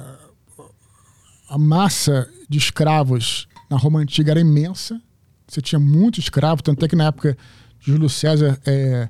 a 1.48 1.58
massa 1.58 2.28
de 2.48 2.58
escravos 2.58 3.48
na 3.68 3.76
Roma 3.76 3.98
Antiga 3.98 4.30
era 4.30 4.40
imensa. 4.40 5.00
Você 5.48 5.60
tinha 5.60 5.78
muito 5.78 6.20
escravo, 6.20 6.62
tanto 6.62 6.84
é 6.84 6.88
que 6.88 6.96
na 6.96 7.06
época 7.06 7.36
de 7.80 7.92
Júlio 7.92 8.08
César 8.08 8.58
é, 8.64 9.08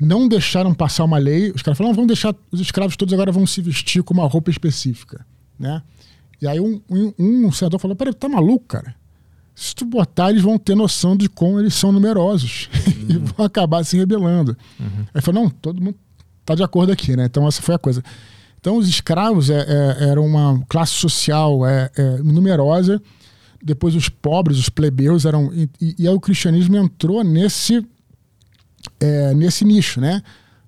não 0.00 0.26
deixaram 0.26 0.72
passar 0.72 1.04
uma 1.04 1.18
lei. 1.18 1.50
Os 1.50 1.62
caras 1.62 1.76
falaram, 1.76 1.94
vamos 1.94 2.08
deixar 2.08 2.34
os 2.50 2.60
escravos 2.60 2.96
todos 2.96 3.12
agora 3.12 3.30
vão 3.30 3.46
se 3.46 3.60
vestir 3.60 4.02
com 4.02 4.14
uma 4.14 4.26
roupa 4.26 4.50
específica, 4.50 5.26
né? 5.58 5.82
E 6.40 6.46
aí 6.46 6.58
um, 6.58 6.80
um, 6.88 7.12
um 7.18 7.52
senador 7.52 7.78
falou, 7.78 7.94
peraí, 7.94 8.14
tá 8.14 8.28
maluco, 8.28 8.64
cara? 8.66 8.94
Se 9.54 9.74
tu 9.74 9.84
botar, 9.84 10.30
eles 10.30 10.42
vão 10.42 10.58
ter 10.58 10.74
noção 10.74 11.14
de 11.14 11.28
como 11.28 11.60
eles 11.60 11.74
são 11.74 11.92
numerosos 11.92 12.70
uhum. 12.86 13.06
e 13.10 13.18
vão 13.18 13.44
acabar 13.44 13.84
se 13.84 13.96
rebelando. 13.98 14.56
Uhum. 14.78 15.06
Aí 15.12 15.20
falou, 15.20 15.42
não, 15.42 15.50
todo 15.50 15.82
mundo 15.82 15.96
tá 16.46 16.54
de 16.54 16.62
acordo 16.62 16.90
aqui, 16.92 17.14
né? 17.14 17.26
Então 17.26 17.46
essa 17.46 17.60
foi 17.60 17.74
a 17.74 17.78
coisa. 17.78 18.02
Então 18.58 18.76
os 18.76 18.88
escravos 18.88 19.50
é, 19.50 19.66
é, 19.68 20.08
eram 20.08 20.24
uma 20.24 20.62
classe 20.66 20.92
social 20.92 21.66
é, 21.66 21.90
é 21.94 22.18
numerosa. 22.22 23.02
Depois 23.62 23.94
os 23.94 24.08
pobres, 24.08 24.58
os 24.58 24.70
plebeus 24.70 25.26
eram 25.26 25.52
e, 25.52 25.68
e, 25.78 25.94
e 25.98 26.08
aí 26.08 26.14
o 26.14 26.20
cristianismo 26.20 26.78
entrou 26.78 27.22
nesse 27.22 27.86
é, 29.00 29.34
nesse 29.34 29.64
nicho, 29.64 30.00
né? 30.00 30.22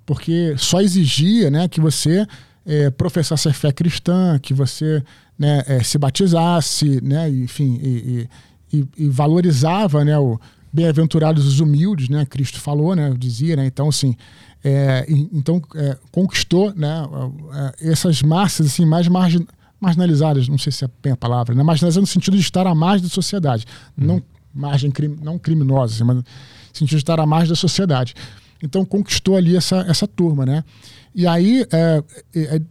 Porque 0.04 0.54
só 0.56 0.80
exigia 0.80 1.50
né, 1.50 1.68
que 1.68 1.80
você 1.80 2.26
é, 2.66 2.90
professasse 2.90 3.48
a 3.48 3.52
fé 3.52 3.70
cristã, 3.70 4.38
que 4.40 4.52
você 4.52 5.02
né, 5.38 5.62
é, 5.66 5.82
se 5.82 5.96
batizasse, 5.98 7.00
né, 7.02 7.28
enfim, 7.30 7.78
e, 7.82 8.28
e, 8.72 8.88
e 8.96 9.08
valorizava 9.08 10.04
né, 10.04 10.18
o 10.18 10.40
bem-aventurados 10.72 11.46
os 11.46 11.60
humildes, 11.60 12.08
né? 12.08 12.24
Cristo 12.24 12.58
falou, 12.58 12.96
né? 12.96 13.14
Dizia, 13.18 13.56
né? 13.56 13.66
Então, 13.66 13.90
assim, 13.90 14.16
é, 14.64 15.04
então 15.08 15.60
é, 15.74 15.98
conquistou 16.10 16.72
né, 16.74 17.06
essas 17.80 18.22
massas 18.22 18.68
assim, 18.68 18.86
mais 18.86 19.06
margin, 19.06 19.46
marginalizadas, 19.78 20.48
não 20.48 20.56
sei 20.56 20.72
se 20.72 20.84
é 20.84 20.88
bem 21.02 21.12
a 21.12 21.16
palavra, 21.16 21.54
né? 21.54 21.62
marginalizadas 21.62 22.08
no 22.08 22.12
sentido 22.12 22.36
de 22.36 22.42
estar 22.42 22.66
à 22.66 22.74
margem 22.74 23.02
da 23.02 23.12
sociedade, 23.12 23.66
uhum. 23.98 24.06
não 24.06 24.22
margem 24.54 24.90
crim, 24.90 25.18
não 25.20 25.38
criminosa, 25.38 25.94
assim, 25.94 26.04
mas 26.04 26.22
sentido 26.72 26.98
de 26.98 27.02
estar 27.02 27.20
à 27.20 27.26
margem 27.26 27.50
da 27.50 27.56
sociedade. 27.56 28.14
Então 28.62 28.84
conquistou 28.84 29.36
ali 29.36 29.56
essa, 29.56 29.78
essa 29.88 30.06
turma, 30.06 30.46
né? 30.46 30.64
E 31.14 31.26
aí, 31.26 31.66
é, 31.72 32.02
é, 32.34 32.62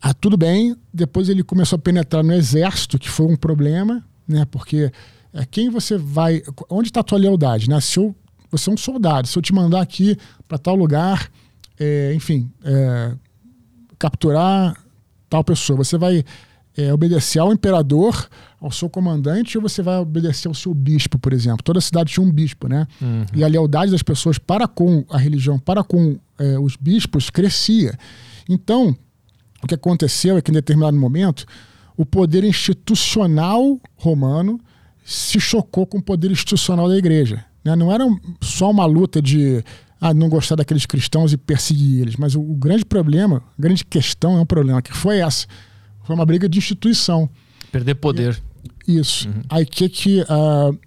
ah, 0.00 0.12
tudo 0.12 0.36
bem, 0.36 0.76
depois 0.92 1.28
ele 1.28 1.42
começou 1.42 1.76
a 1.76 1.80
penetrar 1.80 2.22
no 2.22 2.32
exército, 2.32 2.98
que 2.98 3.08
foi 3.08 3.26
um 3.26 3.36
problema, 3.36 4.04
né? 4.26 4.44
Porque 4.50 4.90
é, 5.32 5.44
quem 5.44 5.70
você 5.70 5.96
vai. 5.96 6.42
Onde 6.68 6.88
está 6.88 7.00
a 7.00 7.04
tua 7.04 7.18
lealdade, 7.18 7.68
né? 7.68 7.80
Se 7.80 7.98
eu, 7.98 8.14
você 8.50 8.70
é 8.70 8.72
um 8.72 8.76
soldado, 8.76 9.28
se 9.28 9.38
eu 9.38 9.42
te 9.42 9.52
mandar 9.52 9.80
aqui 9.80 10.16
para 10.48 10.58
tal 10.58 10.74
lugar, 10.74 11.30
é, 11.78 12.12
enfim, 12.14 12.50
é, 12.64 13.12
capturar 13.98 14.76
tal 15.28 15.44
pessoa, 15.44 15.76
você 15.76 15.96
vai 15.98 16.24
é, 16.76 16.92
obedecer 16.92 17.38
ao 17.38 17.52
imperador, 17.52 18.28
ao 18.66 18.72
seu 18.72 18.88
comandante, 18.88 19.56
ou 19.56 19.62
você 19.62 19.82
vai 19.82 19.98
obedecer 19.98 20.48
ao 20.48 20.54
seu 20.54 20.74
bispo, 20.74 21.18
por 21.18 21.32
exemplo? 21.32 21.62
Toda 21.62 21.80
cidade 21.80 22.12
tinha 22.12 22.24
um 22.24 22.30
bispo, 22.30 22.68
né? 22.68 22.86
Uhum. 23.00 23.24
E 23.34 23.44
a 23.44 23.48
lealdade 23.48 23.92
das 23.92 24.02
pessoas 24.02 24.38
para 24.38 24.66
com 24.66 25.04
a 25.10 25.18
religião, 25.18 25.58
para 25.58 25.82
com 25.82 26.18
é, 26.38 26.58
os 26.58 26.76
bispos, 26.76 27.30
crescia. 27.30 27.96
Então, 28.48 28.96
o 29.62 29.66
que 29.66 29.74
aconteceu 29.74 30.36
é 30.36 30.42
que 30.42 30.50
em 30.50 30.54
determinado 30.54 30.96
momento, 30.96 31.46
o 31.96 32.04
poder 32.04 32.44
institucional 32.44 33.80
romano 33.96 34.60
se 35.04 35.40
chocou 35.40 35.86
com 35.86 35.98
o 35.98 36.02
poder 36.02 36.30
institucional 36.30 36.88
da 36.88 36.96
igreja. 36.96 37.44
Né? 37.64 37.74
Não 37.76 37.92
era 37.92 38.04
só 38.40 38.70
uma 38.70 38.84
luta 38.84 39.22
de 39.22 39.64
ah, 40.00 40.12
não 40.12 40.28
gostar 40.28 40.56
daqueles 40.56 40.84
cristãos 40.84 41.32
e 41.32 41.36
perseguir 41.36 42.02
eles, 42.02 42.16
mas 42.16 42.34
o, 42.34 42.40
o 42.40 42.54
grande 42.54 42.84
problema, 42.84 43.42
a 43.58 43.62
grande 43.62 43.84
questão 43.84 44.36
é 44.36 44.40
um 44.40 44.46
problema 44.46 44.82
que 44.82 44.92
foi 44.92 45.18
essa 45.18 45.46
foi 46.06 46.14
uma 46.14 46.24
briga 46.24 46.48
de 46.48 46.56
instituição. 46.56 47.28
Perder 47.72 47.96
poder. 47.96 48.40
Isso. 48.86 49.28
Uhum. 49.28 49.42
Aí 49.48 49.66
que 49.66 49.88
que. 49.88 50.20
Uh, 50.22 50.78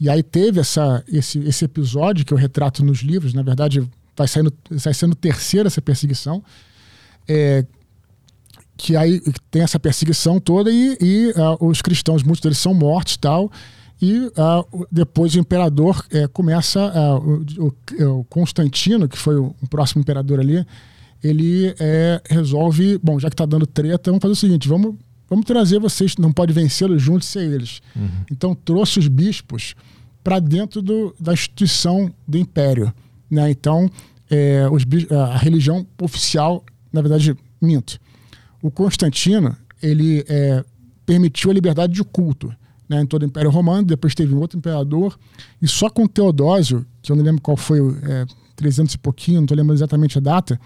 e 0.00 0.08
aí 0.08 0.22
teve 0.22 0.60
essa, 0.60 1.02
esse, 1.08 1.38
esse 1.40 1.64
episódio 1.64 2.24
que 2.24 2.32
eu 2.32 2.38
retrato 2.38 2.84
nos 2.84 3.00
livros, 3.00 3.34
na 3.34 3.42
verdade, 3.42 3.80
vai, 4.16 4.28
saindo, 4.28 4.52
vai 4.70 4.94
sendo 4.94 5.14
terceira 5.14 5.66
essa 5.66 5.82
perseguição. 5.82 6.42
É, 7.26 7.64
que 8.76 8.96
aí 8.96 9.20
tem 9.50 9.62
essa 9.62 9.78
perseguição 9.78 10.38
toda 10.38 10.70
e, 10.70 10.96
e 11.00 11.30
uh, 11.30 11.66
os 11.66 11.82
cristãos, 11.82 12.22
muitos 12.22 12.40
deles 12.40 12.58
são 12.58 12.72
mortos 12.72 13.16
tal. 13.16 13.50
E 14.00 14.26
uh, 14.26 14.86
depois 14.92 15.34
o 15.34 15.40
imperador 15.40 16.06
é, 16.12 16.28
começa, 16.28 16.86
uh, 16.86 17.44
o, 17.58 18.20
o, 18.20 18.24
Constantino, 18.24 19.08
que 19.08 19.18
foi 19.18 19.34
o, 19.34 19.52
o 19.60 19.68
próximo 19.68 20.00
imperador 20.00 20.38
ali, 20.38 20.64
ele 21.22 21.74
é, 21.80 22.22
resolve, 22.30 22.96
bom, 23.02 23.18
já 23.18 23.28
que 23.28 23.34
está 23.34 23.44
dando 23.44 23.66
treta, 23.66 24.12
vamos 24.12 24.22
fazer 24.22 24.32
o 24.32 24.36
seguinte, 24.36 24.68
vamos, 24.68 24.94
vamos 25.28 25.44
trazer 25.44 25.78
vocês, 25.78 26.16
não 26.16 26.32
pode 26.32 26.52
vencê-los 26.52 27.02
juntos 27.02 27.28
sem 27.28 27.42
eles. 27.42 27.80
Uhum. 27.94 28.08
Então 28.30 28.54
trouxe 28.54 28.98
os 28.98 29.08
bispos 29.08 29.74
para 30.22 30.38
dentro 30.38 30.82
do, 30.82 31.14
da 31.18 31.32
instituição 31.32 32.12
do 32.26 32.38
império. 32.38 32.92
Né? 33.30 33.50
Então 33.50 33.90
é, 34.30 34.68
os, 34.70 34.82
a 35.10 35.36
religião 35.38 35.86
oficial, 36.00 36.64
na 36.92 37.00
verdade, 37.00 37.36
minto. 37.60 37.98
O 38.62 38.70
Constantino, 38.70 39.56
ele 39.82 40.24
é, 40.28 40.64
permitiu 41.06 41.50
a 41.50 41.54
liberdade 41.54 41.92
de 41.92 42.04
culto 42.04 42.52
né, 42.88 43.02
em 43.02 43.06
todo 43.06 43.22
o 43.22 43.26
Império 43.26 43.50
Romano, 43.50 43.86
depois 43.86 44.14
teve 44.14 44.34
um 44.34 44.38
outro 44.38 44.58
imperador, 44.58 45.18
e 45.60 45.68
só 45.68 45.90
com 45.90 46.06
Teodósio, 46.06 46.86
que 47.02 47.12
eu 47.12 47.16
não 47.16 47.22
lembro 47.22 47.42
qual 47.42 47.56
foi, 47.56 47.78
é, 48.02 48.26
300 48.56 48.94
e 48.94 48.98
pouquinho, 48.98 49.36
não 49.38 49.44
estou 49.44 49.56
lembrando 49.56 49.76
exatamente 49.76 50.16
a 50.16 50.20
data, 50.20 50.58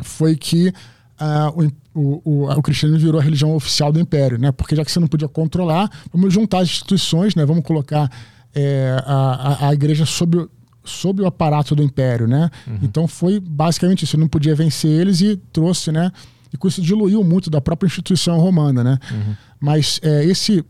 foi 0.00 0.34
que 0.36 0.68
uh, 0.68 1.64
o, 1.64 1.70
o, 1.94 2.48
o, 2.50 2.62
cristianismo 2.62 3.04
virou 3.04 3.20
a 3.20 3.24
religião 3.24 3.54
oficial 3.54 3.92
do 3.92 4.00
império, 4.00 4.38
né? 4.38 4.50
Porque 4.50 4.74
já 4.74 4.84
que 4.84 4.90
você 4.90 4.98
não 4.98 5.06
podia 5.06 5.28
controlar, 5.28 5.90
vamos 6.12 6.32
juntar 6.32 6.60
as 6.60 6.68
instituições, 6.68 7.34
né? 7.34 7.44
Vamos 7.44 7.64
colocar 7.64 8.10
é, 8.54 9.02
a, 9.04 9.66
a, 9.66 9.68
a, 9.68 9.74
igreja 9.74 10.06
sob, 10.06 10.48
sob 10.84 11.22
o 11.22 11.26
aparato 11.26 11.74
do 11.74 11.82
império, 11.82 12.26
né? 12.26 12.50
Uhum. 12.66 12.78
Então 12.82 13.06
foi 13.06 13.38
basicamente 13.38 14.04
isso. 14.04 14.16
Não 14.16 14.28
podia 14.28 14.54
vencer 14.54 14.90
eles 14.90 15.20
e 15.20 15.36
trouxe, 15.52 15.92
né? 15.92 16.10
E 16.52 16.56
com 16.56 16.66
isso 16.66 16.80
diluiu 16.80 17.22
muito 17.22 17.50
da 17.50 17.60
própria 17.60 17.86
instituição 17.86 18.38
romana, 18.38 18.82
né? 18.82 18.98
Uhum. 19.10 19.34
Mas 19.60 20.00
é, 20.02 20.24
esse, 20.24 20.64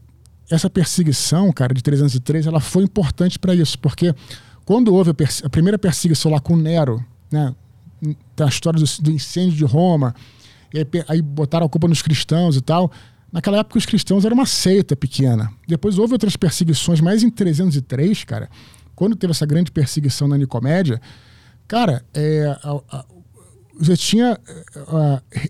essa 0.50 0.68
perseguição, 0.68 1.52
cara, 1.52 1.72
de 1.72 1.82
303, 1.82 2.46
ela 2.46 2.60
foi 2.60 2.82
importante 2.82 3.38
para 3.38 3.54
isso, 3.54 3.78
porque 3.78 4.14
quando 4.64 4.94
houve 4.94 5.10
a, 5.10 5.46
a, 5.46 5.50
primeira 5.50 5.78
perseguição 5.78 6.32
lá 6.32 6.40
com 6.40 6.56
Nero, 6.56 7.04
né? 7.30 7.54
A 8.40 8.46
história 8.46 8.80
do, 8.80 9.02
do 9.02 9.12
incêndio 9.12 9.56
de 9.56 9.64
Roma, 9.64 10.12
e 10.72 10.78
aí, 10.78 10.86
aí 11.08 11.22
botaram 11.22 11.66
a 11.66 11.68
culpa 11.68 11.88
nos 11.88 12.02
cristãos 12.02 12.56
e 12.56 12.60
tal. 12.60 12.90
Naquela 13.32 13.58
época 13.58 13.78
os 13.78 13.86
cristãos 13.86 14.24
eram 14.24 14.34
uma 14.34 14.46
seita 14.46 14.94
pequena. 14.94 15.50
Depois 15.66 15.98
houve 15.98 16.12
outras 16.12 16.36
perseguições, 16.36 17.00
mas 17.00 17.22
em 17.22 17.30
303, 17.30 18.24
cara, 18.24 18.50
quando 18.94 19.16
teve 19.16 19.30
essa 19.30 19.46
grande 19.46 19.70
perseguição 19.70 20.28
na 20.28 20.36
Nicomédia, 20.36 21.00
cara, 21.66 22.04
é, 22.12 22.44
a, 22.62 22.80
a, 22.90 23.04
você 23.80 23.96
tinha 23.96 24.38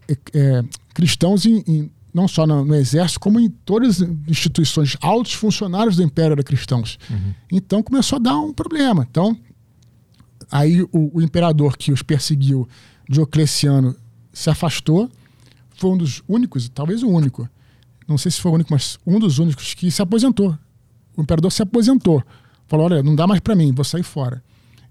é, 0.08 0.16
é, 0.32 0.64
cristãos 0.94 1.44
em, 1.44 1.62
em, 1.66 1.90
não 2.14 2.28
só 2.28 2.46
no, 2.46 2.64
no, 2.64 2.74
exército, 2.74 3.18
como 3.18 3.40
em 3.40 3.50
todas 3.50 4.00
as 4.00 4.08
instituições, 4.28 4.96
altos 5.00 5.32
funcionários 5.32 5.96
do 5.96 6.04
império 6.04 6.32
eram 6.32 6.42
cristãos. 6.44 6.98
Uhum. 7.10 7.34
Então 7.50 7.82
começou 7.82 8.16
a 8.16 8.20
dar 8.20 8.38
um 8.38 8.52
problema. 8.52 9.06
Então, 9.10 9.36
aí 10.50 10.82
o, 10.82 11.18
o 11.18 11.20
imperador 11.20 11.76
que 11.76 11.90
os 11.90 12.02
perseguiu, 12.02 12.68
Diocleciano, 13.08 13.96
se 14.32 14.48
afastou, 14.50 15.10
foi 15.76 15.90
um 15.90 15.96
dos 15.96 16.22
únicos, 16.28 16.68
talvez 16.68 17.02
o 17.02 17.08
único, 17.08 17.48
não 18.06 18.18
sei 18.18 18.30
se 18.30 18.40
foi 18.40 18.50
o 18.50 18.54
único, 18.54 18.72
mas 18.72 18.98
um 19.06 19.18
dos 19.18 19.38
únicos 19.38 19.74
que 19.74 19.90
se 19.90 20.02
aposentou. 20.02 20.56
O 21.16 21.22
imperador 21.22 21.50
se 21.52 21.62
aposentou. 21.62 22.22
Falou: 22.66 22.86
olha, 22.86 23.02
não 23.02 23.14
dá 23.14 23.26
mais 23.26 23.40
para 23.40 23.54
mim, 23.54 23.72
vou 23.72 23.84
sair 23.84 24.02
fora. 24.02 24.42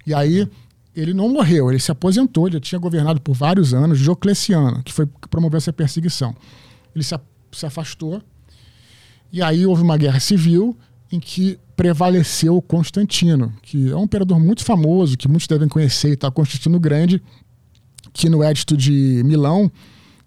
E 0.05 0.13
aí 0.13 0.47
ele 0.95 1.13
não 1.13 1.29
morreu, 1.29 1.69
ele 1.69 1.79
se 1.79 1.91
aposentou, 1.91 2.47
ele 2.47 2.55
já 2.55 2.59
tinha 2.59 2.79
governado 2.79 3.21
por 3.21 3.33
vários 3.33 3.73
anos, 3.73 3.99
Diocleciano, 3.99 4.83
que 4.83 4.91
foi 4.91 5.05
que 5.05 5.27
promoveu 5.29 5.57
essa 5.57 5.71
perseguição. 5.71 6.35
Ele 6.93 7.03
se, 7.03 7.17
se 7.51 7.65
afastou, 7.65 8.21
e 9.31 9.41
aí 9.41 9.65
houve 9.65 9.81
uma 9.81 9.97
guerra 9.97 10.19
civil 10.19 10.77
em 11.11 11.19
que 11.19 11.57
prevaleceu 11.75 12.61
Constantino, 12.61 13.53
que 13.61 13.89
é 13.89 13.95
um 13.95 14.03
imperador 14.03 14.39
muito 14.39 14.63
famoso, 14.63 15.17
que 15.17 15.27
muitos 15.27 15.47
devem 15.47 15.67
conhecer, 15.67 16.15
tá? 16.17 16.29
Constantino 16.29 16.79
Grande, 16.79 17.21
que 18.13 18.29
no 18.29 18.43
Edito 18.43 18.75
de 18.75 19.21
Milão, 19.25 19.71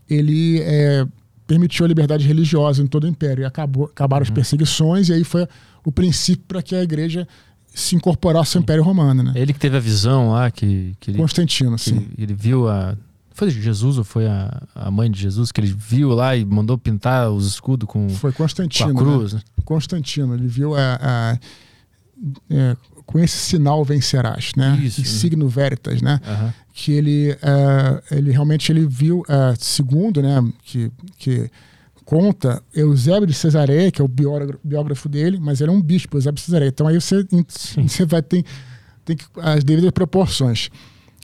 ele 0.09 0.61
é, 0.63 1.07
permitiu 1.47 1.85
a 1.85 1.89
liberdade 1.89 2.27
religiosa 2.27 2.83
em 2.83 2.87
todo 2.87 3.05
o 3.05 3.09
império. 3.09 3.43
E 3.43 3.45
acabou, 3.45 3.85
acabaram 3.87 4.23
uhum. 4.25 4.31
as 4.31 4.35
perseguições, 4.35 5.09
e 5.09 5.13
aí 5.13 5.25
foi 5.25 5.47
o 5.85 5.93
princípio 5.93 6.45
para 6.47 6.63
que 6.63 6.75
a 6.75 6.83
igreja 6.83 7.27
se 7.75 7.97
incorporasse 7.97 8.57
ao 8.57 8.63
Império 8.63 8.83
Romano. 8.83 9.23
Né? 9.23 9.33
Ele 9.35 9.53
que 9.53 9.59
teve 9.59 9.77
a 9.77 9.81
visão 9.81 10.31
lá, 10.31 10.51
que. 10.51 10.95
que 11.01 11.11
ele, 11.11 11.19
Constantino, 11.19 11.77
que 11.77 11.83
sim. 11.83 11.97
Ele, 11.97 12.15
ele, 12.19 12.35
viu 12.35 12.69
a. 12.69 12.97
Foi 13.33 13.51
Jesus 13.51 13.99
ou 13.99 14.05
foi 14.05 14.29
a, 14.29 14.63
a 14.77 14.91
mãe 14.93 15.11
de 15.11 15.21
Jesus 15.21 15.51
que 15.51 15.61
ele 15.61 15.75
viu 15.77 16.11
lá 16.11 16.37
e 16.37 16.45
mandou 16.45 16.79
pintar 16.79 17.29
os 17.31 17.49
escudos 17.49 17.89
com, 17.89 18.09
foi 18.11 18.33
Constantino, 18.33 18.95
com 18.95 19.01
a 19.01 19.03
cruz? 19.03 19.33
Né? 19.33 19.43
Constantino, 19.65 20.35
ele 20.35 20.47
viu 20.47 20.77
a, 20.77 20.99
a 21.03 21.39
é, 22.49 22.77
com 23.07 23.19
esse 23.19 23.37
sinal 23.37 23.85
vencerás, 23.85 24.53
né? 24.57 24.81
Isso, 24.83 25.01
e 25.01 25.05
signo 25.05 25.49
veritas, 25.49 26.01
né? 26.01 26.21
Uhum. 26.27 26.53
Que 26.73 26.93
ele, 26.93 27.33
uh, 27.33 28.03
ele 28.15 28.31
realmente 28.31 28.73
ele 28.73 28.87
viu, 28.87 29.21
uh, 29.21 29.55
segundo, 29.59 30.23
né? 30.23 30.43
Que, 30.65 30.91
que 31.19 31.51
conta 32.05 32.63
Eusébio 32.75 33.27
de 33.27 33.35
Cesareia, 33.35 33.91
que 33.91 34.01
é 34.01 34.05
o 34.05 34.09
biógrafo, 34.09 34.61
biógrafo 34.63 35.09
dele, 35.09 35.39
mas 35.41 35.61
ele 35.61 35.71
é 35.71 35.73
um 35.73 35.81
bispo, 35.81 36.17
Eusébio 36.17 36.37
de 36.37 36.43
Cesareia. 36.43 36.69
Então 36.69 36.87
aí 36.87 37.01
você, 37.01 37.27
você 37.83 38.05
vai 38.05 38.23
ter, 38.23 38.45
tem 39.05 39.17
que, 39.17 39.25
as 39.41 39.63
devidas 39.65 39.91
proporções. 39.91 40.71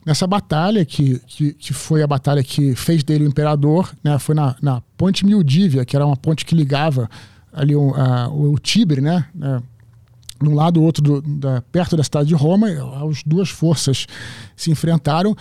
Nessa 0.04 0.26
batalha, 0.26 0.84
que, 0.84 1.20
que, 1.26 1.52
que, 1.52 1.74
foi 1.74 2.02
a 2.02 2.06
batalha 2.06 2.42
que 2.42 2.74
fez 2.74 3.04
dele 3.04 3.24
o 3.24 3.28
imperador, 3.28 3.92
né? 4.02 4.18
Foi 4.18 4.34
na, 4.34 4.56
na 4.62 4.82
Ponte 4.96 5.26
Mildívia, 5.26 5.84
que 5.84 5.94
era 5.94 6.06
uma 6.06 6.16
ponte 6.16 6.44
que 6.46 6.54
ligava 6.54 7.08
ali 7.52 7.76
o, 7.76 7.94
a, 7.94 8.28
o 8.28 8.58
Tibre, 8.58 9.02
né? 9.02 9.26
De 10.40 10.48
um 10.48 10.54
lado 10.54 10.80
ou 10.80 10.86
outro, 10.86 11.02
do, 11.02 11.20
da, 11.20 11.60
perto 11.60 11.96
da 11.96 12.02
cidade 12.02 12.28
de 12.28 12.34
Roma, 12.34 12.68
as 13.08 13.22
duas 13.24 13.50
forças 13.50 14.06
se 14.56 14.70
enfrentaram. 14.70 15.36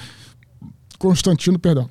Constantino, 0.98 1.58
perdão, 1.58 1.90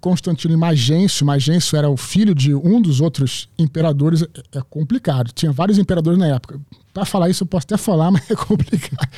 Constantino 0.00 0.54
e 0.54 0.56
Magêncio, 0.56 1.26
Magêncio 1.26 1.76
era 1.76 1.90
o 1.90 1.96
filho 1.96 2.34
de 2.34 2.54
um 2.54 2.80
dos 2.80 3.00
outros 3.00 3.48
imperadores, 3.58 4.22
é, 4.22 4.58
é 4.58 4.62
complicado. 4.62 5.32
Tinha 5.32 5.52
vários 5.52 5.78
imperadores 5.78 6.18
na 6.18 6.26
época. 6.26 6.60
Para 6.92 7.04
falar 7.04 7.28
isso 7.28 7.42
eu 7.42 7.46
posso 7.46 7.66
até 7.66 7.76
falar, 7.76 8.10
mas 8.12 8.30
é 8.30 8.34
complicado. 8.34 9.08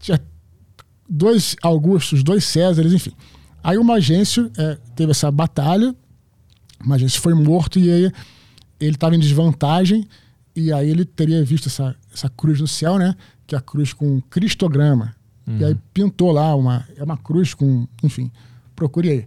Tinha 0.00 0.20
dois 1.08 1.54
Augustos, 1.62 2.22
dois 2.22 2.44
Césares, 2.44 2.92
enfim. 2.92 3.12
Aí 3.62 3.78
o 3.78 3.84
Magêncio 3.84 4.50
é, 4.58 4.78
teve 4.96 5.12
essa 5.12 5.30
batalha, 5.30 5.94
Magêncio 6.84 7.20
foi 7.20 7.34
morto 7.34 7.78
e 7.78 7.90
aí 7.90 8.12
ele 8.80 8.96
estava 8.96 9.14
em 9.14 9.20
desvantagem 9.20 10.08
e 10.54 10.72
aí 10.72 10.88
ele 10.88 11.04
teria 11.04 11.42
visto 11.44 11.68
essa, 11.68 11.94
essa 12.12 12.28
cruz 12.28 12.60
no 12.60 12.68
céu, 12.68 12.98
né? 12.98 13.14
Que 13.46 13.54
é 13.54 13.58
a 13.58 13.60
cruz 13.60 13.92
com 13.92 14.20
cristograma. 14.22 15.14
Uhum. 15.46 15.58
E 15.58 15.64
aí 15.64 15.76
pintou 15.92 16.30
lá 16.30 16.54
uma. 16.54 16.86
É 16.96 17.02
uma 17.02 17.16
cruz 17.16 17.54
com. 17.54 17.86
Enfim, 18.02 18.30
procure 18.76 19.10
aí. 19.10 19.26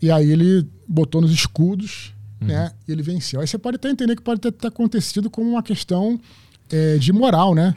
E 0.00 0.10
aí 0.10 0.30
ele 0.30 0.66
botou 0.86 1.20
nos 1.20 1.32
escudos, 1.32 2.14
uhum. 2.40 2.48
né? 2.48 2.72
E 2.86 2.92
ele 2.92 3.02
venceu. 3.02 3.40
Aí 3.40 3.46
você 3.46 3.58
pode 3.58 3.76
até 3.76 3.90
entender 3.90 4.16
que 4.16 4.22
pode 4.22 4.40
ter, 4.40 4.52
ter 4.52 4.68
acontecido 4.68 5.28
como 5.28 5.50
uma 5.50 5.62
questão 5.62 6.18
é, 6.70 6.96
de 6.96 7.12
moral, 7.12 7.54
né? 7.54 7.74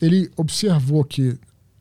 Ele 0.00 0.30
observou 0.36 1.04
que. 1.04 1.38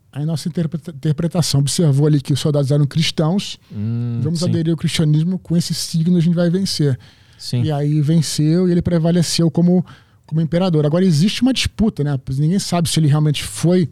A 0.09 0.25
nossa 0.25 0.49
interpretação 0.49 1.59
observou 1.59 2.07
ali 2.07 2.19
que 2.19 2.33
os 2.33 2.39
soldados 2.39 2.71
eram 2.71 2.87
cristãos. 2.87 3.59
Hum, 3.71 4.19
vamos 4.23 4.39
sim. 4.39 4.49
aderir 4.49 4.71
ao 4.71 4.77
cristianismo 4.77 5.37
com 5.37 5.55
esse 5.55 5.75
signo 5.75 6.17
a 6.17 6.21
gente 6.21 6.33
vai 6.33 6.49
vencer. 6.49 6.97
Sim. 7.37 7.61
E 7.61 7.71
aí 7.71 8.01
venceu 8.01 8.67
e 8.67 8.71
ele 8.71 8.81
prevaleceu 8.81 9.51
como 9.51 9.85
como 10.27 10.41
imperador. 10.41 10.85
Agora 10.85 11.03
existe 11.03 11.41
uma 11.41 11.53
disputa, 11.53 12.03
né? 12.03 12.19
Ninguém 12.37 12.59
sabe 12.59 12.87
se 12.87 12.99
ele 12.99 13.07
realmente 13.07 13.43
foi 13.43 13.89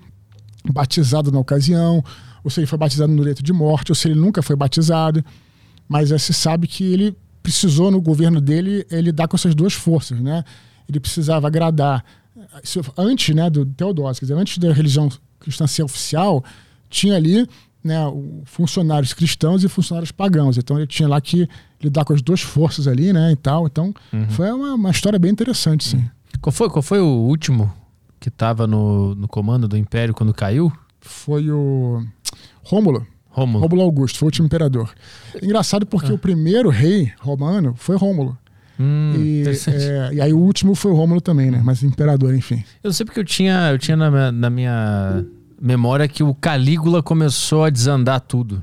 batizado 0.72 1.32
na 1.32 1.40
ocasião, 1.40 2.04
ou 2.44 2.52
se 2.52 2.60
ele 2.60 2.68
foi 2.68 2.78
batizado 2.78 3.12
no 3.12 3.24
leito 3.24 3.42
de 3.42 3.54
morte, 3.54 3.92
ou 3.92 3.96
se 3.96 4.08
ele 4.08 4.20
nunca 4.20 4.44
foi 4.44 4.56
batizado. 4.56 5.24
Mas 5.88 6.12
é, 6.12 6.18
se 6.18 6.34
sabe 6.34 6.68
que 6.68 6.84
ele 6.84 7.16
precisou 7.42 7.90
no 7.90 8.02
governo 8.02 8.42
dele 8.42 8.86
ele 8.92 9.04
lidar 9.04 9.28
com 9.28 9.36
essas 9.36 9.56
duas 9.56 9.74
forças, 9.74 10.20
né? 10.20 10.44
Ele 10.88 11.00
precisava 11.00 11.48
agradar 11.48 12.04
antes, 12.98 13.36
né, 13.36 13.50
do 13.50 13.66
Teodósio, 13.66 14.22
quer 14.22 14.26
dizer, 14.26 14.40
antes 14.40 14.58
da 14.58 14.72
religião 14.72 15.10
cristã 15.40 15.66
ser 15.68 15.84
oficial, 15.84 16.44
tinha 16.90 17.16
ali 17.16 17.48
né, 17.84 18.00
funcionários 18.46 19.14
cristãos 19.14 19.64
e 19.64 19.70
funcionários 19.70 20.12
pagãos. 20.12 20.58
Então 20.58 20.78
ele 20.78 20.88
tinha 20.88 21.08
lá 21.08 21.20
que 21.22 21.48
lidar 21.82 22.04
com 22.04 22.14
as 22.14 22.22
duas 22.22 22.42
forças 22.42 22.88
ali, 22.88 23.14
né, 23.14 23.32
e 23.32 23.36
tal. 23.36 23.68
Então 23.68 23.94
uhum. 24.12 24.30
foi 24.30 24.52
uma, 24.52 24.74
uma, 24.74 24.92
história 24.92 25.20
bem 25.20 25.32
interessante, 25.32 25.84
sim. 25.84 26.10
Qual 26.42 26.52
foi, 26.52 26.70
qual 26.70 26.82
foi 26.82 27.00
o 27.00 27.06
último 27.06 27.72
que 28.20 28.30
estava 28.30 28.66
no, 28.68 29.16
no 29.16 29.28
comando 29.28 29.68
do 29.68 29.78
Império 29.78 30.14
quando 30.14 30.34
caiu? 30.34 30.72
Foi 31.02 31.50
o 31.50 32.04
Rômulo. 32.64 33.06
Rômulo. 33.30 33.60
Rômulo 33.60 33.82
Augusto, 33.82 34.18
foi 34.18 34.26
o 34.26 34.30
último 34.30 34.46
imperador. 34.46 34.90
Engraçado 35.42 35.86
porque 35.86 36.12
ah. 36.12 36.16
o 36.16 36.18
primeiro 36.18 36.70
rei 36.70 37.12
romano 37.20 37.76
foi 37.78 37.98
Rômulo. 37.98 38.38
Hum, 38.80 39.14
e, 39.18 39.44
é, 39.48 40.14
e 40.16 40.22
aí 40.22 40.34
o 40.34 40.40
último 40.40 40.76
foi 40.76 40.92
o 40.92 40.96
Rômulo 40.96 41.22
também, 41.22 41.50
né? 41.50 41.62
Mas 41.64 41.84
imperador, 41.84 42.34
enfim. 42.34 42.64
Eu 42.84 42.92
sei 42.92 43.06
porque 43.06 43.20
eu 43.20 43.26
tinha, 43.26 43.72
eu 43.72 43.78
tinha 43.78 43.96
na, 43.96 44.32
na 44.32 44.50
minha 44.50 45.26
memória 45.62 46.08
que 46.08 46.24
o 46.24 46.34
Calígula 46.34 47.02
começou 47.02 47.64
a 47.64 47.70
desandar 47.70 48.22
tudo. 48.22 48.62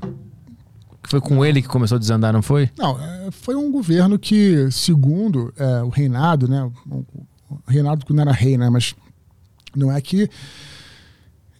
Foi 1.03 1.19
com 1.19 1.43
ele 1.43 1.61
que 1.61 1.67
começou 1.67 1.97
a 1.97 1.99
desandar, 1.99 2.31
não 2.31 2.41
foi? 2.41 2.69
Não, 2.77 2.99
é, 2.99 3.29
foi 3.31 3.55
um 3.55 3.71
governo 3.71 4.17
que, 4.17 4.69
segundo 4.71 5.53
é, 5.57 5.83
o 5.83 5.89
reinado, 5.89 6.47
né? 6.47 6.69
Reinaldo 7.67 8.05
não 8.09 8.21
era 8.21 8.31
rei, 8.31 8.57
né? 8.57 8.69
Mas 8.69 8.95
não 9.75 9.91
é 9.91 9.99
que 10.01 10.29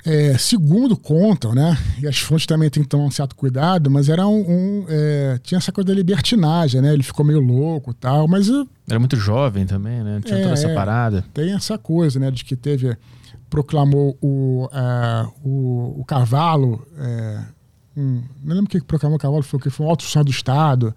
É, 0.06 0.38
segundo 0.38 0.98
contam, 0.98 1.56
né? 1.56 1.78
E 2.02 2.06
as 2.08 2.18
fontes 2.20 2.46
também 2.46 2.70
têm 2.70 2.84
que 2.84 2.90
tomar 2.90 3.06
um 3.06 3.12
certo 3.12 3.36
cuidado, 3.38 3.90
mas 3.90 4.10
era 4.10 4.28
um. 4.28 4.42
um 4.42 4.86
é, 4.90 5.40
tinha 5.42 5.58
essa 5.58 5.72
coisa 5.72 5.88
da 5.88 5.94
libertinagem, 5.94 6.82
né? 6.82 6.92
Ele 6.94 7.04
ficou 7.04 7.26
meio 7.26 7.40
louco 7.40 7.92
e 7.92 7.94
tal, 7.94 8.28
mas. 8.28 8.50
Era 8.90 9.00
muito 9.00 9.16
jovem 9.16 9.66
também, 9.66 10.04
né? 10.04 10.20
Tinha 10.26 10.40
É, 10.40 10.42
toda 10.42 10.54
essa 10.56 10.68
é. 10.68 10.76
parada. 10.76 11.24
Tem 11.34 11.54
essa 11.54 11.78
coisa, 11.78 12.20
né? 12.20 12.30
De 12.32 12.44
que 12.44 12.56
teve. 12.58 12.98
Proclamou 13.50 14.18
o, 14.22 14.68
é, 14.74 15.26
o, 15.42 16.02
o 16.02 16.06
cavalo. 16.06 16.86
é, 16.98 17.40
um- 17.96 18.24
não 18.44 18.56
lembro 18.56 18.66
o 18.66 18.68
que 18.70 18.82
proclamou 18.82 19.16
o 19.18 19.22
cavalo, 19.22 19.42
foi 19.44 19.58
o 19.58 19.64
que? 19.64 19.70
Foi 19.70 19.86
um 19.86 19.90
alto 19.90 20.04
funcionário 20.04 20.32
do 20.32 20.36
Estado. 20.36 20.94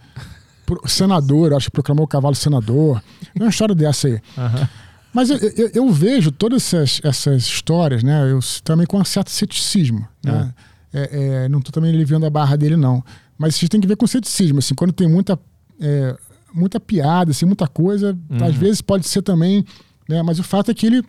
Pro- 0.65 0.83
senador, 0.89 1.55
acho 1.55 1.67
que 1.67 1.71
proclamou 1.73 2.05
o 2.07 2.09
cavalo 2.09 2.35
senador. 2.35 3.01
É 3.39 3.41
uma 3.41 3.51
história 3.51 3.75
dessa 3.75 4.09
aí. 4.09 4.21
Aham. 4.37 4.69
Mas 5.17 5.31
eu, 5.31 5.39
eu- 5.39 5.71
eu 5.75 5.91
vejo 5.91 6.31
todas 6.31 6.63
essas, 6.75 7.01
essas 7.03 7.43
histórias, 7.45 8.03
né? 8.03 8.31
Eu 8.31 8.39
também 8.63 8.87
com 8.87 8.99
um 9.01 9.05
certo 9.05 9.31
ceticismo. 9.31 10.07
Né? 10.23 10.55
É, 10.93 11.45
é, 11.45 11.49
não 11.49 11.59
estou 11.59 11.73
também 11.73 11.91
aliviando 11.91 12.27
a 12.27 12.31
barra 12.31 12.55
dele, 12.57 12.77
não. 12.77 13.03
Mas 13.39 13.55
isso 13.57 13.69
tem 13.69 13.81
que 13.81 13.87
ver 13.87 13.97
com 13.97 14.07
ceticismo. 14.07 14.59
Assim, 14.59 14.75
quando 14.75 14.93
tem 14.93 15.09
muita, 15.09 15.39
é, 15.81 16.17
muita 16.55 16.79
piada, 16.79 17.31
assim, 17.31 17.47
muita 17.47 17.67
coisa, 17.67 18.17
às 18.45 18.55
vezes 18.55 18.81
pode 18.83 19.07
ser 19.09 19.23
também. 19.23 19.65
Né? 20.09 20.23
Mas 20.23 20.39
o 20.39 20.43
fato 20.43 20.71
é 20.71 20.75
que 20.75 20.87
ele. 20.87 21.03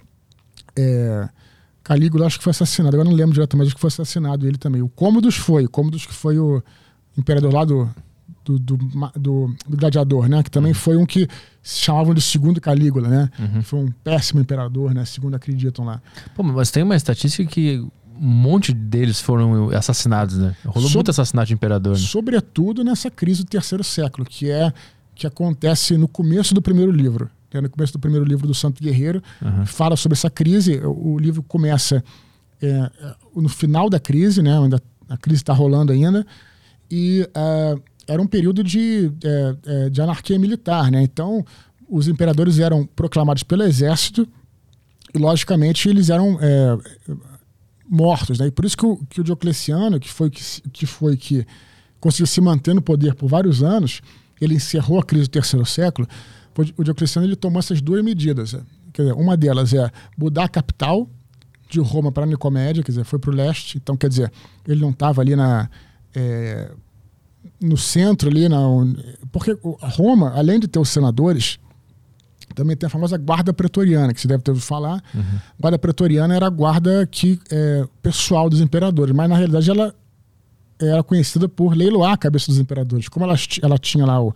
É, 0.78 1.28
Calígula 1.84 2.26
acho 2.28 2.38
que 2.38 2.44
foi 2.44 2.52
assassinado. 2.52 2.96
Agora 2.96 3.10
não 3.10 3.16
lembro 3.16 3.34
diretamente, 3.34 3.66
mas 3.66 3.68
acho 3.68 3.76
que 3.76 3.82
foi 3.82 3.88
assassinado 3.90 4.48
ele 4.48 4.58
também. 4.58 4.82
O 4.82 4.90
Cômodos 4.90 5.36
foi. 5.36 5.66
O 5.66 5.70
Cômodos 5.70 6.06
que 6.06 6.14
foi 6.14 6.38
o 6.40 6.62
imperador 7.18 7.54
lá 7.54 7.64
do, 7.66 7.90
do, 8.54 8.78
do, 8.78 8.78
do- 9.16 9.56
do 9.68 9.78
gladiador, 9.78 10.28
né? 10.30 10.42
Que 10.44 10.50
também 10.52 10.74
foi 10.74 10.96
um 10.98 11.06
que 11.06 11.28
se 11.62 11.80
chamavam 11.82 12.14
de 12.14 12.22
segundo 12.22 12.62
Calígula, 12.62 13.08
né? 13.08 13.30
Foi 13.64 13.80
um 13.80 13.92
péssimo 14.04 14.40
imperador, 14.40 14.94
né? 14.94 15.04
Segundo 15.06 15.36
acreditam 15.36 15.84
lá. 15.86 16.02
Pô, 16.36 16.44
mas 16.44 16.72
tem 16.72 16.84
uma 16.84 16.96
estatística 16.96 17.50
que 17.50 17.86
um 18.20 18.28
monte 18.28 18.74
deles 18.74 19.20
foram 19.22 19.70
assassinados, 19.70 20.38
né? 20.38 20.56
Rolou 20.66 20.90
muito 20.90 21.12
assassinato 21.12 21.48
de 21.48 21.54
imperador, 21.54 21.94
né? 21.94 22.00
Sobretudo 22.00 22.84
nessa 22.84 23.12
crise 23.12 23.44
do 23.44 23.50
terceiro 23.50 23.84
século, 23.84 24.26
que 24.26 24.50
é 24.50 24.72
que 25.14 25.26
acontece 25.28 25.98
no 25.98 26.08
começo 26.08 26.54
do 26.54 26.62
primeiro 26.62 26.92
livro. 26.92 27.30
É 27.52 27.62
no 27.62 27.70
começo 27.70 27.94
do 27.94 28.00
primeiro 28.00 28.26
livro 28.26 28.46
do 28.46 28.54
Santo 28.54 28.84
Guerreiro, 28.84 29.22
fala 29.66 29.96
sobre 29.96 30.16
essa 30.16 30.30
crise. 30.30 30.78
O 30.84 31.14
o 31.14 31.18
livro 31.20 31.42
começa 31.42 32.04
é, 32.62 32.68
é, 32.68 33.16
no 33.36 33.50
final 33.50 33.90
da 33.90 34.00
crise, 34.00 34.42
né? 34.44 34.58
Ainda, 34.60 34.82
a 35.10 35.16
crise 35.18 35.42
está 35.42 35.54
rolando 35.54 35.92
ainda. 35.92 36.26
E 36.92 37.28
ah, 37.34 37.76
era 38.08 38.22
um 38.22 38.28
período 38.28 38.64
de, 38.64 39.12
é, 39.24 39.56
é, 39.66 39.90
de 39.90 40.02
anarquia 40.02 40.40
militar, 40.40 40.90
né? 40.90 41.02
Então, 41.04 41.46
os 41.90 42.08
imperadores 42.08 42.60
eram 42.60 42.86
proclamados 42.86 43.44
pelo 43.44 43.64
exército 43.64 44.28
e, 45.14 45.18
logicamente, 45.18 45.90
eles 45.90 46.10
eram 46.10 46.38
é, 46.42 46.78
mortos, 47.90 48.40
né? 48.40 48.48
E 48.48 48.52
por 48.52 48.66
isso 48.66 48.78
que 48.78 48.86
o, 48.86 48.98
que 49.10 49.22
o 49.22 49.24
Diocleciano, 49.24 50.00
que 50.00 50.10
foi 50.10 50.30
que, 50.30 50.42
que 50.72 50.86
foi 50.86 51.18
que 51.18 51.46
conseguiu 52.00 52.28
se 52.28 52.40
manter 52.40 52.74
no 52.74 52.82
poder 52.82 53.16
por 53.16 53.28
vários 53.28 53.62
anos, 53.62 54.02
ele 54.40 54.56
encerrou 54.56 55.00
a 55.00 55.04
crise 55.04 55.26
do 55.26 55.32
terceiro 55.32 55.66
século. 55.66 56.08
O 56.76 56.84
Diocleciano 56.84 57.28
ele 57.28 57.36
tomou 57.36 57.60
essas 57.60 57.82
duas 57.82 58.04
medidas. 58.04 58.54
né? 58.54 58.62
Quer 58.94 59.04
dizer, 59.04 59.14
uma 59.14 59.38
delas 59.38 59.74
é 59.74 59.92
mudar 60.18 60.46
a 60.46 60.50
capital 60.50 61.08
de 61.70 61.80
Roma 61.80 62.12
para 62.12 62.26
Nicomédia, 62.26 62.82
quer 62.82 62.92
dizer, 62.92 63.04
foi 63.04 63.20
para 63.20 63.30
o 63.30 63.34
leste. 63.34 63.78
Então, 63.78 63.96
quer 63.98 64.10
dizer, 64.10 64.32
ele 64.68 64.82
não 64.82 64.90
estava 64.90 65.22
ali 65.22 65.36
na 65.36 65.70
é, 66.16 66.72
no 67.60 67.78
centro 67.78 68.30
ali, 68.30 68.48
na, 68.48 68.60
porque 69.32 69.58
Roma, 69.82 70.34
além 70.36 70.60
de 70.60 70.68
ter 70.68 70.80
os 70.80 70.90
senadores, 70.90 71.60
também 72.56 72.76
tem 72.76 72.88
a 72.88 72.90
famosa 72.90 73.18
guarda 73.18 73.54
pretoriana, 73.54 74.14
que 74.14 74.22
você 74.22 74.28
deve 74.28 74.42
ter 74.42 74.52
ouvido 74.52 74.66
falar. 74.66 75.04
Guarda 75.60 75.78
pretoriana 75.78 76.36
era 76.36 76.48
a 76.48 76.50
guarda 76.50 77.06
que 77.06 77.40
é, 77.52 77.86
pessoal 78.02 78.50
dos 78.50 78.62
imperadores, 78.62 79.14
mas 79.14 79.30
na 79.30 79.36
realidade 79.36 79.70
ela 79.70 79.94
era 80.80 81.04
conhecida 81.04 81.50
por 81.50 81.76
leiloar 81.76 82.14
a 82.14 82.18
cabeça 82.18 82.48
dos 82.48 82.60
imperadores. 82.60 83.10
Como 83.10 83.26
ela, 83.26 83.36
ela 83.62 83.78
tinha 83.78 84.06
lá 84.06 84.22
o, 84.22 84.34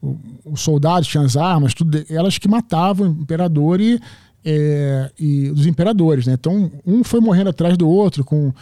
o, 0.00 0.18
os 0.44 0.60
soldados, 0.60 1.08
tinha 1.08 1.22
as 1.22 1.36
armas, 1.36 1.74
tudo, 1.74 2.04
elas 2.08 2.38
que 2.38 2.48
matavam 2.48 3.08
o 3.08 3.22
imperador 3.22 3.80
e, 3.80 4.00
é, 4.44 5.10
e 5.18 5.50
os 5.50 5.66
imperadores. 5.66 6.26
Né? 6.26 6.34
Então, 6.34 6.70
um 6.86 7.04
foi 7.04 7.20
morrendo 7.20 7.50
atrás 7.50 7.76
do 7.76 7.88
outro, 7.88 8.24
com, 8.24 8.52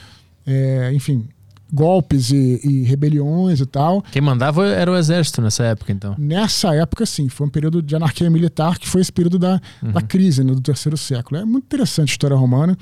é, 0.47 0.91
enfim, 0.93 1.29
golpes 1.73 2.31
e, 2.31 2.61
e 2.65 2.83
rebeliões 2.85 3.61
e 3.61 3.67
tal. 3.67 4.03
Quem 4.11 4.23
mandava 4.23 4.67
era 4.67 4.91
o 4.91 4.97
exército 4.97 5.43
nessa 5.43 5.65
época, 5.65 5.93
então. 5.93 6.15
Nessa 6.19 6.75
época, 6.75 7.05
sim, 7.05 7.29
foi 7.29 7.47
um 7.47 7.51
período 7.51 7.83
de 7.83 7.95
anarquia 7.95 8.31
militar, 8.31 8.79
que 8.79 8.89
foi 8.89 9.01
esse 9.01 9.13
período 9.13 9.39
da, 9.39 9.61
da 9.83 10.01
crise 10.01 10.43
né, 10.43 10.53
do 10.53 10.61
terceiro 10.61 10.97
século. 10.97 11.41
É 11.41 11.45
muito 11.45 11.65
interessante 11.65 12.11
a 12.11 12.13
história 12.13 12.37
romana 12.37 12.77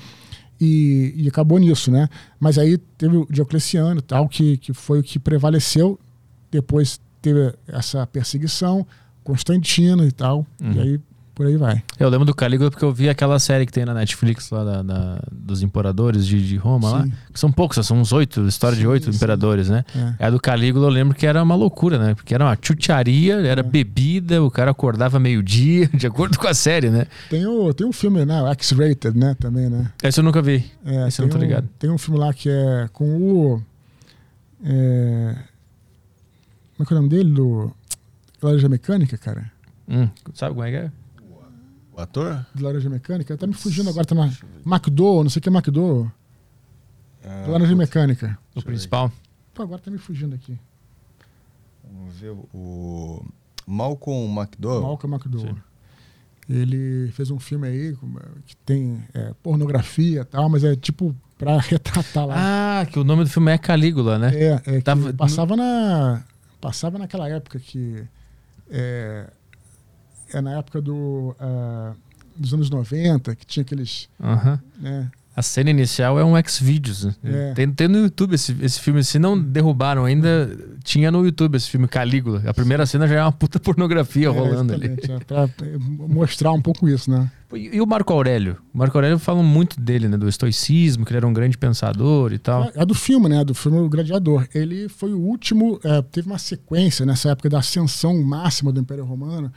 e, 0.59 1.13
e 1.15 1.27
acabou 1.27 1.59
nisso, 1.59 1.91
né? 1.91 2.09
Mas 2.39 2.57
aí 2.57 2.77
teve 2.77 3.17
o 3.17 3.27
Diocleciano 3.29 3.99
e 3.99 4.03
tal, 4.03 4.27
que, 4.27 4.57
que 4.57 4.73
foi 4.73 4.99
o 4.99 5.03
que 5.03 5.19
prevaleceu. 5.19 5.99
Depois 6.49 6.99
teve 7.21 7.53
essa 7.67 8.07
perseguição, 8.07 8.85
Constantino 9.23 10.05
e 10.05 10.11
tal, 10.11 10.45
e 10.75 10.79
aí 10.79 10.99
por 11.37 11.45
aí 11.45 11.55
vai. 11.55 11.83
Eu 11.99 12.09
lembro 12.09 12.25
do 12.25 12.33
Calígula 12.33 12.71
porque 12.71 12.83
eu 12.83 12.91
vi 12.91 13.07
aquela 13.07 13.37
série 13.37 13.63
que 13.67 13.71
tem 13.71 13.85
na 13.85 13.93
Netflix 13.93 14.49
lá 14.49 14.63
da, 14.63 14.81
da- 14.81 15.21
dos 15.31 15.61
imperadores 15.61 16.25
de, 16.25 16.43
de 16.47 16.55
Roma 16.57 16.89
lá. 16.89 17.03
Sim. 17.03 17.13
Que 17.31 17.39
são 17.39 17.51
poucos, 17.51 17.85
são 17.85 17.99
uns 18.01 18.11
oito, 18.11 18.41
história 18.47 18.75
de 18.75 18.81
Sim, 18.81 18.87
oito 18.87 19.11
sim. 19.11 19.15
imperadores, 19.15 19.69
né? 19.69 19.85
É. 20.19 20.25
A 20.25 20.29
do 20.31 20.39
Calígula 20.39 20.87
eu 20.87 20.89
lembro 20.89 21.15
que 21.15 21.27
era 21.27 21.43
uma 21.43 21.53
loucura, 21.53 21.99
né? 21.99 22.15
Porque 22.15 22.33
era 22.33 22.43
uma 22.43 22.57
chucharia, 22.59 23.35
era 23.35 23.61
bebida, 23.61 24.41
o 24.43 24.49
cara 24.49 24.71
acordava 24.71 25.19
meio-dia, 25.19 25.87
de 25.93 26.07
acordo 26.07 26.39
com 26.39 26.47
a 26.47 26.55
série, 26.55 26.89
né? 26.89 27.05
Tem, 27.29 27.45
o, 27.45 27.71
tem 27.71 27.85
um 27.85 27.93
filme, 27.93 28.25
né? 28.25 28.41
o 28.41 28.47
X-Rated, 28.53 29.15
né? 29.15 29.35
Também, 29.39 29.69
né? 29.69 29.91
Esse 30.01 30.19
eu 30.19 30.23
nunca 30.23 30.41
vi. 30.41 30.65
É, 30.83 31.07
Esse 31.07 31.21
eu 31.21 31.27
não 31.27 31.29
tô 31.29 31.37
tem 31.37 31.45
um- 31.45 31.49
ligado. 31.49 31.69
Tem 31.77 31.89
um 31.91 31.97
filme 31.99 32.19
lá 32.19 32.33
que 32.33 32.49
é 32.49 32.89
com 32.91 33.05
o. 33.15 33.63
É, 34.65 35.35
como 36.75 36.83
é 36.83 36.85
que 36.85 36.93
é 36.93 36.97
o 36.97 36.99
nome 36.99 37.09
dele? 37.09 37.31
Do 37.31 37.71
Laranja 38.41 38.67
Mecânica, 38.67 39.17
cara? 39.19 39.51
Hum, 39.87 40.09
sabe 40.33 40.55
como 40.55 40.65
é 40.65 40.71
que 40.71 40.77
é? 40.77 40.91
O 41.97 42.01
ator? 42.01 42.45
Do 42.53 42.63
Laranja 42.63 42.89
Mecânica? 42.89 43.35
Tá 43.35 43.47
me 43.47 43.53
fugindo 43.55 43.89
agora, 43.89 44.05
tá 44.05 44.13
na. 44.13 44.27
McDo, 44.65 45.23
não 45.23 45.29
sei 45.31 45.39
o 45.39 45.43
que 45.43 45.49
é 45.49 45.51
McDo. 45.51 46.11
Ah, 47.25 47.43
Do 47.45 47.51
Laranja 47.51 47.75
Mecânica. 47.75 48.37
O 48.55 48.61
principal. 48.61 49.11
Pô, 49.53 49.63
agora 49.63 49.81
tá 49.81 49.89
me 49.89 49.97
fugindo 49.97 50.35
aqui. 50.35 50.57
Vamos 51.91 52.15
ver 52.15 52.29
o- 52.29 52.47
o 52.53 53.25
Malcolm 53.65 54.39
McDowell. 54.39 54.81
Malcolm 54.83 55.15
McDo. 55.15 55.39
sim. 55.39 55.55
Ele 56.49 57.11
fez 57.11 57.29
um 57.29 57.39
filme 57.39 57.67
aí 57.67 57.97
que 58.45 58.55
tem 58.57 59.03
é, 59.13 59.33
pornografia 59.43 60.21
e 60.21 60.25
tal, 60.25 60.47
mas 60.47 60.63
é 60.63 60.75
tipo 60.77 61.13
pra 61.37 61.57
retratar 61.59 62.25
lá. 62.27 62.35
Ah, 62.81 62.85
que 62.85 62.97
o 62.99 63.03
nome 63.03 63.23
do 63.25 63.29
filme 63.29 63.51
é 63.51 63.57
Calígula, 63.57 64.17
né? 64.17 64.31
É, 64.33 64.53
é 64.53 64.59
que 64.77 64.81
Tava- 64.81 65.11
passava 65.13 65.57
na 65.57 66.23
passava 66.61 66.97
naquela 66.97 67.27
época 67.27 67.59
que 67.59 68.01
é, 68.69 69.29
é 70.33 70.41
na 70.41 70.57
época 70.57 70.81
do 70.81 71.35
ah, 71.39 71.93
dos 72.35 72.53
anos 72.53 72.69
90, 72.69 73.35
que 73.35 73.45
tinha 73.45 73.61
aqueles, 73.61 74.09
né? 74.79 75.09
A 75.37 75.43
cena 75.43 75.69
inicial 75.69 76.19
é 76.19 76.25
um 76.25 76.35
X-Videos. 76.35 77.05
né? 77.05 77.15
É. 77.23 77.53
Tem, 77.53 77.71
tem 77.71 77.87
no 77.87 77.99
YouTube 77.99 78.33
esse, 78.33 78.57
esse 78.59 78.79
filme. 78.81 79.03
Se 79.03 79.19
não 79.19 79.39
derrubaram 79.39 80.03
ainda, 80.03 80.49
tinha 80.83 81.11
no 81.11 81.23
YouTube 81.23 81.55
esse 81.55 81.69
filme 81.69 81.87
Calígula. 81.87 82.41
A 82.47 82.51
primeira 82.55 82.87
cena 82.87 83.07
já 83.07 83.17
é 83.17 83.21
uma 83.21 83.31
puta 83.31 83.59
pornografia 83.61 84.31
rolando 84.31 84.73
é, 84.73 84.75
ali. 84.75 84.87
exatamente, 84.87 85.11
é, 85.11 85.19
pra 85.19 85.43
é, 85.43 85.77
mostrar 85.77 86.51
um 86.53 86.59
pouco 86.59 86.89
isso, 86.89 87.11
né? 87.11 87.29
E, 87.53 87.75
e 87.75 87.79
o 87.79 87.85
Marco 87.85 88.11
Aurélio? 88.11 88.57
O 88.73 88.79
Marco 88.79 88.97
Aurélio 88.97 89.19
falam 89.19 89.43
muito 89.43 89.79
dele, 89.79 90.07
né? 90.07 90.17
Do 90.17 90.27
estoicismo, 90.27 91.05
que 91.05 91.11
ele 91.11 91.17
era 91.17 91.27
um 91.27 91.33
grande 91.33 91.55
pensador 91.55 92.33
e 92.33 92.39
tal. 92.39 92.71
É 92.73 92.83
do 92.83 92.95
filme, 92.95 93.29
né? 93.29 93.45
Do 93.45 93.53
filme 93.53 93.77
O 93.77 93.87
Gladiador. 93.87 94.47
Ele 94.55 94.89
foi 94.89 95.13
o 95.13 95.19
último, 95.19 95.79
é, 95.83 96.01
teve 96.01 96.25
uma 96.25 96.39
sequência 96.39 97.05
nessa 97.05 97.29
época 97.29 97.47
da 97.47 97.59
ascensão 97.59 98.19
máxima 98.23 98.71
do 98.71 98.79
Império 98.79 99.05
Romano. 99.05 99.53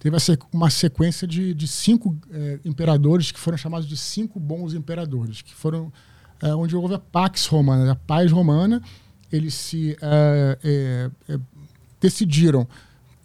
Teve 0.00 0.16
uma 0.50 0.70
sequência 0.70 1.28
de, 1.28 1.52
de 1.52 1.68
cinco 1.68 2.18
é, 2.32 2.58
imperadores 2.64 3.30
que 3.30 3.38
foram 3.38 3.58
chamados 3.58 3.86
de 3.86 3.98
cinco 3.98 4.40
bons 4.40 4.72
imperadores, 4.72 5.42
que 5.42 5.54
foram 5.54 5.92
é, 6.42 6.54
onde 6.54 6.74
houve 6.74 6.94
a 6.94 6.98
Pax 6.98 7.46
Romana, 7.46 7.92
a 7.92 7.94
paz 7.94 8.32
romana. 8.32 8.82
Eles 9.30 9.52
se 9.52 9.96
é, 10.00 10.58
é, 10.64 11.10
é, 11.34 11.38
decidiram 12.00 12.66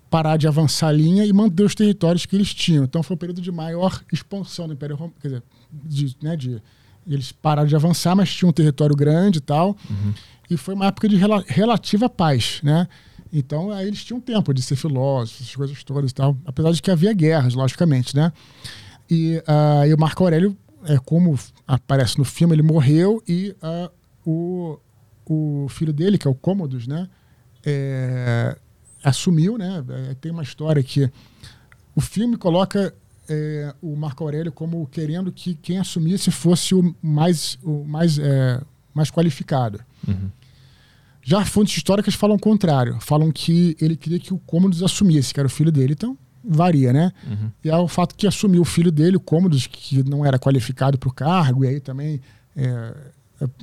parar 0.09 0.35
de 0.35 0.47
avançar 0.49 0.89
a 0.89 0.91
linha 0.91 1.25
e 1.25 1.31
manter 1.31 1.63
os 1.63 1.73
territórios 1.73 2.25
que 2.25 2.35
eles 2.35 2.53
tinham. 2.53 2.83
Então 2.83 3.01
foi 3.01 3.15
o 3.15 3.17
período 3.17 3.41
de 3.41 3.51
maior 3.53 4.03
expansão 4.11 4.67
do 4.67 4.73
Império 4.73 4.97
Romano, 4.97 5.15
quer 5.21 5.29
dizer, 5.29 5.43
de, 5.71 6.17
né, 6.21 6.35
de 6.35 6.61
eles 7.07 7.31
pararam 7.31 7.67
de 7.67 7.75
avançar, 7.75 8.15
mas 8.15 8.33
tinham 8.33 8.49
um 8.49 8.53
território 8.53 8.95
grande 8.95 9.37
e 9.37 9.41
tal. 9.41 9.77
E 10.49 10.57
foi 10.57 10.73
uma 10.73 10.87
época 10.87 11.07
de 11.07 11.15
rela- 11.15 11.43
relativa 11.47 12.09
paz, 12.09 12.59
né? 12.61 12.87
Então 13.37 13.71
aí 13.71 13.87
eles 13.87 14.03
tinham 14.03 14.21
tempo 14.21 14.53
de 14.53 14.61
ser 14.61 14.75
filósofos, 14.75 15.41
essas 15.41 15.55
coisas 15.55 15.83
todas 15.83 16.11
e 16.11 16.13
tal. 16.13 16.37
Apesar 16.45 16.71
de 16.71 16.81
que 16.81 16.89
havia 16.89 17.13
guerras, 17.13 17.53
logicamente, 17.53 18.15
né? 18.15 18.31
E, 19.09 19.43
ah, 19.45 19.87
e 19.87 19.93
o 19.93 19.99
Marco 19.99 20.23
Aurélio, 20.23 20.57
é, 20.85 20.97
como 20.97 21.37
aparece 21.67 22.17
no 22.17 22.25
filme, 22.25 22.55
ele 22.55 22.63
morreu 22.63 23.21
e 23.27 23.55
ah, 23.61 23.91
o, 24.25 24.79
o 25.25 25.67
filho 25.69 25.91
dele, 25.91 26.17
que 26.17 26.27
é 26.27 26.31
o 26.31 26.35
Cômodos, 26.35 26.87
né? 26.87 27.09
é, 27.65 28.55
assumiu, 29.03 29.57
né? 29.57 29.83
É, 30.11 30.13
tem 30.13 30.31
uma 30.31 30.43
história 30.43 30.81
que 30.83 31.09
o 31.95 32.01
filme 32.01 32.37
coloca 32.37 32.93
é, 33.27 33.73
o 33.81 33.95
Marco 33.95 34.23
Aurélio 34.23 34.51
como 34.51 34.85
querendo 34.87 35.31
que 35.31 35.55
quem 35.55 35.79
assumisse 35.79 36.29
fosse 36.29 36.75
o 36.75 36.95
mais, 37.01 37.57
o 37.63 37.83
mais, 37.83 38.19
é, 38.19 38.61
mais 38.93 39.09
qualificado. 39.09 39.81
Uhum. 40.07 40.29
Já 41.27 41.43
fontes 41.43 41.75
históricas 41.75 42.13
falam 42.13 42.35
o 42.35 42.39
contrário. 42.39 42.99
Falam 43.01 43.31
que 43.31 43.75
ele 43.81 43.97
queria 43.97 44.19
que 44.19 44.31
o 44.31 44.37
Cômodos 44.37 44.83
assumisse, 44.83 45.33
que 45.33 45.39
era 45.39 45.47
o 45.47 45.49
filho 45.49 45.71
dele. 45.71 45.93
Então, 45.93 46.15
varia, 46.43 46.93
né? 46.93 47.11
Uhum. 47.27 47.49
E 47.63 47.69
é 47.69 47.75
o 47.75 47.87
fato 47.87 48.13
que 48.13 48.27
assumiu 48.27 48.61
o 48.61 48.65
filho 48.65 48.91
dele, 48.91 49.17
o 49.17 49.19
Cômodos, 49.19 49.65
que 49.65 50.07
não 50.07 50.23
era 50.23 50.37
qualificado 50.37 50.99
para 50.99 51.09
o 51.09 51.11
cargo, 51.11 51.65
e 51.65 51.67
aí 51.67 51.79
também, 51.79 52.21
é, 52.55 52.93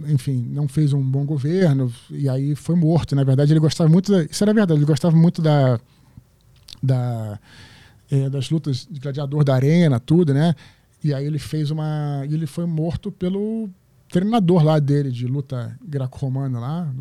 enfim, 0.09 0.45
não 0.51 0.67
fez 0.67 0.93
um 0.93 1.01
bom 1.01 1.25
governo, 1.25 1.93
e 2.11 2.29
aí 2.29 2.57
foi 2.57 2.75
morto. 2.75 3.15
Na 3.15 3.23
verdade, 3.23 3.53
ele 3.53 3.61
gostava 3.61 3.89
muito. 3.89 4.11
Da, 4.11 4.25
isso 4.25 4.43
era 4.43 4.53
verdade, 4.53 4.81
ele 4.81 4.85
gostava 4.85 5.17
muito 5.17 5.41
da. 5.41 5.79
da 6.83 7.39
é, 8.11 8.29
das 8.29 8.51
lutas 8.51 8.89
de 8.91 8.99
gladiador 8.99 9.45
da 9.45 9.55
arena, 9.55 10.01
tudo, 10.01 10.35
né? 10.35 10.53
E 11.05 11.15
aí 11.15 11.25
ele 11.25 11.39
fez 11.39 11.71
uma. 11.71 12.23
Ele 12.29 12.47
foi 12.47 12.67
morto 12.67 13.13
pelo 13.13 13.71
treinador 14.13 14.63
lá 14.63 14.79
dele 14.79 15.11
de 15.11 15.27
luta 15.27 15.75
greco-romana 15.83 16.61
lá, 16.61 16.95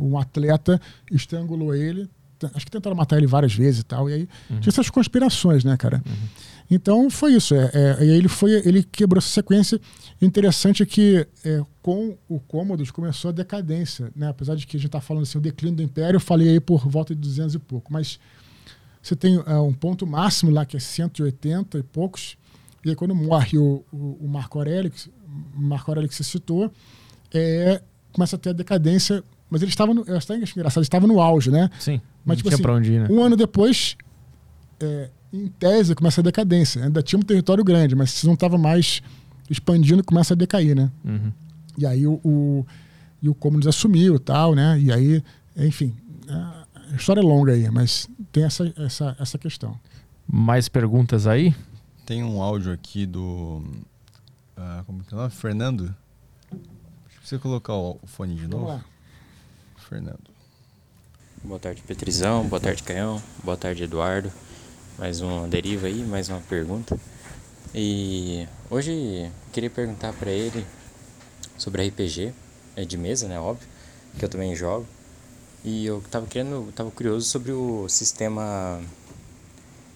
um 0.00 0.18
atleta 0.18 0.80
estrangulou 1.12 1.74
ele. 1.74 2.08
Acho 2.54 2.64
que 2.66 2.70
tentaram 2.70 2.96
matar 2.96 3.16
ele 3.18 3.26
várias 3.26 3.54
vezes 3.54 3.80
e 3.80 3.84
tal. 3.84 4.08
E 4.08 4.14
aí 4.14 4.28
uhum. 4.50 4.60
tinha 4.60 4.70
essas 4.70 4.90
conspirações, 4.90 5.64
né, 5.64 5.76
cara? 5.76 6.02
Uhum. 6.06 6.28
Então 6.70 7.10
foi 7.10 7.34
isso. 7.34 7.54
É, 7.54 7.70
é, 7.72 7.96
e 8.00 8.10
aí 8.10 8.18
ele 8.18 8.28
foi, 8.28 8.52
ele 8.66 8.82
quebrou 8.82 9.18
essa 9.18 9.28
sequência. 9.28 9.80
Interessante 10.20 10.82
é 10.82 10.86
que 10.86 11.26
é, 11.44 11.62
com 11.82 12.16
o 12.28 12.40
Cômodos 12.40 12.90
começou 12.90 13.28
a 13.28 13.32
decadência, 13.32 14.10
né? 14.16 14.28
Apesar 14.28 14.54
de 14.54 14.66
que 14.66 14.76
a 14.76 14.80
gente 14.80 14.88
está 14.88 15.00
falando 15.00 15.24
assim, 15.24 15.38
o 15.38 15.40
declínio 15.40 15.76
do 15.76 15.82
Império, 15.82 16.16
eu 16.16 16.20
falei 16.20 16.48
aí 16.48 16.60
por 16.60 16.88
volta 16.88 17.14
de 17.14 17.20
200 17.20 17.54
e 17.54 17.58
pouco, 17.58 17.92
mas 17.92 18.18
você 19.02 19.14
tem 19.14 19.42
é, 19.46 19.54
um 19.58 19.72
ponto 19.72 20.06
máximo 20.06 20.50
lá 20.50 20.64
que 20.64 20.76
é 20.76 20.80
180 20.80 21.78
e 21.78 21.82
poucos, 21.82 22.36
e 22.84 22.90
aí 22.90 22.96
quando 22.96 23.14
morre 23.14 23.56
o, 23.58 23.84
o, 23.92 24.18
o 24.24 24.28
Marco 24.28 24.58
Aurélio, 24.58 24.92
Marco 25.54 25.90
Aurélio 25.90 26.08
que 26.08 26.14
você 26.14 26.24
citou, 26.24 26.72
é, 27.32 27.82
começa 28.12 28.36
a 28.36 28.38
ter 28.38 28.50
a 28.50 28.52
decadência, 28.52 29.22
mas 29.50 29.62
ele 29.62 29.70
estava 29.70 29.92
no, 29.92 30.04
eu 30.06 30.16
acho 30.16 30.32
engraçado, 30.32 30.78
ele 30.78 30.86
estava 30.86 31.06
no 31.06 31.20
auge, 31.20 31.50
né? 31.50 31.70
Sim. 31.78 32.00
Mas 32.24 32.38
tipo 32.38 32.48
assim, 32.48 32.66
onde 32.66 32.92
ir, 32.92 33.00
né? 33.00 33.08
um 33.10 33.22
ano 33.22 33.36
depois, 33.36 33.96
é, 34.80 35.10
em 35.32 35.46
tese, 35.48 35.94
começa 35.94 36.20
a 36.20 36.24
decadência. 36.24 36.84
Ainda 36.84 37.02
tinha 37.02 37.18
um 37.18 37.22
território 37.22 37.62
grande, 37.62 37.94
mas 37.94 38.22
não 38.24 38.34
estava 38.34 38.58
mais 38.58 39.02
expandindo, 39.48 40.02
começa 40.02 40.34
a 40.34 40.36
decair, 40.36 40.74
né? 40.74 40.90
Uhum. 41.04 41.32
E 41.78 41.86
aí 41.86 42.06
o, 42.06 42.20
o, 42.24 42.66
e 43.22 43.28
o 43.28 43.34
Commons 43.34 43.66
assumiu 43.66 44.18
tal, 44.18 44.54
né? 44.54 44.78
E 44.80 44.92
aí, 44.92 45.22
enfim, 45.56 45.94
a 46.28 46.96
história 46.96 47.20
é 47.20 47.24
longa 47.24 47.52
aí, 47.52 47.70
mas 47.70 48.08
tem 48.32 48.44
essa, 48.44 48.72
essa, 48.76 49.16
essa 49.18 49.38
questão. 49.38 49.78
Mais 50.26 50.68
perguntas 50.68 51.26
aí? 51.26 51.54
Tem 52.04 52.22
um 52.24 52.40
áudio 52.42 52.72
aqui 52.72 53.06
do. 53.06 53.62
Uh, 54.56 54.82
como 54.84 55.04
que 55.04 55.12
é 55.12 55.16
o 55.16 55.20
nome? 55.20 55.30
Fernando? 55.30 55.94
Você 57.22 57.38
colocar 57.38 57.74
o 57.74 57.98
fone 58.06 58.34
de 58.34 58.46
novo? 58.46 58.82
Fernando. 59.88 60.30
Boa 61.44 61.60
tarde, 61.60 61.82
Petrizão. 61.82 62.46
Boa 62.48 62.60
tarde, 62.60 62.82
Caião. 62.82 63.22
Boa 63.44 63.56
tarde, 63.56 63.84
Eduardo. 63.84 64.32
Mais 64.98 65.20
uma 65.20 65.46
deriva 65.46 65.86
aí, 65.86 66.02
mais 66.04 66.28
uma 66.28 66.40
pergunta. 66.40 66.98
E 67.74 68.48
hoje 68.70 69.30
queria 69.52 69.68
perguntar 69.68 70.14
para 70.14 70.30
ele 70.30 70.64
sobre 71.58 71.86
RPG, 71.86 72.32
é 72.74 72.84
de 72.84 72.96
mesa, 72.96 73.28
né, 73.28 73.38
óbvio, 73.38 73.68
que 74.18 74.24
eu 74.24 74.28
também 74.28 74.54
jogo. 74.54 74.86
E 75.62 75.84
eu 75.84 76.02
tava 76.10 76.26
querendo, 76.26 76.72
tava 76.72 76.90
curioso 76.90 77.28
sobre 77.28 77.52
o 77.52 77.88
sistema 77.88 78.80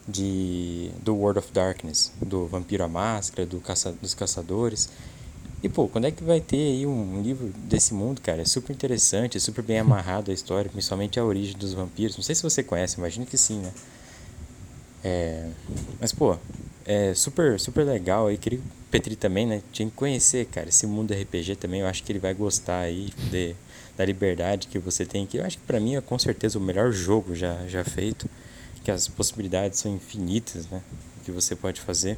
de 0.09 0.91
do 1.03 1.15
World 1.15 1.39
of 1.39 1.53
Darkness, 1.53 2.13
do 2.21 2.47
Vampiro 2.47 2.85
à 2.85 2.89
Máscara, 2.89 3.47
do 3.47 3.61
caça, 3.61 3.93
dos 3.93 4.15
caçadores. 4.15 4.89
E 5.63 5.69
pô, 5.69 5.89
quando 5.89 6.07
é 6.07 6.11
que 6.11 6.25
vai 6.25 6.41
ter 6.41 6.57
aí 6.57 6.87
um 6.87 7.21
livro 7.23 7.53
desse 7.65 7.93
mundo, 7.93 8.21
cara? 8.21 8.41
É 8.41 8.45
super 8.45 8.73
interessante, 8.73 9.37
é 9.37 9.41
super 9.41 9.63
bem 9.63 9.79
amarrado 9.81 10.31
a 10.31 10.35
história, 10.35 10.71
principalmente 10.71 11.21
a 11.21 11.25
origem 11.25 11.57
dos 11.57 11.75
vampiros. 11.75 12.17
Não 12.17 12.25
sei 12.25 12.35
se 12.35 12.43
você 12.43 12.63
conhece, 12.63 12.99
imagino 12.99 13.27
que 13.27 13.37
sim, 13.37 13.61
né? 13.61 13.73
É, 15.03 15.49
mas 16.01 16.13
pô, 16.13 16.37
é 16.85 17.15
super 17.15 17.59
super 17.59 17.85
legal 17.85 18.27
aí, 18.27 18.37
queria 18.37 18.61
Petri 18.91 19.15
também, 19.15 19.47
né? 19.47 19.63
Tinha 19.73 19.89
que 19.89 19.95
conhecer, 19.95 20.47
cara, 20.47 20.69
esse 20.69 20.87
mundo 20.87 21.15
RPG 21.15 21.57
também. 21.57 21.81
Eu 21.81 21.87
acho 21.87 22.03
que 22.03 22.11
ele 22.11 22.19
vai 22.19 22.35
gostar 22.35 22.81
aí 22.81 23.11
de 23.31 23.55
da 23.97 24.05
liberdade 24.05 24.67
que 24.67 24.79
você 24.79 25.05
tem 25.05 25.25
aqui. 25.25 25.37
Eu 25.37 25.45
acho 25.45 25.59
que 25.59 25.65
para 25.65 25.79
mim 25.79 25.95
é 25.95 26.01
com 26.01 26.19
certeza 26.19 26.59
o 26.59 26.61
melhor 26.61 26.91
jogo 26.91 27.35
já, 27.35 27.67
já 27.69 27.85
feito, 27.85 28.29
que 28.83 28.91
as 28.91 29.09
possibilidades 29.09 29.79
são 29.79 29.95
infinitas, 29.95 30.67
né? 30.69 30.83
Que 31.25 31.31
você 31.31 31.55
pode 31.55 31.81
fazer. 31.81 32.17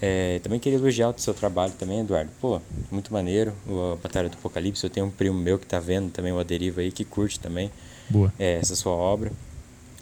É, 0.00 0.38
também 0.40 0.58
queria 0.58 0.78
elogiar 0.78 1.10
o 1.10 1.18
seu 1.18 1.32
trabalho 1.32 1.72
também, 1.78 2.00
Eduardo. 2.00 2.30
Pô, 2.40 2.60
muito 2.90 3.12
maneiro. 3.12 3.54
A 3.92 3.96
Batalha 3.96 4.28
do 4.28 4.34
Apocalipse. 4.34 4.84
Eu 4.84 4.90
tenho 4.90 5.06
um 5.06 5.10
primo 5.10 5.38
meu 5.38 5.58
que 5.58 5.66
tá 5.66 5.78
vendo 5.78 6.10
também 6.10 6.32
o 6.32 6.38
Aderiva 6.38 6.80
aí, 6.80 6.90
que 6.90 7.04
curte 7.04 7.38
também 7.38 7.70
Boa. 8.08 8.32
É, 8.38 8.54
essa 8.54 8.74
sua 8.74 8.92
obra. 8.92 9.32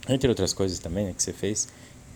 Entre 0.09 0.29
outras 0.29 0.53
coisas 0.53 0.79
também, 0.79 1.07
né, 1.07 1.13
que 1.17 1.23
você 1.23 1.33
fez. 1.33 1.69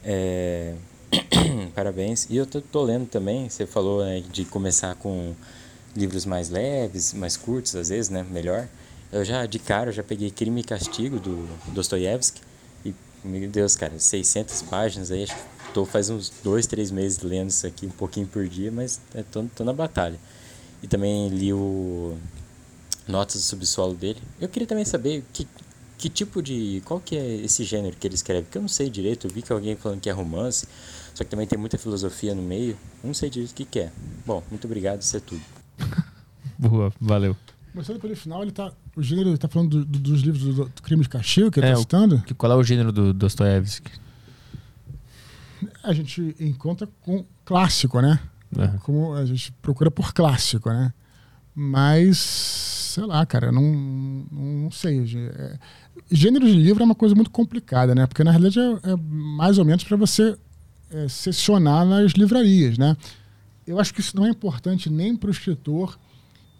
É... 0.04 0.74
Parabéns. 1.74 2.26
E 2.30 2.36
eu 2.36 2.46
tô, 2.46 2.60
tô, 2.60 2.82
lendo 2.82 3.06
também, 3.06 3.48
você 3.48 3.66
falou 3.66 4.04
né, 4.04 4.22
de 4.32 4.44
começar 4.44 4.94
com 4.96 5.34
livros 5.94 6.26
mais 6.26 6.50
leves, 6.50 7.12
mais 7.12 7.36
curtos 7.36 7.74
às 7.76 7.88
vezes, 7.88 8.10
né? 8.10 8.24
Melhor. 8.28 8.68
Eu 9.12 9.24
já, 9.24 9.46
de 9.46 9.58
cara, 9.58 9.92
já 9.92 10.02
peguei 10.02 10.30
Crime 10.30 10.60
e 10.60 10.64
Castigo 10.64 11.20
do 11.20 11.48
Dostoiévski 11.68 12.40
meu 13.26 13.48
Deus, 13.48 13.76
cara, 13.76 13.98
600 13.98 14.62
páginas 14.62 15.10
aí, 15.10 15.24
acho 15.24 15.34
que 15.34 15.72
tô 15.74 15.84
faz 15.84 16.08
uns 16.08 16.32
dois, 16.42 16.66
três 16.66 16.90
meses 16.90 17.20
lendo 17.20 17.50
isso 17.50 17.66
aqui 17.66 17.86
um 17.86 17.90
pouquinho 17.90 18.26
por 18.26 18.48
dia, 18.48 18.72
mas 18.72 19.00
é, 19.14 19.22
tô, 19.22 19.44
tô 19.54 19.64
na 19.64 19.72
batalha. 19.72 20.18
E 20.82 20.86
também 20.86 21.28
li 21.28 21.52
o 21.52 22.16
Notas 23.06 23.36
do 23.36 23.42
Subsolo 23.42 23.94
dele. 23.94 24.20
Eu 24.40 24.48
queria 24.48 24.66
também 24.66 24.84
saber 24.84 25.24
que, 25.32 25.46
que 25.98 26.08
tipo 26.08 26.42
de... 26.42 26.82
qual 26.84 27.00
que 27.00 27.16
é 27.16 27.36
esse 27.36 27.64
gênero 27.64 27.96
que 27.96 28.06
ele 28.06 28.14
escreve, 28.14 28.42
porque 28.42 28.58
eu 28.58 28.62
não 28.62 28.68
sei 28.68 28.88
direito, 28.88 29.26
eu 29.26 29.30
vi 29.30 29.42
que 29.42 29.52
alguém 29.52 29.76
falando 29.76 30.00
que 30.00 30.08
é 30.08 30.12
romance, 30.12 30.66
só 31.14 31.24
que 31.24 31.30
também 31.30 31.46
tem 31.46 31.58
muita 31.58 31.76
filosofia 31.76 32.34
no 32.34 32.42
meio, 32.42 32.72
eu 33.02 33.06
não 33.08 33.14
sei 33.14 33.28
direito 33.28 33.50
o 33.50 33.54
que, 33.54 33.64
que 33.64 33.80
é. 33.80 33.92
Bom, 34.24 34.42
muito 34.50 34.64
obrigado, 34.66 35.02
isso 35.02 35.16
é 35.16 35.20
tudo. 35.20 35.42
Boa, 36.58 36.92
valeu. 37.00 37.36
Começando 37.76 38.00
pelo 38.00 38.16
final, 38.16 38.40
ele 38.40 38.52
tá. 38.52 38.72
O 38.96 39.02
gênero, 39.02 39.28
ele 39.28 39.36
tá 39.36 39.48
falando 39.48 39.68
do, 39.68 39.84
do, 39.84 39.98
dos 39.98 40.22
livros 40.22 40.42
do, 40.42 40.64
do, 40.64 40.82
Crime 40.82 41.02
de 41.02 41.10
Castigo 41.10 41.50
que 41.50 41.60
ele 41.60 41.66
é, 41.66 41.72
tá 41.72 41.76
citando? 41.76 42.22
Que, 42.22 42.32
qual 42.32 42.50
é 42.50 42.54
o 42.54 42.62
gênero 42.64 42.90
do 42.90 43.12
Dostoiévski? 43.12 43.92
A 45.84 45.92
gente 45.92 46.34
encontra 46.40 46.88
com 47.02 47.26
clássico, 47.44 48.00
né? 48.00 48.18
Uhum. 48.56 48.78
Como 48.78 49.12
a 49.12 49.26
gente 49.26 49.52
procura 49.60 49.90
por 49.90 50.14
clássico, 50.14 50.70
né? 50.70 50.90
Mas, 51.54 52.16
sei 52.16 53.04
lá, 53.04 53.26
cara, 53.26 53.52
não, 53.52 53.62
não 54.32 54.70
sei. 54.70 55.04
É, 55.14 55.58
gênero 56.10 56.46
de 56.46 56.54
livro 56.54 56.82
é 56.82 56.86
uma 56.86 56.94
coisa 56.94 57.14
muito 57.14 57.30
complicada, 57.30 57.94
né? 57.94 58.06
Porque 58.06 58.24
na 58.24 58.30
realidade 58.30 58.58
é, 58.58 58.92
é 58.92 58.96
mais 58.96 59.58
ou 59.58 59.66
menos 59.66 59.84
para 59.84 59.98
você 59.98 60.34
é, 60.90 61.08
sessionar 61.08 61.84
nas 61.84 62.12
livrarias, 62.12 62.78
né? 62.78 62.96
eu 63.66 63.80
acho 63.80 63.92
que 63.92 64.00
isso 64.00 64.16
não 64.16 64.24
é 64.24 64.30
importante 64.30 64.88
nem 64.88 65.16
para 65.16 65.28
o 65.28 65.30
escritor 65.32 65.98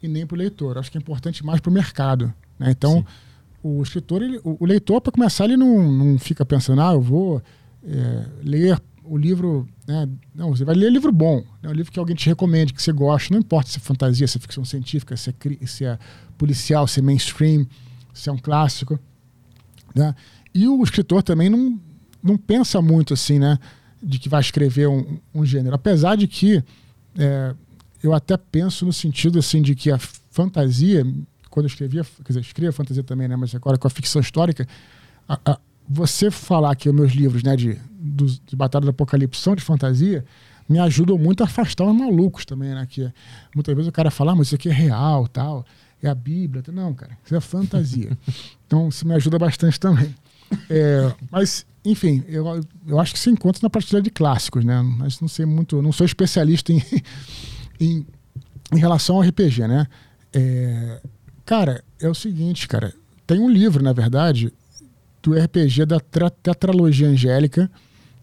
e 0.01 0.07
nem 0.07 0.25
para 0.25 0.35
o 0.35 0.37
leitor. 0.37 0.77
acho 0.77 0.91
que 0.91 0.97
é 0.97 1.01
importante 1.01 1.45
mais 1.45 1.59
para 1.59 1.69
o 1.69 1.73
mercado. 1.73 2.33
Né? 2.59 2.71
Então, 2.71 2.99
Sim. 2.99 3.05
o 3.63 3.81
escritor, 3.81 4.21
ele, 4.21 4.39
o, 4.43 4.57
o, 4.59 4.65
leitor, 4.65 5.01
para 5.01 5.11
começar, 5.11 5.45
ele 5.45 5.57
não, 5.57 5.91
não 5.91 6.19
fica 6.19 6.45
pensando, 6.45 6.81
ah, 6.81 6.93
eu 6.93 7.01
vou 7.01 7.41
é, 7.83 8.25
ler 8.43 8.81
o 9.03 9.17
livro. 9.17 9.67
Né? 9.87 10.07
Não, 10.35 10.49
você 10.49 10.63
vai 10.63 10.75
ler 10.75 10.91
livro 10.91 11.11
bom, 11.11 11.43
né? 11.61 11.69
um 11.69 11.73
livro 11.73 11.91
que 11.91 11.99
alguém 11.99 12.15
te 12.15 12.27
recomende, 12.27 12.73
que 12.73 12.81
você 12.81 12.91
gosta. 12.91 13.33
Não 13.33 13.39
importa 13.39 13.69
se 13.69 13.77
é 13.77 13.81
fantasia, 13.81 14.27
se 14.27 14.37
é 14.37 14.41
ficção 14.41 14.65
científica, 14.65 15.15
se 15.15 15.29
é, 15.29 15.65
se 15.65 15.85
é 15.85 15.97
policial, 16.37 16.87
se 16.87 16.99
é 16.99 17.03
mainstream, 17.03 17.65
se 18.13 18.29
é 18.29 18.31
um 18.31 18.37
clássico. 18.37 18.99
Né? 19.95 20.13
E 20.53 20.67
o 20.67 20.83
escritor 20.83 21.23
também 21.23 21.49
não, 21.49 21.79
não 22.21 22.37
pensa 22.37 22.81
muito 22.81 23.13
assim, 23.13 23.39
né? 23.39 23.57
De 24.01 24.19
que 24.19 24.29
vai 24.29 24.41
escrever 24.41 24.87
um, 24.87 25.19
um 25.33 25.45
gênero. 25.45 25.75
Apesar 25.75 26.15
de 26.15 26.27
que 26.27 26.63
é, 27.17 27.55
eu 28.03 28.13
até 28.13 28.37
penso 28.37 28.85
no 28.85 28.93
sentido 28.93 29.39
assim 29.39 29.61
de 29.61 29.75
que 29.75 29.91
a 29.91 29.97
fantasia, 29.97 31.05
quando 31.49 31.65
eu 31.65 31.69
escrevia, 31.69 32.03
quer 32.03 32.27
dizer, 32.27 32.39
escrevia 32.41 32.71
fantasia 32.71 33.03
também, 33.03 33.27
né, 33.27 33.35
mas 33.35 33.53
agora 33.55 33.77
com 33.77 33.87
a 33.87 33.89
ficção 33.89 34.21
histórica, 34.21 34.67
a, 35.27 35.39
a, 35.45 35.59
você 35.89 36.29
falar 36.29 36.75
que 36.75 36.89
os 36.89 36.95
meus 36.95 37.11
livros, 37.13 37.43
né, 37.43 37.55
de, 37.55 37.79
dos, 37.91 38.39
de 38.39 38.55
Batalha 38.55 38.85
do 38.85 38.91
Apocalipse 38.91 39.41
são 39.41 39.55
de 39.55 39.63
fantasia, 39.63 40.23
me 40.69 40.79
ajudam 40.79 41.17
muito 41.17 41.41
a 41.41 41.45
afastar 41.45 41.85
os 41.85 41.95
malucos 41.95 42.45
também, 42.45 42.69
né, 42.69 42.85
que 42.89 43.11
muitas 43.55 43.73
vezes 43.75 43.89
o 43.89 43.91
cara 43.91 44.11
fala, 44.11 44.33
ah, 44.33 44.35
mas 44.35 44.47
isso 44.47 44.55
aqui 44.55 44.69
é 44.69 44.73
real, 44.73 45.27
tal, 45.27 45.65
é 46.01 46.07
a 46.07 46.15
Bíblia, 46.15 46.63
não, 46.71 46.93
cara, 46.93 47.17
isso 47.25 47.35
é 47.35 47.39
fantasia. 47.39 48.17
então 48.67 48.89
isso 48.89 49.07
me 49.07 49.13
ajuda 49.15 49.39
bastante 49.39 49.79
também. 49.79 50.13
É, 50.69 51.13
mas, 51.31 51.65
enfim, 51.83 52.23
eu, 52.27 52.61
eu 52.87 52.99
acho 52.99 53.13
que 53.13 53.19
se 53.19 53.29
encontra 53.29 53.59
na 53.63 53.69
prateleira 53.69 54.03
de 54.03 54.09
clássicos, 54.09 54.63
né? 54.63 54.81
Mas 54.81 55.19
não 55.19 55.27
sei 55.27 55.45
muito, 55.45 55.81
não 55.81 55.91
sou 55.91 56.05
especialista 56.05 56.71
em, 56.71 56.81
em, 57.79 58.05
em 58.73 58.79
relação 58.79 59.17
ao 59.17 59.21
RPG, 59.21 59.67
né? 59.67 59.87
É, 60.33 61.01
cara, 61.45 61.83
é 61.99 62.07
o 62.07 62.15
seguinte, 62.15 62.67
cara. 62.67 62.93
Tem 63.25 63.39
um 63.39 63.49
livro, 63.49 63.83
na 63.83 63.93
verdade, 63.93 64.53
do 65.21 65.33
RPG 65.33 65.85
da 65.85 65.99
tetralogia 65.99 67.07
angélica, 67.07 67.69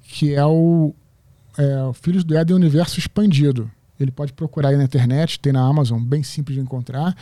que 0.02 0.34
é 0.34 0.44
o 0.44 0.94
é, 1.58 1.92
Filhos 1.94 2.24
do 2.24 2.36
Éden 2.36 2.56
Universo 2.56 2.98
Expandido. 2.98 3.70
Ele 3.98 4.10
pode 4.10 4.32
procurar 4.32 4.70
aí 4.70 4.76
na 4.76 4.84
internet, 4.84 5.38
tem 5.38 5.52
na 5.52 5.60
Amazon, 5.60 6.02
bem 6.02 6.22
simples 6.22 6.56
de 6.56 6.62
encontrar. 6.62 7.16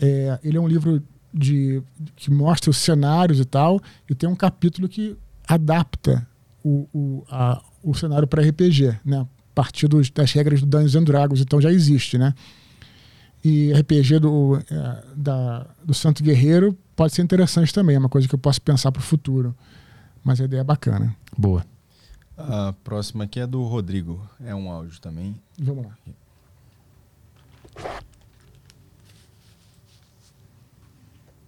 É, 0.00 0.38
ele 0.42 0.56
é 0.56 0.60
um 0.60 0.68
livro 0.68 1.02
de, 1.32 1.82
que 2.16 2.30
mostra 2.30 2.70
os 2.70 2.76
cenários 2.76 3.40
e 3.40 3.44
tal, 3.44 3.80
e 4.08 4.14
tem 4.14 4.28
um 4.28 4.36
capítulo 4.36 4.88
que 4.88 5.16
adapta 5.46 6.26
o, 6.62 6.88
o, 6.92 7.24
a, 7.28 7.60
o 7.82 7.94
cenário 7.94 8.28
para 8.28 8.42
RPG, 8.42 8.96
né? 9.04 9.26
Partir 9.54 9.88
dos, 9.88 10.10
das 10.10 10.32
regras 10.32 10.60
do 10.60 10.66
Dungeons 10.66 10.96
and 10.96 11.04
Dragons, 11.04 11.40
então 11.40 11.60
já 11.60 11.70
existe, 11.70 12.18
né? 12.18 12.34
E 13.44 13.72
RPG 13.72 14.20
do, 14.20 14.56
é, 14.56 15.04
da, 15.14 15.66
do 15.84 15.92
Santo 15.92 16.22
Guerreiro 16.22 16.76
pode 16.96 17.14
ser 17.14 17.22
interessante 17.22 17.72
também, 17.72 17.96
é 17.96 17.98
uma 17.98 18.08
coisa 18.08 18.26
que 18.26 18.34
eu 18.34 18.38
posso 18.38 18.60
pensar 18.60 18.90
para 18.90 19.00
o 19.00 19.02
futuro. 19.02 19.54
Mas 20.24 20.40
a 20.40 20.44
ideia 20.44 20.62
é 20.62 20.64
bacana. 20.64 21.14
Boa. 21.36 21.64
A 22.36 22.74
próxima 22.82 23.24
aqui 23.24 23.38
é 23.38 23.46
do 23.46 23.62
Rodrigo. 23.62 24.26
É 24.42 24.54
um 24.54 24.70
áudio 24.70 24.98
também. 25.00 25.36
Vamos 25.58 25.84
lá. 25.84 25.96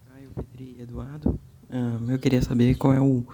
Caio, 0.07 0.29
Petri 0.35 0.75
e 0.77 0.81
Eduardo. 0.83 1.39
Um, 1.69 2.11
eu 2.11 2.19
queria 2.19 2.41
saber 2.41 2.75
qual 2.75 2.93
é 2.93 3.01
o, 3.01 3.25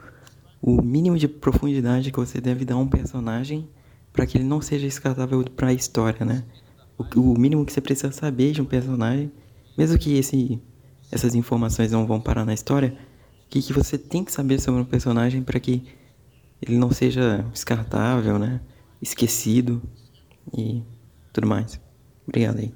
o 0.62 0.82
mínimo 0.82 1.18
de 1.18 1.28
profundidade 1.28 2.12
que 2.12 2.18
você 2.18 2.40
deve 2.40 2.64
dar 2.66 2.76
a 2.76 2.78
um 2.78 2.88
personagem 2.88 3.68
para 4.14 4.28
que 4.28 4.38
ele 4.38 4.46
não 4.46 4.62
seja 4.62 4.86
descartável 4.86 5.44
para 5.44 5.70
a 5.70 5.74
história, 5.74 6.24
né? 6.24 6.46
O, 6.98 7.04
o, 7.20 7.40
mínimo 7.40 7.66
que 7.66 7.74
você 7.74 7.82
precisa 7.82 8.14
saber 8.14 8.52
de 8.52 8.62
um 8.62 8.66
personagem, 8.66 9.32
mesmo 9.76 9.98
que 9.98 10.16
esse, 10.16 10.62
essas 11.12 11.34
informações 11.34 11.92
não 11.92 12.06
vão 12.06 12.22
parar 12.22 12.46
na 12.46 12.54
história, 12.54 12.96
o 13.46 13.50
que, 13.50 13.62
que 13.62 13.74
você 13.74 13.98
tem 13.98 14.24
que 14.24 14.32
saber 14.32 14.60
sobre 14.60 14.82
um 14.82 14.86
personagem 14.86 15.42
para 15.42 15.60
que 15.60 15.84
ele 16.62 16.78
não 16.78 16.92
seja 16.92 17.40
descartável, 17.52 18.38
né? 18.38 18.62
Esquecido 19.02 19.82
e 20.56 20.84
tudo 21.34 21.48
mais. 21.48 21.82
Obrigado 22.28 22.60
aí. 22.60 22.74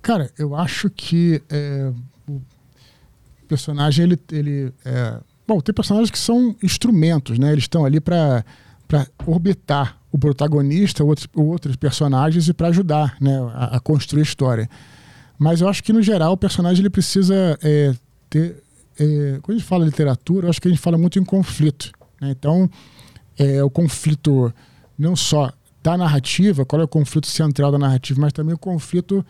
Cara, 0.00 0.32
eu 0.38 0.54
acho 0.54 0.90
que 0.90 1.42
é, 1.48 1.92
o 2.28 2.40
personagem 3.46 4.04
ele, 4.04 4.18
ele 4.32 4.72
é, 4.84 5.20
bom, 5.46 5.60
tem 5.60 5.74
personagens 5.74 6.10
que 6.10 6.18
são 6.18 6.54
instrumentos, 6.62 7.38
né? 7.38 7.52
Eles 7.52 7.64
estão 7.64 7.84
ali 7.84 8.00
para 8.00 8.44
orbitar 9.26 9.98
o 10.10 10.18
protagonista, 10.18 11.02
outros, 11.02 11.26
outros 11.34 11.76
personagens 11.76 12.48
e 12.48 12.52
para 12.52 12.68
ajudar, 12.68 13.16
né, 13.20 13.38
a, 13.54 13.76
a, 13.76 13.80
construir 13.80 14.20
a 14.20 14.24
história. 14.24 14.68
Mas 15.38 15.62
eu 15.62 15.68
acho 15.68 15.82
que 15.82 15.92
no 15.92 16.02
geral 16.02 16.32
o 16.32 16.36
personagem 16.36 16.82
ele 16.82 16.90
precisa 16.90 17.58
é, 17.62 17.94
ter 18.28 18.62
é, 18.98 19.38
quando 19.42 19.56
a 19.56 19.58
gente 19.58 19.68
fala 19.68 19.84
literatura, 19.84 20.46
eu 20.46 20.50
acho 20.50 20.60
que 20.60 20.68
a 20.68 20.70
gente 20.70 20.80
fala 20.80 20.98
muito 20.98 21.18
em 21.18 21.24
conflito. 21.24 21.90
Né? 22.20 22.30
Então, 22.30 22.68
é, 23.38 23.62
o 23.62 23.70
conflito 23.70 24.52
não 24.98 25.16
só 25.16 25.50
da 25.82 25.96
narrativa, 25.96 26.64
qual 26.64 26.80
é 26.80 26.84
o 26.84 26.88
conflito 26.88 27.26
central 27.26 27.72
da 27.72 27.78
narrativa, 27.78 28.20
mas 28.20 28.32
também 28.32 28.54
o 28.54 28.58
conflito 28.58 29.24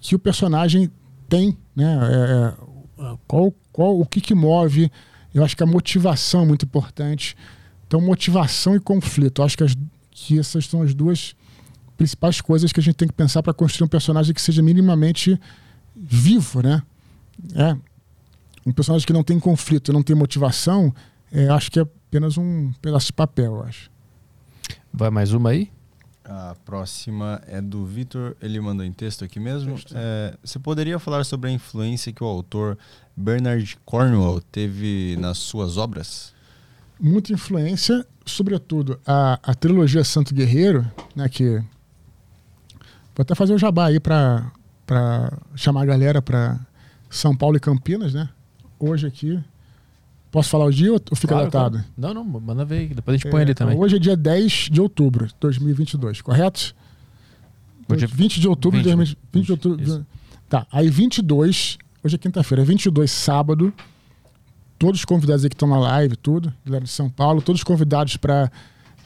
que 0.00 0.14
o 0.14 0.18
personagem 0.18 0.90
tem, 1.28 1.56
né? 1.74 1.98
É, 2.02 3.02
é, 3.02 3.16
qual, 3.26 3.52
qual, 3.72 3.98
o 3.98 4.06
que, 4.06 4.20
que 4.20 4.34
move. 4.34 4.90
Eu 5.34 5.44
acho 5.44 5.56
que 5.56 5.62
a 5.62 5.66
motivação 5.66 6.42
é 6.42 6.46
muito 6.46 6.64
importante. 6.64 7.36
Então, 7.86 8.00
motivação 8.00 8.74
e 8.74 8.80
conflito. 8.80 9.40
Eu 9.40 9.44
acho 9.46 9.56
que, 9.56 9.64
as, 9.64 9.74
que 10.10 10.38
essas 10.38 10.66
são 10.66 10.82
as 10.82 10.94
duas 10.94 11.34
principais 11.96 12.40
coisas 12.40 12.72
que 12.72 12.80
a 12.80 12.82
gente 12.82 12.96
tem 12.96 13.08
que 13.08 13.14
pensar 13.14 13.42
para 13.42 13.52
construir 13.52 13.86
um 13.86 13.88
personagem 13.88 14.34
que 14.34 14.40
seja 14.40 14.62
minimamente 14.62 15.38
vivo, 15.94 16.62
né? 16.62 16.82
É, 17.54 17.76
um 18.66 18.72
personagem 18.72 19.06
que 19.06 19.12
não 19.12 19.22
tem 19.22 19.38
conflito, 19.38 19.92
não 19.92 20.02
tem 20.02 20.14
motivação, 20.14 20.94
é, 21.30 21.48
acho 21.48 21.70
que 21.70 21.80
é 21.80 21.82
apenas 21.82 22.36
um 22.36 22.72
pedaço 22.80 23.06
de 23.06 23.12
papel, 23.12 23.56
eu 23.56 23.62
acho. 23.62 23.90
Vai 24.92 25.10
mais 25.10 25.32
uma 25.32 25.50
aí? 25.50 25.70
A 26.34 26.56
próxima 26.64 27.42
é 27.46 27.60
do 27.60 27.84
Vitor, 27.84 28.34
ele 28.40 28.58
mandou 28.58 28.86
em 28.86 28.92
texto 28.92 29.22
aqui 29.22 29.38
mesmo. 29.38 29.78
É, 29.94 30.34
você 30.42 30.58
poderia 30.58 30.98
falar 30.98 31.24
sobre 31.24 31.50
a 31.50 31.52
influência 31.52 32.10
que 32.10 32.24
o 32.24 32.26
autor 32.26 32.78
Bernard 33.14 33.76
Cornwell 33.84 34.40
teve 34.50 35.14
nas 35.20 35.36
suas 35.36 35.76
obras? 35.76 36.32
Muita 36.98 37.34
influência, 37.34 38.06
sobretudo 38.24 38.98
a, 39.06 39.38
a 39.42 39.54
trilogia 39.54 40.02
Santo 40.04 40.34
Guerreiro, 40.34 40.90
né, 41.14 41.28
que 41.28 41.58
vou 43.14 43.20
até 43.20 43.34
fazer 43.34 43.52
o 43.52 43.58
jabá 43.58 43.88
aí 43.88 44.00
para 44.00 44.50
chamar 45.54 45.82
a 45.82 45.86
galera 45.86 46.22
para 46.22 46.58
São 47.10 47.36
Paulo 47.36 47.58
e 47.58 47.60
Campinas, 47.60 48.14
né? 48.14 48.30
hoje 48.82 49.06
aqui. 49.06 49.42
Posso 50.32 50.48
falar 50.48 50.64
o 50.64 50.72
dia 50.72 50.90
ou 50.90 50.98
fica 51.14 51.34
claro, 51.34 51.44
datado? 51.44 51.76
Claro. 51.76 51.92
Não, 51.94 52.24
não, 52.24 52.40
manda 52.40 52.64
ver. 52.64 52.88
Depois 52.94 53.14
a 53.14 53.16
gente 53.18 53.28
é, 53.28 53.30
põe 53.30 53.42
ali 53.42 53.54
também. 53.54 53.78
Hoje 53.78 53.96
é 53.96 53.98
dia 53.98 54.16
10 54.16 54.70
de 54.72 54.80
outubro 54.80 55.26
de 55.26 55.34
2022, 55.38 56.22
correto? 56.22 56.74
Hoje 57.86 58.04
é 58.06 58.08
20 58.08 58.40
de 58.40 58.48
outubro 58.48 58.82
de 58.82 58.96
20, 58.96 59.18
20 59.30 59.44
de 59.44 59.52
outubro. 59.52 59.82
Isso. 59.82 60.06
Tá, 60.48 60.66
aí 60.72 60.88
22, 60.88 61.76
hoje 62.02 62.14
é 62.14 62.18
quinta-feira, 62.18 62.64
22, 62.64 63.10
sábado. 63.10 63.74
Todos 64.78 65.00
os 65.00 65.04
convidados 65.04 65.44
aí 65.44 65.50
que 65.50 65.54
estão 65.54 65.68
na 65.68 65.78
live, 65.78 66.16
tudo, 66.16 66.52
galera 66.64 66.84
de 66.84 66.90
São 66.90 67.10
Paulo, 67.10 67.42
todos 67.42 67.62
convidados 67.62 68.16
para 68.16 68.50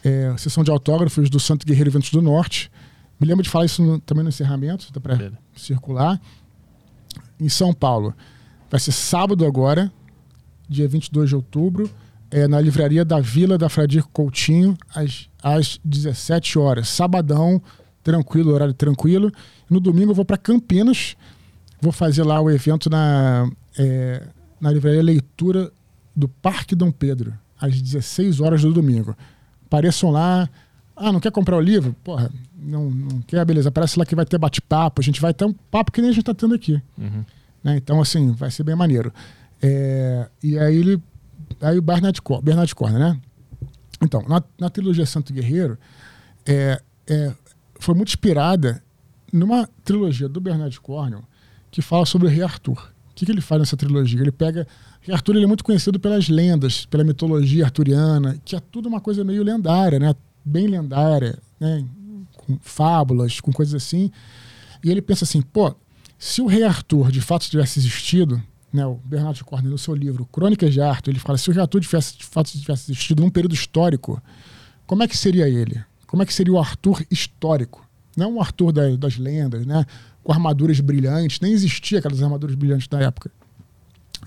é, 0.05 0.33
sessão 0.39 0.63
de 0.63 0.71
autógrafos 0.71 1.29
do 1.29 1.41
Santo 1.41 1.67
Guerreiro 1.67 1.91
Eventos 1.91 2.11
do 2.11 2.23
Norte. 2.23 2.71
Me 3.19 3.27
lembro 3.27 3.43
de 3.43 3.51
falar 3.51 3.65
isso 3.65 3.83
no, 3.83 3.99
também 3.99 4.23
no 4.23 4.29
encerramento, 4.29 4.93
dá 4.93 5.01
para 5.01 5.33
circular. 5.57 6.21
Em 7.41 7.49
São 7.49 7.75
Paulo. 7.75 8.15
Vai 8.71 8.79
ser 8.79 8.93
sábado 8.93 9.45
agora, 9.45 9.93
dia 10.69 10.89
22 10.89 11.29
de 11.29 11.37
outubro, 11.37 11.91
é, 12.31 12.49
na 12.49 12.61
livraria 12.61 13.05
da 13.05 13.21
Vila 13.21 13.57
da 13.57 13.69
Fradir 13.69 14.05
Coutinho, 14.13 14.77
às, 14.95 15.29
às 15.43 15.81
17 15.85 16.59
horas. 16.59 16.89
Sabadão, 16.89 17.63
tranquilo, 18.03 18.53
horário 18.53 18.75
tranquilo. 18.75 19.33
No 19.69 19.81
domingo 19.81 20.11
eu 20.11 20.15
vou 20.15 20.25
para 20.25 20.37
Campinas, 20.37 21.17
vou 21.81 21.93
fazer 21.93 22.23
lá 22.23 22.41
o 22.41 22.51
evento 22.51 22.91
na, 22.91 23.51
é, 23.79 24.23
na 24.61 24.71
livraria 24.71 25.03
Leitura 25.03 25.71
do 26.15 26.29
Parque 26.29 26.75
Dom 26.75 26.91
Pedro, 26.91 27.35
às 27.61 27.81
16 27.81 28.41
horas 28.41 28.63
do 28.63 28.73
domingo. 28.73 29.17
Apareçam 29.67 30.11
lá. 30.11 30.49
Ah, 30.95 31.13
não 31.13 31.21
quer 31.21 31.31
comprar 31.31 31.57
o 31.57 31.61
livro? 31.61 31.95
Porra, 32.03 32.31
não, 32.59 32.89
não 32.91 33.21
quer? 33.21 33.45
Beleza, 33.45 33.69
aparece 33.69 33.99
lá 33.99 34.07
que 34.07 34.15
vai 34.15 34.25
ter 34.25 34.39
bate-papo. 34.39 35.01
A 35.01 35.05
gente 35.05 35.21
vai 35.21 35.35
ter 35.35 35.45
um 35.45 35.53
papo 35.53 35.93
que 35.93 36.01
nem 36.01 36.09
a 36.09 36.13
gente 36.13 36.23
está 36.23 36.33
tendo 36.33 36.55
aqui. 36.55 36.81
Uhum. 36.97 37.23
Né? 37.63 37.77
Então, 37.77 38.01
assim, 38.01 38.33
vai 38.33 38.51
ser 38.51 38.63
bem 38.63 38.75
maneiro. 38.75 39.13
É, 39.67 40.29
e 40.43 40.57
aí 40.57 40.77
ele. 40.77 41.03
Aí 41.61 41.77
o 41.77 41.83
Bernard, 41.83 42.21
Bernard 42.43 42.75
Corner, 42.75 42.99
né? 43.01 43.21
Então, 44.01 44.23
na, 44.29 44.43
na 44.61 44.71
trilogia 44.71 45.07
Santo 45.07 45.33
Guerreiro, 45.33 45.77
é, 46.45 46.81
é, 47.09 47.33
foi 47.81 47.95
muito 47.95 48.09
inspirada 48.09 48.83
numa 49.33 49.69
trilogia 49.85 50.29
do 50.29 50.41
Bernard 50.41 50.79
Cornwell 50.81 51.25
que 51.71 51.83
fala 51.83 52.07
sobre 52.07 52.29
o 52.29 52.31
rei 52.31 52.43
Arthur. 52.43 52.93
O 53.11 53.15
que, 53.15 53.27
que 53.27 53.33
ele 53.33 53.41
faz 53.41 53.61
nessa 53.61 53.77
trilogia? 53.77 54.21
Ele 54.21 54.31
pega. 54.31 54.67
O 55.09 55.13
Arthur 55.13 55.37
ele 55.37 55.45
é 55.45 55.49
muito 55.49 55.65
conhecido 55.65 55.99
pelas 55.99 56.29
lendas, 56.29 56.87
pela 56.87 57.03
mitologia 57.03 57.65
arturiana, 57.65 58.39
que 58.45 58.55
é 58.55 58.61
tudo 58.61 58.89
uma 58.89 59.01
coisa 59.01 59.25
meio 59.25 59.43
lendária, 59.43 59.99
né? 59.99 60.15
Bem 60.45 60.69
lendária, 60.69 61.39
né? 61.59 61.85
Com 62.37 62.59
fábulas, 62.61 63.41
com 63.41 63.53
coisas 63.53 63.75
assim. 63.75 64.11
E 64.85 64.91
ele 64.91 65.03
pensa 65.03 65.25
assim, 65.25 65.41
pô, 65.41 65.75
se 66.19 66.41
o 66.41 66.47
rei 66.47 66.63
Arthur 66.63 67.11
de 67.11 67.21
fato 67.21 67.49
tivesse 67.49 67.79
existido, 67.79 68.41
né, 68.73 68.85
o 68.87 68.95
Bernardo 69.05 69.37
de 69.37 69.45
Cornell, 69.45 69.71
no 69.71 69.79
seu 69.79 69.95
livro 69.95 70.27
Crônicas 70.27 70.73
de 70.73 70.81
Arthur, 70.81 71.11
ele 71.11 71.19
fala: 71.19 71.39
se 71.39 71.51
o 71.51 71.61
Arthur 71.61 71.81
de 71.81 71.89
fato 71.89 72.51
tivesse 72.51 72.91
existido 72.91 73.23
num 73.23 73.31
período 73.31 73.55
histórico, 73.55 74.23
como 74.87 75.03
é 75.03 75.09
que 75.09 75.17
seria 75.17 75.49
ele? 75.49 75.83
Como 76.07 76.23
é 76.23 76.27
que 76.27 76.35
seria 76.35 76.53
o 76.53 76.59
Arthur 76.59 77.05
histórico? 77.11 77.87
Não 78.17 78.37
o 78.37 78.41
Arthur 78.41 78.73
das, 78.73 78.97
das 78.97 79.19
lendas, 79.19 79.67
né, 79.67 79.85
com 80.23 80.33
armaduras 80.33 80.81
brilhantes, 80.81 81.41
nem 81.41 81.53
existia 81.53 81.99
aquelas 81.99 82.23
armaduras 82.23 82.55
brilhantes 82.55 82.89
da 82.89 83.01
época. 83.01 83.31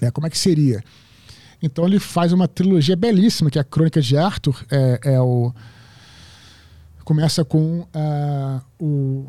É, 0.02 0.12
como 0.12 0.28
é 0.28 0.30
que 0.30 0.38
seria? 0.38 0.84
Então 1.62 1.86
ele 1.86 2.00
faz 2.00 2.32
uma 2.32 2.48
trilogia 2.48 2.96
belíssima, 2.96 3.50
que 3.50 3.58
é 3.58 3.62
a 3.62 3.66
Crônicas 3.66 4.06
de 4.06 4.18
Arthur, 4.18 4.66
é, 4.72 5.00
é 5.04 5.22
o 5.22 5.54
começa 7.04 7.44
com 7.44 7.80
uh, 7.82 8.62
o 8.80 9.26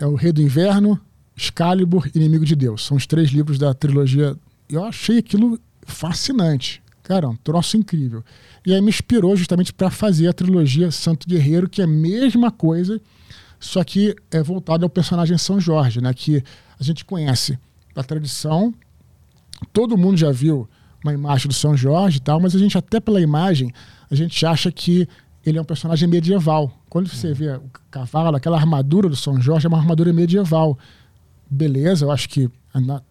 é 0.00 0.04
o 0.04 0.16
Rei 0.16 0.32
do 0.32 0.42
Inverno, 0.42 1.00
Excalibur, 1.38 2.08
Inimigo 2.14 2.44
de 2.44 2.56
Deus. 2.56 2.84
São 2.84 2.96
os 2.96 3.06
três 3.06 3.30
livros 3.30 3.58
da 3.58 3.72
trilogia. 3.72 4.36
Eu 4.68 4.84
achei 4.84 5.18
aquilo 5.18 5.58
fascinante. 5.86 6.82
Cara, 7.02 7.28
um 7.28 7.36
troço 7.36 7.76
incrível. 7.76 8.22
E 8.66 8.74
aí 8.74 8.82
me 8.82 8.90
inspirou 8.90 9.34
justamente 9.36 9.72
para 9.72 9.88
fazer 9.88 10.28
a 10.28 10.32
trilogia 10.32 10.90
Santo 10.90 11.26
Guerreiro, 11.26 11.68
que 11.68 11.80
é 11.80 11.84
a 11.84 11.88
mesma 11.88 12.50
coisa, 12.50 13.00
só 13.58 13.82
que 13.82 14.14
é 14.30 14.42
voltado 14.42 14.84
ao 14.84 14.90
personagem 14.90 15.38
São 15.38 15.58
Jorge, 15.58 16.02
né? 16.02 16.12
Que 16.12 16.42
a 16.78 16.82
gente 16.82 17.04
conhece 17.04 17.58
da 17.94 18.02
tradição. 18.02 18.74
Todo 19.72 19.96
mundo 19.96 20.18
já 20.18 20.30
viu 20.30 20.68
uma 21.02 21.14
imagem 21.14 21.48
do 21.48 21.54
São 21.54 21.76
Jorge 21.76 22.18
e 22.18 22.20
tal, 22.20 22.40
mas 22.40 22.54
a 22.54 22.58
gente 22.58 22.76
até 22.76 23.00
pela 23.00 23.20
imagem, 23.20 23.72
a 24.10 24.14
gente 24.14 24.44
acha 24.44 24.70
que 24.70 25.08
ele 25.46 25.56
é 25.56 25.62
um 25.62 25.64
personagem 25.64 26.08
medieval. 26.08 26.78
Quando 26.90 27.08
você 27.08 27.32
vê 27.32 27.56
o 27.56 27.70
cavalo, 27.90 28.36
aquela 28.36 28.58
armadura 28.58 29.08
do 29.08 29.16
São 29.16 29.40
Jorge 29.40 29.66
é 29.66 29.68
uma 29.68 29.78
armadura 29.78 30.12
medieval 30.12 30.78
beleza, 31.50 32.04
eu 32.04 32.10
acho 32.10 32.28
que 32.28 32.50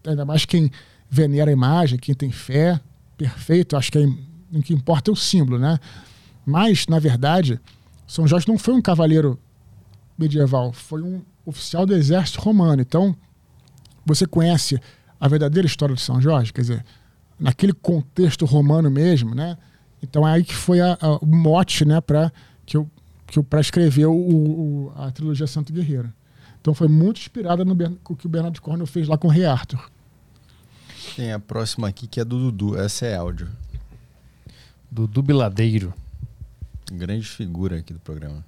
ainda 0.05 0.25
mais 0.25 0.45
quem 0.45 0.71
venera 1.09 1.49
a 1.49 1.53
imagem, 1.53 1.97
quem 1.97 2.15
tem 2.15 2.31
fé, 2.31 2.79
perfeito, 3.17 3.75
acho 3.75 3.91
que 3.91 3.99
o 3.99 4.61
que 4.61 4.73
importa 4.73 5.11
é 5.11 5.13
o 5.13 5.15
símbolo, 5.15 5.59
né? 5.59 5.79
Mas, 6.45 6.87
na 6.87 6.99
verdade, 6.99 7.59
São 8.07 8.27
Jorge 8.27 8.47
não 8.47 8.57
foi 8.57 8.73
um 8.73 8.81
cavaleiro 8.81 9.39
medieval, 10.17 10.71
foi 10.71 11.01
um 11.01 11.21
oficial 11.45 11.85
do 11.85 11.93
exército 11.93 12.39
romano. 12.39 12.81
Então, 12.81 13.15
você 14.05 14.25
conhece 14.25 14.79
a 15.19 15.27
verdadeira 15.27 15.65
história 15.65 15.95
de 15.95 16.01
São 16.01 16.21
Jorge, 16.21 16.53
quer 16.53 16.61
dizer, 16.61 16.85
naquele 17.39 17.73
contexto 17.73 18.45
romano 18.45 18.89
mesmo, 18.89 19.35
né? 19.35 19.57
Então 20.01 20.27
é 20.27 20.33
aí 20.33 20.43
que 20.43 20.53
foi 20.53 20.79
a, 20.79 20.97
a, 20.99 21.17
o 21.17 21.25
mote, 21.25 21.83
né, 21.83 21.99
para 21.99 22.31
que 22.65 22.77
eu, 22.77 22.89
que 23.25 23.39
eu 23.39 23.43
para 23.43 23.59
escrever 23.59 24.05
o, 24.05 24.13
o, 24.13 24.93
a 24.95 25.11
trilogia 25.11 25.47
Santo 25.47 25.73
Guerreiro. 25.73 26.13
Então 26.67 26.75
foi 26.75 26.89
muito 26.89 27.21
inspirada 27.21 27.63
no, 27.63 27.73
no 27.73 28.15
que 28.17 28.25
o 28.25 28.29
Bernardo 28.29 28.61
Cornel 28.61 28.85
fez 28.85 29.07
lá 29.07 29.17
com 29.17 29.29
o 29.29 29.31
Rei 29.31 29.45
Arthur. 29.45 29.79
Tem 31.15 31.31
a 31.31 31.39
próxima 31.39 31.87
aqui 31.87 32.07
que 32.07 32.19
é 32.19 32.25
do 32.25 32.37
Dudu. 32.37 32.77
Essa 32.77 33.05
é 33.05 33.15
áudio. 33.15 33.47
Dudu 34.91 35.21
Biladeiro. 35.21 35.93
Grande 36.91 37.25
figura 37.25 37.77
aqui 37.77 37.93
do 37.93 38.01
programa. 38.01 38.43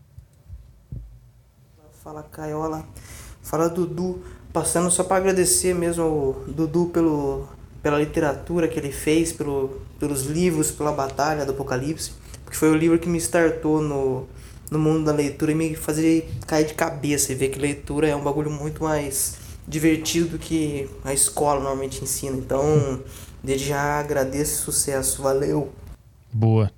Fala 2.03 2.22
Caiola. 2.23 2.85
Fala 3.41 3.69
Dudu. 3.69 4.22
Passando 4.51 4.91
só 4.91 5.06
para 5.06 5.15
agradecer 5.15 5.73
mesmo 5.73 6.03
ao 6.03 6.33
Dudu 6.45 6.88
pelo, 6.88 7.48
pela 7.81 7.98
literatura 7.98 8.67
que 8.67 8.77
ele 8.77 8.91
fez, 8.91 9.31
pelo, 9.31 9.81
pelos 9.98 10.25
livros, 10.25 10.72
pela 10.72 10.91
batalha 10.91 11.45
do 11.45 11.53
Apocalipse. 11.53 12.11
Porque 12.43 12.57
foi 12.57 12.69
o 12.69 12.75
livro 12.75 12.99
que 12.99 13.07
me 13.07 13.17
startou 13.17 13.81
no, 13.81 14.27
no 14.69 14.77
mundo 14.80 15.06
da 15.06 15.11
leitura 15.11 15.51
e 15.51 15.56
me 15.56 15.75
fazer 15.75 16.30
cair 16.45 16.67
de 16.67 16.73
cabeça 16.73 17.31
e 17.31 17.35
ver 17.35 17.49
que 17.49 17.59
leitura 17.59 18.07
é 18.07 18.15
um 18.15 18.23
bagulho 18.23 18.51
muito 18.51 18.83
mais 18.83 19.38
divertido 19.67 20.30
do 20.30 20.39
que 20.39 20.89
a 21.03 21.14
escola 21.14 21.59
normalmente 21.59 22.03
ensina. 22.03 22.38
Então, 22.38 23.01
desde 23.43 23.67
já 23.67 23.99
agradeço 23.99 24.64
sucesso. 24.64 25.22
Valeu! 25.22 25.73
Boa. 26.31 26.72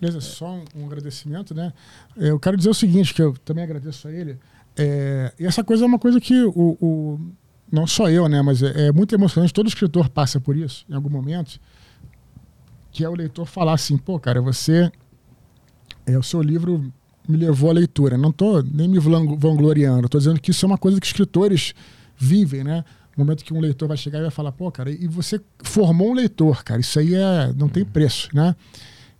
Beleza, 0.00 0.20
só 0.20 0.50
um, 0.50 0.64
um, 0.76 0.86
agradecimento, 0.86 1.54
né? 1.54 1.72
Eu 2.16 2.38
quero 2.38 2.56
dizer 2.56 2.68
o 2.68 2.74
seguinte, 2.74 3.14
que 3.14 3.22
eu 3.22 3.34
também 3.44 3.64
agradeço 3.64 4.08
a 4.08 4.12
ele. 4.12 4.38
É, 4.76 5.32
e 5.38 5.46
essa 5.46 5.62
coisa 5.62 5.84
é 5.84 5.86
uma 5.86 5.98
coisa 5.98 6.20
que 6.20 6.44
o, 6.44 6.76
o 6.80 7.20
não 7.70 7.86
só 7.86 8.10
eu, 8.10 8.28
né? 8.28 8.42
Mas 8.42 8.62
é, 8.62 8.88
é, 8.88 8.92
muito 8.92 9.14
emocionante. 9.14 9.52
Todo 9.52 9.68
escritor 9.68 10.08
passa 10.08 10.40
por 10.40 10.56
isso 10.56 10.84
em 10.88 10.94
algum 10.94 11.08
momento, 11.08 11.60
que 12.90 13.04
é 13.04 13.08
o 13.08 13.14
leitor 13.14 13.46
falar 13.46 13.74
assim, 13.74 13.96
pô, 13.96 14.18
cara, 14.18 14.40
você, 14.40 14.90
é 16.06 16.18
o 16.18 16.22
seu 16.22 16.42
livro 16.42 16.92
me 17.28 17.36
levou 17.36 17.70
à 17.70 17.72
leitura. 17.72 18.18
Não 18.18 18.30
estou 18.30 18.62
nem 18.62 18.88
me 18.88 18.98
vangloriando, 18.98 20.06
estou 20.06 20.18
dizendo 20.20 20.40
que 20.40 20.50
isso 20.50 20.64
é 20.64 20.68
uma 20.68 20.78
coisa 20.78 21.00
que 21.00 21.06
escritores 21.06 21.74
vivem, 22.16 22.62
né? 22.62 22.84
No 23.16 23.24
momento 23.24 23.44
que 23.44 23.54
um 23.54 23.60
leitor 23.60 23.88
vai 23.88 23.96
chegar 23.96 24.18
e 24.18 24.22
vai 24.22 24.30
falar, 24.30 24.52
pô, 24.52 24.70
cara, 24.70 24.90
e 24.90 25.06
você 25.06 25.40
formou 25.62 26.10
um 26.10 26.14
leitor, 26.14 26.64
cara, 26.64 26.80
isso 26.80 26.98
aí 26.98 27.14
é, 27.14 27.52
não 27.56 27.68
tem 27.68 27.84
preço, 27.84 28.28
né? 28.34 28.54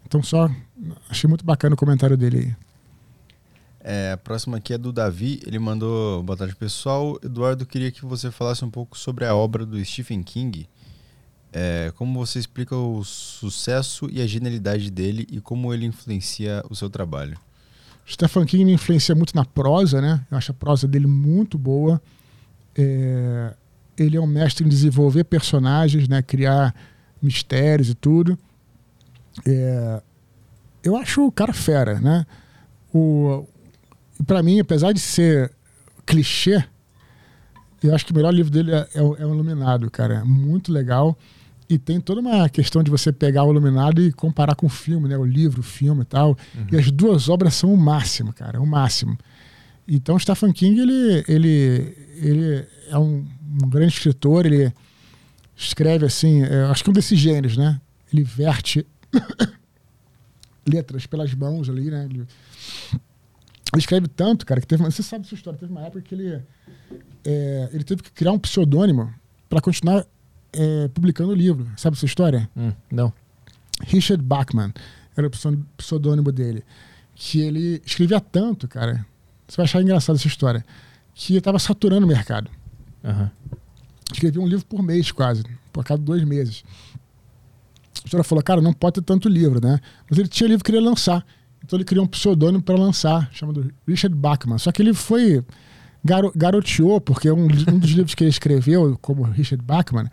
Então 0.04 0.22
só 0.22 0.50
achei 1.08 1.28
muito 1.28 1.44
bacana 1.44 1.74
o 1.74 1.78
comentário 1.78 2.16
dele 2.16 2.38
aí. 2.38 2.64
É, 3.86 4.12
a 4.12 4.16
próxima 4.16 4.56
aqui 4.56 4.72
é 4.72 4.78
do 4.78 4.90
Davi. 4.90 5.40
Ele 5.46 5.58
mandou 5.58 6.22
boa 6.22 6.36
tarde, 6.36 6.56
pessoal. 6.56 7.18
Eduardo, 7.22 7.66
queria 7.66 7.90
que 7.90 8.04
você 8.04 8.30
falasse 8.30 8.64
um 8.64 8.70
pouco 8.70 8.96
sobre 8.96 9.26
a 9.26 9.34
obra 9.34 9.66
do 9.66 9.82
Stephen 9.84 10.22
King. 10.22 10.66
É, 11.56 11.92
como 11.94 12.18
você 12.18 12.40
explica 12.40 12.74
o 12.74 13.04
sucesso 13.04 14.08
e 14.10 14.20
a 14.20 14.26
genialidade 14.26 14.90
dele 14.90 15.24
e 15.30 15.40
como 15.40 15.72
ele 15.72 15.86
influencia 15.86 16.64
o 16.68 16.74
seu 16.74 16.90
trabalho? 16.90 17.38
Stephen 18.10 18.44
King 18.44 18.64
me 18.64 18.72
influencia 18.72 19.14
muito 19.14 19.36
na 19.36 19.44
prosa, 19.44 20.00
né? 20.00 20.26
Eu 20.28 20.36
acho 20.36 20.50
a 20.50 20.54
prosa 20.54 20.88
dele 20.88 21.06
muito 21.06 21.56
boa. 21.56 22.02
É, 22.76 23.54
ele 23.96 24.16
é 24.16 24.20
um 24.20 24.26
mestre 24.26 24.66
em 24.66 24.68
desenvolver 24.68 25.22
personagens, 25.22 26.08
né? 26.08 26.22
Criar 26.22 26.74
mistérios 27.22 27.88
e 27.88 27.94
tudo. 27.94 28.36
É, 29.46 30.02
eu 30.82 30.96
acho 30.96 31.24
o 31.24 31.30
cara 31.30 31.52
fera, 31.52 32.00
né? 32.00 32.26
O, 32.92 33.46
para 34.26 34.42
mim, 34.42 34.58
apesar 34.58 34.90
de 34.90 34.98
ser 34.98 35.52
clichê, 36.04 36.64
eu 37.80 37.94
acho 37.94 38.04
que 38.04 38.10
o 38.10 38.16
melhor 38.16 38.34
livro 38.34 38.50
dele 38.50 38.72
é, 38.72 38.88
é, 38.92 38.98
é 38.98 39.02
o 39.02 39.32
Iluminado, 39.32 39.88
cara. 39.88 40.14
É 40.16 40.24
muito 40.24 40.72
legal. 40.72 41.16
E 41.68 41.78
tem 41.78 42.00
toda 42.00 42.20
uma 42.20 42.48
questão 42.48 42.82
de 42.82 42.90
você 42.90 43.10
pegar 43.12 43.44
o 43.44 43.50
Iluminado 43.50 44.02
e 44.02 44.12
comparar 44.12 44.54
com 44.54 44.66
o 44.66 44.70
filme, 44.70 45.08
né? 45.08 45.16
O 45.16 45.24
livro, 45.24 45.60
o 45.60 45.64
filme 45.64 46.02
e 46.02 46.04
tal. 46.04 46.36
Uhum. 46.54 46.66
E 46.72 46.76
as 46.76 46.90
duas 46.90 47.28
obras 47.28 47.54
são 47.54 47.72
o 47.72 47.76
máximo, 47.76 48.32
cara. 48.32 48.60
O 48.60 48.66
máximo. 48.66 49.18
Então, 49.88 50.18
Stephen 50.18 50.52
King, 50.52 50.80
ele, 50.80 51.24
ele, 51.26 51.96
ele 52.16 52.66
é 52.88 52.98
um, 52.98 53.26
um 53.62 53.68
grande 53.68 53.94
escritor. 53.94 54.44
Ele 54.44 54.72
escreve, 55.56 56.04
assim, 56.04 56.42
é, 56.42 56.64
acho 56.64 56.84
que 56.84 56.90
um 56.90 56.92
desses 56.92 57.18
gêneros, 57.18 57.56
né? 57.56 57.80
Ele 58.12 58.22
verte 58.22 58.86
letras 60.66 61.06
pelas 61.06 61.32
mãos 61.34 61.70
ali, 61.70 61.90
né? 61.90 62.04
Ele, 62.04 62.26
ele 63.72 63.78
escreve 63.78 64.06
tanto, 64.06 64.44
cara, 64.44 64.60
que 64.60 64.66
teve. 64.66 64.82
Você 64.84 65.02
sabe 65.02 65.26
sua 65.26 65.36
história. 65.36 65.58
Teve 65.58 65.72
uma 65.72 65.82
época 65.82 66.02
que 66.02 66.14
ele, 66.14 66.42
é, 67.24 67.70
ele 67.72 67.84
teve 67.84 68.02
que 68.02 68.12
criar 68.12 68.32
um 68.32 68.38
pseudônimo 68.38 69.12
para 69.48 69.62
continuar 69.62 70.06
é, 70.56 70.88
publicando 70.88 71.32
o 71.32 71.34
livro. 71.34 71.66
Sabe 71.76 71.96
essa 71.96 72.06
história? 72.06 72.48
Hum, 72.56 72.72
não. 72.90 73.12
Richard 73.82 74.22
Bachman 74.22 74.72
era 75.16 75.26
o 75.26 75.30
pseudônimo 75.76 76.32
dele. 76.32 76.64
Que 77.14 77.40
ele 77.40 77.82
escrevia 77.84 78.20
tanto, 78.20 78.66
cara. 78.66 79.06
Você 79.46 79.56
vai 79.56 79.64
achar 79.64 79.82
engraçada 79.82 80.18
essa 80.18 80.26
história. 80.26 80.64
Que 81.14 81.36
estava 81.36 81.58
saturando 81.58 82.06
o 82.06 82.08
mercado. 82.08 82.50
Uhum. 83.02 83.30
Escrevia 84.12 84.40
um 84.40 84.46
livro 84.46 84.64
por 84.66 84.82
mês, 84.82 85.12
quase. 85.12 85.44
Por 85.72 85.84
cada 85.84 86.02
dois 86.02 86.24
meses. 86.24 86.64
A 88.02 88.06
história 88.06 88.24
falou, 88.24 88.42
cara, 88.42 88.60
não 88.60 88.72
pode 88.72 88.94
ter 88.94 89.02
tanto 89.02 89.28
livro, 89.28 89.60
né? 89.60 89.80
Mas 90.08 90.18
ele 90.18 90.28
tinha 90.28 90.48
livro 90.48 90.64
que 90.64 90.70
queria 90.70 90.84
lançar. 90.84 91.24
Então 91.64 91.78
ele 91.78 91.84
criou 91.84 92.04
um 92.04 92.08
pseudônimo 92.08 92.62
para 92.62 92.76
lançar, 92.76 93.30
chamado 93.32 93.72
Richard 93.86 94.14
Bachman. 94.14 94.58
Só 94.58 94.70
que 94.70 94.82
ele 94.82 94.92
foi. 94.92 95.42
Garo, 96.06 96.30
garoteou, 96.36 97.00
porque 97.00 97.30
um, 97.30 97.44
um 97.44 97.78
dos 97.78 97.90
livros 97.90 98.14
que 98.14 98.22
ele 98.22 98.30
escreveu, 98.30 98.98
como 99.00 99.22
Richard 99.22 99.64
Bachman, 99.64 100.06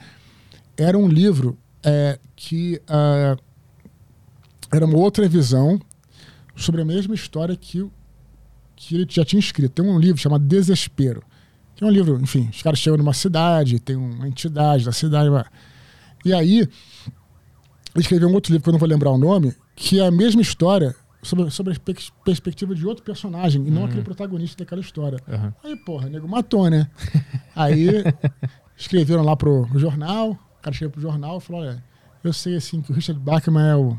era 0.78 0.98
um 0.98 1.08
livro 1.08 1.58
é, 1.84 2.20
que 2.36 2.82
uh, 2.90 3.42
era 4.72 4.86
uma 4.86 4.98
outra 4.98 5.28
visão 5.28 5.80
sobre 6.56 6.82
a 6.82 6.86
mesma 6.86 7.14
história 7.14 7.56
que, 7.56 7.86
que 8.76 8.96
ele 8.96 9.08
já 9.10 9.26
tinha 9.26 9.40
escrito. 9.40 9.74
Tem 9.74 9.86
um 9.86 10.00
livro 10.00 10.22
chamado 10.22 10.44
Desespero, 10.46 11.24
que 11.76 11.84
é 11.84 11.88
um 11.88 11.90
livro, 11.90 12.20
enfim, 12.22 12.50
os 12.52 12.62
caras 12.62 12.80
chegam 12.80 12.98
numa 12.98 13.14
cidade, 13.14 13.80
tem 13.80 13.96
uma 13.96 14.28
entidade 14.28 14.86
da 14.86 14.92
cidade. 14.92 15.30
E 16.24 16.34
aí, 16.34 16.60
ele 16.60 16.70
escreveu 17.98 18.30
um 18.30 18.34
outro 18.34 18.52
livro 18.52 18.64
que 18.64 18.70
eu 18.70 18.74
não 18.74 18.80
vou 18.80 18.88
lembrar 18.88 19.12
o 19.12 19.18
nome, 19.18 19.54
que 19.76 20.00
é 20.00 20.06
a 20.06 20.12
mesma 20.12 20.42
história, 20.42 20.96
sobre, 21.22 21.50
sobre 21.52 21.74
a 21.74 22.24
perspectiva 22.24 22.74
de 22.74 22.86
outro 22.86 23.04
personagem, 23.04 23.66
e 23.66 23.72
não 23.72 23.82
uhum. 23.82 23.88
aquele 23.88 24.04
protagonista 24.04 24.64
daquela 24.64 24.82
história. 24.82 25.20
Uhum. 25.28 25.54
Aí, 25.64 25.76
porra, 25.76 26.10
nego 26.10 26.28
matou, 26.28 26.70
né? 26.70 26.90
Aí 27.56 27.88
escreveram 28.78 29.24
lá 29.24 29.36
pro 29.36 29.68
jornal, 29.76 30.38
o 30.62 30.64
cara 30.64 30.76
chegou 30.76 30.92
pro 30.92 31.02
jornal 31.02 31.40
e 31.40 31.42
falou: 31.42 31.64
olha, 31.64 31.84
eu 32.24 32.32
sei 32.32 32.56
assim 32.56 32.82
que 32.82 32.92
o 32.92 32.96
Richard 32.96 33.20
Bachman 33.20 33.68
é 33.68 33.76
o, 33.76 33.98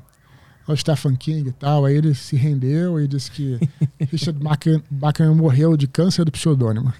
é 0.68 0.72
o 0.72 0.76
Stephen 0.76 1.16
King 1.16 1.48
e 1.48 1.52
tal. 1.52 1.84
Aí 1.84 1.96
ele 1.96 2.14
se 2.14 2.36
rendeu 2.36 3.00
e 3.00 3.08
disse 3.08 3.30
que 3.30 3.58
Richard 4.10 4.38
Bachman, 4.38 4.82
Bachman 4.88 5.34
morreu 5.34 5.76
de 5.76 5.88
câncer 5.88 6.24
do 6.24 6.30
pseudônimo. 6.30 6.92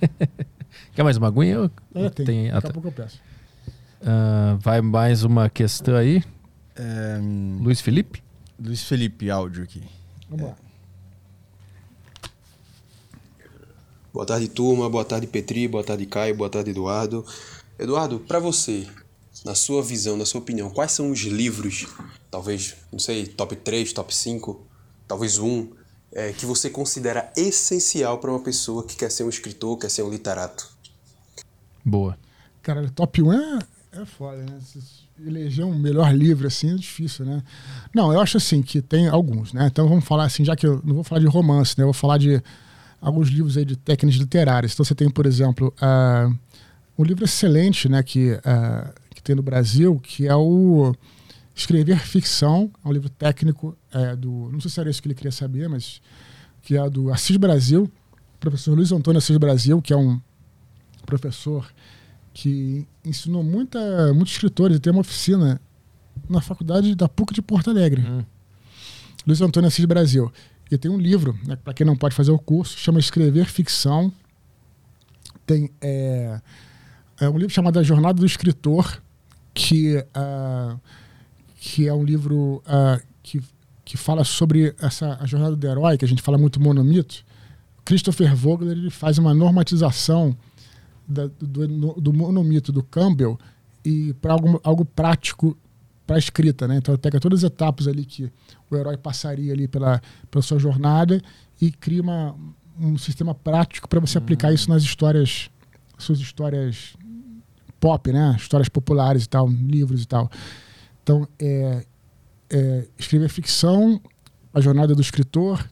Quer 0.94 1.02
mais 1.02 1.16
uma 1.16 1.28
aguinha? 1.28 1.70
É, 1.94 2.10
tem. 2.10 2.26
tem. 2.26 2.50
Daqui 2.50 2.66
a 2.66 2.72
pouco 2.72 2.88
eu 2.88 2.92
peço. 2.92 3.18
Uh, 4.02 4.58
vai 4.58 4.82
mais 4.82 5.24
uma 5.24 5.48
questão 5.48 5.96
aí. 5.96 6.22
É, 6.76 7.18
Luiz 7.60 7.80
Felipe? 7.80 8.22
Luiz 8.62 8.82
Felipe, 8.82 9.30
áudio 9.30 9.64
aqui. 9.64 9.82
Vamos 10.28 10.48
lá. 10.48 10.56
Boa 14.12 14.26
tarde, 14.26 14.46
turma. 14.48 14.90
Boa 14.90 15.04
tarde, 15.04 15.26
Petri. 15.26 15.66
Boa 15.66 15.82
tarde, 15.82 16.04
Caio. 16.06 16.36
Boa 16.36 16.50
tarde, 16.50 16.70
Eduardo. 16.70 17.24
Eduardo, 17.78 18.20
para 18.20 18.38
você, 18.38 18.86
na 19.44 19.54
sua 19.54 19.82
visão, 19.82 20.16
na 20.16 20.24
sua 20.24 20.40
opinião, 20.40 20.70
quais 20.70 20.92
são 20.92 21.10
os 21.10 21.20
livros, 21.20 21.86
talvez, 22.30 22.76
não 22.92 22.98
sei, 22.98 23.26
top 23.26 23.56
3, 23.56 23.92
top 23.92 24.14
5, 24.14 24.66
talvez 25.08 25.38
um, 25.38 25.68
é, 26.12 26.32
que 26.32 26.46
você 26.46 26.70
considera 26.70 27.32
essencial 27.36 28.18
para 28.18 28.30
uma 28.30 28.40
pessoa 28.40 28.84
que 28.84 28.96
quer 28.96 29.10
ser 29.10 29.24
um 29.24 29.28
escritor, 29.28 29.78
quer 29.78 29.90
ser 29.90 30.02
um 30.02 30.10
literato? 30.10 30.68
Boa. 31.84 32.16
Cara, 32.62 32.88
top 32.90 33.22
1 33.22 33.32
é, 33.32 33.58
é 33.92 34.04
foda, 34.04 34.38
né? 34.38 34.58
eleger 35.24 35.64
um 35.64 35.78
melhor 35.78 36.12
livro 36.12 36.46
assim 36.46 36.72
é 36.72 36.74
difícil, 36.74 37.24
né? 37.24 37.42
Não, 37.94 38.12
eu 38.12 38.20
acho 38.20 38.36
assim 38.36 38.62
que 38.62 38.82
tem 38.82 39.08
alguns, 39.08 39.52
né? 39.52 39.68
Então 39.70 39.88
vamos 39.88 40.04
falar 40.04 40.24
assim, 40.24 40.44
já 40.44 40.56
que 40.56 40.66
eu 40.66 40.80
não 40.84 40.94
vou 40.94 41.04
falar 41.04 41.20
de 41.20 41.26
romance, 41.26 41.74
né? 41.78 41.82
Eu 41.82 41.88
vou 41.88 41.94
falar 41.94 42.18
de 42.18 42.42
alguns 43.00 43.28
livros 43.28 43.56
aí 43.56 43.64
de 43.64 43.76
técnicas 43.76 44.18
literárias. 44.18 44.72
Então 44.72 44.84
você 44.84 44.94
tem, 44.94 45.08
por 45.08 45.26
exemplo, 45.26 45.72
uh, 45.78 46.36
um 46.98 47.04
livro 47.04 47.24
excelente, 47.24 47.88
né? 47.88 48.02
Que, 48.02 48.32
uh, 48.32 48.94
que 49.14 49.22
tem 49.22 49.34
no 49.34 49.42
Brasil, 49.42 49.98
que 50.00 50.26
é 50.26 50.34
o 50.34 50.94
Escrever 51.54 51.98
Ficção, 52.00 52.70
é 52.84 52.88
um 52.88 52.92
livro 52.92 53.08
técnico 53.08 53.76
é, 53.92 54.16
do, 54.16 54.50
não 54.52 54.60
sei 54.60 54.70
se 54.70 54.80
era 54.80 54.90
isso 54.90 55.00
que 55.00 55.06
ele 55.06 55.14
queria 55.14 55.30
saber, 55.30 55.68
mas 55.68 56.00
que 56.62 56.76
é 56.76 56.90
do 56.90 57.12
Assis 57.12 57.36
Brasil, 57.36 57.90
professor 58.40 58.74
Luiz 58.74 58.90
Antônio 58.90 59.18
Assis 59.18 59.36
Brasil, 59.36 59.80
que 59.80 59.92
é 59.92 59.96
um 59.96 60.20
professor 61.06 61.70
que 62.32 62.86
ensinou 63.04 63.44
muita, 63.44 64.12
muitos 64.12 64.32
escritores. 64.32 64.80
Tem 64.80 64.92
uma 64.92 65.02
oficina 65.02 65.60
na 66.28 66.40
faculdade 66.40 66.94
da 66.94 67.08
PUC 67.08 67.32
de 67.32 67.42
Porto 67.42 67.70
Alegre. 67.70 68.02
Hum. 68.02 68.24
Luiz 69.26 69.40
Antônio 69.40 69.68
Assis 69.68 69.84
Brasil. 69.84 70.32
E 70.70 70.76
tem 70.76 70.90
um 70.90 70.98
livro, 70.98 71.38
né, 71.46 71.56
para 71.56 71.72
quem 71.72 71.86
não 71.86 71.94
pode 71.94 72.14
fazer 72.14 72.32
o 72.32 72.38
curso, 72.38 72.76
chama 72.78 72.98
Escrever 72.98 73.46
Ficção. 73.46 74.12
Tem 75.46 75.70
é, 75.80 76.40
é 77.24 77.28
um 77.28 77.38
livro 77.38 77.52
chamado 77.52 77.78
A 77.78 77.82
Jornada 77.82 78.14
do 78.14 78.26
Escritor, 78.26 79.02
que, 79.52 79.96
uh, 79.96 80.78
que 81.56 81.88
é 81.88 81.94
um 81.94 82.04
livro 82.04 82.62
uh, 82.66 83.02
que, 83.22 83.42
que 83.84 83.96
fala 83.96 84.24
sobre 84.24 84.74
essa 84.80 85.16
a 85.20 85.26
jornada 85.26 85.56
do 85.56 85.66
herói, 85.66 85.96
que 85.96 86.04
a 86.04 86.08
gente 86.08 86.22
fala 86.22 86.36
muito 86.36 86.60
monomito. 86.60 87.24
Christopher 87.84 88.34
Vogler 88.34 88.76
ele 88.76 88.90
faz 88.90 89.18
uma 89.18 89.34
normatização 89.34 90.36
da, 91.06 91.26
do, 91.38 91.94
do 91.94 92.12
monomito 92.12 92.72
do 92.72 92.82
Campbell 92.82 93.38
e 93.84 94.14
para 94.14 94.34
algo, 94.62 94.84
prático 94.84 95.56
para 96.06 96.16
a 96.16 96.18
escrita, 96.18 96.66
né? 96.66 96.76
Então 96.76 96.96
pega 96.96 97.20
todas 97.20 97.44
as 97.44 97.50
etapas 97.50 97.86
ali 97.86 98.04
que 98.04 98.30
o 98.70 98.76
herói 98.76 98.96
passaria 98.96 99.52
ali 99.52 99.68
pela, 99.68 100.00
pela 100.30 100.42
sua 100.42 100.58
jornada 100.58 101.22
e 101.60 101.70
cria 101.70 102.02
uma, 102.02 102.34
um 102.78 102.98
sistema 102.98 103.34
prático 103.34 103.88
para 103.88 104.00
você 104.00 104.18
aplicar 104.18 104.52
isso 104.52 104.68
nas 104.68 104.82
histórias, 104.82 105.50
suas 105.98 106.18
histórias 106.18 106.96
pop, 107.84 108.10
né? 108.10 108.34
Histórias 108.38 108.70
populares 108.70 109.24
e 109.24 109.28
tal, 109.28 109.46
livros 109.46 110.02
e 110.02 110.06
tal. 110.06 110.30
Então, 111.02 111.28
é, 111.38 111.84
é, 112.48 112.88
escrever 112.98 113.28
ficção, 113.28 114.00
a 114.54 114.60
jornada 114.62 114.94
do 114.94 115.02
escritor, 115.02 115.68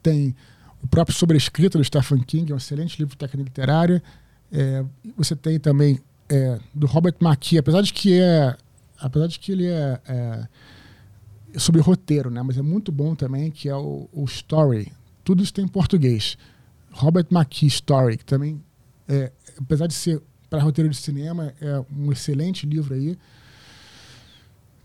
tem 0.00 0.32
o 0.80 0.86
próprio 0.86 1.16
Sobrescrito 1.16 1.76
do 1.76 1.82
Stephen 1.82 2.22
King, 2.22 2.52
é 2.52 2.54
um 2.54 2.58
excelente 2.58 3.00
livro 3.00 3.14
de 3.14 3.18
técnica 3.18 3.48
literária. 3.48 4.00
É, 4.52 4.84
você 5.16 5.34
tem 5.34 5.58
também 5.58 5.98
é, 6.28 6.60
do 6.72 6.86
Robert 6.86 7.16
McKee, 7.20 7.58
apesar 7.58 7.82
de 7.82 7.92
que 7.92 8.20
é 8.20 8.56
apesar 9.00 9.26
de 9.26 9.40
que 9.40 9.50
ele 9.50 9.66
é, 9.66 10.00
é, 10.06 11.58
sobre 11.58 11.80
roteiro, 11.80 12.30
né? 12.30 12.42
Mas 12.42 12.56
é 12.56 12.62
muito 12.62 12.92
bom 12.92 13.16
também, 13.16 13.50
que 13.50 13.68
é 13.68 13.74
o, 13.74 14.08
o 14.12 14.24
Story. 14.26 14.92
Tudo 15.24 15.42
isso 15.42 15.52
tem 15.52 15.64
em 15.64 15.68
português. 15.68 16.38
Robert 16.92 17.26
McKee 17.28 17.66
Story, 17.66 18.18
que 18.18 18.24
também, 18.24 18.62
é, 19.08 19.32
apesar 19.58 19.88
de 19.88 19.94
ser 19.94 20.22
para 20.52 20.62
roteiro 20.62 20.90
de 20.90 20.96
cinema, 20.98 21.54
é 21.62 21.82
um 21.90 22.12
excelente 22.12 22.66
livro 22.66 22.92
aí. 22.92 23.16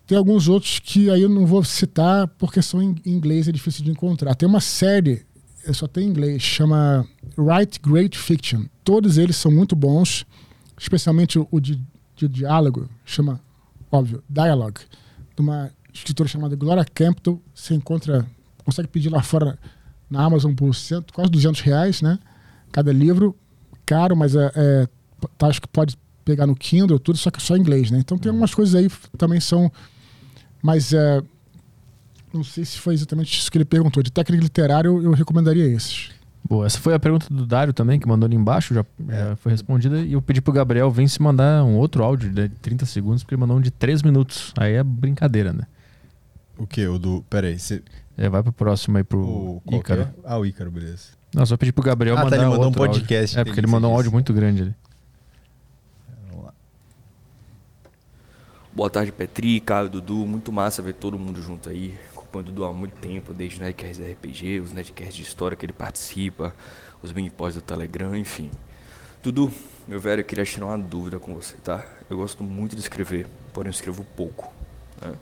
Tem 0.08 0.18
alguns 0.18 0.48
outros 0.48 0.80
que 0.80 1.10
aí 1.10 1.22
eu 1.22 1.28
não 1.28 1.46
vou 1.46 1.62
citar 1.62 2.26
porque 2.26 2.62
são 2.62 2.82
em 2.82 2.96
inglês 3.06 3.50
é 3.50 3.52
difícil 3.52 3.84
de 3.84 3.92
encontrar. 3.92 4.34
Tem 4.34 4.48
uma 4.48 4.62
série, 4.62 5.26
só 5.74 5.86
tem 5.86 6.06
em 6.06 6.10
inglês, 6.10 6.42
chama 6.42 7.06
Write 7.38 7.82
Great 7.82 8.18
Fiction. 8.18 8.64
Todos 8.82 9.18
eles 9.18 9.36
são 9.36 9.52
muito 9.52 9.76
bons, 9.76 10.26
especialmente 10.80 11.38
o 11.38 11.60
de, 11.60 11.78
de 12.16 12.30
diálogo, 12.30 12.90
chama 13.04 13.42
óbvio, 13.92 14.24
Dialogue, 14.30 14.80
de 15.36 15.42
uma 15.42 15.70
escritora 15.94 16.30
chamada 16.30 16.56
Gloria 16.56 16.86
Campbell. 16.86 17.42
Você 17.54 17.74
encontra, 17.74 18.26
consegue 18.64 18.88
pedir 18.88 19.10
lá 19.10 19.22
fora 19.22 19.60
na 20.10 20.24
Amazon 20.24 20.54
por 20.54 20.74
cento, 20.74 21.14
quase 21.14 21.30
200 21.30 21.60
reais, 21.60 22.02
né? 22.02 22.18
Cada 22.72 22.94
livro, 22.94 23.36
caro, 23.86 24.16
mas 24.16 24.34
é, 24.34 24.50
é 24.56 24.88
tá, 25.38 25.48
acho 25.48 25.62
que 25.62 25.68
pode 25.68 25.98
pegar 26.24 26.46
no 26.46 26.56
Kindle, 26.56 27.00
tudo, 27.00 27.18
só 27.18 27.32
que 27.32 27.42
só 27.42 27.56
em 27.56 27.60
inglês, 27.60 27.90
né? 27.90 28.00
Então 28.00 28.18
tem 28.18 28.30
algumas 28.30 28.54
coisas 28.54 28.76
aí 28.76 28.90
que 28.90 29.18
também 29.18 29.40
são, 29.40 29.72
mas 30.62 30.94
é, 30.94 31.22
não 32.34 32.44
sei 32.44 32.66
se 32.66 32.78
foi 32.78 32.94
exatamente 32.94 33.38
isso 33.38 33.52
que 33.52 33.58
ele 33.58 33.66
perguntou. 33.66 34.04
De 34.04 34.12
técnica 34.12 34.44
literária, 34.44 34.88
eu, 34.88 35.02
eu 35.02 35.12
recomendaria 35.12 35.66
esses. 35.66 36.12
Boa, 36.48 36.66
essa 36.66 36.80
foi 36.80 36.94
a 36.94 37.00
pergunta 37.00 37.28
do 37.30 37.46
Dário 37.46 37.74
também, 37.74 38.00
que 38.00 38.08
mandou 38.08 38.26
ali 38.26 38.36
embaixo, 38.36 38.74
já 38.74 38.86
é. 39.10 39.36
foi 39.36 39.52
respondida. 39.52 40.00
E 40.00 40.14
eu 40.14 40.22
pedi 40.22 40.40
pro 40.40 40.54
Gabriel 40.54 40.90
vir 40.90 41.10
se 41.10 41.22
mandar 41.22 41.64
um 41.66 41.76
outro 41.76 42.04
áudio 42.04 42.30
de 42.30 42.48
30 42.48 42.86
segundos, 42.86 43.24
porque 43.24 43.36
ele 43.36 43.42
mandou 43.42 43.58
um 43.58 43.62
de 43.62 43.70
3 43.70 44.02
minutos. 44.02 44.54
Aí 44.58 44.74
é 44.74 44.84
brincadeira, 44.84 45.52
né? 45.52 45.64
O 46.58 46.66
que? 46.66 46.88
O 46.88 46.98
do. 46.98 47.24
Pera 47.30 47.48
aí. 47.48 47.60
Você... 47.60 47.84
É, 48.18 48.30
vai 48.30 48.42
pro 48.42 48.52
próximo 48.52 48.98
aí, 48.98 49.04
pro 49.04 49.20
o, 49.20 49.62
Ícaro. 49.72 50.02
É? 50.02 50.14
Ah, 50.24 50.40
o 50.40 50.46
Ícaro, 50.46 50.72
beleza. 50.72 51.10
Não, 51.34 51.46
só 51.46 51.58
pedir 51.58 51.72
pro 51.72 51.84
Gabriel 51.84 52.18
ah, 52.18 52.24
mandar 52.24 52.38
tá, 52.38 52.42
ele 52.42 52.50
mandou 52.50 52.70
um 52.70 52.72
podcast. 52.72 53.38
Áudio. 53.38 53.42
É, 53.42 53.46
porque 53.46 53.60
ele 53.60 53.68
mandou 53.68 53.92
um 53.92 53.96
áudio 53.96 54.12
muito 54.12 54.34
grande 54.34 54.64
ali. 54.64 54.76
Vamos 56.30 56.46
lá. 56.46 56.54
Boa 58.78 58.92
tarde, 58.92 59.12
Petri, 59.12 59.60
Caio, 59.60 59.90
Dudu. 59.90 60.18
Muito 60.28 60.52
massa 60.52 60.84
ver 60.84 60.94
todo 60.94 61.18
mundo 61.18 61.42
junto 61.42 61.68
aí 61.68 61.98
acompanho 62.12 62.44
o 62.44 62.46
Dudu 62.50 62.64
há 62.64 62.72
muito 62.72 62.96
tempo, 62.98 63.34
desde 63.34 63.58
o 63.58 63.64
Nerdcasts 63.64 64.00
RPG, 64.00 64.60
os 64.60 64.72
Nerdcasts 64.72 65.16
de 65.16 65.24
história 65.24 65.58
que 65.58 65.66
ele 65.66 65.74
participa, 65.74 66.54
os 67.02 67.12
mini-pós 67.12 67.56
do 67.56 67.62
Telegram, 67.64 68.16
enfim. 68.16 68.52
Dudu, 69.24 69.52
meu 69.88 70.00
velho, 70.00 70.20
eu 70.20 70.24
queria 70.24 70.46
tirar 70.46 70.68
uma 70.68 70.78
dúvida 70.78 71.18
com 71.18 71.34
você, 71.34 71.56
tá? 71.58 71.84
Eu 72.08 72.18
gosto 72.18 72.44
muito 72.44 72.76
de 72.76 72.82
escrever, 72.84 73.26
porém 73.52 73.70
eu 73.70 73.72
escrevo 73.72 74.06
pouco. 74.16 74.54
Né? 75.02 75.16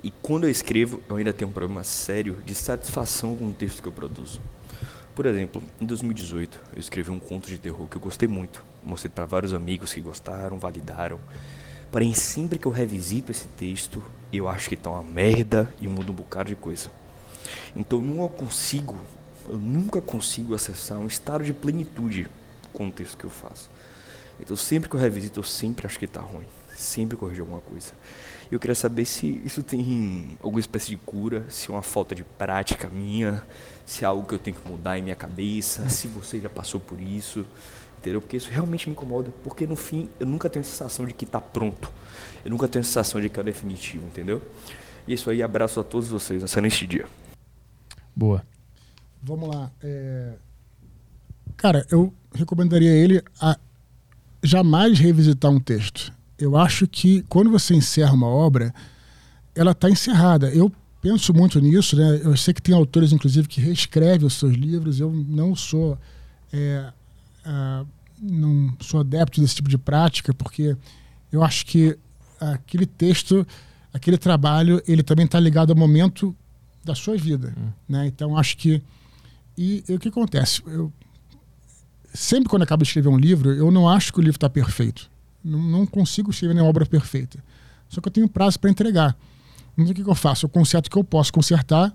E 0.00 0.12
quando 0.22 0.44
eu 0.44 0.50
escrevo, 0.50 1.02
eu 1.08 1.16
ainda 1.16 1.32
tenho 1.32 1.50
um 1.50 1.52
problema 1.52 1.82
sério 1.82 2.38
de 2.46 2.54
satisfação 2.54 3.34
com 3.34 3.48
o 3.48 3.52
texto 3.52 3.82
que 3.82 3.88
eu 3.88 3.92
produzo. 3.92 4.40
Por 5.12 5.26
exemplo, 5.26 5.60
em 5.80 5.86
2018, 5.86 6.60
eu 6.72 6.78
escrevi 6.78 7.10
um 7.10 7.18
conto 7.18 7.48
de 7.48 7.58
terror 7.58 7.88
que 7.88 7.96
eu 7.96 8.00
gostei 8.00 8.28
muito. 8.28 8.64
Mostrei 8.80 9.10
para 9.10 9.26
vários 9.26 9.52
amigos 9.52 9.92
que 9.92 10.00
gostaram, 10.00 10.56
validaram. 10.56 11.18
Porém, 11.92 12.14
sempre 12.14 12.58
que 12.58 12.66
eu 12.66 12.72
revisito 12.72 13.30
esse 13.30 13.46
texto, 13.48 14.02
eu 14.32 14.48
acho 14.48 14.70
que 14.70 14.76
tá 14.76 14.90
uma 14.90 15.02
merda 15.02 15.72
e 15.78 15.86
muda 15.86 16.10
um 16.10 16.14
bocado 16.14 16.48
de 16.48 16.56
coisa. 16.56 16.90
Então 17.76 17.98
eu 17.98 18.04
nunca 18.04 18.34
consigo, 18.34 18.96
eu 19.46 19.58
nunca 19.58 20.00
consigo 20.00 20.54
acessar 20.54 20.98
um 20.98 21.06
estado 21.06 21.44
de 21.44 21.52
plenitude 21.52 22.28
com 22.72 22.88
o 22.88 22.90
texto 22.90 23.18
que 23.18 23.24
eu 23.24 23.30
faço. 23.30 23.70
Então 24.40 24.56
sempre 24.56 24.88
que 24.88 24.96
eu 24.96 25.00
revisito, 25.00 25.40
eu 25.40 25.44
sempre 25.44 25.86
acho 25.86 25.98
que 25.98 26.06
está 26.06 26.22
ruim. 26.22 26.46
Sempre 26.74 27.14
corrijo 27.14 27.42
alguma 27.42 27.60
coisa. 27.60 27.92
Eu 28.50 28.58
queria 28.58 28.74
saber 28.74 29.04
se 29.04 29.42
isso 29.44 29.62
tem 29.62 30.38
alguma 30.42 30.60
espécie 30.60 30.88
de 30.88 30.96
cura, 30.96 31.44
se 31.50 31.70
é 31.70 31.74
uma 31.74 31.82
falta 31.82 32.14
de 32.14 32.24
prática 32.24 32.88
minha, 32.88 33.46
se 33.84 34.02
é 34.02 34.06
algo 34.06 34.26
que 34.26 34.34
eu 34.34 34.38
tenho 34.38 34.56
que 34.56 34.66
mudar 34.66 34.98
em 34.98 35.02
minha 35.02 35.14
cabeça, 35.14 35.86
se 35.90 36.08
você 36.08 36.40
já 36.40 36.48
passou 36.48 36.80
por 36.80 36.98
isso, 36.98 37.44
entendeu? 38.02 38.20
Porque 38.20 38.36
isso 38.36 38.50
realmente 38.50 38.88
me 38.88 38.92
incomoda, 38.92 39.30
porque 39.44 39.66
no 39.66 39.76
fim 39.76 40.08
eu 40.18 40.26
nunca 40.26 40.50
tenho 40.50 40.64
a 40.64 40.66
sensação 40.66 41.06
de 41.06 41.14
que 41.14 41.24
está 41.24 41.40
pronto. 41.40 41.90
Eu 42.44 42.50
nunca 42.50 42.66
tenho 42.66 42.82
a 42.82 42.84
sensação 42.84 43.20
de 43.20 43.28
que 43.28 43.38
é 43.38 43.42
definitivo, 43.42 44.04
entendeu? 44.04 44.42
E 45.06 45.14
isso 45.14 45.30
aí, 45.30 45.42
abraço 45.42 45.78
a 45.80 45.84
todos 45.84 46.08
vocês, 46.08 46.42
excelente 46.42 46.86
dia. 46.86 47.06
Boa. 48.14 48.44
Vamos 49.22 49.48
lá. 49.48 49.70
É... 49.80 50.34
Cara, 51.56 51.86
eu 51.90 52.12
recomendaria 52.34 52.90
ele 52.90 53.22
a 53.40 53.56
jamais 54.42 54.98
revisitar 54.98 55.50
um 55.50 55.60
texto. 55.60 56.12
Eu 56.36 56.56
acho 56.56 56.88
que 56.88 57.22
quando 57.28 57.50
você 57.50 57.74
encerra 57.74 58.12
uma 58.12 58.26
obra, 58.26 58.74
ela 59.54 59.70
está 59.70 59.88
encerrada. 59.88 60.50
Eu 60.50 60.72
penso 61.00 61.32
muito 61.32 61.60
nisso, 61.60 61.96
né? 61.96 62.20
Eu 62.24 62.36
sei 62.36 62.52
que 62.52 62.62
tem 62.62 62.74
autores, 62.74 63.12
inclusive, 63.12 63.46
que 63.46 63.60
reescrevem 63.60 64.26
os 64.26 64.34
seus 64.34 64.54
livros. 64.54 64.98
Eu 64.98 65.12
não 65.12 65.54
sou, 65.54 65.96
é, 66.52 66.92
uh, 67.46 67.86
não 68.20 68.72
sou 68.80 69.00
adepto 69.00 69.40
desse 69.40 69.56
tipo 69.56 69.68
de 69.68 69.78
prática, 69.78 70.32
porque 70.32 70.76
eu 71.30 71.42
acho 71.42 71.66
que 71.66 71.98
aquele 72.40 72.86
texto, 72.86 73.46
aquele 73.92 74.18
trabalho, 74.18 74.82
ele 74.86 75.02
também 75.02 75.24
está 75.26 75.38
ligado 75.40 75.70
ao 75.70 75.76
momento 75.76 76.34
da 76.84 76.94
sua 76.94 77.16
vida, 77.16 77.54
hum. 77.56 77.70
né? 77.88 78.06
Então 78.06 78.36
acho 78.36 78.56
que 78.56 78.82
e, 79.56 79.84
e, 79.88 79.94
o 79.94 79.98
que 79.98 80.08
acontece? 80.08 80.62
Eu 80.66 80.92
sempre 82.14 82.48
quando 82.48 82.62
eu 82.62 82.64
acabo 82.64 82.82
de 82.82 82.88
escrever 82.88 83.08
um 83.08 83.18
livro, 83.18 83.52
eu 83.52 83.70
não 83.70 83.88
acho 83.88 84.12
que 84.12 84.18
o 84.18 84.22
livro 84.22 84.36
está 84.36 84.48
perfeito. 84.48 85.10
Não, 85.44 85.60
não, 85.60 85.86
consigo 85.86 86.30
escrever 86.30 86.54
nenhuma 86.54 86.70
obra 86.70 86.86
perfeita. 86.86 87.42
Só 87.88 88.00
que 88.00 88.08
eu 88.08 88.12
tenho 88.12 88.28
prazo 88.28 88.58
para 88.58 88.70
entregar. 88.70 89.16
Então 89.76 89.92
o 89.92 89.94
que, 89.94 90.04
que 90.04 90.10
eu 90.10 90.14
faço? 90.14 90.46
Eu 90.46 90.50
conserto 90.50 90.86
o 90.86 90.90
que 90.90 90.98
eu 90.98 91.04
posso 91.04 91.32
consertar, 91.32 91.94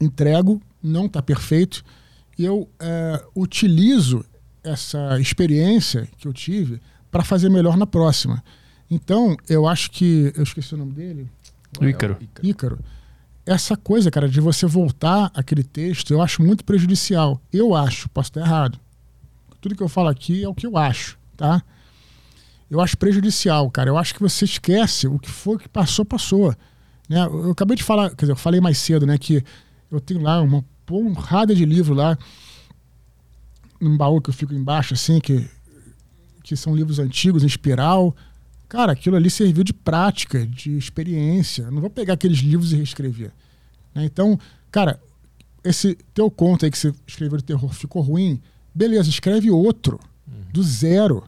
entrego, 0.00 0.60
não 0.82 1.06
está 1.06 1.22
perfeito, 1.22 1.84
e 2.38 2.44
eu 2.44 2.68
é, 2.78 3.24
utilizo 3.34 4.24
essa 4.62 5.18
experiência 5.20 6.08
que 6.18 6.26
eu 6.26 6.32
tive 6.32 6.80
para 7.10 7.24
fazer 7.24 7.48
melhor 7.48 7.76
na 7.76 7.86
próxima. 7.86 8.42
Então, 8.90 9.36
eu 9.48 9.66
acho 9.66 9.90
que. 9.90 10.32
Eu 10.36 10.42
esqueci 10.42 10.74
o 10.74 10.78
nome 10.78 10.92
dele. 10.92 11.30
Ícaro. 11.80 12.16
Ícaro. 12.42 12.78
Essa 13.44 13.76
coisa, 13.76 14.10
cara, 14.10 14.28
de 14.28 14.40
você 14.40 14.66
voltar 14.66 15.30
aquele 15.34 15.62
texto, 15.62 16.12
eu 16.12 16.20
acho 16.20 16.42
muito 16.42 16.64
prejudicial. 16.64 17.40
Eu 17.52 17.74
acho, 17.74 18.08
posso 18.10 18.30
estar 18.30 18.40
errado. 18.40 18.78
Tudo 19.60 19.76
que 19.76 19.82
eu 19.82 19.88
falo 19.88 20.08
aqui 20.08 20.42
é 20.42 20.48
o 20.48 20.54
que 20.54 20.66
eu 20.66 20.76
acho, 20.76 21.16
tá? 21.36 21.62
Eu 22.68 22.80
acho 22.80 22.98
prejudicial, 22.98 23.70
cara. 23.70 23.88
Eu 23.88 23.96
acho 23.96 24.14
que 24.14 24.20
você 24.20 24.44
esquece 24.44 25.06
o 25.06 25.18
que 25.18 25.30
foi 25.30 25.58
que 25.58 25.68
passou, 25.68 26.04
passou. 26.04 26.54
Né? 27.08 27.24
Eu 27.24 27.52
acabei 27.52 27.76
de 27.76 27.84
falar, 27.84 28.10
quer 28.10 28.22
dizer, 28.22 28.32
eu 28.32 28.36
falei 28.36 28.60
mais 28.60 28.78
cedo, 28.78 29.06
né, 29.06 29.16
que 29.16 29.42
eu 29.90 30.00
tenho 30.00 30.20
lá 30.20 30.40
uma 30.40 30.64
porrada 30.86 31.54
de 31.54 31.64
livro 31.64 31.94
lá 31.94 32.16
num 33.80 33.96
baú 33.96 34.20
que 34.20 34.30
eu 34.30 34.34
fico 34.34 34.54
embaixo, 34.54 34.94
assim, 34.94 35.20
que, 35.20 35.48
que 36.42 36.56
são 36.56 36.74
livros 36.74 36.98
antigos, 36.98 37.42
em 37.42 37.46
espiral. 37.46 38.16
Cara, 38.68 38.92
aquilo 38.92 39.16
ali 39.16 39.28
serviu 39.30 39.62
de 39.62 39.72
prática, 39.72 40.46
de 40.46 40.76
experiência. 40.76 41.64
Eu 41.64 41.70
não 41.70 41.80
vou 41.80 41.90
pegar 41.90 42.14
aqueles 42.14 42.38
livros 42.38 42.72
e 42.72 42.76
reescrever. 42.76 43.32
Né? 43.94 44.04
Então, 44.04 44.38
cara, 44.70 45.00
esse 45.62 45.96
teu 46.14 46.30
conto 46.30 46.64
aí 46.64 46.70
que 46.70 46.78
você 46.78 46.94
escreveu 47.06 47.38
de 47.38 47.44
terror 47.44 47.72
ficou 47.72 48.02
ruim, 48.02 48.40
beleza, 48.74 49.08
escreve 49.08 49.50
outro, 49.50 50.00
uhum. 50.26 50.44
do 50.52 50.62
zero. 50.62 51.24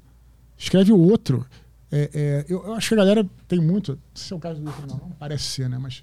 Escreve 0.57 0.93
outro. 0.93 1.47
É, 1.91 2.11
é, 2.13 2.45
eu, 2.49 2.65
eu, 2.65 2.75
acho 2.75 2.89
que 2.89 2.95
a 2.95 2.99
galera 2.99 3.27
tem 3.47 3.61
muito. 3.61 3.93
Não 3.93 3.99
sei 4.15 4.27
se 4.27 4.33
é 4.33 4.37
o 4.37 4.41
caso 4.41 4.61
do 4.61 4.67
Lucas, 4.67 4.85
não, 4.87 4.97
não 4.97 5.11
parece 5.11 5.45
ser, 5.45 5.69
né? 5.69 5.79
Mas 5.79 6.03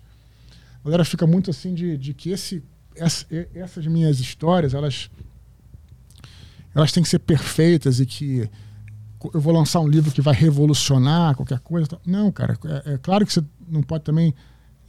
a 0.82 0.86
galera 0.86 1.06
fica 1.06 1.28
muito 1.28 1.52
assim 1.52 1.74
de, 1.74 1.98
de 1.98 2.14
que 2.14 2.30
esse, 2.30 2.64
essa, 2.96 3.26
essas 3.54 3.86
minhas 3.88 4.20
histórias, 4.20 4.74
elas, 4.74 5.10
elas 6.74 6.92
têm 6.92 7.04
que 7.04 7.10
ser 7.10 7.20
perfeitas 7.20 8.00
e 8.00 8.06
que 8.06 8.50
eu 9.34 9.42
vou 9.42 9.54
lançar 9.54 9.80
um 9.80 9.88
livro 9.88 10.12
que 10.12 10.22
vai 10.22 10.34
revolucionar 10.34 11.36
qualquer 11.36 11.60
coisa. 11.60 11.88
Não, 12.06 12.32
cara. 12.32 12.58
É, 12.86 12.94
é 12.94 12.98
claro 12.98 13.26
que 13.26 13.34
você 13.34 13.44
não 13.68 13.82
pode 13.82 14.04
também, 14.04 14.34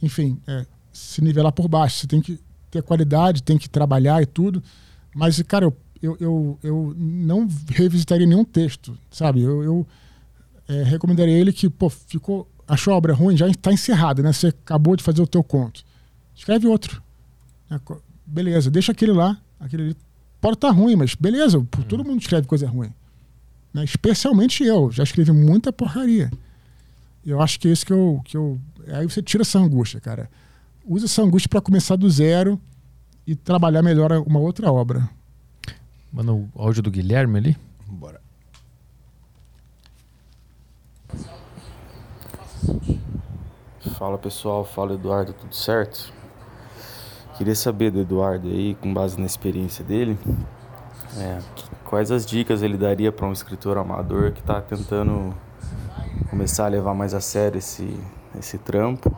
enfim, 0.01 0.39
é, 0.47 0.65
se 0.91 1.21
nivelar 1.23 1.51
por 1.51 1.67
baixo. 1.67 1.97
Você 1.97 2.07
tem 2.07 2.21
que 2.21 2.39
ter 2.69 2.83
qualidade, 2.83 3.43
tem 3.43 3.57
que 3.57 3.69
trabalhar 3.69 4.21
e 4.21 4.25
tudo. 4.25 4.61
Mas, 5.15 5.41
cara, 5.43 5.65
eu, 5.65 5.77
eu, 6.01 6.17
eu, 6.19 6.59
eu 6.63 6.93
não 6.97 7.47
revisitaria 7.69 8.27
nenhum 8.27 8.45
texto, 8.45 8.97
sabe? 9.09 9.41
Eu, 9.41 9.63
eu 9.63 9.87
é, 10.67 10.83
recomendaria 10.83 11.37
ele 11.37 11.53
que, 11.53 11.69
pô, 11.69 11.89
ficou, 11.89 12.47
achou 12.67 12.93
a 12.93 12.97
obra 12.97 13.13
ruim, 13.13 13.35
já 13.35 13.47
está 13.47 13.71
encerrada, 13.71 14.21
né? 14.21 14.31
Você 14.31 14.47
acabou 14.47 14.95
de 14.95 15.03
fazer 15.03 15.21
o 15.21 15.27
teu 15.27 15.43
conto. 15.43 15.83
Escreve 16.35 16.67
outro. 16.67 17.01
Né? 17.69 17.79
Beleza, 18.25 18.69
deixa 18.69 18.91
aquele 18.91 19.11
lá, 19.11 19.39
aquele 19.59 19.83
ali. 19.83 19.97
Pode 20.39 20.55
estar 20.55 20.69
tá 20.69 20.73
ruim, 20.73 20.95
mas 20.95 21.15
beleza, 21.15 21.65
todo 21.87 22.03
mundo 22.03 22.21
escreve 22.21 22.47
coisa 22.47 22.67
ruim. 22.67 22.91
Né? 23.73 23.83
Especialmente 23.83 24.63
eu, 24.63 24.91
já 24.91 25.03
escrevi 25.03 25.31
muita 25.31 25.71
porcaria. 25.71 26.31
Eu 27.25 27.41
acho 27.41 27.59
que 27.59 27.67
é 27.67 27.71
isso 27.71 27.85
que 27.85 27.93
eu, 27.93 28.21
que 28.23 28.37
eu. 28.37 28.59
Aí 28.87 29.05
você 29.07 29.21
tira 29.21 29.41
essa 29.41 29.59
angústia, 29.59 29.99
cara. 29.99 30.29
Usa 30.85 31.05
essa 31.05 31.21
angústia 31.21 31.49
para 31.49 31.59
começar 31.59 31.95
do 31.95 32.09
zero 32.09 32.59
e 33.25 33.35
trabalhar 33.35 33.81
melhor 33.81 34.11
uma 34.25 34.39
outra 34.39 34.71
obra. 34.71 35.09
Manda 36.11 36.33
o 36.33 36.49
áudio 36.55 36.81
do 36.81 36.89
Guilherme 36.89 37.37
ali. 37.37 37.57
Bora. 37.87 38.21
Fala 43.97 44.17
pessoal, 44.17 44.63
fala 44.63 44.93
Eduardo, 44.93 45.33
tudo 45.33 45.55
certo? 45.55 46.13
Queria 47.37 47.53
saber 47.53 47.91
do 47.91 48.01
Eduardo 48.01 48.47
aí, 48.47 48.75
com 48.81 48.91
base 48.91 49.19
na 49.19 49.25
experiência 49.27 49.85
dele, 49.85 50.17
é, 51.17 51.37
quais 51.85 52.09
as 52.09 52.25
dicas 52.25 52.63
ele 52.63 52.75
daria 52.77 53.11
para 53.11 53.27
um 53.27 53.31
escritor 53.31 53.77
amador 53.77 54.31
que 54.31 54.39
está 54.39 54.59
tentando 54.59 55.35
começar 56.31 56.65
a 56.65 56.67
levar 56.67 56.95
mais 56.95 57.13
a 57.13 57.21
sério 57.21 57.59
esse, 57.59 57.95
esse 58.39 58.57
trampo? 58.57 59.15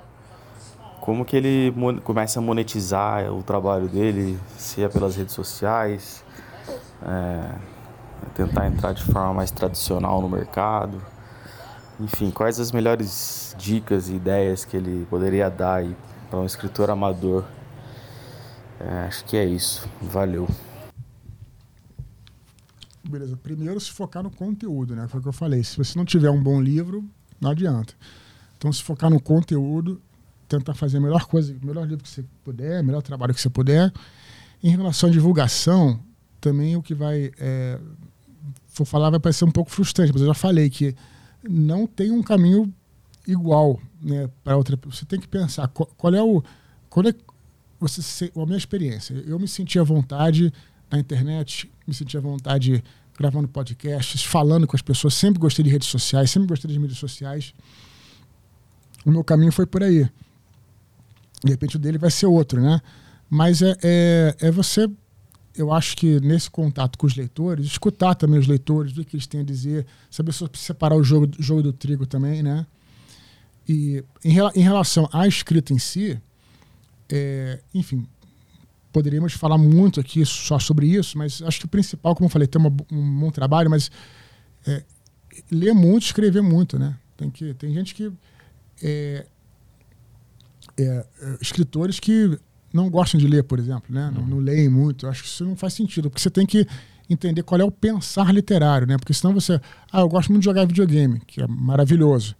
Como 1.00 1.24
que 1.24 1.38
ele 1.38 1.74
começa 2.04 2.40
a 2.40 2.42
monetizar 2.42 3.32
o 3.34 3.42
trabalho 3.42 3.88
dele, 3.88 4.38
se 4.58 4.84
é 4.84 4.90
pelas 4.90 5.16
redes 5.16 5.34
sociais, 5.34 6.22
é, 7.02 7.56
tentar 8.36 8.68
entrar 8.68 8.94
de 8.94 9.04
forma 9.04 9.36
mais 9.36 9.50
tradicional 9.50 10.22
no 10.22 10.28
mercado? 10.28 11.02
Enfim, 11.98 12.32
quais 12.32 12.60
as 12.60 12.74
melhores 12.74 13.56
dicas 13.58 14.10
e 14.10 14.16
ideias 14.16 14.66
que 14.66 14.76
ele 14.76 15.08
poderia 15.10 15.50
dar 15.50 15.86
para 16.30 16.40
um 16.40 16.46
escritor 16.46 16.90
amador? 16.90 17.46
É, 18.80 19.06
acho 19.08 19.26
que 19.26 19.36
é 19.36 19.46
isso. 19.46 19.88
Valeu. 20.02 20.48
Beleza. 23.04 23.36
Primeiro, 23.38 23.80
se 23.80 23.92
focar 23.92 24.24
no 24.24 24.32
conteúdo, 24.32 24.96
né? 24.96 25.08
Foi 25.08 25.20
o 25.20 25.24
que 25.24 25.30
eu 25.30 25.34
falei. 25.34 25.64
Se 25.64 25.78
você 25.78 25.98
não 25.98 26.06
tiver 26.06 26.30
um 26.30 26.42
bom 26.42 26.62
livro, 26.62 27.04
não 27.42 27.52
adianta. 27.52 27.94
Então, 28.58 28.72
se 28.72 28.84
focar 28.84 29.10
no 29.10 29.22
conteúdo, 29.22 30.02
tentar 30.48 30.74
fazer 30.74 30.98
a 30.98 31.02
melhor 31.02 31.26
coisa, 31.26 31.56
o 31.62 31.66
melhor 31.66 31.88
livro 31.88 32.04
que 32.04 32.10
você 32.10 32.24
puder, 32.44 32.82
o 32.82 32.86
melhor 32.86 33.02
trabalho 33.02 33.34
que 33.34 33.42
você 33.42 33.50
puder. 33.50 33.92
Em 34.64 34.70
relação 34.70 35.10
à 35.10 35.12
divulgação, 35.12 36.00
também 36.40 36.76
o 36.76 36.82
que 36.82 36.94
vai. 36.94 37.32
É, 37.40 37.80
vou 38.76 38.86
falar 38.86 39.10
vai 39.10 39.20
parecer 39.20 39.46
um 39.46 39.52
pouco 39.52 39.72
frustrante, 39.72 40.12
mas 40.12 40.22
eu 40.22 40.28
já 40.28 40.34
falei 40.34 40.70
que 40.70 40.96
não 41.44 41.86
tem 41.86 42.12
um 42.12 42.22
caminho 42.22 42.74
igual 43.28 43.80
né, 44.02 44.30
para 44.44 44.58
outra. 44.58 44.78
Você 44.86 45.06
tem 45.06 45.20
que 45.20 45.28
pensar 45.28 45.68
qual, 45.68 45.90
qual 45.98 46.14
é 46.14 46.24
o. 46.24 46.44
Qual 46.90 47.06
é 47.08 47.14
você, 47.80 48.32
a 48.36 48.46
minha 48.46 48.58
experiência. 48.58 49.14
Eu 49.26 49.40
me 49.40 49.48
senti 49.48 49.80
à 49.80 49.84
vontade 49.84 50.52
na 50.92 51.00
internet, 51.00 51.72
me 51.88 51.94
senti 51.94 52.18
à 52.18 52.20
vontade 52.20 52.84
gravando 53.18 53.48
podcasts, 53.48 54.24
falando 54.24 54.66
com 54.66 54.76
as 54.76 54.82
pessoas. 54.82 55.14
Sempre 55.14 55.40
gostei 55.40 55.64
de 55.64 55.70
redes 55.70 55.88
sociais, 55.88 56.32
sempre 56.32 56.48
gostei 56.48 56.72
de 56.72 56.80
mídias 56.80 56.98
sociais. 56.98 57.54
O 59.06 59.12
meu 59.12 59.24
caminho 59.24 59.52
foi 59.52 59.66
por 59.66 59.84
aí. 59.84 60.10
De 61.44 61.52
repente 61.52 61.76
o 61.76 61.80
dele 61.80 61.98
vai 61.98 62.12
ser 62.12 62.26
outro, 62.26 62.62
né? 62.62 62.82
Mas 63.30 63.62
é, 63.62 63.78
é, 63.84 64.36
é 64.40 64.52
você, 64.52 64.90
eu 65.56 65.72
acho 65.72 65.96
que 65.96 66.20
nesse 66.22 66.50
contato 66.50 66.98
com 66.98 67.06
os 67.06 67.16
leitores, 67.16 67.66
escutar 67.66 68.16
também 68.16 68.40
os 68.40 68.48
leitores, 68.48 68.98
o 68.98 69.06
que 69.06 69.16
eles 69.16 69.28
têm 69.28 69.42
a 69.42 69.44
dizer, 69.44 69.86
saber 70.10 70.34
separar 70.54 70.96
o 70.96 71.04
jogo, 71.04 71.30
jogo 71.40 71.62
do 71.62 71.72
trigo 71.72 72.06
também, 72.06 72.42
né? 72.42 72.66
E 73.68 74.04
em, 74.24 74.38
em 74.56 74.62
relação 74.62 75.08
à 75.14 75.28
escrita 75.28 75.74
em 75.74 75.78
si, 75.78 76.20
é, 77.12 77.60
enfim, 77.74 78.08
poderíamos 78.92 79.34
falar 79.34 79.58
muito 79.58 80.00
aqui 80.00 80.26
só 80.26 80.60
sobre 80.60 80.88
isso, 80.88 81.18
mas 81.18 81.42
acho 81.42 81.60
que 81.60 81.66
o 81.66 81.70
principal, 81.70 82.16
como 82.16 82.28
eu 82.28 82.32
falei, 82.32 82.48
tem 82.48 82.62
uma, 82.62 82.76
um 82.92 83.20
bom 83.20 83.32
trabalho, 83.32 83.70
mas 83.70 83.92
é, 84.66 84.84
ler 85.52 85.74
muito, 85.74 86.04
escrever 86.04 86.42
muito, 86.42 86.78
né? 86.78 86.96
Tem, 87.18 87.30
que, 87.30 87.54
tem 87.54 87.74
gente 87.74 87.94
que. 87.94 88.12
É, 88.82 89.26
é, 90.78 90.84
é, 90.84 91.06
escritores 91.42 92.00
que 92.00 92.40
não 92.74 92.90
gostam 92.90 93.20
de 93.20 93.28
ler, 93.28 93.44
por 93.44 93.60
exemplo, 93.60 93.94
né? 93.94 94.12
Não, 94.14 94.26
não 94.26 94.38
leem 94.40 94.70
muito. 94.70 95.06
Eu 95.06 95.10
acho 95.10 95.24
que 95.24 95.28
isso 95.28 95.44
não 95.44 95.56
faz 95.56 95.74
sentido, 95.74 96.10
porque 96.10 96.22
você 96.22 96.30
tem 96.30 96.46
que 96.46 96.66
entender 97.10 97.44
qual 97.44 97.60
é 97.60 97.64
o 97.64 97.72
pensar 97.72 98.34
literário, 98.34 98.88
né? 98.88 98.98
Porque 98.98 99.14
senão 99.14 99.34
você. 99.34 99.60
Ah, 99.92 100.02
eu 100.02 100.10
gosto 100.10 100.30
muito 100.30 100.42
de 100.42 100.46
jogar 100.46 100.66
videogame, 100.66 101.20
que 101.28 101.42
é 101.42 101.48
maravilhoso. 101.48 102.36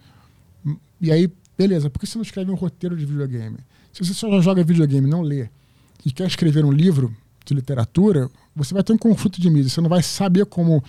E 1.02 1.12
aí, 1.12 1.30
beleza, 1.60 1.90
por 1.90 2.00
que 2.00 2.08
você 2.08 2.18
não 2.18 2.24
escreve 2.24 2.50
um 2.50 2.56
roteiro 2.56 2.96
de 2.96 3.06
videogame? 3.06 3.58
Se 3.92 4.06
você 4.06 4.14
só 4.14 4.42
joga 4.42 4.64
videogame 4.64 5.06
e 5.06 5.12
não 5.12 5.22
lê, 5.22 5.50
e 6.06 6.10
quer 6.10 6.26
escrever 6.26 6.64
um 6.64 6.72
livro 6.72 7.14
de 7.46 7.54
literatura, 7.54 8.30
você 8.56 8.74
vai 8.74 8.82
ter 8.82 8.94
um 8.94 8.98
conflito 8.98 9.42
de 9.42 9.50
mídia. 9.50 9.70
Você 9.70 9.82
não 9.82 9.90
vai 9.90 10.02
saber 10.02 10.46
como 10.46 10.82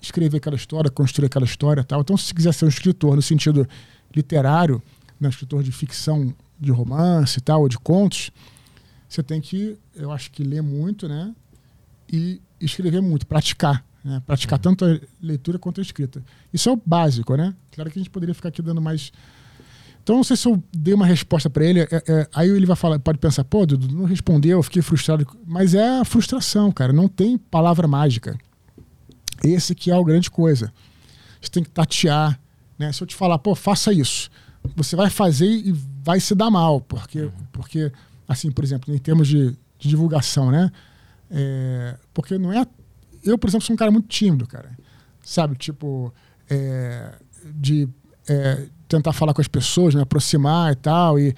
escrever 0.00 0.36
aquela 0.36 0.54
história, 0.54 0.88
construir 0.88 1.26
aquela 1.26 1.44
história 1.44 1.82
tal. 1.82 2.00
Então, 2.00 2.16
se 2.16 2.32
quiser 2.32 2.54
ser 2.54 2.64
um 2.64 2.68
escritor 2.68 3.16
no 3.16 3.22
sentido 3.22 3.68
literário, 4.14 4.80
né, 5.18 5.28
escritor 5.28 5.64
de 5.64 5.72
ficção, 5.72 6.32
de 6.60 6.70
romance 6.70 7.38
e 7.38 7.42
tal, 7.42 7.62
ou 7.62 7.68
de 7.68 7.78
contos, 7.78 8.30
você 9.08 9.20
tem 9.20 9.40
que, 9.40 9.76
eu 9.96 10.12
acho 10.12 10.30
que 10.30 10.44
ler 10.44 10.62
muito, 10.62 11.08
né? 11.08 11.34
E 12.12 12.40
escrever 12.60 13.00
muito, 13.00 13.26
praticar. 13.26 13.84
Né? 14.04 14.22
Praticar 14.24 14.60
tanto 14.60 14.84
a 14.84 15.00
leitura 15.20 15.58
quanto 15.58 15.80
a 15.80 15.82
escrita. 15.82 16.22
Isso 16.52 16.68
é 16.68 16.72
o 16.72 16.80
básico, 16.86 17.34
né? 17.34 17.52
Claro 17.72 17.90
que 17.90 17.98
a 17.98 18.00
gente 18.00 18.10
poderia 18.10 18.34
ficar 18.34 18.50
aqui 18.50 18.62
dando 18.62 18.80
mais 18.80 19.10
então, 20.06 20.14
não 20.14 20.22
sei 20.22 20.36
se 20.36 20.46
eu 20.46 20.62
dei 20.72 20.94
uma 20.94 21.04
resposta 21.04 21.50
para 21.50 21.64
ele. 21.64 21.80
É, 21.80 21.88
é, 21.90 22.28
aí 22.32 22.48
ele 22.48 22.64
vai 22.64 22.76
falar, 22.76 22.96
pode 23.00 23.18
pensar, 23.18 23.42
pô, 23.42 23.66
Dudu, 23.66 23.92
não 23.92 24.04
respondeu, 24.04 24.58
eu 24.58 24.62
fiquei 24.62 24.80
frustrado. 24.80 25.26
Mas 25.44 25.74
é 25.74 25.98
a 25.98 26.04
frustração, 26.04 26.70
cara. 26.70 26.92
Não 26.92 27.08
tem 27.08 27.36
palavra 27.36 27.88
mágica. 27.88 28.38
Esse 29.42 29.74
que 29.74 29.90
é 29.90 29.98
a 29.98 30.02
grande 30.04 30.30
coisa. 30.30 30.72
Você 31.40 31.50
tem 31.50 31.64
que 31.64 31.70
tatear. 31.70 32.38
Né? 32.78 32.92
Se 32.92 33.02
eu 33.02 33.06
te 33.08 33.16
falar, 33.16 33.36
pô, 33.40 33.56
faça 33.56 33.92
isso, 33.92 34.30
você 34.76 34.94
vai 34.94 35.10
fazer 35.10 35.48
e 35.48 35.72
vai 36.04 36.20
se 36.20 36.36
dar 36.36 36.52
mal. 36.52 36.80
Porque, 36.80 37.22
uhum. 37.22 37.32
porque 37.50 37.90
assim, 38.28 38.48
por 38.52 38.62
exemplo, 38.62 38.94
em 38.94 38.98
termos 38.98 39.26
de, 39.26 39.56
de 39.76 39.88
divulgação, 39.88 40.52
né? 40.52 40.70
É, 41.28 41.96
porque 42.14 42.38
não 42.38 42.52
é. 42.52 42.64
Eu, 43.24 43.36
por 43.36 43.50
exemplo, 43.50 43.66
sou 43.66 43.74
um 43.74 43.76
cara 43.76 43.90
muito 43.90 44.06
tímido, 44.06 44.46
cara. 44.46 44.70
Sabe? 45.24 45.56
Tipo, 45.56 46.14
é, 46.48 47.12
de. 47.56 47.88
É, 48.28 48.68
tentar 48.88 49.12
falar 49.12 49.34
com 49.34 49.40
as 49.40 49.48
pessoas, 49.48 49.94
me 49.94 50.00
aproximar 50.00 50.72
e 50.72 50.76
tal. 50.76 51.18
E, 51.18 51.34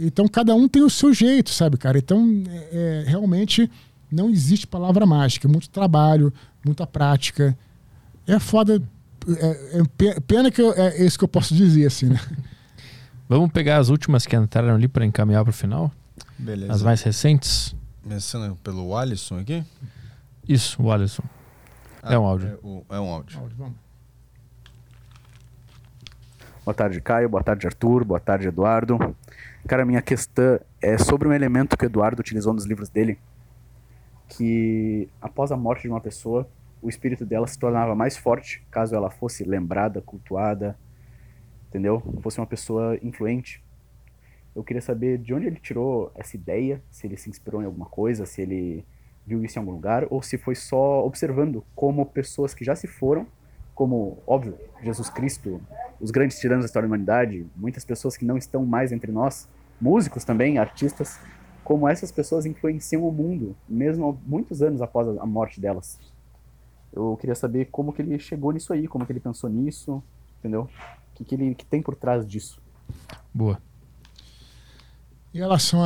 então 0.00 0.28
cada 0.28 0.54
um 0.54 0.68
tem 0.68 0.82
o 0.82 0.90
seu 0.90 1.12
jeito, 1.12 1.50
sabe, 1.50 1.76
cara? 1.76 1.98
Então 1.98 2.42
é, 2.48 3.04
é 3.06 3.10
realmente 3.10 3.70
não 4.10 4.30
existe 4.30 4.66
palavra 4.66 5.04
mágica, 5.04 5.48
é 5.48 5.50
muito 5.50 5.68
trabalho, 5.68 6.32
muita 6.64 6.86
prática. 6.86 7.56
É 8.26 8.38
foda. 8.38 8.82
É, 9.26 9.80
é 9.80 10.20
pena 10.20 10.50
que 10.50 10.60
eu, 10.60 10.72
é 10.72 11.04
isso 11.04 11.18
que 11.18 11.24
eu 11.24 11.28
posso 11.28 11.54
dizer, 11.54 11.86
assim, 11.86 12.06
né? 12.06 12.20
Vamos 13.28 13.50
pegar 13.52 13.78
as 13.78 13.88
últimas 13.88 14.26
que 14.26 14.36
entraram 14.36 14.74
ali 14.74 14.86
para 14.86 15.04
encaminhar 15.04 15.42
para 15.42 15.50
o 15.50 15.54
final? 15.54 15.90
Beleza. 16.38 16.72
As 16.72 16.82
mais 16.82 17.02
recentes? 17.02 17.74
Começando 18.02 18.54
pelo 18.56 18.94
Alisson 18.94 19.38
aqui? 19.38 19.64
Isso, 20.46 20.80
o 20.82 20.92
Alisson. 20.92 21.22
Ah, 22.02 22.14
é 22.14 22.18
um 22.18 22.24
áudio. 22.24 22.48
É, 22.48 22.58
o, 22.62 22.84
é 22.90 23.00
um 23.00 23.08
áudio. 23.08 23.38
áudio 23.38 23.56
vamos. 23.56 23.83
Boa 26.64 26.74
tarde, 26.74 26.98
Caio. 26.98 27.28
Boa 27.28 27.42
tarde, 27.42 27.66
Arthur. 27.66 28.06
Boa 28.06 28.18
tarde, 28.18 28.48
Eduardo. 28.48 29.14
Cara, 29.68 29.84
minha 29.84 30.00
questão 30.00 30.58
é 30.80 30.96
sobre 30.96 31.28
um 31.28 31.32
elemento 31.34 31.76
que 31.76 31.84
o 31.84 31.86
Eduardo 31.86 32.20
utilizou 32.20 32.54
nos 32.54 32.64
livros 32.64 32.88
dele, 32.88 33.18
que 34.30 35.06
após 35.20 35.52
a 35.52 35.58
morte 35.58 35.82
de 35.82 35.90
uma 35.90 36.00
pessoa, 36.00 36.48
o 36.80 36.88
espírito 36.88 37.26
dela 37.26 37.46
se 37.46 37.58
tornava 37.58 37.94
mais 37.94 38.16
forte 38.16 38.66
caso 38.70 38.94
ela 38.94 39.10
fosse 39.10 39.44
lembrada, 39.44 40.00
cultuada, 40.00 40.74
entendeu? 41.68 42.02
Fosse 42.22 42.40
uma 42.40 42.46
pessoa 42.46 42.98
influente. 43.02 43.62
Eu 44.56 44.64
queria 44.64 44.80
saber 44.80 45.18
de 45.18 45.34
onde 45.34 45.46
ele 45.46 45.60
tirou 45.60 46.10
essa 46.14 46.34
ideia, 46.34 46.82
se 46.90 47.06
ele 47.06 47.18
se 47.18 47.28
inspirou 47.28 47.60
em 47.60 47.66
alguma 47.66 47.86
coisa, 47.86 48.24
se 48.24 48.40
ele 48.40 48.86
viu 49.26 49.44
isso 49.44 49.58
em 49.58 49.60
algum 49.60 49.72
lugar, 49.72 50.06
ou 50.08 50.22
se 50.22 50.38
foi 50.38 50.54
só 50.54 51.04
observando 51.04 51.62
como 51.76 52.06
pessoas 52.06 52.54
que 52.54 52.64
já 52.64 52.74
se 52.74 52.86
foram 52.86 53.26
como, 53.74 54.18
óbvio, 54.26 54.56
Jesus 54.82 55.10
Cristo, 55.10 55.60
os 56.00 56.10
grandes 56.10 56.38
tiranos 56.38 56.64
da 56.64 56.66
história 56.66 56.88
da 56.88 56.92
humanidade, 56.92 57.46
muitas 57.56 57.84
pessoas 57.84 58.16
que 58.16 58.24
não 58.24 58.36
estão 58.36 58.64
mais 58.64 58.92
entre 58.92 59.10
nós, 59.10 59.48
músicos 59.80 60.24
também, 60.24 60.58
artistas, 60.58 61.18
como 61.64 61.88
essas 61.88 62.12
pessoas 62.12 62.46
influenciam 62.46 63.06
o 63.06 63.10
mundo, 63.10 63.56
mesmo 63.68 64.20
muitos 64.26 64.62
anos 64.62 64.80
após 64.80 65.08
a 65.08 65.26
morte 65.26 65.60
delas. 65.60 65.98
Eu 66.92 67.16
queria 67.16 67.34
saber 67.34 67.66
como 67.66 67.92
que 67.92 68.02
ele 68.02 68.18
chegou 68.18 68.52
nisso 68.52 68.72
aí, 68.72 68.86
como 68.86 69.04
que 69.04 69.12
ele 69.12 69.20
pensou 69.20 69.50
nisso, 69.50 70.02
entendeu? 70.38 70.62
O 71.10 71.14
que, 71.14 71.24
que 71.24 71.34
ele 71.34 71.54
que 71.54 71.64
tem 71.64 71.82
por 71.82 71.96
trás 71.96 72.26
disso. 72.26 72.60
Boa. 73.32 73.60
Em 75.32 75.38
relação 75.38 75.80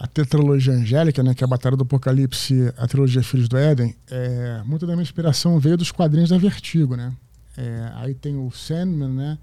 à 0.00 0.06
tetralogia 0.06 0.72
angélica, 0.72 1.22
né, 1.22 1.34
que 1.34 1.44
é 1.44 1.46
a 1.46 1.48
Batalha 1.48 1.76
do 1.76 1.82
Apocalipse, 1.82 2.72
a 2.78 2.86
trilogia 2.86 3.22
Filhos 3.22 3.48
do 3.48 3.58
Éden, 3.58 3.94
é, 4.10 4.62
muita 4.64 4.86
da 4.86 4.94
minha 4.94 5.02
inspiração 5.02 5.60
veio 5.60 5.76
dos 5.76 5.92
quadrinhos 5.92 6.30
da 6.30 6.38
Vertigo, 6.38 6.96
né? 6.96 7.12
É, 7.54 7.92
aí 7.96 8.14
tem 8.14 8.34
o 8.34 8.50
Sandman, 8.50 9.10
né? 9.10 9.38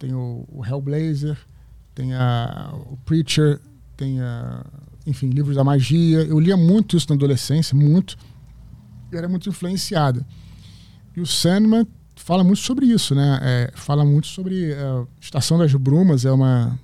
Tem 0.00 0.12
o, 0.12 0.44
o 0.50 0.66
Hellblazer, 0.66 1.38
tem 1.94 2.12
a, 2.12 2.72
o 2.90 2.96
Preacher, 3.04 3.60
tem 3.96 4.20
a, 4.20 4.66
enfim, 5.06 5.28
livros 5.30 5.54
da 5.54 5.62
magia. 5.62 6.22
Eu 6.22 6.40
lia 6.40 6.56
muito 6.56 6.96
isso 6.96 7.06
na 7.08 7.14
adolescência, 7.14 7.76
muito. 7.76 8.18
E 9.12 9.16
era 9.16 9.28
muito 9.28 9.48
influenciado. 9.48 10.26
E 11.16 11.20
o 11.20 11.26
Sandman 11.26 11.86
fala 12.16 12.42
muito 12.42 12.60
sobre 12.60 12.86
isso, 12.86 13.14
né? 13.14 13.38
É, 13.42 13.72
fala 13.76 14.04
muito 14.04 14.26
sobre 14.26 14.74
a 14.74 14.76
é, 14.76 15.06
Estação 15.20 15.56
das 15.56 15.72
Brumas, 15.72 16.24
é 16.24 16.32
uma, 16.32 16.76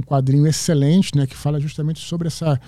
um 0.00 0.02
quadrinho 0.02 0.46
excelente, 0.46 1.16
né? 1.16 1.26
Que 1.26 1.36
fala 1.36 1.60
justamente 1.60 2.00
sobre 2.00 2.28
essa, 2.28 2.60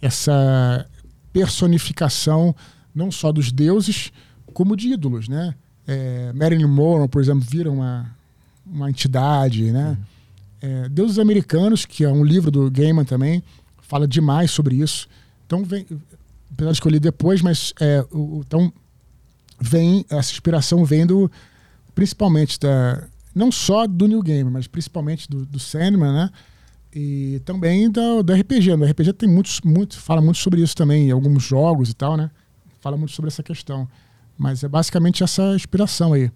essa 0.00 0.86
personificação 1.32 2.54
não 2.94 3.10
só 3.10 3.32
dos 3.32 3.50
deuses, 3.50 4.12
como 4.52 4.76
de 4.76 4.92
ídolos, 4.92 5.28
né? 5.28 5.54
É, 5.86 6.32
Marilyn 6.32 6.66
Monroe, 6.66 7.08
por 7.08 7.20
exemplo, 7.20 7.44
vira 7.46 7.70
uma, 7.70 8.10
uma 8.64 8.88
entidade, 8.88 9.70
né? 9.70 9.90
Uhum. 9.90 9.96
É, 10.62 10.88
Deuses 10.88 11.18
Americanos, 11.18 11.84
que 11.84 12.04
é 12.04 12.08
um 12.08 12.24
livro 12.24 12.50
do 12.50 12.70
Gaiman 12.70 13.04
também, 13.04 13.42
fala 13.82 14.08
demais 14.08 14.50
sobre 14.50 14.76
isso. 14.76 15.08
Então, 15.46 15.62
vem, 15.62 15.86
apesar 16.52 16.72
de 16.72 16.80
que 16.80 16.86
eu 16.86 16.92
li 16.92 17.00
depois, 17.00 17.42
mas 17.42 17.74
é, 17.78 18.04
o, 18.10 18.42
então 18.46 18.72
vem 19.60 20.06
essa 20.08 20.32
inspiração 20.32 20.84
vem 20.84 21.06
do, 21.06 21.30
principalmente 21.94 22.58
da 22.58 23.04
não 23.34 23.50
só 23.50 23.86
do 23.86 24.06
New 24.06 24.22
Game, 24.22 24.50
mas 24.50 24.66
principalmente 24.66 25.28
do, 25.28 25.44
do 25.44 25.58
Sandman, 25.58 26.12
né? 26.12 26.30
E 26.94 27.42
também 27.44 27.90
do, 27.90 28.22
do 28.22 28.32
RPG. 28.32 28.76
No 28.76 28.84
RPG 28.86 29.12
tem 29.14 29.28
muitos, 29.28 29.60
muito, 29.62 29.98
fala 29.98 30.20
muito 30.20 30.38
sobre 30.38 30.62
isso 30.62 30.76
também, 30.76 31.08
em 31.08 31.10
alguns 31.10 31.42
jogos 31.42 31.90
e 31.90 31.94
tal, 31.94 32.16
né? 32.16 32.30
Fala 32.80 32.96
muito 32.96 33.12
sobre 33.12 33.28
essa 33.28 33.42
questão. 33.42 33.88
Mas 34.38 34.62
é 34.62 34.68
basicamente 34.68 35.24
essa 35.24 35.54
inspiração 35.54 36.12
aí. 36.12 36.30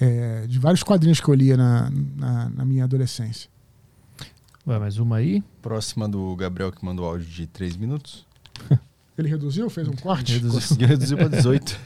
É, 0.00 0.46
de 0.46 0.58
vários 0.58 0.82
quadrinhos 0.82 1.20
que 1.20 1.28
eu 1.28 1.34
lia 1.34 1.56
na, 1.56 1.90
na, 2.16 2.50
na 2.50 2.64
minha 2.64 2.84
adolescência. 2.84 3.50
Vai 4.64 4.78
mais 4.78 4.98
uma 4.98 5.16
aí. 5.16 5.42
Próxima 5.60 6.08
do 6.08 6.34
Gabriel 6.36 6.70
que 6.70 6.84
mandou 6.84 7.04
áudio 7.04 7.26
de 7.26 7.46
3 7.46 7.76
minutos. 7.76 8.26
Ele 9.18 9.28
reduziu? 9.28 9.68
Fez 9.68 9.88
um 9.88 9.92
corte? 9.92 10.34
Reduziu, 10.34 10.60
conseguiu 10.60 10.88
reduzir 10.88 11.16
para 11.16 11.28
18. 11.28 11.78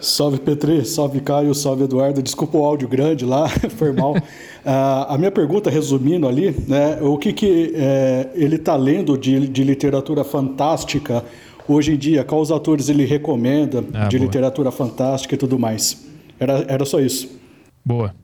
Salve 0.00 0.38
Petri, 0.38 0.84
salve 0.84 1.20
Caio, 1.20 1.54
salve 1.54 1.84
Eduardo. 1.84 2.22
Desculpa 2.22 2.56
o 2.56 2.64
áudio 2.64 2.88
grande 2.88 3.24
lá, 3.24 3.48
foi 3.76 3.92
mal. 3.92 4.16
uh, 4.16 4.20
a 5.08 5.18
minha 5.18 5.30
pergunta, 5.30 5.68
resumindo 5.68 6.28
ali, 6.28 6.54
né, 6.68 6.98
o 7.02 7.18
que, 7.18 7.32
que 7.32 7.72
é, 7.74 8.30
ele 8.34 8.56
está 8.56 8.76
lendo 8.76 9.18
de, 9.18 9.48
de 9.48 9.64
literatura 9.64 10.22
fantástica 10.22 11.24
hoje 11.66 11.92
em 11.92 11.96
dia? 11.96 12.24
Quais 12.24 12.50
autores 12.50 12.88
ele 12.88 13.04
recomenda 13.04 13.84
ah, 13.92 14.06
de 14.06 14.16
boa. 14.16 14.26
literatura 14.26 14.70
fantástica 14.70 15.34
e 15.34 15.38
tudo 15.38 15.58
mais? 15.58 16.06
Era, 16.38 16.64
era 16.68 16.84
só 16.84 17.00
isso. 17.00 17.28
Boa. 17.84 18.14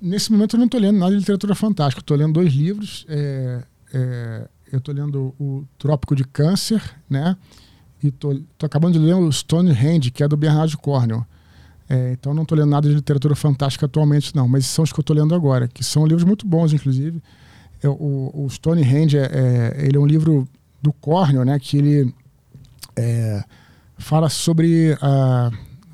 Nesse 0.00 0.30
momento 0.30 0.54
eu 0.54 0.58
não 0.58 0.66
estou 0.66 0.80
lendo 0.80 0.98
nada 0.98 1.12
de 1.12 1.18
literatura 1.18 1.54
fantástica. 1.54 2.00
Estou 2.00 2.16
lendo 2.16 2.34
dois 2.34 2.52
livros. 2.52 3.04
É, 3.08 3.62
é, 3.92 4.48
eu 4.70 4.78
estou 4.78 4.94
lendo 4.94 5.34
o 5.40 5.64
Trópico 5.78 6.14
de 6.14 6.24
Câncer, 6.24 6.82
né? 7.08 7.36
E 8.04 8.08
estou 8.08 8.38
acabando 8.62 8.92
de 8.92 8.98
ler 8.98 9.14
o 9.14 9.32
Stonehenge, 9.32 10.10
que 10.10 10.22
é 10.22 10.28
do 10.28 10.36
Bernard 10.36 10.76
Cornwell. 10.76 11.24
É, 11.88 12.12
então 12.12 12.34
não 12.34 12.42
estou 12.42 12.56
lendo 12.56 12.68
nada 12.68 12.86
de 12.86 12.94
literatura 12.94 13.34
fantástica 13.34 13.86
atualmente, 13.86 14.36
não. 14.36 14.46
Mas 14.46 14.66
são 14.66 14.82
os 14.82 14.92
que 14.92 15.00
eu 15.00 15.02
estou 15.02 15.16
lendo 15.16 15.34
agora, 15.34 15.66
que 15.66 15.82
são 15.82 16.06
livros 16.06 16.24
muito 16.24 16.46
bons, 16.46 16.74
inclusive. 16.74 17.22
É, 17.82 17.88
o, 17.88 18.30
o 18.34 18.46
Stonehenge 18.50 19.16
é, 19.16 19.22
é, 19.22 19.86
ele 19.86 19.96
é 19.96 20.00
um 20.00 20.04
livro 20.04 20.46
do 20.82 20.92
Cornwell, 20.92 21.46
né? 21.46 21.58
Que 21.58 21.78
ele 21.78 22.14
é, 22.94 23.42
fala 23.96 24.28
sobre 24.28 24.98
a, 25.00 25.50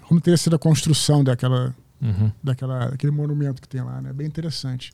como 0.08 0.20
teria 0.20 0.36
sido 0.36 0.56
a 0.56 0.58
construção 0.58 1.22
daquela, 1.22 1.72
uhum. 2.02 2.32
daquela, 2.42 2.88
daquele 2.88 3.12
monumento 3.12 3.62
que 3.62 3.68
tem 3.68 3.82
lá, 3.82 4.00
né? 4.00 4.12
Bem 4.12 4.26
interessante. 4.26 4.90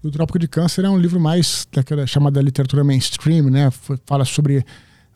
O 0.00 0.12
Trópico 0.12 0.38
de 0.38 0.46
Câncer 0.46 0.84
é 0.84 0.88
um 0.88 0.96
livro 0.98 1.18
mais 1.18 1.66
daquela 1.72 2.06
chamada 2.06 2.40
literatura 2.40 2.84
mainstream, 2.84 3.50
né? 3.50 3.68
Fala 4.04 4.24
sobre 4.24 4.64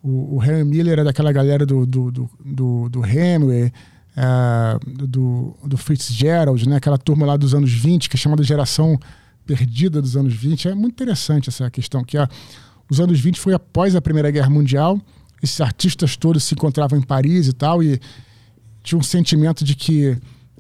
o, 0.03 0.37
o 0.37 0.45
Henry 0.45 0.65
Miller 0.65 0.99
é 0.99 1.05
daquela 1.05 1.33
galera 1.33 1.67
do, 1.67 1.85
do, 1.87 2.11
do, 2.11 2.31
do, 2.45 2.89
do 2.89 3.07
Hemingway, 3.07 3.73
uh, 4.17 5.07
do, 5.07 5.57
do 5.65 5.77
Fitzgerald, 5.77 6.69
né? 6.69 6.77
Aquela 6.77 6.99
turma 6.99 7.27
lá 7.27 7.37
dos 7.37 7.55
anos 7.55 7.73
20, 7.73 8.09
que 8.09 8.17
é 8.17 8.19
chamada 8.19 8.43
geração 8.43 8.99
perdida 9.47 10.01
dos 10.01 10.17
anos 10.17 10.35
20. 10.35 10.69
É 10.69 10.75
muito 10.75 10.95
interessante 10.95 11.49
essa 11.49 11.71
questão, 11.71 12.05
que 12.05 12.17
a, 12.17 12.29
os 12.91 13.01
anos 13.01 13.21
20 13.21 13.39
foi 13.39 13.53
após 13.53 13.95
a 13.95 14.01
Primeira 14.01 14.31
Guerra 14.31 14.51
Mundial, 14.51 15.01
esses 15.43 15.61
artistas 15.61 16.17
todos 16.17 16.45
se 16.45 16.55
encontravam 16.55 16.99
em 16.99 17.03
Paris 17.03 17.49
e 17.49 17.53
tal, 17.53 17.83
e 17.83 18.01
tinha 18.83 18.99
um 18.99 19.03
sentimento 19.03 19.65
de 19.65 19.75
que 19.75 20.17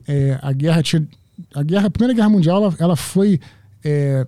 é, 0.06 0.38
a 0.42 0.52
guerra 0.52 0.82
tinha. 0.82 1.06
A, 1.54 1.62
guerra, 1.62 1.86
a 1.86 1.90
Primeira 1.90 2.14
Guerra 2.14 2.28
Mundial 2.28 2.64
ela, 2.64 2.74
ela 2.78 2.96
foi, 2.96 3.40
é, 3.84 4.26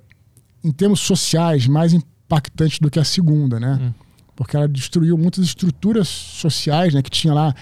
em 0.63 0.71
termos 0.71 1.01
sociais, 1.01 1.67
mais 1.67 1.93
impactante 1.93 2.81
do 2.81 2.91
que 2.91 2.99
a 2.99 3.05
Segunda, 3.05 3.61
né? 3.61 3.79
Hum. 3.81 3.93
Porque 4.43 4.57
ela 4.57 4.69
destruiu 4.69 5.17
muitas 5.17 5.45
estruturas 5.45 6.09
sociais 6.09 6.95
né, 6.95 7.03
que 7.03 7.11
tinha 7.11 7.33
lá. 7.33 7.55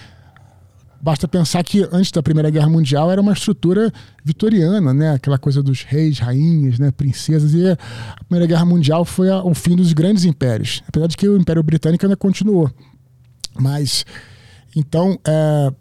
Basta 1.01 1.27
pensar 1.27 1.63
que 1.63 1.87
antes 1.91 2.11
da 2.11 2.21
Primeira 2.21 2.49
Guerra 2.51 2.69
Mundial 2.69 3.11
era 3.11 3.19
uma 3.19 3.33
estrutura 3.33 3.91
vitoriana, 4.23 4.93
né? 4.93 5.13
Aquela 5.15 5.39
coisa 5.39 5.63
dos 5.63 5.81
reis, 5.81 6.19
rainhas, 6.19 6.77
né? 6.77 6.91
princesas. 6.91 7.55
E 7.55 7.67
a 7.71 7.77
Primeira 8.25 8.45
Guerra 8.45 8.65
Mundial 8.65 9.03
foi 9.03 9.31
a, 9.31 9.43
o 9.43 9.55
fim 9.55 9.75
dos 9.75 9.93
grandes 9.93 10.25
impérios. 10.25 10.83
Apesar 10.87 11.07
de 11.07 11.17
que 11.17 11.27
o 11.27 11.37
Império 11.37 11.63
Britânico 11.63 12.05
ainda 12.05 12.15
continuou. 12.15 12.69
Mas, 13.59 14.05
então, 14.75 15.19
é, 15.25 15.73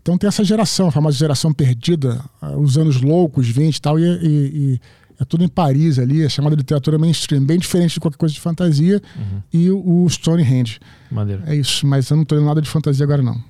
então 0.00 0.16
tem 0.16 0.28
essa 0.28 0.42
geração, 0.42 0.88
a 0.88 0.92
famosa 0.92 1.18
geração 1.18 1.52
perdida, 1.52 2.24
uh, 2.40 2.58
os 2.58 2.78
anos 2.78 3.00
loucos, 3.02 3.46
20 3.46 3.76
e 3.76 3.80
tal, 3.80 3.98
e, 3.98 4.04
e, 4.04 4.26
e, 4.26 4.80
é 5.20 5.24
tudo 5.24 5.44
em 5.44 5.48
Paris 5.48 5.98
ali, 5.98 6.24
é 6.24 6.28
chamada 6.28 6.54
literatura 6.54 6.98
mainstream, 6.98 7.44
bem 7.44 7.58
diferente 7.58 7.94
de 7.94 8.00
qualquer 8.00 8.18
coisa 8.18 8.34
de 8.34 8.40
fantasia, 8.40 9.02
uhum. 9.16 9.42
e 9.52 9.70
o, 9.70 10.04
o 10.04 10.08
Stonehenge. 10.08 10.78
Maneiro. 11.10 11.42
É 11.46 11.54
isso, 11.54 11.86
mas 11.86 12.08
eu 12.10 12.16
não 12.16 12.22
estou 12.22 12.38
lendo 12.38 12.46
nada 12.46 12.62
de 12.62 12.68
fantasia 12.68 13.04
agora 13.04 13.22
não. 13.22 13.42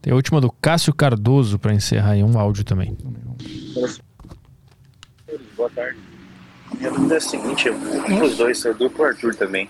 Tem 0.00 0.12
a 0.12 0.16
última 0.16 0.40
do 0.40 0.50
Cássio 0.50 0.92
Cardoso 0.92 1.58
para 1.58 1.72
encerrar 1.72 2.12
aí, 2.12 2.24
um 2.24 2.38
áudio 2.38 2.64
também. 2.64 2.96
Boa 5.56 5.70
tarde. 5.70 5.98
Minha 6.76 6.90
dúvida 6.90 7.14
é 7.14 7.16
a 7.18 7.20
seguinte, 7.20 7.70
um 7.70 8.18
dos 8.18 8.36
dois, 8.36 8.64
eu 8.64 8.74
dou 8.74 8.90
pro 8.90 9.04
Arthur 9.04 9.34
também. 9.34 9.68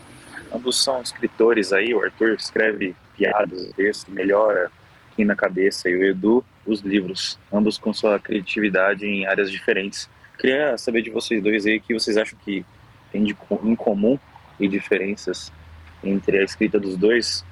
Ambos 0.55 0.83
são 0.83 1.03
escritores 1.03 1.73
aí, 1.73 1.95
o 1.95 2.03
Arthur 2.03 2.35
escreve 2.35 2.95
piadas, 3.17 3.71
texto, 3.77 4.11
melhora 4.11 4.71
aqui 5.11 5.25
na 5.25 5.37
cabeça 5.37 5.89
e 5.89 5.97
o 5.97 6.05
Edu 6.05 6.45
os 6.67 6.81
livros, 6.81 7.39
ambos 7.53 7.77
com 7.79 7.93
sua 7.93 8.19
criatividade 8.19 9.05
em 9.05 9.27
áreas 9.27 9.51
diferentes. 9.51 10.09
Queria 10.43 10.77
saber 10.77 11.03
de 11.03 11.11
vocês 11.11 11.41
dois 11.41 11.65
aí 11.67 11.77
o 11.77 11.81
que 11.81 11.95
vocês 11.95 12.17
acham 12.17 12.37
que 12.45 12.67
tem 13.13 13.23
de 13.23 13.37
em 13.63 13.77
comum 13.77 14.19
e 14.59 14.67
diferenças 14.67 15.53
entre 16.03 16.37
a 16.37 16.43
escrita 16.43 16.81
dos 16.81 16.97
dois. 16.97 17.45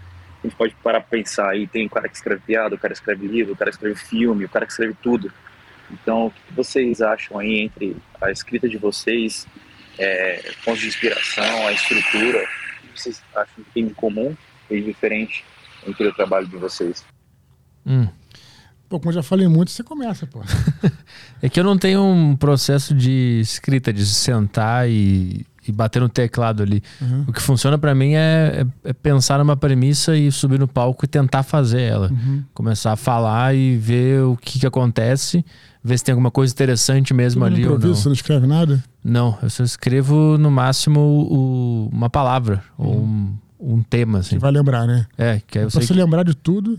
A 0.42 0.46
gente 0.48 0.56
pode 0.56 0.74
parar 0.82 1.00
para 1.00 1.18
pensar 1.18 1.50
aí, 1.50 1.68
tem 1.68 1.86
o 1.86 1.88
cara 1.88 2.08
que 2.08 2.16
escreve 2.16 2.42
piada, 2.44 2.74
o 2.74 2.78
cara 2.78 2.92
escreve 2.92 3.28
livro, 3.28 3.52
o 3.52 3.56
cara 3.56 3.70
escreve 3.70 3.94
filme, 3.94 4.44
o 4.44 4.48
cara 4.48 4.66
que 4.66 4.72
escreve 4.72 4.96
tudo. 5.00 5.32
Então, 5.88 6.26
o 6.26 6.30
que 6.32 6.52
vocês 6.52 7.00
acham 7.00 7.38
aí 7.38 7.60
entre 7.60 7.96
a 8.20 8.32
escrita 8.32 8.68
de 8.68 8.76
vocês, 8.76 9.46
é, 9.96 10.50
pontos 10.64 10.80
de 10.80 10.88
inspiração, 10.88 11.68
a 11.68 11.72
estrutura? 11.72 12.42
O 12.42 12.88
que 12.88 13.00
vocês 13.00 13.22
acham 13.36 13.62
que 13.62 13.70
tem 13.72 13.86
de 13.86 13.94
comum 13.94 14.36
e 14.68 14.80
diferente 14.80 15.44
entre 15.86 16.08
o 16.08 16.12
trabalho 16.12 16.48
de 16.48 16.56
vocês? 16.56 17.04
Hum. 17.86 18.08
Pô, 18.90 18.98
como 18.98 19.10
eu 19.10 19.14
já 19.14 19.22
falei 19.22 19.46
muito, 19.46 19.70
você 19.70 19.84
começa, 19.84 20.26
pô. 20.26 20.42
é 21.40 21.48
que 21.48 21.60
eu 21.60 21.62
não 21.62 21.78
tenho 21.78 22.02
um 22.02 22.34
processo 22.34 22.92
de 22.92 23.38
escrita, 23.40 23.92
de 23.92 24.04
sentar 24.04 24.90
e, 24.90 25.46
e 25.66 25.70
bater 25.70 26.02
no 26.02 26.08
teclado 26.08 26.64
ali. 26.64 26.82
Uhum. 27.00 27.26
O 27.28 27.32
que 27.32 27.40
funciona 27.40 27.78
para 27.78 27.94
mim 27.94 28.14
é, 28.14 28.66
é, 28.84 28.90
é, 28.90 28.92
pensar 28.92 29.38
numa 29.38 29.56
premissa 29.56 30.16
e 30.16 30.32
subir 30.32 30.58
no 30.58 30.66
palco 30.66 31.04
e 31.04 31.08
tentar 31.08 31.44
fazer 31.44 31.82
ela. 31.82 32.10
Uhum. 32.10 32.42
Começar 32.52 32.90
a 32.90 32.96
falar 32.96 33.54
e 33.54 33.76
ver 33.76 34.24
o 34.24 34.36
que, 34.36 34.58
que 34.58 34.66
acontece, 34.66 35.44
ver 35.84 35.96
se 35.96 36.02
tem 36.02 36.12
alguma 36.12 36.32
coisa 36.32 36.52
interessante 36.52 37.14
mesmo 37.14 37.44
ali 37.44 37.64
ou 37.64 37.78
não. 37.78 37.94
Você 37.94 38.08
não 38.08 38.12
escreve 38.12 38.48
nada? 38.48 38.82
Não, 39.04 39.38
eu 39.40 39.50
só 39.50 39.62
escrevo 39.62 40.36
no 40.36 40.50
máximo 40.50 40.98
o, 40.98 41.88
uma 41.92 42.10
palavra 42.10 42.60
uhum. 42.76 42.86
ou 42.88 42.96
um, 43.04 43.38
um 43.76 43.82
tema. 43.84 44.18
Assim. 44.18 44.30
Você 44.30 44.38
vai 44.40 44.50
lembrar, 44.50 44.84
né? 44.84 45.06
É, 45.16 45.40
que 45.46 45.58
aí 45.58 45.64
eu 45.64 45.70
pra 45.70 45.80
você 45.80 45.86
que... 45.86 46.00
lembrar 46.00 46.24
de 46.24 46.34
tudo 46.34 46.76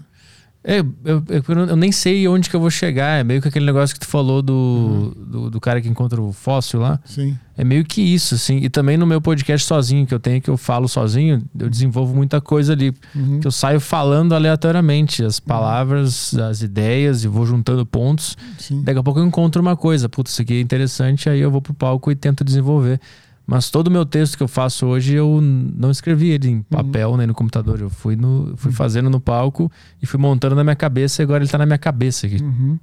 É, 0.64 0.80
eu, 0.80 1.24
eu, 1.28 1.44
eu, 1.70 1.76
nem 1.76 1.92
sei 1.92 2.28
onde 2.28 2.48
que 2.48 2.56
eu 2.56 2.60
vou 2.60 2.70
chegar. 2.70 3.20
É 3.20 3.24
meio 3.24 3.42
que 3.42 3.48
aquele 3.48 3.66
negócio 3.66 3.96
que 3.96 4.00
tu 4.00 4.08
falou 4.08 4.44
do, 4.44 4.54
uhum. 4.54 5.26
do, 5.26 5.50
do, 5.50 5.60
cara 5.60 5.82
que 5.82 5.90
encontra 5.90 6.22
o 6.22 6.32
fóssil 6.32 6.80
lá. 6.80 7.00
Sim. 7.04 7.36
É 7.58 7.64
meio 7.64 7.84
que 7.84 8.00
isso, 8.00 8.36
assim. 8.36 8.58
E 8.58 8.70
também 8.70 8.96
no 8.96 9.08
meu 9.08 9.20
podcast 9.20 9.66
sozinho, 9.66 10.06
que 10.06 10.14
eu 10.14 10.20
tenho, 10.20 10.40
que 10.40 10.50
eu 10.50 10.58
falo 10.58 10.88
sozinho, 10.88 11.42
eu 11.58 11.68
desenvolvo 11.68 12.14
muita 12.14 12.40
coisa 12.40 12.74
ali. 12.74 12.94
Uhum. 13.16 13.40
Que 13.40 13.48
eu 13.48 13.52
saio 13.52 13.80
falando 13.80 14.36
aleatoriamente 14.36 15.24
as 15.24 15.40
palavras, 15.40 16.34
uhum. 16.34 16.46
as 16.46 16.62
ideias, 16.62 17.24
e 17.24 17.28
vou 17.28 17.46
juntando 17.46 17.84
pontos. 17.84 18.38
Sim. 18.60 18.84
Daqui 18.84 19.00
a 19.00 19.04
pouco 19.04 19.20
eu 19.20 19.26
encontro 19.26 19.62
uma 19.62 19.76
coisa. 19.76 20.08
Putz, 20.08 20.32
isso 20.32 20.44
aqui 20.44 20.54
é 20.54 20.62
interessante, 20.62 21.28
aí 21.28 21.40
eu 21.40 21.50
vou 21.50 21.62
pro 21.62 21.74
palco 21.74 22.12
e 22.12 22.16
tento 22.16 22.44
desenvolver. 22.44 23.00
Mas 23.46 23.70
todo 23.70 23.88
o 23.88 23.92
meu 23.92 24.06
texto 24.06 24.38
que 24.38 24.44
eu 24.44 24.48
faço 24.48 24.86
hoje, 24.86 25.16
eu 25.16 25.40
não 25.42 25.92
escrevi 25.92 26.30
ele 26.30 26.50
em 26.50 26.56
uhum. 26.56 26.64
papel 26.64 27.12
uhum. 27.12 27.18
nem 27.18 27.28
no 27.28 27.34
computador. 27.34 27.80
Eu 27.82 27.90
fui, 27.90 28.16
no, 28.16 28.54
fui 28.56 28.70
uhum. 28.70 28.76
fazendo 28.76 29.10
no 29.10 29.20
palco 29.20 29.72
e 30.02 30.06
fui 30.06 30.20
montando 30.20 30.56
na 30.56 30.64
minha 30.64 30.76
cabeça 30.76 31.22
e 31.22 31.24
agora 31.24 31.40
ele 31.40 31.46
está 31.46 31.58
na 31.58 31.66
minha 31.66 31.78
cabeça 31.78 32.28
aqui. 32.28 32.42
Uhum. 32.42 32.80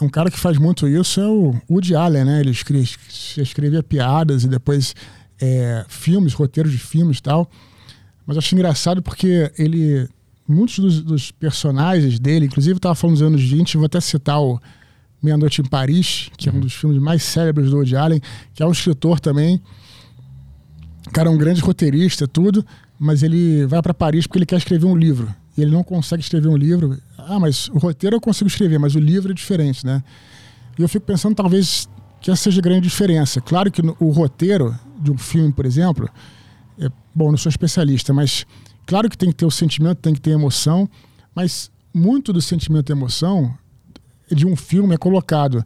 Um 0.00 0.08
cara 0.08 0.30
que 0.30 0.38
faz 0.38 0.58
muito 0.58 0.88
isso 0.88 1.20
é 1.20 1.26
o 1.26 1.54
Woody 1.70 1.94
Allen, 1.94 2.24
né? 2.24 2.40
Ele 2.40 2.50
escreve, 2.50 2.96
escrevia 3.36 3.82
piadas 3.82 4.44
e 4.44 4.48
depois 4.48 4.94
é, 5.40 5.84
filmes, 5.88 6.32
roteiros 6.32 6.72
de 6.72 6.78
filmes 6.78 7.18
e 7.18 7.22
tal. 7.22 7.50
Mas 8.26 8.36
eu 8.36 8.38
acho 8.38 8.54
engraçado 8.54 9.02
porque 9.02 9.52
ele... 9.58 10.08
Muitos 10.46 10.78
dos, 10.78 11.00
dos 11.00 11.30
personagens 11.30 12.18
dele, 12.18 12.44
inclusive 12.44 12.74
eu 12.74 12.76
estava 12.76 12.94
falando 12.94 13.14
nos 13.14 13.22
anos 13.22 13.42
20, 13.42 13.78
vou 13.78 13.86
até 13.86 13.98
citar 13.98 14.42
o 14.42 14.60
Meia 15.24 15.36
Noite 15.36 15.62
em 15.62 15.64
Paris, 15.64 16.30
que 16.36 16.48
uhum. 16.48 16.56
é 16.56 16.58
um 16.58 16.60
dos 16.60 16.74
filmes 16.74 17.00
mais 17.00 17.22
célebres 17.22 17.70
do 17.70 17.76
Woody 17.76 17.96
Allen, 17.96 18.20
que 18.52 18.62
é 18.62 18.66
um 18.66 18.72
escritor 18.72 19.18
também. 19.18 19.60
O 21.06 21.10
cara 21.10 21.28
é 21.28 21.32
um 21.32 21.38
grande 21.38 21.60
roteirista, 21.60 22.28
tudo, 22.28 22.64
mas 22.98 23.22
ele 23.22 23.64
vai 23.66 23.80
para 23.80 23.94
Paris 23.94 24.26
porque 24.26 24.38
ele 24.38 24.46
quer 24.46 24.56
escrever 24.56 24.86
um 24.86 24.96
livro. 24.96 25.34
E 25.56 25.62
ele 25.62 25.70
não 25.70 25.82
consegue 25.82 26.22
escrever 26.22 26.48
um 26.48 26.56
livro. 26.56 26.98
Ah, 27.16 27.38
mas 27.40 27.68
o 27.68 27.78
roteiro 27.78 28.16
eu 28.16 28.20
consigo 28.20 28.48
escrever, 28.48 28.78
mas 28.78 28.94
o 28.94 28.98
livro 28.98 29.32
é 29.32 29.34
diferente, 29.34 29.86
né? 29.86 30.02
E 30.78 30.82
eu 30.82 30.88
fico 30.88 31.06
pensando, 31.06 31.34
talvez, 31.34 31.88
que 32.20 32.30
essa 32.30 32.42
seja 32.44 32.60
a 32.60 32.62
grande 32.62 32.88
diferença. 32.88 33.40
Claro 33.40 33.70
que 33.70 33.80
o 34.00 34.10
roteiro 34.10 34.78
de 35.00 35.10
um 35.10 35.16
filme, 35.16 35.52
por 35.52 35.64
exemplo, 35.64 36.08
é, 36.78 36.88
bom, 37.14 37.30
não 37.30 37.38
sou 37.38 37.48
especialista, 37.48 38.12
mas 38.12 38.44
claro 38.84 39.08
que 39.08 39.16
tem 39.16 39.30
que 39.30 39.36
ter 39.36 39.46
o 39.46 39.50
sentimento, 39.50 39.98
tem 39.98 40.12
que 40.12 40.20
ter 40.20 40.30
emoção, 40.30 40.88
mas 41.34 41.70
muito 41.94 42.32
do 42.32 42.42
sentimento 42.42 42.90
e 42.90 42.92
emoção 42.92 43.56
de 44.30 44.46
um 44.46 44.56
filme 44.56 44.94
é 44.94 44.98
colocado 44.98 45.64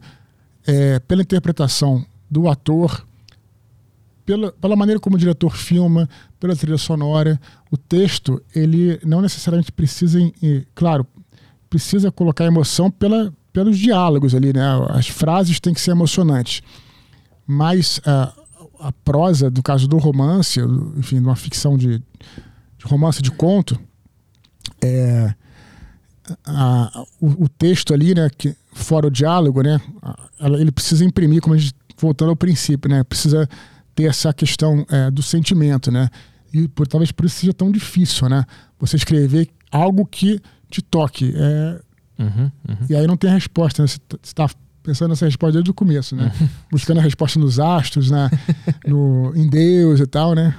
é, 0.65 0.99
pela 0.99 1.21
interpretação 1.21 2.05
do 2.29 2.47
ator, 2.47 3.05
pela, 4.25 4.51
pela 4.51 4.75
maneira 4.75 4.99
como 4.99 5.15
o 5.15 5.19
diretor 5.19 5.55
filma, 5.55 6.07
pela 6.39 6.55
trilha 6.55 6.77
sonora. 6.77 7.39
O 7.71 7.77
texto, 7.77 8.41
ele 8.55 8.99
não 9.03 9.21
necessariamente 9.21 9.71
precisa, 9.71 10.19
claro, 10.75 11.05
precisa 11.69 12.11
colocar 12.11 12.45
emoção 12.45 12.91
pela, 12.91 13.33
pelos 13.51 13.77
diálogos 13.77 14.35
ali, 14.35 14.53
né? 14.53 14.63
As 14.89 15.07
frases 15.07 15.59
têm 15.59 15.73
que 15.73 15.81
ser 15.81 15.91
emocionantes. 15.91 16.61
Mas 17.45 17.99
a, 18.05 18.33
a 18.79 18.91
prosa, 18.91 19.49
do 19.49 19.63
caso 19.63 19.87
do 19.87 19.97
romance, 19.97 20.59
enfim, 20.95 21.17
de 21.17 21.25
uma 21.25 21.35
ficção 21.35 21.75
de, 21.77 21.97
de 21.97 22.85
romance 22.85 23.21
de 23.21 23.31
conto, 23.31 23.79
é, 24.81 25.33
a, 26.45 27.03
o, 27.19 27.45
o, 27.45 27.49
texto 27.49 27.93
ali, 27.93 28.13
né, 28.13 28.29
que, 28.35 28.55
fora 28.73 29.07
o 29.07 29.11
diálogo, 29.11 29.61
né, 29.61 29.79
ele 30.59 30.71
precisa 30.71 31.05
imprimir, 31.05 31.41
como 31.41 31.55
a 31.55 31.57
gente, 31.57 31.73
voltando 31.97 32.29
ao 32.29 32.35
princípio, 32.35 32.89
né, 32.89 33.03
precisa 33.03 33.47
ter 33.95 34.03
essa 34.03 34.33
questão 34.33 34.85
é, 34.89 35.11
do 35.11 35.21
sentimento, 35.21 35.91
né, 35.91 36.09
e 36.53 36.67
por, 36.67 36.87
talvez 36.87 37.11
por 37.11 37.25
isso 37.25 37.37
seja 37.37 37.53
tão 37.53 37.71
difícil, 37.71 38.29
né, 38.29 38.45
você 38.79 38.95
escrever 38.95 39.49
algo 39.71 40.05
que 40.05 40.39
te 40.69 40.81
toque. 40.81 41.33
É, 41.35 41.81
uhum, 42.19 42.51
uhum. 42.67 42.85
E 42.89 42.95
aí 42.95 43.05
não 43.05 43.17
tem 43.17 43.29
resposta, 43.29 43.81
né, 43.81 43.87
você 43.87 43.99
está 44.23 44.49
pensando 44.81 45.09
nessa 45.09 45.25
resposta 45.25 45.53
desde 45.53 45.69
o 45.69 45.73
começo, 45.73 46.15
né, 46.15 46.31
uhum. 46.39 46.49
buscando 46.71 46.99
a 46.99 47.03
resposta 47.03 47.39
nos 47.39 47.59
astros, 47.59 48.09
né, 48.09 48.29
no, 48.87 49.33
em 49.35 49.47
Deus 49.47 49.99
e 49.99 50.07
tal, 50.07 50.33
né. 50.33 50.55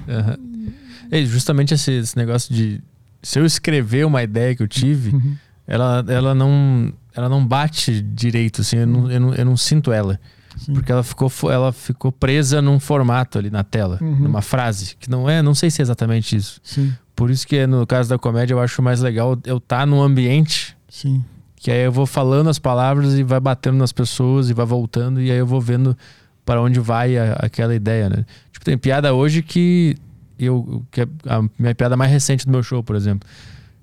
É 1.11 1.25
justamente 1.25 1.75
esse, 1.75 1.91
esse 1.93 2.17
negócio 2.17 2.55
de 2.55 2.81
se 3.23 3.39
eu 3.39 3.45
escrever 3.45 4.07
uma 4.07 4.23
ideia 4.23 4.55
que 4.55 4.63
eu 4.63 4.69
tive 4.69 5.11
uhum 5.11 5.37
ela, 5.71 6.05
ela, 6.09 6.35
não, 6.35 6.93
ela 7.15 7.29
não 7.29 7.47
bate 7.47 8.03
direito, 8.03 8.61
assim, 8.61 8.79
eu 8.79 8.87
não, 8.89 9.11
eu 9.11 9.21
não, 9.21 9.35
eu 9.35 9.45
não 9.45 9.57
sinto 9.57 9.93
ela. 9.93 10.19
Sim. 10.57 10.75
Porque 10.75 10.91
ela 10.91 11.05
ficou, 11.05 11.31
ela 11.49 11.73
ficou 11.73 12.11
presa 12.11 12.61
num 12.61 12.81
formato 12.81 13.39
ali 13.39 13.51
na 13.51 13.63
tela, 13.63 13.97
uhum. 14.01 14.17
numa 14.17 14.43
frase, 14.43 14.97
que 14.99 15.09
não 15.09 15.31
é, 15.31 15.41
não 15.41 15.55
sei 15.55 15.71
se 15.71 15.81
é 15.81 15.85
exatamente 15.85 16.35
isso. 16.35 16.61
Sim. 16.65 16.93
Por 17.15 17.31
isso 17.31 17.47
que 17.47 17.69
no 17.69 17.87
caso 17.87 18.09
da 18.09 18.19
comédia 18.19 18.53
eu 18.53 18.59
acho 18.59 18.83
mais 18.83 19.01
legal 19.01 19.39
eu 19.45 19.59
estar 19.59 19.79
tá 19.79 19.87
num 19.87 20.03
ambiente. 20.03 20.77
Sim. 20.89 21.25
Que 21.55 21.71
aí 21.71 21.85
eu 21.85 21.93
vou 21.93 22.05
falando 22.05 22.51
as 22.51 22.59
palavras 22.59 23.15
e 23.15 23.23
vai 23.23 23.39
batendo 23.39 23.79
nas 23.79 23.93
pessoas 23.93 24.51
e 24.51 24.53
vai 24.53 24.67
voltando, 24.67 25.21
e 25.21 25.31
aí 25.31 25.39
eu 25.39 25.47
vou 25.47 25.61
vendo 25.61 25.97
para 26.45 26.61
onde 26.61 26.81
vai 26.81 27.17
a, 27.17 27.35
aquela 27.35 27.77
ideia, 27.77 28.11
né? 28.11 28.27
Tipo, 28.51 28.65
tem 28.65 28.77
piada 28.77 29.15
hoje 29.15 29.41
que 29.41 29.97
eu. 30.37 30.85
Que 30.91 31.03
é 31.03 31.09
a 31.29 31.43
minha 31.57 31.75
piada 31.77 31.97
mais 31.97 32.11
recente 32.11 32.45
do 32.45 32.51
meu 32.51 32.63
show, 32.63 32.83
por 32.83 32.97
exemplo 32.97 33.29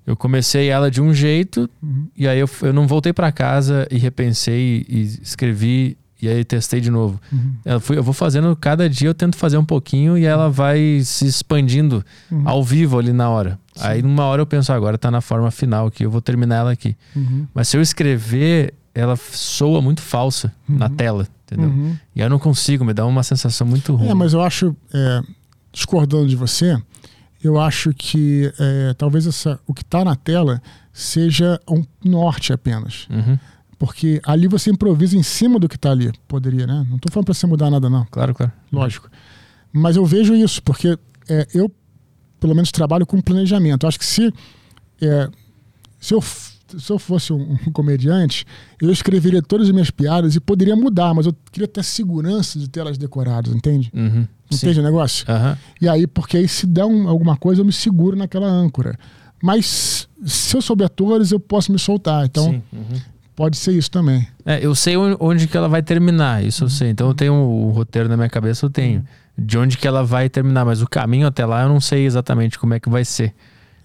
eu 0.08 0.16
comecei 0.16 0.70
ela 0.70 0.90
de 0.90 1.02
um 1.02 1.12
jeito 1.12 1.68
uhum. 1.82 2.06
e 2.16 2.26
aí 2.26 2.38
eu, 2.38 2.48
eu 2.62 2.72
não 2.72 2.86
voltei 2.86 3.12
para 3.12 3.30
casa 3.30 3.86
e 3.90 3.98
repensei 3.98 4.86
e 4.88 5.02
escrevi 5.20 5.98
e 6.20 6.26
aí 6.26 6.42
testei 6.44 6.80
de 6.80 6.90
novo. 6.90 7.20
Uhum. 7.30 7.54
Eu, 7.62 7.78
fui, 7.78 7.98
eu 7.98 8.02
vou 8.02 8.14
fazendo 8.14 8.56
cada 8.56 8.88
dia, 8.88 9.10
eu 9.10 9.14
tento 9.14 9.36
fazer 9.36 9.58
um 9.58 9.64
pouquinho 9.66 10.16
e 10.16 10.24
ela 10.24 10.48
vai 10.48 11.02
se 11.04 11.26
expandindo 11.26 12.02
uhum. 12.30 12.42
ao 12.48 12.64
vivo 12.64 12.98
ali 12.98 13.12
na 13.12 13.28
hora. 13.28 13.58
Sim. 13.74 13.82
Aí 13.84 14.00
numa 14.02 14.24
hora 14.24 14.40
eu 14.40 14.46
penso, 14.46 14.72
agora 14.72 14.96
tá 14.96 15.10
na 15.10 15.20
forma 15.20 15.50
final 15.50 15.88
aqui, 15.88 16.04
eu 16.04 16.10
vou 16.10 16.22
terminar 16.22 16.56
ela 16.56 16.72
aqui. 16.72 16.96
Uhum. 17.14 17.46
Mas 17.52 17.68
se 17.68 17.76
eu 17.76 17.82
escrever, 17.82 18.72
ela 18.94 19.14
soa 19.14 19.82
muito 19.82 20.00
falsa 20.00 20.50
na 20.66 20.86
uhum. 20.86 20.96
tela, 20.96 21.28
entendeu? 21.44 21.68
Uhum. 21.68 21.96
E 22.16 22.20
eu 22.20 22.30
não 22.30 22.38
consigo, 22.38 22.82
me 22.82 22.94
dá 22.94 23.04
uma 23.04 23.22
sensação 23.22 23.66
muito 23.66 23.94
ruim. 23.94 24.08
É, 24.08 24.14
mas 24.14 24.32
eu 24.32 24.40
acho, 24.40 24.74
é, 24.94 25.20
discordando 25.70 26.26
de 26.26 26.34
você, 26.34 26.80
eu 27.42 27.60
acho 27.60 27.92
que 27.94 28.52
é, 28.58 28.94
talvez 28.94 29.26
essa, 29.26 29.60
o 29.66 29.72
que 29.72 29.82
está 29.82 30.04
na 30.04 30.16
tela 30.16 30.60
seja 30.92 31.60
um 31.68 31.84
norte 32.04 32.52
apenas. 32.52 33.06
Uhum. 33.08 33.38
Porque 33.78 34.20
ali 34.24 34.48
você 34.48 34.70
improvisa 34.70 35.16
em 35.16 35.22
cima 35.22 35.58
do 35.58 35.68
que 35.68 35.76
está 35.76 35.92
ali. 35.92 36.10
Poderia, 36.26 36.66
né? 36.66 36.84
Não 36.88 36.96
estou 36.96 37.12
falando 37.12 37.26
para 37.26 37.34
você 37.34 37.46
mudar 37.46 37.70
nada, 37.70 37.88
não. 37.88 38.04
Claro, 38.10 38.34
claro. 38.34 38.52
Lógico. 38.72 39.08
Mas 39.72 39.94
eu 39.94 40.04
vejo 40.04 40.34
isso, 40.34 40.60
porque 40.62 40.98
é, 41.28 41.46
eu, 41.54 41.70
pelo 42.40 42.54
menos, 42.54 42.72
trabalho 42.72 43.06
com 43.06 43.20
planejamento. 43.20 43.84
Eu 43.84 43.88
acho 43.88 43.98
que 43.98 44.06
se, 44.06 44.34
é, 45.00 45.28
se, 46.00 46.12
eu, 46.12 46.20
se 46.76 46.92
eu 46.92 46.98
fosse 46.98 47.32
um, 47.32 47.56
um, 47.66 47.72
comediante, 47.72 48.44
eu 48.80 48.90
escreveria 48.90 49.40
todas 49.40 49.68
as 49.68 49.72
minhas 49.72 49.90
piadas 49.90 50.34
e 50.34 50.40
poderia 50.40 50.76
mudar, 50.76 51.14
mas 51.14 51.26
eu 51.26 51.34
queria 51.50 51.68
ter 51.68 51.82
segurança 51.82 52.58
de 52.58 52.68
ter 52.68 52.80
elas 52.80 52.98
decoradas, 52.98 53.54
entende? 53.54 53.90
Uhum. 53.94 54.26
Entende 54.52 54.80
o 54.80 54.82
negócio? 54.82 55.26
Uhum. 55.28 55.56
E 55.80 55.88
aí, 55.88 56.06
porque 56.06 56.36
aí 56.36 56.48
se 56.48 56.66
der 56.66 56.84
um, 56.84 57.08
alguma 57.08 57.36
coisa, 57.36 57.60
eu 57.60 57.64
me 57.64 57.72
seguro 57.72 58.16
naquela 58.16 58.46
âncora. 58.46 58.98
Mas 59.42 60.08
se 60.24 60.56
eu 60.56 60.62
souber 60.62 60.86
atores, 60.86 61.30
eu 61.30 61.40
posso 61.40 61.70
me 61.70 61.78
soltar. 61.78 62.24
Então, 62.24 62.62
uhum. 62.72 63.00
pode 63.36 63.56
ser 63.56 63.72
isso 63.72 63.90
também. 63.90 64.26
É, 64.44 64.64
eu 64.64 64.74
sei 64.74 64.96
onde 64.96 65.46
que 65.46 65.56
ela 65.56 65.68
vai 65.68 65.82
terminar, 65.82 66.44
isso 66.44 66.64
eu 66.64 66.68
sei. 66.68 66.90
Então 66.90 67.08
eu 67.08 67.14
tenho 67.14 67.34
o 67.34 67.70
roteiro 67.70 68.08
na 68.08 68.16
minha 68.16 68.28
cabeça, 68.28 68.66
eu 68.66 68.70
tenho. 68.70 69.04
De 69.36 69.56
onde 69.56 69.78
que 69.78 69.86
ela 69.86 70.02
vai 70.02 70.28
terminar, 70.28 70.64
mas 70.64 70.82
o 70.82 70.88
caminho 70.88 71.26
até 71.26 71.46
lá 71.46 71.62
eu 71.62 71.68
não 71.68 71.80
sei 71.80 72.04
exatamente 72.04 72.58
como 72.58 72.74
é 72.74 72.80
que 72.80 72.88
vai 72.88 73.04
ser. 73.04 73.32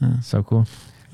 É. 0.02 0.22
Sacou? 0.22 0.66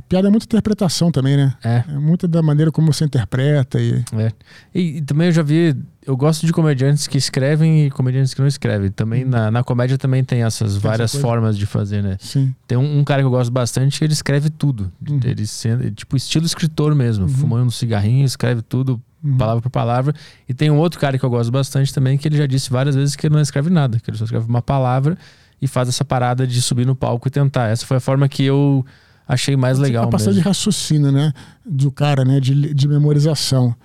Piada 0.09 0.27
é 0.27 0.31
muita 0.31 0.45
interpretação 0.45 1.11
também, 1.11 1.37
né? 1.37 1.53
É. 1.63 1.83
É 1.87 1.99
muito 1.99 2.27
da 2.27 2.41
maneira 2.41 2.71
como 2.71 2.91
você 2.91 3.05
interpreta. 3.05 3.79
E... 3.79 4.03
É. 4.13 4.31
E, 4.73 4.97
e, 4.97 5.01
também 5.03 5.27
eu 5.27 5.31
já 5.31 5.43
vi. 5.43 5.75
Eu 6.05 6.17
gosto 6.17 6.47
de 6.47 6.51
comediantes 6.51 7.07
que 7.07 7.17
escrevem 7.17 7.85
e 7.85 7.91
comediantes 7.91 8.33
que 8.33 8.41
não 8.41 8.47
escrevem. 8.47 8.89
Também 8.89 9.23
hum. 9.23 9.29
na, 9.29 9.51
na 9.51 9.63
comédia 9.63 9.97
também 9.99 10.23
tem 10.23 10.43
essas 10.43 10.73
tem 10.73 10.81
várias 10.81 11.13
essa 11.13 11.21
formas 11.21 11.55
de 11.55 11.67
fazer, 11.67 12.01
né? 12.01 12.17
Sim. 12.19 12.53
Tem 12.67 12.75
um, 12.75 12.99
um, 12.99 13.03
cara 13.03 13.21
que 13.21 13.27
eu 13.27 13.29
gosto 13.29 13.51
bastante 13.51 13.99
que 13.99 14.03
ele 14.03 14.13
escreve 14.13 14.49
tudo. 14.49 14.91
Uhum. 15.07 15.19
Ele 15.23 15.45
sendo, 15.45 15.91
tipo, 15.91 16.17
estilo 16.17 16.45
escritor 16.45 16.95
mesmo. 16.95 17.25
Uhum. 17.25 17.29
Fumando 17.29 17.67
um 17.67 17.71
cigarrinho, 17.71 18.25
escreve 18.25 18.63
tudo, 18.63 18.99
uhum. 19.23 19.37
palavra 19.37 19.61
por 19.61 19.69
palavra. 19.69 20.15
E 20.47 20.53
tem 20.55 20.71
um 20.71 20.77
outro 20.77 20.99
cara 20.99 21.19
que 21.19 21.23
eu 21.23 21.29
gosto 21.29 21.51
bastante 21.51 21.93
também, 21.93 22.17
que 22.17 22.27
ele 22.27 22.37
já 22.37 22.47
disse 22.47 22.71
várias 22.71 22.95
vezes 22.95 23.15
que 23.15 23.27
ele 23.27 23.35
não 23.35 23.41
escreve 23.41 23.69
nada, 23.69 23.99
que 23.99 24.09
ele 24.09 24.17
só 24.17 24.23
escreve 24.23 24.47
uma 24.47 24.61
palavra 24.61 25.15
e 25.61 25.67
faz 25.67 25.87
essa 25.87 26.03
parada 26.03 26.47
de 26.47 26.59
subir 26.61 26.87
no 26.87 26.95
palco 26.95 27.27
e 27.27 27.31
tentar. 27.31 27.67
Essa 27.67 27.85
foi 27.85 27.97
a 27.97 27.99
forma 27.99 28.27
que 28.27 28.43
eu 28.43 28.83
achei 29.29 29.55
mais 29.55 29.77
legal. 29.77 30.03
A 30.03 30.07
capacidade 30.07 30.37
mesmo. 30.37 30.43
de 30.43 30.49
raciocínio, 30.49 31.11
né? 31.11 31.31
Do 31.65 31.91
cara, 31.91 32.25
né? 32.25 32.39
De, 32.39 32.73
de 32.73 32.87
memorização. 32.87 33.75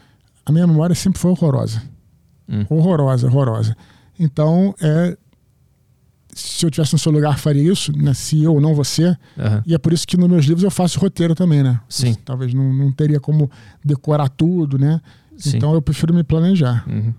A 0.44 0.50
minha 0.50 0.66
memória 0.66 0.94
sempre 0.94 1.20
foi 1.20 1.30
horrorosa. 1.30 1.82
Hum. 2.48 2.64
Horrorosa, 2.68 3.26
horrorosa. 3.26 3.76
Então, 4.18 4.74
é, 4.80 5.16
se 6.34 6.64
eu 6.64 6.70
tivesse 6.70 6.92
no 6.92 6.98
seu 6.98 7.12
lugar, 7.12 7.38
faria 7.38 7.70
isso, 7.70 7.96
né? 7.96 8.12
se 8.14 8.42
eu 8.42 8.54
ou 8.54 8.60
não 8.60 8.74
você. 8.74 9.08
Uhum. 9.36 9.62
E 9.66 9.74
é 9.74 9.78
por 9.78 9.92
isso 9.92 10.06
que 10.06 10.16
nos 10.16 10.28
meus 10.28 10.44
livros 10.44 10.64
eu 10.64 10.70
faço 10.70 10.98
roteiro 10.98 11.34
também, 11.34 11.62
né? 11.62 11.80
Sim. 11.88 12.14
Talvez 12.24 12.52
não, 12.52 12.72
não 12.72 12.90
teria 12.90 13.20
como 13.20 13.50
decorar 13.84 14.28
tudo, 14.28 14.78
né? 14.78 15.00
Sim. 15.36 15.56
Então 15.56 15.74
eu 15.74 15.82
prefiro 15.82 16.14
me 16.14 16.22
planejar. 16.22 16.84
Uhum. 16.88 17.12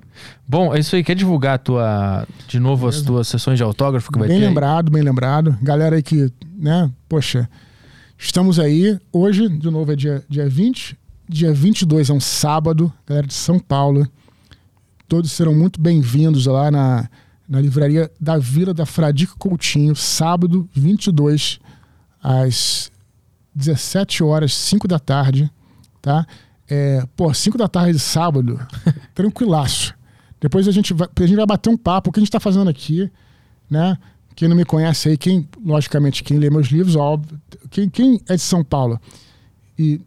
Bom, 0.48 0.74
é 0.74 0.80
isso 0.80 0.96
aí. 0.96 1.04
Quer 1.04 1.16
divulgar 1.16 1.60
tua, 1.60 2.26
de 2.48 2.60
novo 2.60 2.84
Beleza. 2.84 3.00
as 3.00 3.06
tuas 3.06 3.28
sessões 3.28 3.58
de 3.58 3.64
autógrafo 3.64 4.12
que 4.12 4.18
vai 4.18 4.28
bem 4.28 4.38
ter? 4.38 4.42
Bem 4.42 4.50
lembrado, 4.50 4.92
bem 4.92 5.04
lembrado. 5.04 5.58
Galera 5.62 5.96
aí 5.96 6.04
que, 6.04 6.32
né, 6.58 6.90
poxa, 7.10 7.50
Estamos 8.18 8.60
aí. 8.60 8.98
Hoje, 9.12 9.50
de 9.50 9.70
novo, 9.70 9.92
é 9.92 9.96
dia, 9.96 10.24
dia 10.30 10.48
20. 10.48 10.98
Dia 11.28 11.54
22 11.54 12.10
é 12.10 12.14
um 12.14 12.20
sábado, 12.20 12.92
galera 13.06 13.28
de 13.28 13.34
São 13.34 13.60
Paulo. 13.60 14.08
Todos 15.08 15.32
serão 15.32 15.54
muito 15.54 15.82
bem-vindos 15.82 16.46
lá 16.46 16.72
na, 16.72 17.10
na 17.48 17.60
livraria 17.60 18.10
da 18.20 18.38
Vila 18.38 18.74
da 18.74 18.86
Fradique 18.86 19.36
Coutinho, 19.38 19.96
sábado 19.96 20.68
22, 20.74 21.60
às 22.22 22.92
17 23.54 24.24
horas, 24.24 24.54
5 24.54 24.88
da 24.88 24.98
tarde, 24.98 25.52
tá? 26.02 26.26
É, 26.68 27.06
pô, 27.16 27.34
5 27.34 27.58
da 27.58 27.68
tarde 27.68 27.94
de 27.94 28.00
sábado, 28.00 28.60
tranquilaço. 29.14 29.94
Depois 30.40 30.68
a 30.68 30.72
gente, 30.72 30.94
vai, 30.94 31.08
a 31.16 31.26
gente 31.26 31.36
vai 31.36 31.46
bater 31.46 31.70
um 31.70 31.78
papo, 31.78 32.10
o 32.10 32.14
que 32.14 32.20
a 32.20 32.22
gente 32.22 32.30
está 32.30 32.40
fazendo 32.40 32.70
aqui, 32.70 33.12
né? 33.70 33.98
Quem 34.36 34.50
não 34.50 34.56
me 34.56 34.66
conhece 34.66 35.10
aí, 35.10 35.18
quem, 35.18 35.48
logicamente, 35.64 36.24
quem 36.24 36.38
lê 36.38 36.50
meus 36.50 36.68
livros, 36.68 36.96
óbvio, 36.96 37.40
quem, 37.70 37.90
quem 37.90 38.20
é 38.28 38.36
de 38.36 38.42
São 38.42 38.64
Paulo 38.64 39.00
e, 39.78 40.02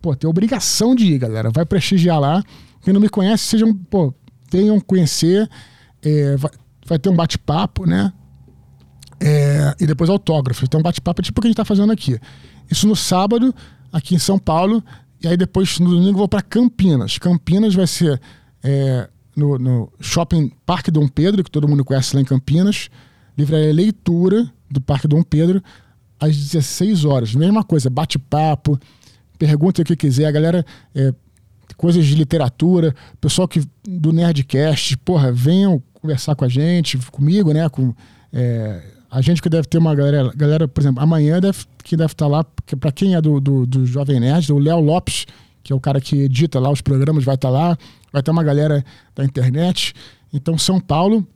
pô, 0.00 0.14
tem 0.14 0.28
obrigação 0.28 0.94
de 0.94 1.06
ir, 1.06 1.18
galera, 1.18 1.50
vai 1.50 1.64
prestigiar 1.64 2.20
lá. 2.20 2.42
Quem 2.82 2.92
não 2.92 3.00
me 3.00 3.08
conhece, 3.08 3.44
sejam, 3.44 3.74
pô, 3.74 4.12
venham 4.50 4.78
conhecer, 4.80 5.48
é, 6.02 6.36
vai, 6.36 6.50
vai 6.86 6.98
ter 6.98 7.08
um 7.08 7.16
bate-papo, 7.16 7.86
né? 7.86 8.12
É, 9.20 9.74
e 9.80 9.86
depois 9.86 10.10
autógrafo. 10.10 10.64
Então, 10.64 10.82
bate-papo 10.82 11.20
é 11.20 11.24
tipo 11.24 11.40
o 11.40 11.42
que 11.42 11.48
a 11.48 11.50
gente 11.50 11.54
está 11.54 11.64
fazendo 11.64 11.92
aqui. 11.92 12.18
Isso 12.70 12.86
no 12.86 12.94
sábado, 12.94 13.54
aqui 13.92 14.14
em 14.14 14.18
São 14.18 14.38
Paulo. 14.38 14.84
E 15.22 15.28
aí 15.28 15.36
depois, 15.36 15.78
no 15.78 15.88
domingo, 15.88 16.18
vou 16.18 16.28
para 16.28 16.42
Campinas. 16.42 17.16
Campinas 17.16 17.74
vai 17.74 17.86
ser 17.86 18.20
é, 18.62 19.08
no, 19.34 19.58
no, 19.58 19.92
Shopping 19.98 20.52
Parque 20.66 20.90
Dom 20.90 21.08
Pedro, 21.08 21.42
que 21.42 21.50
todo 21.50 21.66
mundo 21.66 21.84
conhece 21.84 22.14
lá 22.14 22.20
em 22.20 22.24
Campinas. 22.24 22.90
Livraria 23.36 23.72
Leitura 23.72 24.50
do 24.70 24.80
Parque 24.80 25.08
Dom 25.08 25.22
Pedro, 25.22 25.62
às 26.18 26.36
16 26.36 27.04
horas. 27.04 27.34
Mesma 27.34 27.62
coisa, 27.62 27.90
bate-papo, 27.90 28.78
pergunta 29.38 29.82
o 29.82 29.84
que 29.84 29.96
quiser. 29.96 30.26
A 30.26 30.30
galera, 30.32 30.64
é, 30.94 31.12
coisas 31.76 32.04
de 32.04 32.14
literatura, 32.14 32.94
pessoal 33.20 33.46
que 33.46 33.62
do 33.86 34.12
Nerdcast, 34.12 34.96
porra, 34.98 35.32
venham 35.32 35.82
conversar 35.94 36.34
com 36.34 36.44
a 36.44 36.48
gente, 36.48 36.98
comigo, 37.10 37.52
né? 37.52 37.68
Com, 37.68 37.94
é, 38.32 38.82
a 39.10 39.20
gente 39.20 39.40
que 39.40 39.48
deve 39.48 39.68
ter 39.68 39.78
uma 39.78 39.94
galera, 39.94 40.32
galera 40.34 40.66
por 40.66 40.80
exemplo, 40.80 41.02
amanhã 41.02 41.40
deve, 41.40 41.64
que 41.84 41.96
deve 41.96 42.12
estar 42.12 42.26
lá, 42.26 42.44
para 42.80 42.90
quem 42.90 43.14
é 43.14 43.20
do, 43.20 43.40
do, 43.40 43.64
do, 43.64 43.86
Jovem 43.86 44.18
Nerd, 44.18 44.52
o 44.52 44.58
Léo 44.58 44.80
Lopes, 44.80 45.24
que 45.62 45.72
é 45.72 45.76
o 45.76 45.80
cara 45.80 46.00
que 46.00 46.22
edita 46.22 46.58
lá 46.58 46.70
os 46.70 46.80
programas, 46.80 47.24
vai 47.24 47.36
estar 47.36 47.48
lá, 47.48 47.78
vai 48.12 48.22
ter 48.22 48.30
uma 48.30 48.42
galera 48.42 48.84
da 49.14 49.24
internet. 49.24 49.94
Então, 50.32 50.58
São 50.58 50.80
Paulo, 50.80 51.26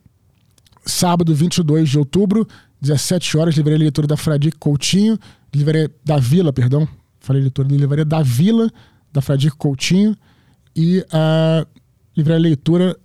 sábado 0.89 1.33
22 1.33 1.89
de 1.89 1.97
outubro, 1.97 2.47
17 2.81 3.37
horas, 3.37 3.55
livraria 3.55 3.79
leitura 3.79 4.07
da 4.07 4.17
Fradique 4.17 4.57
Coutinho, 4.57 5.17
livraria 5.53 5.91
da 6.03 6.17
Vila, 6.17 6.51
perdão, 6.51 6.87
falei 7.19 7.41
leitura, 7.41 7.67
livraria 7.67 8.05
da 8.05 8.21
Vila, 8.21 8.69
da 9.11 9.21
Fradique 9.21 9.55
Coutinho, 9.55 10.15
e 10.75 11.05
a 11.11 11.65
livraria 12.15 12.41
leitura 12.41 12.95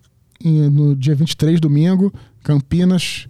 no 0.42 0.94
dia 0.94 1.14
23, 1.14 1.60
domingo, 1.60 2.12
Campinas, 2.42 3.26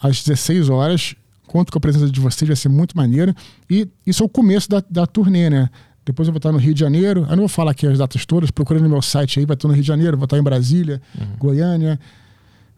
às 0.00 0.22
16 0.22 0.68
horas. 0.68 1.14
Conto 1.46 1.72
com 1.72 1.78
a 1.78 1.80
presença 1.80 2.10
de 2.10 2.20
vocês, 2.20 2.48
vai 2.48 2.56
ser 2.56 2.68
muito 2.68 2.96
maneiro. 2.96 3.34
E 3.68 3.88
isso 4.06 4.22
é 4.22 4.26
o 4.26 4.28
começo 4.28 4.68
da, 4.68 4.82
da 4.88 5.06
turnê, 5.06 5.50
né? 5.50 5.68
Depois 6.04 6.26
eu 6.26 6.32
vou 6.32 6.38
estar 6.38 6.50
no 6.50 6.58
Rio 6.58 6.72
de 6.72 6.80
Janeiro. 6.80 7.20
Eu 7.22 7.30
não 7.30 7.38
vou 7.38 7.48
falar 7.48 7.72
aqui 7.72 7.86
as 7.86 7.98
datas 7.98 8.24
todas, 8.24 8.50
procurando 8.50 8.84
no 8.84 8.88
meu 8.88 9.02
site 9.02 9.38
aí, 9.38 9.46
vai 9.46 9.54
estar 9.54 9.68
no 9.68 9.74
Rio 9.74 9.82
de 9.82 9.88
Janeiro, 9.88 10.16
vou 10.16 10.24
estar 10.24 10.38
em 10.38 10.42
Brasília, 10.42 11.00
uhum. 11.18 11.26
Goiânia, 11.38 12.00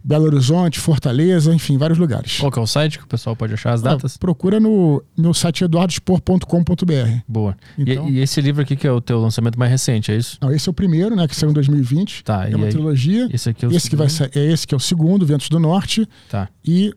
Belo 0.04 0.24
Horizonte, 0.24 0.80
Fortaleza, 0.80 1.54
enfim, 1.54 1.78
vários 1.78 1.98
lugares. 1.98 2.38
Qual 2.38 2.50
que 2.50 2.58
é 2.58 2.62
o 2.62 2.66
site 2.66 2.98
que 2.98 3.04
o 3.04 3.06
pessoal 3.06 3.36
pode 3.36 3.54
achar 3.54 3.72
as 3.72 3.80
ah, 3.80 3.90
datas? 3.90 4.16
Ah, 4.16 4.18
procura 4.18 4.58
no 4.58 5.02
meu 5.16 5.32
site 5.32 5.64
eduardospor.com.br. 5.64 7.20
Boa. 7.28 7.56
Então, 7.78 8.08
e, 8.08 8.14
e, 8.14 8.18
esse 8.20 8.40
livro 8.40 8.62
aqui 8.62 8.74
que 8.74 8.86
é 8.86 8.90
o 8.90 9.00
teu 9.00 9.20
lançamento 9.20 9.58
mais 9.58 9.70
recente, 9.70 10.10
é 10.10 10.16
isso? 10.16 10.38
Não, 10.40 10.52
esse 10.52 10.68
é 10.68 10.70
o 10.70 10.74
primeiro, 10.74 11.14
né, 11.14 11.28
que 11.28 11.36
saiu 11.36 11.50
em 11.50 11.54
2020. 11.54 12.24
Tá, 12.24 12.48
é 12.48 12.56
uma 12.56 12.66
aí, 12.66 12.72
trilogia. 12.72 13.28
Esse 13.32 13.50
aqui 13.50 13.64
é 13.64 13.68
o 13.68 13.72
esse 13.72 13.88
que 13.88 13.96
vai 13.96 14.08
ser, 14.08 14.30
é 14.34 14.44
esse 14.44 14.66
que 14.66 14.74
é 14.74 14.76
o 14.76 14.80
segundo, 14.80 15.24
Ventos 15.24 15.48
do 15.48 15.60
Norte. 15.60 16.08
Tá. 16.28 16.48
E 16.64 16.92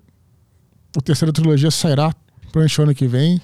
a 0.98 1.02
terceira 1.02 1.32
trilogia 1.32 1.70
sairá 1.70 2.12
para 2.52 2.62
o 2.62 2.82
ano 2.82 2.96
que 2.96 3.08
vem. 3.08 3.40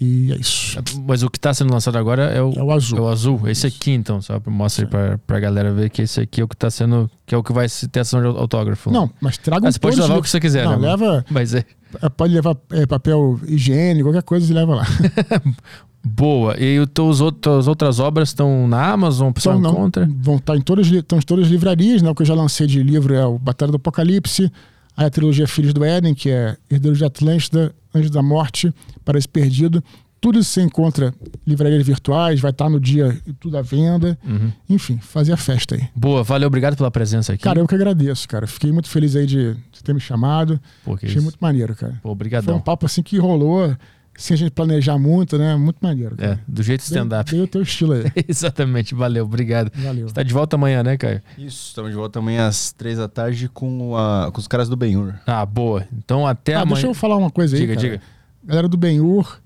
E 0.00 0.32
é 0.32 0.36
isso. 0.36 0.78
Mas 1.06 1.22
o 1.22 1.28
que 1.28 1.36
está 1.36 1.52
sendo 1.52 1.70
lançado 1.74 1.98
agora 1.98 2.22
é 2.22 2.40
o, 2.40 2.52
é 2.56 2.62
o 2.62 2.72
azul. 2.72 2.98
É 2.98 3.00
o 3.02 3.08
azul. 3.08 3.40
Esse 3.46 3.66
aqui, 3.66 3.90
então, 3.90 4.22
só 4.22 4.40
mostra 4.46 4.86
aí 4.86 4.90
pra, 4.90 5.18
pra 5.26 5.38
galera 5.38 5.72
ver 5.74 5.90
que 5.90 6.00
esse 6.00 6.22
aqui 6.22 6.40
é 6.40 6.44
o 6.44 6.48
que 6.48 6.54
está 6.54 6.70
sendo. 6.70 7.10
que 7.26 7.34
é 7.34 7.38
o 7.38 7.42
que 7.42 7.52
vai 7.52 7.66
ter 7.68 8.00
ação 8.00 8.20
de 8.20 8.26
autógrafo. 8.26 8.90
Não, 8.90 9.10
mas 9.20 9.36
traga 9.36 9.66
um 9.66 9.68
ah, 9.68 9.72
Você 9.72 9.78
pode 9.78 10.00
levar 10.00 10.16
o 10.16 10.22
que 10.22 10.30
você 10.30 10.40
quiser, 10.40 10.64
Não, 10.64 10.78
né? 10.78 10.88
leva. 10.88 11.22
Mas 11.30 11.52
é. 11.52 11.64
é 12.00 12.08
pode 12.08 12.32
levar 12.32 12.56
é, 12.70 12.86
papel 12.86 13.38
higiênico, 13.46 14.08
qualquer 14.08 14.22
coisa 14.22 14.50
e 14.50 14.54
leva 14.54 14.76
lá. 14.76 14.86
Boa. 16.02 16.58
E 16.58 16.78
os 16.78 16.88
teus 16.94 17.20
outras, 17.20 17.68
outras 17.68 18.00
obras 18.00 18.30
estão 18.30 18.66
na 18.66 18.92
Amazon? 18.92 19.28
O 19.28 19.34
pessoal 19.34 19.58
então, 19.58 19.70
encontra? 19.70 20.08
Vão 20.18 20.36
estar 20.36 20.54
tá 20.54 20.58
em 20.58 20.62
todas, 20.62 20.86
estão 20.86 21.18
em 21.18 21.22
todas 21.22 21.44
as 21.44 21.50
livrarias, 21.50 22.00
né? 22.00 22.08
O 22.08 22.14
que 22.14 22.22
eu 22.22 22.26
já 22.26 22.34
lancei 22.34 22.66
de 22.66 22.82
livro 22.82 23.14
é 23.14 23.26
o 23.26 23.38
Batalha 23.38 23.70
do 23.70 23.76
Apocalipse, 23.76 24.50
aí 24.96 25.06
a 25.06 25.10
trilogia 25.10 25.46
Filhos 25.46 25.72
do 25.72 25.84
Éden, 25.84 26.14
que 26.14 26.30
é 26.30 26.56
Herdeiros 26.70 26.98
de 26.98 27.04
Atlântida, 27.04 27.74
Anjos 27.94 28.10
da 28.10 28.22
Morte, 28.22 28.72
Paraíso 29.04 29.28
Perdido, 29.28 29.82
tudo 30.20 30.38
isso 30.38 30.50
você 30.50 30.60
encontra 30.60 31.14
livrarias 31.46 31.84
virtuais, 31.84 32.40
vai 32.40 32.50
estar 32.50 32.68
no 32.68 32.78
dia 32.78 33.18
tudo 33.40 33.56
à 33.56 33.62
venda. 33.62 34.18
Uhum. 34.22 34.52
Enfim, 34.68 34.98
fazer 34.98 35.32
a 35.32 35.36
festa 35.36 35.74
aí. 35.74 35.88
Boa, 35.96 36.22
valeu, 36.22 36.46
obrigado 36.46 36.76
pela 36.76 36.90
presença 36.90 37.32
aqui. 37.32 37.42
Cara, 37.42 37.58
eu 37.58 37.66
que 37.66 37.74
agradeço, 37.74 38.28
cara. 38.28 38.46
Fiquei 38.46 38.70
muito 38.70 38.90
feliz 38.90 39.16
aí 39.16 39.26
de, 39.26 39.54
de 39.54 39.82
ter 39.82 39.94
me 39.94 40.00
chamado. 40.00 40.60
Pô, 40.84 40.94
Achei 40.94 41.08
isso. 41.08 41.22
muito 41.22 41.38
maneiro, 41.40 41.74
cara. 41.74 41.98
Pô, 42.02 42.10
obrigadão. 42.10 42.52
Foi 42.52 42.54
um 42.54 42.60
papo 42.60 42.84
assim 42.84 43.02
que 43.02 43.16
rolou 43.18 43.74
sem 44.20 44.34
a 44.34 44.38
gente 44.38 44.50
planejar 44.50 44.98
muito, 44.98 45.38
né? 45.38 45.56
Muito 45.56 45.78
maneiro. 45.80 46.14
Cara. 46.14 46.32
É, 46.32 46.38
do 46.46 46.62
jeito 46.62 46.80
stand-up. 46.80 47.30
Dei 47.30 47.40
o 47.40 47.46
teu 47.46 47.62
estilo 47.62 47.94
aí. 47.94 48.04
Exatamente, 48.28 48.94
valeu, 48.94 49.24
obrigado. 49.24 49.72
Valeu. 49.74 50.08
Você 50.08 50.14
tá 50.14 50.22
de 50.22 50.32
volta 50.34 50.56
amanhã, 50.56 50.82
né, 50.82 50.98
Caio? 50.98 51.22
Isso, 51.38 51.68
estamos 51.68 51.90
de 51.90 51.96
volta 51.96 52.18
amanhã 52.18 52.46
às 52.46 52.70
três 52.70 52.98
da 52.98 53.08
tarde 53.08 53.48
com, 53.48 53.96
a, 53.96 54.30
com 54.30 54.38
os 54.38 54.46
caras 54.46 54.68
do 54.68 54.76
Benhur. 54.76 55.14
Ah, 55.26 55.44
boa. 55.46 55.86
Então 55.96 56.26
até 56.26 56.54
ah, 56.54 56.60
amanhã. 56.60 56.74
Deixa 56.74 56.86
eu 56.88 56.94
falar 56.94 57.16
uma 57.16 57.30
coisa 57.30 57.56
aí. 57.56 57.62
Diga, 57.62 57.74
cara. 57.74 57.88
diga. 57.88 58.02
Galera 58.44 58.68
do 58.68 58.76
Benhur, 58.76 59.40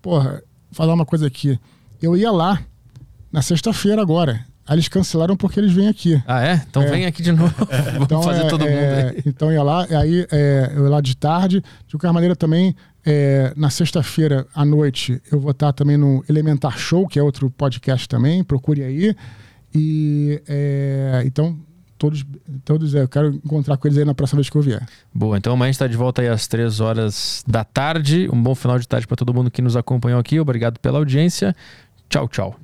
porra, 0.00 0.42
falar 0.70 0.94
uma 0.94 1.04
coisa 1.04 1.26
aqui. 1.26 1.58
Eu 2.00 2.16
ia 2.16 2.30
lá 2.30 2.62
na 3.32 3.42
sexta-feira 3.42 4.00
agora. 4.00 4.46
Aí 4.70 4.76
eles 4.76 4.86
cancelaram 4.86 5.36
porque 5.36 5.58
eles 5.58 5.72
vêm 5.72 5.88
aqui. 5.88 6.22
Ah, 6.24 6.46
é? 6.46 6.62
Então 6.70 6.84
é. 6.84 6.86
vem 6.86 7.04
aqui 7.04 7.20
de 7.24 7.32
novo. 7.32 7.52
Vamos 7.58 8.02
então, 8.02 8.22
fazer 8.22 8.42
é, 8.42 8.48
todo 8.48 8.60
mundo 8.60 8.70
é, 8.70 9.08
aí. 9.08 9.22
Então 9.26 9.52
ia 9.52 9.64
lá, 9.64 9.84
aí 9.90 10.24
é, 10.30 10.70
eu 10.76 10.84
ia 10.84 10.90
lá 10.90 11.00
de 11.00 11.16
tarde. 11.16 11.60
De 11.88 11.96
qualquer 11.96 12.12
maneira, 12.12 12.36
também, 12.36 12.76
é, 13.04 13.52
na 13.56 13.68
sexta-feira 13.68 14.46
à 14.54 14.64
noite, 14.64 15.20
eu 15.32 15.40
vou 15.40 15.50
estar 15.50 15.72
também 15.72 15.96
no 15.96 16.24
Elementar 16.28 16.78
Show, 16.78 17.08
que 17.08 17.18
é 17.18 17.22
outro 17.22 17.50
podcast 17.50 18.08
também. 18.08 18.44
Procure 18.44 18.84
aí. 18.84 19.16
E 19.74 20.40
é, 20.46 21.24
então, 21.26 21.58
todos, 21.98 22.24
todos 22.64 22.94
eu 22.94 23.08
quero 23.08 23.34
encontrar 23.44 23.76
com 23.76 23.88
eles 23.88 23.98
aí 23.98 24.04
na 24.04 24.14
próxima 24.14 24.36
vez 24.36 24.48
que 24.48 24.56
eu 24.56 24.62
vier. 24.62 24.86
Boa, 25.12 25.36
então 25.36 25.52
amanhã 25.52 25.70
a 25.70 25.72
gente 25.72 25.82
está 25.82 25.88
de 25.88 25.96
volta 25.96 26.22
aí 26.22 26.28
às 26.28 26.46
três 26.46 26.78
horas 26.78 27.42
da 27.44 27.64
tarde. 27.64 28.28
Um 28.32 28.40
bom 28.40 28.54
final 28.54 28.78
de 28.78 28.86
tarde 28.86 29.04
para 29.08 29.16
todo 29.16 29.34
mundo 29.34 29.50
que 29.50 29.60
nos 29.60 29.76
acompanhou 29.76 30.20
aqui. 30.20 30.38
Obrigado 30.38 30.78
pela 30.78 30.98
audiência. 30.98 31.56
Tchau, 32.08 32.28
tchau. 32.28 32.60